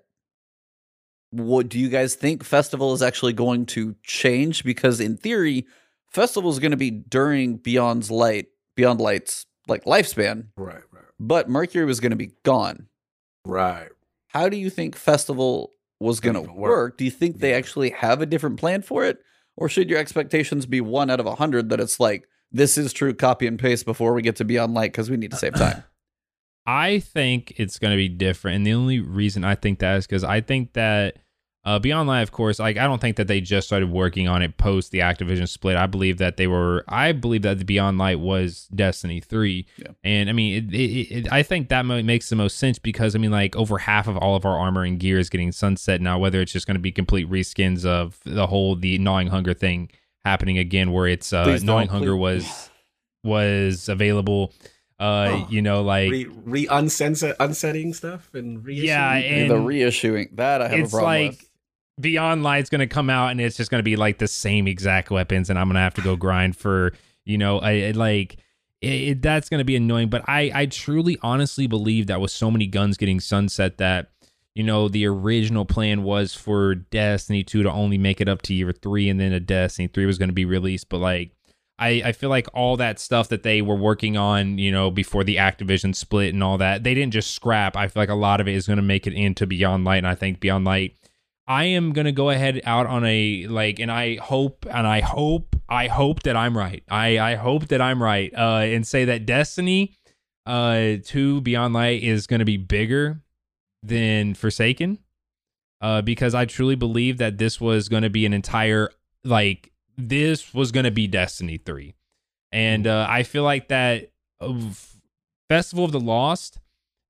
What 1.31 1.69
do 1.69 1.79
you 1.79 1.89
guys 1.89 2.15
think 2.15 2.43
festival 2.45 2.95
is 2.95 3.03
actually 3.03 3.33
going 3.33 3.67
to 3.67 3.97
change? 4.03 4.65
Because 4.65 5.01
in 5.01 5.17
theory, 5.17 5.67
festival 6.15 6.51
is 6.51 6.59
going 6.59 6.71
to 6.71 6.77
be 6.77 6.91
during 6.91 7.57
Beyond's 7.57 8.11
light, 8.11 8.47
Beyond 8.77 9.01
Light's 9.01 9.47
like 9.69 9.85
lifespan, 9.85 10.49
right, 10.57 10.83
right, 10.93 11.05
but 11.19 11.49
Mercury 11.49 11.85
was 11.85 12.01
going 12.01 12.11
to 12.11 12.17
be 12.17 12.33
gone. 12.45 12.89
right. 13.45 13.89
How 14.29 14.49
do 14.49 14.57
you 14.57 14.69
think 14.69 14.97
festival 14.97 15.71
was 16.01 16.19
going 16.19 16.35
to 16.35 16.41
work? 16.41 16.57
work. 16.57 16.99
Do 16.99 17.05
you 17.05 17.11
think 17.11 17.39
they 17.39 17.55
actually 17.55 17.91
have 17.91 18.21
a 18.21 18.27
different 18.27 18.59
plan 18.59 18.83
for 18.83 19.05
it, 19.05 19.19
or 19.57 19.69
should 19.69 19.89
your 19.89 19.99
expectations 19.99 20.67
be 20.67 20.81
one 20.81 21.11
out 21.11 21.21
of 21.21 21.27
a 21.27 21.37
hundred 21.37 21.69
that 21.69 21.81
it's 21.81 22.01
like 22.01 22.27
this 22.51 22.77
is 22.77 22.93
true 22.93 23.15
copy 23.15 23.47
and 23.47 23.59
paste 23.59 23.85
before 23.85 24.13
we 24.13 24.23
get 24.23 24.37
to 24.37 24.45
Beyond 24.45 24.75
Light 24.75 24.93
because 24.93 25.11
we 25.11 25.17
need 25.17 25.31
to 25.31 25.37
save 25.37 25.55
time? 25.55 25.85
I 26.67 26.99
think 26.99 27.53
it's 27.57 27.79
going 27.79 27.93
to 27.93 27.97
be 27.97 28.09
different, 28.09 28.57
and 28.57 28.67
the 28.67 28.73
only 28.75 28.99
reason 28.99 29.45
I 29.45 29.55
think 29.55 29.81
that 29.81 29.99
is 29.99 30.07
because 30.07 30.25
I 30.25 30.41
think 30.41 30.73
that 30.73 31.19
uh, 31.67 31.79
Beyond 31.79 32.09
Light, 32.09 32.21
of 32.23 32.31
course, 32.31 32.59
like 32.59 32.77
I 32.77 32.85
don't 32.85 33.01
think 33.01 33.17
that 33.17 33.27
they 33.27 33.41
just 33.41 33.67
started 33.67 33.91
working 33.91 34.29
on 34.29 34.43
it 34.43 34.59
post 34.59 34.91
the 34.91 34.99
Activision 34.99 35.49
split. 35.49 35.77
I 35.77 35.87
believe 35.87 36.19
that 36.19 36.37
they 36.37 36.47
were. 36.47 36.85
I 36.89 37.13
believe 37.13 37.41
that 37.43 37.59
the 37.59 37.65
Beyond 37.65 37.97
Light 37.99 38.21
was 38.21 38.69
Destiny 38.75 39.21
three, 39.21 39.67
Yeah. 39.79 39.89
and 40.05 40.29
I 40.29 40.33
mean, 40.33 40.69
it, 40.69 40.75
it, 40.75 41.17
it, 41.27 41.33
I 41.33 41.43
think 41.43 41.71
that 41.71 41.87
mo- 41.87 42.03
makes 42.03 42.29
the 42.29 42.37
most 42.37 42.59
sense 42.59 42.79
because 42.79 43.15
I 43.17 43.19
mean, 43.19 43.31
like 43.31 43.57
over 43.57 43.79
half 43.79 44.07
of 44.09 44.17
all 44.19 44.37
of 44.37 44.45
our 44.45 44.59
armor 44.59 44.85
and 44.85 44.99
gear 45.01 45.19
is 45.19 45.31
getting 45.31 45.53
sunset 45.53 46.01
now. 46.01 46.19
Whether 46.19 46.41
it's 46.43 46.53
just 46.53 46.67
going 46.67 46.77
to 46.77 46.81
be 46.83 46.93
complete 46.93 47.31
reskins 47.31 47.87
of 47.87 48.21
the 48.25 48.47
whole 48.47 48.77
the 48.77 48.99
gnawing 48.99 49.29
hunger 49.29 49.55
thing 49.55 49.91
happening 50.25 50.59
again, 50.59 50.93
where 50.93 51.07
it's 51.07 51.33
uh, 51.33 51.45
gnawing 51.63 51.87
don't, 51.87 51.89
hunger 51.89 52.13
please. 52.17 52.45
was 52.45 52.71
was 53.23 53.89
available. 53.89 54.53
Uh, 55.01 55.27
Oh. 55.45 55.47
you 55.51 55.61
know, 55.61 55.83
like 55.83 56.11
Re, 56.11 56.27
re 56.45 56.67
uncensor, 56.69 57.35
unsetting 57.41 57.93
stuff 57.95 58.31
and 58.33 58.63
reissuing. 58.65 58.85
Yeah, 58.85 59.13
and- 59.15 59.51
the 59.51 59.57
reissuing 59.57 60.37
that 60.37 60.63
I 60.63 60.69
have 60.69 60.87
a 60.87 60.89
problem 60.89 61.05
like 61.05 61.31
with. 61.33 61.49
Beyond 62.01 62.43
Light's 62.43 62.71
going 62.71 62.81
to 62.81 62.87
come 62.87 63.09
out 63.09 63.29
and 63.31 63.41
it's 63.41 63.57
just 63.57 63.71
going 63.71 63.79
to 63.79 63.85
be 63.85 63.97
like 63.97 64.19
the 64.19 64.29
same 64.29 64.67
exact 64.67 65.11
weapons, 65.11 65.49
and 65.51 65.59
I'm 65.59 65.69
going 65.69 65.75
to 65.75 65.81
have 65.81 65.95
to 65.95 66.03
go 66.03 66.17
grind 66.17 66.57
for 66.57 66.93
you 67.25 67.39
know, 67.39 67.59
I, 67.59 67.87
I 67.87 67.91
like 67.93 68.37
it, 68.83 68.89
it- 68.93 69.23
that's 69.23 69.49
going 69.49 69.59
to 69.61 69.65
be 69.65 69.77
annoying. 69.77 70.09
But 70.11 70.25
I 70.29 70.51
I 70.55 70.67
truly 70.67 71.19
honestly 71.23 71.67
believe 71.67 72.07
that 72.09 72.21
with 72.21 72.31
so 72.31 72.51
many 72.51 72.67
guns 72.67 72.97
getting 72.97 73.21
sunset 73.21 73.79
that. 73.79 74.11
You 74.57 74.63
know, 74.63 74.87
the 74.87 75.05
original 75.05 75.65
plan 75.65 76.05
was 76.05 76.33
for 76.33 76.77
Destiny 76.77 77.43
2 77.43 77.65
to 77.65 77.73
only 77.73 77.99
make 77.99 78.21
it 78.21 78.29
up 78.29 78.41
to 78.43 78.55
year 78.55 78.71
three, 78.71 79.09
and 79.09 79.19
then 79.19 79.33
a 79.33 79.41
Destiny 79.41 79.89
3 79.89 80.07
was 80.07 80.17
going 80.17 80.29
to 80.29 80.33
be 80.33 80.45
released. 80.45 80.89
But, 80.89 80.99
like, 80.99 81.33
I, 81.77 82.03
I 82.05 82.13
feel 82.13 82.31
like 82.31 82.47
all 82.55 82.77
that 82.77 83.01
stuff 83.01 83.29
that 83.31 83.43
they 83.43 83.63
were 83.63 83.75
working 83.75 84.17
on, 84.17 84.59
you 84.59 84.71
know, 84.71 84.93
before 84.93 85.25
the 85.25 85.39
Activision 85.39 85.93
split 85.93 86.35
and 86.35 86.41
all 86.45 86.57
that, 86.59 86.85
they 86.85 86.95
didn't 86.95 87.13
just 87.15 87.35
scrap. 87.35 87.77
I 87.77 87.89
feel 87.89 88.01
like 88.01 88.11
a 88.11 88.15
lot 88.15 88.41
of 88.41 88.47
it 88.47 88.55
is 88.55 88.69
going 88.69 88.77
to 88.77 88.83
make 88.85 89.09
it 89.09 89.13
into 89.15 89.45
Beyond 89.45 89.85
Light, 89.85 89.97
and 89.97 90.07
I 90.07 90.15
think 90.15 90.39
Beyond 90.39 90.65
Light. 90.65 90.95
I 91.47 91.65
am 91.65 91.93
going 91.93 92.07
to 92.07 92.13
go 92.13 92.31
ahead 92.31 92.61
out 92.65 92.87
on 92.87 93.05
a 93.05 93.47
like, 93.49 93.79
and 93.79 93.91
I 93.91 94.17
hope, 94.17 94.67
and 94.71 94.87
I 94.87 95.01
hope, 95.01 95.57
I 95.69 95.89
hope 95.89 96.23
that 96.23 96.37
I'm 96.37 96.57
right. 96.57 96.83
I 96.89 97.19
I 97.19 97.35
hope 97.35 97.69
that 97.69 97.81
I'm 97.81 98.03
right, 98.03 98.33
uh, 98.35 98.63
and 98.65 98.87
say 98.87 99.05
that 99.05 99.27
Destiny, 99.27 99.95
uh, 100.47 100.95
two 101.05 101.43
Beyond 101.43 101.75
Light 101.75 102.03
is 102.03 102.27
going 102.27 102.39
to 102.39 102.47
be 102.47 102.57
bigger 102.57 103.21
than 103.83 104.35
Forsaken, 104.35 104.99
uh, 105.83 106.01
because 106.01 106.35
I 106.35 106.47
truly 106.47 106.77
believe 106.77 107.19
that 107.19 107.37
this 107.37 107.61
was 107.61 107.91
going 107.91 108.05
to 108.05 108.11
be 108.11 108.25
an 108.25 108.33
entire 108.33 108.91
like 109.23 109.71
this 109.97 110.55
was 110.55 110.73
going 110.73 110.85
to 110.85 110.91
be 110.91 111.07
Destiny 111.07 111.59
3. 111.59 111.95
And 112.53 112.87
uh, 112.87 113.07
I 113.09 113.23
feel 113.23 113.43
like 113.43 113.69
that 113.69 114.11
Festival 115.49 115.85
of 115.85 115.93
the 115.93 116.01
Lost 116.01 116.59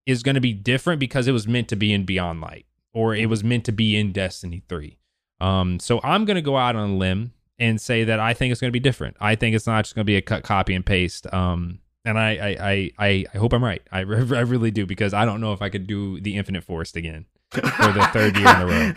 is 0.06 0.22
going 0.22 0.34
to 0.34 0.40
be 0.40 0.52
different 0.52 1.00
because 1.00 1.28
it 1.28 1.32
was 1.32 1.46
meant 1.46 1.68
to 1.68 1.76
be 1.76 1.92
in 1.92 2.04
Beyond 2.04 2.40
Light 2.40 2.66
or 2.94 3.14
it 3.14 3.26
was 3.28 3.44
meant 3.44 3.64
to 3.66 3.72
be 3.72 3.96
in 3.96 4.12
Destiny 4.12 4.62
3. 4.68 4.96
Um, 5.40 5.78
so 5.80 6.00
I'm 6.02 6.24
going 6.24 6.36
to 6.36 6.42
go 6.42 6.56
out 6.56 6.76
on 6.76 6.90
a 6.90 6.96
limb 6.96 7.32
and 7.58 7.80
say 7.80 8.04
that 8.04 8.18
I 8.20 8.32
think 8.34 8.52
it's 8.52 8.60
going 8.60 8.70
to 8.70 8.72
be 8.72 8.80
different. 8.80 9.16
I 9.20 9.34
think 9.34 9.54
it's 9.54 9.66
not 9.66 9.84
just 9.84 9.94
going 9.94 10.04
to 10.04 10.06
be 10.06 10.16
a 10.16 10.22
cut, 10.22 10.42
copy, 10.44 10.74
and 10.74 10.86
paste. 10.86 11.26
Um, 11.32 11.80
and 12.04 12.18
I, 12.18 12.30
I, 12.30 12.48
I, 12.70 12.90
I, 12.98 13.24
I 13.34 13.38
hope 13.38 13.52
I'm 13.52 13.62
right. 13.64 13.82
I, 13.92 13.98
I 14.00 14.02
really 14.02 14.70
do 14.70 14.86
because 14.86 15.12
I 15.12 15.24
don't 15.24 15.40
know 15.40 15.52
if 15.52 15.60
I 15.60 15.68
could 15.68 15.86
do 15.86 16.20
the 16.20 16.36
Infinite 16.36 16.64
Forest 16.64 16.96
again. 16.96 17.26
for 17.52 17.60
the 17.60 18.08
third 18.12 18.36
year 18.36 18.48
in 18.48 18.60
a 18.62 18.66
row. 18.66 18.92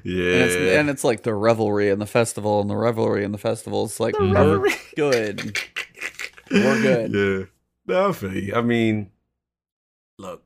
Yeah. 0.04 0.32
And 0.32 0.42
it's, 0.42 0.54
and 0.56 0.90
it's 0.90 1.04
like 1.04 1.22
the 1.22 1.34
revelry 1.34 1.90
and 1.90 2.00
the 2.00 2.06
festival 2.06 2.60
and 2.62 2.70
the 2.70 2.76
revelry 2.76 3.24
and 3.24 3.34
the 3.34 3.38
festival. 3.38 3.84
It's 3.84 4.00
like 4.00 4.14
The 4.16 4.24
we're 4.24 4.32
revelry. 4.34 4.70
good. 4.96 5.58
We're 6.50 6.82
good. 6.82 7.12
Yeah. 7.12 7.44
No, 7.86 8.08
I 8.08 8.12
feel 8.12 8.34
you. 8.34 8.54
I 8.56 8.60
mean, 8.62 9.10
look, 10.18 10.42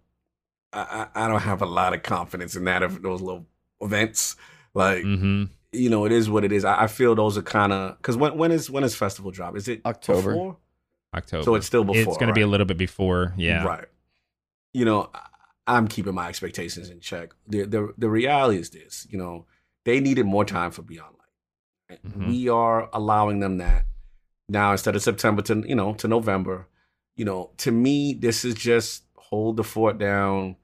I, 0.74 1.08
I 1.14 1.24
I 1.24 1.28
don't 1.28 1.40
have 1.42 1.62
a 1.62 1.66
lot 1.66 1.94
of 1.94 2.02
confidence 2.02 2.56
in 2.56 2.64
that 2.64 2.82
of 2.82 3.00
those 3.02 3.20
little 3.20 3.46
events. 3.80 4.36
Like, 4.74 5.02
hmm 5.02 5.44
you 5.72 5.90
know, 5.90 6.04
it 6.04 6.12
is 6.12 6.30
what 6.30 6.44
it 6.44 6.52
is. 6.52 6.64
I, 6.64 6.84
I 6.84 6.86
feel 6.86 7.16
those 7.16 7.36
are 7.36 7.42
kind 7.42 7.72
of 7.72 7.96
because 7.98 8.16
when 8.16 8.36
when 8.38 8.52
is 8.52 8.70
when 8.70 8.84
is 8.84 8.94
festival 8.94 9.30
drop? 9.32 9.56
Is 9.56 9.66
it 9.68 9.80
October. 9.84 10.32
before? 10.32 10.56
October. 11.14 11.44
So 11.44 11.54
it's 11.56 11.66
still 11.66 11.82
before. 11.84 12.12
it's 12.12 12.16
going 12.18 12.28
to 12.28 12.32
be 12.34 12.42
a 12.42 12.46
little 12.46 12.66
bit 12.66 12.76
before. 12.78 13.34
Yeah. 13.36 13.64
Right. 13.64 13.86
You 14.72 14.84
know, 14.84 15.10
I- 15.14 15.20
I'm 15.66 15.88
keeping 15.88 16.14
my 16.14 16.28
expectations 16.28 16.90
in 16.90 17.00
check. 17.00 17.32
The 17.48 17.62
the 17.64 17.94
the 17.96 18.08
reality 18.10 18.58
is 18.60 18.70
this, 18.70 19.06
you 19.10 19.16
know, 19.18 19.46
they 19.84 19.98
needed 19.98 20.26
more 20.26 20.44
time 20.44 20.70
for 20.70 20.82
Beyond 20.82 21.14
Light. 21.88 22.00
Mhm. 22.06 22.28
We 22.28 22.48
are 22.50 22.88
allowing 22.92 23.40
them 23.40 23.58
that 23.58 23.86
now 24.48 24.72
instead 24.72 24.94
of 24.94 25.02
September 25.02 25.40
to 25.42 25.64
you 25.66 25.74
know 25.74 25.94
to 25.94 26.06
November. 26.08 26.68
You 27.16 27.24
know, 27.24 27.50
to 27.58 27.70
me, 27.72 28.12
this 28.14 28.44
is 28.44 28.54
just 28.54 29.04
hold 29.16 29.56
the 29.56 29.64
fort 29.64 29.98
down. 29.98 30.56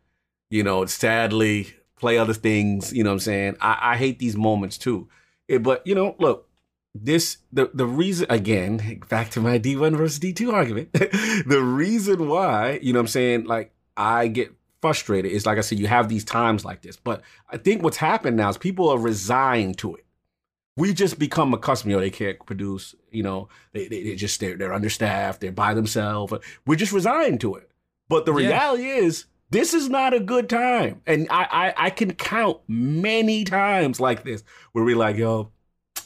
You 0.51 0.62
know, 0.64 0.85
sadly, 0.86 1.74
play 1.97 2.18
other 2.18 2.35
things. 2.35 2.93
You 2.93 3.05
know 3.05 3.10
what 3.10 3.14
I'm 3.14 3.20
saying? 3.20 3.56
I, 3.60 3.93
I 3.93 3.97
hate 3.97 4.18
these 4.18 4.36
moments 4.36 4.77
too. 4.78 5.09
It, 5.48 5.62
but 5.62 5.86
you 5.86 5.94
know, 5.94 6.16
look, 6.18 6.48
this 6.94 7.39
the 7.52 7.70
the 7.72 7.86
reason 7.86 8.27
again 8.31 9.01
back 9.09 9.31
to 9.31 9.40
my 9.40 9.59
D1 9.59 9.97
versus 9.97 10.18
D2 10.18 10.52
argument. 10.52 10.93
the 10.93 11.62
reason 11.62 12.28
why, 12.28 12.81
you 12.82 12.93
know 12.93 12.98
what 12.98 13.05
I'm 13.05 13.09
saying, 13.09 13.44
like 13.44 13.72
I 13.97 14.27
get 14.28 14.52
frustrated 14.82 15.31
is 15.31 15.47
like 15.47 15.59
I 15.59 15.60
said 15.60 15.78
you 15.78 15.86
have 15.86 16.09
these 16.09 16.24
times 16.24 16.64
like 16.64 16.82
this. 16.82 16.97
But 16.97 17.22
I 17.48 17.56
think 17.56 17.82
what's 17.82 17.98
happened 17.98 18.36
now 18.36 18.48
is 18.48 18.59
people 18.59 18.89
are 18.89 18.98
resigned 18.98 19.78
to 19.78 19.94
it. 19.94 20.05
We 20.77 20.94
just 20.94 21.18
become 21.18 21.52
accustomed, 21.52 21.90
you 21.90 21.97
know, 21.97 22.01
they 22.01 22.10
can't 22.10 22.44
produce, 22.47 22.94
you 23.10 23.22
know, 23.22 23.48
they 23.72 23.86
they, 23.86 24.02
they 24.02 24.16
just 24.16 24.40
they're 24.40 24.56
they're 24.56 24.72
understaffed, 24.72 25.40
they're 25.40 25.52
by 25.52 25.74
themselves. 25.74 26.32
We're 26.66 26.77
just 26.77 26.93
resigned 26.93 27.40
to 27.43 27.55
it. 27.55 27.70
But 28.09 28.24
the 28.27 28.32
Yeah. 28.35 28.48
reality 28.48 28.86
is 28.89 29.27
this 29.51 29.74
is 29.74 29.89
not 29.89 30.14
a 30.14 30.20
good 30.20 30.48
time. 30.48 31.02
And 31.06 31.27
I, 31.31 31.72
I 31.77 31.86
I 31.86 31.90
can 31.90 32.12
count 32.14 32.59
many 32.68 33.44
times 33.44 34.01
like 34.01 34.24
this 34.24 34.43
where 34.72 34.85
we're 34.85 34.97
like, 34.97 35.16
yo, 35.16 35.51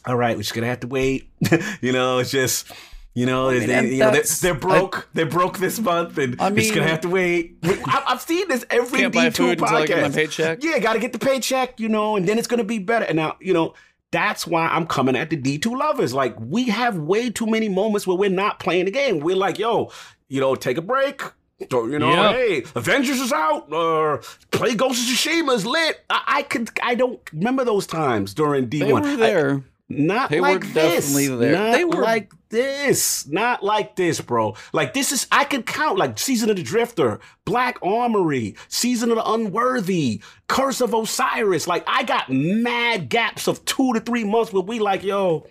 all 0.07 0.17
right, 0.17 0.37
we're 0.37 0.43
just 0.43 0.55
gonna 0.55 0.67
have 0.67 0.81
to 0.81 0.87
wait. 0.89 1.31
you 1.81 1.93
know, 1.93 2.19
it's 2.19 2.31
just 2.31 2.71
you 3.17 3.27
know, 3.27 3.49
I 3.51 3.59
mean, 3.61 3.69
they- 3.69 3.91
you 3.93 3.99
know 3.99 4.11
they're, 4.11 4.23
they're 4.41 4.55
broke. 4.55 5.09
they're 5.15 5.25
broke 5.27 5.59
this 5.59 5.79
month, 5.79 6.19
and 6.19 6.35
I 6.41 6.51
we're 6.51 6.57
just 6.57 6.75
gonna 6.75 6.89
have 6.89 7.03
to 7.03 7.09
wait. 7.09 7.59
I, 7.63 8.03
I've 8.09 8.21
seen 8.21 8.49
this 8.49 8.65
every 8.71 9.01
Can't 9.01 9.15
D2 9.15 9.37
food 9.37 9.61
until 9.61 9.77
I 9.77 9.87
get 9.87 10.03
my 10.03 10.09
podcast. 10.09 10.15
paycheck. 10.15 10.65
Yeah, 10.65 10.79
got 10.81 10.95
to 10.95 10.99
get 10.99 11.13
the 11.13 11.21
paycheck, 11.21 11.79
you 11.79 11.89
know, 11.89 12.17
and 12.17 12.27
then 12.29 12.39
it's 12.39 12.49
gonna 12.49 12.65
be 12.65 12.81
better. 12.81 13.05
And 13.05 13.15
now, 13.17 13.37
you 13.41 13.53
know, 13.53 13.75
that's 14.11 14.47
why 14.49 14.67
I'm 14.67 14.87
coming 14.87 15.15
at 15.17 15.31
the 15.31 15.37
D2 15.37 15.79
lovers. 15.79 16.13
Like, 16.13 16.35
we 16.41 16.65
have 16.71 16.97
way 16.99 17.31
too 17.31 17.47
many 17.47 17.69
moments 17.69 18.05
where 18.07 18.17
we're 18.17 18.31
not 18.31 18.59
playing 18.59 18.87
the 18.87 18.91
game. 18.91 19.21
We're 19.21 19.37
like, 19.37 19.59
yo, 19.61 19.93
you 20.29 20.41
know, 20.41 20.55
take 20.57 20.77
a 20.77 20.83
break. 20.83 21.23
So, 21.71 21.87
you 21.87 21.99
know, 21.99 22.11
Yep. 22.11 22.35
hey, 22.35 22.65
Avengers 22.75 23.21
is 23.21 23.33
out, 23.33 23.73
or 23.73 24.23
play 24.51 24.75
Ghost 24.75 25.01
of 25.09 25.15
Tsushima 25.17 25.55
is 25.55 25.65
lit. 25.65 26.05
I, 26.11 26.23
I 26.39 26.43
could, 26.43 26.71
I 26.83 26.95
don't 26.95 27.21
remember 27.33 27.65
those 27.65 27.87
times 27.87 28.35
during 28.35 28.67
D1. 28.69 28.81
They 28.81 28.93
were 28.93 29.01
I- 29.01 29.17
there. 29.17 29.65
not 29.89 30.31
They 30.31 30.41
were 30.41 30.49
like 30.49 30.73
this. 30.73 31.05
definitely 31.07 31.29
there. 31.37 31.53
Not 31.53 31.73
They 31.73 31.85
were- 31.85 32.03
like 32.03 32.33
this. 32.51 33.27
Not 33.29 33.63
like 33.63 33.95
this, 33.97 34.21
bro. 34.21 34.57
Like 34.73 34.95
this 34.95 35.13
is 35.13 35.27
I 35.31 35.45
could 35.45 35.65
count 35.67 35.97
like 35.99 36.19
Season 36.19 36.51
of 36.51 36.57
the 36.57 36.63
Drifter, 36.63 37.21
Black 37.45 37.79
Armory, 37.83 38.57
Season 38.69 39.11
of 39.11 39.17
the 39.17 39.31
Unworthy, 39.31 40.23
Curse 40.49 40.81
of 40.81 40.93
Osiris. 40.95 41.67
Like 41.69 41.85
I 41.87 42.03
got 42.05 42.31
mad 42.31 43.09
gaps 43.09 43.47
of 43.49 43.65
two 43.65 43.93
to 43.95 44.01
three 44.01 44.25
months 44.25 44.53
where 44.53 44.63
we 44.63 44.79
like, 44.81 45.03
yo, 45.05 45.47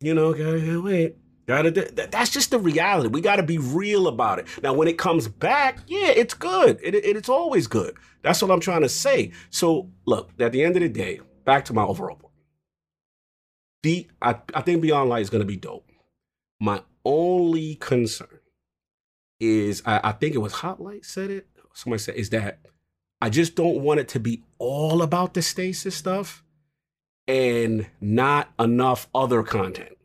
you 0.00 0.14
know, 0.14 0.32
gotta 0.32 0.80
wait. 0.82 1.16
Gotta 1.46 1.70
do, 1.70 1.84
that- 1.84 2.10
that's 2.10 2.30
just 2.30 2.50
the 2.50 2.58
reality. 2.58 3.08
We 3.08 3.20
got 3.20 3.36
to 3.36 3.42
be 3.42 3.58
real 3.58 4.08
about 4.08 4.38
it. 4.38 4.46
Now, 4.62 4.72
when 4.72 4.88
it 4.88 4.96
comes 4.98 5.28
back, 5.28 5.80
yeah, 5.86 6.08
it's 6.08 6.34
good. 6.34 6.78
It, 6.82 6.94
it- 6.94 7.16
it's 7.16 7.28
always 7.28 7.66
good. 7.66 7.96
That's 8.22 8.40
what 8.40 8.50
I'm 8.50 8.60
trying 8.60 8.80
to 8.82 8.88
say. 8.88 9.32
So, 9.50 9.90
look, 10.06 10.30
at 10.40 10.52
the 10.52 10.62
end 10.64 10.76
of 10.76 10.82
the 10.82 10.88
day, 10.88 11.20
back 11.44 11.66
to 11.66 11.74
my 11.74 11.82
overall 11.84 12.16
point. 12.16 12.32
The 13.82 14.06
I, 14.22 14.36
I 14.54 14.62
think 14.62 14.80
Beyond 14.80 15.10
Light 15.10 15.20
is 15.22 15.28
going 15.30 15.42
to 15.42 15.46
be 15.46 15.56
dope. 15.56 15.90
My 16.60 16.80
only 17.04 17.74
concern 17.74 18.40
is 19.38 19.82
I, 19.84 20.00
I 20.04 20.12
think 20.12 20.34
it 20.34 20.38
was 20.38 20.54
Hot 20.54 20.80
Light 20.80 21.04
said 21.04 21.30
it. 21.30 21.48
Somebody 21.74 22.00
said 22.02 22.14
is 22.14 22.30
that 22.30 22.60
I 23.20 23.28
just 23.28 23.54
don't 23.56 23.80
want 23.82 24.00
it 24.00 24.08
to 24.08 24.20
be 24.20 24.42
all 24.58 25.02
about 25.02 25.34
the 25.34 25.42
stasis 25.42 25.94
stuff 25.94 26.42
and 27.28 27.86
not 28.00 28.50
enough 28.58 29.08
other 29.14 29.42
content 29.42 29.96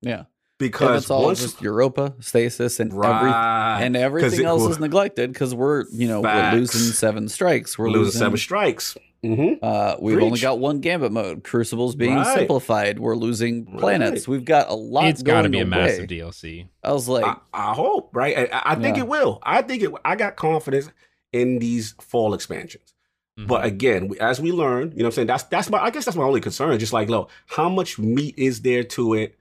Yeah. 0.00 0.24
Because 0.58 0.90
If 0.90 0.96
it's 1.02 1.10
all 1.10 1.24
once 1.24 1.40
just 1.40 1.62
Europa, 1.62 2.14
stasis, 2.20 2.80
and 2.80 2.90
every 2.92 3.00
right 3.08 3.78
and 3.80 3.94
'cause 3.94 4.02
everything 4.02 4.40
it- 4.40 4.44
else 4.46 4.68
is 4.68 4.78
neglected 4.78 5.32
because 5.32 5.54
we're 5.54 5.84
you 5.92 6.08
know 6.08 6.22
Facts. 6.22 6.52
we're 6.54 6.58
losing 6.60 6.92
seven 6.92 7.28
strikes. 7.28 7.78
We're 7.78 7.86
losing 7.88 8.02
losing, 8.04 8.18
seven 8.20 8.36
strikes. 8.38 8.96
hmm 9.22 9.54
Uh, 9.62 9.96
we've 10.00 10.22
only 10.22 10.38
got 10.40 10.58
one 10.60 10.80
gambit 10.80 11.10
mode. 11.12 11.42
Crucibles 11.44 11.94
being 11.96 12.14
Right. 12.16 12.36
simplified. 12.38 12.98
We're 12.98 13.16
losing 13.16 13.66
planets. 13.66 14.22
Right. 14.22 14.28
We've 14.28 14.44
got 14.44 14.68
a 14.68 14.74
lot. 14.74 15.06
It's 15.06 15.22
got 15.22 15.42
to 15.42 15.48
be 15.48 15.58
a 15.58 15.62
away. 15.62 15.70
massive 15.70 16.06
DLC. 16.08 16.68
I 16.84 16.92
was 16.92 17.08
like, 17.08 17.24
I, 17.24 17.36
I 17.52 17.74
hope, 17.74 18.10
right? 18.14 18.50
I, 18.52 18.62
I 18.64 18.74
think 18.76 18.96
Yeah. 18.96 19.02
it 19.04 19.08
will. 19.08 19.40
I 19.42 19.62
think 19.62 19.82
it. 19.82 19.90
I 20.04 20.14
got 20.16 20.36
confidence 20.36 20.90
in 21.32 21.58
these 21.58 21.94
fall 22.00 22.32
expansions. 22.34 22.94
Mhm. 23.38 23.46
But 23.48 23.64
again, 23.64 24.10
as 24.20 24.40
we 24.40 24.50
learn, 24.52 24.90
you 24.92 24.98
know 24.98 25.04
what 25.04 25.04
I'm 25.06 25.12
saying? 25.12 25.26
That's 25.28 25.44
that's 25.44 25.70
my 25.70 25.78
I 25.78 25.90
guess 25.90 26.04
that's 26.04 26.16
my 26.16 26.24
only 26.24 26.40
concern. 26.40 26.76
Just 26.78 26.92
like, 26.92 27.08
look, 27.08 27.30
how 27.46 27.68
much 27.68 27.98
meat 27.98 28.34
is 28.36 28.60
there 28.62 28.82
to 28.84 29.14
it? 29.14 29.34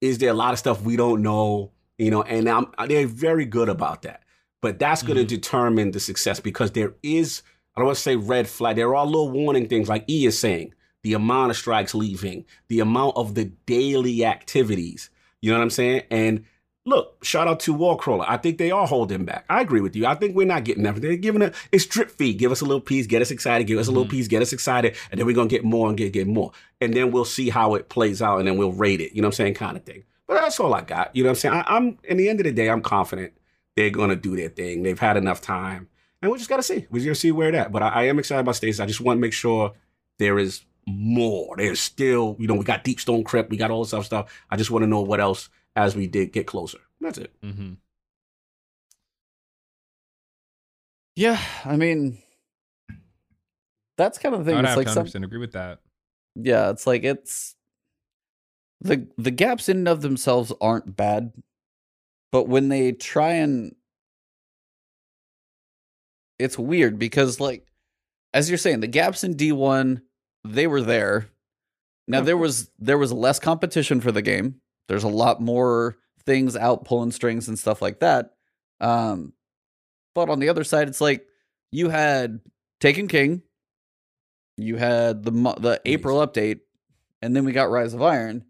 Is 0.00 0.18
there 0.18 0.30
a 0.30 0.34
lot 0.34 0.52
of 0.52 0.58
stuff 0.58 0.82
we 0.82 0.96
don't 0.96 1.22
know? 1.22 1.72
You 1.98 2.10
know, 2.10 2.22
and 2.22 2.48
I'm 2.48 2.66
they're 2.86 3.06
very 3.06 3.44
good 3.44 3.68
about 3.68 4.02
that. 4.02 4.22
But 4.60 4.78
that's 4.78 5.02
going 5.02 5.16
to 5.16 5.24
Mhm. 5.24 5.28
determine 5.28 5.90
the 5.92 6.00
success 6.00 6.40
because 6.40 6.72
there 6.72 6.94
is, 7.02 7.42
I 7.76 7.80
don't 7.80 7.86
want 7.86 7.96
to 7.96 8.02
say 8.02 8.16
red 8.16 8.48
flag. 8.48 8.76
There 8.76 8.94
are 8.94 9.06
little 9.06 9.30
warning 9.30 9.68
things 9.68 9.88
like 9.88 10.04
E 10.08 10.26
is 10.26 10.38
saying, 10.38 10.74
the 11.04 11.14
amount 11.14 11.50
of 11.50 11.56
strikes 11.56 11.94
leaving, 11.94 12.44
the 12.68 12.80
amount 12.80 13.16
of 13.16 13.34
the 13.34 13.44
daily 13.66 14.24
activities. 14.24 15.10
You 15.40 15.52
know 15.52 15.58
what 15.58 15.62
I'm 15.64 15.70
saying? 15.70 16.02
And 16.10 16.44
look, 16.88 17.22
shout 17.24 17.46
out 17.46 17.60
to 17.60 17.74
Wallcrawler. 17.74 18.24
I 18.26 18.36
think 18.36 18.58
they 18.58 18.70
are 18.70 18.86
holding 18.86 19.24
back. 19.24 19.44
I 19.48 19.60
agree 19.60 19.80
with 19.80 19.94
you. 19.94 20.06
I 20.06 20.14
think 20.14 20.34
we're 20.34 20.46
not 20.46 20.64
getting 20.64 20.86
everything. 20.86 21.10
They're 21.10 21.18
giving 21.18 21.42
it, 21.42 21.54
it's 21.70 21.84
drip 21.86 22.10
feed. 22.10 22.38
Give 22.38 22.50
us 22.50 22.60
a 22.60 22.64
little 22.64 22.80
piece, 22.80 23.06
get 23.06 23.22
us 23.22 23.30
excited, 23.30 23.66
give 23.66 23.78
us 23.78 23.86
a 23.86 23.90
little 23.90 24.06
Mhm. 24.06 24.10
piece, 24.10 24.28
get 24.28 24.42
us 24.42 24.52
excited, 24.52 24.96
and 25.10 25.18
then 25.18 25.26
we're 25.26 25.34
going 25.34 25.48
to 25.48 25.54
get 25.54 25.64
more 25.64 25.88
and 25.88 25.96
get, 25.98 26.12
get 26.12 26.26
more. 26.26 26.52
And 26.80 26.94
then 26.94 27.12
we'll 27.12 27.24
see 27.24 27.50
how 27.50 27.74
it 27.74 27.88
plays 27.88 28.22
out 28.22 28.38
and 28.38 28.48
then 28.48 28.56
we'll 28.56 28.72
rate 28.72 29.00
it. 29.00 29.12
You 29.14 29.22
know 29.22 29.28
what 29.28 29.34
I'm 29.34 29.44
saying? 29.44 29.54
Kind 29.54 29.76
of 29.76 29.84
thing. 29.84 30.04
But 30.26 30.40
that's 30.40 30.58
all 30.60 30.74
I 30.74 30.80
got. 30.80 31.14
You 31.14 31.22
know 31.22 31.28
what 31.28 31.32
I'm 31.32 31.36
saying? 31.40 31.54
I, 31.54 31.64
I'm, 31.76 31.98
in 32.04 32.16
the 32.16 32.28
end 32.28 32.40
of 32.40 32.44
the 32.44 32.52
day, 32.52 32.68
I'm 32.68 32.82
confident 32.82 33.32
they're 33.76 33.90
going 33.90 34.10
to 34.10 34.16
do 34.16 34.34
their 34.36 34.48
thing. 34.48 34.82
They've 34.82 34.98
had 34.98 35.16
enough 35.16 35.40
time. 35.40 35.88
And 36.20 36.32
we 36.32 36.38
just 36.38 36.50
got 36.50 36.56
to 36.56 36.62
see. 36.62 36.86
We're 36.90 37.04
going 37.04 37.14
to 37.14 37.14
see 37.14 37.32
where 37.32 37.52
that. 37.52 37.70
But 37.70 37.82
I, 37.82 37.88
I 37.88 38.02
am 38.04 38.18
excited 38.18 38.40
about 38.40 38.56
Stasis. 38.56 38.80
I 38.80 38.86
just 38.86 39.00
want 39.00 39.18
to 39.18 39.20
make 39.20 39.32
sure 39.32 39.72
there 40.18 40.38
is 40.38 40.64
more. 40.86 41.54
There's 41.56 41.80
still, 41.80 42.36
you 42.38 42.46
know, 42.48 42.54
we 42.54 42.64
got 42.64 42.82
Deep 42.82 42.98
Stone 42.98 43.24
Crypt, 43.24 43.50
we 43.50 43.56
got 43.56 43.70
all 43.70 43.84
this 43.84 43.92
other 43.94 44.04
stuff. 44.04 44.32
I 44.50 44.56
just 44.56 44.70
want 44.70 44.82
to 44.82 44.86
know 44.86 45.00
what 45.02 45.20
else 45.20 45.48
as 45.78 45.94
we 45.94 46.06
did 46.08 46.32
get 46.32 46.46
closer. 46.46 46.78
That's 47.00 47.18
it. 47.18 47.32
Mhm. 47.40 47.76
yeah. 51.16 51.40
I 51.64 51.76
mean, 51.76 52.18
that's 53.96 54.18
kind 54.18 54.34
of 54.34 54.44
the 54.44 54.52
I 54.52 54.54
thing. 54.54 54.56
would 54.56 54.64
It's 54.64 54.68
have 54.70 54.76
like 54.76 54.86
to 54.88 54.92
some, 54.92 55.22
100% 55.22 55.24
agree 55.24 55.38
with 55.38 55.52
that. 55.52 55.78
yeah. 56.34 56.70
It's 56.70 56.86
like 56.86 57.04
it's 57.04 57.54
the 58.80 59.06
the 59.16 59.30
gaps 59.30 59.68
in 59.68 59.78
and 59.78 59.88
of 59.88 60.02
themselves 60.02 60.52
aren't 60.60 60.96
bad, 60.96 61.32
but 62.32 62.48
when 62.48 62.68
they 62.68 62.92
try 62.92 63.32
and 63.34 63.74
it's 66.38 66.58
weird 66.58 66.98
because 66.98 67.40
like 67.40 67.66
as 68.34 68.48
you're 68.50 68.58
saying, 68.58 68.80
the 68.80 68.86
gaps 68.86 69.24
in 69.24 69.34
D1 69.34 70.02
they 70.44 70.66
were 70.66 70.82
there. 70.82 71.28
Now 72.06 72.20
there 72.22 72.36
was 72.36 72.70
there 72.78 72.98
was 72.98 73.12
less 73.12 73.38
competition 73.38 74.00
for 74.00 74.12
the 74.12 74.22
game. 74.22 74.60
There's 74.88 75.04
a 75.04 75.08
lot 75.08 75.40
more 75.40 75.96
things 76.24 76.56
out 76.56 76.84
pulling 76.84 77.12
strings 77.12 77.48
and 77.48 77.58
stuff 77.58 77.80
like 77.80 78.00
that. 78.00 78.32
Um, 78.80 79.32
but 80.14 80.28
on 80.28 80.40
the 80.40 80.48
other 80.48 80.64
side, 80.64 80.88
it's 80.88 81.00
like 81.00 81.26
you 81.70 81.90
had 81.90 82.40
Taken 82.80 83.08
King, 83.08 83.42
you 84.56 84.76
had 84.76 85.22
the 85.24 85.30
the 85.30 85.80
April 85.84 86.26
update, 86.26 86.60
and 87.22 87.34
then 87.34 87.44
we 87.44 87.52
got 87.52 87.70
Rise 87.70 87.94
of 87.94 88.02
Iron. 88.02 88.44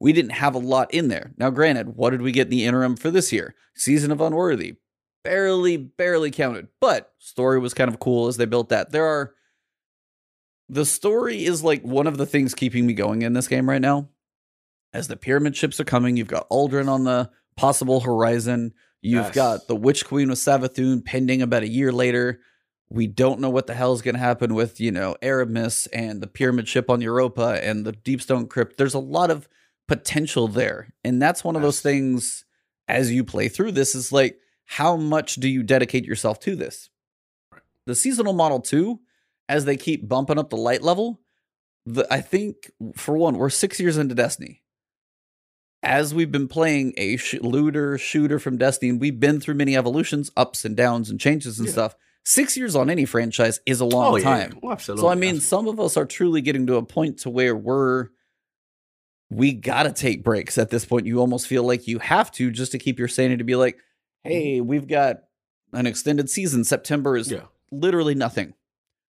We 0.00 0.12
didn't 0.12 0.32
have 0.32 0.54
a 0.54 0.58
lot 0.58 0.92
in 0.92 1.08
there. 1.08 1.32
Now, 1.38 1.50
granted, 1.50 1.96
what 1.96 2.10
did 2.10 2.22
we 2.22 2.32
get 2.32 2.48
in 2.48 2.50
the 2.50 2.64
interim 2.64 2.96
for 2.96 3.10
this 3.10 3.32
year? 3.32 3.54
Season 3.74 4.10
of 4.10 4.20
Unworthy, 4.20 4.76
barely, 5.22 5.76
barely 5.76 6.30
counted, 6.30 6.68
but 6.80 7.12
story 7.18 7.58
was 7.58 7.74
kind 7.74 7.88
of 7.88 8.00
cool 8.00 8.26
as 8.26 8.36
they 8.36 8.44
built 8.44 8.68
that. 8.68 8.90
There 8.92 9.06
are 9.06 9.34
the 10.68 10.84
story 10.84 11.44
is 11.44 11.62
like 11.62 11.82
one 11.82 12.06
of 12.06 12.16
the 12.16 12.26
things 12.26 12.54
keeping 12.54 12.86
me 12.86 12.94
going 12.94 13.22
in 13.22 13.32
this 13.32 13.48
game 13.48 13.68
right 13.68 13.80
now. 13.80 14.08
As 14.94 15.08
the 15.08 15.16
pyramid 15.16 15.56
ships 15.56 15.80
are 15.80 15.84
coming, 15.84 16.16
you've 16.16 16.28
got 16.28 16.48
Aldrin 16.50 16.88
on 16.88 17.02
the 17.02 17.28
possible 17.56 18.00
horizon. 18.00 18.72
You've 19.02 19.26
Yes. 19.26 19.34
got 19.34 19.66
the 19.66 19.74
Witch 19.74 20.06
Queen 20.06 20.30
with 20.30 20.38
Savathun 20.38 21.04
pending 21.04 21.42
about 21.42 21.64
a 21.64 21.68
year 21.68 21.90
later. 21.90 22.40
We 22.88 23.08
don't 23.08 23.40
know 23.40 23.50
what 23.50 23.66
the 23.66 23.74
hell 23.74 23.92
is 23.92 24.02
going 24.02 24.14
to 24.14 24.20
happen 24.20 24.54
with, 24.54 24.80
you 24.80 24.92
know, 24.92 25.16
Eramis 25.20 25.88
and 25.92 26.22
the 26.22 26.28
pyramid 26.28 26.68
ship 26.68 26.88
on 26.88 27.00
Europa 27.00 27.60
and 27.60 27.84
the 27.84 27.92
Deepstone 27.92 28.48
Crypt. 28.48 28.76
There's 28.76 28.94
a 28.94 29.00
lot 29.00 29.32
of 29.32 29.48
potential 29.88 30.46
there. 30.46 30.94
And 31.02 31.20
that's 31.20 31.42
one 31.42 31.56
of 31.56 31.62
those 31.62 31.80
things 31.80 32.44
as 32.86 33.10
you 33.10 33.24
play 33.24 33.48
through 33.48 33.72
this 33.72 33.96
is 33.96 34.12
like, 34.12 34.38
how 34.64 34.96
much 34.96 35.34
do 35.36 35.48
you 35.48 35.64
dedicate 35.64 36.04
yourself 36.04 36.38
to 36.40 36.54
this? 36.54 36.88
The 37.84 37.96
seasonal 37.96 38.32
model, 38.32 38.60
too, 38.60 39.00
as 39.48 39.64
they 39.64 39.76
keep 39.76 40.08
bumping 40.08 40.38
up 40.38 40.50
the 40.50 40.56
light 40.56 40.82
level, 40.82 41.20
the, 41.84 42.06
I 42.10 42.20
think, 42.20 42.70
for 42.96 43.18
one, 43.18 43.36
we're 43.36 43.50
six 43.50 43.80
years 43.80 43.98
into 43.98 44.14
Destiny 44.14 44.62
as 45.84 46.14
we've 46.14 46.32
been 46.32 46.48
playing 46.48 46.94
a 46.96 47.16
sh- 47.16 47.40
looter 47.40 47.98
shooter 47.98 48.38
from 48.38 48.58
Destiny, 48.58 48.90
and 48.90 49.00
we've 49.00 49.20
been 49.20 49.40
through 49.40 49.54
many 49.54 49.76
evolutions, 49.76 50.30
ups 50.36 50.64
and 50.64 50.76
downs, 50.76 51.10
and 51.10 51.20
changes 51.20 51.58
and 51.58 51.68
Yeah. 51.68 51.72
stuff. 51.72 51.96
Six 52.24 52.56
years 52.56 52.74
on 52.74 52.88
any 52.88 53.04
franchise 53.04 53.60
is 53.66 53.80
a 53.80 53.84
long 53.84 54.14
oh, 54.14 54.16
yeah. 54.16 54.24
time. 54.24 54.58
Oh, 54.62 54.72
absolutely. 54.72 55.02
So 55.02 55.08
I 55.08 55.14
mean, 55.14 55.36
Absolutely. 55.36 55.40
some 55.40 55.68
of 55.68 55.78
us 55.78 55.96
are 55.96 56.06
truly 56.06 56.40
getting 56.40 56.66
to 56.68 56.76
a 56.76 56.82
point 56.82 57.18
to 57.20 57.30
where 57.30 57.54
we're 57.54 58.08
we 59.30 59.52
gotta 59.52 59.92
take 59.92 60.24
breaks 60.24 60.58
at 60.58 60.70
this 60.70 60.84
point. 60.84 61.06
You 61.06 61.18
almost 61.18 61.46
feel 61.46 61.64
like 61.64 61.86
you 61.86 61.98
have 61.98 62.30
to 62.32 62.50
just 62.50 62.72
to 62.72 62.78
keep 62.78 62.98
your 62.98 63.08
sanity 63.08 63.38
to 63.38 63.44
be 63.44 63.56
like, 63.56 63.76
mm-hmm. 63.76 64.30
hey, 64.30 64.60
we've 64.60 64.88
got 64.88 65.18
an 65.72 65.86
extended 65.86 66.30
season. 66.30 66.64
September 66.64 67.16
is 67.16 67.30
yeah. 67.30 67.42
literally 67.70 68.14
nothing. 68.14 68.54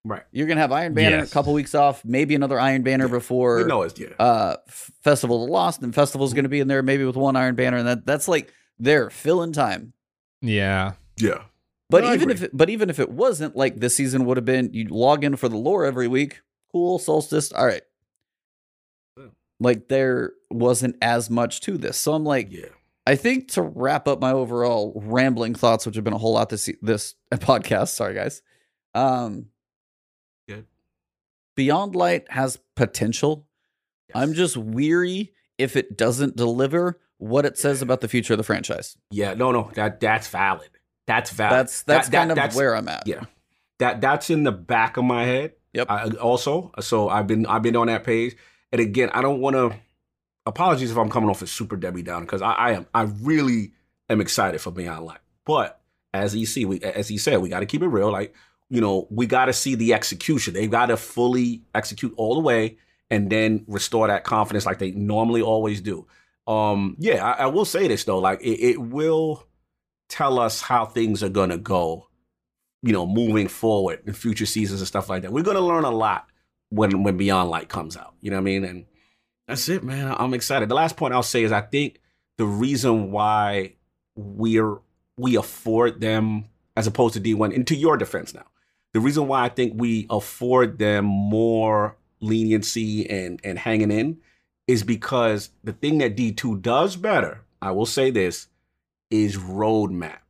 Right. 0.08 0.22
You're 0.30 0.46
gonna 0.46 0.60
have 0.60 0.70
Iron 0.72 0.94
Banner 0.94 1.18
Yes. 1.18 1.30
a 1.30 1.32
couple 1.32 1.52
weeks 1.52 1.74
off, 1.74 2.04
maybe 2.04 2.34
another 2.36 2.60
Iron 2.60 2.82
Banner 2.82 3.06
We 3.08 3.18
before 3.18 3.66
know 3.66 3.82
it's 3.82 3.98
yeah. 3.98 4.08
uh 4.20 4.56
Festival 5.02 5.42
of 5.42 5.48
the 5.48 5.52
Lost, 5.52 5.82
and 5.82 5.92
Festival's 5.94 6.32
gonna 6.32 6.48
be 6.48 6.60
in 6.60 6.68
there 6.68 6.82
maybe 6.82 7.04
with 7.04 7.16
one 7.16 7.34
Iron 7.34 7.56
Banner, 7.56 7.78
and 7.78 7.88
that 7.88 8.06
that's 8.06 8.28
like 8.28 8.52
they're 8.78 9.10
filling 9.10 9.52
time. 9.52 9.94
Yeah. 10.42 10.92
yeah. 11.18 11.42
But 11.90 12.04
No, 12.04 12.14
even 12.14 12.30
if 12.30 12.42
it, 12.42 12.50
but 12.56 12.70
even 12.70 12.88
if 12.90 12.98
it 13.00 13.10
wasn't 13.10 13.56
like 13.56 13.80
this 13.80 13.96
season 13.96 14.26
would 14.26 14.36
have 14.36 14.44
been, 14.44 14.70
you 14.72 14.86
log 14.88 15.24
in 15.24 15.34
for 15.36 15.48
the 15.48 15.56
lore 15.56 15.84
every 15.84 16.06
week. 16.08 16.40
Cool, 16.70 16.98
solstice. 16.98 17.50
All 17.52 17.64
right. 17.66 17.82
Yeah. 19.16 19.24
Like 19.60 19.88
there 19.88 20.32
wasn't 20.50 20.96
as 21.02 21.30
much 21.30 21.60
to 21.62 21.78
this, 21.78 21.96
so 21.98 22.12
I'm 22.12 22.24
like, 22.24 22.52
Yeah. 22.52 22.66
I 23.08 23.14
think 23.14 23.52
to 23.52 23.62
wrap 23.62 24.08
up 24.08 24.20
my 24.20 24.32
overall 24.32 24.92
rambling 25.04 25.54
thoughts, 25.54 25.86
which 25.86 25.94
have 25.94 26.02
been 26.04 26.12
a 26.12 26.18
whole 26.18 26.32
lot 26.34 26.48
this 26.48 26.68
this 26.82 27.14
podcast. 27.32 27.88
Sorry, 27.88 28.14
guys. 28.14 28.42
Um, 28.94 29.34
Good. 29.34 29.46
Beyond 31.56 31.94
Light 31.96 32.30
has 32.30 32.58
potential. 32.76 33.46
I'm 34.14 34.34
just 34.34 34.56
weary 34.56 35.32
if 35.58 35.74
it 35.76 35.96
doesn't 35.96 36.36
deliver 36.36 37.00
what 37.18 37.44
it 37.46 37.58
says 37.58 37.82
about 37.82 38.00
the 38.02 38.08
future 38.08 38.34
of 38.34 38.38
the 38.38 38.44
franchise. 38.44 38.96
Yeah, 39.10 39.34
no, 39.34 39.50
no, 39.50 39.70
that 39.74 40.00
that's 40.00 40.28
valid. 40.28 40.68
That's 41.06 41.30
valid. 41.30 41.52
That's 41.52 41.82
that's 41.82 42.06
That- 42.08 42.12
that- 42.12 42.18
kind 42.18 42.30
of 42.30 42.36
that's- 42.36 42.56
where 42.56 42.76
I'm 42.76 42.88
at. 42.88 43.06
yeah. 43.06 43.24
That 43.78 44.00
that's 44.00 44.30
in 44.30 44.44
the 44.44 44.52
back 44.52 44.96
of 44.96 45.04
my 45.04 45.24
head. 45.24 45.52
Yep. 45.74 45.90
I, 45.90 46.08
also, 46.12 46.72
so 46.80 47.08
I've 47.10 47.26
been 47.26 47.44
I've 47.46 47.60
been 47.62 47.76
on 47.76 47.88
that 47.88 48.04
page, 48.04 48.34
and 48.72 48.80
again, 48.80 49.10
I 49.12 49.20
don't 49.22 49.40
want 49.40 49.56
to. 49.56 49.76
Apologies 50.46 50.90
if 50.92 50.96
I'm 50.96 51.10
coming 51.10 51.28
off 51.28 51.42
as 51.42 51.50
super 51.50 51.76
Debbie 51.76 52.02
down 52.02 52.22
because 52.22 52.40
I, 52.40 52.52
I 52.52 52.72
am 52.72 52.86
I 52.94 53.02
really 53.02 53.72
am 54.08 54.20
excited 54.20 54.60
for 54.60 54.70
Beyond 54.70 55.04
Light. 55.04 55.18
But 55.44 55.80
as 56.14 56.32
he 56.32 56.46
see, 56.46 56.64
we 56.64 56.80
as 56.80 57.08
he 57.08 57.18
said, 57.18 57.38
we 57.42 57.48
got 57.50 57.60
to 57.60 57.66
keep 57.66 57.82
it 57.82 57.88
real. 57.88 58.10
Like 58.10 58.34
you 58.68 58.80
know, 58.80 59.06
we 59.10 59.26
got 59.26 59.46
to 59.46 59.52
see 59.52 59.74
the 59.74 59.94
execution. 59.94 60.54
They've 60.54 60.70
got 60.70 60.86
to 60.86 60.96
fully 60.96 61.62
execute 61.74 62.14
all 62.16 62.34
the 62.34 62.40
way, 62.40 62.78
and 63.10 63.30
then 63.30 63.64
restore 63.68 64.08
that 64.08 64.24
confidence 64.24 64.66
like 64.66 64.78
they 64.78 64.90
normally 64.90 65.42
always 65.42 65.80
do. 65.80 66.06
Um, 66.46 66.96
yeah, 66.98 67.24
I, 67.24 67.44
I 67.44 67.46
will 67.46 67.64
say 67.64 67.88
this 67.88 68.04
though, 68.04 68.18
like 68.18 68.40
it, 68.40 68.60
it 68.60 68.80
will 68.80 69.46
tell 70.08 70.38
us 70.38 70.60
how 70.60 70.86
things 70.86 71.22
are 71.22 71.28
gonna 71.28 71.58
go, 71.58 72.08
you 72.82 72.92
know, 72.92 73.06
moving 73.06 73.48
forward 73.48 74.02
in 74.06 74.12
future 74.12 74.46
seasons 74.46 74.80
and 74.80 74.88
stuff 74.88 75.08
like 75.08 75.22
that. 75.22 75.32
We're 75.32 75.42
gonna 75.42 75.60
learn 75.60 75.84
a 75.84 75.90
lot 75.90 76.28
when 76.70 77.02
when 77.02 77.16
Beyond 77.16 77.50
Light 77.50 77.68
comes 77.68 77.96
out. 77.96 78.14
You 78.20 78.30
know 78.30 78.36
what 78.36 78.42
I 78.42 78.44
mean? 78.44 78.64
And 78.64 78.86
that's 79.48 79.68
it, 79.68 79.84
man. 79.84 80.14
I'm 80.18 80.34
excited. 80.34 80.68
The 80.68 80.74
last 80.74 80.96
point 80.96 81.14
I'll 81.14 81.22
say 81.22 81.42
is 81.42 81.52
I 81.52 81.60
think 81.62 82.00
the 82.36 82.46
reason 82.46 83.10
why 83.10 83.74
we're 84.16 84.78
we 85.16 85.36
afford 85.36 86.00
them 86.00 86.46
as 86.76 86.86
opposed 86.86 87.14
to 87.14 87.20
D1, 87.20 87.54
and 87.54 87.66
to 87.66 87.74
your 87.74 87.96
defense 87.96 88.34
now, 88.34 88.44
the 88.96 89.00
reason 89.00 89.28
why 89.28 89.44
I 89.44 89.50
think 89.50 89.74
we 89.76 90.06
afford 90.08 90.78
them 90.78 91.04
more 91.04 91.98
leniency 92.20 93.06
and 93.10 93.38
and 93.44 93.58
hanging 93.58 93.90
in 93.90 94.16
is 94.66 94.82
because 94.82 95.50
the 95.62 95.74
thing 95.74 95.98
that 95.98 96.16
D2 96.16 96.62
does 96.62 96.96
better, 96.96 97.42
I 97.60 97.72
will 97.72 97.84
say 97.84 98.10
this, 98.10 98.48
is 99.10 99.36
roadmap. 99.36 100.20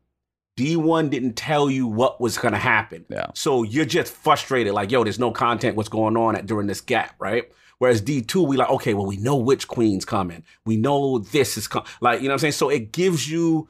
D1 0.59 1.10
didn't 1.10 1.34
tell 1.34 1.70
you 1.70 1.86
what 1.86 2.20
was 2.20 2.38
going 2.38 2.55
to 2.55 2.59
happen. 2.59 3.05
Yeah. 3.09 3.26
So 3.34 3.62
you're 3.62 3.84
just 3.84 4.12
frustrated, 4.12 4.74
like, 4.74 4.90
yo, 4.90 5.05
there's 5.05 5.20
no 5.20 5.30
content. 5.30 5.76
What's 5.76 5.88
going 5.88 6.16
on 6.16 6.34
at, 6.34 6.47
during 6.47 6.66
this 6.66 6.80
gap, 6.80 7.14
right? 7.20 7.44
Whereas 7.78 8.02
D2, 8.02 8.48
we 8.48 8.56
like, 8.56 8.70
okay, 8.70 8.94
well, 8.94 9.06
we 9.06 9.16
know 9.16 9.36
Witch 9.36 9.68
Queen's 9.68 10.05
coming. 10.05 10.43
We 10.64 10.76
know 10.76 11.18
this 11.18 11.56
is 11.56 11.68
coming. 11.68 11.86
Like, 12.01 12.20
you 12.20 12.24
know 12.24 12.32
what 12.32 12.34
I'm 12.34 12.38
saying? 12.40 12.52
So 12.52 12.68
it 12.68 12.90
gives 12.90 13.30
you, 13.30 13.68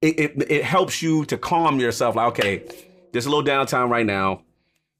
it, 0.00 0.18
it, 0.18 0.50
it 0.50 0.64
helps 0.64 1.00
you 1.00 1.26
to 1.26 1.38
calm 1.38 1.78
yourself. 1.78 2.16
Like, 2.16 2.28
okay, 2.38 2.64
there's 3.12 3.26
a 3.26 3.30
little 3.30 3.44
downtime 3.44 3.88
right 3.88 4.06
now. 4.06 4.42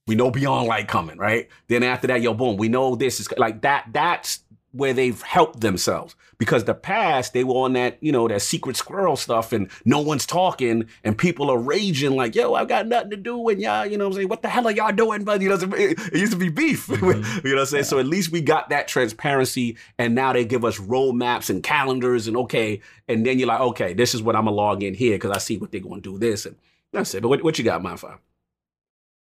We 0.07 0.15
know 0.15 0.31
Beyond 0.31 0.67
Light 0.67 0.89
coming, 0.89 1.17
right? 1.17 1.49
Then 1.69 1.83
after 1.83 2.09
that, 2.09 2.23
yo, 2.23 2.35
boom, 2.35 2.57
we 2.57 2.69
know 2.69 2.97
this 2.97 3.21
is 3.21 3.31
like 3.39 3.63
that. 3.63 3.87
That's 3.93 4.41
where 4.73 4.93
they've 4.93 5.21
helped 5.23 5.61
themselves. 5.61 6.17
Because 6.39 6.65
the 6.65 6.75
past 6.75 7.35
they 7.35 7.45
were 7.45 7.55
on 7.55 7.75
that 7.75 7.99
you 8.01 8.11
know 8.11 8.27
that 8.27 8.43
secret 8.43 8.77
squirrel 8.77 9.15
stuff 9.15 9.53
and 9.53 9.71
no 9.85 10.01
one's 10.01 10.27
talking 10.27 10.89
and 11.05 11.17
people 11.17 11.51
are 11.51 11.59
raging 11.59 12.17
like 12.17 12.35
yo 12.35 12.55
i've 12.55 12.67
got 12.67 12.89
nothing 12.89 13.11
to 13.11 13.17
do 13.17 13.49
and 13.49 13.61
y'all 13.61 13.87
you 13.87 13.97
know 13.97 14.07
what 14.07 14.15
i'm 14.15 14.17
saying? 14.17 14.29
What 14.29 14.43
the 14.43 14.49
hell 14.49 14.67
are 14.67 14.73
y'all 14.73 14.91
doing 14.91 15.23
but 15.23 15.41
you 15.41 15.49
know 15.49 15.55
it, 15.55 16.01
it 16.01 16.17
used 16.17 16.33
to 16.33 16.39
be 16.39 16.49
beef. 16.49 16.89
You 16.93 16.97
know 16.97 17.07
what 17.07 17.17
i'm 17.17 17.23
mm-hmm. 17.43 17.65
saying? 17.65 17.85
So 17.85 18.01
at 18.01 18.07
least 18.07 18.33
we 18.33 18.41
got 18.41 18.71
that 18.71 18.89
transparency 18.89 19.77
and 19.99 20.17
now 20.17 20.33
they 20.33 20.45
give 20.45 20.65
us 20.65 20.79
roadmaps 20.79 21.49
and 21.49 21.63
calendars 21.63 22.27
and 22.27 22.37
okay 22.37 22.81
and 23.07 23.25
then 23.25 23.39
you're 23.39 23.49
like 23.49 23.61
okay 23.61 23.95
this 23.95 24.13
is 24.13 24.23
what 24.23 24.35
i'm 24.35 24.47
gonna 24.47 24.57
log 24.57 24.83
in 24.83 24.95
here 24.95 25.15
because 25.15 25.31
i 25.31 25.39
see 25.39 25.59
what 25.59 25.71
they're 25.71 25.81
gonna 25.81 26.01
do 26.01 26.19
this 26.19 26.45
and 26.45 26.57
that's 26.93 27.15
it 27.15 27.23
but 27.23 27.29
what, 27.29 27.43
what 27.43 27.59
you 27.59 27.65
got 27.65 27.83
MyFi 27.83 28.19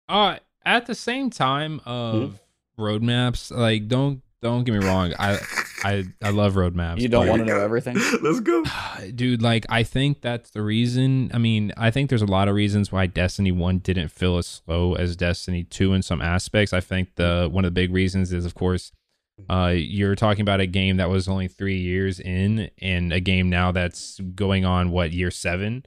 Uh 0.09 0.37
at 0.65 0.85
the 0.85 0.95
same 0.95 1.29
time 1.29 1.81
of 1.85 2.39
roadmaps, 2.77 3.55
like 3.55 3.87
don't 3.87 4.21
don't 4.41 4.65
get 4.65 4.73
me 4.73 4.85
wrong, 4.85 5.13
I 5.17 5.39
I 5.83 6.03
I 6.21 6.29
love 6.31 6.55
roadmaps. 6.55 6.99
You 6.99 7.07
don't 7.07 7.27
want 7.27 7.41
to 7.41 7.45
know 7.45 7.59
everything. 7.59 7.97
let's 8.21 8.39
go. 8.41 8.63
Dude 9.15 9.41
like 9.41 9.65
i 9.69 9.83
think 9.83 10.21
that's 10.21 10.51
the 10.51 10.61
reason. 10.61 11.31
I 11.33 11.37
mean 11.37 11.71
i 11.77 11.91
think 11.91 12.09
there's 12.09 12.21
a 12.21 12.27
lot 12.27 12.47
of 12.47 12.55
reasons 12.55 12.91
why 12.91 13.07
destiny 13.07 13.51
1 13.51 13.79
didn't 13.79 14.09
feel 14.09 14.37
as 14.37 14.47
slow 14.47 14.95
as 14.95 15.15
destiny 15.15 15.63
2 15.63 15.93
in 15.93 16.01
some 16.01 16.21
aspects. 16.21 16.73
I 16.73 16.79
think 16.81 17.15
the 17.15 17.49
one 17.51 17.65
of 17.65 17.69
the 17.73 17.81
big 17.81 17.93
reasons 17.93 18.33
is 18.33 18.45
of 18.45 18.55
course 18.55 18.91
uh 19.49 19.73
you're 19.75 20.15
talking 20.15 20.41
about 20.41 20.59
a 20.59 20.67
game 20.67 20.97
that 20.97 21.09
was 21.09 21.27
only 21.27 21.47
three 21.47 21.79
years 21.79 22.19
in 22.19 22.69
and 22.79 23.11
a 23.11 23.19
game 23.19 23.49
now 23.49 23.71
that's 23.71 24.19
going 24.35 24.63
on 24.63 24.91
what 24.91 25.11
year 25.11 25.31
seven 25.31 25.83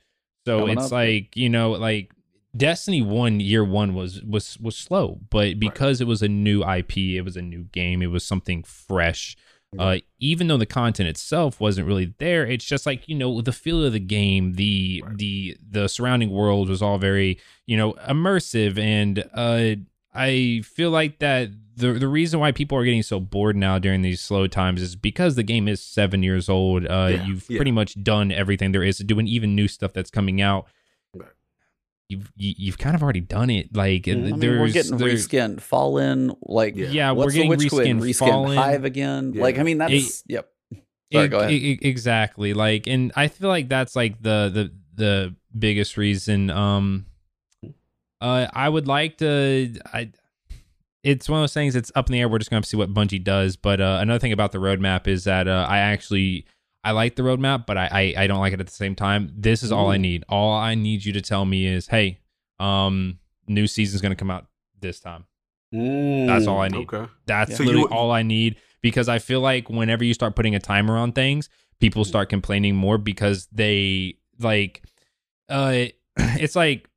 so 0.47 0.61
Coming 0.61 0.79
it's 0.79 0.87
up. 0.87 0.93
like 0.93 1.37
you 1.37 1.49
know 1.49 1.73
like 1.73 2.13
destiny 2.57 3.03
1 3.03 3.41
year 3.41 3.63
1 3.63 3.95
was 3.95 4.23
was 4.23 4.59
was 4.61 4.77
slow 4.77 5.21
but 5.29 5.59
because 5.59 6.01
it 6.01 6.07
was 6.07 6.23
a 6.23 6.29
new 6.29 6.65
ip 6.65 6.97
it 6.97 7.21
was 7.21 7.37
a 7.37 7.43
new 7.43 7.65
game 7.65 8.01
it 8.01 8.07
was 8.07 8.25
something 8.25 8.63
fresh 8.63 9.37
uh, 9.79 9.99
even 10.21 10.47
though 10.47 10.57
the 10.57 10.65
content 10.65 11.09
itself 11.09 11.61
wasn't 11.61 11.87
really 11.87 12.15
there, 12.19 12.47
it's 12.47 12.65
just 12.65 12.87
like 12.87 13.07
you 13.09 13.15
know 13.15 13.43
the 13.43 13.53
feel 13.53 13.85
of 13.85 13.93
the 13.93 14.01
game, 14.01 14.55
the 14.55 15.05
the 15.17 15.57
the 15.71 15.89
surrounding 15.89 16.31
world 16.31 16.69
was 16.71 16.81
all 16.81 16.97
very 16.99 17.39
you 17.67 17.77
know 17.77 17.93
immersive, 18.09 18.79
and 18.79 19.25
uh, 19.35 19.75
I 20.15 20.63
feel 20.65 20.91
like 20.91 21.19
that 21.19 21.51
the 21.77 21.93
the 21.93 22.09
reason 22.09 22.41
why 22.41 22.53
people 22.53 22.77
are 22.79 22.85
getting 22.85 23.03
so 23.03 23.21
bored 23.21 23.55
now 23.57 23.79
during 23.79 24.03
these 24.03 24.21
slow 24.21 24.47
times 24.47 24.81
is 24.83 24.97
because 24.97 25.37
the 25.37 25.43
game 25.43 25.69
is 25.69 25.81
seven 25.83 26.23
years 26.23 26.49
old. 26.49 26.87
Uh, 26.87 27.09
Yeah, 27.11 27.27
you've 27.27 27.47
yeah. 27.51 27.57
pretty 27.59 27.71
much 27.73 28.03
done 28.03 28.33
everything 28.33 28.73
there 28.73 28.83
is 28.83 28.97
to 28.99 29.05
do, 29.05 29.19
and 29.19 29.29
even 29.29 29.55
new 29.55 29.69
stuff 29.69 29.93
that's 29.93 30.11
coming 30.11 30.41
out. 30.41 30.67
Right. 31.15 31.29
You've 32.09 32.33
you, 32.37 32.55
you've 32.57 32.79
kind 32.79 32.97
of 32.97 33.03
already 33.03 33.21
done 33.21 33.51
it. 33.51 33.77
Like 33.77 34.05
Mhm. 34.05 34.15
I 34.25 34.27
I 34.27 34.31
mean, 34.31 34.41
there's 34.41 34.61
we're 34.61 34.69
getting 34.71 34.97
there's- 34.97 35.27
reskinned. 35.29 35.61
Fallen, 35.61 36.33
like 36.43 36.77
Yeah. 36.77 36.89
Yeah, 36.89 37.11
what's 37.13 37.27
we're 37.27 37.33
getting 37.33 37.51
the 37.51 37.57
Witch 37.57 37.69
Queen? 37.71 38.01
reskinned. 38.01 38.03
Reskinned 38.03 38.29
Fallen. 38.31 38.57
Hive 38.57 38.85
again. 38.85 39.33
Yeah. 39.35 39.43
Like 39.43 39.59
I 39.59 39.63
mean, 39.63 39.79
that's 39.79 40.25
yep. 40.27 40.49
Sorry, 41.13 41.29
go 41.29 41.39
ahead. 41.41 41.53
e- 41.53 41.73
e- 41.73 41.79
exactly. 41.83 42.53
Like, 42.53 42.87
and 42.89 43.13
I 43.15 43.29
feel 43.29 43.49
like 43.49 43.69
that's 43.69 43.95
like 43.95 44.21
the 44.23 44.51
the 44.53 44.73
the 44.95 45.35
biggest 45.57 45.97
reason. 45.97 46.51
Um, 46.51 47.07
uh, 48.21 48.47
I 48.53 48.69
would 48.69 48.89
like 48.89 49.19
to. 49.19 49.73
I. 49.93 50.11
It's 51.09 51.29
one 51.29 51.39
of 51.39 51.43
those 51.43 51.55
things. 51.55 51.77
It's 51.77 51.93
up 51.95 52.09
in 52.09 52.13
the 52.15 52.21
air. 52.21 52.29
We're 52.29 52.39
just 52.39 52.51
gonna 52.51 52.59
have 52.59 52.65
to 52.65 52.69
see 52.69 52.77
what 52.77 52.93
Bungie 52.93 53.23
does. 53.23 53.55
But 53.57 53.81
uh, 53.81 53.99
another 54.01 54.19
thing 54.19 54.33
about 54.33 54.51
the 54.53 54.59
roadmap 54.59 55.07
is 55.07 55.23
that 55.25 55.47
uh, 55.47 55.65
I 55.69 55.79
actually 55.79 56.47
I 56.83 56.91
like 56.91 57.15
the 57.15 57.23
roadmap, 57.23 57.65
but 57.67 57.77
I, 57.79 57.89
I 58.17 58.23
I 58.25 58.27
don't 58.27 58.41
like 58.41 58.53
it 58.53 58.61
at 58.61 58.67
the 58.67 58.73
same 58.73 58.95
time. 58.97 59.31
This 59.37 59.63
is 59.63 59.71
all 59.71 59.91
I 59.91 59.99
need. 59.99 60.25
All 60.29 60.53
I 60.53 60.75
need 60.75 61.05
you 61.05 61.13
to 61.13 61.21
tell 61.21 61.45
me 61.45 61.67
is, 61.67 61.87
hey, 61.87 62.19
um, 62.59 63.19
new 63.47 63.67
season's 63.69 64.03
gonna 64.03 64.17
come 64.17 64.31
out 64.33 64.47
this 64.81 64.99
time. 64.99 65.27
That's 65.73 66.47
all 66.49 66.61
I 66.61 66.69
need. 66.69 66.89
okay 66.93 67.11
That's 67.27 67.57
So 67.57 67.63
literally 67.65 67.89
you- 67.91 67.97
all 67.97 68.11
I 68.11 68.23
need 68.23 68.57
because 68.83 69.09
I 69.09 69.19
feel 69.19 69.41
like 69.41 69.69
whenever 69.71 70.05
you 70.05 70.15
start 70.15 70.35
putting 70.37 70.55
a 70.55 70.61
timer 70.61 70.97
on 70.97 71.13
things, 71.13 71.49
people 71.81 72.05
start 72.05 72.29
complaining 72.29 72.75
more 72.77 72.99
because 72.99 73.47
they 73.53 74.17
like 74.41 74.83
uh 75.49 75.87
it's 76.17 76.57
like 76.57 76.89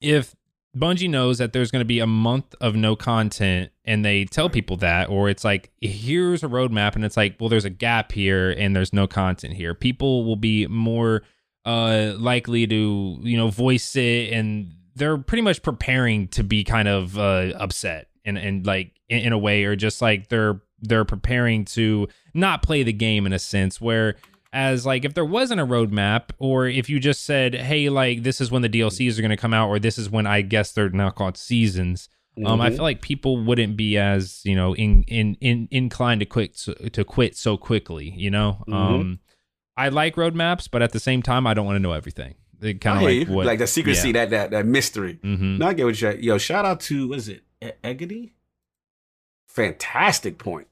if 0.00 0.34
Bungie 0.76 1.08
knows 1.08 1.38
that 1.38 1.52
there's 1.52 1.70
going 1.70 1.80
to 1.80 1.86
be 1.86 1.98
a 1.98 2.06
month 2.06 2.54
of 2.60 2.74
no 2.74 2.94
content 2.94 3.70
and 3.84 4.04
they 4.04 4.24
tell 4.26 4.50
people 4.50 4.76
that 4.78 5.08
or 5.08 5.28
it's 5.28 5.44
like 5.44 5.70
here's 5.80 6.42
a 6.42 6.48
roadmap 6.48 6.94
and 6.94 7.04
it's 7.04 7.16
like 7.16 7.36
well 7.40 7.48
there's 7.48 7.64
a 7.64 7.70
gap 7.70 8.12
here 8.12 8.50
and 8.50 8.76
there's 8.76 8.92
no 8.92 9.06
content 9.06 9.54
here. 9.54 9.74
People 9.74 10.24
will 10.24 10.36
be 10.36 10.66
more 10.66 11.22
uh 11.64 12.12
likely 12.18 12.66
to, 12.66 13.18
you 13.22 13.36
know, 13.36 13.48
voice 13.48 13.96
it 13.96 14.32
and 14.32 14.72
they're 14.94 15.18
pretty 15.18 15.42
much 15.42 15.62
preparing 15.62 16.28
to 16.28 16.44
be 16.44 16.64
kind 16.64 16.86
of 16.86 17.18
uh 17.18 17.52
upset 17.56 18.08
and 18.24 18.36
and 18.36 18.66
like 18.66 18.92
in, 19.08 19.20
in 19.20 19.32
a 19.32 19.38
way 19.38 19.64
or 19.64 19.74
just 19.74 20.02
like 20.02 20.28
they're 20.28 20.60
they're 20.80 21.04
preparing 21.04 21.64
to 21.64 22.08
not 22.34 22.62
play 22.62 22.82
the 22.82 22.92
game 22.92 23.26
in 23.26 23.32
a 23.32 23.38
sense 23.38 23.80
where 23.80 24.16
as 24.52 24.86
like 24.86 25.04
if 25.04 25.14
there 25.14 25.24
wasn't 25.24 25.60
a 25.60 25.66
roadmap 25.66 26.30
or 26.38 26.66
if 26.66 26.88
you 26.88 26.98
just 26.98 27.24
said 27.24 27.54
hey 27.54 27.88
like 27.90 28.22
this 28.22 28.40
is 28.40 28.50
when 28.50 28.62
the 28.62 28.68
dlcs 28.68 29.18
are 29.18 29.22
going 29.22 29.30
to 29.30 29.36
come 29.36 29.52
out 29.52 29.68
or 29.68 29.78
this 29.78 29.98
is 29.98 30.08
when 30.08 30.26
i 30.26 30.40
guess 30.40 30.72
they're 30.72 30.88
now 30.88 31.10
called 31.10 31.36
seasons 31.36 32.08
um 32.46 32.60
i 32.60 32.70
Mhm. 32.70 32.74
feel 32.76 32.82
like 32.82 33.02
people 33.02 33.44
wouldn't 33.44 33.76
be 33.76 33.98
as 33.98 34.40
you 34.44 34.56
know 34.56 34.74
in 34.74 35.02
in, 35.04 35.34
in 35.40 35.68
inclined 35.70 36.20
to 36.20 36.26
quit 36.26 36.56
so- 36.56 36.72
to 36.74 37.04
quit 37.04 37.36
so 37.36 37.56
quickly 37.58 38.14
you 38.16 38.30
know 38.30 38.64
Mhm. 38.68 38.74
um 38.74 39.18
i 39.76 39.88
like 39.90 40.14
roadmaps 40.16 40.68
but 40.70 40.80
at 40.82 40.92
the 40.92 41.00
same 41.00 41.20
time 41.22 41.46
i 41.46 41.52
don't 41.52 41.66
want 41.66 41.76
to 41.76 41.80
know 41.80 41.92
everything 41.92 42.34
kind 42.60 42.86
I 42.86 43.02
of 43.02 43.18
like 43.18 43.28
what 43.28 43.46
like 43.46 43.58
the 43.60 43.66
secrecy, 43.68 44.12
that 44.12 44.30
that 44.30 44.50
that 44.50 44.66
mystery. 44.66 45.18
hmm 45.22 45.58
No, 45.58 45.68
I 45.68 45.74
get 45.74 45.84
what 45.86 46.00
you're 46.00 46.12
yo. 46.16 46.38
Shout 46.38 46.64
out 46.64 46.80
to 46.80 47.06
what 47.08 47.18
is 47.18 47.28
it, 47.28 47.44
Agony? 47.84 48.32
Fantastic 49.46 50.38
point. 50.38 50.66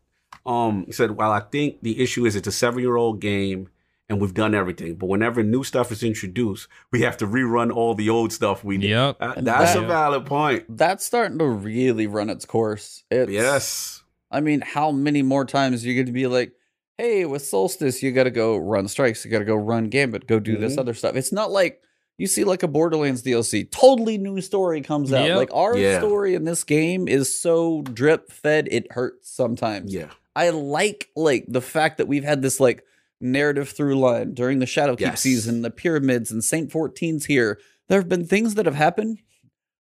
Um, 0.47 0.85
he 0.86 0.93
said, 0.93 1.12
"Well, 1.12 1.31
I 1.32 1.40
think 1.40 1.82
the 1.82 2.01
issue 2.02 2.24
is 2.27 2.36
it's 2.36 2.47
a 2.48 2.52
seven-year-old 2.52 3.20
game 3.20 3.68
and 4.09 4.20
we've 4.20 4.35
done 4.35 4.55
everything, 4.55 4.94
but 4.94 5.06
whenever 5.06 5.43
new 5.43 5.64
stuff 5.64 5.90
is 5.90 6.05
introduced, 6.05 6.68
we 6.93 7.02
have 7.02 7.16
to 7.16 7.27
rerun 7.27 7.74
all 7.74 7.94
the 7.94 8.09
old 8.09 8.32
stuff 8.32 8.62
we 8.64 8.78
did." 8.78 8.90
Yep. 8.90 9.16
And 9.20 9.47
that's 9.47 9.74
that- 9.74 9.82
a 9.82 9.86
valid 9.86 10.27
point. 10.27 10.64
That's 10.68 11.05
starting 11.05 11.39
to 11.39 11.47
really 11.47 12.06
run 12.06 12.31
its 12.31 12.44
course. 12.44 13.02
It's, 13.10 13.31
Yes. 13.32 14.02
I 14.31 14.40
mean, 14.40 14.60
how 14.60 14.90
many 14.93 15.23
more 15.23 15.44
times 15.44 15.85
are 15.85 15.89
you 15.89 15.94
going 15.94 16.06
to 16.06 16.12
be 16.12 16.27
like, 16.27 16.52
hey, 16.98 17.24
with 17.27 17.43
Solstice, 17.44 18.02
you 18.02 18.10
got 18.12 18.24
to 18.24 18.31
go 18.31 18.56
run 18.56 18.89
strikes, 18.89 19.24
you 19.24 19.31
got 19.31 19.40
to 19.40 19.44
go 19.44 19.55
run 19.55 19.89
Gambit, 19.89 20.27
go 20.27 20.39
do 20.40 20.56
this 20.56 20.74
Mhm. 20.77 20.78
other 20.78 20.94
stuff. 20.94 21.14
It's 21.16 21.32
not 21.32 21.51
like 21.51 21.81
you 22.18 22.27
see 22.27 22.43
like 22.44 22.62
a 22.62 22.68
Borderlands 22.68 23.23
DLC, 23.23 23.64
totally 23.70 24.16
new 24.18 24.40
story 24.40 24.81
comes 24.81 25.12
out. 25.12 25.27
Yep. 25.27 25.36
Like 25.36 25.51
our 25.52 25.77
Yeah. 25.77 25.98
story 25.98 26.35
in 26.35 26.44
this 26.44 26.64
game 26.64 27.06
is 27.09 27.39
so 27.39 27.82
drip 27.82 28.32
fed, 28.32 28.68
it 28.70 28.90
hurts 28.93 29.31
sometimes. 29.31 29.93
Yeah. 29.93 30.09
I 30.36 30.50
like 30.50 31.08
like 31.16 31.46
the 31.48 31.62
fact 31.62 31.96
that 31.98 32.06
we've 32.06 32.22
had 32.22 32.42
this 32.42 32.60
like 32.60 32.84
narrative 33.20 33.70
through 33.70 33.98
line 33.98 34.34
during 34.34 34.58
the 34.58 34.66
Shadowkeep 34.66 35.00
Yes. 35.00 35.22
season, 35.22 35.62
the 35.62 35.70
pyramids 35.70 36.30
and 36.30 36.44
Saint 36.44 36.70
14's 36.70 37.24
here. 37.24 37.58
There 37.88 37.98
have 37.98 38.08
been 38.08 38.26
things 38.26 38.54
that 38.56 38.66
have 38.66 38.74
happened, 38.74 39.18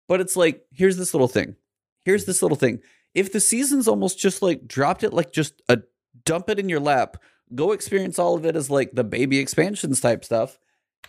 but 0.08 0.20
it's 0.20 0.36
like 0.36 0.66
here's 0.70 0.98
this 0.98 1.14
little 1.14 1.28
thing. 1.28 1.56
Here's 2.04 2.26
this 2.26 2.42
little 2.42 2.56
thing. 2.58 2.80
If 3.14 3.32
the 3.32 3.40
season's 3.40 3.88
almost 3.88 4.18
just 4.18 4.42
like 4.42 4.68
dropped 4.68 5.02
it 5.02 5.14
like 5.14 5.32
just 5.32 5.62
a 5.68 5.78
dump 6.24 6.50
it 6.50 6.58
in 6.58 6.68
your 6.68 6.80
lap, 6.80 7.16
go 7.54 7.72
experience 7.72 8.18
all 8.18 8.36
of 8.36 8.44
it 8.44 8.54
as 8.54 8.68
like 8.70 8.92
the 8.92 9.04
baby 9.04 9.38
expansions 9.38 10.00
type 10.00 10.24
stuff. 10.24 10.58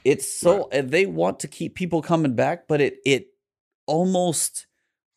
It's 0.06 0.32
so 0.40 0.70
and 0.72 0.90
they 0.90 1.06
want 1.06 1.42
to 1.42 1.48
keep 1.50 1.76
people 1.76 2.02
coming 2.02 2.34
back, 2.36 2.68
but 2.70 2.80
it 2.80 2.98
it 3.06 3.28
almost 3.88 4.68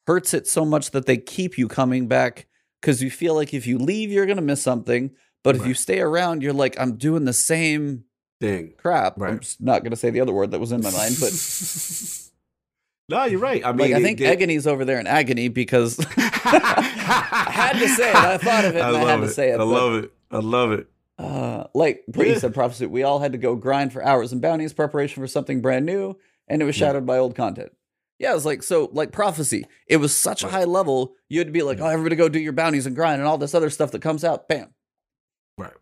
hurts 0.09 0.35
it 0.35 0.47
so 0.49 0.65
much 0.65 0.91
that 0.91 1.07
they 1.07 1.17
keep 1.17 1.57
you 1.59 1.69
coming 1.69 2.09
back 2.09 2.47
because 2.87 3.03
you 3.03 3.11
feel 3.11 3.35
like 3.35 3.53
if 3.53 3.67
you 3.67 3.79
leave, 3.79 4.13
you're 4.13 4.27
gonna 4.27 4.41
miss 4.41 4.63
something. 4.63 5.11
But 5.43 5.57
if 5.57 5.67
you 5.67 5.75
stay 5.75 5.99
around, 6.01 6.41
you're 6.41 6.53
like, 6.53 6.79
I'm 6.79 6.97
doing 6.97 7.25
the 7.25 7.33
same 7.33 8.05
Thing. 8.41 8.75
crap. 8.77 9.21
I'm 9.21 9.41
not 9.59 9.83
gonna 9.83 9.97
say 9.97 10.11
the 10.11 10.21
other 10.21 10.33
word 10.33 10.53
that 10.53 10.61
was 10.61 10.71
in 10.71 10.83
my 10.83 10.93
mind, 10.93 11.17
but 11.19 11.33
no, 13.09 13.25
you're 13.25 13.41
right. 13.41 13.65
I 13.67 13.73
mean, 13.73 13.91
like 13.91 14.01
I 14.01 14.03
think 14.05 14.21
it- 14.21 14.27
Agony's 14.27 14.69
over 14.69 14.85
there 14.85 15.01
in 15.01 15.09
agony 15.09 15.49
because 15.49 15.99
I 16.17 17.49
had 17.51 17.73
to 17.81 17.89
say 17.89 18.11
it. 18.11 18.15
I 18.17 18.39
thought 18.39 18.65
of 18.67 18.77
it 18.77 18.81
and 18.81 18.97
I, 18.97 18.99
had 19.01 19.07
love 19.07 19.21
to 19.23 19.31
say 19.31 19.51
it. 19.51 19.55
I 19.55 19.59
but, 19.59 19.65
love 19.67 20.05
it. 20.05 20.13
I 20.31 20.39
love 20.39 20.71
it. 20.73 20.87
Uh, 21.19 21.65
like 21.75 22.05
Brady 22.07 22.33
Yeah. 22.33 22.39
said, 22.39 22.55
prophecy. 22.55 22.87
We 22.87 23.03
all 23.03 23.19
had 23.19 23.33
to 23.33 23.39
go 23.39 23.57
grind 23.57 23.93
for 23.93 24.05
hours 24.05 24.33
and 24.33 24.41
bounties, 24.41 24.73
preparation 24.73 25.21
for 25.23 25.27
something 25.27 25.61
brand 25.61 25.87
new, 25.87 26.15
and 26.47 26.63
it 26.63 26.65
was 26.65 26.79
Yeah. 26.79 26.87
shadowed 26.89 27.07
by 27.07 27.19
old 27.19 27.35
content. 27.35 27.73
Yeah, 28.19 28.35
it's 28.35 28.45
like 28.47 28.63
so, 28.63 28.89
like 28.93 29.13
prophecy. 29.13 29.67
It 29.87 29.99
was 29.99 30.15
such 30.17 30.43
a 30.43 30.49
high 30.49 30.65
level. 30.65 31.15
You 31.29 31.39
had 31.41 31.49
to 31.49 31.53
be 31.53 31.63
like, 31.63 31.79
Yeah. 31.79 31.85
oh, 31.85 31.89
everybody 31.89 32.17
go 32.17 32.29
do 32.29 32.39
your 32.41 32.53
bounties 32.55 32.87
and 32.87 32.97
grind 32.97 33.21
and 33.21 33.29
all 33.29 33.37
this 33.39 33.55
other 33.55 33.69
stuff 33.71 33.91
that 33.93 34.01
comes 34.03 34.25
out. 34.25 34.49
Bam. 34.49 34.73
Right. 35.59 35.73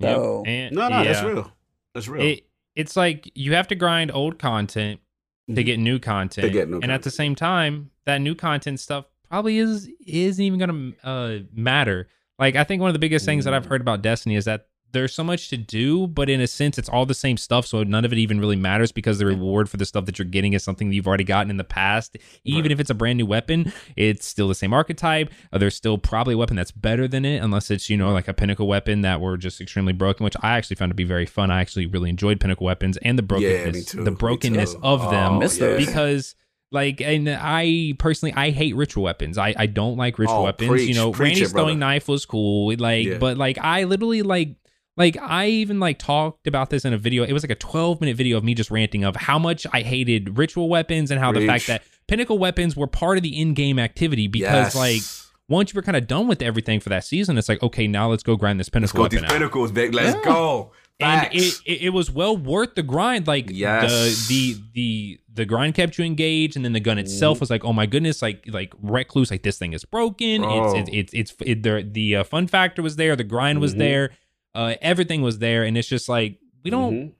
Yep. 0.00 0.16
So- 0.16 0.42
And- 0.46 0.74
No, 0.74 0.88
no, 0.88 1.04
that's 1.04 1.22
real. 1.22 1.52
That's 1.94 2.08
real. 2.08 2.22
It, 2.26 2.46
it's 2.74 2.96
like 2.96 3.30
you 3.34 3.54
have 3.54 3.68
to 3.68 3.74
grind 3.74 4.10
old 4.12 4.38
content 4.38 5.00
to 5.48 5.54
Mhm. 5.62 5.64
get 5.66 5.78
new 5.78 5.98
content. 5.98 6.52
get 6.52 6.68
new 6.68 6.80
and 6.80 6.90
at 6.92 7.02
the 7.02 7.10
same 7.10 7.34
time, 7.34 7.90
that 8.04 8.18
new 8.20 8.34
content 8.34 8.80
stuff 8.80 9.06
probably 9.28 9.58
is 9.58 9.88
isn't 10.06 10.44
even 10.44 10.58
gonna 10.58 10.92
uh, 11.02 11.38
matter. 11.52 12.08
Like 12.38 12.56
I 12.56 12.64
think 12.64 12.80
one 12.80 12.88
of 12.88 12.94
the 12.94 12.98
biggest 12.98 13.24
things 13.24 13.44
that 13.44 13.54
I've 13.54 13.64
Mm. 13.64 13.68
heard 13.70 13.80
about 13.80 14.02
Destiny 14.02 14.36
is 14.36 14.44
that 14.46 14.68
there's 14.92 15.14
so 15.14 15.24
much 15.24 15.48
to 15.50 15.56
do, 15.56 16.06
but 16.06 16.28
in 16.30 16.40
a 16.40 16.46
sense, 16.46 16.78
it's 16.78 16.88
all 16.88 17.06
the 17.06 17.14
same 17.14 17.36
stuff. 17.36 17.66
So 17.66 17.82
none 17.82 18.04
of 18.04 18.12
it 18.12 18.18
even 18.18 18.38
really 18.40 18.56
matters 18.56 18.92
because 18.92 19.18
the 19.18 19.26
reward 19.26 19.68
for 19.68 19.76
the 19.76 19.84
stuff 19.84 20.04
that 20.06 20.18
you're 20.18 20.26
getting 20.26 20.52
is 20.52 20.62
something 20.62 20.88
that 20.88 20.94
you've 20.94 21.06
already 21.06 21.24
gotten 21.24 21.50
in 21.50 21.56
the 21.56 21.64
past. 21.64 22.16
Even 22.44 22.62
Right. 22.62 22.70
if 22.72 22.80
it's 22.80 22.90
a 22.90 22.94
brand 22.94 23.16
new 23.18 23.26
weapon, 23.26 23.72
it's 23.96 24.26
still 24.26 24.48
the 24.48 24.54
same 24.54 24.72
archetype. 24.72 25.30
Uh, 25.52 25.58
there's 25.58 25.74
still 25.74 25.98
probably 25.98 26.34
a 26.34 26.38
weapon 26.38 26.56
that's 26.56 26.70
better 26.72 27.08
than 27.08 27.24
it, 27.24 27.38
unless 27.38 27.70
it's 27.70 27.88
you 27.90 27.96
know 27.96 28.12
like 28.12 28.28
a 28.28 28.34
pinnacle 28.34 28.66
weapon 28.66 29.00
that 29.02 29.20
were 29.20 29.36
just 29.36 29.60
extremely 29.60 29.92
broken, 29.92 30.24
which 30.24 30.36
I 30.42 30.56
actually 30.56 30.76
found 30.76 30.90
to 30.90 30.94
be 30.94 31.04
very 31.04 31.26
fun. 31.26 31.50
I 31.50 31.60
actually 31.60 31.86
really 31.86 32.10
enjoyed 32.10 32.40
pinnacle 32.40 32.66
weapons 32.66 32.96
and 32.98 33.18
the 33.18 33.22
brokenness, 33.22 33.86
too. 33.86 34.04
the 34.04 34.10
brokenness 34.10 34.74
of 34.82 35.10
them 35.10 35.34
Oh, 35.34 35.38
Miss 35.40 35.58
those. 35.58 35.80
yeah. 35.80 35.86
because 35.86 36.34
like 36.70 37.02
and 37.02 37.28
i 37.28 37.92
personally 37.98 38.32
i 38.34 38.48
hate 38.48 38.74
ritual 38.74 39.02
weapons 39.04 39.36
i 39.36 39.54
i 39.58 39.66
don't 39.66 39.98
like 39.98 40.18
ritual 40.18 40.38
Oh, 40.38 40.44
weapons 40.44 40.70
preach, 40.70 40.88
you 40.88 40.94
know 40.94 41.12
preach 41.12 41.32
randy's 41.34 41.50
it, 41.50 41.52
throwing 41.52 41.78
knife 41.78 42.08
was 42.08 42.24
cool 42.24 42.74
like 42.78 43.04
Yeah. 43.06 43.18
but 43.18 43.36
like 43.36 43.58
i 43.58 43.84
literally 43.84 44.22
like 44.22 44.56
like 44.96 45.16
i 45.20 45.46
even 45.46 45.80
like 45.80 45.98
talked 45.98 46.46
about 46.46 46.70
this 46.70 46.84
in 46.84 46.92
a 46.92 46.98
video 46.98 47.24
it 47.24 47.32
was 47.32 47.42
like 47.42 47.50
a 47.50 47.54
12 47.56 48.00
minute 48.00 48.16
video 48.16 48.36
of 48.36 48.44
me 48.44 48.54
just 48.54 48.70
ranting 48.70 49.04
of 49.04 49.16
how 49.16 49.38
much 49.38 49.66
i 49.72 49.80
hated 49.80 50.36
ritual 50.38 50.68
weapons 50.68 51.10
and 51.10 51.20
how 51.20 51.32
the 51.32 51.46
fact 51.46 51.66
that 51.66 51.82
pinnacle 52.08 52.38
weapons 52.38 52.76
were 52.76 52.86
part 52.86 53.16
of 53.16 53.22
the 53.22 53.40
in-game 53.40 53.78
activity 53.78 54.26
because 54.28 54.74
Yes. 54.74 54.76
like 54.76 55.02
once 55.48 55.72
you 55.72 55.78
were 55.78 55.82
kind 55.82 55.96
of 55.96 56.06
done 56.06 56.28
with 56.28 56.40
everything 56.42 56.80
for 56.80 56.88
that 56.90 57.04
season 57.04 57.38
it's 57.38 57.48
like 57.48 57.62
okay 57.62 57.86
now 57.86 58.08
let's 58.10 58.22
go 58.22 58.36
grind 58.36 58.60
this 58.60 58.66
let's 58.66 58.70
pinnacle 58.92 58.96
go 58.98 59.02
with 59.04 59.12
these 59.12 59.22
out 59.22 59.30
pinnacles, 59.30 59.72
big. 59.72 59.94
Let's 59.94 60.16
Yeah. 60.16 60.22
go. 60.24 60.72
and 61.00 61.28
it, 61.32 61.54
it, 61.66 61.82
it 61.82 61.88
was 61.90 62.10
well 62.10 62.36
worth 62.36 62.74
the 62.74 62.82
grind 62.82 63.26
like 63.26 63.46
Yes. 63.50 64.28
the 64.28 64.54
the 64.54 64.60
the 64.74 65.20
the 65.34 65.44
grind 65.44 65.74
kept 65.74 65.98
you 65.98 66.04
engaged 66.04 66.54
and 66.54 66.64
then 66.64 66.72
the 66.74 66.80
gun 66.80 66.98
itself 66.98 67.38
Mhm. 67.38 67.40
was 67.40 67.50
like 67.50 67.64
oh 67.64 67.72
my 67.72 67.86
goodness 67.86 68.22
like 68.22 68.44
like 68.48 68.72
recluse 68.82 69.30
like 69.30 69.42
this 69.42 69.58
thing 69.58 69.72
is 69.72 69.84
broken 69.84 70.42
Bro. 70.42 70.74
it's 70.76 70.90
it's 70.90 71.12
it's, 71.12 71.32
it's 71.32 71.42
it, 71.50 71.62
the 71.62 71.88
the 71.90 72.16
uh, 72.16 72.24
fun 72.24 72.46
factor 72.46 72.82
was 72.82 72.96
there 72.96 73.16
the 73.16 73.24
grind 73.24 73.60
was 73.60 73.74
Mhm. 73.74 73.78
there 73.78 74.10
uh 74.54 74.74
everything 74.82 75.22
was 75.22 75.38
there 75.38 75.64
and 75.64 75.76
it's 75.78 75.88
just 75.88 76.08
like 76.08 76.38
we 76.64 76.70
don't 76.70 76.92
Mhm. 76.94 77.12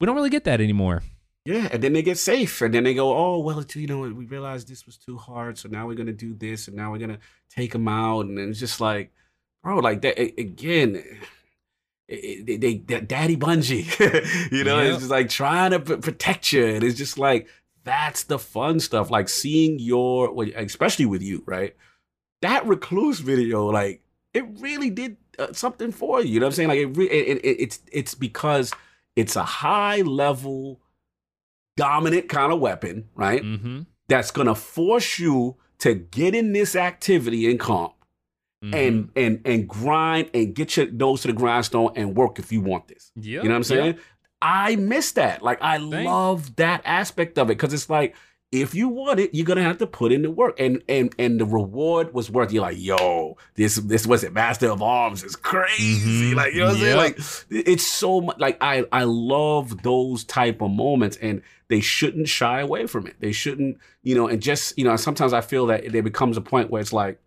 we 0.00 0.06
don't 0.06 0.16
really 0.16 0.30
get 0.30 0.44
that 0.44 0.60
anymore 0.60 1.02
Yeah, 1.46 1.68
and 1.72 1.82
then 1.82 1.92
they 1.92 2.00
get 2.02 2.16
safe, 2.16 2.62
and 2.62 2.72
then 2.72 2.84
they 2.84 2.94
go, 2.94 3.12
"Oh, 3.12 3.38
well, 3.40 3.62
you 3.74 3.86
know, 3.86 4.00
we 4.00 4.24
realized 4.24 4.66
this 4.66 4.86
was 4.86 4.96
too 4.96 5.18
hard, 5.18 5.58
so 5.58 5.68
now 5.68 5.86
we're 5.86 5.94
gonna 6.00 6.12
do 6.26 6.32
this, 6.32 6.68
and 6.68 6.74
now 6.76 6.90
we're 6.90 6.98
gonna 7.04 7.18
take 7.50 7.72
them 7.72 7.86
out." 7.86 8.24
And 8.24 8.38
it's 8.38 8.58
just 8.58 8.80
like, 8.80 9.12
bro, 9.62 9.76
like 9.80 10.00
that 10.02 10.18
again. 10.18 10.96
it- 12.08 12.24
it- 12.24 12.46
they, 12.46 12.56
they, 12.56 13.00
daddy 13.00 13.36
Bungie, 13.36 13.84
you 14.52 14.64
know, 14.64 14.78
Yep. 14.80 14.88
it's 14.90 14.98
just 15.00 15.10
like 15.10 15.28
trying 15.28 15.70
to 15.72 15.80
p- 15.80 15.96
protect 15.96 16.52
you, 16.52 16.64
and 16.64 16.82
it's 16.84 16.96
just 16.98 17.18
like 17.18 17.46
that's 17.84 18.24
the 18.24 18.38
fun 18.38 18.80
stuff. 18.80 19.10
Like 19.10 19.28
seeing 19.28 19.78
your, 19.78 20.32
especially 20.56 21.04
with 21.06 21.22
you, 21.22 21.42
right? 21.46 21.76
That 22.40 22.66
recluse 22.66 23.20
video, 23.20 23.66
like 23.70 24.02
it 24.32 24.44
really 24.60 24.88
did 24.90 25.16
uh, 25.38 25.52
something 25.52 25.92
for 25.92 26.20
you. 26.22 26.34
You 26.34 26.40
know 26.40 26.46
what 26.46 26.52
I'm 26.52 26.56
saying? 26.56 26.68
Like 26.68 26.78
it, 26.78 26.86
re- 26.86 27.10
it, 27.10 27.38
it, 27.44 27.48
it's 27.60 27.80
it's 27.92 28.14
because 28.14 28.72
it's 29.16 29.36
a 29.36 29.44
high 29.44 30.02
level 30.02 30.80
dominant 31.76 32.28
kind 32.28 32.52
of 32.52 32.60
weapon, 32.60 33.08
right? 33.14 33.42
mm-hmm, 33.42 33.82
That's 34.08 34.30
gonna 34.30 34.54
force 34.54 35.18
you 35.18 35.56
to 35.80 35.94
get 35.94 36.34
in 36.34 36.52
this 36.52 36.76
activity 36.76 37.50
in 37.50 37.58
comp 37.58 37.94
mm-hmm. 38.64 38.74
and 38.74 39.10
and 39.16 39.40
and 39.44 39.68
grind 39.68 40.30
and 40.34 40.54
get 40.54 40.76
your 40.76 40.90
nose 40.90 41.22
to 41.22 41.28
the 41.28 41.34
grindstone 41.34 41.92
and 41.96 42.16
work 42.16 42.38
if 42.38 42.52
you 42.52 42.60
want 42.60 42.88
this. 42.88 43.10
yep, 43.16 43.42
You 43.42 43.48
know 43.48 43.54
what 43.54 43.56
I'm 43.56 43.64
saying? 43.64 43.98
I 44.40 44.76
miss 44.76 45.12
that. 45.12 45.42
Like 45.42 45.62
I 45.62 45.78
Same. 45.78 46.04
love 46.04 46.56
that 46.56 46.82
aspect 46.84 47.38
of 47.38 47.48
it 47.48 47.56
because 47.56 47.72
it's 47.72 47.88
like 47.88 48.14
if 48.54 48.74
you 48.74 48.88
want 48.88 49.18
it, 49.18 49.34
you're 49.34 49.44
gonna 49.44 49.62
have 49.62 49.78
to 49.78 49.86
put 49.86 50.12
in 50.12 50.22
the 50.22 50.30
work, 50.30 50.58
and 50.60 50.82
and 50.88 51.14
and 51.18 51.40
the 51.40 51.44
reward 51.44 52.14
was 52.14 52.30
worth. 52.30 52.52
You're 52.52 52.62
like, 52.62 52.78
yo, 52.78 53.36
this 53.54 53.76
this 53.76 54.06
was 54.06 54.22
it. 54.22 54.32
Master 54.32 54.70
of 54.70 54.80
Arms 54.80 55.24
is 55.24 55.34
crazy. 55.34 56.32
Mhm. 56.32 56.36
Like 56.36 56.52
you 56.54 56.60
know 56.60 56.66
what 56.66 56.74
I'm 56.76 56.80
saying? 56.80 56.96
Like 56.96 57.18
it's 57.50 57.86
so 57.86 58.20
much. 58.20 58.38
Like 58.38 58.56
I 58.60 58.86
I 58.92 59.04
love 59.04 59.82
those 59.82 60.22
type 60.24 60.62
of 60.62 60.70
moments, 60.70 61.16
and 61.20 61.42
they 61.68 61.80
shouldn't 61.80 62.28
shy 62.28 62.60
away 62.60 62.86
from 62.86 63.06
it. 63.06 63.16
They 63.18 63.32
shouldn't, 63.32 63.78
you 64.02 64.14
know, 64.14 64.28
and 64.28 64.40
just 64.40 64.78
you 64.78 64.84
know. 64.84 64.94
Sometimes 64.96 65.32
I 65.32 65.40
feel 65.40 65.66
that 65.66 65.90
there 65.90 66.02
becomes 66.02 66.36
a 66.36 66.40
point 66.40 66.70
where 66.70 66.80
it's 66.80 66.92
like, 66.92 67.18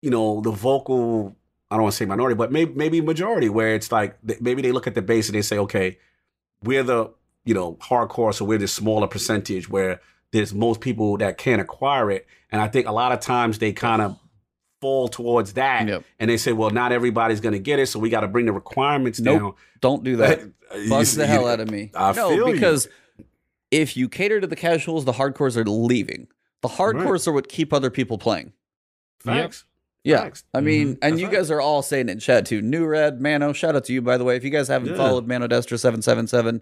you 0.00 0.10
know, 0.10 0.40
the 0.40 0.50
vocal 0.52 1.36
I 1.70 1.76
don't 1.76 1.84
want 1.84 1.92
to 1.94 1.96
say 1.96 2.04
minority, 2.04 2.34
but 2.36 2.52
maybe 2.52 2.72
maybe 2.74 3.00
majority, 3.00 3.48
where 3.48 3.74
it's 3.74 3.90
like 3.90 4.16
maybe 4.40 4.62
they 4.62 4.72
look 4.72 4.86
at 4.86 4.94
the 4.94 5.02
base 5.02 5.28
and 5.28 5.34
they 5.34 5.42
say, 5.42 5.58
okay, 5.58 5.98
we're 6.62 6.82
the 6.82 7.10
you 7.44 7.54
know 7.54 7.74
hardcore, 7.74 8.32
so 8.34 8.44
we're 8.44 8.58
this 8.58 8.72
smaller 8.72 9.06
percentage 9.06 9.68
where 9.68 10.00
there's 10.32 10.54
most 10.54 10.80
people 10.80 11.16
that 11.18 11.38
can't 11.38 11.60
acquire 11.60 12.10
it, 12.10 12.26
and 12.50 12.60
I 12.62 12.68
think 12.68 12.86
a 12.86 12.92
lot 12.92 13.12
of 13.12 13.20
times 13.20 13.58
they 13.58 13.72
kind 13.72 14.00
of 14.02 14.18
fall 14.80 15.06
towards 15.08 15.52
that, 15.54 15.86
Yep. 15.86 16.04
and 16.18 16.28
they 16.30 16.36
say, 16.36 16.52
well, 16.52 16.70
not 16.70 16.90
everybody's 16.90 17.40
going 17.40 17.52
to 17.52 17.58
get 17.60 17.78
it, 17.78 17.86
so 17.86 17.98
we 18.00 18.10
got 18.10 18.20
to 18.22 18.28
bring 18.28 18.46
the 18.46 18.52
requirements 18.52 19.20
Nope. 19.20 19.56
Don't 19.80 20.02
do 20.02 20.16
that. 20.16 20.40
Bugs 20.88 21.14
the 21.14 21.26
hell 21.26 21.46
out 21.46 21.60
of 21.60 21.70
me. 21.70 21.90
I 21.94 22.12
no, 22.12 22.30
feel 22.30 22.48
you. 22.48 22.54
because 22.54 22.88
if 23.70 23.96
you 23.96 24.08
cater 24.08 24.40
to 24.40 24.46
the 24.46 24.56
casuals, 24.56 25.04
the 25.04 25.12
hardcores 25.12 25.56
are 25.56 25.64
leaving. 25.64 26.26
The 26.62 26.68
hardcores 26.68 27.26
are 27.28 27.32
what 27.32 27.48
keep 27.48 27.72
other 27.72 27.90
people 27.90 28.18
playing. 28.18 28.52
Facts. 29.20 29.64
Yeah. 30.04 30.22
Facts. 30.22 30.44
I 30.52 30.60
mean, 30.60 30.88
Mhm. 30.94 30.98
and 31.02 31.12
That's 31.12 31.20
you 31.20 31.26
right. 31.28 31.36
guys 31.36 31.50
are 31.50 31.60
all 31.60 31.82
saying 31.82 32.08
it 32.08 32.12
in 32.12 32.18
chat 32.18 32.46
too. 32.46 32.60
New 32.60 32.86
Red, 32.86 33.20
Mano, 33.20 33.52
shout 33.52 33.76
out 33.76 33.84
to 33.84 33.92
you 33.92 34.02
by 34.02 34.16
the 34.16 34.24
way. 34.24 34.36
If 34.36 34.42
you 34.44 34.50
guys 34.50 34.66
haven't 34.68 34.90
Yeah. 34.90 34.96
followed 34.96 35.28
Mano 35.28 35.46
Destra 35.46 35.78
seven 35.78 36.02
seven 36.02 36.26
seven, 36.26 36.60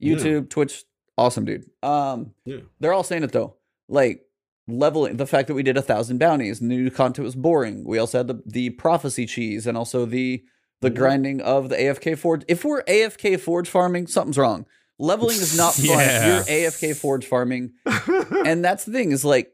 Yeah. 0.00 0.16
YouTube, 0.16 0.50
Twitch, 0.50 0.84
awesome 1.16 1.44
dude. 1.44 1.66
Um, 1.82 2.32
Yeah. 2.44 2.58
they're 2.80 2.92
all 2.92 3.04
saying 3.04 3.22
it 3.22 3.32
though. 3.32 3.56
Like 3.88 4.22
leveling 4.68 5.16
the 5.16 5.26
fact 5.26 5.48
that 5.48 5.54
we 5.54 5.62
did 5.62 5.76
a 5.76 5.82
thousand 5.82 6.18
bounties, 6.18 6.60
new 6.60 6.90
content 6.90 7.24
was 7.24 7.34
boring. 7.34 7.84
We 7.84 7.98
also 7.98 8.18
had 8.18 8.28
the 8.28 8.42
the 8.46 8.70
prophecy 8.70 9.26
cheese 9.26 9.66
and 9.66 9.76
also 9.76 10.04
the 10.06 10.42
the 10.80 10.90
Mhm. 10.90 10.94
grinding 10.96 11.40
of 11.42 11.68
the 11.68 11.76
AFK 11.80 12.14
forge. 12.16 12.42
If 12.48 12.64
we're 12.64 12.82
AFK 12.88 13.36
forge 13.38 13.68
farming, 13.68 14.06
something's 14.06 14.38
wrong. 14.38 14.64
Leveling 14.98 15.36
is 15.36 15.56
not 15.56 15.74
fun. 15.74 15.84
Yeah. 15.98 16.36
You're 16.36 16.44
AFK 16.44 16.94
forge 16.96 17.26
farming. 17.26 17.72
and 18.46 18.64
that's 18.64 18.84
the 18.84 18.92
thing 18.92 19.12
is 19.12 19.24
like 19.24 19.52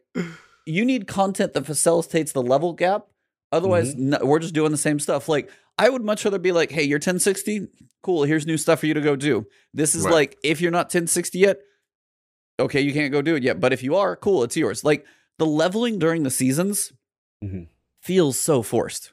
you 0.67 0.85
need 0.85 1.07
content 1.07 1.55
that 1.55 1.67
facilitates 1.67 2.33
the 2.33 2.43
level 2.43 2.73
gap. 2.73 3.07
Otherwise, 3.53 3.95
no, 3.95 4.19
we're 4.23 4.41
just 4.41 4.55
doing 4.55 4.73
the 4.73 4.77
same 4.79 4.99
stuff. 4.99 5.29
Like 5.29 5.51
I 5.79 5.89
would 5.89 6.03
much 6.05 6.25
rather 6.25 6.39
be 6.39 6.53
like, 6.53 6.71
"Hey, 6.73 6.83
you're 6.85 6.99
1060. 6.99 7.69
Cool. 8.07 8.23
Here's 8.23 8.47
new 8.47 8.57
stuff 8.57 8.79
for 8.81 8.87
you 8.87 8.95
to 8.95 9.01
go 9.01 9.17
do." 9.17 9.47
This 9.75 9.97
is 9.97 10.05
Right. 10.05 10.15
like 10.15 10.39
if 10.45 10.61
you're 10.61 10.71
not 10.71 10.91
1060 10.91 11.41
yet, 11.41 11.59
okay, 12.61 12.81
you 12.81 12.93
can't 12.93 13.11
go 13.11 13.21
do 13.21 13.35
it 13.35 13.43
yet. 13.43 13.59
But 13.59 13.73
if 13.73 13.83
you 13.83 13.97
are, 13.97 14.15
cool, 14.15 14.45
it's 14.45 14.57
yours. 14.57 14.85
Like 14.85 15.05
the 15.39 15.47
leveling 15.47 15.99
during 15.99 16.23
the 16.23 16.31
seasons 16.31 16.93
Mhm. 17.45 17.67
feels 18.01 18.39
so 18.39 18.63
forced. 18.63 19.13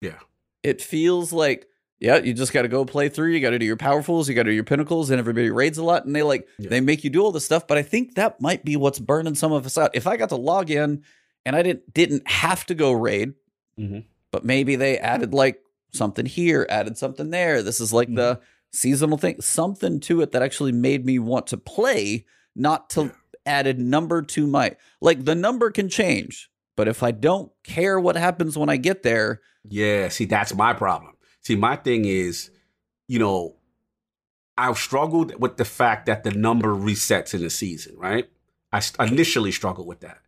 Yeah. 0.00 0.20
It 0.62 0.80
feels 0.80 1.32
like 1.32 1.66
yeah, 2.02 2.16
you 2.16 2.32
just 2.32 2.54
got 2.54 2.62
to 2.62 2.68
go 2.68 2.86
play 2.86 3.10
through. 3.10 3.30
You 3.32 3.40
got 3.40 3.50
to 3.50 3.58
do 3.58 3.66
your 3.66 3.76
powerfuls. 3.76 4.26
You 4.26 4.34
got 4.34 4.44
to 4.44 4.50
do 4.50 4.54
your 4.54 4.64
pinnacles, 4.64 5.10
and 5.10 5.18
everybody 5.18 5.50
raids 5.50 5.76
a 5.76 5.84
lot. 5.84 6.06
And 6.06 6.16
they 6.16 6.22
like 6.22 6.48
Yeah. 6.58 6.70
they 6.70 6.80
make 6.80 7.04
you 7.04 7.10
do 7.10 7.20
all 7.22 7.30
this 7.32 7.44
stuff. 7.44 7.66
But 7.66 7.76
I 7.78 7.82
think 7.82 8.14
that 8.14 8.40
might 8.40 8.64
be 8.64 8.74
what's 8.76 8.98
burning 8.98 9.34
some 9.34 9.52
of 9.52 9.66
us 9.66 9.76
out. 9.76 9.90
If 9.92 10.06
I 10.06 10.16
got 10.16 10.30
to 10.30 10.36
log 10.36 10.70
in 10.70 11.02
and 11.44 11.56
I 11.56 11.62
didn't 11.62 11.92
didn't 11.92 12.26
have 12.26 12.64
to 12.66 12.74
go 12.74 12.92
raid, 12.92 13.34
Mhm. 13.78 14.04
but 14.30 14.44
maybe 14.46 14.76
they 14.76 14.96
added 14.98 15.34
like 15.34 15.60
something 15.92 16.26
here, 16.26 16.66
added 16.68 16.96
something 16.98 17.30
there. 17.30 17.62
This 17.62 17.80
is 17.80 17.92
like 17.92 18.14
the 18.14 18.36
Mm-hmm. 18.36 18.44
seasonal 18.72 19.18
thing, 19.18 19.40
something 19.40 19.98
to 20.00 20.20
it 20.20 20.30
that 20.32 20.42
actually 20.42 20.70
made 20.72 21.04
me 21.04 21.18
want 21.18 21.48
to 21.48 21.56
play, 21.56 22.24
not 22.54 22.88
to 22.90 23.10
added 23.46 23.78
number 23.80 24.22
to 24.22 24.46
my 24.46 24.76
like 25.00 25.24
the 25.24 25.34
number 25.34 25.70
can 25.70 25.88
change. 25.88 26.48
But 26.76 26.86
if 26.88 27.02
I 27.02 27.10
don't 27.10 27.50
care 27.64 27.98
what 27.98 28.16
happens 28.16 28.56
when 28.56 28.68
I 28.70 28.76
get 28.76 29.02
there, 29.02 29.40
Yeah, 29.68 30.08
see, 30.08 30.24
that's 30.24 30.54
my 30.54 30.72
problem. 30.72 31.14
See, 31.40 31.56
my 31.56 31.76
thing 31.76 32.04
is, 32.04 32.50
you 33.08 33.18
know, 33.18 33.56
I've 34.56 34.78
struggled 34.78 35.40
with 35.40 35.56
the 35.56 35.64
fact 35.64 36.06
that 36.06 36.22
the 36.22 36.30
number 36.30 36.68
resets 36.74 37.34
in 37.34 37.40
the 37.42 37.50
season, 37.50 37.96
right? 37.96 38.30
I 38.72 38.80
initially 39.00 39.50
struggled 39.52 39.86
with 39.88 40.00
that. 40.00 40.18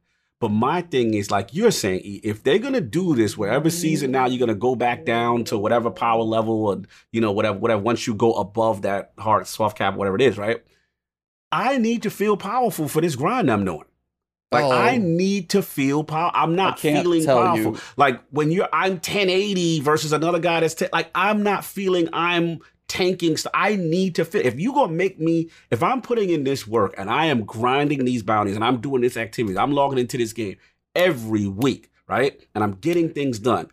But 0.42 0.50
my 0.50 0.82
thing 0.82 1.14
is, 1.14 1.30
like 1.30 1.54
you're 1.54 1.70
saying, 1.70 2.00
if 2.04 2.42
they're 2.42 2.58
gonna 2.58 2.80
do 2.80 3.14
this, 3.14 3.38
wherever 3.38 3.70
season 3.70 4.10
now 4.10 4.26
you're 4.26 4.40
gonna 4.40 4.58
go 4.58 4.74
back 4.74 5.04
down 5.04 5.44
to 5.44 5.56
whatever 5.56 5.88
power 5.88 6.24
level, 6.24 6.66
or 6.66 6.82
you 7.12 7.20
know, 7.20 7.30
whatever, 7.30 7.56
whatever. 7.56 7.80
Once 7.80 8.08
you 8.08 8.14
go 8.14 8.32
above 8.32 8.82
that 8.82 9.12
hard 9.18 9.46
soft 9.46 9.78
cap, 9.78 9.94
whatever 9.94 10.16
it 10.16 10.22
is, 10.22 10.36
right? 10.36 10.60
I 11.52 11.78
need 11.78 12.02
to 12.02 12.10
feel 12.10 12.36
powerful 12.36 12.88
for 12.88 13.00
this 13.00 13.14
grind 13.14 13.52
I'm 13.52 13.64
doing. 13.64 13.84
Like 14.50 14.64
Oh. 14.64 14.72
I 14.72 14.96
need 14.96 15.50
to 15.50 15.62
feel 15.62 16.02
power. 16.02 16.32
I'm 16.34 16.56
not 16.56 16.80
feeling 16.80 17.24
powerful. 17.24 17.74
you. 17.74 17.80
Like 17.96 18.20
when 18.30 18.50
you're, 18.50 18.68
I'm 18.72 18.94
1080 18.94 19.78
versus 19.80 20.12
another 20.12 20.40
guy 20.40 20.58
that's 20.58 20.74
10, 20.74 20.88
like 20.92 21.08
I'm 21.14 21.44
not 21.44 21.64
feeling 21.64 22.08
I'm 22.12 22.58
tanking. 22.92 23.38
st- 23.38 23.52
I 23.54 23.76
need 23.76 24.14
to 24.16 24.24
fit. 24.24 24.44
If 24.44 24.60
you're 24.60 24.74
gonna 24.74 24.92
make 24.92 25.18
me, 25.18 25.48
if 25.70 25.82
I'm 25.82 26.02
putting 26.02 26.28
in 26.28 26.44
this 26.44 26.66
work 26.68 26.94
and 26.98 27.08
I 27.08 27.26
am 27.26 27.44
grinding 27.44 28.04
these 28.04 28.22
bounties 28.22 28.54
and 28.54 28.62
I'm 28.62 28.82
doing 28.82 29.00
this 29.00 29.16
activity, 29.16 29.56
I'm 29.56 29.72
logging 29.72 29.98
into 29.98 30.18
this 30.18 30.34
game 30.34 30.56
every 30.94 31.46
week, 31.46 31.90
right? 32.06 32.38
And 32.54 32.62
I'm 32.62 32.72
getting 32.74 33.08
things 33.08 33.38
done. 33.38 33.68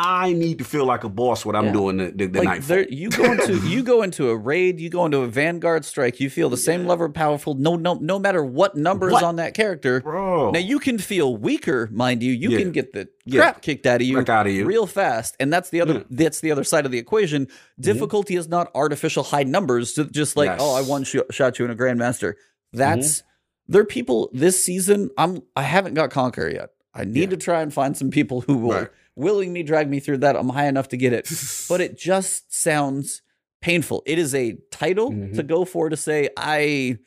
I 0.00 0.32
need 0.32 0.58
to 0.58 0.64
feel 0.64 0.84
like 0.84 1.02
a 1.02 1.08
boss 1.08 1.44
what 1.44 1.56
I'm 1.56 1.66
Yeah. 1.66 1.72
doing 1.72 1.96
the, 1.96 2.12
the, 2.14 2.26
the 2.26 2.38
like 2.38 2.46
night. 2.46 2.62
there, 2.62 2.88
you 2.88 3.10
go 3.10 3.32
into 3.32 3.56
you 3.68 3.82
go 3.82 4.02
into 4.02 4.30
a 4.30 4.36
raid, 4.36 4.78
you 4.78 4.88
go 4.90 5.04
into 5.04 5.18
a 5.18 5.26
vanguard 5.26 5.84
strike, 5.84 6.20
you 6.20 6.30
feel 6.30 6.48
the 6.48 6.56
same 6.56 6.82
Yeah. 6.82 6.88
level 6.90 7.06
of 7.06 7.14
powerful. 7.14 7.54
No, 7.54 7.74
no, 7.74 7.94
no 7.94 8.18
matter 8.20 8.44
what 8.44 8.76
number 8.76 9.08
is 9.10 9.20
on 9.22 9.36
that 9.36 9.54
character. 9.54 10.00
bro. 10.00 10.52
Now 10.52 10.60
you 10.60 10.78
can 10.78 10.98
feel 10.98 11.36
weaker, 11.36 11.88
mind 11.92 12.22
you. 12.22 12.32
You 12.32 12.50
Yeah. 12.50 12.58
can 12.58 12.70
get 12.70 12.92
the 12.92 13.08
crap 13.30 13.60
kicked 13.60 13.86
out 13.86 14.00
of 14.00 14.06
you 14.06 14.18
out 14.20 14.46
of 14.46 14.52
you. 14.52 14.64
real 14.64 14.86
fast, 14.86 15.34
and 15.40 15.52
that's 15.52 15.70
the 15.70 15.80
other. 15.80 16.04
That's 16.08 16.40
the 16.40 16.52
other 16.52 16.64
side 16.64 16.86
of 16.86 16.92
the 16.92 16.98
equation. 16.98 17.48
Difficulty 17.80 18.36
is 18.36 18.48
not 18.48 18.70
artificial 18.76 19.24
high 19.24 19.42
numbers. 19.42 19.94
to 19.94 20.04
Just 20.04 20.36
like 20.36 20.48
Yes. 20.50 20.60
oh, 20.62 20.74
I 20.76 20.82
one 20.82 21.02
sh- 21.02 21.16
shot 21.32 21.58
you 21.58 21.64
in 21.64 21.70
a 21.72 21.74
grandmaster. 21.76 22.34
That's 22.72 23.18
mm-hmm. 23.18 23.72
there 23.72 23.82
are 23.82 23.84
people 23.84 24.30
this 24.32 24.64
season. 24.64 25.10
I'm 25.18 25.42
I 25.56 25.62
haven't 25.62 25.94
got 25.94 26.10
conquer 26.10 26.48
yet. 26.48 26.70
I 26.94 27.04
need 27.04 27.30
to 27.30 27.36
try 27.36 27.62
and 27.62 27.72
find 27.74 27.96
some 27.96 28.10
people 28.10 28.40
who 28.42 28.58
will 28.58 28.70
Right. 28.72 28.88
Willingly 29.18 29.62
drag 29.62 29.88
me 29.90 30.00
through 30.00 30.18
that. 30.18 30.36
I'm 30.36 30.48
high 30.50 30.66
enough 30.68 30.88
to 30.88 30.96
get 30.96 31.12
it, 31.12 31.28
but 31.68 31.80
it 31.80 31.98
just 31.98 32.54
sounds 32.54 33.20
painful. 33.60 34.02
It 34.06 34.18
is 34.18 34.34
a 34.34 34.56
title 34.70 35.10
Mhm. 35.10 35.34
to 35.34 35.42
go 35.42 35.64
for 35.64 35.88
to 35.88 35.96
say 35.96 36.28
I, 36.36 36.98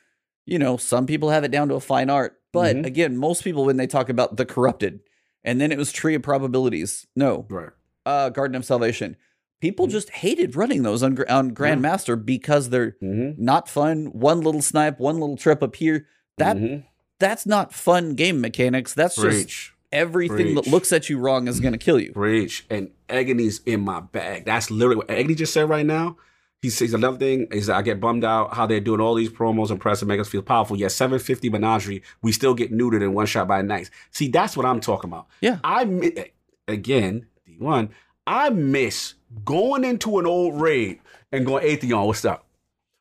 you 0.45 0.59
know, 0.59 0.77
some 0.77 1.05
people 1.07 1.29
have 1.29 1.43
it 1.43 1.51
down 1.51 1.69
to 1.69 1.75
a 1.75 1.79
fine 1.79 2.09
art, 2.09 2.33
but 2.51 2.75
Mhm. 2.75 2.85
again, 2.85 3.17
most 3.17 3.43
people 3.43 3.65
when 3.65 3.77
they 3.77 3.87
talk 3.87 4.09
about 4.09 4.35
the 4.37 4.45
corrupted, 4.45 4.99
and 5.43 5.59
then 5.61 5.71
it 5.71 5.77
was 5.77 5.91
Tree 5.91 6.13
of 6.15 6.21
Probabilities. 6.21 7.07
No, 7.15 7.45
right. 7.49 7.69
uh, 8.05 8.29
Garden 8.29 8.55
of 8.55 8.65
Salvation. 8.65 9.15
People 9.61 9.87
Mhm. 9.87 9.91
just 9.91 10.09
hated 10.09 10.55
running 10.55 10.81
those 10.83 11.03
on, 11.03 11.17
on 11.29 11.51
Grandmaster 11.55 12.17
because 12.23 12.69
they're 12.69 12.97
Mm-hmm. 13.01 13.43
not 13.43 13.69
fun. 13.69 14.07
One 14.07 14.41
little 14.41 14.61
snipe, 14.61 14.99
one 14.99 15.19
little 15.19 15.37
trip 15.37 15.61
up 15.63 15.75
here. 15.75 16.07
That 16.37 16.57
Mhm. 16.57 16.83
that's 17.19 17.45
not 17.45 17.71
fun 17.71 18.15
game 18.15 18.41
mechanics. 18.41 18.93
That's 18.95 19.15
just 19.15 19.71
Preach. 19.91 20.01
everything 20.01 20.55
that 20.55 20.67
looks 20.67 20.91
at 20.91 21.09
you 21.09 21.19
wrong 21.19 21.47
is 21.47 21.59
going 21.59 21.73
to 21.73 21.77
kill 21.77 21.99
you. 21.99 22.11
Preach. 22.13 22.65
And 22.69 22.91
Agony's 23.09 23.61
in 23.65 23.81
my 23.81 23.99
bag. 23.99 24.45
That's 24.45 24.71
literally 24.71 24.97
what 24.97 25.11
Agony 25.11 25.35
just 25.35 25.53
said 25.53 25.69
right 25.69 25.85
now. 25.85 26.17
He 26.61 26.69
says 26.69 26.93
another 26.93 27.17
thing 27.17 27.47
is 27.51 27.67
that 27.67 27.75
I 27.75 27.81
get 27.81 27.99
bummed 27.99 28.23
out 28.23 28.53
how 28.53 28.67
they're 28.67 28.79
doing 28.79 29.01
all 29.01 29.15
these 29.15 29.31
promos 29.31 29.71
and 29.71 29.81
press 29.81 29.99
to 30.01 30.05
make 30.05 30.19
us 30.19 30.29
feel 30.29 30.43
powerful. 30.43 30.77
Yet 30.77 30.91
750 30.91 31.49
Menagerie, 31.49 32.03
we 32.21 32.31
still 32.31 32.53
get 32.53 32.71
neutered 32.71 33.01
in 33.01 33.13
one 33.15 33.25
shot 33.25 33.47
by 33.47 33.63
knights. 33.63 33.89
See, 34.11 34.27
that's 34.27 34.55
what 34.55 34.65
I'm 34.65 34.79
talking 34.79 35.09
about. 35.09 35.27
Yeah. 35.41 35.57
I 35.63 36.31
again, 36.67 37.25
D1, 37.49 37.89
I 38.27 38.51
miss 38.51 39.15
going 39.43 39.83
into 39.83 40.19
an 40.19 40.27
old 40.27 40.61
raid 40.61 40.99
and 41.31 41.45
going, 41.47 41.65
Atheon, 41.65 42.05
what's 42.05 42.25
up? 42.25 42.45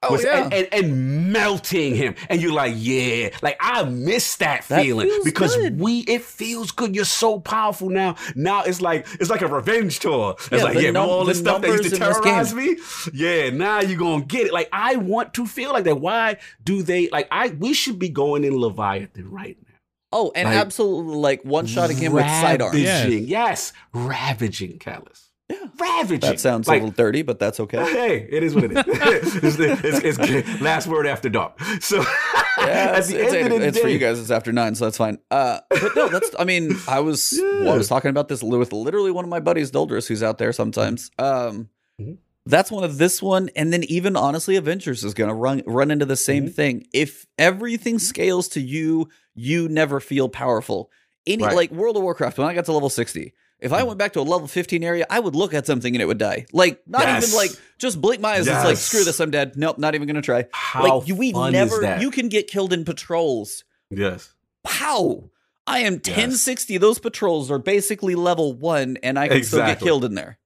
Oh, 0.03 0.13
Was- 0.13 0.25
yeah. 0.25 0.45
and, 0.45 0.53
and, 0.55 0.69
and 0.73 1.33
melting 1.33 1.95
him. 1.95 2.15
And 2.31 2.41
you're 2.41 2.55
like, 2.55 2.73
yeah. 2.77 3.31
Like 3.43 3.59
I 3.61 3.83
miss 3.85 4.37
that, 4.37 4.67
That 4.69 4.83
feeling 4.83 5.09
feels 5.09 5.25
because 5.27 5.55
good. 5.57 5.79
we 5.79 5.99
it 6.01 6.23
feels 6.23 6.71
good. 6.71 6.95
You're 6.95 7.05
so 7.05 7.39
powerful 7.39 7.91
now. 7.91 8.17
Now 8.35 8.63
it's 8.63 8.81
like 8.81 9.07
it's 9.21 9.29
like 9.29 9.43
a 9.43 9.47
revenge 9.47 9.99
tour. 9.99 10.37
It's 10.39 10.51
Yeah, 10.53 10.63
like, 10.65 10.79
yeah, 10.79 10.91
num- 10.93 11.07
all 11.09 11.25
the 11.27 11.33
the 11.33 11.39
stuff 11.39 11.61
that 11.61 11.69
used 11.69 11.93
to 11.93 11.99
numbers 11.99 12.17
in 12.17 12.23
this 12.23 12.53
terrorize 12.53 12.55
me. 12.55 13.13
Yeah, 13.13 13.51
now 13.51 13.81
you're 13.83 13.99
gonna 13.99 14.25
get 14.25 14.47
it. 14.47 14.53
Like 14.55 14.71
I 14.73 14.97
want 14.97 15.35
to 15.35 15.47
feel 15.47 15.71
like 15.73 15.85
that. 15.85 16.01
Why 16.01 16.39
do 16.65 16.83
they 16.83 17.09
like 17.11 17.29
I 17.31 17.49
we 17.49 17.75
should 17.75 17.99
be 17.99 18.09
going 18.09 18.45
in 18.45 18.57
Leviathan 18.59 19.31
right 19.31 19.59
now. 19.63 19.75
Oh, 20.13 20.33
and 20.35 20.49
Like, 20.49 20.57
absolutely 20.59 21.17
like 21.17 21.45
one 21.45 21.67
shot 21.67 21.91
again 21.91 22.13
with 22.13 22.25
sidearm. 22.25 22.73
Ravaging. 22.75 23.29
Yes. 23.29 23.73
Ravaging, 23.93 24.79
Calus. 24.79 25.27
Yeah. 25.51 25.67
Ravaging. 25.81 26.21
That 26.21 26.39
sounds 26.41 26.69
like, 26.69 26.81
a 26.81 26.85
little 26.85 26.95
dirty, 27.05 27.23
but 27.23 27.39
that's 27.41 27.59
okay. 27.61 27.79
Hey, 27.93 28.29
it 28.31 28.43
is 28.45 28.55
what 28.55 28.65
it 28.65 28.73
is. 28.73 28.85
it's, 28.87 29.59
it's, 29.59 29.99
it's, 30.05 30.19
it's 30.21 30.61
last 30.61 30.87
word 30.87 31.07
after 31.07 31.29
dark. 31.29 31.61
So 31.81 31.97
Yeah, 32.59 32.65
at 32.67 32.99
it's, 32.99 33.09
the 33.09 33.21
it's, 33.25 33.33
end 33.35 33.53
of 33.53 33.61
the 33.61 33.67
it's 33.67 33.79
for 33.81 33.89
you 33.89 33.99
guys. 33.99 34.21
It's 34.21 34.31
after 34.31 34.53
nine, 34.53 34.75
so 34.75 34.85
that's 34.85 34.97
fine. 34.99 35.19
Uh, 35.31 35.61
but 35.71 35.97
no, 35.97 36.09
that's. 36.09 36.31
I 36.39 36.45
mean, 36.45 36.77
I 36.87 37.01
was 37.01 37.33
Yeah. 37.33 37.71
I 37.73 37.77
was 37.77 37.89
talking 37.89 38.11
about 38.11 38.29
this 38.29 38.43
with 38.43 38.73
literally 38.73 39.11
one 39.11 39.25
of 39.25 39.29
my 39.31 39.41
buddies, 39.41 39.71
Doldrus, 39.71 40.07
who's 40.07 40.23
out 40.23 40.39
there 40.39 40.53
sometimes. 40.53 41.11
Um, 41.19 41.69
Mhm. 42.01 42.19
that's 42.47 42.71
one 42.71 42.85
of 42.85 42.99
this 42.99 43.21
one, 43.23 43.51
and 43.57 43.73
then 43.73 43.83
even 43.85 44.15
honestly, 44.17 44.57
Avengers 44.57 45.05
is 45.05 45.15
going 45.15 45.29
to 45.29 45.35
run 45.35 45.63
run 45.67 45.91
into 45.91 46.05
the 46.07 46.17
same 46.17 46.49
Mhm. 46.49 46.55
thing. 46.55 46.87
If 46.93 47.27
everything 47.39 47.99
scales 47.99 48.47
to 48.51 48.61
you, 48.61 49.09
you 49.35 49.69
never 49.69 49.99
feel 50.01 50.29
powerful. 50.29 50.91
Any 51.27 51.43
Right. 51.45 51.57
like 51.57 51.71
World 51.73 51.97
of 51.97 52.03
Warcraft, 52.03 52.39
when 52.39 52.47
I 52.47 52.55
got 52.55 52.67
to 52.67 52.73
level 52.73 52.89
sixty. 52.91 53.33
If 53.61 53.73
I 53.73 53.83
went 53.83 53.99
back 53.99 54.15
to 54.15 54.21
a 54.21 54.23
level 54.23 54.47
15 54.49 54.83
area, 54.83 55.07
I 55.11 55.21
would 55.21 55.35
look 55.37 55.53
at 55.53 55.67
something 55.67 55.95
and 55.95 56.01
it 56.01 56.07
would 56.07 56.19
die. 56.19 56.47
Like, 56.53 56.81
not 56.87 57.03
even 57.23 57.35
like, 57.37 57.51
just 57.79 58.01
blink 58.01 58.21
my 58.21 58.31
eyes. 58.33 58.47
It's 58.47 58.65
like, 58.65 58.77
screw 58.79 59.05
this, 59.05 59.21
I'm 59.21 59.31
dead. 59.31 59.57
Nope, 59.57 59.79
not 59.79 59.95
even 59.95 60.07
gonna 60.09 60.23
try 60.23 60.47
How 60.53 60.99
like 61.01 61.09
we 61.19 61.33
fun 61.33 61.53
never 61.53 61.75
is 61.77 61.81
that? 61.83 62.01
you 62.01 62.11
can 62.11 62.29
get 62.29 62.47
killed 62.49 62.73
in 62.73 62.85
patrols 62.85 63.65
yes. 63.91 64.33
how 64.67 65.31
i 65.67 65.81
am 65.81 65.95
1060 65.95 66.79
those 66.79 66.99
patrols 66.99 67.51
are 67.51 67.59
basically 67.59 68.15
level 68.15 68.53
one 68.53 68.97
and 69.03 69.19
i 69.19 69.27
can 69.29 69.43
still 69.45 69.61
get 69.67 69.79
killed 69.81 70.05
in 70.05 70.15
there 70.15 70.39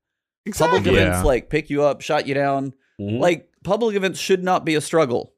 Exactly. 0.47 0.79
public 0.79 0.93
events 0.95 1.19
Yeah. 1.19 1.23
like 1.23 1.51
pick 1.51 1.71
you 1.71 1.83
up 1.83 2.01
shot 2.01 2.27
you 2.27 2.35
down 2.35 2.73
Mhm. 3.01 3.19
like 3.21 3.49
public 3.65 3.97
events 3.97 4.19
should 4.21 4.43
not 4.43 4.65
be 4.65 4.75
a 4.77 4.81
struggle 4.81 5.33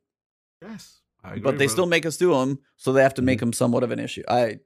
yes. 0.62 1.00
I 1.24 1.30
agree, 1.30 1.40
but 1.42 1.58
they 1.58 1.66
bro. 1.66 1.72
still 1.72 1.86
make 1.86 2.06
us 2.06 2.16
do 2.16 2.32
them 2.32 2.58
so 2.76 2.92
they 2.92 3.02
have 3.02 3.14
to 3.14 3.22
make 3.22 3.40
them 3.40 3.52
somewhat 3.52 3.82
of 3.82 3.90
an 3.90 3.98
issue 3.98 4.22
i 4.28 4.58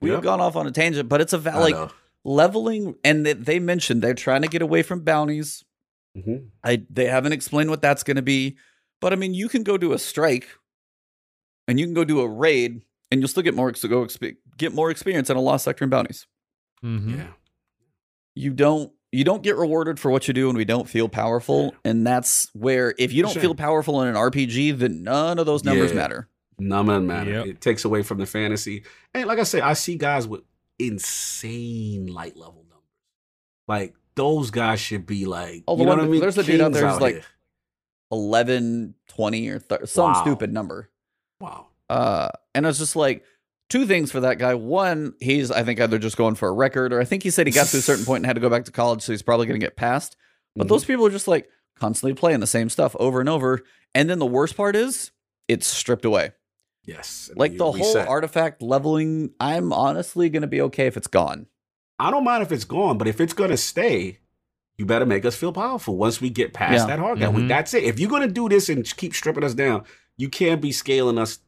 we've 0.00 0.12
Yep. 0.12 0.22
gone 0.22 0.40
off 0.40 0.56
on 0.56 0.66
a 0.66 0.70
tangent 0.72 1.08
but 1.08 1.20
it's 1.20 1.32
a 1.32 1.38
va- 1.38 1.58
like 1.60 1.74
know. 1.74 1.90
Leveling 2.24 2.94
and 3.04 3.24
they, 3.24 3.32
they 3.32 3.58
mentioned 3.58 4.02
they're 4.02 4.14
trying 4.14 4.42
to 4.42 4.48
get 4.48 4.62
away 4.62 4.82
from 4.82 5.00
bounties 5.00 5.64
Mhm. 6.16 6.48
I 6.64 6.84
they 6.90 7.06
haven't 7.06 7.32
explained 7.32 7.70
what 7.70 7.80
that's 7.82 8.02
going 8.02 8.16
to 8.16 8.22
be, 8.22 8.56
but 9.00 9.12
I 9.12 9.16
mean, 9.16 9.32
you 9.32 9.48
can 9.48 9.62
go 9.62 9.78
do 9.78 9.92
a 9.92 9.98
strike, 9.98 10.48
and 11.68 11.78
you 11.78 11.86
can 11.86 11.94
go 11.94 12.02
do 12.04 12.18
a 12.20 12.26
raid, 12.28 12.82
and 13.12 13.20
you'll 13.20 13.28
still 13.28 13.44
get 13.44 13.54
more 13.54 13.68
ex- 13.68 13.84
go 13.84 14.04
expe- 14.04 14.36
get 14.58 14.74
more 14.74 14.90
experience 14.90 15.30
on 15.30 15.36
a 15.36 15.40
lost 15.40 15.64
sector 15.66 15.84
and 15.84 15.90
bounties. 15.90 16.26
Mhm. 16.84 17.16
Yeah. 17.16 17.26
You 18.34 18.50
don't 18.52 18.92
you 19.12 19.22
don't 19.22 19.42
get 19.44 19.56
rewarded 19.56 20.00
for 20.00 20.10
what 20.10 20.26
you 20.26 20.34
do, 20.34 20.48
and 20.48 20.58
we 20.58 20.64
don't 20.64 20.88
feel 20.88 21.08
powerful, 21.08 21.76
and 21.84 22.04
that's 22.04 22.48
where 22.54 22.92
if 22.98 23.12
you 23.12 23.22
don't 23.22 23.32
Sure. 23.32 23.42
feel 23.42 23.54
powerful 23.54 24.02
in 24.02 24.08
an 24.08 24.16
RPG, 24.16 24.72
then 24.72 25.04
none 25.04 25.38
of 25.38 25.46
those 25.46 25.62
numbers 25.62 25.90
Yeah. 25.92 25.96
matter. 25.96 26.28
None 26.58 26.88
of 26.88 26.94
them 26.94 27.06
matter. 27.06 27.30
Yep. 27.30 27.46
It 27.46 27.60
takes 27.60 27.84
away 27.84 28.02
from 28.02 28.18
the 28.18 28.26
fantasy. 28.26 28.82
And 29.14 29.26
like 29.26 29.38
I 29.38 29.44
say, 29.44 29.60
I 29.60 29.74
see 29.74 29.94
guys 29.96 30.26
with 30.26 30.42
insane 30.80 32.06
light 32.06 32.36
level 32.36 32.64
numbers. 32.68 32.84
Like 33.68 33.94
those 34.16 34.50
guys 34.50 34.80
should 34.80 35.06
be 35.06 35.26
like, 35.26 35.64
Oh, 35.68 35.76
the 35.76 35.80
you 35.80 35.86
know 35.86 35.90
one- 35.90 35.98
what 35.98 36.04
I 36.06 36.08
mean? 36.08 36.20
there's 36.20 36.38
a 36.38 36.42
dude 36.42 36.60
out 36.60 36.72
there 36.72 36.88
who's 36.88 37.00
like- 37.00 37.14
here. 37.16 37.24
11, 38.12 38.94
20 39.08 39.48
or 39.48 39.58
th- 39.60 39.80
some 39.86 40.12
Wow. 40.12 40.20
stupid 40.22 40.52
number. 40.52 40.90
Wow. 41.40 41.68
Uh, 41.88 42.28
and 42.54 42.66
it's 42.66 42.78
just 42.78 42.96
like 42.96 43.24
two 43.68 43.86
things 43.86 44.10
for 44.10 44.20
that 44.20 44.38
guy. 44.38 44.54
One, 44.54 45.14
he's 45.20 45.50
I 45.50 45.62
think 45.62 45.80
either 45.80 45.98
just 45.98 46.16
going 46.16 46.34
for 46.34 46.48
a 46.48 46.52
record, 46.52 46.92
or 46.92 47.00
I 47.00 47.04
think 47.04 47.22
he 47.22 47.30
said 47.30 47.46
he 47.46 47.52
got 47.52 47.68
to 47.68 47.78
a 47.78 47.80
certain 47.80 48.04
point 48.04 48.18
and 48.18 48.26
had 48.26 48.34
to 48.34 48.40
go 48.40 48.50
back 48.50 48.64
to 48.64 48.72
college, 48.72 49.02
so 49.02 49.12
he's 49.12 49.22
probably 49.22 49.46
going 49.46 49.58
to 49.60 49.64
get 49.64 49.76
passed. 49.76 50.16
But 50.56 50.66
Mhm. 50.66 50.70
those 50.70 50.84
people 50.84 51.06
are 51.06 51.10
just 51.10 51.28
like 51.28 51.48
constantly 51.78 52.14
playing 52.14 52.40
the 52.40 52.46
same 52.48 52.68
stuff 52.68 52.96
over 52.98 53.20
and 53.20 53.28
over. 53.28 53.62
And 53.94 54.10
then 54.10 54.18
the 54.18 54.26
worst 54.26 54.56
part 54.56 54.74
is 54.74 55.12
it's 55.46 55.66
stripped 55.66 56.04
away. 56.04 56.32
Yes. 56.84 57.30
Like 57.36 57.52
You 57.52 57.58
the 57.58 57.64
whole 57.72 57.74
reset. 57.74 58.08
artifact 58.08 58.62
leveling, 58.62 59.32
I'm 59.38 59.72
honestly 59.72 60.28
going 60.30 60.42
to 60.42 60.48
be 60.48 60.60
okay 60.62 60.86
if 60.86 60.96
it's 60.96 61.06
gone. 61.06 61.46
I 61.98 62.10
don't 62.10 62.24
mind 62.24 62.42
if 62.42 62.50
it's 62.50 62.64
gone, 62.64 62.96
but 62.96 63.06
if 63.08 63.20
it's 63.20 63.34
gonna 63.34 63.58
stay, 63.58 64.20
you 64.78 64.86
better 64.86 65.04
make 65.04 65.26
us 65.26 65.36
feel 65.36 65.52
powerful 65.52 65.98
once 65.98 66.18
we 66.18 66.30
get 66.30 66.54
past 66.54 66.72
Yeah. 66.72 66.86
that 66.86 66.98
hard 66.98 67.20
guy. 67.20 67.26
Mhm. 67.26 67.46
That's 67.46 67.74
it. 67.74 67.84
If 67.84 68.00
you're 68.00 68.08
gonna 68.08 68.26
do 68.26 68.48
this 68.48 68.70
and 68.70 68.82
keep 68.96 69.14
stripping 69.14 69.44
us 69.44 69.52
down, 69.52 69.84
you 70.16 70.30
can't 70.30 70.62
be 70.62 70.72
scaling 70.72 71.18
us. 71.18 71.40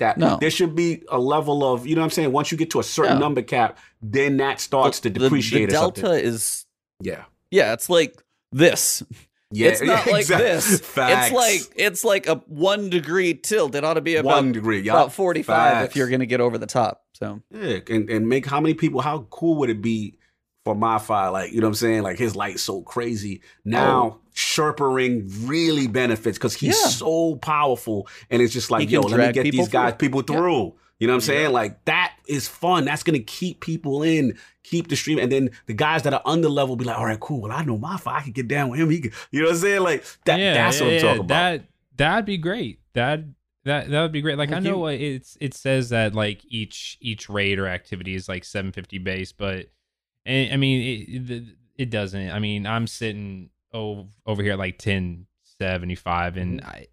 That 0.00 0.18
No. 0.18 0.36
there 0.38 0.50
should 0.50 0.74
be 0.74 1.02
a 1.10 1.18
level 1.18 1.64
of 1.64 1.86
you 1.86 1.94
know 1.94 2.02
what 2.02 2.06
I'm 2.06 2.10
saying. 2.10 2.32
Once 2.32 2.52
you 2.52 2.58
get 2.58 2.68
to 2.72 2.80
a 2.80 2.82
certain 2.84 3.14
Yeah. 3.14 3.18
number 3.20 3.40
cap, 3.40 3.78
then 4.02 4.36
that 4.36 4.60
starts 4.60 5.00
The- 5.00 5.08
to 5.08 5.18
depreciate. 5.20 5.70
The, 5.70 5.76
or 5.76 5.78
something. 5.78 6.04
delta 6.04 6.22
is 6.22 6.66
yeah, 7.00 7.24
yeah, 7.50 7.72
it's 7.72 7.88
like 7.88 8.22
this. 8.52 9.02
yeah, 9.50 9.68
it's 9.68 9.82
not 9.82 10.06
like 10.10 10.22
exact- 10.22 10.42
this. 10.42 10.80
Facts. 10.80 11.26
It's 11.26 11.34
like 11.34 11.60
it's 11.76 12.04
like 12.04 12.26
a 12.26 12.36
one 12.46 12.90
degree 12.90 13.34
tilt. 13.34 13.74
It 13.74 13.84
ought 13.84 13.94
to 13.94 14.00
be 14.00 14.16
about 14.16 14.34
one 14.34 14.52
degree. 14.52 14.80
Yeah, 14.80 14.92
about 14.92 15.12
45 15.12 15.84
if 15.86 15.96
you're 15.96 16.08
going 16.08 16.20
to 16.20 16.26
get 16.26 16.40
over 16.40 16.58
the 16.58 16.66
top. 16.66 17.02
So, 17.12 17.40
Yeah, 17.50 17.78
and, 17.88 18.10
and 18.10 18.28
make 18.28 18.46
how 18.46 18.60
many 18.60 18.74
people? 18.74 19.00
How 19.00 19.26
cool 19.30 19.56
would 19.58 19.70
it 19.70 19.80
be 19.80 20.18
for 20.64 20.74
MyFi? 20.74 21.30
Like 21.32 21.52
you 21.52 21.60
know 21.60 21.66
what 21.66 21.70
I'm 21.70 21.74
saying? 21.74 22.02
Like 22.02 22.18
his 22.18 22.34
light's 22.34 22.62
so 22.62 22.82
crazy 22.82 23.40
oh. 23.44 23.50
now. 23.64 24.20
Sherpering 24.36 25.30
really 25.48 25.86
benefits 25.86 26.38
because 26.38 26.54
he's 26.54 26.74
Oh. 26.76 26.80
Yeah. 26.82 26.88
so 26.88 27.36
powerful, 27.36 28.08
and 28.30 28.42
it's 28.42 28.52
just 28.52 28.70
like 28.70 28.90
yo, 28.90 29.00
let 29.02 29.20
me 29.28 29.32
get 29.32 29.44
people 29.44 29.64
these 29.64 29.68
guys, 29.68 29.92
through. 29.92 29.98
people 30.08 30.22
Yeah. 30.28 30.36
through. 30.36 30.74
You 31.04 31.08
know 31.08 31.12
what 31.12 31.16
I'm 31.16 31.20
saying? 31.26 31.52
Like 31.52 31.84
that 31.84 32.14
is 32.26 32.48
fun. 32.48 32.86
That's 32.86 33.02
gonna 33.02 33.18
keep 33.18 33.60
people 33.60 34.02
in, 34.02 34.38
keep 34.62 34.88
the 34.88 34.96
stream, 34.96 35.18
and 35.18 35.30
then 35.30 35.50
the 35.66 35.74
guys 35.74 36.02
that 36.04 36.14
are 36.14 36.22
under 36.24 36.48
level 36.48 36.76
be 36.76 36.86
like, 36.86 36.96
all 36.96 37.04
right, 37.04 37.20
cool. 37.20 37.42
Well, 37.42 37.52
I 37.52 37.62
know 37.62 37.76
my. 37.76 38.00
I 38.06 38.22
can 38.22 38.32
get 38.32 38.48
down 38.48 38.70
with 38.70 38.80
him. 38.80 38.88
He, 38.88 39.00
can, 39.02 39.12
you 39.30 39.42
know 39.42 39.48
what 39.48 39.56
I'm 39.56 39.60
saying? 39.60 39.82
Like 39.82 40.02
that. 40.24 40.38
that's 40.38 40.80
what 40.80 40.94
I'm 40.94 41.00
talking 41.00 41.20
about. 41.20 41.28
That 41.28 41.64
that'd 41.94 42.24
be 42.24 42.38
great. 42.38 42.80
That 42.94 43.24
that 43.66 43.90
that 43.90 44.00
would 44.00 44.12
be 44.12 44.22
great. 44.22 44.38
Like 44.38 44.50
I 44.50 44.60
know 44.60 44.88
you- 44.88 44.96
uh, 44.96 44.98
it's 44.98 45.36
it 45.42 45.52
says 45.52 45.90
that 45.90 46.14
like 46.14 46.40
each 46.48 46.96
each 47.02 47.28
raid 47.28 47.58
or 47.58 47.66
activity 47.66 48.14
is 48.14 48.26
like 48.26 48.42
750 48.42 48.96
base, 49.00 49.32
but 49.32 49.66
and, 50.24 50.54
I 50.54 50.56
mean 50.56 50.80
it, 50.80 51.30
it 51.30 51.44
it 51.76 51.90
doesn't. 51.90 52.30
I 52.30 52.38
mean 52.38 52.66
I'm 52.66 52.86
sitting 52.86 53.50
oh, 53.74 54.08
over 54.24 54.42
here 54.42 54.52
at 54.52 54.58
like 54.58 54.76
1075 54.76 56.36
and 56.38 56.60
Mm-hmm. 56.62 56.70
I 56.70 56.86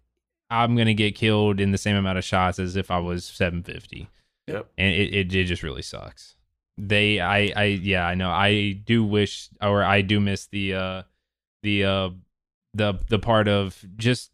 I'm 0.52 0.76
gonna 0.76 0.94
get 0.94 1.14
killed 1.14 1.60
in 1.60 1.72
the 1.72 1.78
same 1.78 1.96
amount 1.96 2.18
of 2.18 2.24
shots 2.24 2.58
as 2.58 2.76
if 2.76 2.90
I 2.90 2.98
was 2.98 3.24
750. 3.24 4.08
Yep. 4.48 4.68
and 4.76 4.92
it, 4.92 5.14
it, 5.14 5.34
it 5.34 5.44
just 5.44 5.62
really 5.62 5.82
sucks. 5.82 6.34
They, 6.76 7.20
I, 7.20 7.52
I, 7.54 7.64
yeah, 7.64 8.06
I 8.06 8.14
know. 8.14 8.30
I 8.30 8.72
do 8.72 9.04
wish, 9.04 9.48
or 9.60 9.84
I 9.84 10.02
do 10.02 10.20
miss 10.20 10.46
the, 10.46 10.74
uh, 10.74 11.02
the, 11.62 11.84
uh, 11.84 12.10
the, 12.74 12.98
the 13.08 13.18
part 13.18 13.46
of 13.46 13.84
just 13.96 14.30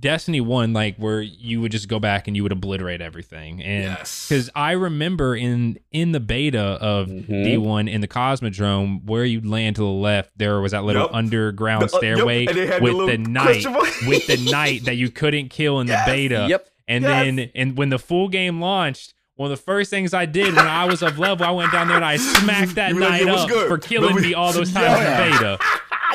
Destiny 0.00 0.40
One, 0.40 0.72
like 0.72 0.96
where 0.96 1.20
you 1.22 1.60
would 1.60 1.70
just 1.70 1.86
go 1.88 2.00
back 2.00 2.26
and 2.26 2.36
you 2.36 2.42
would 2.42 2.50
obliterate 2.52 3.00
everything, 3.00 3.62
and 3.62 3.84
yes. 3.84 4.26
because 4.28 4.50
I 4.54 4.72
remember 4.72 5.36
in 5.36 5.78
in 5.92 6.10
the 6.12 6.18
beta 6.20 6.58
of 6.60 7.06
Mhm. 7.08 7.28
D1 7.44 7.88
in 7.88 8.00
the 8.00 8.08
Cosmodrome, 8.08 9.04
where 9.04 9.24
you 9.24 9.40
land 9.48 9.76
to 9.76 9.82
the 9.82 9.88
left, 9.88 10.30
there 10.36 10.60
was 10.60 10.72
that 10.72 10.84
little 10.84 11.02
Yup. 11.02 11.14
underground 11.14 11.82
The- 11.82 11.96
uh, 11.96 12.00
yup, 12.00 12.16
stairway 12.16 12.46
and 12.46 12.56
they 12.56 12.66
had 12.66 12.82
the 12.82 12.94
with 12.94 13.06
the 13.06 13.18
knight, 13.18 13.64
with 14.08 14.26
the 14.26 14.50
knight 14.50 14.86
that 14.86 14.96
you 14.96 15.08
couldn't 15.10 15.50
kill 15.50 15.78
in 15.80 15.86
the 15.86 16.02
beta. 16.04 16.46
yep. 16.50 16.66
And 16.88 17.04
Yes. 17.04 17.24
then, 17.24 17.50
and 17.54 17.76
when 17.76 17.88
the 17.90 17.98
full 17.98 18.28
game 18.28 18.60
launched, 18.60 19.12
one 19.36 19.50
of 19.52 19.58
the 19.58 19.62
first 19.62 19.90
things 19.90 20.14
I 20.14 20.24
did 20.24 20.56
when 20.56 20.66
I 20.66 20.86
was 20.86 21.02
of 21.02 21.18
level, 21.18 21.44
I 21.46 21.50
went 21.50 21.70
down 21.70 21.88
there 21.88 21.96
and 21.96 22.04
I 22.04 22.16
smacked 22.16 22.74
that 22.76 22.88
You 22.90 22.94
were 22.96 23.00
like, 23.02 23.22
knight 23.24 23.34
up 23.34 23.48
good?" 23.48 23.68
for 23.68 23.76
killing 23.78 24.16
me 24.20 24.34
all 24.34 24.52
those 24.52 24.72
times 24.74 24.98
Yeah. 24.98 25.26
in 25.26 25.32
beta. 25.32 25.58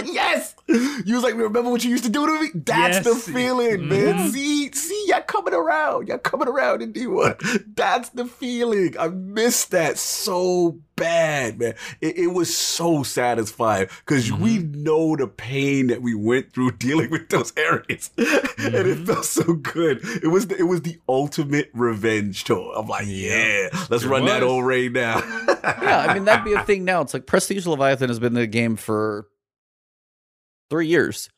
yes. 0.11 0.55
You 0.67 1.15
was 1.15 1.23
like, 1.23 1.33
remember 1.35 1.69
what 1.69 1.83
you 1.83 1.89
used 1.89 2.03
to 2.05 2.09
do 2.09 2.25
to 2.25 2.41
me? 2.41 2.49
That's 2.55 2.97
Yes. 2.97 3.03
the 3.05 3.15
feeling, 3.15 3.87
man. 3.89 4.15
Mhm. 4.17 4.31
See, 4.31 4.71
see, 4.71 5.05
y'all 5.07 5.21
coming 5.21 5.53
around. 5.53 6.07
Y'all 6.07 6.17
coming 6.17 6.47
around 6.47 6.81
in 6.81 6.93
D1. 6.93 7.75
That's 7.75 8.09
the 8.09 8.25
feeling. 8.25 8.95
I 8.97 9.09
miss 9.09 9.65
that 9.65 9.97
so 9.97 10.79
bad, 10.95 11.59
man. 11.59 11.73
It, 11.99 12.17
it 12.17 12.27
was 12.27 12.55
so 12.55 13.03
satisfying 13.03 13.87
because 14.05 14.31
we 14.31 14.59
know 14.59 15.15
the 15.15 15.27
pain 15.27 15.87
that 15.87 16.01
we 16.01 16.13
went 16.15 16.53
through 16.53 16.71
dealing 16.73 17.09
with 17.09 17.27
those 17.29 17.51
areas, 17.57 18.11
and 18.17 18.27
it 18.75 18.97
Mhm. 18.99 19.05
felt 19.07 19.25
so 19.25 19.53
good. 19.53 19.99
It 20.23 20.27
was 20.27 20.47
the, 20.47 20.57
it 20.57 20.63
was 20.67 20.81
the 20.83 20.99
ultimate 21.09 21.69
revenge 21.73 22.43
tour. 22.45 22.73
I'm 22.77 22.87
like, 22.87 23.05
yeah, 23.07 23.69
let's 23.89 24.03
It 24.03 24.09
run 24.09 24.25
that 24.25 24.41
was. 24.43 24.51
old 24.51 24.65
raid 24.65 24.93
now. 24.93 25.17
Yeah, 25.63 26.05
I 26.07 26.13
mean, 26.13 26.25
that'd 26.25 26.45
be 26.45 26.53
a 26.53 26.63
thing 26.65 26.85
now. 26.85 27.01
It's 27.01 27.13
like 27.13 27.25
Prestige 27.25 27.65
Leviathan 27.65 28.07
has 28.09 28.19
been 28.19 28.33
the 28.35 28.47
game 28.47 28.75
for 28.75 29.27
three 30.71 30.87
years. 30.87 31.29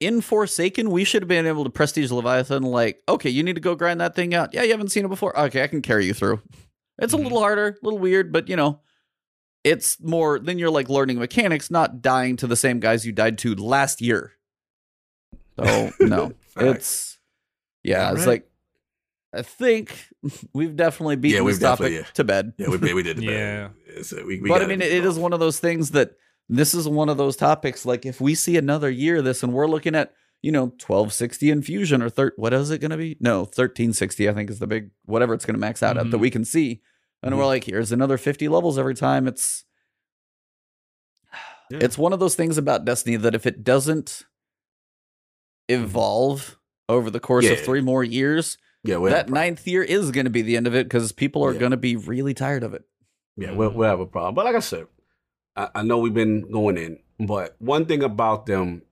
In 0.00 0.22
Forsaken, 0.22 0.90
we 0.90 1.04
should 1.04 1.22
have 1.22 1.28
been 1.28 1.46
able 1.46 1.62
to 1.62 1.70
Prestige 1.70 2.10
Leviathan, 2.10 2.62
like, 2.62 3.02
okay, 3.06 3.28
you 3.28 3.42
need 3.42 3.54
to 3.56 3.60
go 3.60 3.74
grind 3.74 4.00
that 4.00 4.16
thing 4.16 4.34
out. 4.34 4.54
Yeah, 4.54 4.62
you 4.62 4.70
haven't 4.70 4.88
seen 4.88 5.04
it 5.04 5.08
before. 5.08 5.38
Okay, 5.38 5.62
I 5.62 5.66
can 5.66 5.82
carry 5.82 6.06
you 6.06 6.14
through. 6.14 6.40
It's 6.98 7.12
a 7.12 7.16
mm-hmm. 7.16 7.24
little 7.24 7.40
harder, 7.40 7.68
a 7.80 7.84
little 7.84 7.98
weird, 7.98 8.32
but 8.32 8.48
you 8.48 8.56
know, 8.56 8.80
it's 9.62 10.00
more, 10.00 10.38
then 10.38 10.58
you're 10.58 10.70
like 10.70 10.88
learning 10.88 11.18
mechanics, 11.18 11.70
not 11.70 12.00
dying 12.00 12.36
to 12.38 12.46
the 12.46 12.56
same 12.56 12.80
guys 12.80 13.04
you 13.04 13.12
died 13.12 13.36
to 13.38 13.54
last 13.54 14.00
year. 14.00 14.32
So, 15.58 15.90
no, 16.00 16.32
it's, 16.56 17.18
yeah, 17.82 18.06
All 18.06 18.14
it's 18.14 18.20
right. 18.20 18.28
like, 18.28 18.50
I 19.34 19.42
think 19.42 20.08
we've 20.54 20.74
definitely 20.74 21.16
beaten 21.16 21.44
we've 21.44 21.60
this 21.60 21.62
topic 21.62 21.92
yeah. 21.92 22.02
to 22.14 22.24
bed. 22.24 22.54
Yeah, 22.56 22.68
we, 22.68 22.94
we 22.94 23.02
did 23.02 23.18
the 23.18 23.24
Yeah. 23.24 23.68
So 24.02 24.24
we, 24.24 24.40
we 24.40 24.48
but 24.48 24.62
I 24.62 24.66
mean, 24.66 24.80
it, 24.80 24.90
it 24.90 25.04
is 25.04 25.18
one 25.18 25.34
of 25.34 25.40
those 25.40 25.60
things 25.60 25.90
that 25.90 26.12
this 26.56 26.74
is 26.74 26.88
one 26.88 27.08
of 27.08 27.16
those 27.16 27.36
topics. 27.36 27.86
Like, 27.86 28.04
if 28.04 28.20
we 28.20 28.34
see 28.34 28.56
another 28.56 28.90
year 28.90 29.16
of 29.18 29.24
this 29.24 29.42
and 29.42 29.52
we're 29.52 29.66
looking 29.68 29.94
at, 29.94 30.12
you 30.42 30.50
know, 30.52 30.64
1260 30.64 31.50
infusion 31.50 32.02
or 32.02 32.10
thir- 32.10 32.32
what 32.36 32.52
is 32.52 32.70
it 32.70 32.78
going 32.80 32.90
to 32.90 32.96
be? 32.96 33.16
No, 33.20 33.40
1360, 33.40 34.28
I 34.28 34.32
think 34.34 34.50
is 34.50 34.58
the 34.58 34.66
big, 34.66 34.90
whatever 35.04 35.32
it's 35.34 35.44
going 35.46 35.54
to 35.54 35.60
max 35.60 35.82
out 35.82 35.96
at 35.96 36.10
that 36.10 36.16
Mhm. 36.16 36.20
we 36.20 36.30
can 36.30 36.44
see. 36.44 36.82
And 37.22 37.36
we're 37.36 37.44
Mhm. 37.44 37.46
like, 37.46 37.64
here's 37.64 37.92
another 37.92 38.16
50 38.18 38.48
levels 38.48 38.78
every 38.78 38.94
time. 38.94 39.28
It's, 39.28 39.64
Yeah. 41.70 41.78
it's 41.82 41.98
one 41.98 42.12
of 42.12 42.18
those 42.20 42.34
things 42.34 42.58
about 42.58 42.84
Destiny 42.84 43.16
that 43.16 43.34
if 43.34 43.46
it 43.46 43.62
doesn't 43.62 44.24
evolve 45.68 46.58
over 46.88 47.10
the 47.10 47.20
course 47.20 47.48
of 47.48 47.60
three 47.60 47.80
more 47.80 48.02
years, 48.02 48.58
yeah, 48.82 48.94
that 48.96 49.00
have 49.02 49.04
a 49.04 49.10
problem. 49.24 49.34
ninth 49.34 49.66
year 49.68 49.82
is 49.82 50.10
going 50.10 50.24
to 50.24 50.30
be 50.30 50.42
the 50.42 50.56
end 50.56 50.66
of 50.66 50.74
it 50.74 50.86
because 50.86 51.12
people 51.12 51.44
are 51.44 51.52
Yeah. 51.52 51.60
going 51.60 51.70
to 51.70 51.76
be 51.76 51.94
really 51.96 52.34
tired 52.34 52.64
of 52.64 52.74
it. 52.74 52.82
Yeah, 53.36 53.52
we'll, 53.52 53.70
we'll 53.70 53.88
have 53.88 54.00
a 54.00 54.06
problem. 54.06 54.34
But 54.34 54.46
like 54.46 54.56
I 54.56 54.60
said, 54.60 54.86
I, 55.74 55.80
I 55.80 55.82
know 55.82 55.98
we've 55.98 56.14
been 56.14 56.50
going 56.50 56.76
in, 56.78 56.98
but 57.18 57.56
one 57.58 57.86
thing 57.86 58.02
about 58.02 58.46
them, 58.46 58.82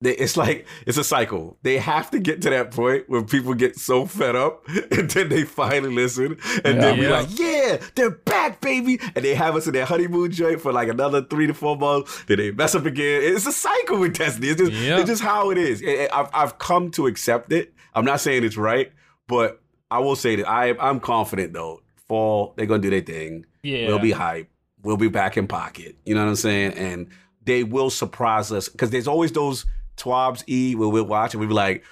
they, 0.00 0.12
it's 0.16 0.36
like 0.36 0.64
it's 0.86 0.96
a 0.96 1.02
cycle. 1.02 1.58
They 1.62 1.78
have 1.78 2.10
to 2.12 2.20
get 2.20 2.40
to 2.42 2.50
that 2.50 2.70
point 2.70 3.08
where 3.10 3.22
people 3.22 3.54
get 3.54 3.76
so 3.76 4.06
fed 4.06 4.36
up, 4.36 4.64
and 4.92 5.10
then 5.10 5.28
they 5.28 5.42
finally 5.44 5.92
listen, 5.92 6.38
and 6.64 6.80
then 6.80 6.98
we're 6.98 7.10
Yeah. 7.10 7.16
like, 7.18 7.38
"Yeah, 7.38 7.78
they're 7.96 8.10
back, 8.10 8.60
baby!" 8.60 9.00
And 9.16 9.24
they 9.24 9.34
have 9.34 9.56
us 9.56 9.66
in 9.66 9.72
their 9.72 9.84
honeymoon 9.86 10.30
joint 10.30 10.60
for 10.60 10.72
like 10.72 10.88
another 10.88 11.22
three 11.24 11.48
to 11.48 11.54
four 11.54 11.76
months. 11.76 12.24
Then 12.26 12.38
they 12.38 12.52
mess 12.52 12.76
up 12.76 12.86
again. 12.86 13.22
It's 13.24 13.46
a 13.46 13.52
cycle 13.52 13.98
with 13.98 14.14
Destiny. 14.14 14.48
It's 14.50 14.60
just, 14.60 14.72
Yeah. 14.72 14.98
it's 15.00 15.08
just 15.10 15.22
how 15.22 15.50
it 15.50 15.58
is. 15.58 15.82
I've 16.12 16.30
I've 16.32 16.58
come 16.58 16.90
to 16.92 17.06
accept 17.08 17.52
it. 17.52 17.74
I'm 17.94 18.04
not 18.04 18.20
saying 18.20 18.44
it's 18.44 18.56
right, 18.56 18.92
but 19.26 19.60
I 19.90 19.98
will 19.98 20.14
say 20.16 20.36
that 20.36 20.48
I 20.48 20.76
I'm 20.78 21.00
confident 21.00 21.52
though. 21.54 21.80
Fall, 22.06 22.54
they're 22.56 22.66
gonna 22.66 22.80
do 22.80 22.90
their 22.90 23.00
thing. 23.02 23.44
Yeah, 23.64 23.88
We'll 23.88 23.98
be 23.98 24.12
hype. 24.12 24.48
We'll 24.82 24.96
be 24.96 25.08
back 25.08 25.36
in 25.36 25.46
pocket. 25.48 25.96
You 26.04 26.14
know 26.14 26.22
what 26.22 26.30
I'm 26.30 26.36
saying? 26.36 26.72
And 26.74 27.08
they 27.44 27.64
will 27.64 27.90
surprise 27.90 28.52
us 28.52 28.68
because 28.68 28.90
there's 28.90 29.08
always 29.08 29.32
those 29.32 29.66
twabs 29.96 30.44
E 30.48 30.74
where 30.74 30.88
we'll 30.88 31.04
watch 31.04 31.34
and 31.34 31.40
we'll 31.40 31.48
be 31.48 31.54
like, 31.54 31.84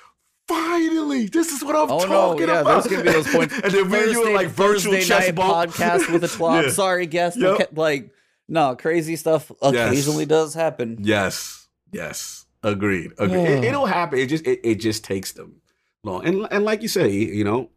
finally, 0.47 1.27
this 1.27 1.51
is 1.53 1.65
what 1.65 1.75
I'm 1.75 1.91
Oh 1.91 1.99
no, 1.99 2.07
talking 2.07 2.49
yeah, 2.49 2.61
about. 2.61 2.85
there's 2.85 2.87
gonna 2.87 3.05
be 3.05 3.13
those 3.13 3.33
points. 3.33 3.55
and 3.63 3.73
then 3.73 4.11
you 4.11 4.23
are 4.23 4.35
like 4.35 4.49
virtual 4.49 4.93
Thursday 4.93 5.05
chess 5.05 5.27
night 5.27 5.35
bump. 5.35 5.73
podcast 5.73 6.11
with 6.13 6.25
a 6.25 6.27
twab. 6.39 6.65
Yeah. 6.65 6.71
Sorry, 6.71 7.07
guest. 7.07 7.37
Yep. 7.39 7.51
Okay, 7.55 7.67
Like, 7.75 8.11
no, 8.49 8.77
crazy 8.77 9.17
stuff 9.17 9.51
occasionally 9.61 10.27
does 10.27 10.55
happen. 10.55 10.99
Yes, 11.01 11.67
yes, 11.93 12.47
agreed. 12.63 13.11
agreed. 13.19 13.41
it, 13.41 13.65
it'll 13.65 13.87
happen. 13.87 14.19
It 14.21 14.27
just 14.27 14.47
it, 14.47 14.61
it 14.63 14.77
just 14.77 15.03
takes 15.03 15.33
them 15.33 15.61
long. 16.05 16.25
And 16.25 16.47
and 16.53 16.65
like 16.65 16.83
you 16.83 16.89
say, 16.89 17.11
you 17.11 17.43
know, 17.43 17.71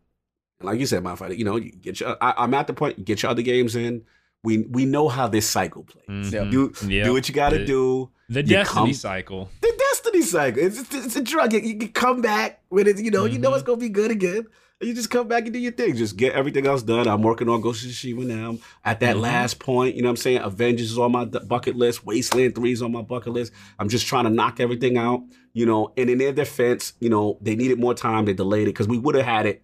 like 0.61 0.79
you 0.79 0.85
said, 0.85 1.01
my 1.03 1.15
fighter, 1.15 1.33
you 1.33 1.45
know, 1.45 1.55
you 1.55 1.71
get 1.71 1.99
your. 1.99 2.15
I, 2.21 2.35
I'm 2.37 2.53
at 2.53 2.67
the 2.67 2.73
point. 2.73 3.03
Get 3.03 3.23
your 3.23 3.31
other 3.31 3.41
games 3.41 3.75
in. 3.75 4.03
We 4.43 4.59
we 4.59 4.85
know 4.85 5.09
how 5.09 5.27
this 5.27 5.49
cycle 5.49 5.83
plays. 5.83 6.31
Mhm. 6.31 6.51
Do 6.51 6.73
Yeah. 6.87 7.03
do 7.03 7.13
what 7.13 7.27
you 7.27 7.35
got 7.35 7.49
to 7.49 7.65
do. 7.65 8.09
the 8.29 8.41
you 8.41 8.47
destiny 8.47 8.85
come- 8.85 8.93
cycle. 8.93 9.49
the 9.61 9.73
destiny 9.89 10.21
cycle. 10.21 10.63
It's, 10.63 10.79
it's, 10.79 10.93
it's 11.07 11.15
a 11.15 11.21
drug. 11.21 11.51
You, 11.51 11.59
you 11.59 11.77
can 11.77 11.89
come 11.89 12.21
back 12.21 12.61
when 12.69 12.87
it's 12.87 13.01
You 13.01 13.11
know, 13.11 13.25
you 13.25 13.39
know 13.39 13.53
it's 13.53 13.63
gonna 13.63 13.77
be 13.77 13.89
good 13.89 14.11
again. 14.11 14.45
You 14.81 14.93
just 14.93 15.09
come 15.09 15.27
back 15.27 15.43
and 15.43 15.51
do 15.51 15.59
your 15.59 15.73
thing. 15.73 15.97
Just 15.97 16.15
get 16.15 16.31
everything 16.33 16.65
else 16.65 16.83
done. 16.83 17.05
I'm 17.05 17.21
working 17.21 17.49
on 17.49 17.59
Ghost 17.59 17.83
of 17.83 17.91
Tsushima 17.91 18.25
now. 18.25 18.49
I'm 18.51 18.59
at 18.85 19.01
that 19.01 19.17
Mhm. 19.17 19.21
last 19.21 19.59
point, 19.59 19.95
you 19.95 20.01
know 20.03 20.07
what 20.07 20.11
I'm 20.11 20.15
saying? 20.17 20.37
Avengers 20.37 20.91
is 20.91 20.97
on 20.97 21.11
my 21.11 21.25
bucket 21.25 21.75
list. 21.75 22.05
Wasteland 22.05 22.55
3 22.55 22.71
is 22.71 22.81
on 22.81 22.93
my 22.93 23.01
bucket 23.01 23.33
list. 23.33 23.51
I'm 23.77 23.89
just 23.89 24.07
trying 24.07 24.23
to 24.23 24.29
knock 24.29 24.61
everything 24.61 24.95
out, 24.97 25.21
you 25.53 25.65
know. 25.65 25.91
And 25.97 26.09
in 26.09 26.17
their 26.19 26.31
defense, 26.31 26.93
you 27.01 27.09
know, 27.09 27.37
they 27.41 27.55
needed 27.57 27.77
more 27.77 27.93
time. 27.93 28.23
They 28.23 28.31
delayed 28.33 28.63
it 28.69 28.71
because 28.71 28.87
we 28.87 28.97
would 28.99 29.15
have 29.15 29.25
had 29.25 29.45
it 29.47 29.63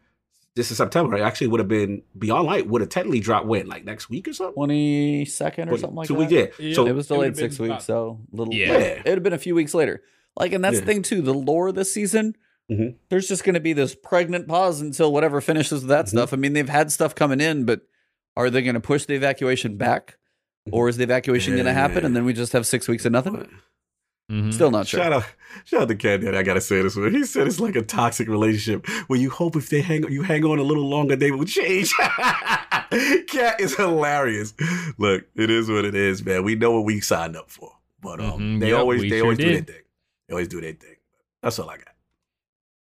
this 0.56 0.72
is 0.72 0.78
September. 0.78 1.18
It 1.18 1.22
actually 1.22 1.48
would 1.48 1.60
have 1.60 1.68
been 1.68 2.02
Beyond 2.18 2.46
Light 2.48 2.68
would 2.68 2.82
have 2.82 2.90
technically 2.90 3.20
dropped 3.20 3.46
when? 3.46 3.68
Like 3.68 3.84
next 3.86 4.10
week 4.10 4.28
or 4.28 4.34
something? 4.34 4.54
Twenty 4.56 5.26
second 5.26 5.70
or 5.70 5.78
something 5.78 5.96
like 5.96 6.08
Two 6.08 6.14
that. 6.16 6.20
weeks, 6.20 6.32
yeah. 6.32 6.46
Yeah. 6.60 6.74
So 6.76 6.86
it 6.88 6.94
was 6.94 7.06
It 7.06 7.14
delayed 7.14 7.38
six 7.38 7.60
weeks, 7.60 7.70
about- 7.72 7.84
so 7.84 8.20
little. 8.32 8.54
Yeah. 8.54 8.68
Yeah, 8.74 8.78
Yeah. 8.78 8.86
it 8.86 9.06
would 9.06 9.14
have 9.16 9.24
been 9.24 9.34
a 9.34 9.38
few 9.38 9.56
weeks 9.56 9.74
later. 9.74 10.02
Like, 10.38 10.54
and 10.54 10.64
that's 10.64 10.80
the 10.80 10.86
thing 10.86 11.02
too. 11.02 11.22
The 11.22 11.34
lore 11.34 11.72
this 11.72 11.94
season, 11.94 12.36
Mhm. 12.72 12.96
there's 13.10 13.28
just 13.28 13.44
going 13.44 13.54
to 13.54 13.60
be 13.60 13.74
this 13.74 13.96
pregnant 13.96 14.48
pause 14.48 14.82
until 14.82 15.12
whatever 15.14 15.40
finishes 15.42 15.82
with 15.82 15.90
that 15.90 16.06
Mhm. 16.06 16.10
stuff. 16.10 16.34
I 16.34 16.38
mean, 16.38 16.54
they've 16.54 16.68
had 16.70 16.92
stuff 16.92 17.16
coming 17.16 17.40
in, 17.42 17.66
but 17.66 17.82
are 18.36 18.50
they 18.50 18.62
going 18.62 18.74
to 18.76 18.80
push 18.82 19.06
the 19.06 19.14
evacuation 19.14 19.78
back, 19.78 20.18
or 20.72 20.90
is 20.90 20.98
the 20.98 21.04
evacuation 21.04 21.54
going 21.54 21.66
to 21.68 21.74
happen, 21.74 22.04
and 22.04 22.16
then 22.16 22.26
we 22.26 22.34
just 22.34 22.54
have 22.54 22.66
six 22.66 22.88
weeks 22.88 23.06
of 23.06 23.12
nothing? 23.12 23.48
Mhm. 24.32 24.52
Still 24.54 24.72
not 24.72 24.88
sure. 24.88 25.00
Shout 25.02 25.14
out, 25.14 25.24
shout 25.66 25.84
out 25.84 25.88
to 25.90 25.96
Cat 25.96 26.22
Daddy. 26.22 26.36
I 26.36 26.42
gotta 26.44 26.60
say 26.62 26.82
this 26.82 26.96
one. 26.96 27.14
He 27.14 27.24
said 27.26 27.46
it's 27.46 27.60
like 27.60 27.76
a 27.76 27.84
toxic 27.84 28.28
relationship 28.28 28.88
where 29.08 29.20
you 29.20 29.30
hope 29.30 29.56
if 29.56 29.70
they 29.70 29.82
hang, 29.82 30.10
you 30.12 30.24
hang 30.24 30.44
on 30.46 30.58
a 30.58 30.64
little 30.64 30.88
longer, 30.90 31.16
they 31.16 31.30
will 31.32 31.46
change. 31.46 31.94
Cat 33.28 33.60
is 33.60 33.76
hilarious. 33.76 34.54
Look, 34.98 35.26
it 35.36 35.50
is 35.50 35.70
what 35.70 35.86
it 35.86 35.96
is, 35.96 36.26
man. 36.26 36.44
We 36.44 36.56
know 36.56 36.72
what 36.72 36.86
we 36.86 37.02
signed 37.02 37.36
up 37.36 37.50
for, 37.52 37.72
but 38.02 38.20
um, 38.20 38.40
Mhm. 38.40 38.60
they 38.62 38.70
Yep, 38.70 38.80
always 38.80 39.02
they 39.04 39.10
sure 39.10 39.22
always 39.24 39.38
do 39.38 39.46
their 39.54 39.62
thing. 39.62 39.76
They 40.28 40.34
always 40.34 40.48
do 40.48 40.62
their 40.62 40.74
thing. 40.74 40.96
That's 41.44 41.60
all 41.60 41.70
I 41.70 41.78
got. 41.78 41.94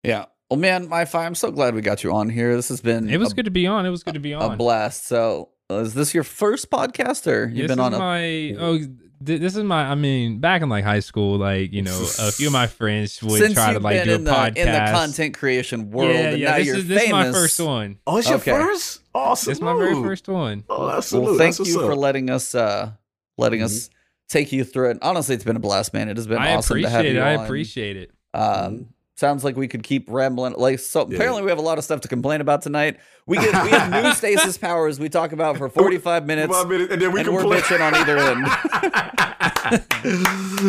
Yeah. 0.04 0.26
Well, 0.50 0.60
man, 0.60 0.88
MyFi 0.88 1.26
I'm 1.26 1.36
so 1.36 1.50
glad 1.50 1.74
we 1.74 1.82
got 1.82 2.04
you 2.04 2.14
on 2.14 2.30
here. 2.30 2.56
This 2.56 2.70
has 2.70 2.82
been 2.82 3.10
It 3.10 3.18
was 3.18 3.32
a, 3.32 3.36
good 3.36 3.46
to 3.46 3.52
be 3.52 3.66
on. 3.66 3.86
It 3.86 3.90
was 3.90 4.04
good 4.04 4.14
to 4.14 4.20
be 4.20 4.34
on 4.36 4.42
a 4.44 4.48
on. 4.50 4.58
blast. 4.58 5.08
So, 5.08 5.50
uh, 5.72 5.76
is 5.78 5.96
this 5.96 6.14
your 6.14 6.24
first 6.24 6.70
podcast, 6.70 7.26
or 7.26 7.46
you've 7.48 7.68
this 7.70 7.76
been 7.76 7.80
is 7.80 7.86
on 7.86 7.94
a? 7.96 7.98
my 7.98 8.56
oh 8.60 8.80
th- 9.26 9.40
this 9.42 9.56
is 9.56 9.64
my 9.64 9.84
I 9.90 9.96
mean 9.96 10.40
back 10.40 10.62
in 10.62 10.70
like 10.70 10.84
high 10.84 11.00
school 11.02 11.38
like 11.38 11.72
you 11.74 11.82
know 11.82 11.98
a 12.20 12.32
few 12.32 12.48
of 12.48 12.54
my 12.54 12.68
friends 12.68 13.22
would 13.24 13.40
Since 13.40 13.54
try 13.56 13.68
to 13.68 13.74
you've 13.74 13.84
like 13.84 13.98
been 14.04 14.08
do 14.08 14.14
a 14.14 14.16
in 14.18 14.24
the 14.24 14.32
podcast 14.32 14.56
in 14.58 14.72
the 14.72 14.92
content 14.92 15.38
creation 15.38 15.92
world, 15.92 16.10
yeah 16.12 16.20
and 16.30 16.40
yeah 16.40 16.52
now 16.52 16.58
this 16.58 16.68
you're 16.68 16.76
is 16.78 16.88
this 16.88 17.02
is 17.04 17.10
famous. 17.10 17.28
my 17.28 17.32
first 17.32 17.60
one 17.60 18.00
Oh, 18.08 18.18
it's 18.18 18.30
your 18.30 18.40
first? 18.40 19.02
Awesome. 19.16 19.52
It's 19.52 19.62
my 19.62 19.74
very 19.76 19.94
first 19.96 20.28
one 20.28 20.64
Oh, 20.70 20.90
absolutely. 20.90 21.32
Well, 21.32 21.38
thank 21.40 21.52
That's 21.52 21.60
what's 21.60 21.72
you 21.72 21.80
for 21.82 21.92
up. 21.94 21.98
letting 21.98 22.30
us 22.30 22.56
uh 22.56 22.92
letting 23.38 23.60
Mm-hmm. 23.60 23.66
us 23.66 23.90
take 24.30 24.52
you 24.52 24.64
through 24.64 24.92
it. 24.92 24.98
Honestly, 25.02 25.36
it's 25.36 25.44
been 25.44 25.56
a 25.56 25.60
blast, 25.60 25.94
man. 25.94 26.10
It 26.10 26.18
has 26.18 26.26
been 26.28 26.38
I 26.40 26.56
awesome 26.56 26.82
to 26.82 26.90
have 26.90 27.02
appreciate 27.02 27.14
you 27.14 27.20
it 27.20 27.24
I 27.24 27.36
on. 27.36 27.46
appreciate 27.46 27.98
it 27.98 28.12
Um, 28.34 28.93
sounds 29.16 29.44
like 29.44 29.56
we 29.56 29.68
could 29.68 29.84
keep 29.84 30.10
rambling. 30.10 30.54
Like 30.58 30.80
so, 30.80 31.08
Yeah. 31.08 31.16
apparently 31.16 31.44
we 31.44 31.50
have 31.50 31.60
a 31.60 31.64
lot 31.64 31.78
of 31.78 31.84
stuff 31.84 32.02
to 32.02 32.08
complain 32.08 32.42
about 32.42 32.62
tonight. 32.62 32.98
We 33.28 33.38
get 33.38 33.64
we 33.64 33.70
have 33.70 34.04
new 34.04 34.12
stasis 34.16 34.58
powers 34.58 35.00
we 35.00 35.10
talk 35.10 35.32
about 35.32 35.58
for 35.58 35.70
forty 35.70 35.98
five 35.98 36.26
minutes. 36.26 36.54
And 36.56 36.70
then 37.02 37.12
we 37.12 37.20
and 37.22 37.28
can 37.30 37.34
we're 37.34 37.44
bitching 37.44 37.82
on 37.82 37.96
either 37.96 38.18
end. 38.18 38.48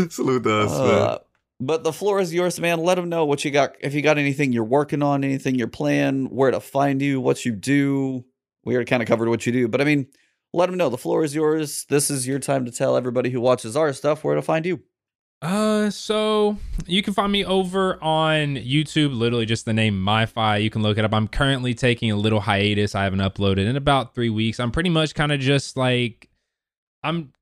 Salute 0.12 0.42
to 0.44 0.54
us, 0.60 0.70
man. 0.70 0.90
Uh, 0.90 1.18
but 1.60 1.84
the 1.84 1.92
floor 1.92 2.20
is 2.20 2.34
yours, 2.34 2.58
man. 2.60 2.78
Let 2.80 2.96
them 2.96 3.08
know 3.08 3.24
what 3.24 3.44
you 3.44 3.50
got. 3.50 3.76
If 3.80 3.94
you 3.94 4.02
got 4.02 4.18
anything 4.18 4.52
you're 4.52 4.64
working 4.64 5.02
on, 5.02 5.24
anything 5.24 5.54
you're 5.54 5.68
playing, 5.68 6.26
where 6.26 6.50
to 6.50 6.60
find 6.60 7.00
you, 7.00 7.20
what 7.20 7.44
you 7.44 7.52
do. 7.52 8.24
We 8.64 8.74
already 8.74 8.88
kind 8.88 9.02
of 9.02 9.08
covered 9.08 9.28
what 9.28 9.44
you 9.46 9.52
do, 9.52 9.68
but 9.68 9.80
I 9.82 9.84
mean, 9.84 10.06
let 10.54 10.66
them 10.66 10.78
know. 10.78 10.88
The 10.88 10.96
floor 10.98 11.22
is 11.22 11.34
yours. 11.34 11.84
This 11.90 12.10
is 12.10 12.26
your 12.26 12.38
time 12.38 12.64
to 12.64 12.70
tell 12.70 12.96
everybody 12.96 13.28
who 13.30 13.40
watches 13.40 13.76
our 13.76 13.92
stuff 13.92 14.24
where 14.24 14.34
to 14.36 14.42
find 14.42 14.64
you. 14.64 14.80
Uh, 15.44 15.90
so 15.90 16.56
you 16.86 17.02
can 17.02 17.12
find 17.12 17.30
me 17.30 17.44
over 17.44 18.02
on 18.02 18.56
YouTube, 18.56 19.14
literally 19.14 19.44
just 19.44 19.66
the 19.66 19.74
name 19.74 19.94
MyFi. 19.94 20.62
You 20.62 20.70
can 20.70 20.82
look 20.82 20.96
it 20.96 21.04
up. 21.04 21.12
I'm 21.12 21.28
currently 21.28 21.74
taking 21.74 22.10
a 22.10 22.16
little 22.16 22.40
hiatus. 22.40 22.94
I 22.94 23.04
haven't 23.04 23.18
uploaded 23.18 23.66
in 23.66 23.76
about 23.76 24.14
three 24.14 24.30
weeks. 24.30 24.58
I'm 24.58 24.70
pretty 24.70 24.88
much 24.88 25.14
kind 25.14 25.32
of 25.32 25.40
just 25.40 25.76
like, 25.76 26.30
I'm 27.02 27.32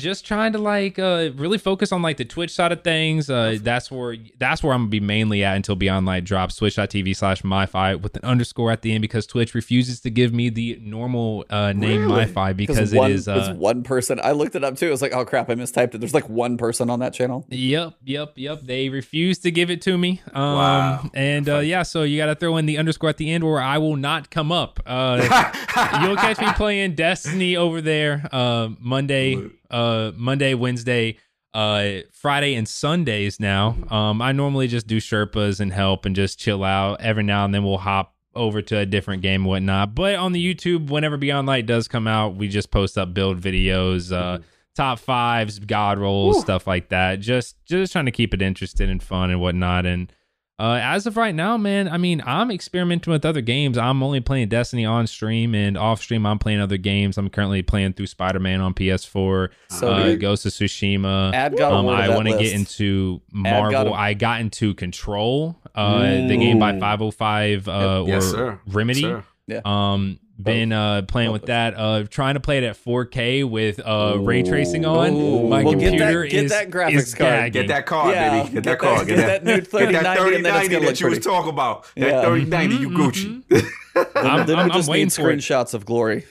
just 0.00 0.26
trying 0.26 0.52
to 0.54 0.58
like 0.58 0.98
uh 0.98 1.30
really 1.36 1.58
focus 1.58 1.92
on 1.92 2.02
like 2.02 2.16
the 2.16 2.24
Twitch 2.24 2.50
side 2.52 2.72
of 2.72 2.82
things. 2.82 3.30
Uh, 3.30 3.58
that's 3.60 3.90
where 3.90 4.16
that's 4.38 4.62
where 4.62 4.72
I'm 4.72 4.80
gonna 4.82 4.90
be 4.90 5.00
mainly 5.00 5.44
at 5.44 5.54
until 5.56 5.76
Beyond 5.76 6.06
Light 6.06 6.24
drops. 6.24 6.56
Twitch.tv 6.56 7.14
slash 7.16 7.42
MyFi 7.42 8.00
with 8.00 8.16
an 8.16 8.24
underscore 8.24 8.70
at 8.72 8.82
the 8.82 8.92
end 8.92 9.02
because 9.02 9.26
Twitch 9.26 9.54
refuses 9.54 10.00
to 10.00 10.10
give 10.10 10.32
me 10.32 10.48
the 10.48 10.78
normal 10.82 11.44
uh 11.50 11.72
name 11.72 12.02
Really? 12.02 12.24
MyFi 12.24 12.56
because 12.56 12.92
one, 12.94 13.10
it 13.10 13.14
is 13.14 13.28
it's 13.28 13.48
uh 13.48 13.54
one 13.54 13.82
person. 13.84 14.18
I 14.22 14.32
looked 14.32 14.54
it 14.56 14.64
up 14.64 14.76
too. 14.76 14.88
I 14.88 14.90
was 14.90 15.02
like, 15.02 15.14
oh 15.14 15.24
crap, 15.24 15.48
I 15.50 15.54
mistyped 15.54 15.94
it. 15.94 15.98
There's 15.98 16.14
like 16.14 16.28
one 16.28 16.56
person 16.56 16.90
on 16.90 16.98
that 17.00 17.12
channel. 17.14 17.46
Yep, 17.50 17.94
yep, 18.04 18.32
yep. 18.36 18.60
They 18.62 18.88
refuse 18.88 19.38
to 19.40 19.50
give 19.50 19.70
it 19.70 19.82
to 19.82 19.96
me. 19.96 20.22
Um, 20.32 20.42
Wow. 20.60 21.10
And 21.14 21.48
uh, 21.48 21.58
yeah, 21.58 21.82
so 21.82 22.02
you 22.02 22.16
got 22.18 22.26
to 22.26 22.34
throw 22.34 22.56
in 22.56 22.66
the 22.66 22.78
underscore 22.78 23.10
at 23.10 23.16
the 23.16 23.30
end, 23.30 23.44
or 23.44 23.60
I 23.60 23.78
will 23.78 23.96
not 23.96 24.30
come 24.30 24.50
up. 24.52 24.80
Uh, 24.86 25.16
you'll 26.02 26.16
catch 26.16 26.38
me 26.40 26.52
playing 26.54 26.94
Destiny 26.94 27.56
over 27.56 27.80
there. 27.80 28.26
Uh, 28.32 28.68
Monday, 28.78 29.36
uh, 29.70 30.12
Monday, 30.14 30.54
Wednesday, 30.54 31.16
uh, 31.54 32.00
Friday, 32.12 32.54
and 32.54 32.68
Sundays. 32.68 33.40
Now, 33.40 33.76
um, 33.90 34.22
I 34.22 34.32
normally 34.32 34.68
just 34.68 34.86
do 34.86 34.98
Sherpas 34.98 35.60
and 35.60 35.72
help 35.72 36.04
and 36.06 36.14
just 36.14 36.38
chill 36.38 36.64
out. 36.64 37.00
Every 37.00 37.22
now 37.22 37.44
and 37.44 37.54
then, 37.54 37.64
we'll 37.64 37.78
hop 37.78 38.14
over 38.34 38.62
to 38.62 38.78
a 38.78 38.86
different 38.86 39.22
game 39.22 39.42
and 39.42 39.48
whatnot. 39.48 39.94
But 39.94 40.14
on 40.14 40.32
the 40.32 40.54
YouTube, 40.54 40.90
whenever 40.90 41.16
Beyond 41.16 41.46
Light 41.46 41.66
does 41.66 41.88
come 41.88 42.06
out, 42.06 42.36
we 42.36 42.48
just 42.48 42.70
post 42.70 42.96
up 42.96 43.12
build 43.12 43.40
videos. 43.40 44.12
Uh, 44.12 44.38
top 44.76 44.98
fives, 44.98 45.58
god 45.58 45.98
rolls, 45.98 46.36
Woo. 46.36 46.42
stuff 46.42 46.66
like 46.66 46.88
that. 46.90 47.20
Just 47.20 47.56
just 47.64 47.92
trying 47.92 48.06
to 48.06 48.12
keep 48.12 48.32
it 48.32 48.42
interesting 48.42 48.88
and 48.90 49.02
fun 49.02 49.30
and 49.30 49.40
whatnot. 49.40 49.86
And 49.86 50.12
uh, 50.60 50.78
as 50.82 51.06
of 51.06 51.16
right 51.16 51.34
now, 51.34 51.56
man, 51.56 51.88
I 51.88 51.96
mean, 51.96 52.22
I'm 52.26 52.50
experimenting 52.50 53.10
with 53.10 53.24
other 53.24 53.40
games. 53.40 53.78
I'm 53.78 54.02
only 54.02 54.20
playing 54.20 54.48
Destiny 54.50 54.84
on 54.84 55.06
stream 55.06 55.54
and 55.54 55.78
off 55.78 56.00
stream. 56.02 56.26
I'm 56.26 56.38
playing 56.38 56.60
other 56.60 56.76
games. 56.76 57.16
I'm 57.16 57.30
currently 57.30 57.62
playing 57.62 57.94
through 57.94 58.08
Spider 58.08 58.40
Man 58.40 58.60
on 58.60 58.74
PS4, 58.74 59.48
So 59.70 59.90
uh, 59.90 60.02
dude, 60.04 60.20
Ghost 60.20 60.44
of 60.44 60.52
Tsushima. 60.52 61.32
Ad 61.34 61.56
got 61.56 61.72
Um, 61.72 61.86
a 61.86 61.90
I 61.92 62.08
want 62.14 62.28
to 62.28 62.36
get 62.38 62.52
into 62.52 63.22
Ad 63.44 63.70
got 63.72 63.72
Marvel. 63.86 63.94
a- 63.94 63.96
I 63.96 64.14
got 64.14 64.40
into 64.40 64.74
Control, 64.74 65.56
uh, 65.74 66.02
the 66.02 66.36
game 66.36 66.58
by 66.58 66.78
505 66.78 67.66
uh, 67.68 68.04
yes, 68.06 68.24
or 68.24 68.30
sir. 68.30 68.60
Remedy. 68.66 69.00
Sir. 69.00 69.24
Um, 69.64 70.20
been 70.42 70.72
uh 70.72 71.02
playing 71.02 71.32
with 71.32 71.46
that. 71.46 71.74
Uh, 71.76 72.04
trying 72.08 72.34
to 72.34 72.40
play 72.40 72.58
it 72.58 72.64
at 72.64 72.76
4K 72.76 73.48
with 73.48 73.80
uh 73.84 74.16
ray 74.20 74.42
tracing 74.42 74.84
on. 74.84 75.12
Ooh. 75.12 75.48
My 75.48 75.62
Well, 75.62 75.74
get 75.74 75.80
that- 75.80 75.88
computer 75.98 76.24
get 76.24 76.44
is 76.44 76.50
that 76.50 76.70
graphics 76.70 76.92
is 76.94 77.14
card. 77.14 77.30
gagging. 77.30 77.52
Get 77.62 77.68
that 77.68 77.86
card, 77.86 78.14
Yeah, 78.14 78.30
baby. 78.30 78.44
Get, 78.44 78.52
get 78.54 78.64
that 78.64 78.70
that- 78.70 78.78
card. 78.80 79.06
get 79.08 79.16
that 79.16 79.44
new 79.44 79.54
Get 79.56 79.66
3090 79.66 80.02
that 80.02 80.36
and 80.36 80.44
then 80.44 80.52
3090 80.52 80.68
gonna 80.68 80.80
look 80.86 80.94
that 80.94 81.00
you 81.00 81.06
was 81.08 81.18
talking 81.20 81.50
about. 81.50 81.86
Yeah. 81.96 82.04
That 82.10 82.24
3090, 82.26 82.76
you 82.76 82.90
Mhm, 82.90 82.96
Gucci. 82.96 83.42
Then, 84.14 84.26
I'm- 84.26 84.46
then 84.46 84.56
I'm- 84.58 84.68
we 84.68 84.74
just 84.74 84.88
I'm 84.88 84.92
waiting 84.92 85.06
need 85.06 85.12
for 85.12 85.22
screenshots 85.22 85.74
of 85.74 85.84
glory. 85.84 86.24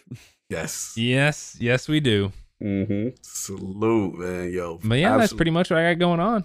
yes. 0.49 0.93
Yes, 0.95 1.57
yes, 1.59 1.87
we 1.87 1.99
do. 1.99 2.31
Mm-hmm. 2.63 3.09
Salute, 3.21 4.19
man. 4.19 4.51
Yo. 4.51 4.79
But 4.83 4.95
yeah, 4.99 5.17
that's 5.17 5.33
pretty 5.33 5.51
much 5.51 5.69
what 5.69 5.79
I 5.79 5.93
got 5.93 5.99
going 5.99 6.19
on. 6.19 6.43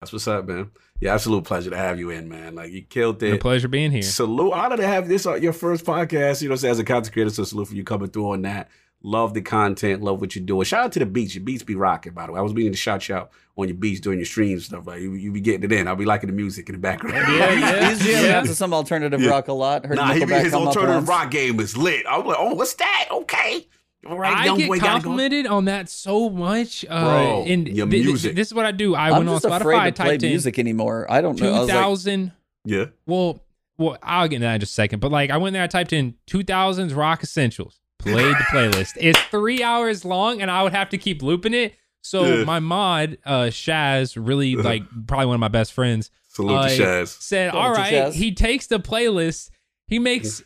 That's 0.00 0.12
what's 0.12 0.26
up, 0.28 0.46
man. 0.46 0.70
Yeah, 1.00 1.14
absolute 1.14 1.44
pleasure 1.44 1.70
to 1.70 1.76
have 1.76 1.98
you 1.98 2.10
in, 2.10 2.28
man. 2.28 2.54
Like 2.54 2.70
you 2.70 2.82
killed 2.82 3.16
It's 3.22 3.32
a 3.32 3.34
it. 3.34 3.40
pleasure 3.40 3.68
being 3.68 3.90
here. 3.90 4.02
Salute. 4.02 4.52
Honor 4.52 4.76
to 4.76 4.86
have 4.86 5.08
this 5.08 5.26
on 5.26 5.42
your 5.42 5.52
first 5.52 5.84
podcast, 5.84 6.40
you 6.40 6.48
know, 6.48 6.56
so 6.56 6.68
as 6.68 6.78
a 6.78 6.84
content 6.84 7.12
creator. 7.12 7.30
So 7.30 7.44
salute 7.44 7.68
for 7.68 7.74
you 7.74 7.84
coming 7.84 8.08
through 8.08 8.30
on 8.30 8.42
that. 8.42 8.68
Love 9.06 9.34
the 9.34 9.42
content, 9.42 10.02
love 10.02 10.18
what 10.22 10.34
you're 10.34 10.42
doing. 10.46 10.64
Shout 10.64 10.84
out 10.86 10.92
to 10.92 10.98
the 10.98 11.04
beats. 11.04 11.34
Your 11.34 11.44
beats 11.44 11.62
be 11.62 11.74
rocking, 11.74 12.14
by 12.14 12.24
the 12.24 12.32
way. 12.32 12.38
I 12.38 12.42
was 12.42 12.54
meaning 12.54 12.72
to 12.72 12.78
shout 12.78 13.06
you 13.06 13.16
out 13.16 13.32
on 13.54 13.68
your 13.68 13.76
beats 13.76 14.00
during 14.00 14.18
your 14.18 14.24
streams 14.24 14.62
and 14.62 14.62
stuff. 14.62 14.86
Like 14.86 15.02
you, 15.02 15.12
you 15.12 15.30
be 15.30 15.42
getting 15.42 15.62
it 15.62 15.72
in. 15.72 15.86
I'll 15.86 15.94
be 15.94 16.06
liking 16.06 16.28
the 16.30 16.34
music 16.34 16.70
in 16.70 16.74
the 16.74 16.78
background. 16.80 17.16
Yeah, 17.16 17.52
yeah. 17.52 17.88
He's 17.90 17.98
jamming 17.98 18.30
yeah. 18.30 18.38
out 18.38 18.46
to 18.46 18.54
some 18.54 18.72
alternative 18.72 19.20
Yeah. 19.20 19.28
rock 19.28 19.48
a 19.48 19.52
lot. 19.52 19.84
Heard 19.84 19.96
Nah, 19.96 20.14
he, 20.14 20.20
his 20.24 20.54
alternative 20.54 21.06
rock 21.06 21.30
game 21.30 21.60
is 21.60 21.76
lit. 21.76 22.06
I 22.06 22.16
was 22.16 22.26
like, 22.28 22.36
oh, 22.38 22.54
what's 22.54 22.72
that? 22.74 23.08
Okay. 23.10 23.66
All 24.06 24.18
right, 24.18 24.36
I 24.36 24.44
young 24.46 24.58
get 24.58 24.68
boy 24.68 24.78
gotta 24.78 24.86
go. 24.86 24.92
complimented 25.10 25.46
on 25.46 25.64
that 25.66 25.88
so 25.88 26.28
much. 26.30 26.84
Uh, 26.88 27.04
Bro, 27.04 27.44
and 27.46 27.68
your 27.68 27.86
thi- 27.86 28.00
thi- 28.02 28.06
music. 28.06 28.36
this 28.36 28.48
is 28.48 28.54
what 28.54 28.66
I 28.66 28.70
do. 28.72 28.94
I 28.94 29.06
I'm 29.08 29.18
went 29.18 29.28
on 29.28 29.34
just 29.40 29.44
afraid 29.46 29.76
Spotify, 29.78 29.94
to 29.94 30.02
play 30.02 30.14
in 30.16 30.20
music 30.22 30.58
anymore. 30.58 31.06
I 31.10 31.20
don't 31.20 31.40
know. 31.40 31.48
I 31.54 31.58
was 31.60 31.68
like, 31.68 31.76
2000. 31.76 32.32
Yeah. 32.66 32.84
well, 33.06 33.40
well, 33.76 33.98
I'll 34.02 34.28
get 34.28 34.36
into 34.36 34.46
that 34.46 34.54
in 34.54 34.60
just 34.60 34.72
a 34.72 34.74
second. 34.74 35.00
But 35.00 35.10
like, 35.12 35.30
I 35.30 35.36
went 35.36 35.52
there, 35.54 35.62
I 35.62 35.66
typed 35.66 35.92
in 35.92 36.14
2000s 36.28 36.94
rock 36.96 37.22
essentials, 37.22 37.80
played 37.98 38.34
the 38.34 38.44
playlist. 38.52 38.92
It's 39.00 39.20
three 39.24 39.62
hours 39.62 40.04
long, 40.04 40.40
and 40.40 40.50
I 40.50 40.62
would 40.62 40.72
have 40.72 40.88
to 40.90 40.98
keep 40.98 41.22
looping 41.22 41.54
it. 41.54 41.74
So 42.02 42.24
Yeah. 42.24 42.44
my 42.44 42.60
mod, 42.60 43.18
uh, 43.24 43.44
Shaz, 43.44 44.14
really 44.16 44.56
like 44.70 44.82
probably 45.06 45.26
one 45.26 45.34
of 45.34 45.40
my 45.40 45.48
best 45.48 45.72
friends, 45.72 46.10
Salute 46.28 46.54
Uh, 46.56 46.68
to 46.68 46.74
Shaz. 46.82 47.08
said, 47.22 47.52
Shout 47.52 47.54
out 47.56 47.66
"All 47.68 47.74
to 47.74 47.80
right." 47.80 47.92
Shaz. 47.92 48.12
He 48.14 48.32
takes 48.32 48.66
the 48.66 48.78
playlist, 48.80 49.50
he 49.86 49.98
makes. 49.98 50.42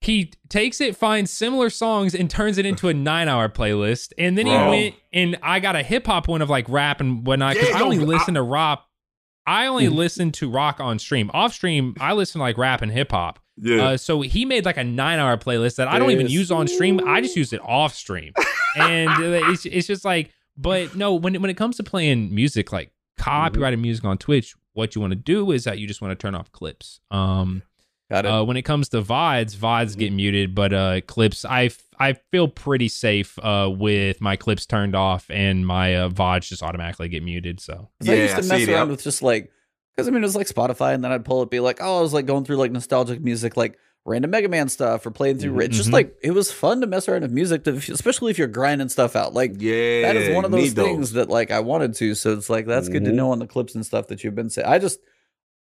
He 0.00 0.32
takes 0.48 0.80
it, 0.80 0.96
finds 0.96 1.30
similar 1.30 1.70
songs, 1.70 2.14
and 2.14 2.30
turns 2.30 2.56
it 2.58 2.64
into 2.64 2.88
a 2.88 2.94
nine-hour 3.10 3.48
playlist. 3.50 4.12
And 4.16 4.38
then 4.38 4.46
he 4.46 4.52
went 4.52 4.94
and 5.12 5.36
I 5.42 5.58
got 5.60 5.74
a 5.76 5.82
hip 5.82 6.06
hop 6.06 6.28
one 6.28 6.40
of 6.40 6.48
like 6.48 6.68
rap 6.68 7.00
and 7.00 7.26
whatnot. 7.26 7.54
Because 7.54 7.70
Yeah, 7.70 7.78
I 7.78 7.82
only 7.82 7.98
I- 7.98 8.02
listen 8.02 8.34
to 8.34 8.42
rap. 8.42 8.84
I 9.46 9.66
only 9.66 9.86
Mhm. 9.86 9.94
listen 9.94 10.32
to 10.32 10.50
rock 10.50 10.78
on 10.78 10.98
stream. 10.98 11.30
Off 11.32 11.54
stream, 11.54 11.94
I 12.00 12.12
listen 12.12 12.38
to 12.38 12.42
like 12.42 12.58
rap 12.58 12.82
and 12.82 12.92
hip 12.92 13.10
hop. 13.12 13.38
Yeah. 13.56 13.82
Uh, 13.88 13.96
so 13.96 14.20
he 14.20 14.44
made 14.44 14.64
like 14.66 14.76
a 14.76 14.84
nine 14.84 15.18
hour 15.18 15.36
playlist 15.38 15.76
that 15.76 15.88
I 15.88 15.98
don't 15.98 16.10
even 16.12 16.28
use 16.28 16.50
on 16.52 16.68
stream. 16.68 17.00
I 17.06 17.20
just 17.20 17.34
use 17.34 17.52
it 17.52 17.60
off 17.64 17.94
stream, 17.94 18.32
and 18.76 19.08
uh, 19.10 19.50
it's 19.50 19.64
it's 19.66 19.86
just 19.86 20.04
like. 20.04 20.30
But 20.56 20.94
no, 20.96 21.14
when 21.14 21.34
it- 21.34 21.40
when 21.40 21.50
it 21.50 21.56
comes 21.56 21.76
to 21.78 21.82
playing 21.82 22.34
music, 22.34 22.72
like 22.72 22.92
copyrighted 23.16 23.78
music 23.80 24.04
on 24.04 24.18
Twitch, 24.18 24.54
what 24.74 24.94
you 24.94 25.00
want 25.00 25.12
to 25.12 25.16
do 25.16 25.50
is 25.50 25.64
that 25.64 25.78
you 25.78 25.86
just 25.88 26.00
want 26.02 26.10
to 26.12 26.16
turn 26.20 26.34
off 26.34 26.52
clips. 26.52 27.00
Um, 27.10 27.62
Got 28.10 28.24
it. 28.24 28.28
Uh, 28.30 28.42
when 28.44 28.56
it 28.56 28.62
comes 28.62 28.88
to 28.90 29.02
VODs, 29.02 29.54
VODs 29.56 29.96
get 29.96 30.12
muted, 30.12 30.54
but 30.54 30.72
uh, 30.72 31.00
clips, 31.02 31.44
I, 31.44 31.64
f- 31.64 31.82
I 31.98 32.14
feel 32.14 32.48
pretty 32.48 32.88
safe 32.88 33.38
uh, 33.40 33.70
with 33.70 34.20
my 34.22 34.34
clips 34.36 34.64
turned 34.64 34.96
off 34.96 35.26
and 35.30 35.66
my 35.66 35.94
uh, 35.94 36.08
VODs 36.08 36.48
just 36.48 36.62
automatically 36.62 37.08
get 37.10 37.22
muted. 37.22 37.60
So 37.60 37.90
'Cause 38.00 38.08
I 38.08 38.14
used 38.14 38.36
to 38.36 38.42
mess 38.42 38.58
see 38.58 38.62
it, 38.62 38.68
around 38.70 38.88
yep. 38.88 38.96
with 38.96 39.02
just 39.04 39.20
like, 39.22 39.50
because 39.94 40.08
I 40.08 40.10
mean, 40.10 40.22
it 40.22 40.26
was 40.26 40.36
like 40.36 40.46
Spotify, 40.46 40.94
and 40.94 41.04
then 41.04 41.12
I'd 41.12 41.24
pull 41.24 41.42
it, 41.42 41.50
be 41.50 41.60
like, 41.60 41.80
oh, 41.82 41.98
I 41.98 42.00
was 42.02 42.14
like 42.14 42.24
going 42.24 42.44
through 42.44 42.56
like 42.56 42.72
nostalgic 42.72 43.20
music, 43.20 43.56
like 43.58 43.78
random 44.06 44.30
Mega 44.30 44.48
Man 44.48 44.70
stuff, 44.70 45.04
or 45.04 45.10
playing 45.10 45.36
through. 45.38 45.60
It's 45.60 45.76
just 45.76 45.90
Mhm. 45.90 45.92
like 45.94 46.16
it 46.22 46.30
was 46.30 46.50
fun 46.50 46.80
to 46.80 46.86
mess 46.86 47.08
around 47.10 47.22
with 47.22 47.32
music, 47.32 47.64
to, 47.64 47.72
especially 47.74 48.30
if 48.30 48.38
you're 48.38 48.46
grinding 48.46 48.88
stuff 48.88 49.16
out. 49.16 49.34
Like 49.34 49.56
Yeah, 49.58 50.02
that 50.02 50.16
is 50.16 50.34
one 50.34 50.46
of 50.46 50.50
those 50.50 50.74
need 50.74 50.76
things 50.82 51.12
that 51.12 51.28
like 51.28 51.50
I 51.50 51.60
wanted 51.60 51.92
to. 51.96 52.14
So 52.14 52.32
it's 52.32 52.48
like 52.48 52.64
that's 52.64 52.88
good 52.88 53.04
to 53.04 53.10
Mhm. 53.10 53.14
know 53.16 53.32
on 53.32 53.38
the 53.38 53.46
clips 53.46 53.74
and 53.74 53.84
stuff 53.84 54.06
that 54.06 54.24
you've 54.24 54.34
been 54.36 54.48
saying. 54.48 54.66
I 54.66 54.78
just 54.78 54.98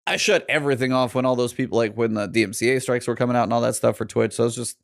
I 0.09 0.17
shut 0.17 0.45
everything 0.49 0.93
off 0.93 1.15
when 1.15 1.25
all 1.25 1.37
those 1.37 1.53
people 1.53 1.79
like 1.79 1.95
when 1.95 2.15
the 2.15 2.29
DMCA 2.29 2.81
strikes 2.83 3.07
were 3.07 3.17
coming 3.17 3.37
out 3.37 3.45
and 3.45 3.53
all 3.53 3.61
that 3.63 3.75
stuff 3.75 3.97
for 3.97 4.05
Twitch. 4.05 4.35
So 4.35 4.45
I 4.45 4.47
was 4.47 4.55
just 4.57 4.77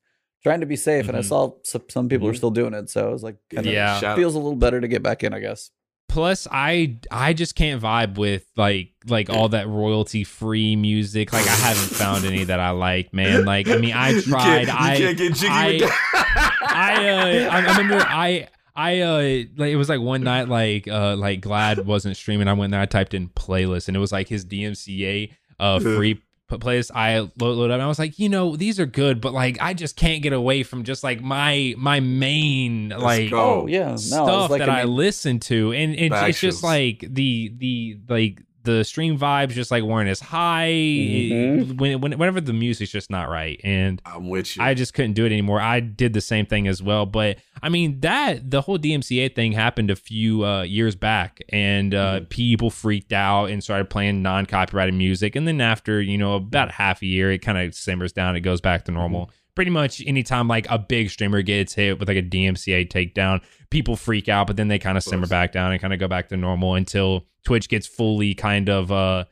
trying 0.42 0.60
to 0.60 0.66
be 0.66 0.76
safe, 0.76 1.08
and 1.08 1.16
I 1.16 1.20
Mhm. 1.20 1.24
saw 1.24 1.52
some, 1.62 1.82
some 1.88 2.08
people 2.08 2.28
are 2.28 2.32
Mhm. 2.32 2.36
still 2.36 2.50
doing 2.50 2.74
it. 2.74 2.90
So 2.90 3.08
I 3.08 3.12
was 3.12 3.22
like, 3.22 3.36
kind 3.54 3.66
of 3.66 3.72
Yeah. 3.72 4.14
Feels 4.14 4.34
a 4.34 4.38
little 4.38 4.56
better 4.56 4.80
to 4.80 4.88
get 4.88 5.02
back 5.02 5.24
in, 5.24 5.32
I 5.34 5.40
guess. 5.40 5.70
plus 6.10 6.46
I 6.52 6.98
I 7.10 7.32
just 7.32 7.56
can't 7.56 7.82
vibe 7.82 8.18
with 8.18 8.44
like 8.56 8.92
like 9.08 9.30
all 9.30 9.48
that 9.48 9.66
royalty 9.66 10.22
free 10.22 10.76
music. 10.76 11.32
Like 11.32 11.46
I 11.46 11.50
haven't 11.56 11.96
found 11.96 12.24
any 12.24 12.44
that 12.44 12.60
I 12.60 12.70
like, 12.70 13.12
man. 13.14 13.44
Like 13.46 13.68
I 13.68 13.78
mean 13.78 13.94
I 13.94 14.10
You 14.10 14.22
tried. 14.22 14.66
can't, 14.66 14.68
you 14.68 14.74
I 14.86 14.96
can't 14.96 15.18
get 15.18 15.34
jiggy 15.34 15.48
I- 15.52 15.66
with 15.72 15.80
that. 15.80 16.58
I 16.62 17.08
uh 17.08 17.50
I, 17.50 17.56
I 17.58 17.78
remember 17.78 18.04
I 18.06 18.48
I 18.76 19.00
uh 19.00 19.18
like 19.56 19.70
it 19.72 19.76
was 19.76 19.88
like 19.88 20.00
one 20.00 20.22
night 20.24 20.48
like 20.48 20.88
uh 20.88 21.16
like 21.16 21.40
Gladd 21.40 21.84
wasn't 21.84 22.16
streaming. 22.16 22.48
I 22.48 22.52
went 22.54 22.72
there. 22.72 22.80
I 22.80 22.86
typed 22.86 23.14
in 23.14 23.28
playlist 23.28 23.88
and 23.88 23.96
it 23.96 24.00
was 24.00 24.12
like 24.12 24.28
his 24.28 24.44
DMCA 24.44 25.30
uh 25.60 25.78
free 25.78 26.14
p- 26.14 26.20
playlist. 26.50 26.90
I 26.94 27.18
load, 27.20 27.32
loaded 27.38 27.70
up 27.72 27.74
and 27.76 27.82
I 27.82 27.86
was 27.86 27.98
like, 28.00 28.18
you 28.18 28.28
know, 28.28 28.56
these 28.56 28.80
are 28.80 28.86
good, 28.86 29.20
but 29.20 29.32
like 29.32 29.58
I 29.60 29.74
just 29.74 29.96
can't 29.96 30.22
get 30.22 30.32
away 30.32 30.64
from 30.64 30.82
just 30.82 31.04
like 31.04 31.20
my 31.20 31.74
my 31.78 32.00
main 32.00 32.88
like. 32.88 33.32
Oh 33.32 33.66
yeah, 33.68 33.90
no, 33.90 33.96
stuff 33.96 34.50
like 34.50 34.58
that 34.58 34.68
I 34.68 34.80
I 34.80 34.84
listen 34.84 35.38
to, 35.40 35.72
and 35.72 35.94
it, 35.94 36.10
it's 36.28 36.40
just 36.40 36.62
like 36.64 37.04
the 37.08 37.52
the 37.56 37.98
like 38.08 38.42
the 38.64 38.82
stream 38.84 39.18
vibes 39.18 39.50
just 39.50 39.70
like 39.70 39.82
weren't 39.84 40.08
as 40.08 40.20
high 40.20 40.68
Mhm. 40.72 41.78
when, 41.78 42.00
when 42.00 42.12
whenever 42.18 42.40
the 42.40 42.52
music's 42.52 42.90
just 42.90 43.10
not 43.10 43.28
right, 43.28 43.60
and 43.64 44.00
I'm 44.04 44.28
with 44.28 44.56
you. 44.56 44.62
I 44.62 44.74
just 44.74 44.94
couldn't 44.94 45.12
do 45.12 45.24
it 45.24 45.32
anymore. 45.32 45.60
I 45.60 45.80
did 45.80 46.12
the 46.12 46.20
same 46.20 46.46
thing 46.46 46.66
as 46.66 46.82
well, 46.82 47.06
but 47.06 47.38
I 47.62 47.68
mean 47.68 48.00
that 48.00 48.50
the 48.50 48.60
whole 48.62 48.78
DMCA 48.78 49.28
thing 49.34 49.52
happened 49.52 49.90
a 49.90 49.96
few 49.96 50.44
uh, 50.44 50.62
years 50.62 50.96
back, 50.96 51.40
and 51.50 51.94
uh, 51.94 52.20
Mhm. 52.20 52.28
people 52.30 52.70
freaked 52.70 53.12
out 53.12 53.46
and 53.50 53.62
started 53.62 53.90
playing 53.90 54.22
non-copyrighted 54.22 54.94
music, 54.94 55.36
and 55.36 55.46
then 55.46 55.60
after 55.60 56.00
you 56.00 56.18
know 56.18 56.34
about 56.34 56.72
half 56.72 57.02
a 57.02 57.06
year, 57.06 57.30
it 57.32 57.38
kind 57.38 57.58
of 57.58 57.74
simmers 57.74 58.12
down. 58.12 58.36
It 58.36 58.40
goes 58.40 58.60
back 58.60 58.84
to 58.86 58.92
normal. 58.92 59.30
Pretty 59.54 59.70
much 59.70 60.02
anytime 60.04 60.48
like 60.48 60.66
a 60.68 60.78
big 60.80 61.10
streamer 61.10 61.40
gets 61.42 61.74
hit 61.74 62.00
with 62.00 62.08
like 62.08 62.16
a 62.16 62.22
DMCA 62.22 62.84
takedown, 62.86 63.40
people 63.70 63.94
freak 63.94 64.28
out, 64.28 64.48
but 64.48 64.56
then 64.56 64.66
they 64.66 64.80
kind 64.80 64.98
of 64.98 65.04
simmer 65.04 65.28
back 65.28 65.52
down 65.52 65.70
and 65.70 65.80
kind 65.80 65.92
of 65.94 66.00
go 66.00 66.08
back 66.08 66.28
to 66.30 66.36
normal 66.36 66.74
until 66.74 67.24
Twitch 67.44 67.68
gets 67.68 67.86
fully 67.86 68.34
kind 68.34 68.68
of 68.68 68.90
uh 68.90 69.24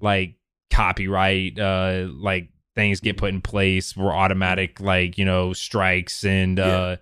like 0.00 0.34
copyright 0.70 1.58
uh 1.58 2.06
like 2.10 2.48
things 2.74 3.00
get 3.00 3.16
put 3.18 3.28
in 3.28 3.40
place 3.42 3.96
where 3.96 4.12
automatic 4.12 4.80
like 4.80 5.18
you 5.18 5.24
know 5.24 5.52
strikes 5.52 6.24
and 6.24 6.58
uh 6.58 6.96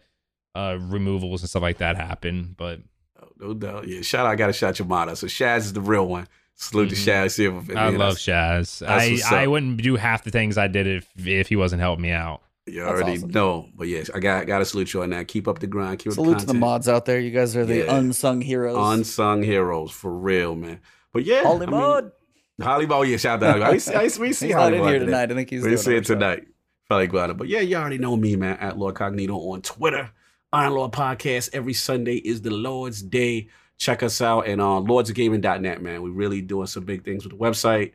uh 0.56 0.76
removals 0.80 1.42
and 1.42 1.48
stuff 1.50 1.62
like 1.62 1.78
that 1.78 1.97
happen 1.97 2.55
but 2.58 2.80
no 3.39 3.55
doubt. 3.55 3.89
Yeah, 3.89 4.02
shout 4.02 4.26
out. 4.26 4.32
I 4.32 4.34
got 4.36 4.48
to 4.48 4.52
shout 4.52 4.78
your 4.78 4.86
motto. 4.86 5.14
So 5.14 5.26
Shaz 5.26 5.58
is 5.60 5.72
the 5.72 5.80
real 5.80 6.06
one. 6.06 6.26
Salute 6.56 6.90
Mhm. 6.90 7.05
to 7.05 7.10
Shaz. 7.10 7.74
I 7.76 7.89
love 7.89 8.16
shaz 8.16 8.86
i 8.86 9.18
i 9.34 9.47
wouldn't 9.47 9.78
do 9.80 9.97
half 9.97 10.24
the 10.24 10.30
things 10.30 10.58
i 10.58 10.66
did 10.68 10.86
if 10.86 11.08
if 11.26 11.48
he 11.48 11.56
wasn't 11.56 11.80
helping 11.80 12.02
me 12.02 12.10
out 12.10 12.42
You 12.66 12.84
That's 12.84 12.90
already 12.90 13.12
awesome. 13.18 13.30
know. 13.30 13.68
But 13.74 13.89
yes, 13.89 14.10
I 14.14 14.20
got 14.20 14.47
got 14.47 14.58
to 14.58 14.64
salute 14.64 14.92
you 14.94 15.02
on 15.02 15.10
that. 15.10 15.26
Keep 15.28 15.48
up 15.48 15.58
the 15.58 15.66
grind. 15.66 15.98
Keep 15.98 16.10
up 16.12 16.14
salute 16.14 16.34
the 16.34 16.40
to 16.40 16.47
the 16.47 16.55
mods 16.55 16.89
out 16.89 17.05
there. 17.06 17.18
You 17.18 17.30
guys 17.30 17.56
are 17.56 17.64
the 17.64 17.78
Yeah. 17.78 17.97
unsung 17.97 18.40
heroes. 18.40 18.76
Unsung 18.78 19.42
heroes 19.42 19.90
for 19.90 20.12
real, 20.14 20.55
man. 20.55 20.80
But 21.12 21.24
yeah, 21.24 21.42
Holly 21.42 21.66
I 21.66 21.70
Mod. 21.70 22.12
Holly, 22.60 22.86
oh 22.90 23.02
yeah, 23.02 23.16
shout 23.16 23.42
out. 23.42 23.62
I 23.62 23.70
I 23.70 23.78
see, 23.78 24.20
we 24.20 24.32
see 24.32 24.47
He's 24.48 24.55
Holly 24.55 24.72
not 24.72 24.76
in 24.76 24.78
Mod 24.80 24.89
here 24.90 24.98
today. 25.00 25.06
tonight. 25.12 25.32
I 25.32 25.34
think 25.34 25.50
he's 25.50 25.64
We 25.64 25.76
see 25.76 25.97
it 25.97 26.05
tonight. 26.05 26.47
Probably 26.86 27.06
glad. 27.06 27.36
But 27.39 27.48
yeah, 27.48 27.60
you 27.60 27.76
already 27.76 27.98
know 27.98 28.16
me, 28.16 28.36
man. 28.36 28.56
At 28.58 28.78
Lord 28.78 28.94
Cognito 28.94 29.36
on 29.52 29.62
Twitter. 29.62 30.10
Iron 30.52 30.72
Lord 30.74 30.92
Podcast. 30.92 31.50
Every 31.52 31.72
Sunday 31.74 32.16
is 32.16 32.42
the 32.42 32.50
Lord's 32.50 33.02
Day. 33.02 33.48
Check 33.78 34.02
us 34.02 34.20
out 34.20 34.47
and 34.47 34.60
on 34.60 34.82
uh, 34.82 34.86
lordsofgaming.net, 34.92 35.80
man. 35.80 36.02
We're 36.02 36.10
really 36.10 36.42
doing 36.42 36.66
some 36.66 36.84
big 36.84 37.05
things 37.05 37.24
with 37.24 37.32
the 37.32 37.39
website. 37.39 37.92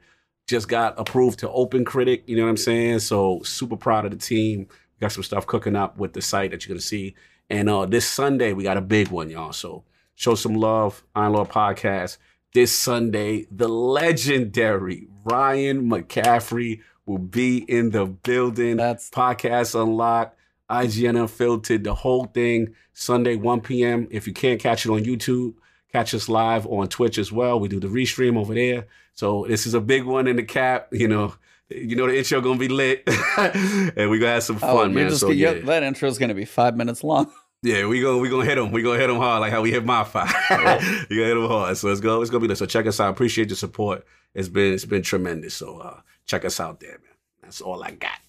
Just 0.47 0.67
got 0.67 0.99
approved 0.99 1.39
to 1.39 1.49
Open 1.49 1.83
Critic, 1.85 2.23
you 2.27 2.35
know 2.35 2.43
what 2.43 2.49
I'm 2.49 2.57
saying? 2.57 2.99
So 2.99 3.41
super 3.43 3.75
proud 3.75 4.05
of 4.05 4.11
the 4.11 4.17
team. 4.17 4.67
We 4.69 5.01
got 5.01 5.11
some 5.11 5.23
stuff 5.23 5.47
cooking 5.47 5.75
up 5.75 5.97
with 5.97 6.13
the 6.13 6.21
site 6.21 6.51
that 6.51 6.65
you're 6.65 6.73
gonna 6.73 6.81
see. 6.81 7.15
And 7.49 7.69
uh 7.69 7.85
this 7.85 8.07
Sunday 8.07 8.53
we 8.53 8.63
got 8.63 8.77
a 8.77 8.81
big 8.81 9.09
one, 9.09 9.29
y'all. 9.29 9.53
So 9.53 9.83
show 10.13 10.35
some 10.35 10.55
love, 10.55 11.03
Iron 11.15 11.33
Lord 11.33 11.49
Podcast. 11.49 12.17
This 12.53 12.71
Sunday, 12.71 13.47
the 13.51 13.67
legendary 13.67 15.07
Ryan 15.25 15.89
McCaffrey 15.89 16.81
will 17.05 17.17
be 17.17 17.57
in 17.57 17.89
the 17.89 18.05
building. 18.05 18.77
That's 18.77 19.09
Podcast 19.09 19.79
Unlocked, 19.79 20.37
IGN 20.69 21.19
Unfiltered, 21.19 21.83
the 21.83 21.93
whole 21.93 22.25
thing. 22.25 22.73
Sunday, 22.93 23.35
1 23.35 23.61
p.m. 23.61 24.07
If 24.09 24.25
you 24.25 24.33
can't 24.33 24.59
catch 24.59 24.85
it 24.85 24.89
on 24.89 25.03
YouTube, 25.03 25.55
catch 25.91 26.13
us 26.13 26.29
live 26.29 26.65
on 26.67 26.87
Twitch 26.87 27.17
as 27.17 27.31
well. 27.31 27.59
We 27.59 27.67
do 27.67 27.79
the 27.79 27.87
restream 27.87 28.37
over 28.37 28.53
there. 28.53 28.87
So 29.15 29.45
this 29.47 29.65
is 29.65 29.73
a 29.73 29.81
big 29.81 30.03
one 30.03 30.27
in 30.27 30.35
the 30.35 30.43
cap. 30.43 30.89
You 30.91 31.07
know, 31.07 31.33
you 31.69 31.95
know 31.95 32.07
the 32.07 32.17
intro 32.17 32.41
gonna 32.41 32.59
be 32.59 32.67
lit, 32.67 33.03
and 33.37 34.09
we 34.09 34.19
gonna 34.19 34.33
have 34.33 34.43
some 34.43 34.57
oh, 34.57 34.59
fun, 34.59 34.91
you're 34.91 35.01
man. 35.01 35.09
just 35.09 35.21
so 35.21 35.29
yeah. 35.29 35.53
that 35.53 35.83
intro 35.83 36.07
is 36.07 36.17
going 36.17 36.29
to 36.29 36.35
be 36.35 36.45
five 36.45 36.77
minutes 36.77 37.03
long. 37.03 37.31
yeah, 37.63 37.87
we 37.87 38.01
gonna 38.01 38.19
we 38.19 38.29
gonna 38.29 38.45
hit 38.45 38.55
them. 38.55 38.71
We 38.71 38.83
gonna 38.83 38.99
hit 38.99 39.07
them 39.07 39.17
hard, 39.17 39.41
like 39.41 39.51
how 39.51 39.61
we 39.61 39.71
hit 39.71 39.85
my 39.85 40.03
five. 40.03 40.33
you 40.51 40.57
gonna 40.57 41.27
hit 41.27 41.35
them 41.35 41.47
hard. 41.47 41.77
So 41.77 41.89
it's 41.89 42.01
go 42.01 42.21
it's 42.21 42.29
gonna 42.29 42.41
be 42.41 42.47
lit. 42.47 42.57
So 42.57 42.65
check 42.65 42.85
us 42.85 42.99
out. 42.99 43.09
Appreciate 43.09 43.49
your 43.49 43.57
support. 43.57 44.05
It's 44.33 44.49
been 44.49 44.73
it's 44.73 44.85
been 44.85 45.01
tremendous. 45.01 45.55
So 45.55 45.79
uh 45.79 46.01
check 46.25 46.45
us 46.45 46.59
out 46.59 46.81
there, 46.81 46.91
man. 46.91 47.15
That's 47.41 47.61
all 47.61 47.83
I 47.83 47.91
got. 47.91 48.19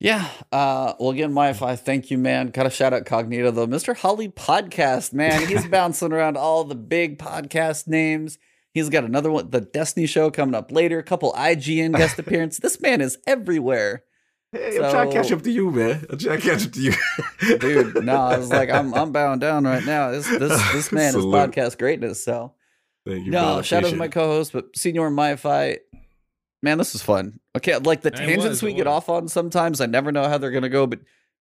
Yeah. 0.00 0.26
Uh, 0.50 0.94
well, 0.98 1.10
again, 1.10 1.34
MyFi, 1.34 1.78
thank 1.78 2.10
you, 2.10 2.16
man. 2.16 2.48
Got 2.48 2.62
to 2.62 2.70
shout 2.70 2.94
out 2.94 3.04
Cognito 3.04 3.54
though, 3.54 3.66
Mr. 3.66 3.94
Holly 3.94 4.30
Podcast, 4.30 5.12
man. 5.12 5.46
He's 5.46 5.66
bouncing 5.66 6.10
around 6.10 6.38
all 6.38 6.64
the 6.64 6.74
big 6.74 7.18
podcast 7.18 7.86
names. 7.86 8.38
He's 8.72 8.88
got 8.88 9.04
another 9.04 9.30
one, 9.30 9.50
the 9.50 9.60
Destiny 9.60 10.06
Show 10.06 10.30
coming 10.30 10.54
up 10.54 10.70
later. 10.70 10.98
A 10.98 11.02
couple 11.02 11.32
IGN 11.32 11.96
guest 11.96 12.18
appearances. 12.18 12.60
This 12.60 12.80
man 12.80 13.00
is 13.00 13.18
everywhere, 13.26 14.04
Hey, 14.52 14.78
I'm 14.78 14.90
trying 14.90 15.10
to 15.10 15.14
catch 15.14 15.30
up 15.30 15.42
to 15.42 15.50
you, 15.50 15.70
man. 15.70 16.04
I'm 16.10 16.18
trying 16.18 16.40
to 16.40 16.50
catch 16.50 16.66
up 16.66 16.72
to 16.72 16.80
you, 16.80 16.92
dude. 17.58 18.04
No, 18.04 18.16
I 18.16 18.36
was 18.36 18.50
like, 18.50 18.68
I'm 18.68 18.92
I'm 18.94 19.12
bowing 19.12 19.38
down 19.38 19.62
right 19.64 19.84
now. 19.84 20.10
This 20.10 20.26
this 20.26 20.72
this 20.72 20.92
man 20.92 21.14
is 21.16 21.24
podcast 21.24 21.78
greatness. 21.78 22.24
So 22.24 22.54
Thank 23.06 23.26
you, 23.26 23.30
no, 23.30 23.62
shout 23.62 23.84
out 23.84 23.90
to 23.90 23.96
my 23.96 24.08
co-host, 24.08 24.52
but 24.52 24.76
Senior 24.76 25.08
MyFi. 25.10 25.78
Man, 26.62 26.78
this 26.78 26.94
is 26.94 27.00
fun. 27.00 27.38
Okay, 27.56 27.76
like 27.78 28.02
the 28.02 28.08
It 28.08 28.16
tangents 28.16 28.44
was, 28.44 28.62
we 28.62 28.74
get 28.74 28.86
off 28.86 29.08
on 29.08 29.28
sometimes, 29.28 29.80
I 29.80 29.86
never 29.86 30.12
know 30.12 30.28
how 30.28 30.36
they're 30.36 30.50
gonna 30.50 30.68
go, 30.68 30.86
but 30.86 30.98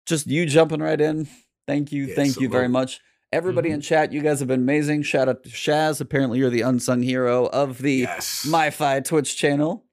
just 0.06 0.28
you 0.28 0.46
jumping 0.46 0.80
right 0.80 1.00
in. 1.00 1.28
Thank 1.66 1.90
you, 1.90 2.04
Yeah, 2.06 2.14
thank 2.14 2.38
you 2.40 2.48
very 2.48 2.68
much. 2.68 3.00
Everybody 3.34 3.70
Mm-hmm. 3.70 3.74
in 3.74 3.80
chat, 3.80 4.12
you 4.12 4.22
guys 4.22 4.38
have 4.38 4.48
been 4.48 4.60
amazing. 4.60 5.02
Shout 5.02 5.28
out 5.28 5.42
to 5.42 5.48
Shaz. 5.50 6.00
Apparently, 6.00 6.38
you're 6.38 6.50
the 6.50 6.60
unsung 6.62 7.02
hero 7.02 7.46
of 7.46 7.78
the 7.78 7.92
Yes. 8.08 8.46
MyFi 8.48 9.04
Twitch 9.04 9.36
channel. 9.36 9.84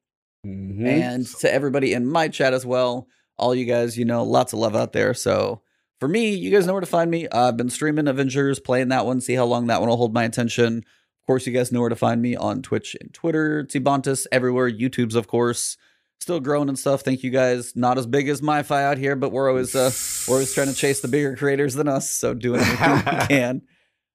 Mhm. 0.46 0.86
And 0.88 1.26
to 1.40 1.52
everybody 1.54 1.94
in 1.94 2.06
my 2.06 2.28
chat 2.28 2.54
as 2.54 2.66
well. 2.66 3.08
All 3.38 3.56
you 3.56 3.66
guys, 3.66 3.98
you 3.98 4.06
know, 4.06 4.24
lots 4.24 4.54
of 4.54 4.60
love 4.60 4.76
out 4.76 4.94
there. 4.94 5.14
So 5.16 5.62
for 6.00 6.08
me, 6.08 6.34
you 6.36 6.52
guys 6.52 6.68
know 6.68 6.74
where 6.74 6.82
to 6.82 6.86
find 6.88 7.10
me. 7.10 7.28
Uh, 7.28 7.48
I've 7.50 7.58
been 7.58 7.70
streaming 7.72 8.08
Avengers, 8.08 8.60
playing 8.60 8.90
that 8.90 9.06
one, 9.06 9.22
see 9.22 9.34
how 9.34 9.46
long 9.46 9.68
that 9.68 9.80
one 9.82 9.90
will 9.90 9.98
hold 9.98 10.14
my 10.14 10.24
attention. 10.24 10.78
Of 10.78 11.26
course, 11.28 11.46
you 11.48 11.54
guys 11.54 11.72
know 11.72 11.80
where 11.80 11.90
to 11.90 11.96
find 11.96 12.22
me 12.22 12.36
on 12.36 12.62
Twitch 12.62 12.96
and 13.00 13.12
Twitter, 13.14 13.64
Ebontis, 13.66 14.26
everywhere. 14.32 14.70
YouTube's, 14.70 15.16
of 15.16 15.28
course, 15.28 15.78
still 16.22 16.40
growing 16.40 16.70
and 16.70 16.80
stuff. 16.80 17.02
Thank 17.02 17.24
you 17.24 17.32
guys. 17.32 17.76
Not 17.76 17.98
as 17.98 18.06
big 18.08 18.30
as 18.30 18.40
MyFi 18.42 18.82
out 18.84 18.98
here, 18.98 19.16
but 19.16 19.32
we're 19.32 19.50
always 19.50 19.76
uh, 19.76 19.92
we're 20.28 20.36
always 20.36 20.54
trying 20.54 20.68
to 20.68 20.74
chase 20.74 21.02
the 21.02 21.08
bigger 21.10 21.36
creators 21.36 21.74
than 21.74 21.88
us. 21.88 22.10
So 22.10 22.34
doing 22.34 22.62
everything 22.62 22.96
we 23.20 23.26
can. 23.28 23.62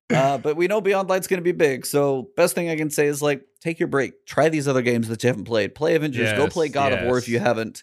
Uh, 0.08 0.38
but 0.38 0.56
we 0.56 0.68
know 0.68 0.80
Beyond 0.80 1.08
Light's 1.08 1.26
going 1.26 1.38
to 1.40 1.44
be 1.44 1.50
big. 1.52 1.84
So 1.84 2.28
best 2.36 2.54
thing 2.54 2.70
I 2.70 2.76
can 2.76 2.90
say 2.90 3.06
is 3.06 3.20
like 3.20 3.42
take 3.60 3.80
your 3.80 3.88
break. 3.88 4.24
Try 4.24 4.48
these 4.48 4.68
other 4.68 4.82
games 4.82 5.08
that 5.08 5.22
you 5.22 5.26
haven't 5.26 5.44
played. 5.46 5.74
Play 5.74 5.96
Avengers. 5.96 6.32
Go 6.32 6.46
play 6.48 6.68
God 6.68 6.92
of 6.92 7.04
War 7.06 7.18
if 7.18 7.28
you 7.28 7.40
haven't. 7.40 7.82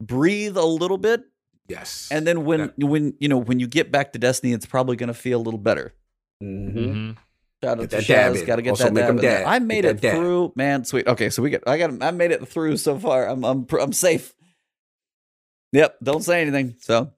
Breathe 0.00 0.56
a 0.58 0.64
little 0.64 0.98
bit, 0.98 1.22
yes. 1.68 2.08
and 2.10 2.26
then 2.26 2.44
when 2.44 2.72
when 2.76 3.14
you 3.20 3.28
know 3.28 3.38
when 3.38 3.60
you 3.60 3.66
get 3.68 3.90
back 3.92 4.12
to 4.12 4.18
Destiny, 4.18 4.52
it's 4.52 4.66
probably 4.66 4.96
going 4.96 5.06
to 5.06 5.14
feel 5.14 5.40
a 5.40 5.42
little 5.42 5.56
better. 5.58 5.94
Mhm. 6.42 6.74
Mhm. 6.74 7.16
Shout 7.64 7.80
out 7.80 7.90
to 7.90 7.96
Shaz. 7.98 8.46
Got 8.46 8.56
to 8.56 8.62
get 8.62 8.70
Also 8.70 8.84
that 8.84 8.92
make 8.92 9.06
dab 9.06 9.20
dab. 9.20 9.46
I 9.46 9.58
made 9.58 9.84
it 9.84 10.00
dab. 10.00 10.16
through, 10.16 10.52
man. 10.56 10.84
Sweet. 10.84 11.06
Okay, 11.06 11.30
so 11.30 11.42
we 11.42 11.50
get. 11.50 11.62
I 11.66 11.78
got. 11.78 12.02
I 12.02 12.10
made 12.10 12.30
it 12.30 12.46
through 12.48 12.76
so 12.76 12.98
far. 12.98 13.28
I'm. 13.28 13.44
I'm. 13.44 13.66
I'm 13.80 13.92
safe. 13.92 14.34
Yep. 15.72 15.98
Don't 16.02 16.22
say 16.22 16.42
anything. 16.42 16.76
So. 16.78 17.12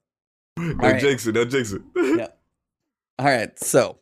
No 0.57 0.73
right. 0.73 0.99
jinx 0.99 1.27
it. 1.27 1.35
No 1.35 1.45
jinx 1.45 1.71
it. 1.71 1.81
Yeah. 1.95 2.27
All 3.19 3.25
right. 3.25 3.57
So, 3.59 3.99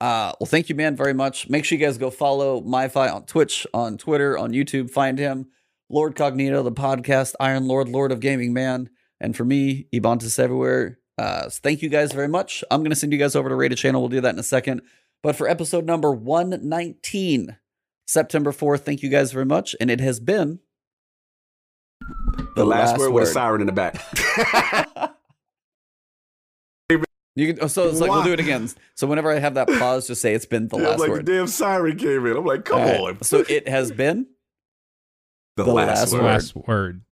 uh, 0.00 0.32
well, 0.40 0.46
thank 0.46 0.68
you, 0.68 0.74
man, 0.74 0.96
very 0.96 1.14
much. 1.14 1.48
Make 1.48 1.64
sure 1.64 1.78
you 1.78 1.84
guys 1.84 1.98
go 1.98 2.10
follow 2.10 2.60
MyFi 2.60 3.12
on 3.14 3.26
Twitch, 3.26 3.66
on 3.72 3.96
Twitter, 3.96 4.36
on 4.36 4.50
YouTube. 4.50 4.90
Find 4.90 5.18
him. 5.18 5.46
Lord 5.88 6.16
Cognito, 6.16 6.64
the 6.64 6.72
podcast, 6.72 7.34
Iron 7.38 7.68
Lord, 7.68 7.88
Lord 7.88 8.10
of 8.10 8.20
Gaming 8.20 8.52
Man, 8.52 8.90
and 9.20 9.36
for 9.36 9.44
me, 9.44 9.86
Ebontis 9.94 10.38
everywhere. 10.38 10.98
Uh, 11.16 11.48
thank 11.48 11.82
you 11.82 11.88
guys 11.88 12.12
very 12.12 12.26
much. 12.26 12.64
I'm 12.70 12.82
gonna 12.82 12.96
send 12.96 13.12
you 13.12 13.18
guys 13.18 13.36
over 13.36 13.48
to 13.48 13.54
Rated 13.54 13.78
Channel. 13.78 14.00
We'll 14.00 14.08
do 14.08 14.20
that 14.22 14.34
in 14.34 14.38
a 14.40 14.44
second. 14.44 14.82
But 15.24 15.36
for 15.36 15.48
episode 15.48 15.86
number 15.86 16.12
119, 16.12 17.56
September 18.06 18.52
4th, 18.52 18.80
thank 18.80 19.02
you 19.02 19.08
guys 19.08 19.32
very 19.32 19.46
much. 19.46 19.74
And 19.80 19.90
it 19.90 19.98
has 19.98 20.20
been 20.20 20.60
The, 22.54 22.66
last, 22.66 22.98
word 22.98 23.10
with 23.10 23.24
a 23.24 23.26
siren 23.26 23.62
in 23.62 23.66
the 23.66 23.72
back. 23.72 24.00
You 27.36 27.52
can, 27.52 27.68
so 27.68 27.88
it's 27.88 27.98
like 27.98 28.12
we'll 28.12 28.22
do 28.22 28.32
it 28.32 28.38
again. 28.38 28.68
So 28.94 29.08
whenever 29.08 29.28
I 29.32 29.40
have 29.40 29.54
that 29.54 29.66
pause, 29.80 30.06
just 30.06 30.22
say 30.22 30.34
it's 30.34 30.46
been 30.46 30.68
the 30.68 30.78
Yeah, 30.78 30.90
last 30.90 31.00
like 31.00 31.10
word. 31.10 31.26
the 31.26 31.32
damn 31.32 31.48
siren 31.48 31.96
came 31.96 32.24
in. 32.26 32.36
I'm 32.36 32.44
like, 32.44 32.64
come 32.64 32.80
All 32.80 32.86
right. 32.86 33.00
on. 33.16 33.22
So 33.22 33.44
it 33.48 33.66
has 33.66 33.90
been 33.90 34.26
the, 35.56 35.64
the 35.64 35.72
last, 35.72 36.12
last 36.12 36.12
word. 36.12 36.22
Last 36.22 36.54
word. 36.54 37.04